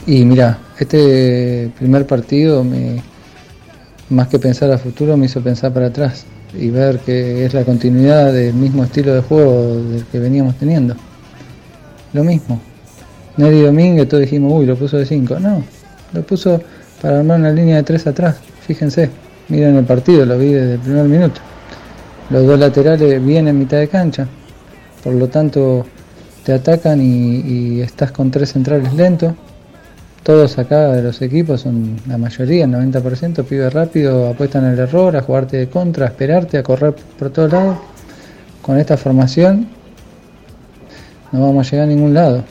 Y 0.05 0.25
mira, 0.25 0.59
este 0.79 1.71
primer 1.77 2.05
partido 2.05 2.63
me, 2.63 3.01
más 4.09 4.27
que 4.27 4.39
pensar 4.39 4.71
a 4.71 4.77
futuro 4.77 5.15
me 5.17 5.27
hizo 5.27 5.41
pensar 5.41 5.73
para 5.73 5.87
atrás 5.87 6.25
y 6.53 6.69
ver 6.69 6.99
que 6.99 7.45
es 7.45 7.53
la 7.53 7.63
continuidad 7.63 8.31
del 8.31 8.53
mismo 8.53 8.83
estilo 8.83 9.13
de 9.15 9.21
juego 9.21 9.75
del 9.75 10.05
que 10.05 10.19
veníamos 10.19 10.55
teniendo. 10.55 10.95
Lo 12.13 12.23
mismo. 12.23 12.72
Neri 13.37 13.61
Domínguez, 13.61 14.07
todos 14.07 14.21
dijimos, 14.21 14.53
uy, 14.53 14.65
lo 14.65 14.75
puso 14.75 14.97
de 14.97 15.05
5. 15.05 15.39
No, 15.39 15.63
lo 16.13 16.21
puso 16.21 16.61
para 17.01 17.19
armar 17.19 17.39
una 17.39 17.51
línea 17.51 17.77
de 17.77 17.83
3 17.83 18.07
atrás. 18.07 18.37
Fíjense, 18.61 19.09
miren 19.49 19.75
el 19.75 19.85
partido, 19.85 20.25
lo 20.25 20.37
vi 20.37 20.53
desde 20.53 20.73
el 20.75 20.79
primer 20.79 21.05
minuto. 21.05 21.41
Los 22.29 22.45
dos 22.45 22.59
laterales 22.59 23.23
vienen 23.23 23.49
en 23.49 23.59
mitad 23.59 23.77
de 23.77 23.87
cancha. 23.87 24.27
Por 25.03 25.13
lo 25.13 25.27
tanto, 25.27 25.85
te 26.43 26.53
atacan 26.53 27.01
y, 27.01 27.81
estás 27.81 28.11
con 28.11 28.31
tres 28.31 28.51
centrales 28.51 28.93
lentos. 28.93 29.33
Todos 30.23 30.57
acá 30.57 30.93
de 30.93 31.01
los 31.01 31.21
equipos 31.21 31.61
son 31.61 31.97
la 32.07 32.17
mayoría, 32.17 32.63
el 32.63 32.71
90%, 32.71 33.43
pibes 33.43 33.73
rápido, 33.73 34.29
apuestan 34.29 34.63
al 34.63 34.79
error, 34.79 35.17
a 35.17 35.21
jugarte 35.21 35.57
de 35.57 35.67
contra, 35.67 36.05
a 36.05 36.09
esperarte, 36.09 36.57
a 36.57 36.63
correr 36.63 36.95
por 37.19 37.29
todos 37.29 37.51
lados. 37.51 37.77
Con 38.61 38.77
esta 38.77 38.95
formación 38.95 39.67
no 41.33 41.41
vamos 41.41 41.67
a 41.67 41.71
llegar 41.71 41.87
a 41.87 41.89
ningún 41.89 42.13
lado. 42.13 42.43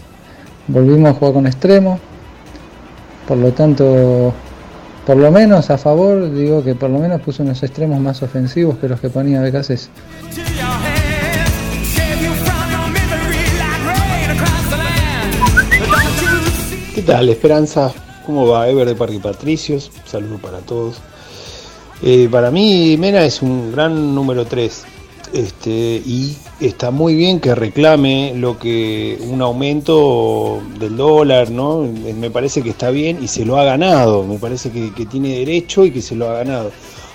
Volvimos 0.68 1.10
a 1.10 1.15
jugar 1.15 1.34
con 1.34 1.47
extremo, 1.47 1.99
por 3.26 3.36
lo 3.36 3.52
tanto, 3.52 4.32
por 5.07 5.16
lo 5.16 5.31
menos 5.32 5.70
a 5.70 5.78
favor, 5.78 6.32
digo 6.32 6.62
que 6.62 6.74
por 6.74 6.89
lo 6.89 6.99
menos 6.99 7.20
puso 7.20 7.42
unos 7.42 7.62
extremos 7.62 8.00
más 8.00 8.23
ofensivos 8.23 8.78
que 8.78 8.89
los 8.89 9.00
que 9.00 9.10
ponía 9.10 9.41
Becasés. 9.41 9.91
¿Qué 16.94 17.02
tal, 17.02 17.28
Esperanza? 17.28 17.92
¿Cómo 18.24 18.47
va? 18.47 18.68
Ever 18.68 18.86
de 18.86 18.94
Parque 18.94 19.18
Patricios. 19.18 19.91
Saludo 20.05 20.39
para 20.39 20.58
todos. 20.58 20.99
Eh, 22.02 22.28
para 22.31 22.50
mí, 22.50 22.97
Mena 22.99 23.24
es 23.24 23.42
un 23.42 23.73
gran 23.73 24.15
número 24.15 24.44
3. 24.44 24.84
Este, 25.33 26.02
y 26.05 26.36
está 26.61 26.91
muy 26.91 27.15
bien 27.15 27.41
que 27.41 27.55
reclame 27.55 28.35
lo 28.36 28.59
que 28.59 29.19
un 29.28 29.41
aumento 29.41 30.61
del 30.78 30.97
dólar, 30.97 31.51
¿no? 31.51 31.89
Me 32.19 32.31
parece 32.31 32.62
que 32.62 32.70
está 32.70 32.91
bien 32.91 33.19
y 33.23 33.28
se 33.28 33.44
lo 33.44 33.59
ha 33.59 33.65
ganado. 33.65 34.25
Me 34.25 34.39
parece 34.39 34.70
que, 34.70 35.07
tiene 35.07 35.39
derecho 35.39 35.85
y 35.85 35.91
que 35.91 36.02
se 36.02 36.15
lo 36.15 36.28
ha 36.28 36.35
ganado. 36.35 36.70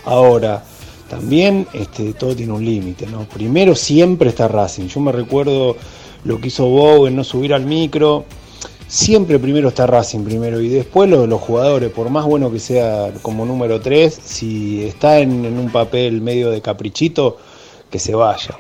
Ahora, 0.06 0.64
también 1.10 1.68
este, 1.74 2.14
todo 2.14 2.36
tiene 2.36 2.54
un 2.54 2.66
límite, 2.66 3.06
¿no? 3.08 3.26
Primero 3.26 3.76
siempre 3.76 4.30
está 4.30 4.48
Racing. 4.48 4.88
Yo 4.88 5.00
me 5.00 5.12
recuerdo 5.12 5.76
lo 6.24 6.42
que 6.42 6.48
hizo 6.48 6.66
Bow 6.68 7.08
en 7.08 7.16
no 7.16 7.24
subir 7.24 7.54
al 7.54 7.66
micro 7.66 8.26
siempre 8.88 9.38
primero 9.38 9.68
está 9.68 9.86
Racing 9.86 10.24
primero 10.24 10.62
y 10.62 10.70
después 10.70 11.10
lo 11.10 11.22
de 11.22 11.28
los 11.28 11.42
jugadores, 11.42 11.92
por 11.92 12.10
más 12.10 12.26
bueno 12.26 12.52
que 12.52 12.60
sea 12.60 13.12
como 13.22 13.46
número 13.46 13.82
3, 13.82 14.18
si 14.24 14.84
está 14.84 15.20
en, 15.20 15.46
un 15.46 15.70
papel 15.72 16.22
medio 16.22 16.50
de 16.50 16.62
caprichito, 16.62 17.38
que 17.90 18.00
se 18.00 18.16
vaya. 18.16 18.58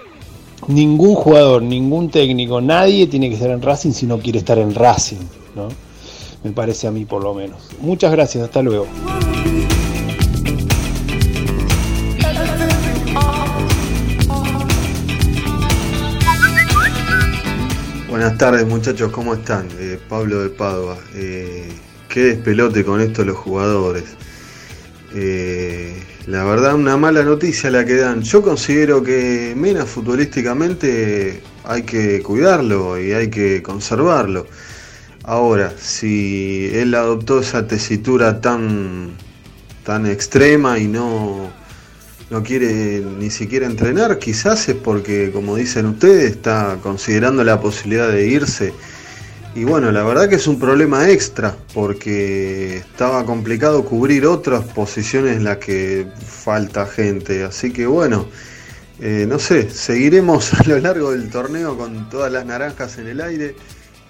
Ningún 0.68 1.16
jugador, 1.16 1.62
ningún 1.62 2.10
técnico, 2.10 2.60
nadie 2.62 3.08
tiene 3.08 3.30
que 3.30 3.36
estar 3.36 3.50
en 3.50 3.62
Racing 3.62 3.92
si 3.92 4.06
no 4.06 4.18
quiere 4.20 4.40
estar 4.40 4.58
en 4.58 4.74
Racing, 4.74 5.22
¿no? 5.56 5.70
Me 6.44 6.52
parece 6.52 6.88
a 6.88 6.92
mí 6.92 7.06
por 7.06 7.24
lo 7.24 7.34
menos. 7.34 7.60
Muchas 7.80 8.12
gracias, 8.12 8.44
hasta 8.44 8.62
luego. 8.62 8.88
Buenas 18.10 18.38
tardes 18.38 18.66
muchachos, 18.66 19.12
¿cómo 19.12 19.36
están? 19.36 19.68
Eh, 19.80 20.00
Pablo 20.10 20.42
de 20.42 20.50
Padua. 20.50 20.98
Eh, 21.14 21.70
qué 22.10 22.22
despelote 22.22 22.84
con 22.84 23.00
esto 23.00 23.24
los 23.24 23.38
jugadores. 23.38 24.06
Eh, 25.14 26.02
la 26.28 26.44
verdad, 26.44 26.76
una 26.76 26.98
mala 26.98 27.24
noticia 27.24 27.72
la 27.72 27.86
que 27.86 27.96
dan. 27.96 28.22
Yo 28.22 28.42
considero 28.42 29.02
que 29.02 29.54
Mena 29.56 29.86
futbolísticamente 29.86 31.42
hay 31.64 31.84
que 31.84 32.22
cuidarlo 32.22 33.00
y 33.00 33.14
hay 33.14 33.30
que 33.30 33.64
conservarlo. 33.64 34.46
Ahora, 35.24 35.74
si 35.80 36.70
él 36.74 36.94
adoptó 36.96 37.40
esa 37.40 37.66
tesitura 37.66 38.42
tan, 38.42 39.12
tan 39.86 40.06
extrema 40.06 40.78
y 40.80 40.88
no, 40.88 41.50
no 42.30 42.44
quiere 42.44 43.02
ni 43.20 43.30
siquiera 43.30 43.66
entrenar, 43.66 44.20
quizás 44.20 44.68
es 44.68 44.76
porque, 44.76 45.32
como 45.32 45.56
dicen 45.56 45.86
ustedes, 45.86 46.32
está 46.32 46.78
considerando 46.84 47.42
la 47.46 47.62
posibilidad 47.62 48.10
de 48.10 48.28
irse. 48.28 48.74
Y 49.54 49.64
bueno, 49.64 49.92
la 49.92 50.04
verdad 50.04 50.30
que 50.30 50.36
es 50.36 50.48
un 50.48 50.60
problema 50.60 51.10
extra, 51.10 51.58
porque 51.74 52.78
estaba 52.78 53.26
complicado 53.26 53.84
cubrir 53.86 54.26
otras 54.28 54.64
posiciones 54.66 55.38
en 55.38 55.44
las 55.46 55.58
que 55.58 56.08
falta 56.26 56.86
gente. 56.86 57.44
Así 57.44 57.72
que 57.74 57.88
bueno, 57.88 58.30
Eh, 59.00 59.26
no 59.30 59.40
sé, 59.40 59.70
seguiremos 59.70 60.54
a 60.60 60.64
lo 60.66 60.80
largo 60.80 61.12
del 61.12 61.30
torneo 61.30 61.78
con 61.78 62.10
todas 62.10 62.32
las 62.32 62.46
naranjas 62.46 62.98
en 62.98 63.08
el 63.08 63.22
aire 63.22 63.56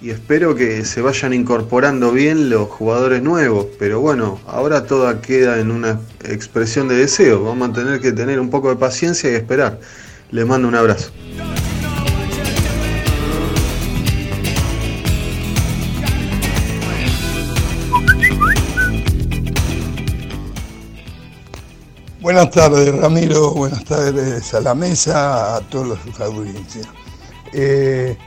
y 0.01 0.11
espero 0.11 0.55
que 0.55 0.85
se 0.85 1.01
vayan 1.01 1.33
incorporando 1.33 2.11
bien 2.13 2.49
los 2.49 2.69
jugadores 2.69 3.21
nuevos. 3.21 3.67
Pero 3.79 3.99
bueno, 4.01 4.41
ahora 4.47 4.85
todo 4.85 5.21
queda 5.21 5.59
en 5.59 5.71
una 5.71 5.99
expresión 6.23 6.87
de 6.87 6.95
deseo. 6.97 7.43
Vamos 7.43 7.69
a 7.71 7.73
tener 7.73 7.99
que 8.01 8.11
tener 8.13 8.39
un 8.39 8.49
poco 8.49 8.69
de 8.69 8.77
paciencia 8.77 9.31
y 9.31 9.35
esperar. 9.35 9.79
Les 10.31 10.45
mando 10.45 10.67
un 10.67 10.75
abrazo. 10.75 11.11
Buenas 22.27 22.51
tardes, 22.51 22.93
Ramiro. 22.93 23.51
Buenas 23.51 23.85
tardes 23.85 24.53
a 24.53 24.59
la 24.59 24.75
mesa, 24.75 25.55
a 25.55 25.61
todos 25.61 25.97
los 26.05 26.19
audiencias. 26.19 26.85
Eh, 27.53 28.17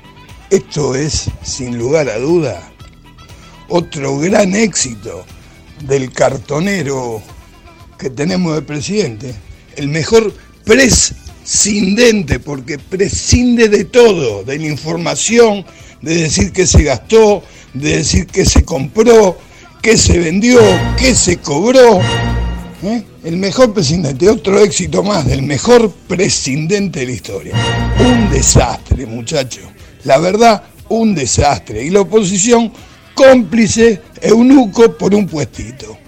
esto 0.49 0.95
es, 0.95 1.27
sin 1.43 1.77
lugar 1.77 2.09
a 2.09 2.17
duda, 2.17 2.73
otro 3.69 4.19
gran 4.19 4.57
éxito 4.57 5.27
del 5.85 6.11
cartonero 6.13 7.21
que 7.99 8.09
tenemos 8.09 8.55
de 8.55 8.63
presidente. 8.63 9.35
El 9.77 9.89
mejor 9.89 10.33
prescindente, 10.65 12.41
porque 12.41 12.79
prescinde 12.79 13.69
de 13.69 13.85
todo, 13.85 14.45
de 14.45 14.57
la 14.61 14.67
información, 14.67 15.67
de 16.01 16.23
decir 16.23 16.53
que 16.53 16.67
se 16.67 16.85
gastó, 16.85 17.43
de 17.75 17.99
decir 17.99 18.27
que 18.27 18.47
se 18.47 18.65
compró, 18.65 19.37
que 19.83 19.99
se 19.99 20.19
vendió, 20.19 20.59
que 20.97 21.15
se 21.15 21.37
cobró. 21.37 22.01
¿Eh? 22.83 23.03
El 23.25 23.37
mejor 23.37 23.75
presidente, 23.75 24.29
otro 24.29 24.59
éxito 24.59 25.03
más 25.03 25.27
del 25.27 25.43
mejor 25.43 25.91
presidente 26.09 27.01
de 27.01 27.07
la 27.07 27.13
historia. 27.13 27.55
Un 27.99 28.31
desastre, 28.31 29.05
muchachos. 29.05 29.65
La 30.05 30.19
verdad, 30.19 30.63
un 30.89 31.15
desastre. 31.15 31.85
Y 31.85 31.91
la 31.91 32.01
oposición 32.01 32.73
cómplice, 33.15 34.01
eunuco 34.23 34.97
por 34.97 35.15
un 35.15 35.27
puestito. 35.27 35.99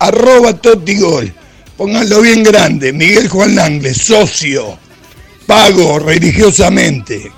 Arroba 0.00 0.54
Totigol. 0.54 1.32
Pónganlo 1.76 2.20
bien 2.20 2.42
grande. 2.42 2.92
Miguel 2.92 3.28
Juan 3.28 3.54
Langle, 3.54 3.94
socio. 3.94 4.76
Pago 5.46 6.00
religiosamente. 6.00 7.30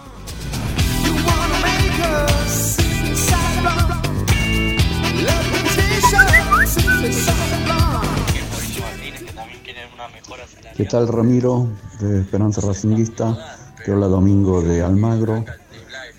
¿Qué 10.81 10.87
tal 10.87 11.09
Ramiro 11.09 11.67
de 12.01 12.23
Esperanza 12.23 12.63
Racinguista? 12.63 13.37
Te 13.85 13.93
habla 13.93 14.07
Domingo 14.07 14.63
de 14.63 14.81
Almagro. 14.81 15.45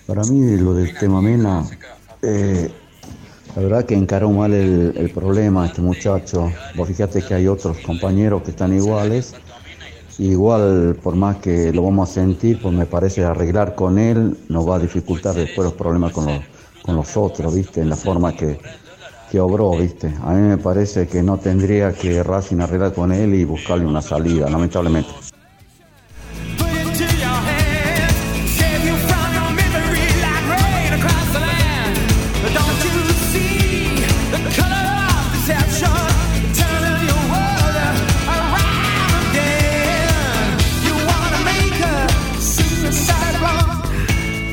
Para 0.06 0.22
mí 0.22 0.56
lo 0.56 0.72
del 0.72 0.96
tema 0.96 1.20
Mena, 1.20 1.68
eh, 2.22 2.70
la 3.56 3.62
verdad 3.62 3.84
que 3.84 3.96
encaró 3.96 4.30
mal 4.30 4.54
el, 4.54 5.10
problema 5.12 5.66
este 5.66 5.82
muchacho. 5.82 6.48
Vos 6.76 6.86
fíjate 6.86 7.22
que 7.22 7.34
hay 7.34 7.48
otros 7.48 7.78
compañeros 7.78 8.42
que 8.44 8.52
están 8.52 8.72
iguales. 8.72 9.34
Igual, 10.18 10.96
por 11.02 11.16
más 11.16 11.38
que 11.38 11.72
lo 11.72 11.82
vamos 11.82 12.10
a 12.10 12.14
sentir, 12.14 12.62
pues 12.62 12.72
me 12.72 12.86
parece 12.86 13.24
arreglar 13.24 13.74
con 13.74 13.98
él 13.98 14.38
nos 14.48 14.68
va 14.68 14.76
a 14.76 14.78
dificultar 14.78 15.34
después 15.34 15.64
los 15.64 15.74
problemas 15.74 16.12
con 16.12 16.26
los, 16.26 16.40
con 16.82 16.94
los 16.94 17.16
otros, 17.16 17.52
¿viste? 17.52 17.80
En 17.80 17.88
la 17.88 17.96
forma 17.96 18.32
que, 18.32 18.60
que 19.32 19.40
obró, 19.40 19.70
¿viste? 19.70 20.12
A 20.22 20.34
mí 20.34 20.42
me 20.42 20.58
parece 20.58 21.08
que 21.08 21.22
no 21.22 21.38
tendría 21.38 21.94
que 21.94 22.22
Racing 22.22 22.60
arreglar 22.60 22.92
con 22.92 23.12
él 23.12 23.34
y 23.34 23.46
buscarle 23.46 23.86
una 23.86 24.02
salida, 24.02 24.50
lamentablemente. 24.50 25.08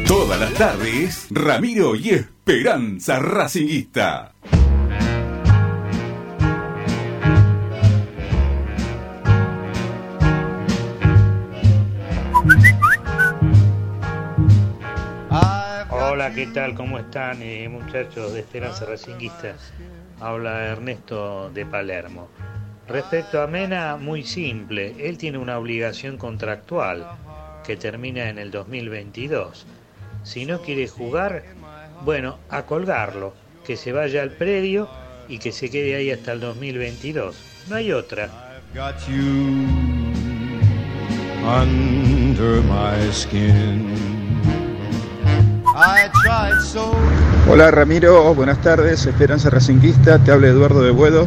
Todas 0.07 0.39
las 0.39 0.53
tardes, 0.53 1.27
Ramiro 1.31 1.95
y 1.95 2.11
Esperanza 2.11 3.19
Racinguista. 3.19 4.31
¿Qué 16.35 16.47
tal? 16.47 16.75
¿Cómo 16.75 16.99
están 16.99 17.41
eh, 17.41 17.67
muchachos 17.69 18.33
de 18.33 18.41
Esperanza 18.41 18.85
Racinguista? 18.85 19.55
Habla 20.19 20.65
Ernesto 20.65 21.49
de 21.49 21.65
Palermo. 21.65 22.29
Respecto 22.87 23.41
a 23.41 23.47
Mena, 23.47 23.97
muy 23.97 24.23
simple. 24.23 24.95
Él 24.99 25.17
tiene 25.17 25.37
una 25.37 25.57
obligación 25.57 26.17
contractual 26.17 27.07
que 27.65 27.77
termina 27.77 28.29
en 28.29 28.37
el 28.37 28.51
2022. 28.51 29.65
Si 30.23 30.45
no 30.45 30.61
quiere 30.61 30.87
jugar, 30.87 31.43
bueno, 32.03 32.37
a 32.49 32.63
colgarlo, 32.63 33.33
que 33.65 33.75
se 33.75 33.91
vaya 33.91 34.21
al 34.21 34.31
predio 34.31 34.89
y 35.27 35.39
que 35.39 35.51
se 35.51 35.69
quede 35.69 35.95
ahí 35.95 36.11
hasta 36.11 36.33
el 36.33 36.41
2022. 36.41 37.65
No 37.69 37.75
hay 37.75 37.91
otra. 37.91 38.29
Hola 47.49 47.71
Ramiro, 47.71 48.35
buenas 48.35 48.61
tardes, 48.61 49.05
Esperanza 49.05 49.49
Racinguista, 49.49 50.19
te 50.19 50.29
habla 50.29 50.47
Eduardo 50.47 50.81
de 50.81 50.91
Buedo. 50.91 51.25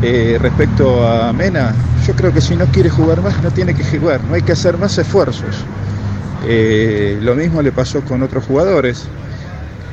Eh, 0.00 0.38
respecto 0.40 1.04
a 1.08 1.32
Mena, 1.32 1.74
yo 2.06 2.14
creo 2.14 2.32
que 2.32 2.40
si 2.40 2.54
no 2.54 2.66
quiere 2.66 2.88
jugar 2.88 3.20
más, 3.20 3.42
no 3.42 3.50
tiene 3.50 3.74
que 3.74 3.82
jugar, 3.82 4.22
no 4.22 4.34
hay 4.34 4.42
que 4.42 4.52
hacer 4.52 4.78
más 4.78 4.96
esfuerzos. 4.96 5.64
Eh, 6.46 7.18
lo 7.20 7.34
mismo 7.34 7.62
le 7.62 7.72
pasó 7.72 8.00
con 8.02 8.22
otros 8.22 8.44
jugadores. 8.44 9.08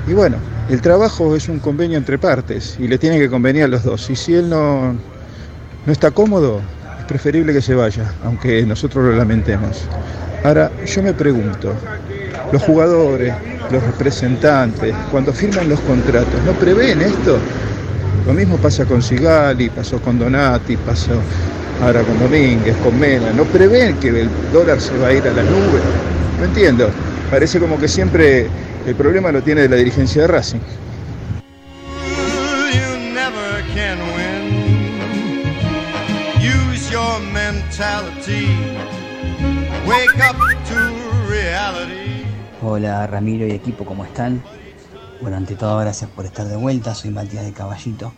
Y 0.08 0.14
bueno, 0.14 0.38
el 0.70 0.80
trabajo 0.80 1.36
es 1.36 1.50
un 1.50 1.58
convenio 1.58 1.98
entre 1.98 2.20
partes 2.20 2.78
y 2.80 2.88
le 2.88 3.00
tiene 3.00 3.18
que 3.18 3.32
convenir 3.32 3.64
a 3.64 3.68
los 3.68 3.84
dos. 3.84 4.08
Y 4.12 4.16
si 4.16 4.36
él 4.36 4.48
no, 4.48 4.94
no 4.94 5.92
está 5.92 6.12
cómodo, 6.12 6.62
es 7.00 7.06
preferible 7.06 7.52
que 7.52 7.64
se 7.64 7.74
vaya, 7.74 8.14
aunque 8.24 8.64
nosotros 8.64 9.06
lo 9.06 9.14
lamentemos. 9.14 9.86
Ahora, 10.44 10.72
yo 10.86 11.02
me 11.02 11.14
pregunto, 11.14 11.74
los 12.52 12.62
jugadores, 12.64 13.34
los 13.72 13.84
representantes, 13.84 14.94
cuando 15.12 15.34
firman 15.34 15.70
los 15.70 15.80
contratos, 15.82 16.42
¿no 16.46 16.54
prevén 16.54 17.02
esto? 17.02 17.38
Lo 18.26 18.34
mismo 18.34 18.58
pasa 18.58 18.86
con 18.86 19.02
Sigali, 19.02 19.70
pasó 19.70 20.02
con 20.02 20.20
Donati, 20.20 20.76
pasó 20.78 21.22
ahora 21.82 22.02
con 22.02 22.20
Domínguez, 22.20 22.76
con 22.84 23.00
Mena. 23.00 23.32
¿No 23.32 23.44
prevén 23.46 23.96
que 23.98 24.10
el 24.10 24.30
dólar 24.52 24.82
se 24.82 24.98
va 24.98 25.08
a 25.08 25.14
ir 25.14 25.24
a 25.24 25.32
la 25.32 25.44
nube? 25.44 25.80
No 26.40 26.46
entiendo. 26.46 26.90
Parece 27.32 27.60
como 27.60 27.80
que 27.80 27.88
siempre 27.88 28.48
el 28.86 28.96
problema 28.96 29.32
lo 29.32 29.42
tiene 29.42 29.62
de 29.62 29.70
la 29.70 29.76
dirigencia 29.78 30.24
de 30.24 30.28
Racing. 30.28 30.60
Wake 39.86 40.20
up 40.20 40.36
to 40.68 41.30
reality. 41.30 42.07
Hola 42.60 43.06
Ramiro 43.08 43.46
y 43.48 43.52
equipo, 43.52 43.86
¿cómo 43.86 44.04
están? 44.04 44.42
Bueno, 45.22 45.38
ante 45.38 45.56
todo 45.56 45.78
gracias 45.80 46.10
por 46.12 46.26
estar 46.26 46.48
de 46.48 46.56
vuelta, 46.58 46.96
soy 46.96 47.12
Matías 47.12 47.46
de 47.46 47.54
Caballito. 47.54 48.14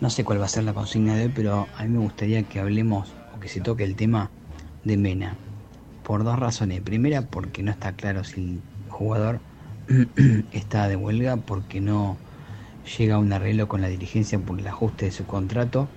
No 0.00 0.10
sé 0.10 0.24
cuál 0.24 0.40
va 0.40 0.46
a 0.46 0.48
ser 0.48 0.64
la 0.64 0.74
consigna 0.74 1.16
de 1.16 1.24
hoy, 1.24 1.32
pero 1.34 1.68
a 1.74 1.82
mí 1.84 1.88
me 1.90 1.98
gustaría 1.98 2.48
que 2.48 2.60
hablemos 2.60 3.18
o 3.36 3.40
que 3.40 3.48
se 3.48 3.60
toque 3.60 3.84
el 3.84 3.96
tema 3.96 4.32
de 4.84 4.96
Mena. 4.96 5.36
Por 6.02 6.24
dos 6.24 6.38
razones. 6.38 6.80
Primera, 6.82 7.22
porque 7.22 7.62
no 7.62 7.70
está 7.72 7.92
claro 7.96 8.24
si 8.24 8.40
el 8.40 8.62
jugador 8.88 9.40
está 10.52 10.88
de 10.88 10.96
huelga, 10.96 11.36
porque 11.38 11.80
no 11.80 12.16
llega 12.98 13.16
a 13.16 13.18
un 13.18 13.32
arreglo 13.32 13.68
con 13.68 13.80
la 13.80 13.88
dirigencia 13.88 14.38
por 14.38 14.60
el 14.60 14.66
ajuste 14.66 15.06
de 15.06 15.12
su 15.12 15.26
contrato, 15.26 15.88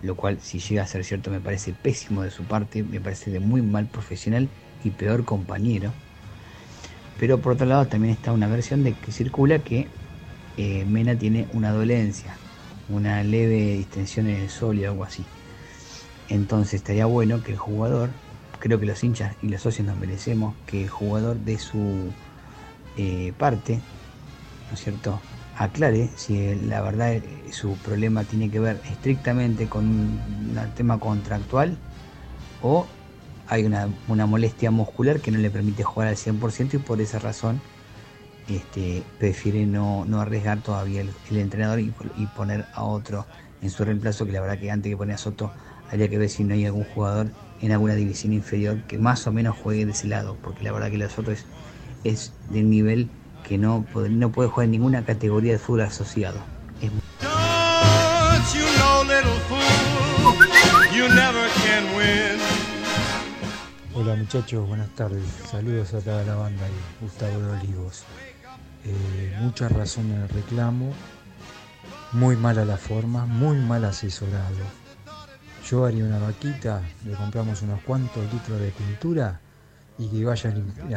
lo 0.00 0.16
cual 0.16 0.40
si 0.40 0.60
llega 0.60 0.82
a 0.82 0.86
ser 0.86 1.04
cierto 1.04 1.30
me 1.30 1.40
parece 1.40 1.74
pésimo 1.74 2.22
de 2.22 2.30
su 2.30 2.46
parte, 2.46 2.82
me 2.84 3.00
parece 3.00 3.30
de 3.30 3.40
muy 3.40 3.62
mal 3.62 3.88
profesional 3.88 4.48
y 4.82 4.92
peor 4.92 5.24
compañero. 5.24 5.92
Pero 7.20 7.38
por 7.38 7.52
otro 7.52 7.66
lado 7.66 7.86
también 7.86 8.14
está 8.14 8.32
una 8.32 8.48
versión 8.48 8.82
de 8.82 8.94
que 8.94 9.12
circula 9.12 9.58
que 9.58 9.88
eh, 10.56 10.86
Mena 10.86 11.14
tiene 11.18 11.46
una 11.52 11.70
dolencia, 11.70 12.38
una 12.88 13.22
leve 13.22 13.74
distensión 13.76 14.26
en 14.26 14.40
el 14.40 14.48
sol 14.48 14.78
y 14.78 14.86
algo 14.86 15.04
así. 15.04 15.22
Entonces 16.30 16.74
estaría 16.74 17.04
bueno 17.04 17.42
que 17.42 17.52
el 17.52 17.58
jugador, 17.58 18.08
creo 18.58 18.80
que 18.80 18.86
los 18.86 19.04
hinchas 19.04 19.36
y 19.42 19.50
los 19.50 19.60
socios 19.60 19.86
nos 19.86 19.98
merecemos 19.98 20.54
que 20.64 20.84
el 20.84 20.88
jugador 20.88 21.36
de 21.36 21.58
su 21.58 22.10
eh, 22.96 23.34
parte, 23.36 23.74
¿no 24.68 24.74
es 24.74 24.80
cierto? 24.80 25.20
Aclare 25.58 26.08
si 26.16 26.54
la 26.54 26.80
verdad 26.80 27.20
su 27.52 27.76
problema 27.76 28.24
tiene 28.24 28.50
que 28.50 28.60
ver 28.60 28.80
estrictamente 28.90 29.68
con 29.68 29.84
un 29.84 30.58
tema 30.74 30.98
contractual 30.98 31.76
o 32.62 32.86
hay 33.50 33.64
una, 33.64 33.88
una 34.06 34.26
molestia 34.26 34.70
muscular 34.70 35.20
que 35.20 35.32
no 35.32 35.38
le 35.38 35.50
permite 35.50 35.82
jugar 35.82 36.08
al 36.08 36.16
100% 36.16 36.74
y 36.74 36.78
por 36.78 37.00
esa 37.00 37.18
razón 37.18 37.60
este, 38.48 39.02
prefiere 39.18 39.66
no, 39.66 40.04
no 40.06 40.20
arriesgar 40.20 40.62
todavía 40.62 41.02
el, 41.02 41.36
entrenador 41.36 41.80
y, 41.80 41.92
poner 42.36 42.66
a 42.74 42.84
otro 42.84 43.26
en 43.60 43.70
su 43.70 43.84
reemplazo, 43.84 44.24
que 44.24 44.32
la 44.32 44.40
verdad 44.40 44.58
que 44.58 44.70
antes 44.70 44.90
que 44.90 44.96
poner 44.96 45.16
a 45.16 45.18
Soto 45.18 45.52
habría 45.90 46.08
que 46.08 46.16
ver 46.16 46.28
si 46.28 46.44
no 46.44 46.54
hay 46.54 46.64
algún 46.64 46.84
jugador 46.84 47.26
en 47.60 47.72
alguna 47.72 47.94
división 47.94 48.32
inferior 48.32 48.82
que 48.84 48.98
más 48.98 49.26
o 49.26 49.32
menos 49.32 49.56
juegue 49.56 49.84
de 49.84 49.92
ese 49.92 50.06
lado, 50.06 50.36
porque 50.42 50.62
la 50.62 50.70
verdad 50.72 50.90
que 50.90 50.98
la 50.98 51.10
Soto 51.10 51.32
es, 51.32 51.44
es 52.04 52.32
del 52.50 52.70
nivel 52.70 53.08
que 53.46 53.58
no, 53.58 53.84
no 54.10 54.32
puede 54.32 54.48
jugar 54.48 54.66
en 54.66 54.70
ninguna 54.70 55.04
categoría 55.04 55.52
de 55.52 55.58
fútbol 55.58 55.82
asociado. 55.82 56.38
Es 56.80 56.90
you 58.54 58.64
know, 58.78 59.04
Hola 64.00 64.16
muchachos, 64.16 64.66
buenas 64.66 64.88
tardes. 64.94 65.22
Saludos 65.50 65.92
a 65.92 66.00
toda 66.00 66.24
la 66.24 66.34
banda 66.34 66.62
y 66.66 67.04
Gustavo 67.04 67.38
de 67.38 67.50
Olivos. 67.50 68.04
Eh, 68.86 69.36
mucha 69.42 69.68
razón 69.68 70.10
en 70.10 70.22
el 70.22 70.28
reclamo, 70.30 70.90
muy 72.12 72.34
mala 72.34 72.64
la 72.64 72.78
forma, 72.78 73.26
muy 73.26 73.58
mal 73.58 73.84
asesorado. 73.84 74.56
Yo 75.68 75.84
haría 75.84 76.06
una 76.06 76.18
vaquita, 76.18 76.80
le 77.04 77.12
compramos 77.12 77.60
unos 77.60 77.82
cuantos 77.82 78.24
litros 78.32 78.58
de 78.58 78.70
pintura 78.70 79.38
y 79.98 80.08
que 80.08 80.24
vaya 80.24 80.50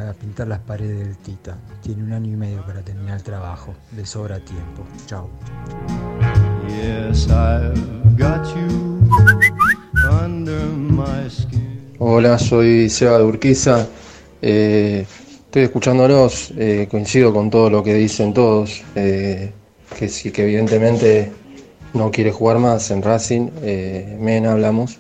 a 0.10 0.14
pintar 0.14 0.48
las 0.48 0.60
paredes 0.60 1.06
del 1.06 1.18
Tita. 1.18 1.58
Tiene 1.82 2.04
un 2.04 2.14
año 2.14 2.32
y 2.32 2.38
medio 2.38 2.66
para 2.66 2.84
terminar 2.84 3.18
el 3.18 3.24
trabajo, 3.24 3.76
le 3.98 4.06
sobra 4.06 4.40
tiempo. 4.40 4.88
Chao. 5.08 5.30
Yes, 6.70 7.28
got 7.28 8.46
you 8.56 9.02
under 10.10 10.68
my 10.68 11.30
skin. 11.30 11.73
Hola, 12.06 12.38
soy 12.38 12.90
Seba 12.90 13.18
de 13.18 13.24
Urquiza. 13.24 13.88
Eh, 14.42 15.06
estoy 15.46 15.64
escuchándolos, 15.64 16.52
eh, 16.58 16.86
coincido 16.92 17.34
con 17.34 17.50
todo 17.50 17.70
lo 17.70 17.82
que 17.82 17.94
dicen 17.94 18.34
todos, 18.34 18.84
eh, 18.94 19.54
que 19.98 20.10
sí, 20.10 20.30
que 20.30 20.44
evidentemente 20.44 21.32
no 21.94 22.12
quiere 22.12 22.30
jugar 22.34 22.60
más 22.60 22.92
en 22.92 23.04
Racing, 23.04 23.52
Mena 24.20 24.52
hablamos, 24.52 25.00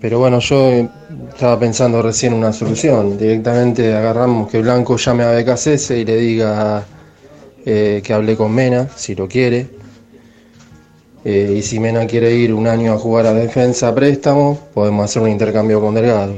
pero 0.00 0.20
bueno, 0.20 0.38
yo 0.38 0.88
estaba 1.30 1.58
pensando 1.58 2.00
recién 2.02 2.34
una 2.34 2.52
solución, 2.52 3.18
directamente 3.18 3.92
agarramos 3.96 4.48
que 4.48 4.62
Blanco 4.62 4.96
llame 4.96 5.24
a 5.24 5.32
BKCS 5.32 5.90
y 5.90 6.04
le 6.04 6.16
diga 6.18 6.86
que 7.64 8.12
hable 8.14 8.36
con 8.36 8.54
Mena, 8.54 8.88
si 8.94 9.16
lo 9.16 9.26
quiere, 9.26 9.66
eh, 11.24 11.54
y 11.58 11.62
si 11.62 11.80
Mena 11.80 12.06
quiere 12.06 12.34
ir 12.34 12.52
un 12.52 12.66
año 12.66 12.92
a 12.92 12.98
jugar 12.98 13.26
a 13.26 13.32
defensa 13.32 13.94
préstamo, 13.94 14.58
podemos 14.74 15.04
hacer 15.06 15.22
un 15.22 15.30
intercambio 15.30 15.80
con 15.80 15.94
Delgado. 15.94 16.36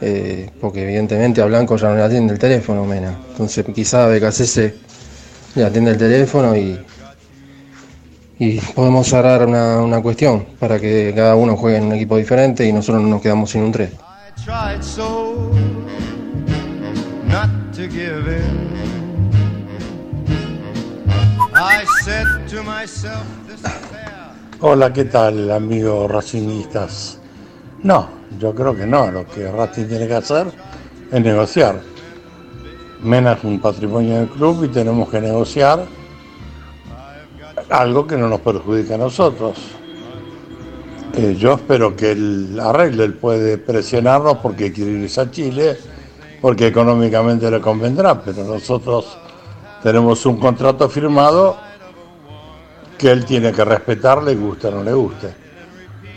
Eh, 0.00 0.50
porque 0.60 0.82
evidentemente 0.82 1.40
a 1.40 1.46
Blanco 1.46 1.76
ya 1.76 1.88
no 1.88 1.96
le 1.96 2.02
atiende 2.02 2.32
el 2.32 2.38
teléfono, 2.38 2.84
Mena. 2.84 3.18
Entonces 3.30 3.64
quizá 3.74 4.06
BKCS 4.06 4.72
le 5.54 5.64
atiende 5.64 5.92
el 5.92 5.98
teléfono 5.98 6.56
y, 6.56 6.78
y 8.38 8.60
podemos 8.74 9.06
cerrar 9.06 9.46
una, 9.46 9.80
una 9.80 10.02
cuestión 10.02 10.46
para 10.58 10.78
que 10.78 11.12
cada 11.14 11.34
uno 11.34 11.56
juegue 11.56 11.78
en 11.78 11.84
un 11.84 11.92
equipo 11.94 12.16
diferente 12.16 12.66
y 12.66 12.72
nosotros 12.72 13.02
no 13.02 13.08
nos 13.08 13.22
quedamos 13.22 13.50
sin 13.50 13.62
un 13.62 13.72
3. 13.72 13.90
I 13.90 14.44
tried 14.44 14.82
so 14.82 15.50
not 17.26 17.48
to 17.72 17.88
give 17.88 18.28
in. 18.28 18.76
I 21.54 21.86
said 22.04 22.26
to 22.48 22.62
myself, 22.62 23.24
this 23.45 23.45
affair. 23.45 23.45
Hola, 24.68 24.92
¿qué 24.92 25.04
tal, 25.04 25.48
amigos 25.52 26.10
racingistas? 26.10 27.20
No, 27.84 28.08
yo 28.36 28.52
creo 28.52 28.74
que 28.74 28.84
no. 28.84 29.12
Lo 29.12 29.24
que 29.24 29.48
Racing 29.48 29.86
tiene 29.86 30.08
que 30.08 30.14
hacer 30.14 30.48
es 31.12 31.22
negociar. 31.22 31.80
Mena 33.00 33.38
un 33.44 33.60
patrimonio 33.60 34.16
del 34.16 34.28
club 34.28 34.64
y 34.64 34.68
tenemos 34.68 35.08
que 35.08 35.20
negociar 35.20 35.86
algo 37.70 38.08
que 38.08 38.16
no 38.16 38.28
nos 38.28 38.40
perjudica 38.40 38.96
a 38.96 38.98
nosotros. 38.98 39.56
Eh, 41.16 41.36
yo 41.38 41.52
espero 41.52 41.94
que 41.94 42.10
él 42.10 42.58
arregle, 42.60 43.04
él 43.04 43.14
puede 43.14 43.58
presionarnos 43.58 44.38
porque 44.38 44.72
quiere 44.72 44.90
irse 44.90 45.20
a 45.20 45.30
Chile, 45.30 45.76
porque 46.40 46.66
económicamente 46.66 47.48
le 47.52 47.60
convendrá, 47.60 48.20
pero 48.20 48.42
nosotros 48.42 49.16
tenemos 49.84 50.26
un 50.26 50.38
contrato 50.40 50.88
firmado 50.88 51.65
que 52.96 53.10
él 53.10 53.24
tiene 53.24 53.52
que 53.52 53.64
respetar, 53.64 54.22
le 54.22 54.34
guste 54.34 54.68
o 54.68 54.70
no 54.70 54.82
le 54.82 54.92
guste. 54.92 55.34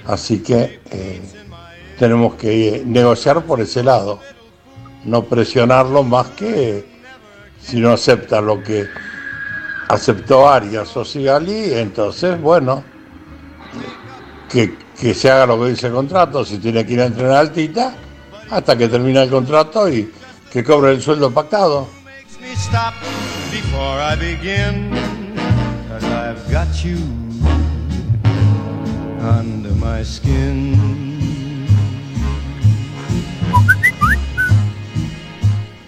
Así 0.06 0.42
que 0.42 0.82
eh, 0.90 1.22
tenemos 1.98 2.36
que 2.36 2.84
negociar 2.86 3.44
por 3.44 3.62
ese 3.62 3.84
lado, 3.84 4.20
no 5.06 5.24
presionarlo 5.24 6.04
más 6.04 6.28
que 6.30 6.86
si 7.62 7.80
no 7.80 7.92
acepta 7.92 8.42
lo 8.42 8.64
que 8.64 8.88
aceptó 9.90 10.48
Arias 10.48 10.96
o 10.96 11.04
Sigali, 11.04 11.74
entonces, 11.74 12.40
bueno, 12.40 12.84
que, 14.50 14.78
que 15.00 15.14
se 15.14 15.30
haga 15.30 15.48
lo 15.48 15.62
que 15.62 15.70
dice 15.72 15.88
el 15.88 15.94
contrato, 15.94 16.46
si 16.46 16.58
tiene 16.58 16.86
que 16.86 16.94
ir 16.94 17.02
a 17.02 17.06
entrenar 17.06 17.38
al 17.38 17.52
Tita, 17.52 17.94
hasta 18.50 18.78
que 18.78 18.88
termine 18.88 19.24
el 19.24 19.30
contrato 19.30 19.90
y 19.90 20.12
que 20.52 20.64
cobre 20.64 20.92
el 20.94 21.02
sueldo 21.02 21.32
pactado. 21.32 21.88
I've 26.30 26.54
got 26.54 26.68
you 26.86 26.96
under 29.20 29.74
my 29.74 30.06
skin. 30.06 30.78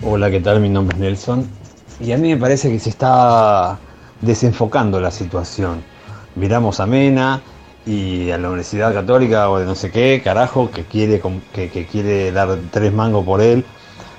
Hola, 0.01 0.31
¿qué 0.31 0.39
tal? 0.39 0.59
Mi 0.59 0.69
nombre 0.69 0.95
es 0.95 0.99
Nelson. 0.99 1.47
Y 1.99 2.11
a 2.11 2.17
mí 2.17 2.29
me 2.29 2.37
parece 2.37 2.71
que 2.71 2.79
se 2.79 2.89
está 2.89 3.77
desenfocando 4.21 4.99
la 4.99 5.11
situación. 5.11 5.83
Miramos 6.33 6.79
a 6.79 6.87
Mena 6.87 7.43
y 7.85 8.31
a 8.31 8.39
la 8.39 8.47
Universidad 8.47 8.95
Católica 8.95 9.47
o 9.47 9.59
de 9.59 9.67
no 9.67 9.75
sé 9.75 9.91
qué, 9.91 10.23
carajo, 10.23 10.71
que 10.71 10.85
quiere, 10.85 11.21
que, 11.53 11.69
que 11.69 11.85
quiere 11.85 12.31
dar 12.31 12.57
tres 12.71 12.91
mangos 12.91 13.23
por 13.23 13.41
él. 13.41 13.63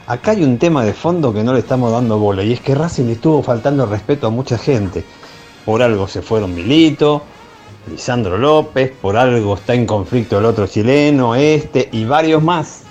Acá 0.07 0.31
hay 0.31 0.45
un 0.45 0.59
tema 0.59 0.85
de 0.85 0.93
fondo 0.93 1.35
que 1.35 1.43
no 1.43 1.53
le 1.53 1.59
estamos 1.59 1.91
dando 1.91 2.17
bola 2.17 2.45
y 2.45 2.53
es 2.53 2.61
que 2.61 2.77
Racing 2.77 3.07
le 3.07 3.13
estuvo 3.15 3.43
faltando 3.43 3.87
respeto 3.87 4.29
a 4.29 4.31
mucha 4.31 4.57
gente. 4.57 5.05
Por 5.65 5.83
algo 5.83 6.09
se 6.09 6.23
fueron 6.23 6.55
Milito, 6.55 7.23
Lisandro 7.91 8.37
López, 8.39 8.93
por 9.01 9.17
algo 9.17 9.55
está 9.55 9.75
en 9.75 9.87
conflicto 9.87 10.39
el 10.39 10.45
otro 10.45 10.67
chileno, 10.67 11.35
este 11.35 11.89
y 11.93 12.05
varios 12.05 12.43
más. 12.43 12.83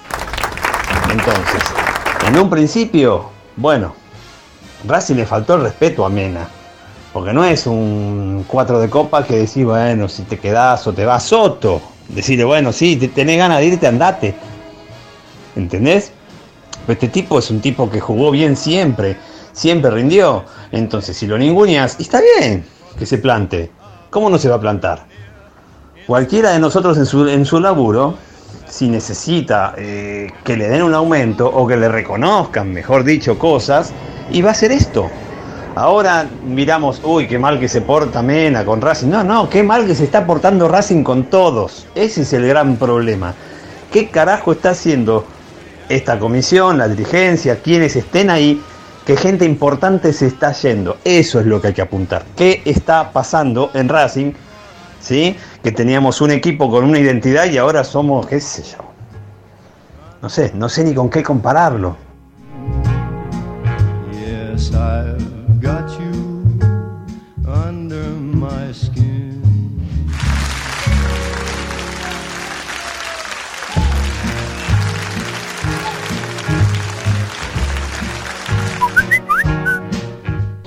Entonces, 1.11 1.64
en 2.27 2.38
un 2.40 2.50
principio, 2.50 3.25
bueno, 3.58 3.93
Racing 4.88 5.16
le 5.16 5.25
faltó 5.25 5.56
el 5.56 5.61
respeto 5.64 6.06
a 6.06 6.09
Mena. 6.09 6.48
Porque 7.14 7.33
no 7.33 7.43
es 7.43 7.67
un 7.67 8.45
4 8.48 8.80
de 8.80 8.90
copa 8.90 9.25
que 9.25 9.35
decís, 9.35 9.66
bueno, 9.66 10.08
si 10.08 10.24
te 10.24 10.40
quedás 10.40 10.88
o 10.88 10.93
te 10.93 11.03
vas 11.03 11.24
Soto. 11.24 11.82
Decirle, 12.08 12.45
bueno, 12.45 12.72
sí, 12.72 12.95
te- 12.95 13.09
tenés 13.09 13.38
ganas 13.38 13.59
de 13.59 13.66
irte, 13.66 13.85
andate. 13.88 14.33
¿Entendés? 15.58 16.14
Este 16.88 17.09
tipo 17.09 17.38
es 17.40 17.51
un 17.51 17.59
tipo 17.59 17.90
que 17.90 18.00
jugó 18.00 18.32
bien 18.32 18.56
siempre, 18.56 19.17
siempre 19.54 19.92
rindió. 19.92 20.44
Entonces, 20.72 21.18
si 21.18 21.28
lo 21.28 21.38
ninguneas, 21.38 21.98
está 22.00 22.22
bien 22.22 22.66
que 22.98 23.06
se 23.06 23.18
plante. 23.18 23.72
¿Cómo 24.10 24.30
no 24.30 24.38
se 24.38 24.50
va 24.50 24.56
a 24.56 24.62
plantar? 24.62 25.06
Cualquiera 26.08 26.52
de 26.52 26.60
nosotros 26.60 26.98
en 26.98 27.06
su, 27.06 27.28
en 27.28 27.46
su 27.46 27.60
laburo, 27.60 28.16
si 28.68 28.90
necesita 28.90 29.74
eh, 29.78 30.32
que 30.44 30.58
le 30.58 30.68
den 30.68 30.84
un 30.84 30.94
aumento 30.94 31.48
o 31.48 31.68
que 31.68 31.78
le 31.78 31.88
reconozcan, 31.88 32.72
mejor 32.72 33.04
dicho, 33.04 33.38
cosas, 33.38 33.94
y 34.32 34.42
va 34.42 34.50
a 34.50 34.52
hacer 34.52 34.72
esto. 34.72 35.10
Ahora 35.76 36.28
miramos, 36.46 37.02
uy, 37.04 37.28
qué 37.28 37.40
mal 37.40 37.60
que 37.60 37.70
se 37.70 37.82
porta 37.82 38.22
Mena 38.22 38.66
con 38.66 38.82
Racing. 38.82 39.08
No, 39.08 39.24
no, 39.24 39.50
qué 39.50 39.64
mal 39.64 39.86
que 39.86 39.96
se 39.96 40.04
está 40.04 40.26
portando 40.26 40.68
Racing 40.68 41.04
con 41.04 41.26
todos. 41.26 41.88
Ese 41.96 42.24
es 42.24 42.34
el 42.34 42.46
gran 42.48 42.76
problema. 42.76 43.34
¿Qué 43.92 44.10
carajo 44.10 44.52
está 44.52 44.72
haciendo 44.72 45.26
esta 45.88 46.20
comisión, 46.20 46.78
la 46.78 46.90
dirigencia, 46.90 47.62
quienes 47.62 47.96
estén 47.96 48.30
ahí? 48.30 48.62
Que 49.06 49.18
gente 49.18 49.46
importante 49.46 50.14
se 50.14 50.28
está 50.28 50.52
yendo. 50.54 50.98
Eso 51.04 51.40
es 51.40 51.46
lo 51.46 51.60
que 51.60 51.70
hay 51.70 51.74
que 51.74 51.82
apuntar. 51.82 52.24
¿Qué 52.36 52.62
está 52.66 53.12
pasando 53.12 53.72
en 53.74 53.90
Racing? 53.90 54.34
¿Sí? 55.00 55.36
Que 55.64 55.72
teníamos 55.72 56.22
un 56.22 56.32
equipo 56.32 56.70
con 56.70 56.86
una 56.86 57.00
identidad 57.00 57.46
y 57.46 57.58
ahora 57.58 57.84
somos, 57.84 58.28
qué 58.28 58.40
sé 58.40 58.64
yo. 58.64 58.78
No 60.22 60.30
sé, 60.30 60.52
no 60.54 60.70
sé 60.70 60.84
ni 60.84 60.94
con 60.94 61.10
qué 61.10 61.24
compararlo. 61.24 61.98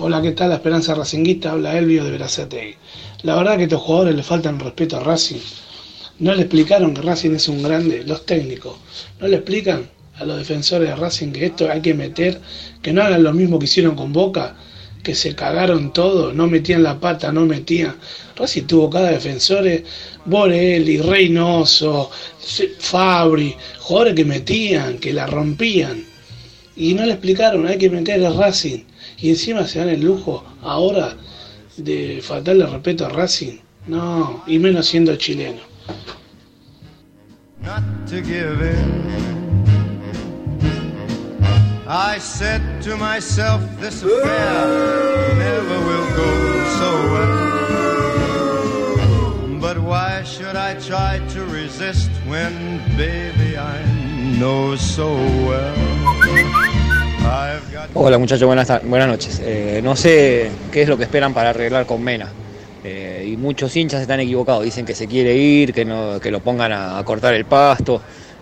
Hola, 0.07 0.21
¿qué 0.21 0.33
tal? 0.33 0.51
La 0.51 0.57
Esperanza 0.57 0.95
Racinguista, 0.95 1.53
habla 1.53 1.79
Elvio 1.79 2.05
de 2.05 2.11
Verazategui. 2.11 2.75
La 3.23 3.37
verdad 3.37 3.57
que 3.57 3.63
estos 3.63 3.81
jugadores 3.81 4.15
le 4.15 4.23
faltan 4.23 4.61
respeto 4.61 4.99
a 4.99 5.01
Racing. 5.01 5.41
No 6.19 6.35
le 6.35 6.43
explicaron 6.43 6.93
que 6.93 7.01
Racing 7.01 7.31
es 7.31 7.49
un 7.49 7.63
grande, 7.63 8.05
los 8.05 8.27
técnicos. 8.27 8.77
No 9.19 9.29
le 9.29 9.37
explican 9.37 9.89
a 10.17 10.25
los 10.27 10.37
defensores 10.37 10.91
de 10.91 10.97
Racing 10.97 11.33
que 11.33 11.47
esto 11.47 11.71
hay 11.73 11.81
que 11.81 11.95
meter, 11.95 12.39
que 12.83 12.93
no 12.93 13.01
hagan 13.01 13.23
lo 13.23 13.33
mismo 13.33 13.59
que 13.59 13.65
hicieron 13.65 13.97
con 13.97 14.13
Boca, 14.13 14.57
que 15.03 15.15
se 15.15 15.35
cagaron 15.35 15.95
todo, 15.95 16.35
no 16.35 16.49
metían 16.49 16.83
la 16.83 17.01
pata, 17.01 17.33
no 17.33 17.47
metían. 17.47 17.97
Racing 18.37 18.65
tuvo 18.65 18.91
cada 18.91 19.11
defensores, 19.11 19.85
Borelli, 20.27 20.99
Reynoso, 20.99 22.11
Fabri, 22.79 23.57
jugadores 23.79 24.15
que 24.15 24.27
metían, 24.27 24.99
que 24.99 25.15
la 25.15 25.27
rompían. 25.27 26.05
Y 26.77 26.93
no 26.93 27.07
le 27.07 27.13
explicaron, 27.13 27.67
hay 27.67 27.79
que 27.79 27.89
meter 27.89 28.23
a 28.27 28.35
Racing. 28.35 28.85
Y 29.19 29.31
encima 29.31 29.67
se 29.67 29.79
dan 29.79 29.89
el 29.89 30.01
lujo 30.01 30.45
ahora 30.63 31.17
de 31.77 32.21
faltarle 32.23 32.67
respeto 32.67 33.07
a 33.07 33.09
Racing. 33.09 33.59
No, 33.87 34.43
y 34.47 34.59
menos 34.59 34.87
siendo 34.87 35.15
chileno. 35.17 35.75
not 37.65 37.83
to 38.07 38.21
give 38.21 38.61
in. 38.61 39.15
I 41.87 42.19
said 42.19 42.83
to 42.83 42.97
myself, 42.97 43.63
this 43.81 44.03
affair 44.03 45.35
never 45.39 45.79
will 45.89 46.09
go 46.17 46.31
so 46.79 46.91
well. 47.13 47.55
But 49.61 49.79
why 49.79 50.23
should 50.25 50.57
I 50.57 50.75
try 50.81 51.21
to 51.31 51.45
resist 51.47 52.11
when, 52.27 52.79
baby, 52.97 53.57
I 53.57 53.83
know 54.39 54.77
so 54.77 55.15
well? 55.15 56.74
Hola 57.95 58.19
muchachos, 58.19 58.47
buenas, 58.47 58.83
buenas 58.85 59.09
noches. 59.09 59.41
Eh, 59.45 59.81
no 59.83 59.97
sé 59.97 60.51
qué 60.73 60.83
es 60.83 60.89
lo 60.89 60.97
que 60.97 61.05
esperan 61.05 61.33
para 61.33 61.51
arreglar 61.51 61.87
con 61.87 62.03
Mena. 62.03 62.29
Eh, 62.83 63.31
y 63.33 63.37
muchos 63.37 63.75
hinchas 63.77 64.03
están 64.03 64.21
equivocados, 64.21 64.65
dicen 64.65 64.85
que 64.85 64.95
se 64.95 65.07
quiere 65.07 65.35
ir, 65.35 65.73
que, 65.73 65.85
no, 65.85 66.21
que 66.21 66.31
lo 66.31 66.41
pongan 66.41 66.73
a, 66.73 67.03
cortar 67.05 67.35
el 67.35 67.45
pasto. 67.45 68.01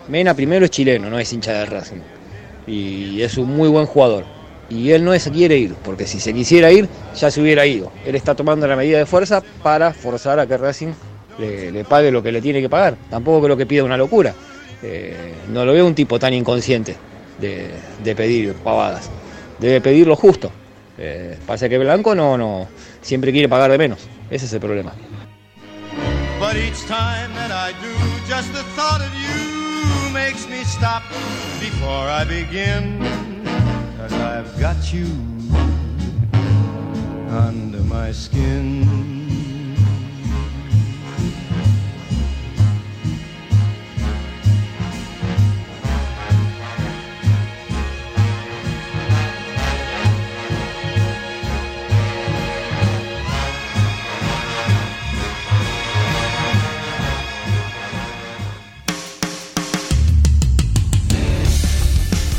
Mena 0.09 0.35
primero 0.35 0.65
es 0.65 0.71
chileno, 0.71 1.09
no 1.09 1.19
es 1.19 1.33
hincha 1.33 1.53
de 1.53 1.67
Racing. 1.67 2.01
Y 2.67 3.23
es 3.23 3.37
un 3.39 3.55
muy 3.55 3.69
buen 3.69 3.87
jugador. 3.87 4.25
Y 4.69 4.91
él 4.91 5.05
no 5.05 5.17
se 5.19 5.31
quiere 5.31 5.57
ir, 5.59 5.75
porque 5.85 6.07
si 6.07 6.19
se 6.19 6.33
quisiera 6.33 6.73
ir, 6.73 6.89
ya 7.15 7.31
se 7.31 7.41
hubiera 7.41 7.67
ido. 7.67 7.93
Él 8.05 8.15
está 8.15 8.35
tomando 8.35 8.67
la 8.67 8.75
medida 8.75 8.99
de 8.99 9.07
fuerza 9.07 9.43
para 9.63 9.93
forzar 9.93 10.41
a 10.41 10.47
que 10.47 10.57
Racing 10.57 10.93
le, 11.39 11.71
le 11.71 11.85
pague 11.85 12.11
lo 12.11 12.23
que 12.23 12.33
le 12.33 12.41
tiene 12.41 12.61
que 12.61 12.69
pagar. 12.69 12.97
Tampoco 13.11 13.45
creo 13.45 13.57
que 13.57 13.67
pida 13.67 13.85
una 13.85 13.97
locura. 13.97 14.35
Eh, 14.83 15.35
no 15.53 15.65
lo 15.65 15.73
veo 15.73 15.87
un 15.87 15.95
tipo 15.95 16.19
tan 16.19 16.35
inconsciente 16.35 16.97
de, 17.39 18.15
pedir 18.15 18.55
pavadas. 18.55 19.11
Debe 19.59 19.81
pedir 19.81 20.07
lo 20.07 20.17
justo. 20.17 20.51
Eh, 20.99 21.39
pasa 21.47 21.69
que 21.69 21.79
Blanco 21.79 22.15
no, 22.15 22.37
no, 22.37 22.69
siempre 23.01 23.33
quiere 23.33 23.49
pagar 23.49 23.71
de 23.71 23.79
menos. 23.79 24.01
Ese 24.31 24.47
es 24.47 24.53
el 24.53 24.61
problema. 24.61 24.93
But 26.39 26.57
each 26.57 26.81
time 26.87 27.33
that 27.35 27.53
I 27.53 27.73
do, 27.81 27.95
just 28.29 28.53
the 28.53 28.65
thought 28.75 29.01
of 29.01 29.13
you 29.15 30.13
makes 30.13 30.49
me 30.49 30.65
stop 30.65 31.03
before 31.61 32.09
I 32.09 32.25
begin. 32.25 32.99
Cause 33.97 34.13
I've 34.13 34.61
got 34.61 34.93
you 34.93 35.07
under 37.31 37.83
my 37.85 38.13
skin. 38.13 39.22